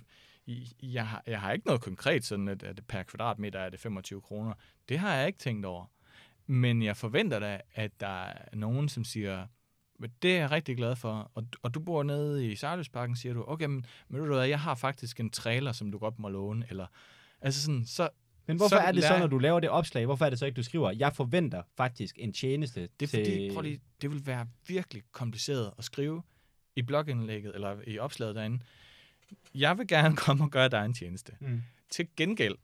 jeg, 0.83 1.07
har, 1.07 1.23
jeg 1.27 1.41
har 1.41 1.51
ikke 1.51 1.65
noget 1.65 1.81
konkret, 1.81 2.25
sådan 2.25 2.47
at, 2.47 2.63
at 2.63 2.81
per 2.87 3.03
kvadratmeter 3.03 3.59
er 3.59 3.69
det 3.69 3.79
25 3.79 4.21
kroner. 4.21 4.53
Det 4.89 4.99
har 4.99 5.15
jeg 5.15 5.27
ikke 5.27 5.39
tænkt 5.39 5.65
over. 5.65 5.85
Men 6.47 6.83
jeg 6.83 6.97
forventer 6.97 7.39
da, 7.39 7.61
at 7.75 7.91
der 7.99 8.23
er 8.23 8.55
nogen, 8.55 8.89
som 8.89 9.03
siger, 9.03 9.47
"Men 9.99 10.11
det 10.21 10.35
er 10.35 10.39
jeg 10.39 10.51
rigtig 10.51 10.77
glad 10.77 10.95
for, 10.95 11.31
og, 11.33 11.47
og 11.61 11.73
du 11.73 11.79
bor 11.79 12.03
nede 12.03 12.47
i 12.47 12.55
Sarløsparken, 12.55 13.15
siger 13.15 13.33
du, 13.33 13.43
okay, 13.47 13.65
men, 13.65 13.85
men 14.07 14.21
ved 14.21 14.27
du 14.27 14.35
hvad, 14.35 14.47
jeg 14.47 14.59
har 14.59 14.75
faktisk 14.75 15.19
en 15.19 15.29
trailer, 15.29 15.71
som 15.71 15.91
du 15.91 15.97
godt 15.97 16.19
må 16.19 16.29
låne, 16.29 16.65
eller, 16.69 16.87
altså 17.41 17.61
sådan, 17.61 17.85
så, 17.85 18.09
Men 18.47 18.57
hvorfor 18.57 18.75
så 18.75 18.79
er 18.79 18.91
det 18.91 19.03
så, 19.03 19.19
når 19.19 19.27
du 19.27 19.37
laver 19.37 19.59
det 19.59 19.69
opslag, 19.69 20.05
hvorfor 20.05 20.25
er 20.25 20.29
det 20.29 20.39
så 20.39 20.45
ikke, 20.45 20.55
du 20.55 20.63
skriver, 20.63 20.91
jeg 20.91 21.13
forventer 21.15 21.63
faktisk 21.77 22.15
en 22.19 22.33
tjeneste 22.33 22.81
Det 22.99 23.05
er 23.05 23.07
til... 23.07 23.25
fordi, 23.25 23.49
prøv 23.53 23.61
lige, 23.61 23.79
det 24.01 24.11
vil 24.11 24.25
være 24.25 24.47
virkelig 24.67 25.03
kompliceret 25.11 25.73
at 25.77 25.83
skrive 25.83 26.23
i 26.75 26.81
blogindlægget, 26.81 27.55
eller 27.55 27.77
i 27.87 27.99
opslaget 27.99 28.35
derinde. 28.35 28.59
Jeg 29.55 29.77
vil 29.77 29.87
gerne 29.87 30.15
komme 30.25 30.43
og 30.43 30.51
gøre 30.51 30.69
dig 30.69 30.85
en 30.85 30.93
tjeneste. 30.93 31.33
Mm. 31.39 31.63
Til 31.89 32.07
gengæld, 32.17 32.55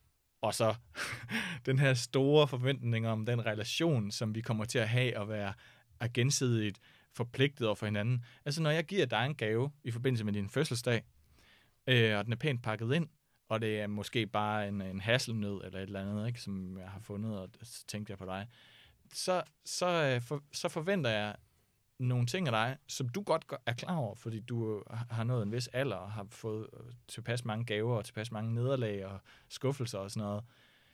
og 0.41 0.53
så 0.53 0.75
den 1.65 1.79
her 1.79 1.93
store 1.93 2.47
forventning 2.47 3.07
om 3.07 3.25
den 3.25 3.45
relation, 3.45 4.11
som 4.11 4.35
vi 4.35 4.41
kommer 4.41 4.65
til 4.65 4.79
at 4.79 4.89
have 4.89 5.17
og 5.19 5.29
være 5.29 5.53
er 5.99 6.07
gensidigt 6.13 6.79
forpligtet 7.13 7.67
over 7.67 7.75
for 7.75 7.85
hinanden. 7.85 8.25
Altså, 8.45 8.61
når 8.61 8.69
jeg 8.69 8.85
giver 8.85 9.05
dig 9.05 9.25
en 9.25 9.35
gave 9.35 9.71
i 9.83 9.91
forbindelse 9.91 10.23
med 10.23 10.33
din 10.33 10.49
fødselsdag, 10.49 11.03
øh, 11.87 12.17
og 12.17 12.25
den 12.25 12.33
er 12.33 12.37
pænt 12.37 12.63
pakket 12.63 12.93
ind, 12.93 13.07
og 13.49 13.61
det 13.61 13.79
er 13.79 13.87
måske 13.87 14.27
bare 14.27 14.67
en, 14.67 14.81
en 14.81 14.99
hasselnød 14.99 15.61
eller 15.65 15.79
et 15.79 15.83
eller 15.83 16.01
andet, 16.01 16.27
ikke, 16.27 16.41
som 16.41 16.77
jeg 16.77 16.89
har 16.89 16.99
fundet, 16.99 17.39
og 17.39 17.49
så 17.63 17.85
tænkte 17.87 18.11
jeg 18.11 18.17
på 18.17 18.25
dig, 18.25 18.47
så, 19.13 19.43
så, 19.65 19.87
øh, 19.87 20.21
for, 20.21 20.43
så 20.53 20.69
forventer 20.69 21.09
jeg 21.09 21.35
nogle 21.99 22.25
ting 22.25 22.47
af 22.47 22.51
dig, 22.51 22.77
som 22.87 23.09
du 23.09 23.21
godt 23.21 23.45
er 23.65 23.73
klar 23.73 23.95
over, 23.95 24.15
fordi 24.15 24.39
du 24.39 24.83
har 25.09 25.23
nået 25.23 25.43
en 25.43 25.51
vis 25.51 25.67
alder 25.67 25.95
og 25.95 26.11
har 26.11 26.27
fået 26.29 26.67
øh, 26.73 26.93
tilpas 27.07 27.45
mange 27.45 27.65
gaver 27.65 27.97
og 27.97 28.05
tilpas 28.05 28.31
mange 28.31 28.53
nederlag 28.53 29.05
og 29.05 29.19
skuffelser 29.49 29.99
og 29.99 30.11
sådan 30.11 30.27
noget, 30.27 30.43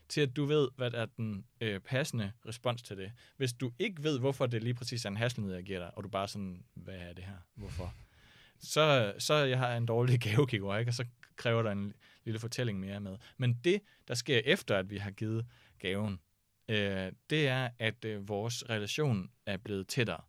til 0.09 0.21
at 0.21 0.35
du 0.35 0.45
ved, 0.45 0.69
hvad 0.75 0.91
der 0.91 1.01
er 1.01 1.05
den 1.05 1.45
øh, 1.61 1.79
passende 1.79 2.31
respons 2.47 2.81
til 2.81 2.97
det. 2.97 3.11
Hvis 3.37 3.53
du 3.53 3.71
ikke 3.79 4.03
ved, 4.03 4.19
hvorfor 4.19 4.45
det 4.45 4.63
lige 4.63 4.73
præcis 4.73 5.05
er 5.05 5.09
en 5.09 5.17
hasselnød, 5.17 5.53
jeg 5.53 5.63
giver 5.63 5.79
dig, 5.79 5.97
og 5.97 6.03
du 6.03 6.09
bare 6.09 6.27
sådan, 6.27 6.63
hvad 6.73 6.95
er 6.95 7.13
det 7.13 7.23
her? 7.23 7.37
Hvorfor? 7.55 7.93
Så, 8.59 9.13
så 9.19 9.33
jeg 9.33 9.57
har 9.57 9.75
en 9.75 9.85
dårlig 9.85 10.21
gavekigger, 10.25 10.77
ikke? 10.77 10.89
Og 10.89 10.93
så 10.93 11.05
kræver 11.35 11.63
der 11.63 11.71
en 11.71 11.93
lille 12.25 12.39
fortælling 12.39 12.79
mere 12.79 12.99
med. 12.99 13.17
Men 13.37 13.53
det, 13.63 13.81
der 14.07 14.13
sker 14.13 14.41
efter, 14.45 14.77
at 14.77 14.89
vi 14.89 14.97
har 14.97 15.11
givet 15.11 15.45
gaven, 15.79 16.19
øh, 16.69 17.11
det 17.29 17.47
er, 17.47 17.69
at 17.79 18.05
øh, 18.05 18.27
vores 18.27 18.69
relation 18.69 19.31
er 19.45 19.57
blevet 19.57 19.87
tættere. 19.87 20.21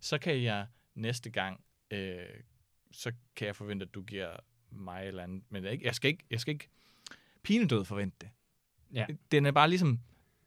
Så 0.00 0.18
kan 0.18 0.42
jeg 0.42 0.66
næste 0.94 1.30
gang, 1.30 1.60
øh, 1.90 2.18
så 2.92 3.12
kan 3.36 3.46
jeg 3.46 3.56
forvente, 3.56 3.84
at 3.84 3.94
du 3.94 4.02
giver 4.02 4.36
mig 4.70 5.06
eller 5.06 5.22
andet. 5.22 5.42
Men 5.48 5.64
jeg, 5.64 5.82
jeg 5.82 5.94
skal 5.94 6.08
ikke, 6.08 6.24
jeg 6.30 6.40
skal 6.40 6.52
ikke 6.52 6.68
pinedød 7.42 7.84
forvente 7.84 8.16
det. 8.20 8.28
Ja. 8.94 9.06
Den 9.30 9.46
er 9.46 9.50
bare 9.50 9.68
ligesom, 9.68 10.00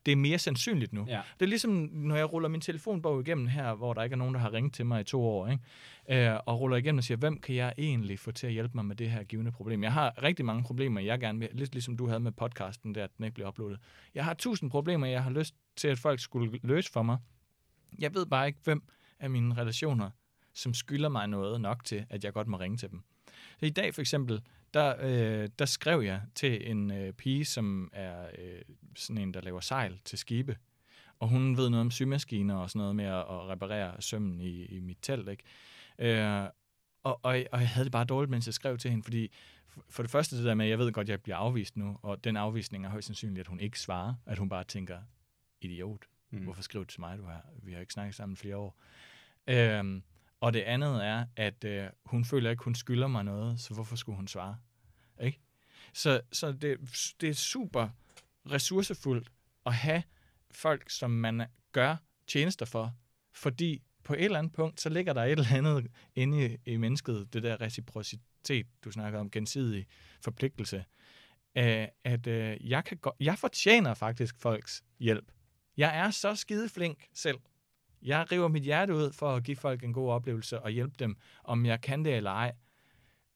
det 0.05 0.11
er 0.11 0.15
mere 0.15 0.39
sandsynligt 0.39 0.93
nu. 0.93 1.05
Ja. 1.07 1.21
Det 1.39 1.45
er 1.45 1.49
ligesom, 1.49 1.71
når 1.91 2.15
jeg 2.15 2.33
ruller 2.33 2.49
min 2.49 2.61
telefonbog 2.61 3.21
igennem 3.21 3.47
her, 3.47 3.73
hvor 3.73 3.93
der 3.93 4.03
ikke 4.03 4.13
er 4.13 4.17
nogen, 4.17 4.33
der 4.33 4.39
har 4.39 4.53
ringet 4.53 4.73
til 4.73 4.85
mig 4.85 5.01
i 5.01 5.03
to 5.03 5.23
år, 5.25 5.47
ikke? 5.47 6.29
Øh, 6.29 6.39
og 6.45 6.59
ruller 6.59 6.77
igennem 6.77 6.97
og 6.97 7.03
siger, 7.03 7.17
hvem 7.17 7.39
kan 7.39 7.55
jeg 7.55 7.73
egentlig 7.77 8.19
få 8.19 8.31
til 8.31 8.47
at 8.47 8.53
hjælpe 8.53 8.77
mig 8.77 8.85
med 8.85 8.95
det 8.95 9.11
her 9.11 9.23
givende 9.23 9.51
problem? 9.51 9.83
Jeg 9.83 9.93
har 9.93 10.23
rigtig 10.23 10.45
mange 10.45 10.63
problemer, 10.63 11.01
jeg 11.01 11.19
gerne 11.19 11.39
vil, 11.39 11.49
lidt 11.53 11.73
ligesom 11.73 11.97
du 11.97 12.07
havde 12.07 12.19
med 12.19 12.31
podcasten 12.31 12.95
der, 12.95 13.03
at 13.03 13.17
den 13.17 13.25
ikke 13.25 13.35
blev 13.35 13.47
uploadet. 13.47 13.79
Jeg 14.15 14.25
har 14.25 14.33
tusind 14.33 14.71
problemer, 14.71 15.07
jeg 15.07 15.23
har 15.23 15.31
lyst 15.31 15.55
til, 15.75 15.87
at 15.87 15.99
folk 15.99 16.19
skulle 16.19 16.59
løse 16.63 16.91
for 16.91 17.03
mig. 17.03 17.17
Jeg 17.99 18.13
ved 18.13 18.25
bare 18.25 18.47
ikke, 18.47 18.59
hvem 18.63 18.83
af 19.19 19.29
mine 19.29 19.57
relationer, 19.57 20.09
som 20.53 20.73
skylder 20.73 21.09
mig 21.09 21.27
noget 21.27 21.61
nok 21.61 21.85
til, 21.85 22.05
at 22.09 22.23
jeg 22.23 22.33
godt 22.33 22.47
må 22.47 22.57
ringe 22.59 22.77
til 22.77 22.91
dem. 22.91 23.01
Så 23.59 23.65
i 23.65 23.69
dag 23.69 23.93
for 23.93 24.01
eksempel, 24.01 24.41
der, 24.73 24.95
øh, 24.99 25.49
der 25.59 25.65
skrev 25.65 26.01
jeg 26.01 26.21
til 26.35 26.71
en 26.71 26.91
øh, 26.91 27.13
pige, 27.13 27.45
som 27.45 27.89
er 27.93 28.27
øh, 28.39 28.61
sådan 28.95 29.17
en, 29.17 29.33
der 29.33 29.41
laver 29.41 29.59
sejl 29.59 29.99
til 30.05 30.17
skibe. 30.17 30.57
Og 31.19 31.27
hun 31.29 31.57
ved 31.57 31.69
noget 31.69 31.81
om 31.81 31.91
symaskiner 31.91 32.55
og 32.55 32.69
sådan 32.69 32.79
noget 32.79 32.95
med 32.95 33.05
at, 33.05 33.17
at 33.19 33.47
reparere 33.49 34.01
sømmen 34.01 34.41
i, 34.41 34.65
i 34.65 34.79
mit 34.79 34.97
telt. 35.01 35.29
Ikke? 35.29 35.43
Øh, 35.99 36.43
og, 37.03 37.19
og, 37.25 37.43
og 37.51 37.59
jeg 37.61 37.69
havde 37.69 37.85
det 37.85 37.91
bare 37.91 38.05
dårligt, 38.05 38.31
mens 38.31 38.45
jeg 38.45 38.53
skrev 38.53 38.77
til 38.77 38.91
hende, 38.91 39.03
fordi 39.03 39.31
for- 39.89 40.03
det 40.03 40.11
første 40.11 40.37
det 40.37 40.45
der 40.45 40.53
med, 40.53 40.65
at 40.65 40.69
jeg 40.71 40.79
ved 40.79 40.91
godt, 40.91 41.05
at 41.05 41.09
jeg 41.09 41.21
bliver 41.21 41.37
afvist 41.37 41.77
nu, 41.77 41.99
og 42.01 42.23
den 42.23 42.37
afvisning 42.37 42.85
er 42.85 42.89
højst 42.89 43.05
sandsynligt, 43.07 43.39
at 43.39 43.47
hun 43.47 43.59
ikke 43.59 43.79
svarer, 43.79 44.13
at 44.25 44.37
hun 44.37 44.49
bare 44.49 44.63
tænker, 44.63 44.97
idiot, 45.61 46.05
Mm. 46.37 46.43
hvorfor 46.43 46.61
skriver 46.61 46.83
du 46.85 46.91
til 46.91 46.99
mig, 46.99 47.17
du 47.17 47.25
har, 47.25 47.45
vi 47.63 47.73
har 47.73 47.79
ikke 47.79 47.93
snakket 47.93 48.15
sammen 48.15 48.33
i 48.33 48.35
flere 48.35 48.57
år. 48.57 48.79
Øhm, 49.47 50.03
og 50.39 50.53
det 50.53 50.61
andet 50.61 51.05
er, 51.05 51.25
at 51.35 51.63
øh, 51.63 51.87
hun 52.05 52.25
føler 52.25 52.49
ikke, 52.49 52.63
hun 52.63 52.75
skylder 52.75 53.07
mig 53.07 53.23
noget, 53.23 53.59
så 53.59 53.73
hvorfor 53.73 53.95
skulle 53.95 54.15
hun 54.15 54.27
svare? 54.27 54.57
Ikke? 55.21 55.39
Så, 55.93 56.21
så 56.31 56.51
det, 56.51 56.77
det 57.21 57.29
er 57.29 57.33
super 57.33 57.89
ressourcefuldt 58.51 59.31
at 59.65 59.73
have 59.73 60.03
folk, 60.51 60.89
som 60.89 61.11
man 61.11 61.45
gør 61.71 61.95
tjenester 62.27 62.65
for, 62.65 62.93
fordi 63.33 63.81
på 64.03 64.13
et 64.13 64.23
eller 64.23 64.39
andet 64.39 64.53
punkt, 64.53 64.81
så 64.81 64.89
ligger 64.89 65.13
der 65.13 65.23
et 65.23 65.31
eller 65.31 65.53
andet 65.53 65.87
inde 66.15 66.53
i, 66.53 66.57
i 66.65 66.77
mennesket, 66.77 67.33
det 67.33 67.43
der 67.43 67.61
reciprocitet, 67.61 68.67
du 68.83 68.91
snakker 68.91 69.19
om, 69.19 69.31
gensidig 69.31 69.85
forpligtelse, 70.21 70.85
øh, 71.57 71.87
at 72.03 72.27
øh, 72.27 72.69
jeg, 72.69 72.85
kan 72.85 72.97
go- 72.97 73.11
jeg 73.19 73.37
fortjener 73.37 73.93
faktisk 73.93 74.37
folks 74.39 74.83
hjælp. 74.99 75.31
Jeg 75.77 75.97
er 75.97 76.09
så 76.09 76.35
skide 76.35 76.69
flink 76.69 76.97
selv. 77.13 77.37
Jeg 78.01 78.31
river 78.31 78.47
mit 78.47 78.63
hjerte 78.63 78.95
ud 78.95 79.11
for 79.11 79.35
at 79.35 79.43
give 79.43 79.57
folk 79.57 79.83
en 79.83 79.93
god 79.93 80.09
oplevelse 80.11 80.59
og 80.59 80.71
hjælpe 80.71 80.93
dem, 80.99 81.15
om 81.43 81.65
jeg 81.65 81.81
kan 81.81 82.05
det 82.05 82.15
eller 82.15 82.31
ej. 82.31 82.51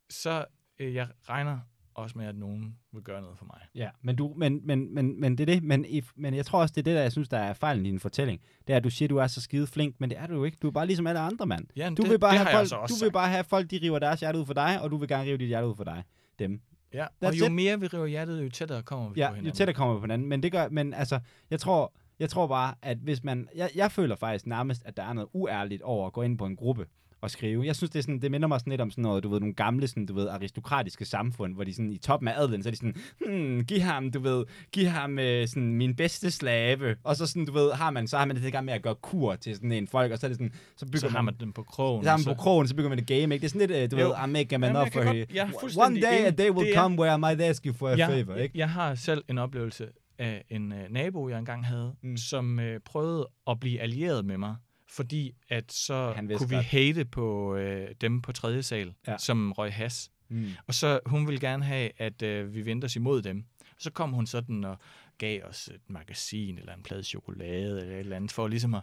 Så 0.10 0.46
øh, 0.80 0.94
jeg 0.96 1.08
regner 1.30 1.60
også 1.96 2.18
med, 2.18 2.26
at 2.26 2.36
nogen 2.36 2.76
vil 2.94 3.04
gøre 3.04 3.22
noget 3.22 3.38
for 3.38 3.46
mig. 3.46 3.62
Ja, 3.76 3.90
men, 4.02 4.16
du, 4.16 4.34
men, 4.38 4.62
men, 4.68 4.94
men, 4.94 5.22
men 5.22 5.38
det 5.38 5.50
er 5.50 5.54
det. 5.54 5.64
Men, 5.64 5.86
if, 5.86 6.12
men 6.16 6.34
jeg 6.34 6.46
tror 6.46 6.62
også, 6.62 6.74
det 6.76 6.82
er 6.82 6.84
det, 6.84 6.96
der 6.96 7.02
jeg 7.02 7.12
synes, 7.12 7.30
der 7.30 7.38
er 7.38 7.54
fejlen 7.54 7.86
i 7.86 7.90
din 7.90 8.00
fortælling. 8.00 8.42
Det 8.68 8.74
er, 8.74 8.78
at 8.78 8.84
du 8.84 8.90
siger, 8.90 9.08
at 9.08 9.10
du 9.10 9.18
er 9.18 9.28
så 9.28 9.42
skide 9.42 9.68
flink, 9.68 9.96
men 10.00 10.10
det 10.10 10.18
er 10.18 10.28
du 10.28 10.34
jo 10.34 10.44
ikke. 10.44 10.58
Du 10.62 10.68
er 10.68 10.72
bare 10.72 10.86
ligesom 10.86 11.08
alle 11.08 11.20
andre, 11.20 11.46
mand. 11.46 11.68
Ja, 11.76 11.90
Du 11.90 12.02
det, 12.04 12.12
vil 12.12 12.20
bare 12.20 12.32
det 12.32 12.40
have 12.40 12.58
folk, 12.58 12.70
så 12.70 12.76
også 12.76 12.94
du 12.94 12.96
vil 13.00 13.08
sagt. 13.08 13.14
bare 13.14 13.30
have 13.30 13.44
folk, 13.44 13.72
de 13.72 13.80
river 13.82 14.00
deres 14.00 14.20
hjerte 14.20 14.40
ud 14.40 14.46
for 14.46 14.54
dig, 14.54 14.82
og 14.82 14.92
du 14.92 14.98
vil 14.98 15.08
gerne 15.08 15.24
rive 15.24 15.38
dit 15.38 15.48
hjerte 15.48 15.68
ud 15.68 15.76
for 15.76 15.84
dig. 15.84 16.04
Dem. 16.40 16.62
Ja, 16.94 17.06
That's 17.06 17.28
og 17.28 17.40
jo 17.40 17.46
it. 17.46 17.52
mere 17.52 17.80
vi 17.80 17.88
river 17.88 18.06
hjertet, 18.06 18.44
jo 18.44 18.50
tættere 18.50 18.84
kommer 18.84 19.10
vi 19.10 19.20
Ja, 19.20 19.28
på 19.28 19.34
hinanden. 19.36 19.52
jo 19.54 19.56
tættere 19.58 19.76
kommer 19.76 19.94
vi 19.96 20.00
på 20.00 20.04
hinanden. 20.04 20.28
Men 20.28 20.44
det 20.44 20.52
gør, 20.52 20.70
men 20.70 20.94
altså, 20.94 21.20
jeg 21.50 21.60
tror, 21.60 21.94
jeg 22.20 22.30
tror 22.30 22.48
bare, 22.48 22.74
at 22.82 22.98
hvis 22.98 23.24
man, 23.24 23.48
jeg, 23.56 23.70
jeg 23.76 23.92
føler 23.92 24.16
faktisk 24.16 24.48
nærmest, 24.48 24.82
at 24.86 24.98
der 24.98 25.04
er 25.04 25.14
noget 25.14 25.30
uærligt 25.34 25.82
over 25.82 26.08
at 26.08 26.14
gå 26.14 26.22
ind 26.22 26.38
på 26.38 26.46
en 26.46 26.56
gruppe 26.56 26.86
og 27.22 27.32
skrive. 27.32 27.66
Jeg 27.66 27.76
synes, 27.76 27.90
det, 27.92 28.00
er 28.00 28.04
sådan, 28.04 28.22
det 28.22 28.32
minder 28.32 28.48
mig 28.48 28.60
sådan 28.60 28.72
lidt 28.72 28.82
om 28.82 28.92
sådan 28.92 29.02
noget, 29.02 29.24
du 29.24 29.30
ved, 29.30 29.40
nogle 29.40 29.56
gamle, 29.56 29.88
sådan, 29.88 30.06
du 30.06 30.14
ved, 30.14 30.28
aristokratiske 30.28 31.06
samfund, 31.06 31.54
hvor 31.56 31.64
de 31.64 31.74
sådan 31.74 31.92
i 31.92 31.98
toppen 31.98 32.28
af 32.28 32.40
adelen, 32.42 32.64
så 32.64 32.70
er 32.70 32.72
de 32.72 32.78
sådan, 32.78 32.96
hmm, 33.26 33.64
giv 33.66 33.80
ham, 33.80 34.12
du 34.12 34.20
ved, 34.20 34.46
giv 34.72 34.86
ham 34.88 35.20
øh, 35.20 35.48
sådan 35.48 35.74
min 35.74 35.96
bedste 35.96 36.32
slave. 36.32 36.96
Og 37.04 37.16
så 37.16 37.26
sådan, 37.28 37.46
du 37.46 37.52
ved, 37.54 37.72
har 37.72 37.92
man, 37.92 38.08
så 38.08 38.18
har 38.18 38.26
man 38.26 38.36
det 38.36 38.46
i 38.46 38.50
gang 38.50 38.66
med 38.66 38.74
at 38.74 38.82
gøre 38.82 38.96
kur 38.96 39.36
til 39.36 39.56
sådan 39.56 39.72
en 39.72 39.88
folk, 39.88 40.12
og 40.12 40.18
så 40.18 40.26
er 40.26 40.30
det 40.30 40.38
sådan, 40.38 40.54
så 40.78 40.86
bygger 40.86 41.00
så 41.00 41.10
har 41.10 41.22
man 41.22 41.36
den 41.40 41.54
på 41.54 41.64
krogen. 41.64 42.04
så 42.04 42.10
har 42.10 42.18
man 42.18 42.26
på 42.26 42.34
krogen, 42.42 42.68
så 42.68 42.76
bygger 42.76 42.90
man 42.90 43.00
et 43.00 43.08
game, 43.08 43.22
ikke? 43.22 43.38
Det 43.38 43.44
er 43.44 43.48
sådan 43.50 43.68
lidt, 43.68 43.72
øh, 43.84 43.92
du 43.92 43.98
Jo. 44.04 44.08
ved, 44.08 44.16
I'm 44.16 44.26
making 44.26 44.60
man 44.60 44.76
up 44.78 44.94
for 44.94 45.04
godt- 45.04 45.78
One 45.78 46.02
day 46.02 46.26
a 46.26 46.30
day 46.32 46.50
will 46.50 46.68
Det 46.68 46.76
come 46.76 47.00
where 47.00 47.16
I 47.16 47.20
might 47.20 47.42
ask 47.42 47.66
you 47.66 47.74
for 47.74 47.88
a 47.90 47.96
jeg, 47.98 48.10
favor, 48.10 48.36
ikke? 48.36 48.58
Jeg 48.58 48.70
har 48.70 48.96
selv 48.96 49.24
en 49.30 49.38
oplevelse 49.38 49.88
af 50.18 50.44
en 50.50 50.72
øh, 50.72 50.90
nabo, 50.90 51.30
jeg 51.30 51.40
engang 51.40 51.66
havde, 51.66 51.96
Mm. 52.02 52.18
som 52.18 52.60
øh, 52.60 52.80
prøvede 52.80 53.28
at 53.48 53.60
blive 53.60 53.80
allieret 53.80 54.26
med 54.26 54.38
mig, 54.38 54.56
fordi 54.90 55.36
at 55.50 55.72
så 55.72 56.14
kunne 56.38 56.50
vi 56.50 56.56
godt. 56.56 56.66
hate 56.66 57.06
på 57.06 57.56
øh, 57.56 57.96
dem 58.02 58.22
på 58.22 58.32
tredje 58.32 58.64
sal, 58.64 58.94
ja. 59.08 59.18
som 59.18 59.52
røg 59.52 59.74
has. 59.74 60.12
Mm. 60.30 60.50
Og 60.68 60.74
så 60.74 61.00
hun 61.06 61.28
ville 61.28 61.40
gerne 61.40 61.64
have, 61.64 61.92
at 61.98 62.22
øh, 62.22 62.54
vi 62.54 62.66
vendte 62.66 62.86
os 62.86 62.96
imod 62.96 63.22
dem. 63.22 63.46
Så 63.80 63.92
kom 63.92 64.12
hun 64.12 64.28
sådan 64.28 64.64
og 64.64 64.78
gav 65.18 65.44
os 65.44 65.68
et 65.68 65.82
magasin 65.90 66.58
eller 66.58 66.74
en 66.74 66.84
plade 66.84 67.04
chokolade 67.04 67.82
eller 67.82 67.94
et 67.94 68.00
eller 68.00 68.16
andet 68.16 68.32
for 68.32 68.48
ligesom 68.48 68.74
at... 68.74 68.82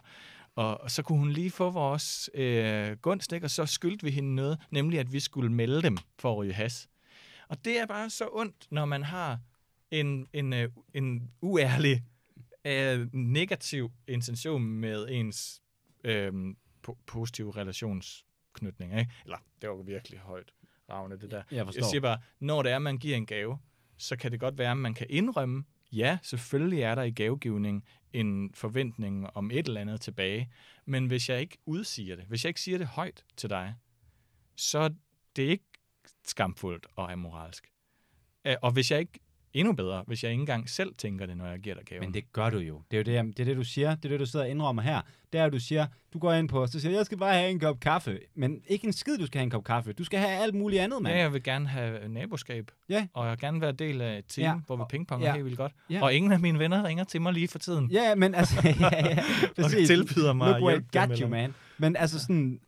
Og, 0.55 0.81
og 0.81 0.91
så 0.91 1.03
kunne 1.03 1.19
hun 1.19 1.31
lige 1.31 1.51
få 1.51 1.69
vores 1.69 2.29
øh, 2.33 2.91
gunst, 2.97 3.33
ikke? 3.33 3.45
og 3.45 3.51
så 3.51 3.65
skyldte 3.65 4.03
vi 4.05 4.11
hende 4.11 4.35
noget, 4.35 4.59
nemlig 4.71 4.99
at 4.99 5.13
vi 5.13 5.19
skulle 5.19 5.51
melde 5.51 5.81
dem 5.81 5.97
for 6.19 6.31
at 6.31 6.37
ryge 6.37 6.53
has. 6.53 6.87
Og 7.49 7.65
det 7.65 7.79
er 7.79 7.85
bare 7.85 8.09
så 8.09 8.27
ondt, 8.31 8.55
når 8.71 8.85
man 8.85 9.03
har 9.03 9.39
en, 9.99 10.27
en, 10.33 10.53
øh, 10.53 10.69
en 10.93 11.31
uærlig, 11.41 12.03
øh, 12.65 13.07
negativ 13.13 13.91
intention 14.07 14.63
med 14.63 15.07
ens 15.09 15.61
øh, 16.03 16.33
po- 16.87 16.97
positive 17.05 17.51
relationsknytning. 17.55 18.99
Ikke? 18.99 19.11
Eller, 19.25 19.37
det 19.61 19.69
var 19.69 19.75
virkelig 19.83 20.19
højt 20.19 20.51
ravne, 20.89 21.19
det 21.19 21.31
der. 21.31 21.43
Jeg 21.51 21.65
forstår. 21.65 21.79
Jeg 21.81 21.89
siger 21.89 22.01
bare, 22.01 22.19
når 22.39 22.63
det 22.63 22.71
er, 22.71 22.79
man 22.79 22.97
giver 22.97 23.17
en 23.17 23.25
gave, 23.25 23.57
så 23.97 24.15
kan 24.15 24.31
det 24.31 24.39
godt 24.39 24.57
være, 24.57 24.71
at 24.71 24.77
man 24.77 24.93
kan 24.93 25.07
indrømme, 25.09 25.63
ja, 25.91 26.17
selvfølgelig 26.23 26.81
er 26.81 26.95
der 26.95 27.03
i 27.03 27.11
gavegivning 27.11 27.85
en 28.13 28.53
forventning 28.53 29.29
om 29.35 29.51
et 29.51 29.67
eller 29.67 29.81
andet 29.81 30.01
tilbage, 30.01 30.51
men 30.85 31.05
hvis 31.05 31.29
jeg 31.29 31.41
ikke 31.41 31.57
udsiger 31.65 32.15
det, 32.15 32.25
hvis 32.25 32.43
jeg 32.45 32.49
ikke 32.49 32.61
siger 32.61 32.77
det 32.77 32.87
højt 32.87 33.25
til 33.37 33.49
dig, 33.49 33.75
så 34.55 34.79
er 34.79 34.89
det 35.35 35.43
ikke 35.43 35.65
skamfuldt 36.25 36.87
og 36.95 37.11
amoralsk. 37.11 37.67
Øh, 38.45 38.55
Og 38.61 38.71
hvis 38.71 38.91
jeg 38.91 38.99
ikke, 38.99 39.19
endnu 39.55 39.73
bedre, 39.73 40.03
hvis 40.07 40.23
jeg 40.23 40.31
ikke 40.31 40.39
engang 40.41 40.69
selv 40.69 40.93
tænker 40.97 41.25
det, 41.25 41.37
når 41.37 41.45
jeg 41.45 41.59
giver 41.59 41.75
dig 41.75 41.85
gaven. 41.85 42.05
Men 42.05 42.13
det 42.13 42.31
gør 42.33 42.49
du 42.49 42.57
jo. 42.57 42.81
Det 42.91 42.97
er 42.97 42.99
jo 42.99 43.03
det, 43.03 43.13
jeg- 43.13 43.25
det, 43.25 43.39
er 43.39 43.45
det, 43.45 43.57
du 43.57 43.63
siger. 43.63 43.95
Det 43.95 44.05
er 44.05 44.09
det, 44.09 44.19
du 44.19 44.25
sidder 44.25 44.45
og 44.45 44.51
indrømmer 44.51 44.81
her. 44.81 45.01
Det 45.33 45.41
er, 45.41 45.49
du 45.49 45.59
siger, 45.59 45.87
du 46.13 46.19
går 46.19 46.33
ind 46.33 46.49
på, 46.49 46.67
så 46.67 46.79
siger 46.79 46.95
jeg 46.95 47.05
skal 47.05 47.17
bare 47.17 47.33
have 47.33 47.49
en 47.51 47.59
kop 47.59 47.79
kaffe. 47.79 48.19
Men 48.35 48.61
ikke 48.67 48.87
en 48.87 48.93
skid, 48.93 49.17
du 49.17 49.25
skal 49.25 49.39
have 49.39 49.43
en 49.43 49.49
kop 49.49 49.63
kaffe. 49.63 49.93
Du 49.93 50.03
skal 50.03 50.19
have 50.19 50.31
alt 50.43 50.55
muligt 50.55 50.81
andet, 50.81 51.01
mand. 51.01 51.15
Ja, 51.15 51.21
jeg 51.21 51.33
vil 51.33 51.43
gerne 51.43 51.67
have 51.67 52.07
naboskab, 52.09 52.71
Ja. 52.89 53.07
og 53.13 53.23
jeg 53.25 53.31
vil 53.31 53.39
gerne 53.39 53.61
være 53.61 53.71
del 53.71 54.01
af 54.01 54.17
et 54.17 54.25
team, 54.27 54.55
Ja. 54.55 54.59
hvor 54.65 54.75
vi 54.75 54.83
pingponger 54.89 55.27
Ja. 55.27 55.33
helt 55.33 55.45
vildt 55.45 55.57
godt. 55.57 55.71
Ja. 55.89 56.03
Og 56.03 56.13
ingen 56.13 56.31
af 56.31 56.39
mine 56.39 56.59
venner 56.59 56.83
ringer 56.83 57.03
til 57.03 57.21
mig 57.21 57.33
lige 57.33 57.47
for 57.47 57.59
tiden. 57.59 57.91
Ja, 57.91 58.15
men 58.15 58.35
altså, 58.35 58.55
ja, 58.79 59.05
ja, 59.09 59.23
præcis. 59.61 59.87
tilbyder 59.87 60.33
mig 60.33 60.49
Look 60.51 60.63
where 60.63 60.77
it 60.77 60.91
got 60.91 61.17
you, 61.19 61.27
man. 61.29 61.53
Men 61.77 61.95
altså 61.95 62.19
sådan, 62.19 62.59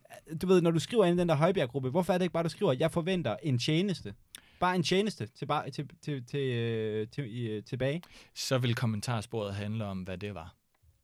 du 0.42 0.46
ved, 0.46 0.60
når 0.62 0.70
du 0.70 0.78
skriver 0.78 1.04
ind 1.04 1.16
i 1.16 1.20
den 1.20 1.28
der 1.28 1.34
Højbjerg-gruppe, 1.34 1.90
hvorfor 1.90 2.12
er 2.12 2.18
det 2.18 2.24
ikke 2.24 2.32
bare, 2.32 2.42
du 2.42 2.48
skriver, 2.48 2.72
jeg 2.72 2.90
forventer 2.90 3.36
en 3.42 3.58
tjeneste? 3.58 4.14
Bare 4.60 4.76
en 4.76 4.82
tjeneste 4.82 5.26
tilbage, 5.26 5.70
til, 5.70 5.88
til, 6.02 6.26
til, 6.26 6.40
øh, 6.40 7.06
til, 7.08 7.24
til, 7.30 7.64
tilbage. 7.64 8.02
så 8.34 8.58
vil 8.58 8.74
kommentarsporet 8.74 9.54
handle 9.54 9.84
om, 9.84 10.02
hvad 10.02 10.18
det 10.18 10.34
var. 10.34 10.54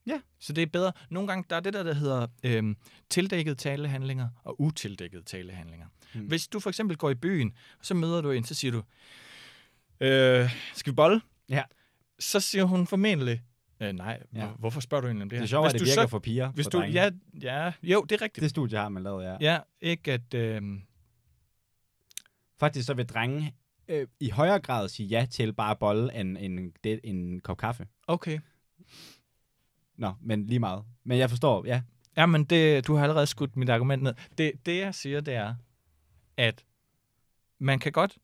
Ja. 0.07 0.21
Så 0.41 0.53
det 0.53 0.63
er 0.63 0.67
bedre. 0.67 0.93
Nogle 1.11 1.29
gange, 1.29 1.45
der 1.51 1.57
er 1.57 1.61
det 1.61 1.73
der, 1.75 1.83
der 1.83 1.95
hedder 1.95 2.27
øhm, 2.45 2.77
tildækkede 3.11 3.55
talehandlinger 3.55 4.29
og 4.45 4.61
utildækkede 4.61 5.23
talehandlinger. 5.23 5.87
Mm. 6.15 6.21
Hvis 6.21 6.49
du 6.49 6.61
for 6.61 6.71
eksempel 6.71 6.97
går 6.97 7.11
i 7.11 7.15
byen, 7.15 7.53
og 7.79 7.87
så 7.87 7.95
møder 7.95 8.21
du 8.21 8.31
en, 8.31 8.45
så 8.45 8.55
siger 8.55 8.73
du, 8.73 8.83
øh, 10.01 10.51
skal 10.75 10.91
vi 10.93 10.95
bolle? 10.95 11.21
Ja. 11.49 11.63
Så 12.19 12.41
siger 12.41 12.65
hun 12.65 12.87
formentlig, 12.87 13.43
øh, 13.81 13.93
nej, 13.93 14.23
Ja. 14.35 14.47
hvorfor 14.47 14.81
spørger 14.81 15.01
du 15.03 15.07
egentlig 15.09 15.23
om 15.23 15.29
det 15.29 15.37
Det 15.37 15.39
her? 15.39 15.45
er 15.45 15.47
sjovt, 15.49 15.67
at 15.67 15.73
det 15.73 15.81
virker 15.81 16.03
så, 16.03 16.07
for 16.09 16.19
piger. 16.19 16.51
Hvis 16.53 16.67
for 16.67 16.71
du, 16.71 16.79
drenge. 16.79 16.95
ja, 17.03 17.11
ja, 17.43 17.73
jo, 17.83 18.03
det 18.03 18.13
er 18.17 18.23
rigtigt. 18.23 18.43
Det 18.43 18.51
studie 18.51 18.79
har 18.79 18.89
man 18.89 19.03
lavet, 19.03 19.25
ja. 19.25 19.37
Ja, 19.41 19.59
ikke 19.81 20.13
at... 20.13 20.35
Øh, 20.35 20.63
Faktisk 22.65 22.87
så 22.87 22.95
vil 22.95 23.07
drenge 23.07 23.55
øh, 23.89 24.07
i 24.21 24.31
højere 24.31 24.61
grad 24.61 24.89
sige 24.89 25.07
ja 25.07 25.27
til 25.31 25.53
bare 25.53 25.77
bolle 25.77 26.21
end 26.21 26.39
en, 26.39 26.73
det, 26.85 27.01
en 27.05 27.41
kop 27.41 27.57
kaffe. 27.57 27.87
okay. 28.07 28.39
Nå, 29.97 30.13
men 30.21 30.47
lige 30.47 30.59
meget. 30.59 30.85
Men 31.05 31.19
jeg 31.19 31.31
forstår, 31.31 31.67
ja. 31.67 31.83
Ja, 32.17 32.27
men 32.27 32.45
det, 32.45 32.87
du 32.87 32.95
har 32.95 33.03
allerede 33.03 33.27
skudt 33.27 33.57
mit 33.57 33.69
argument 33.69 34.03
ned. 34.03 34.15
Det, 34.39 34.53
det 34.67 34.79
jeg 34.79 34.95
siger, 34.95 35.21
det 35.21 35.35
er, 35.35 35.55
at 36.37 36.65
man 37.59 37.79
kan 37.79 37.93
godt, 37.93 38.19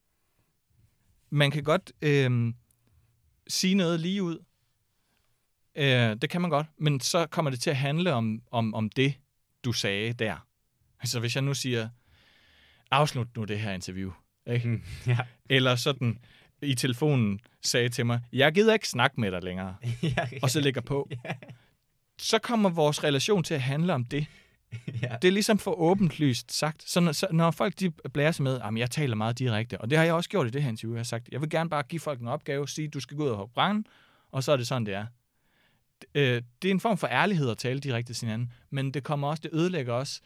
man 1.31 1.51
kan 1.51 1.65
godt 1.65 1.93
øhm, 2.03 2.55
sige 3.49 3.75
noget 3.75 4.01
lige 4.01 4.23
ud. 4.23 4.39
Øh, 5.75 6.17
det 6.23 6.31
kan 6.31 6.41
man 6.41 6.51
godt, 6.51 6.67
men 6.79 7.01
så 7.01 7.27
kommer 7.27 7.51
det 7.51 7.61
til 7.61 7.71
at 7.71 7.77
handle 7.77 8.13
om, 8.15 8.43
om, 8.51 8.75
om 8.75 8.91
det, 8.91 9.15
du 9.65 9.73
sagde 9.73 10.13
der. 10.13 10.47
Så 11.05 11.21
hvis 11.21 11.35
jeg 11.35 11.43
nu 11.43 11.55
siger, 11.55 11.89
afslut 12.91 13.37
nu 13.37 13.45
det 13.45 13.61
her 13.61 13.73
interview, 13.73 14.13
ikke? 14.47 14.69
Mm, 14.69 14.83
ja. 15.07 15.19
eller 15.51 15.77
sådan 15.77 16.19
i 16.63 16.75
telefonen 16.75 17.41
sagde 17.63 17.89
til 17.89 18.07
mig, 18.07 18.21
jeg 18.33 18.53
gider 18.53 18.73
ikke 18.73 18.89
snakke 18.89 19.21
med 19.21 19.31
dig 19.33 19.43
længere, 19.43 19.77
ja, 20.03 20.29
og 20.43 20.51
så 20.51 20.61
lægger 20.61 20.81
på, 20.81 21.11
så 22.19 22.39
kommer 22.39 22.69
vores 22.71 23.05
relation 23.05 23.43
til 23.43 23.55
at 23.55 23.63
handle 23.63 23.95
om 23.95 24.05
det. 24.05 24.27
ja. 25.03 25.17
Det 25.23 25.29
er 25.29 25.33
ligesom 25.33 25.59
for 25.59 25.81
åbent 25.81 26.21
lyst 26.21 26.53
sagt. 26.53 26.91
Så 26.91 27.01
når, 27.01 27.13
så 27.13 27.27
når 27.33 27.51
folk 27.51 27.81
de 27.81 27.91
blærer 27.91 28.33
sig 28.33 28.43
med, 28.43 28.61
at 28.61 28.77
jeg 28.77 28.91
taler 28.91 29.17
meget 29.17 29.39
direkte, 29.39 29.81
og 29.81 29.91
det 29.91 29.99
har 29.99 30.05
jeg 30.05 30.15
også 30.15 30.31
gjort 30.31 30.47
i 30.47 30.51
det 30.51 30.63
her 30.63 30.69
interview, 30.69 30.95
jeg 30.95 30.99
har 30.99 31.05
sagt, 31.05 31.29
jeg 31.33 31.41
vil 31.41 31.51
gerne 31.51 31.71
bare 31.71 31.83
give 31.83 32.01
folk 32.01 32.21
en 32.21 32.29
opgave, 32.29 32.69
sige, 32.69 32.89
du 32.89 33.01
skal 33.01 33.17
gå 33.17 33.25
ud 33.25 33.29
og 33.29 33.37
hugge 33.37 33.53
brænde, 33.55 33.89
og 34.33 34.45
så 34.45 34.53
er 34.53 34.57
det 34.57 34.67
sådan, 34.67 34.87
det 34.87 34.95
er. 34.95 35.07
Øh, 36.15 36.43
Det 36.63 36.69
er 36.69 36.73
en 36.73 36.81
form 36.81 36.99
for 36.99 37.07
ærlighed 37.07 37.51
at 37.51 37.59
tale 37.59 37.81
direkte 37.81 38.15
til 38.15 38.27
hinanden, 38.27 38.53
men 38.71 38.91
det 38.95 39.03
kommer 39.05 39.29
også, 39.29 39.41
det 39.41 39.51
ødelægger 39.53 39.93
også 39.93 40.21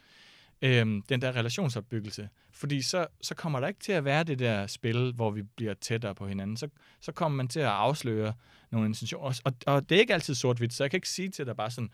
øhm, 0.61 1.01
den 1.01 1.21
der 1.21 1.35
relationsopbyggelse. 1.35 2.29
Fordi 2.51 2.81
så, 2.81 3.07
så 3.21 3.35
kommer 3.35 3.59
der 3.59 3.67
ikke 3.67 3.79
til 3.79 3.91
at 3.91 4.05
være 4.05 4.23
det 4.23 4.39
der 4.39 4.67
spil, 4.67 5.13
hvor 5.13 5.31
vi 5.31 5.43
bliver 5.43 5.73
tættere 5.73 6.15
på 6.15 6.27
hinanden. 6.27 6.57
Så, 6.57 6.69
så 7.01 7.11
kommer 7.11 7.35
man 7.35 7.47
til 7.47 7.59
at 7.59 7.65
afsløre 7.65 8.33
nogle 8.71 8.87
intentioner. 8.87 9.41
Og, 9.43 9.53
og 9.65 9.89
det 9.89 9.95
er 9.95 9.99
ikke 9.99 10.13
altid 10.13 10.35
sort-hvidt, 10.35 10.73
så 10.73 10.83
jeg 10.83 10.91
kan 10.91 10.97
ikke 10.97 11.09
sige 11.09 11.29
til 11.29 11.45
dig 11.45 11.55
bare 11.55 11.71
sådan, 11.71 11.89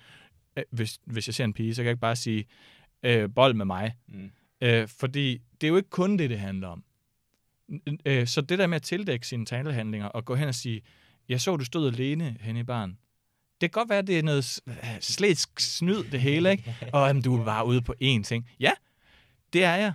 øh, 0.58 0.64
hvis, 0.72 1.00
hvis 1.06 1.28
jeg 1.28 1.36
ser 1.36 1.44
en 1.44 1.54
pige, 1.54 1.76
så 1.76 1.82
kan 1.82 1.86
jeg 1.86 1.92
ikke 1.92 2.02
bare 2.02 2.16
sige, 2.16 2.46
øh, 3.04 3.30
bold 3.36 3.54
med 3.54 3.66
mig. 3.66 3.96
Mm. 4.08 4.32
Øh, 4.62 4.88
fordi 4.88 5.42
det 5.62 5.68
er 5.68 5.70
jo 5.70 5.78
ikke 5.78 5.90
kun 5.90 6.18
det, 6.18 6.30
det 6.30 6.40
handler 6.40 6.68
om. 6.68 6.84
Øh, 8.06 8.28
så 8.28 8.42
det 8.42 8.60
der 8.60 8.68
med 8.68 8.76
at 8.76 8.82
tildække 8.82 9.28
sine 9.28 9.46
talehandlinger 9.46 10.08
og 10.08 10.26
gå 10.26 10.36
hen 10.36 10.48
og 10.48 10.56
sige, 10.56 10.82
jeg 11.30 11.42
så, 11.42 11.56
du 11.56 11.66
stod 11.66 11.94
alene 11.94 12.38
hen 12.40 12.58
i 12.58 12.64
barn. 12.64 12.98
Det 13.62 13.72
kan 13.72 13.80
godt 13.80 13.90
være, 13.90 14.00
at 14.00 14.08
det 14.08 14.20
er 14.20 14.24
noget 14.24 14.46
slet 14.46 14.64
slætsk 15.00 15.60
snyd, 15.60 16.04
det 16.04 16.22
hele, 16.22 16.52
ikke? 16.52 16.76
Og 16.94 17.08
jamen, 17.08 17.22
du 17.24 17.42
er 17.42 17.46
bare 17.46 17.66
ude 17.66 17.82
på 17.82 17.94
én 18.04 18.24
ting. 18.24 18.50
Ja, 18.60 18.72
det 19.54 19.64
er 19.64 19.76
jeg. 19.76 19.94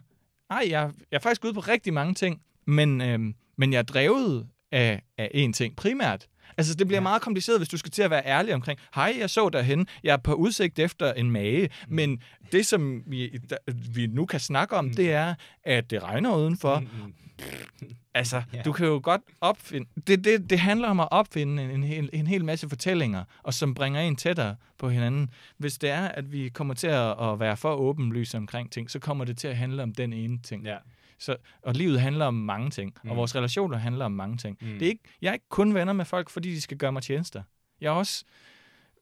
Ej, 0.51 0.67
jeg, 0.71 0.91
jeg 1.11 1.17
er 1.17 1.21
faktisk 1.21 1.45
ude 1.45 1.55
på 1.55 1.61
rigtig 1.61 1.93
mange 1.95 2.15
ting, 2.15 2.41
men, 2.67 3.01
øhm, 3.01 3.35
men 3.59 3.73
jeg 3.73 3.79
er 3.79 3.83
drevet 3.83 4.47
af, 4.73 5.03
af 5.19 5.31
én 5.35 5.53
ting 5.53 5.77
primært. 5.77 6.27
Altså, 6.59 6.75
det 6.75 6.87
bliver 6.87 6.97
Ja. 7.01 7.03
meget 7.03 7.23
kompliceret, 7.23 7.59
hvis 7.61 7.69
du 7.69 7.77
skal 7.77 7.91
til 7.91 8.03
at 8.03 8.11
være 8.11 8.27
ærlig 8.27 8.55
omkring, 8.55 8.79
hej, 8.95 9.17
jeg 9.19 9.31
så 9.31 9.49
derhen, 9.49 9.87
jeg 10.05 10.13
er 10.13 10.17
på 10.17 10.35
udsigt 10.35 10.79
efter 10.79 11.13
en 11.13 11.31
mage, 11.31 11.69
mm. 11.89 11.95
men 11.95 12.23
det, 12.53 12.67
som 12.67 13.03
vi, 13.07 13.29
der, 13.51 13.57
vi 13.95 14.07
nu 14.07 14.27
kan 14.27 14.41
snakke 14.41 14.77
om, 14.77 14.85
Mm. 14.85 14.95
det 14.95 15.13
er, 15.13 15.35
at 15.65 15.91
det 15.91 16.03
regner 16.03 16.37
udenfor. 16.37 16.79
Mm. 16.81 16.87
Mm, 17.05 17.15
Altså, 18.15 18.43
ja. 18.53 18.63
du 18.63 18.73
kan 18.73 18.87
jo 18.87 19.01
godt 19.03 19.21
opfinde... 19.41 19.89
Det, 20.07 20.25
det, 20.25 20.51
det 20.51 20.59
handler 20.59 20.89
om 20.89 21.01
at 21.01 21.09
opfinde 21.11 21.63
en, 21.63 21.71
en, 21.71 21.85
hel, 21.85 22.11
en 22.13 22.27
hel 22.27 22.45
masse 22.45 22.69
fortællinger, 22.69 23.25
og 23.43 23.55
som 23.55 23.75
bringer 23.75 24.01
en 24.01 24.17
tættere 24.17 24.57
på 24.79 24.89
hinanden. 24.91 25.31
Hvis 25.59 25.79
det 25.79 25.91
er, 25.91 26.09
at 26.09 26.33
vi 26.33 26.49
kommer 26.49 26.75
til 26.75 26.87
at, 26.87 27.23
at 27.33 27.41
være 27.41 27.57
for 27.57 27.75
åbenlyse 27.75 28.37
omkring 28.37 28.73
ting, 28.73 28.91
så 28.91 28.99
kommer 28.99 29.25
det 29.25 29.39
til 29.39 29.49
at 29.49 29.57
handle 29.57 29.83
om 29.83 29.95
den 29.95 30.13
ene 30.13 30.39
ting. 30.39 30.65
ja. 30.65 30.77
Så, 31.19 31.37
og 31.63 31.75
livet 31.75 32.01
handler 32.01 32.25
om 32.27 32.35
mange 32.35 32.71
ting, 32.71 32.95
Mm. 33.05 33.11
og 33.11 33.17
vores 33.17 33.35
relationer 33.37 33.77
handler 33.79 34.05
om 34.05 34.13
mange 34.13 34.37
ting. 34.37 34.59
Mm. 34.61 34.67
Det 34.79 34.83
er 34.83 34.87
ikke, 34.91 35.05
jeg 35.23 35.29
er 35.29 35.33
ikke 35.33 35.49
kun 35.49 35.75
venner 35.75 35.93
med 35.93 36.05
folk, 36.05 36.31
fordi 36.31 36.51
de 36.51 36.61
skal 36.61 36.77
gøre 36.77 36.93
mig 36.93 37.03
tjenester. 37.03 37.43
Jeg 37.81 37.87
er 37.89 37.91
også 37.93 38.25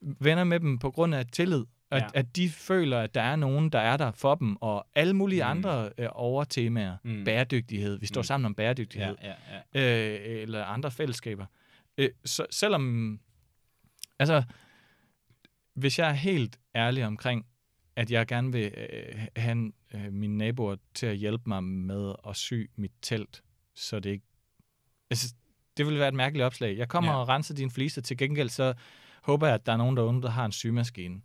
venner 0.01 0.43
med 0.43 0.59
dem 0.59 0.79
på 0.79 0.91
grund 0.91 1.15
af 1.15 1.25
tillid. 1.27 1.65
At, 1.91 2.01
Ja. 2.01 2.03
ja. 2.13 2.19
at 2.19 2.35
de 2.35 2.49
føler, 2.49 2.99
at 2.99 3.15
der 3.15 3.21
er 3.21 3.35
nogen, 3.35 3.69
der 3.69 3.79
er 3.79 3.97
der 3.97 4.11
for 4.11 4.35
dem, 4.35 4.55
og 4.55 4.87
alle 4.95 5.13
mulige 5.13 5.43
Mm. 5.43 5.49
andre 5.49 5.89
øh, 5.97 6.07
overtemaer. 6.11 6.97
Mm. 7.03 7.23
Bæredygtighed. 7.25 7.99
Vi 7.99 8.05
står 8.05 8.21
Mm. 8.21 8.23
sammen 8.23 8.45
om 8.45 8.51
Ja, 8.51 8.55
bæredygtighed. 8.55 9.15
ja, 9.21 9.33
ja. 9.75 10.15
Øh, 10.15 10.41
eller 10.41 10.65
andre 10.65 10.91
fællesskaber. 10.91 11.45
Øh, 11.97 12.09
så 12.25 12.45
selvom... 12.51 13.19
Altså, 14.19 14.43
hvis 15.75 15.99
jeg 15.99 16.09
er 16.09 16.13
helt 16.13 16.59
ærlig 16.75 17.05
omkring, 17.05 17.45
at 17.95 18.11
jeg 18.11 18.27
gerne 18.27 18.51
vil 18.51 18.73
øh, 18.77 19.19
have 19.35 19.71
øh, 19.95 20.13
mine 20.13 20.37
naboer 20.37 20.75
til 20.93 21.05
at 21.05 21.17
hjælpe 21.17 21.43
mig 21.49 21.63
med 21.63 22.13
at 22.27 22.35
sy 22.35 22.53
mit 22.75 22.91
telt, 23.01 23.43
så 23.75 23.99
det 23.99 24.09
ikke... 24.09 24.25
Altså, 25.09 25.33
det 25.77 25.85
ville 25.85 25.99
være 25.99 26.07
et 26.07 26.13
mærkeligt 26.13 26.45
opslag. 26.45 26.77
Jeg 26.77 26.89
kommer 26.89 27.11
Ja. 27.11 27.17
og 27.17 27.27
renser 27.27 27.55
dine 27.55 27.71
fliser. 27.71 28.01
Til 28.01 28.17
gengæld 28.17 28.49
så 28.49 28.73
håber 29.21 29.47
jeg, 29.47 29.53
at 29.55 29.65
der 29.65 29.71
er 29.73 29.77
nogen 29.77 29.97
derude, 29.97 30.21
der 30.21 30.29
har 30.29 30.45
en 30.45 30.51
symaskine. 30.51 31.21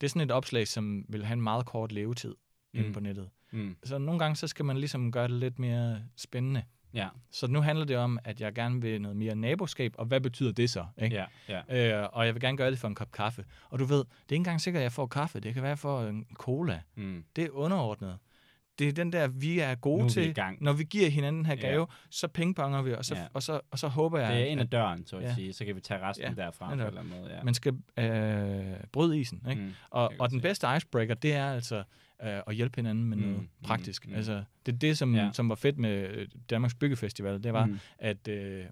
Det 0.00 0.06
er 0.06 0.08
sådan 0.08 0.22
et 0.22 0.30
opslag, 0.30 0.68
som 0.68 1.04
vil 1.08 1.24
have 1.24 1.32
en 1.32 1.42
meget 1.42 1.66
kort 1.66 1.92
levetid 1.92 2.34
mm. 2.74 2.80
inde 2.80 2.92
på 2.92 3.00
nettet. 3.00 3.30
Mm. 3.50 3.76
Så 3.84 3.98
nogle 3.98 4.18
gange, 4.18 4.36
så 4.36 4.46
skal 4.46 4.64
man 4.64 4.78
ligesom 4.78 5.12
gøre 5.12 5.28
det 5.28 5.36
lidt 5.36 5.58
mere 5.58 6.02
spændende. 6.16 6.62
Ja, 6.94 7.08
Så 7.30 7.46
nu 7.46 7.60
handler 7.60 7.84
det 7.84 7.96
om, 7.96 8.18
at 8.24 8.40
jeg 8.40 8.54
gerne 8.54 8.82
vil 8.82 9.00
noget 9.00 9.16
mere 9.16 9.34
naboskab, 9.34 9.94
og 9.98 10.06
hvad 10.06 10.20
betyder 10.20 10.52
det 10.52 10.70
så? 10.70 10.86
Ikke? 11.02 11.16
ja, 11.48 11.60
ja. 11.68 12.00
Øh, 12.02 12.08
og 12.12 12.26
jeg 12.26 12.34
vil 12.34 12.40
gerne 12.40 12.56
gøre 12.56 12.70
det 12.70 12.78
for 12.78 12.88
en 12.88 12.94
kop 12.94 13.12
kaffe. 13.12 13.44
Og 13.70 13.78
du 13.78 13.84
ved, 13.84 13.98
det 13.98 14.04
er 14.04 14.06
ikke 14.32 14.36
engang 14.36 14.60
sikkert, 14.60 14.80
at 14.80 14.82
jeg 14.84 14.92
får 14.92 15.06
kaffe. 15.06 15.40
Det 15.40 15.54
kan 15.54 15.62
være, 15.62 15.70
at 15.72 15.76
jeg 15.76 15.78
får 15.78 16.02
en 16.02 16.26
cola. 16.34 16.80
Mm. 16.96 17.24
Det 17.36 17.44
er 17.44 17.50
underordnet. 17.50 18.18
det 18.78 18.88
er 18.88 18.92
den 18.92 19.12
der, 19.12 19.28
vi 19.28 19.58
er 19.60 19.68
Nu 19.70 19.74
gode 19.80 20.00
er 20.00 20.04
vi 20.04 20.10
til. 20.10 20.34
gang. 20.34 20.62
Når 20.62 20.72
vi 20.72 20.84
giver 20.84 21.10
hinanden 21.10 21.38
den 21.44 21.46
her 21.46 21.54
Ja. 21.62 21.68
gave, 21.68 21.86
så 22.10 22.28
pingponger 22.28 22.82
vi, 22.82 22.92
og 22.94 23.04
så, 23.04 23.14
Ja. 23.14 23.26
og, 23.34 23.42
så, 23.42 23.60
og 23.70 23.78
så 23.78 23.88
håber 23.88 24.18
jeg, 24.18 24.32
Det 24.34 24.40
er 24.42 24.46
ind 24.46 24.60
ad 24.60 24.66
døren, 24.66 25.06
så 25.06 25.16
at 25.16 25.22
Ja. 25.22 25.34
sige. 25.34 25.52
Så 25.52 25.64
kan 25.64 25.76
vi 25.76 25.80
tage 25.80 26.00
resten 26.02 26.26
Ja, 26.36 26.42
derfra 26.44 26.66
på 26.66 26.72
en 26.72 26.78
netop. 26.78 26.92
eller 26.92 27.02
måde. 27.02 27.34
Ja. 27.34 27.42
man 27.42 27.54
skal 27.54 27.74
øh, 27.98 28.76
bryde 28.92 29.18
isen. 29.20 29.42
Ikke? 29.50 29.62
Mm. 29.62 29.72
Og, 29.90 30.12
og 30.18 30.30
den 30.30 30.40
bedste 30.40 30.66
icebreaker, 30.76 31.14
det 31.14 31.32
er 31.34 31.50
altså 31.52 31.82
øh, 32.22 32.40
at 32.46 32.54
hjælpe 32.54 32.76
hinanden 32.76 33.04
med 33.04 33.16
Mm, 33.16 33.22
noget 33.22 33.40
mm, 33.40 33.48
praktisk. 33.62 34.06
mm. 34.08 34.14
Altså, 34.14 34.44
det 34.66 34.74
er 34.74 34.78
det, 34.78 34.98
som, 34.98 35.14
Ja. 35.14 35.30
som 35.32 35.48
var 35.48 35.54
fedt 35.54 35.78
med 35.78 36.08
øh, 36.08 36.28
Danmarks 36.50 36.74
Byggefestival, 36.74 37.42
det 37.44 37.52
var. 37.52 37.66
Mm. 37.66 37.78
at 37.98 38.28
øh, 38.28 38.64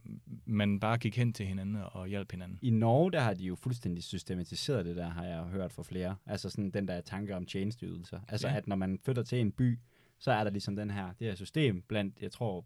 man 0.45 0.81
bare 0.81 0.99
gik 0.99 1.17
hen 1.17 1.33
til 1.33 1.47
hinanden 1.47 1.77
og 1.77 2.07
hjalp 2.09 2.31
hinanden. 2.31 2.59
I 2.63 2.71
Norge, 2.71 3.13
der 3.13 3.21
har 3.21 3.35
de 3.35 3.45
jo 3.45 3.55
fuldstændig 3.55 4.05
systematiseret 4.05 4.85
det 4.87 4.97
der, 4.97 5.09
har 5.09 5.25
jeg 5.25 5.43
hørt 5.45 5.73
fra 5.73 5.83
flere. 5.83 6.17
Altså 6.27 6.51
sådan 6.51 6.71
den 6.71 6.89
der 6.89 7.01
tanke 7.01 7.37
om 7.37 7.47
tjenesteydelser. 7.47 8.21
Altså 8.29 8.49
Ja. 8.49 8.57
at 8.57 8.67
når 8.67 8.77
man 8.77 8.99
flytter 9.05 9.23
til 9.23 9.41
en 9.41 9.53
by, 9.53 9.79
så 10.19 10.31
er 10.33 10.45
der 10.45 10.51
ligesom 10.51 10.77
den 10.77 10.91
her, 10.91 11.13
det 11.19 11.27
her 11.27 11.35
system 11.35 11.83
blandt, 11.83 12.23
jeg 12.23 12.33
tror, 12.33 12.65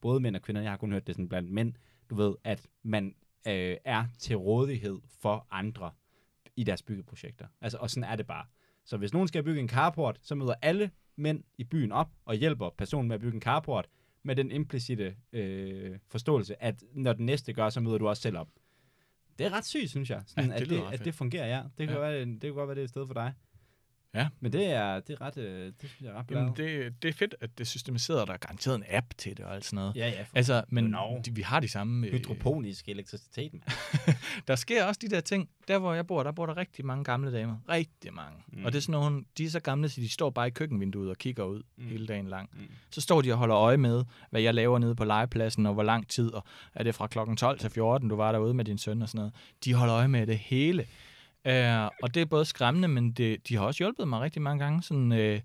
både 0.00 0.20
mænd 0.20 0.36
og 0.36 0.42
kvinder, 0.42 0.62
jeg 0.62 0.70
har 0.70 0.76
kun 0.76 0.92
hørt 0.92 1.06
det 1.06 1.14
sådan 1.14 1.28
blandt 1.28 1.50
mænd, 1.50 1.72
du 2.10 2.14
ved, 2.14 2.34
at 2.44 2.66
man 2.82 3.14
øh, 3.48 3.76
er 3.84 4.04
til 4.18 4.36
rådighed 4.36 4.98
for 5.20 5.46
andre 5.50 5.90
i 6.56 6.64
deres 6.64 6.82
byggeprojekter. 6.82 7.46
Altså, 7.60 7.78
og 7.78 7.90
sådan 7.90 8.10
er 8.10 8.16
det 8.16 8.26
bare. 8.26 8.46
Så 8.88 8.96
hvis 8.96 9.12
nogen 9.12 9.28
skal 9.28 9.42
bygge 9.42 9.60
en 9.60 9.68
carport, 9.68 10.18
så 10.22 10.34
møder 10.34 10.54
alle 10.62 10.90
mænd 11.16 11.44
i 11.58 11.64
byen 11.64 11.92
op 11.92 12.10
og 12.24 12.34
hjælper 12.34 12.70
personen 12.78 13.08
med 13.08 13.14
at 13.14 13.20
bygge 13.20 13.34
en 13.34 13.42
carport 13.42 13.88
med 14.22 14.36
den 14.36 14.50
implicite 14.50 15.16
øh, 15.32 15.98
forståelse, 16.10 16.62
at 16.62 16.82
når 16.92 17.12
den 17.12 17.26
næste 17.26 17.52
gør, 17.52 17.70
så 17.70 17.80
møder 17.80 17.98
du 17.98 18.08
også 18.08 18.22
selv 18.22 18.38
op. 18.38 18.48
Det 19.38 19.46
er 19.46 19.52
ret 19.52 19.66
sygt, 19.66 19.90
synes 19.90 20.10
jeg, 20.10 20.22
sådan, 20.26 20.50
Ja, 20.50 20.56
det 20.56 20.62
at, 20.62 20.70
det, 20.70 20.82
at 20.92 21.04
det 21.04 21.14
fungerer, 21.14 21.46
ja. 21.46 21.62
Det 21.78 21.88
kan, 21.88 21.96
Ja. 21.96 22.00
Være, 22.02 22.24
det 22.24 22.40
kan 22.40 22.52
godt 22.54 22.68
være, 22.68 22.74
det 22.74 22.80
er 22.80 22.84
et 22.84 22.90
sted 22.90 23.06
for 23.06 23.14
dig. 23.14 23.32
Ja. 24.14 24.28
Men 24.40 24.52
det 24.52 24.66
er, 24.66 25.00
det 25.00 25.16
er 25.20 25.20
ret, 25.20 25.38
øh, 25.38 25.66
det 25.66 25.74
synes 25.78 26.00
jeg 26.00 26.08
er 26.08 26.18
ret 26.18 26.30
Jamen, 26.30 26.56
det, 26.56 27.02
det 27.02 27.08
er 27.08 27.12
fedt, 27.12 27.34
at 27.40 27.50
det 27.58 27.64
er 27.64 27.68
systematiseret, 27.68 28.20
og 28.20 28.26
der 28.26 28.32
er 28.32 28.36
garanteret 28.36 28.76
en 28.76 28.84
app 28.88 29.06
til 29.18 29.36
det 29.36 29.44
og 29.44 29.54
alt 29.54 29.64
sådan 29.64 29.76
noget. 29.76 29.96
Ja, 29.96 30.08
ja. 30.08 30.22
For 30.22 30.36
Altså, 30.36 30.64
men 30.68 30.84
Nå. 30.84 31.20
de, 31.24 31.34
vi 31.34 31.42
har 31.42 31.60
de 31.60 31.68
samme... 31.68 32.06
øh, 32.06 32.12
hydroponisk 32.12 32.88
elektricitet, 32.88 33.52
man. 33.52 33.62
Der 34.48 34.56
sker 34.56 34.84
også 34.84 34.98
de 35.02 35.08
der 35.08 35.20
ting. 35.20 35.48
Der, 35.68 35.78
hvor 35.78 35.94
jeg 35.94 36.06
bor, 36.06 36.22
der 36.22 36.32
bor 36.32 36.46
der 36.46 36.56
rigtig 36.56 36.86
mange 36.86 37.04
gamle 37.04 37.32
damer. 37.32 37.56
Rigtig 37.68 38.14
mange. 38.14 38.38
Mm. 38.52 38.64
Og 38.64 38.72
det 38.72 38.78
er 38.78 38.82
sådan 38.82 38.92
nogle, 38.92 39.24
de 39.38 39.44
er 39.44 39.50
så 39.50 39.60
gamle, 39.60 39.88
så 39.88 40.00
de 40.00 40.08
står 40.08 40.30
bare 40.30 40.46
i 40.46 40.50
køkkenvinduet 40.50 41.10
og 41.10 41.16
kigger 41.16 41.44
ud. 41.44 41.62
Mm. 41.76 41.86
hele 41.88 42.06
dagen 42.06 42.28
lang. 42.28 42.50
Mm. 42.52 42.60
Så 42.90 43.00
står 43.00 43.20
de 43.20 43.32
og 43.32 43.38
holder 43.38 43.56
øje 43.56 43.76
med, 43.76 44.04
hvad 44.30 44.40
jeg 44.40 44.54
laver 44.54 44.78
nede 44.78 44.94
på 44.94 45.04
legepladsen, 45.04 45.66
og 45.66 45.74
hvor 45.74 45.82
lang 45.82 46.08
tid, 46.08 46.32
og 46.32 46.44
er 46.74 46.82
det 46.82 46.94
fra 46.94 47.06
klokken 47.06 47.36
12 47.36 47.58
til 47.58 47.70
14, 47.70 48.08
du 48.08 48.16
var 48.16 48.32
derude 48.32 48.54
med 48.54 48.64
din 48.64 48.78
søn 48.78 49.02
og 49.02 49.08
sådan 49.08 49.18
noget. 49.18 49.34
De 49.64 49.74
holder 49.74 49.96
øje 49.96 50.08
med 50.08 50.26
det 50.26 50.38
hele. 50.38 50.86
Uh, 51.44 51.90
og 52.02 52.14
det 52.14 52.16
er 52.16 52.24
både 52.24 52.44
skræmmende, 52.44 52.88
men 52.88 53.12
det, 53.12 53.48
de 53.48 53.56
har 53.56 53.64
også 53.64 53.78
hjulpet 53.84 54.08
mig 54.08 54.20
rigtig 54.20 54.42
mange 54.42 54.64
gange. 54.64 54.82
Sådan, 54.82 55.12
uh, 55.12 55.40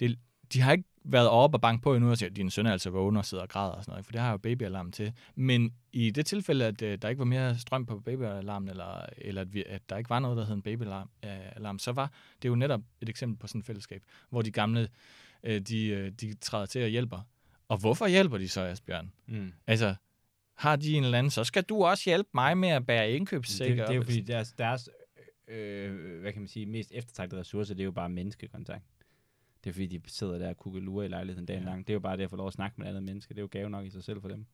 det, 0.00 0.18
de 0.52 0.60
har 0.60 0.72
ikke 0.72 0.84
været 1.04 1.28
oppe 1.28 1.56
og 1.56 1.60
banke 1.60 1.82
på 1.82 1.94
endnu 1.94 2.10
og 2.10 2.18
sige, 2.18 2.28
at 2.28 2.36
din 2.36 2.50
søn 2.50 2.66
er 2.66 2.72
altså 2.72 2.90
vågen 2.90 3.16
og 3.16 3.24
sidder 3.24 3.42
og 3.42 3.48
græder 3.48 3.72
og 3.72 3.84
sådan 3.84 3.92
noget, 3.92 4.04
for 4.04 4.12
det 4.12 4.20
har 4.20 4.30
jo 4.30 4.36
babyalarm 4.36 4.92
til. 4.92 5.12
Men 5.34 5.74
i 5.92 6.10
det 6.10 6.26
tilfælde, 6.26 6.66
at 6.66 6.82
uh, 6.82 6.88
der 7.02 7.08
ikke 7.08 7.18
var 7.18 7.24
mere 7.24 7.58
strøm 7.58 7.86
på 7.86 8.00
babyalarmen, 8.00 8.68
eller, 8.68 9.06
eller 9.18 9.40
at, 9.40 9.54
vi, 9.54 9.64
at 9.66 9.82
der 9.88 9.96
ikke 9.96 10.10
var 10.10 10.18
noget, 10.18 10.36
der 10.36 10.44
hed 10.44 10.54
en 10.54 10.62
babyalarm, 10.62 11.10
uh, 11.22 11.56
alarm, 11.56 11.78
så 11.78 11.92
var 11.92 12.12
det 12.42 12.48
jo 12.48 12.54
netop 12.54 12.80
et 13.00 13.08
eksempel 13.08 13.38
på 13.38 13.46
sådan 13.46 13.58
et 13.58 13.66
fællesskab, 13.66 14.02
hvor 14.30 14.42
de 14.42 14.50
gamle, 14.50 14.88
uh, 15.48 15.56
de, 15.56 16.02
uh, 16.02 16.12
de 16.20 16.34
træder 16.34 16.66
til 16.66 16.82
og 16.82 16.88
hjælper. 16.88 17.20
Og 17.68 17.78
hvorfor 17.78 18.06
hjælper 18.06 18.38
de 18.38 18.48
så, 18.48 18.60
Asbjørn? 18.60 19.12
Mm. 19.26 19.52
Altså, 19.66 19.94
har 20.56 20.76
de 20.76 20.96
en 20.96 21.04
eller 21.04 21.18
anden, 21.18 21.30
så 21.30 21.44
skal 21.44 21.62
du 21.62 21.84
også 21.84 22.02
hjælpe 22.06 22.28
mig 22.34 22.58
med 22.58 22.68
at 22.68 22.86
bære 22.86 23.08
Det, 23.08 23.14
indkøbssække 23.14 23.82
det 23.82 23.90
er 23.90 23.94
jo 23.94 24.02
fordi, 24.02 24.20
deres, 24.20 24.52
deres 24.52 24.88
øh, 25.50 26.20
hvad 26.20 26.32
kan 26.32 26.42
man 26.42 26.48
sige, 26.48 26.66
mest 26.66 26.92
eftertragtede 26.94 27.40
ressourcer, 27.40 27.74
det 27.74 27.82
er 27.82 27.84
jo 27.84 27.90
bare 27.92 28.08
menneskekontakt. 28.08 28.84
Det 29.64 29.70
er 29.70 29.74
fordi, 29.74 29.86
de 29.86 30.00
sidder 30.06 30.38
der 30.38 30.48
og 30.48 30.56
kukkelurer 30.56 31.04
i 31.04 31.08
lejligheden 31.08 31.46
dagen 31.46 31.62
Ja. 31.62 31.68
lang. 31.68 31.86
Det 31.86 31.92
er 31.92 31.94
jo 31.94 32.00
bare 32.00 32.16
det 32.16 32.22
at 32.24 32.30
få 32.30 32.36
lov 32.36 32.46
at 32.46 32.52
snakke 32.52 32.74
med 32.78 32.86
et 32.86 32.88
andet 32.88 33.02
menneske. 33.02 33.34
Det 33.34 33.38
er 33.38 33.42
jo 33.42 33.48
gave 33.50 33.70
nok 33.70 33.86
i 33.86 33.90
sig 33.90 34.04
selv 34.04 34.20
for 34.20 34.28
dem. 34.28 34.46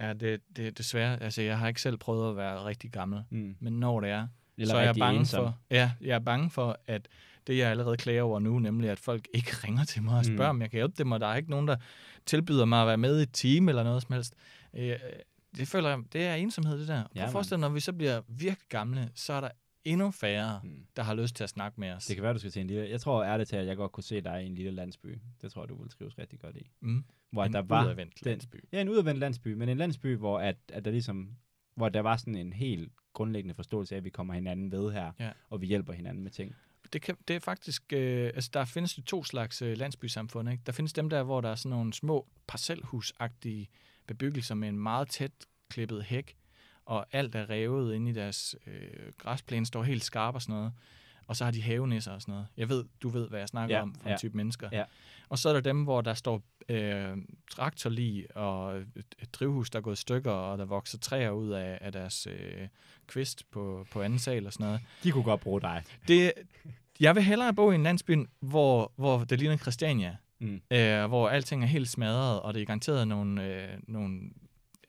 Ja, 0.00 0.12
det, 0.12 0.40
det 0.56 0.78
desværre. 0.78 1.22
Altså, 1.22 1.42
jeg 1.42 1.58
har 1.58 1.68
ikke 1.68 1.80
selv 1.82 1.96
prøvet 1.96 2.30
at 2.30 2.36
være 2.36 2.64
rigtig 2.64 2.90
gammel. 2.92 3.22
Mm. 3.30 3.56
Men 3.60 3.72
når 3.72 4.00
det 4.00 4.10
er, 4.10 4.26
Eller 4.58 4.74
så 4.74 4.78
er 4.78 4.82
jeg 4.84 4.94
bange 4.98 5.20
ensom. 5.20 5.44
for, 5.44 5.58
ja, 5.70 5.92
jeg 6.00 6.14
er 6.14 6.18
bange 6.18 6.50
for, 6.50 6.78
at 6.86 7.08
det, 7.46 7.58
jeg 7.58 7.70
allerede 7.70 7.96
klager 7.96 8.22
over 8.22 8.38
nu, 8.40 8.58
nemlig 8.58 8.90
at 8.90 8.98
folk 8.98 9.28
ikke 9.34 9.50
ringer 9.64 9.84
til 9.84 10.02
mig 10.02 10.18
og 10.18 10.24
spørger, 10.24 10.52
Mm. 10.52 10.56
om 10.56 10.62
jeg 10.62 10.70
kan 10.70 10.78
hjælpe 10.78 10.94
dem, 10.98 11.12
og 11.12 11.20
der 11.20 11.26
er 11.26 11.36
ikke 11.36 11.50
nogen, 11.50 11.68
der 11.68 11.76
tilbyder 12.26 12.64
mig 12.64 12.80
at 12.80 12.86
være 12.86 12.96
med 12.98 13.18
i 13.20 13.22
et 13.22 13.30
team 13.32 13.68
eller 13.68 13.82
noget 13.82 14.02
som 14.02 14.12
helst. 14.12 14.34
Øh, 14.74 14.96
det 15.56 15.68
føler 15.68 15.88
jeg, 15.88 15.98
det 16.12 16.22
er 16.26 16.34
ensomhed, 16.34 16.78
det 16.78 16.88
der. 16.88 16.94
Ja, 16.94 17.02
Ja, 17.14 17.20
mand. 17.22 17.32
forestil 17.32 17.50
dig, 17.54 17.60
når 17.60 17.68
vi 17.68 17.80
så 17.80 17.92
bliver 17.92 18.20
virkelig 18.28 18.68
gamle, 18.68 19.10
så 19.14 19.32
er 19.32 19.40
der 19.40 19.48
endnu 19.84 20.10
færre, 20.10 20.60
Mm. 20.64 20.86
der 20.96 21.02
har 21.02 21.14
lyst 21.14 21.36
til 21.36 21.44
at 21.44 21.50
snakke 21.50 21.80
med 21.80 21.90
os. 21.92 22.06
Det 22.06 22.16
kan 22.16 22.22
være, 22.22 22.32
du 22.32 22.38
skal 22.38 22.50
til 22.50 22.60
en 22.60 22.66
lille... 22.66 22.88
Jeg 22.90 23.00
tror 23.00 23.24
ærligt 23.24 23.48
til, 23.48 23.56
at 23.56 23.66
jeg 23.66 23.76
godt 23.76 23.92
kunne 23.92 24.04
se 24.04 24.20
dig 24.20 24.42
i 24.42 24.46
en 24.46 24.54
lille 24.54 24.70
landsby. 24.70 25.18
Det 25.42 25.52
tror 25.52 25.62
jeg, 25.62 25.68
du 25.68 25.74
ville 25.76 25.88
trives 25.90 26.18
rigtig 26.18 26.40
godt 26.40 26.56
i. 26.56 26.70
mm. 26.80 27.04
Hvor 27.30 27.44
en 27.44 27.52
der 27.52 27.62
var 27.62 27.84
udadvendt 27.84 28.14
den- 28.24 28.30
landsby. 28.30 28.56
Ja, 28.72 28.80
en 28.80 28.88
udadvendt 28.88 29.20
landsby, 29.20 29.48
men 29.54 29.68
en 29.68 29.78
landsby, 29.78 30.16
hvor, 30.16 30.38
at, 30.38 30.56
at 30.68 30.84
der 30.84 30.90
ligesom, 30.90 31.36
hvor 31.74 31.88
der 31.88 32.00
var 32.00 32.16
sådan 32.16 32.36
en 32.36 32.52
helt 32.52 32.92
grundlæggende 33.12 33.54
forståelse 33.54 33.94
af, 33.94 33.96
at 33.96 34.04
vi 34.04 34.10
kommer 34.10 34.34
hinanden 34.34 34.72
ved 34.72 34.92
her, 34.92 35.12
Ja. 35.20 35.30
og 35.50 35.60
vi 35.60 35.66
hjælper 35.66 35.92
hinanden 35.92 36.22
med 36.22 36.30
ting. 36.30 36.54
Det, 36.92 37.02
kan, 37.02 37.16
det 37.28 37.36
er 37.36 37.40
faktisk, 37.40 37.92
øh, 37.92 38.26
altså 38.34 38.50
der 38.52 38.64
findes 38.64 39.00
to 39.06 39.24
slags 39.24 39.62
øh, 39.62 39.76
landsbysamfund. 39.78 40.50
Ikke? 40.50 40.62
Der 40.66 40.72
findes 40.72 40.92
dem 40.92 41.10
der, 41.10 41.22
hvor 41.22 41.40
der 41.40 41.48
er 41.48 41.54
sådan 41.54 41.70
nogle 41.76 41.92
små 41.92 42.26
parcelhusagtige 42.46 43.68
bebyggelser 44.06 44.54
med 44.54 44.68
en 44.68 44.78
meget 44.78 45.08
tæt 45.08 45.32
klippet 45.70 46.04
hæk, 46.04 46.36
og 46.86 47.06
alt 47.12 47.34
er 47.34 47.50
revet 47.50 47.94
inde 47.94 48.10
i 48.10 48.14
deres 48.14 48.56
øh, 48.66 49.12
græsplæne, 49.18 49.66
står 49.66 49.82
helt 49.82 50.04
skarp 50.04 50.34
og 50.34 50.42
sådan 50.42 50.54
noget. 50.54 50.72
Og 51.26 51.36
så 51.36 51.44
har 51.44 51.50
de 51.50 51.62
havenisser 51.62 52.12
og 52.12 52.22
sådan 52.22 52.32
noget. 52.32 52.46
Jeg 52.56 52.68
ved, 52.68 52.84
du 53.02 53.08
ved, 53.08 53.28
hvad 53.28 53.38
jeg 53.38 53.48
snakker 53.48 53.76
Ja, 53.76 53.82
om 53.82 53.94
for 53.94 54.08
ja, 54.08 54.12
en 54.14 54.18
type 54.18 54.36
mennesker. 54.36 54.68
ja. 54.72 54.84
Og 55.28 55.38
så 55.38 55.48
er 55.48 55.52
der 55.52 55.60
dem, 55.60 55.82
hvor 55.84 56.00
der 56.00 56.14
står 56.14 56.42
øh, 56.68 57.16
traktorlig 57.50 58.36
og 58.36 58.76
et, 58.78 59.28
drivhus, 59.32 59.70
der 59.70 59.78
er 59.78 59.82
gået 59.82 59.96
i 59.96 60.00
stykker, 60.00 60.30
og 60.30 60.58
der 60.58 60.64
vokser 60.64 60.98
træer 60.98 61.30
ud 61.30 61.48
af, 61.50 61.78
af 61.80 61.92
deres 61.92 62.26
øh, 62.26 62.68
kvist 63.06 63.50
på, 63.50 63.86
på 63.92 64.02
anden 64.02 64.18
sal 64.18 64.46
og 64.46 64.52
sådan 64.52 64.66
noget. 64.66 64.80
De 65.04 65.10
kunne 65.10 65.24
godt 65.24 65.40
bruge 65.40 65.60
dig. 65.60 65.82
Det, 66.08 66.32
jeg 67.00 67.14
vil 67.14 67.22
hellere 67.22 67.54
bo 67.54 67.70
i 67.70 67.74
en 67.74 67.82
landsby, 67.82 68.26
hvor, 68.40 68.92
hvor 68.96 69.18
det 69.24 69.38
ligner 69.38 69.56
Christiania, 69.56 70.16
Mm. 70.38 70.60
øh, 70.70 71.04
hvor 71.06 71.28
alting 71.28 71.62
er 71.62 71.66
helt 71.66 71.88
smadret, 71.88 72.40
og 72.40 72.54
det 72.54 72.62
er 72.62 72.66
garanteret 72.66 73.08
nogle, 73.08 73.44
øh, 73.44 73.68
nogle 73.88 74.20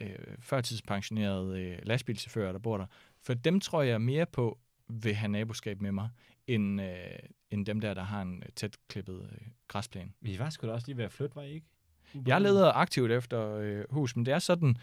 øh, 0.01 0.15
førtidspensionerede 0.39 1.61
øh, 1.61 1.77
lastbilchauffører, 1.83 2.51
der 2.51 2.59
bor 2.59 2.77
der. 2.77 2.85
For 3.21 3.33
dem 3.33 3.59
tror 3.59 3.81
jeg 3.81 4.01
mere 4.01 4.25
på 4.25 4.59
vil 4.87 5.13
have 5.13 5.31
naboskab 5.31 5.81
med 5.81 5.91
mig, 5.91 6.09
end, 6.47 6.81
øh, 6.81 6.89
end 7.51 7.65
dem 7.65 7.79
der, 7.81 7.93
der 7.93 8.03
har 8.03 8.21
en 8.21 8.43
øh, 8.45 8.49
tæt 8.55 8.77
klippet 8.87 9.29
øh, 9.31 9.47
græsplæne. 9.67 10.11
Men 10.21 10.31
I 10.31 10.39
var 10.39 10.49
sgu 10.49 10.67
da 10.67 10.71
også 10.71 10.87
lige 10.87 10.97
ved 10.97 11.05
at 11.05 11.11
flytte, 11.11 11.35
var 11.35 11.41
I 11.41 11.53
ikke? 11.53 11.67
Jeg 12.25 12.41
leder 12.41 12.71
aktivt 12.71 13.11
efter 13.11 13.55
øh, 13.55 13.85
hus, 13.89 14.15
men 14.15 14.25
det 14.25 14.33
er 14.33 14.39
sådan 14.39 14.77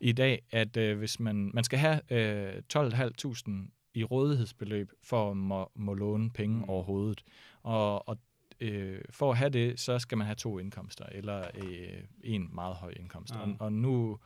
i 0.00 0.12
dag, 0.12 0.42
at 0.50 0.76
øh, 0.76 0.98
hvis 0.98 1.20
man, 1.20 1.50
man 1.54 1.64
skal 1.64 1.78
have 1.78 2.00
øh, 2.10 2.62
12.500 2.76 3.70
i 3.94 4.04
rådighedsbeløb 4.04 4.90
for 5.02 5.30
at 5.30 5.36
må, 5.36 5.70
må 5.74 5.94
låne 5.94 6.30
penge 6.30 6.56
Mm. 6.56 6.62
mm. 6.62 6.68
overhovedet. 6.68 7.24
Og, 7.62 8.08
og 8.08 8.18
øh, 8.60 9.00
for 9.10 9.30
at 9.30 9.38
have 9.38 9.50
det, 9.50 9.80
så 9.80 9.98
skal 9.98 10.18
man 10.18 10.26
have 10.26 10.34
to 10.34 10.58
indkomster, 10.58 11.04
eller 11.12 11.46
øh, 11.54 12.02
en 12.24 12.50
meget 12.54 12.76
høj 12.76 12.92
indkomst. 12.96 13.34
Ah. 13.34 13.40
Og, 13.40 13.56
og 13.58 13.72
nu 13.72 14.18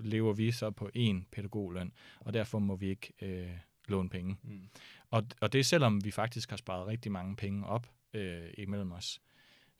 lever 0.00 0.32
vi 0.32 0.52
så 0.52 0.70
på 0.70 0.90
en 0.94 1.26
pædagogløn, 1.32 1.92
og 2.20 2.34
derfor 2.34 2.58
må 2.58 2.76
vi 2.76 2.88
ikke 2.88 3.12
øh, 3.22 3.56
låne 3.88 4.08
penge. 4.08 4.36
Mm. 4.42 4.68
Og, 5.10 5.26
og 5.40 5.52
det 5.52 5.58
er 5.58 5.64
selvom 5.64 6.04
vi 6.04 6.10
faktisk 6.10 6.50
har 6.50 6.56
sparet 6.56 6.86
rigtig 6.86 7.12
mange 7.12 7.36
penge 7.36 7.66
op 7.66 7.90
øh, 8.14 8.50
imellem 8.58 8.92
os. 8.92 9.20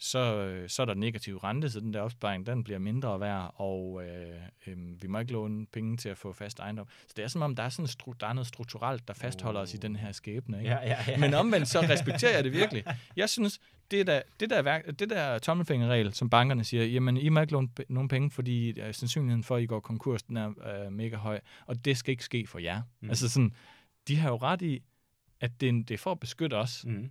Så, 0.05 0.19
øh, 0.37 0.69
så 0.69 0.83
er 0.83 0.87
der 0.87 0.95
negativ 0.95 1.37
rente, 1.37 1.70
så 1.70 1.81
den 1.81 1.95
der 1.95 2.01
opsparing, 2.01 2.47
den 2.47 2.65
bliver 2.65 2.79
mindre 2.79 3.20
værd, 3.20 3.55
og 3.57 4.03
øh, 4.05 4.41
øh, 4.66 5.03
vi 5.03 5.09
må 5.09 5.19
ikke 5.19 5.33
låne 5.33 5.66
penge 5.66 5.97
til 5.97 6.09
at 6.09 6.19
få 6.19 6.33
fast 6.33 6.59
ejendom. 6.61 6.87
Så 7.07 7.15
det 7.16 7.23
er 7.23 7.29
som 7.29 7.43
om, 7.43 7.57
der 7.57 7.62
er, 7.62 7.69
sådan 7.69 7.87
stru- 7.89 8.16
der 8.20 8.27
er 8.27 8.33
noget 8.33 8.47
strukturelt, 8.47 9.09
der 9.09 9.15
fastholder 9.15 9.61
oh. 9.61 9.62
os 9.62 9.74
i 9.74 9.77
den 9.77 9.97
her 9.97 10.12
skæbne. 10.12 10.59
Ikke? 10.59 10.70
Ja, 10.70 10.87
ja, 10.87 10.97
ja. 11.09 11.19
Men 11.19 11.35
omvendt, 11.35 11.69
så 11.69 11.81
respekterer 11.81 12.35
jeg 12.35 12.45
det 12.45 12.53
virkelig. 12.53 12.85
Jeg 13.16 13.29
synes, 13.29 13.61
det 13.91 14.07
der, 14.07 14.23
det 14.41 14.51
der, 14.51 14.62
værk, 14.62 14.87
det 14.99 15.11
der 15.11 15.39
tommelfingerregel, 15.39 16.12
som 16.15 16.31
bankerne 16.31 16.65
siger, 16.65 16.85
jamen, 16.85 17.16
I 17.16 17.29
må 17.29 17.41
ikke 17.41 17.53
låne 17.53 17.69
nogen 17.89 18.09
penge, 18.09 18.31
fordi 18.31 18.81
øh, 18.81 18.95
sandsynligheden 18.95 19.45
for, 19.45 19.57
at 19.57 19.62
I 19.62 19.66
går 19.66 19.81
konkurs, 19.81 20.23
den 20.23 20.37
er 20.37 20.85
øh, 20.87 20.93
mega 20.93 21.16
høj, 21.16 21.41
og 21.66 21.85
det 21.85 21.97
skal 21.97 22.12
ikke 22.12 22.24
ske 22.24 22.47
for 22.47 22.59
jer. 22.59 22.83
Mm. 23.01 23.09
Altså 23.09 23.29
sådan, 23.29 23.55
de 24.09 24.16
har 24.16 24.29
jo 24.29 24.37
ret 24.37 24.62
i, 24.62 24.83
at 25.41 25.61
det, 25.61 25.89
det 25.89 25.95
er 25.95 25.99
for 25.99 26.12
at 26.12 26.20
beskytte 26.20 26.55
os, 26.55 26.85
Mm. 26.87 27.11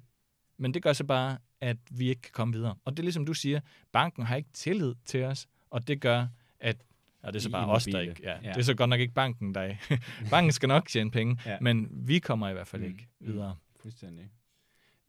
men 0.57 0.73
det 0.73 0.83
gør 0.83 0.93
så 0.93 1.03
bare, 1.03 1.37
at 1.61 1.77
vi 1.91 2.09
ikke 2.09 2.21
kan 2.21 2.31
komme 2.33 2.53
videre. 2.53 2.75
Og 2.85 2.91
det 2.91 2.99
er 2.99 3.03
ligesom 3.03 3.25
du 3.25 3.33
siger, 3.33 3.59
banken 3.91 4.23
har 4.25 4.35
ikke 4.35 4.49
tillid 4.53 4.95
til 5.05 5.23
os, 5.23 5.47
og 5.69 5.87
det 5.87 6.01
gør, 6.01 6.27
at 6.59 6.77
og 7.23 7.33
det 7.33 7.39
er 7.39 7.43
så 7.43 7.49
bare 7.49 7.69
os, 7.69 7.83
der 7.85 7.99
ikke... 7.99 8.15
Ja, 8.23 8.37
Ja. 8.43 8.49
Det 8.49 8.57
er 8.57 8.61
så 8.61 8.73
godt 8.73 8.89
nok 8.89 8.99
ikke 8.99 9.13
banken, 9.13 9.55
der 9.55 9.61
er 9.61 9.75
Banken 10.31 10.51
skal 10.51 10.67
nok 10.69 10.87
tjene 10.87 11.11
penge, 11.11 11.37
Ja. 11.45 11.57
men 11.61 11.87
vi 11.91 12.19
kommer 12.19 12.49
i 12.49 12.53
hvert 12.53 12.67
fald 12.67 12.81
Mm. 12.81 12.87
ikke 12.87 13.07
Mm. 13.19 13.27
videre. 13.27 13.55
Fuldstændig. 13.79 14.29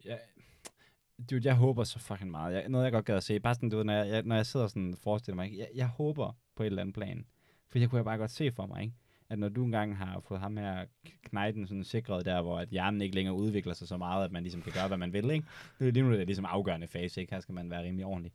Ja, 0.05 0.17
dude, 1.31 1.41
jeg 1.49 1.55
håber 1.55 1.85
så 1.85 1.99
fucking 1.99 2.31
meget. 2.31 2.55
Jeg, 2.55 2.69
noget, 2.69 2.85
jeg 2.85 2.93
godt 2.93 3.05
gad 3.05 3.17
at 3.17 3.23
se. 3.25 3.41
Bare 3.41 3.55
sådan, 3.55 3.69
du 3.71 3.77
ved, 3.77 3.85
når 3.85 3.93
jeg, 3.93 4.09
jeg, 4.09 4.23
når 4.23 4.37
jeg 4.37 4.47
sidder 4.47 4.67
sådan 4.67 4.93
og 4.93 4.99
forestiller 5.03 5.37
mig, 5.37 5.59
jeg, 5.59 5.69
jeg 5.75 5.87
håber 5.87 6.33
på 6.57 6.63
et 6.63 6.67
eller 6.67 6.83
andet 6.83 6.95
plan. 6.95 7.27
For 7.69 7.79
jeg 7.79 7.91
kunne 7.91 7.97
jeg 7.97 8.05
bare 8.05 8.19
godt 8.19 8.31
se 8.31 8.53
for 8.53 8.67
mig, 8.67 8.83
ikke? 8.83 8.95
At 9.33 9.39
når 9.39 9.49
du 9.49 9.65
engang 9.65 9.97
har 9.97 10.21
fået 10.21 10.41
ham 10.41 10.57
her 10.57 10.85
knejten 11.25 11.67
sådan 11.67 11.85
sikret 11.85 12.25
der, 12.25 12.43
hvor 12.43 12.59
at 12.59 12.69
hjernen 12.69 13.03
ikke 13.03 13.15
længere 13.15 13.35
udvikler 13.35 13.75
sig 13.75 13.89
så 13.89 13.97
meget, 13.97 14.25
at 14.25 14.33
man 14.33 14.43
ligesom 14.43 14.63
kan 14.63 14.73
gøre, 14.73 14.89
hvad 14.89 14.99
man 14.99 15.13
vil, 15.13 15.31
ikke? 15.31 15.47
Det 15.79 15.89
er 15.89 15.93
lige 15.93 16.03
nu 16.03 16.13
det 16.13 16.21
er 16.21 16.25
ligesom 16.25 16.45
afgørende 16.45 16.87
fase, 16.89 17.21
ikke? 17.21 17.35
Her 17.35 17.41
skal 17.41 17.55
man 17.55 17.71
være 17.71 17.83
rimelig 17.83 18.07
ordentlig. 18.07 18.33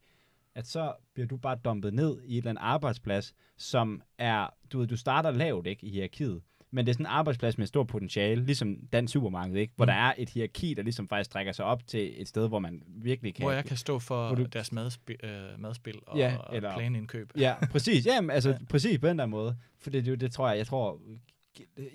At 0.56 0.68
så 0.68 0.94
bliver 1.14 1.28
du 1.28 1.38
bare 1.38 1.56
dumpet 1.66 1.94
ned 1.94 2.22
i 2.24 2.34
et 2.34 2.38
eller 2.38 2.50
andet 2.50 2.62
arbejdsplads, 2.62 3.36
som 3.58 4.02
er, 4.18 4.50
du 4.72 4.80
ved, 4.80 4.88
du 4.88 4.98
starter 4.98 5.32
lavt, 5.32 5.68
ikke, 5.68 5.86
i 5.86 5.90
hierarkiet. 5.90 6.42
Men 6.72 6.86
det 6.86 6.90
er 6.92 6.94
sådan 6.94 7.06
en 7.06 7.12
arbejdsplads 7.12 7.58
med 7.58 7.68
stor 7.68 7.84
potentiale, 7.84 8.46
ligesom 8.46 8.78
dansk 8.92 9.14
supermarked, 9.14 9.56
ikke? 9.56 9.74
Hvor 9.76 9.86
Mm. 9.86 9.88
der 9.88 9.94
er 9.94 10.14
et 10.18 10.30
hierarki, 10.30 10.74
der 10.74 10.84
ligesom 10.84 11.08
faktisk 11.10 11.30
trækker 11.32 11.52
sig 11.52 11.66
op 11.66 11.88
til 11.88 12.22
et 12.22 12.28
sted, 12.28 12.48
hvor 12.48 12.60
man 12.60 12.84
virkelig 12.88 13.36
kan... 13.36 13.44
Hvor 13.44 13.52
jeg 13.52 13.66
kan 13.66 13.78
stå 13.78 14.00
for 14.00 14.36
du- 14.36 14.44
deres 14.44 14.72
madspil, 14.72 15.16
øh, 15.24 15.60
madspil 15.62 16.00
og, 16.08 16.18
Ja, 16.18 16.38
eller- 16.54 16.70
og 16.70 16.76
planindkøb. 16.80 17.32
Ja, 17.38 17.56
præcis. 17.72 18.06
Jamen, 18.06 18.30
altså, 18.32 18.50
Ja. 18.54 18.58
præcis 18.70 19.00
på 19.00 19.08
den 19.08 19.20
der 19.20 19.26
måde. 19.26 19.58
For 19.80 19.90
det, 19.90 20.06
det, 20.06 20.22
det 20.22 20.32
tror 20.32 20.50
jeg, 20.50 20.58
jeg 20.58 20.68
tror, 20.68 21.00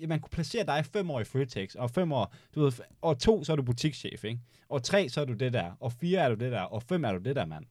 man 0.07 0.19
kunne 0.19 0.29
placere 0.29 0.65
dig 0.65 0.85
fem 0.85 1.11
år 1.11 1.19
i 1.19 1.23
Føtex, 1.23 1.75
og 1.75 1.89
fem 1.91 2.11
år, 2.11 2.33
du 2.55 2.61
ved, 2.63 2.71
år 3.01 3.13
to, 3.13 3.43
så 3.43 3.51
er 3.51 3.55
du 3.55 3.63
butikschef, 3.63 4.23
ikke? 4.23 4.39
År 4.69 4.79
tre, 4.79 5.09
så 5.09 5.21
er 5.21 5.25
du 5.25 5.33
det 5.33 5.53
der, 5.53 5.71
og 5.79 5.91
fire 5.91 6.19
er 6.19 6.29
du 6.29 6.35
det 6.35 6.51
der, 6.51 6.61
og 6.61 6.83
fem 6.83 7.03
er 7.05 7.11
du 7.11 7.17
det 7.17 7.35
der, 7.35 7.45
mand. 7.45 7.65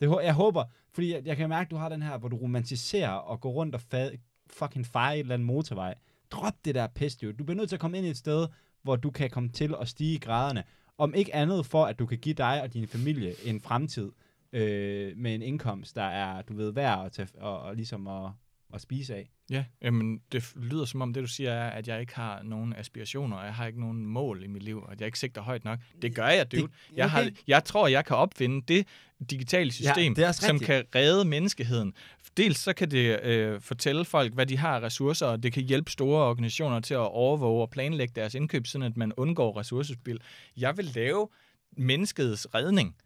Det, 0.00 0.14
jeg 0.22 0.34
håber, 0.34 0.64
fordi 0.92 1.12
jeg, 1.14 1.26
jeg 1.26 1.36
kan 1.36 1.48
mærke, 1.48 1.68
du 1.70 1.76
har 1.76 1.88
den 1.88 2.02
her, 2.02 2.18
hvor 2.18 2.28
du 2.28 2.36
romantiserer 2.36 3.10
og 3.10 3.40
går 3.40 3.50
rundt 3.50 3.74
og 3.74 3.80
fa- 3.94 4.16
fucking 4.50 4.86
fejre 4.86 5.14
et 5.14 5.20
eller 5.20 5.34
andet 5.34 5.46
motorvej. 5.46 5.94
Drop 6.34 6.54
det 6.64 6.74
der 6.74 6.86
pis, 6.86 7.16
dude. 7.16 7.32
Du 7.32 7.44
bliver 7.44 7.56
nødt 7.56 7.68
til 7.68 7.76
at 7.76 7.80
komme 7.80 7.98
ind 7.98 8.06
i 8.06 8.10
et 8.10 8.16
sted, 8.16 8.48
hvor 8.82 8.96
du 8.96 9.10
kan 9.10 9.30
komme 9.30 9.48
til 9.48 9.74
at 9.80 9.88
stige 9.88 10.14
i 10.14 10.18
graderne. 10.18 10.64
Om 10.98 11.14
ikke 11.14 11.34
andet 11.34 11.66
for, 11.66 11.84
at 11.84 11.98
du 11.98 12.06
kan 12.06 12.18
give 12.18 12.34
dig 12.34 12.62
og 12.62 12.72
din 12.74 12.88
familie 12.88 13.34
en 13.44 13.60
fremtid 13.60 14.12
øh, 14.52 15.16
med 15.16 15.34
en 15.34 15.42
indkomst, 15.42 15.96
der 15.96 16.02
er, 16.02 16.42
du 16.42 16.54
ved, 16.54 16.72
værd 16.72 17.06
at 17.06 17.12
tage, 17.12 17.28
og, 17.38 17.60
og 17.60 17.76
ligesom 17.76 18.06
at, 18.06 18.30
at 18.74 18.80
spise 18.80 19.14
af. 19.14 19.30
Ja, 19.50 19.64
jamen, 19.82 20.20
det 20.32 20.52
lyder 20.56 20.84
som 20.84 21.02
om 21.02 21.12
det, 21.14 21.22
du 21.22 21.28
siger, 21.28 21.52
er, 21.52 21.70
at 21.70 21.88
jeg 21.88 22.00
ikke 22.00 22.14
har 22.14 22.42
nogen 22.42 22.72
aspirationer, 22.76 23.36
og 23.36 23.44
jeg 23.44 23.54
har 23.54 23.66
ikke 23.66 23.80
nogen 23.80 24.06
mål 24.06 24.42
i 24.42 24.46
mit 24.46 24.62
liv, 24.62 24.82
og 24.82 24.92
at 24.92 25.00
jeg 25.00 25.06
ikke 25.06 25.18
sigter 25.18 25.42
højt 25.42 25.64
nok. 25.64 25.78
Det 26.02 26.14
gør 26.14 26.26
jeg, 26.26 26.52
dude. 26.52 26.62
Det- 26.62 26.70
Jeg, 26.96 27.10
har, 27.10 27.20
okay. 27.20 27.30
jeg 27.46 27.64
tror, 27.64 27.88
jeg 27.88 28.04
kan 28.04 28.16
opfinde 28.16 28.62
det 28.68 28.86
digitale 29.30 29.72
system, 29.72 30.14
det 30.14 30.24
er 30.24 30.28
også 30.28 30.46
som 30.46 30.56
rigtigt. 30.56 30.66
kan 30.94 31.00
redde 31.00 31.24
menneskeheden. 31.24 31.92
Dels 32.36 32.58
så 32.58 32.72
kan 32.72 32.90
det 32.90 33.20
øh, 33.22 33.60
fortælle 33.60 34.04
folk, 34.04 34.34
hvad 34.34 34.46
de 34.46 34.56
har 34.58 34.76
af 34.76 34.80
ressourcer, 34.82 35.26
og 35.26 35.42
det 35.42 35.52
kan 35.52 35.62
hjælpe 35.62 35.90
store 35.90 36.24
organisationer 36.24 36.80
til 36.80 36.94
at 36.94 36.98
overvåge 37.00 37.62
og 37.62 37.70
planlægge 37.70 38.12
deres 38.16 38.34
indkøb, 38.34 38.66
sådan 38.66 38.86
at 38.86 38.96
man 38.96 39.12
undgår 39.16 39.58
ressourcespil. 39.60 40.20
Jeg 40.56 40.76
vil 40.76 40.84
lave 40.84 41.28
menneskets 41.76 42.46
redning. 42.54 42.96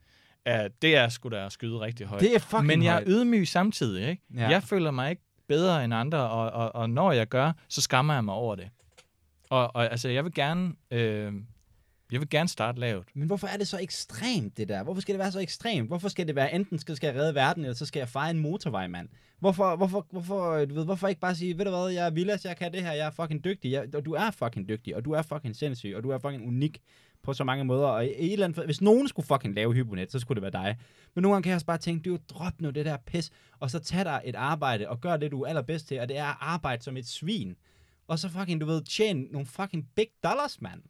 Uh, 0.51 0.55
det 0.83 0.97
er 0.97 1.09
sgu 1.09 1.29
da 1.29 1.47
at 1.47 1.53
skyde 1.53 1.81
rigtig 1.81 2.07
højt. 2.07 2.21
Det 2.23 2.35
er 2.35 2.39
fucking 2.39 2.67
Men 2.67 2.83
jeg 2.83 2.97
er 2.97 3.03
ydmyg 3.07 3.49
samtidig, 3.49 4.09
ikke? 4.11 4.23
Ja. 4.35 4.41
Ja. 4.43 4.49
Jeg 4.49 4.63
føler 4.63 4.91
mig 4.91 5.11
ikke 5.11 5.23
bedre 5.49 5.85
end 5.85 5.95
andre, 5.95 6.31
og, 6.31 6.51
og, 6.51 6.75
og 6.75 6.91
når 6.91 7.13
jeg 7.13 7.27
gør, 7.27 7.53
så 7.69 7.81
skammer 7.81 8.15
jeg 8.15 8.25
mig 8.25 8.35
over 8.35 8.55
det. 8.55 8.71
Og, 9.51 9.77
og 9.77 9.91
altså, 9.91 10.09
jeg 10.09 10.25
vil 10.25 10.35
gerne, 10.35 10.73
øh, 10.91 11.33
jeg 12.13 12.21
vil 12.21 12.31
gerne 12.31 12.49
starte 12.49 12.81
lavt. 12.81 13.09
Men 13.15 13.27
hvorfor 13.27 13.47
er 13.47 13.57
det 13.57 13.69
så 13.69 13.79
ekstremt, 13.79 14.57
det 14.57 14.69
der? 14.69 14.83
Hvorfor 14.83 15.01
skal 15.01 15.13
det 15.13 15.19
være 15.19 15.33
så 15.33 15.41
ekstremt? 15.41 15.89
Hvorfor 15.89 16.09
skal 16.09 16.27
det 16.27 16.37
være, 16.37 16.55
enten 16.55 16.79
skal, 16.79 16.97
skal 16.97 17.07
jeg 17.07 17.17
redde 17.17 17.35
verden, 17.35 17.65
eller 17.65 17.75
så 17.75 17.87
skal 17.87 18.01
jeg 18.01 18.09
fejre 18.09 18.31
en 18.31 18.39
motorvej, 18.39 18.87
mand? 18.87 19.09
Hvorfor, 19.39 19.77
hvorfor, 19.77 20.07
hvorfor, 20.11 20.65
du 20.65 20.75
ved, 20.75 20.85
hvorfor 20.85 21.09
ikke 21.09 21.21
bare 21.21 21.35
sige, 21.35 21.59
ved 21.59 21.65
du 21.65 21.71
hvad, 21.71 21.89
jeg 21.89 22.07
er 22.07 22.11
villas, 22.11 22.45
jeg 22.45 22.57
kan 22.57 22.73
det 22.73 22.83
her, 22.83 22.93
jeg 22.93 23.07
er 23.07 23.11
fucking 23.11 23.45
dygtig, 23.45 23.73
jeg, 23.73 23.95
og 23.95 24.05
du 24.05 24.13
er 24.13 24.31
fucking 24.31 24.69
dygtig, 24.69 24.97
og 24.97 25.05
du 25.05 25.13
er 25.13 25.23
fucking 25.23 25.57
sindssyg, 25.57 25.93
og 25.97 26.03
du 26.03 26.11
er 26.11 26.19
fucking 26.19 26.47
unik 26.47 26.81
på 27.23 27.33
så 27.33 27.45
mange 27.45 27.65
måder, 27.65 27.87
og 27.87 28.07
i, 28.07 28.09
et 28.09 28.33
eller 28.33 28.47
andet, 28.47 28.65
hvis 28.65 28.81
nogen 28.81 29.09
skulle 29.09 29.27
fucking 29.27 29.55
lave 29.55 29.75
Hyponet, 29.75 30.13
så 30.13 30.19
skulle 30.19 30.43
det 30.43 30.55
være 30.55 30.65
dig. 30.65 30.77
Men 31.15 31.23
nogle 31.23 31.35
gange 31.35 31.43
kan 31.43 31.51
jeg 31.51 31.57
også 31.57 31.67
bare 31.67 31.79
tænke, 31.79 32.11
du 32.11 32.19
drop 32.29 32.61
nu 32.61 32.71
det 32.71 32.87
der 32.87 32.97
pis, 33.07 33.31
og 33.61 33.71
så 33.71 33.79
tag 33.79 34.05
dig 34.05 34.21
et 34.25 34.35
arbejde, 34.35 34.89
og 34.89 35.01
gør 35.01 35.17
det, 35.17 35.31
du 35.31 35.43
er 35.43 35.49
allerbedst 35.49 35.89
til, 35.89 36.01
og 36.01 36.09
det 36.09 36.19
er 36.19 36.27
at 36.27 36.37
arbejde 36.41 36.83
som 36.83 36.97
et 36.97 37.07
svin. 37.07 37.57
Og 38.09 38.19
så 38.19 38.29
fucking, 38.29 38.61
du 38.61 38.67
ved, 38.67 38.83
tjene 38.83 39.23
nogle 39.23 39.47
fucking 39.47 39.89
big 39.97 40.07
dollars, 40.25 40.61
mand. 40.61 40.83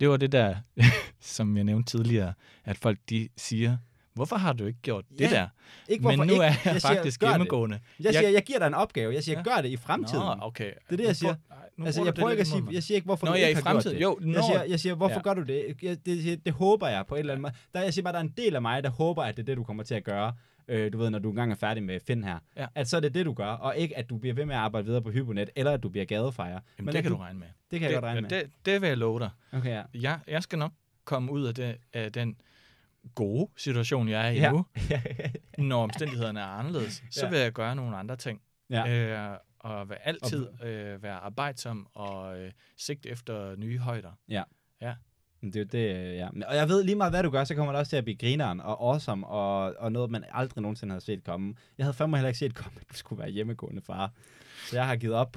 Det 0.00 0.08
var 0.08 0.16
det 0.16 0.32
der, 0.32 0.56
som 1.20 1.56
jeg 1.56 1.64
nævnte 1.64 1.90
tidligere, 1.90 2.34
at 2.64 2.76
folk 2.76 2.98
de 3.10 3.28
siger, 3.36 3.76
hvorfor 4.14 4.36
har 4.36 4.52
du 4.52 4.66
ikke 4.66 4.78
gjort 4.82 5.04
det 5.10 5.20
Ja, 5.20 5.30
der? 5.30 5.48
Ikke, 5.88 6.06
Men 6.08 6.18
nu 6.18 6.22
ikke? 6.24 6.34
er 6.36 6.42
jeg, 6.42 6.56
siger, 6.64 6.78
faktisk 6.80 7.20
det. 7.20 7.28
hjemmegående. 7.28 7.80
Jeg 7.98 8.04
Jeg- 8.04 8.14
siger, 8.14 8.28
jeg 8.28 8.42
giver 8.42 8.58
dig 8.58 8.66
en 8.66 8.74
opgave. 8.74 9.14
Jeg 9.14 9.24
siger, 9.24 9.38
Ja. 9.38 9.42
gør 9.44 9.60
det 9.62 9.68
i 9.68 9.76
fremtiden. 9.76 10.24
Nå, 10.24 10.36
okay. 10.40 10.64
Det 10.64 10.92
er 10.92 10.96
det, 10.96 11.04
jeg 11.04 11.16
siger. 11.16 11.34
altså, 11.84 12.04
jeg 12.04 12.14
prøver 12.14 12.30
ikke 12.30 12.40
at 12.40 12.46
sige, 12.46 12.62
jeg 12.72 12.82
siger 12.82 12.96
ikke, 12.96 13.04
hvorfor 13.04 13.26
Nå, 13.26 13.32
du 13.32 13.38
ja, 13.38 13.46
i 13.46 13.48
ikke 13.48 13.60
fremtiden. 13.60 13.98
Jo, 14.02 14.18
Jeg 14.20 14.28
når- 14.28 14.42
siger, 14.46 14.64
jeg 14.64 14.80
siger 14.80 14.94
hvorfor 14.94 15.14
Ja. 15.14 15.20
gør 15.22 15.34
du 15.34 15.42
det? 15.42 15.64
Jeg, 15.82 15.96
det, 16.06 16.24
det? 16.24 16.44
Det 16.46 16.52
håber 16.52 16.88
jeg 16.88 17.06
på 17.06 17.14
et 17.14 17.18
eller 17.18 17.32
andet 17.32 17.42
måde. 17.42 17.52
Der, 17.74 17.80
jeg 17.82 17.94
siger 17.94 18.02
bare, 18.04 18.12
der 18.12 18.18
er 18.18 18.22
en 18.22 18.34
del 18.36 18.54
af 18.56 18.62
mig, 18.62 18.82
der 18.82 18.90
håber, 18.90 19.22
at 19.22 19.36
det 19.36 19.42
er 19.42 19.46
det, 19.46 19.56
du 19.56 19.64
kommer 19.64 19.82
til 19.82 19.94
at 19.94 20.04
gøre. 20.04 20.32
Øh, 20.68 20.92
du 20.92 20.98
ved, 20.98 21.10
når 21.10 21.18
du 21.18 21.30
engang 21.30 21.52
er 21.52 21.56
færdig 21.56 21.82
med 21.82 22.00
Finn 22.06 22.24
her. 22.24 22.38
Ja. 22.56 22.66
At 22.74 22.88
så 22.88 22.96
er 22.96 23.00
det 23.00 23.14
det, 23.14 23.26
du 23.26 23.32
gør, 23.32 23.46
og 23.46 23.76
ikke 23.76 23.98
at 23.98 24.10
du 24.10 24.18
bliver 24.18 24.34
ved 24.34 24.46
med 24.46 24.54
at 24.54 24.60
arbejde 24.60 24.86
videre 24.86 25.02
på 25.02 25.10
Hyponet, 25.10 25.50
eller 25.56 25.72
at 25.72 25.82
du 25.82 25.88
bliver 25.88 26.04
gadefejrer. 26.04 26.50
Jamen, 26.52 26.86
Men 26.86 26.94
det 26.94 27.02
kan 27.02 27.12
du 27.12 27.18
regne 27.18 27.38
med. 27.38 27.46
Det 27.70 27.80
kan 27.80 27.90
jeg 27.90 27.94
godt 27.96 28.04
regne 28.04 28.20
med. 28.20 28.30
Det, 28.30 28.50
det 28.66 28.80
vil 28.80 28.88
jeg 28.88 28.96
love 28.98 29.18
dig. 29.20 29.30
Okay, 29.52 29.70
ja. 29.70 29.82
Jeg, 29.94 30.18
jeg 30.28 30.42
skal 30.42 30.58
nok 30.58 30.72
komme 31.04 31.32
ud 31.32 31.44
af, 31.44 31.54
det, 31.54 31.76
af 31.92 32.12
den 32.12 32.36
gode 33.14 33.48
situation, 33.56 34.08
jeg 34.08 34.26
er 34.26 34.30
i 34.30 34.34
Ja. 34.36 34.50
nu. 34.50 34.66
Når 35.68 35.82
omstændighederne 35.82 36.40
er 36.40 36.44
anderledes, 36.44 37.02
så 37.10 37.24
Ja. 37.24 37.30
vil 37.30 37.38
jeg 37.38 37.52
gøre 37.52 37.76
nogle 37.76 37.96
andre 37.96 38.16
ting. 38.16 38.40
ja. 38.70 38.88
Øh, 39.32 39.38
og 39.58 39.88
vil 39.88 39.96
altid 40.04 40.46
øh, 40.64 41.02
være 41.02 41.14
arbejdsom 41.14 41.86
og 41.94 42.40
øh, 42.40 42.52
sigte 42.76 43.08
efter 43.08 43.56
nye 43.56 43.78
højder. 43.78 44.10
Men 45.40 45.52
Det 45.52 45.60
er 45.60 45.64
det, 45.64 45.96
øh, 45.96 46.14
ja. 46.16 46.28
Og 46.46 46.56
jeg 46.56 46.68
ved 46.68 46.84
lige 46.84 46.94
meget, 46.96 47.12
hvad 47.12 47.22
du 47.22 47.30
gør, 47.30 47.44
så 47.44 47.54
kommer 47.54 47.72
det 47.72 47.78
også 47.78 47.90
til 47.90 47.96
at 47.96 48.04
blive 48.04 48.16
grineren 48.16 48.60
og 48.60 48.88
awesome, 48.88 49.26
og, 49.26 49.74
og 49.78 49.92
noget, 49.92 50.10
man 50.10 50.24
aldrig 50.32 50.62
nogensinde 50.62 50.92
havde 50.92 51.04
set 51.04 51.24
komme. 51.24 51.54
Jeg 51.78 51.86
havde 51.86 51.94
fandme 51.96 52.16
heller 52.16 52.28
ikke 52.28 52.38
set 52.38 52.54
komme, 52.54 52.78
at 52.80 52.90
du 52.90 52.94
skulle 52.94 53.20
være 53.20 53.30
hjemmegående 53.30 53.82
far. 53.82 54.12
Så 54.70 54.76
jeg 54.76 54.86
har 54.86 54.96
givet 54.96 55.14
op 55.14 55.36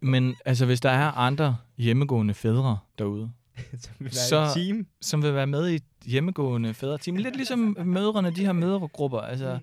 Men 0.00 0.36
altså, 0.44 0.66
hvis 0.66 0.80
der 0.80 0.90
er 0.90 1.10
andre 1.12 1.56
hjemmegående 1.76 2.34
fædre 2.34 2.78
derude, 2.98 3.32
som 3.82 3.94
vil 3.98 4.04
være 4.04 4.12
Så- 4.12 4.42
et 4.42 4.66
team. 4.66 4.86
som 5.00 5.22
vil 5.22 5.34
være 5.34 5.46
med 5.46 5.68
i 5.68 5.74
et 5.74 5.82
hjemmegående 6.06 6.74
fædreteam, 6.74 7.16
lidt 7.16 7.36
ligesom 7.36 7.76
mødrene, 7.84 8.30
de 8.30 8.44
her 8.44 8.52
mødregrupper, 8.52 9.18
altså, 9.20 9.58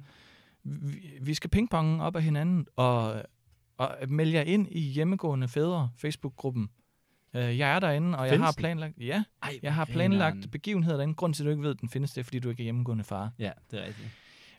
vi, 0.63 0.97
vi 1.21 1.33
skal 1.33 1.49
pingponge 1.49 2.03
op 2.03 2.15
af 2.15 2.23
hinanden, 2.23 2.65
og, 2.75 3.23
og 3.77 3.95
melde 4.07 4.33
jer 4.33 4.41
ind 4.41 4.67
i 4.71 4.79
hjemmegående 4.79 5.47
fædre 5.47 5.89
Facebook-gruppen. 5.97 6.69
Øh, 7.35 7.57
Jeg 7.59 7.75
er 7.75 7.79
derinde, 7.79 8.17
og 8.17 8.25
jeg 8.25 8.31
Findes 8.33 8.45
har 8.45 8.53
planlagt, 8.57 8.93
ja, 8.99 9.23
Ej, 9.43 9.59
jeg 9.63 9.73
har 9.73 9.85
planlagt 9.85 10.51
begivenheder 10.51 10.95
derinde. 10.97 11.13
Grund 11.13 11.33
til, 11.33 11.43
at 11.43 11.45
du 11.45 11.49
ikke 11.51 11.63
ved, 11.63 11.69
at 11.71 11.81
den 11.81 11.89
findes, 11.89 12.11
det 12.13 12.21
er, 12.21 12.23
fordi 12.23 12.39
du 12.39 12.49
ikke 12.49 12.61
er 12.61 12.63
hjemmegående 12.63 13.03
far. 13.03 13.31
Ja, 13.39 13.51
det 13.71 13.79
er 13.81 13.85
rigtigt. 13.85 14.07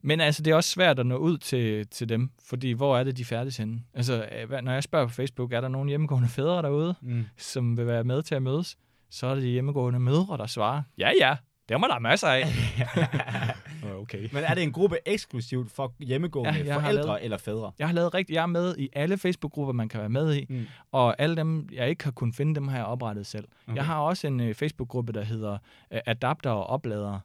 Men 0.03 0.21
altså, 0.21 0.43
det 0.43 0.51
er 0.51 0.55
også 0.55 0.71
svært 0.71 0.99
at 0.99 1.07
nå 1.07 1.17
ud 1.17 1.39
til, 1.39 1.87
til 1.87 2.09
dem, 2.09 2.31
fordi 2.45 2.71
hvor 2.73 2.99
er 2.99 3.05
det, 3.05 3.17
de 3.17 3.25
færdes 3.25 3.57
henne? 3.57 3.81
Altså, 3.95 4.29
øh, 4.51 4.63
når 4.65 4.73
jeg 4.73 4.83
spørger 4.83 5.07
på 5.07 5.13
Facebook, 5.13 5.53
er 5.53 5.61
der 5.61 5.69
nogen 5.69 5.89
hjemmegående 5.89 6.29
fædre 6.29 6.63
derude, 6.63 6.95
Mm. 7.01 7.25
som 7.37 7.77
vil 7.77 7.87
være 7.87 8.05
med 8.05 8.23
til 8.23 8.35
at 8.35 8.43
mødes? 8.43 8.77
Så 9.11 9.27
er 9.27 9.35
det 9.35 9.43
de 9.43 9.49
hjemmegående 9.49 9.99
mødre, 10.01 10.37
der 10.39 10.47
svarer, 10.47 10.83
ja 10.99 11.11
ja, 11.21 11.37
det 11.69 11.81
må 11.81 11.87
der 11.87 11.99
masser 11.99 12.29
af. 12.29 12.45
okay. 14.01 14.29
Men 14.33 14.45
er 14.45 14.55
det 14.55 14.63
en 14.63 14.73
gruppe 14.73 14.97
eksklusivt 15.07 15.71
for 15.73 15.95
hjemmegående 15.99 16.61
Ja, 16.65 16.77
forældre 16.77 17.03
lavet- 17.07 17.25
eller 17.25 17.37
fædre? 17.39 17.73
Jeg 17.79 17.87
har 17.89 17.95
lavet 17.95 18.15
rigtig, 18.15 18.35
jeg 18.35 18.43
er 18.43 18.47
med 18.47 18.75
i 18.79 18.89
alle 18.93 19.19
Facebook-grupper, 19.19 19.73
man 19.73 19.89
kan 19.89 20.01
være 20.01 20.09
med 20.09 20.35
i, 20.35 20.47
Mm. 20.49 20.67
og 20.93 21.15
alle 21.21 21.37
dem, 21.37 21.69
jeg 21.73 21.89
ikke 21.89 22.05
har 22.05 22.11
kunnet 22.11 22.35
finde, 22.35 22.55
dem 22.55 22.69
har 22.69 22.77
jeg 22.77 22.87
oprettet 22.87 23.27
selv. 23.27 23.45
Okay. 23.67 23.77
Jeg 23.77 23.87
har 23.87 23.99
også 24.01 24.27
en 24.27 24.41
øh, 24.41 24.55
Facebook-gruppe, 24.55 25.13
der 25.13 25.25
hedder 25.25 25.59
øh, 25.93 26.01
Adapter 26.07 26.51
og 26.51 26.67
Opladere. 26.67 27.21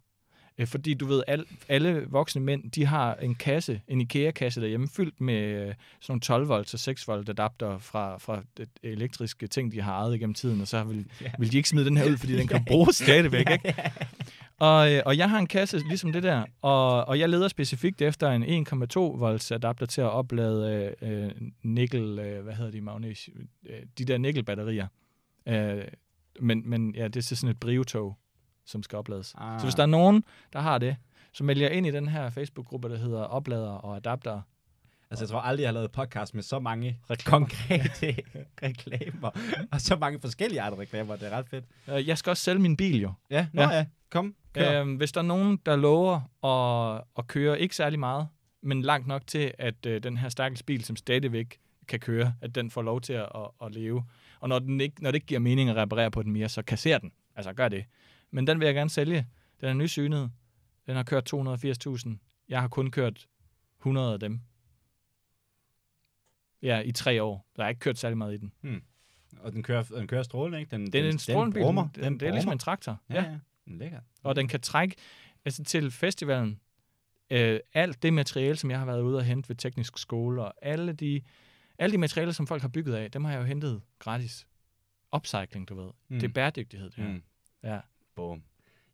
Øh, 0.58 0.68
fordi 0.68 0.94
du 0.94 1.06
ved, 1.06 1.24
al, 1.28 1.46
alle 1.70 2.06
voksne 2.10 2.42
mænd, 2.42 2.72
de 2.72 2.86
har 2.86 3.16
en 3.16 3.36
kasse, 3.36 3.82
en 3.88 4.02
IKEA-kasse 4.02 4.62
derhjemme, 4.62 4.88
fyldt 4.88 5.22
med 5.22 5.36
øh, 5.44 5.60
sådan 5.68 5.76
nogle 6.10 6.22
12 6.22 6.48
volt 6.48 6.74
og 6.74 6.80
6 6.80 7.08
volt 7.08 7.30
adapter 7.30 7.78
fra, 7.78 8.18
fra 8.18 8.44
det 8.58 8.70
elektriske 8.84 9.48
ting, 9.48 9.72
de 9.72 9.82
har 9.82 9.94
ejet 9.94 10.16
igennem 10.16 10.34
tiden, 10.34 10.62
og 10.62 10.68
så 10.68 10.84
vil, 10.84 11.06
Ja. 11.22 11.32
vil 11.40 11.52
de 11.52 11.58
ikke 11.58 11.70
smide 11.70 11.86
den 11.86 11.98
her 11.98 12.06
ud, 12.12 12.18
fordi 12.18 12.38
den 12.38 12.48
kan 12.48 12.66
bruges 12.72 12.96
stadigvæk, 12.96 13.52
ikke? 13.52 13.76
Og, 14.60 14.94
øh, 14.94 15.02
og 15.06 15.18
jeg 15.18 15.30
har 15.30 15.40
en 15.40 15.48
kasse 15.48 15.78
ligesom 15.88 16.12
det 16.12 16.24
der, 16.24 16.46
og, 16.62 17.06
og 17.06 17.20
jeg 17.20 17.30
leder 17.30 17.48
specifikt 17.48 18.02
efter 18.02 18.30
en 18.32 18.68
1,2 18.68 19.00
volts 19.00 19.52
adapter 19.52 19.86
til 19.86 20.02
at 20.02 20.10
oplade 20.10 20.94
øh, 21.02 21.32
nikkel, 21.64 22.20
øh, 22.20 22.44
hvad 22.44 22.54
hedder 22.54 22.72
de, 22.72 22.82
magnesium, 22.82 23.38
øh, 23.66 23.76
de 23.98 24.06
der 24.06 24.18
nikkelbatterier. 24.18 24.88
Øh, 25.48 25.84
men, 26.40 26.70
men 26.70 26.96
ja, 26.96 27.04
det 27.08 27.16
er 27.16 27.22
så 27.22 27.36
sådan 27.36 27.50
et 27.50 27.60
briotog, 27.60 28.18
som 28.66 28.84
skal 28.84 28.98
oplades. 28.98 29.36
Ah. 29.38 29.60
Så 29.60 29.66
hvis 29.66 29.76
der 29.76 29.84
er 29.84 29.88
nogen, 29.88 30.24
der 30.54 30.60
har 30.60 30.78
det, 30.78 30.96
så 31.34 31.44
meld 31.44 31.62
jer 31.62 31.70
ind 31.70 31.88
i 31.88 31.92
den 31.92 32.08
her 32.08 32.30
Facebook-gruppe, 32.30 32.90
der 32.90 32.98
hedder 32.98 33.24
Oplader 33.24 33.72
og 33.72 33.96
Adapter. 33.96 34.42
Altså, 35.12 35.26
jeg 35.26 35.30
tror 35.30 35.40
aldrig, 35.40 35.62
jeg 35.62 35.68
har 35.68 35.74
lavet 35.74 35.92
podcast 35.92 36.34
med 36.36 36.44
så 36.44 36.60
mange 36.60 37.00
konkrete 37.26 38.16
reklamer, 38.64 39.30
og 39.72 39.82
så 39.82 39.96
mange 39.96 40.20
forskellige 40.22 40.62
andre 40.62 40.80
reklamer. 40.80 41.16
Det 41.16 41.28
er 41.28 41.38
ret 41.38 41.50
fedt. 41.50 41.66
Øh, 41.88 42.08
jeg 42.08 42.18
skal 42.18 42.30
også 42.30 42.44
sælge 42.44 42.60
min 42.62 42.78
bil 42.78 43.02
jo. 43.02 43.14
Ja, 43.30 43.48
nå 43.54 43.62
Ja. 43.62 43.70
ja. 43.70 43.76
ja. 43.78 43.86
Kom, 44.10 44.36
kør. 44.54 44.82
Øhm, 44.82 44.96
hvis 44.96 45.12
der 45.12 45.22
er 45.22 45.26
nogen, 45.26 45.60
der 45.66 45.76
lover 45.76 46.16
at, 46.46 47.04
at 47.18 47.28
køre 47.28 47.60
ikke 47.60 47.76
særlig 47.76 48.00
meget, 48.00 48.28
men 48.62 48.82
langt 48.82 49.08
nok 49.08 49.28
til, 49.28 49.52
at 49.60 49.86
øh, 49.86 50.04
den 50.04 50.18
her 50.18 50.30
stakkels 50.30 50.64
bil, 50.64 50.84
som 50.84 50.96
stadigvæk 50.96 51.60
kan 51.88 52.00
køre, 52.00 52.34
at 52.42 52.56
den 52.56 52.72
får 52.72 52.82
lov 52.82 53.02
til 53.02 53.14
at, 53.14 53.30
at, 53.36 53.50
at 53.66 53.76
leve. 53.76 54.04
Og 54.40 54.50
når, 54.50 54.60
den 54.60 54.82
ikke, 54.82 55.04
når 55.04 55.12
det 55.12 55.16
ikke 55.16 55.28
giver 55.28 55.40
mening 55.40 55.70
at 55.70 55.76
reparere 55.76 56.12
på 56.12 56.24
den 56.24 56.32
mere, 56.32 56.50
så 56.50 56.62
kasser 56.62 56.98
den. 56.98 57.12
Altså 57.36 57.54
gør 57.54 57.70
det. 57.70 57.86
Men 58.34 58.48
den 58.48 58.60
vil 58.60 58.66
jeg 58.66 58.76
gerne 58.76 58.90
sælge. 58.90 59.28
Den 59.62 59.70
er 59.70 59.74
nysynet. 59.74 60.32
Den 60.86 60.96
har 60.96 61.04
kørt 61.04 61.34
280.000. 61.34 62.10
Jeg 62.50 62.62
har 62.62 62.68
kun 62.68 62.92
kørt 62.92 63.28
100 63.80 64.14
af 64.14 64.20
dem. 64.20 64.42
Ja, 66.62 66.80
i 66.80 66.92
tre 66.92 67.24
år. 67.24 67.48
Der 67.56 67.64
er 67.64 67.70
ikke 67.70 67.80
kørt 67.80 67.98
særlig 67.98 68.18
meget 68.18 68.34
i 68.34 68.38
den. 68.38 68.54
Og 69.40 69.52
den 69.54 69.64
kører, 69.64 69.84
den 69.84 70.08
kører 70.08 70.24
strålende, 70.24 70.60
ikke? 70.60 70.72
Den, 70.72 70.88
er 70.88 70.92
den, 70.92 71.06
en 71.06 71.20
strålende 71.20 71.54
bil. 71.54 71.62
brummer. 71.64 71.88
Den, 71.96 72.04
den, 72.04 72.20
det 72.20 72.28
er 72.28 72.32
ligesom 72.32 72.52
en 72.52 72.60
traktor. 72.60 73.02
Ja, 73.10 73.16
ja. 73.16 73.40
Den 73.66 73.74
er 73.74 73.78
lækker. 73.78 74.00
Og 74.24 74.36
den 74.36 74.48
kan 74.48 74.62
trække, 74.62 74.96
altså 75.46 75.64
til 75.64 75.92
festivalen, 75.92 76.60
øh, 77.30 77.60
alt 77.74 78.04
det 78.04 78.14
materiale, 78.14 78.56
som 78.56 78.72
jeg 78.72 78.80
har 78.80 78.86
været 78.86 79.02
ude 79.02 79.18
og 79.18 79.24
hente 79.24 79.50
ved 79.50 79.56
teknisk 79.56 79.98
skole, 79.98 80.42
og 80.44 80.54
alle 80.62 80.94
de, 80.94 81.22
alle 81.80 81.94
de 81.94 81.98
materialer, 81.98 82.32
som 82.32 82.48
folk 82.48 82.62
har 82.62 82.70
bygget 82.70 82.96
af, 82.96 83.12
dem 83.12 83.26
har 83.26 83.32
jeg 83.32 83.40
jo 83.40 83.46
hentet 83.46 83.82
gratis. 84.00 84.48
Upcycling, 85.16 85.70
du 85.70 85.76
ved. 85.76 85.92
Mm. 86.08 86.20
Det 86.20 86.30
er 86.30 86.34
bæredygtighed, 86.34 86.90
det 86.90 87.04
her. 87.04 87.12
Mm. 87.12 87.24
Ja. 87.64 87.80
Boom. 88.16 88.44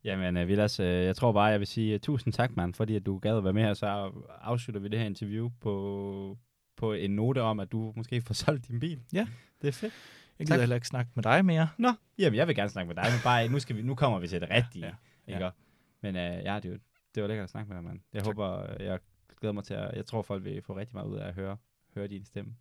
Jamen, 0.04 0.36
uh, 0.36 0.48
Vilas, 0.48 0.80
uh, 0.80 0.86
jeg 0.86 1.16
tror 1.16 1.32
bare, 1.32 1.44
jeg 1.44 1.58
vil 1.60 1.66
sige 1.66 1.94
uh, 1.94 2.00
tusind 2.00 2.32
tak, 2.32 2.56
mand, 2.56 2.74
fordi 2.74 2.96
at 2.96 3.06
du 3.06 3.18
gad 3.18 3.36
at 3.36 3.44
være 3.44 3.52
med 3.52 3.62
her, 3.62 3.74
så 3.74 4.12
afslutter 4.40 4.80
vi 4.80 4.88
det 4.88 4.98
her 4.98 5.06
interview 5.06 5.50
på, 5.60 6.38
på 6.76 6.92
en 6.92 7.10
note 7.10 7.42
om, 7.42 7.60
at 7.60 7.72
du 7.72 7.92
måske 7.96 8.20
får 8.20 8.34
solgt 8.44 8.68
din 8.68 8.80
bil. 8.80 9.00
Ja. 9.12 9.26
Det 9.62 9.68
er 9.68 9.72
fedt. 9.72 9.92
Jeg 10.38 10.46
Tak. 10.46 10.54
gider 10.54 10.60
heller 10.60 10.76
ikke 10.76 10.86
snakke 10.86 11.10
med 11.14 11.22
dig 11.22 11.44
mere. 11.44 11.68
Nå, 11.78 11.92
jamen, 12.18 12.36
jeg 12.36 12.46
vil 12.48 12.56
gerne 12.56 12.70
snakke 12.70 12.86
med 12.94 12.94
dig, 12.96 13.04
men 13.12 13.20
bare, 13.24 13.48
nu, 13.48 13.58
skal 13.58 13.76
vi, 13.76 13.82
nu 13.82 13.94
kommer 13.94 14.18
vi 14.18 14.28
til 14.28 14.40
det 14.40 14.50
rigtige. 14.50 14.86
ja, 14.86 14.92
Ja, 15.28 15.34
ikke? 15.36 15.50
Men 16.02 16.14
uh, 16.16 16.22
ja, 16.44 16.60
det, 16.62 16.70
var- 16.70 16.78
det 17.14 17.22
var 17.22 17.26
lækkert 17.28 17.44
at 17.44 17.50
snakke 17.50 17.68
med 17.68 17.76
dig, 17.76 17.84
mand. 17.84 18.00
Jeg 18.12 18.22
Tak. 18.22 18.26
håber, 18.26 18.66
jeg 18.82 18.98
glæder 19.40 19.52
mig 19.52 19.64
til 19.64 19.74
at, 19.74 19.96
jeg 19.96 20.06
tror, 20.06 20.22
folk 20.22 20.44
vil 20.44 20.62
få 20.62 20.76
rigtig 20.76 20.96
meget 20.96 21.06
ud 21.08 21.16
af 21.16 21.28
at 21.28 21.34
høre, 21.34 21.56
høre 21.94 22.06
din 22.08 22.24
stemme. 22.24 22.54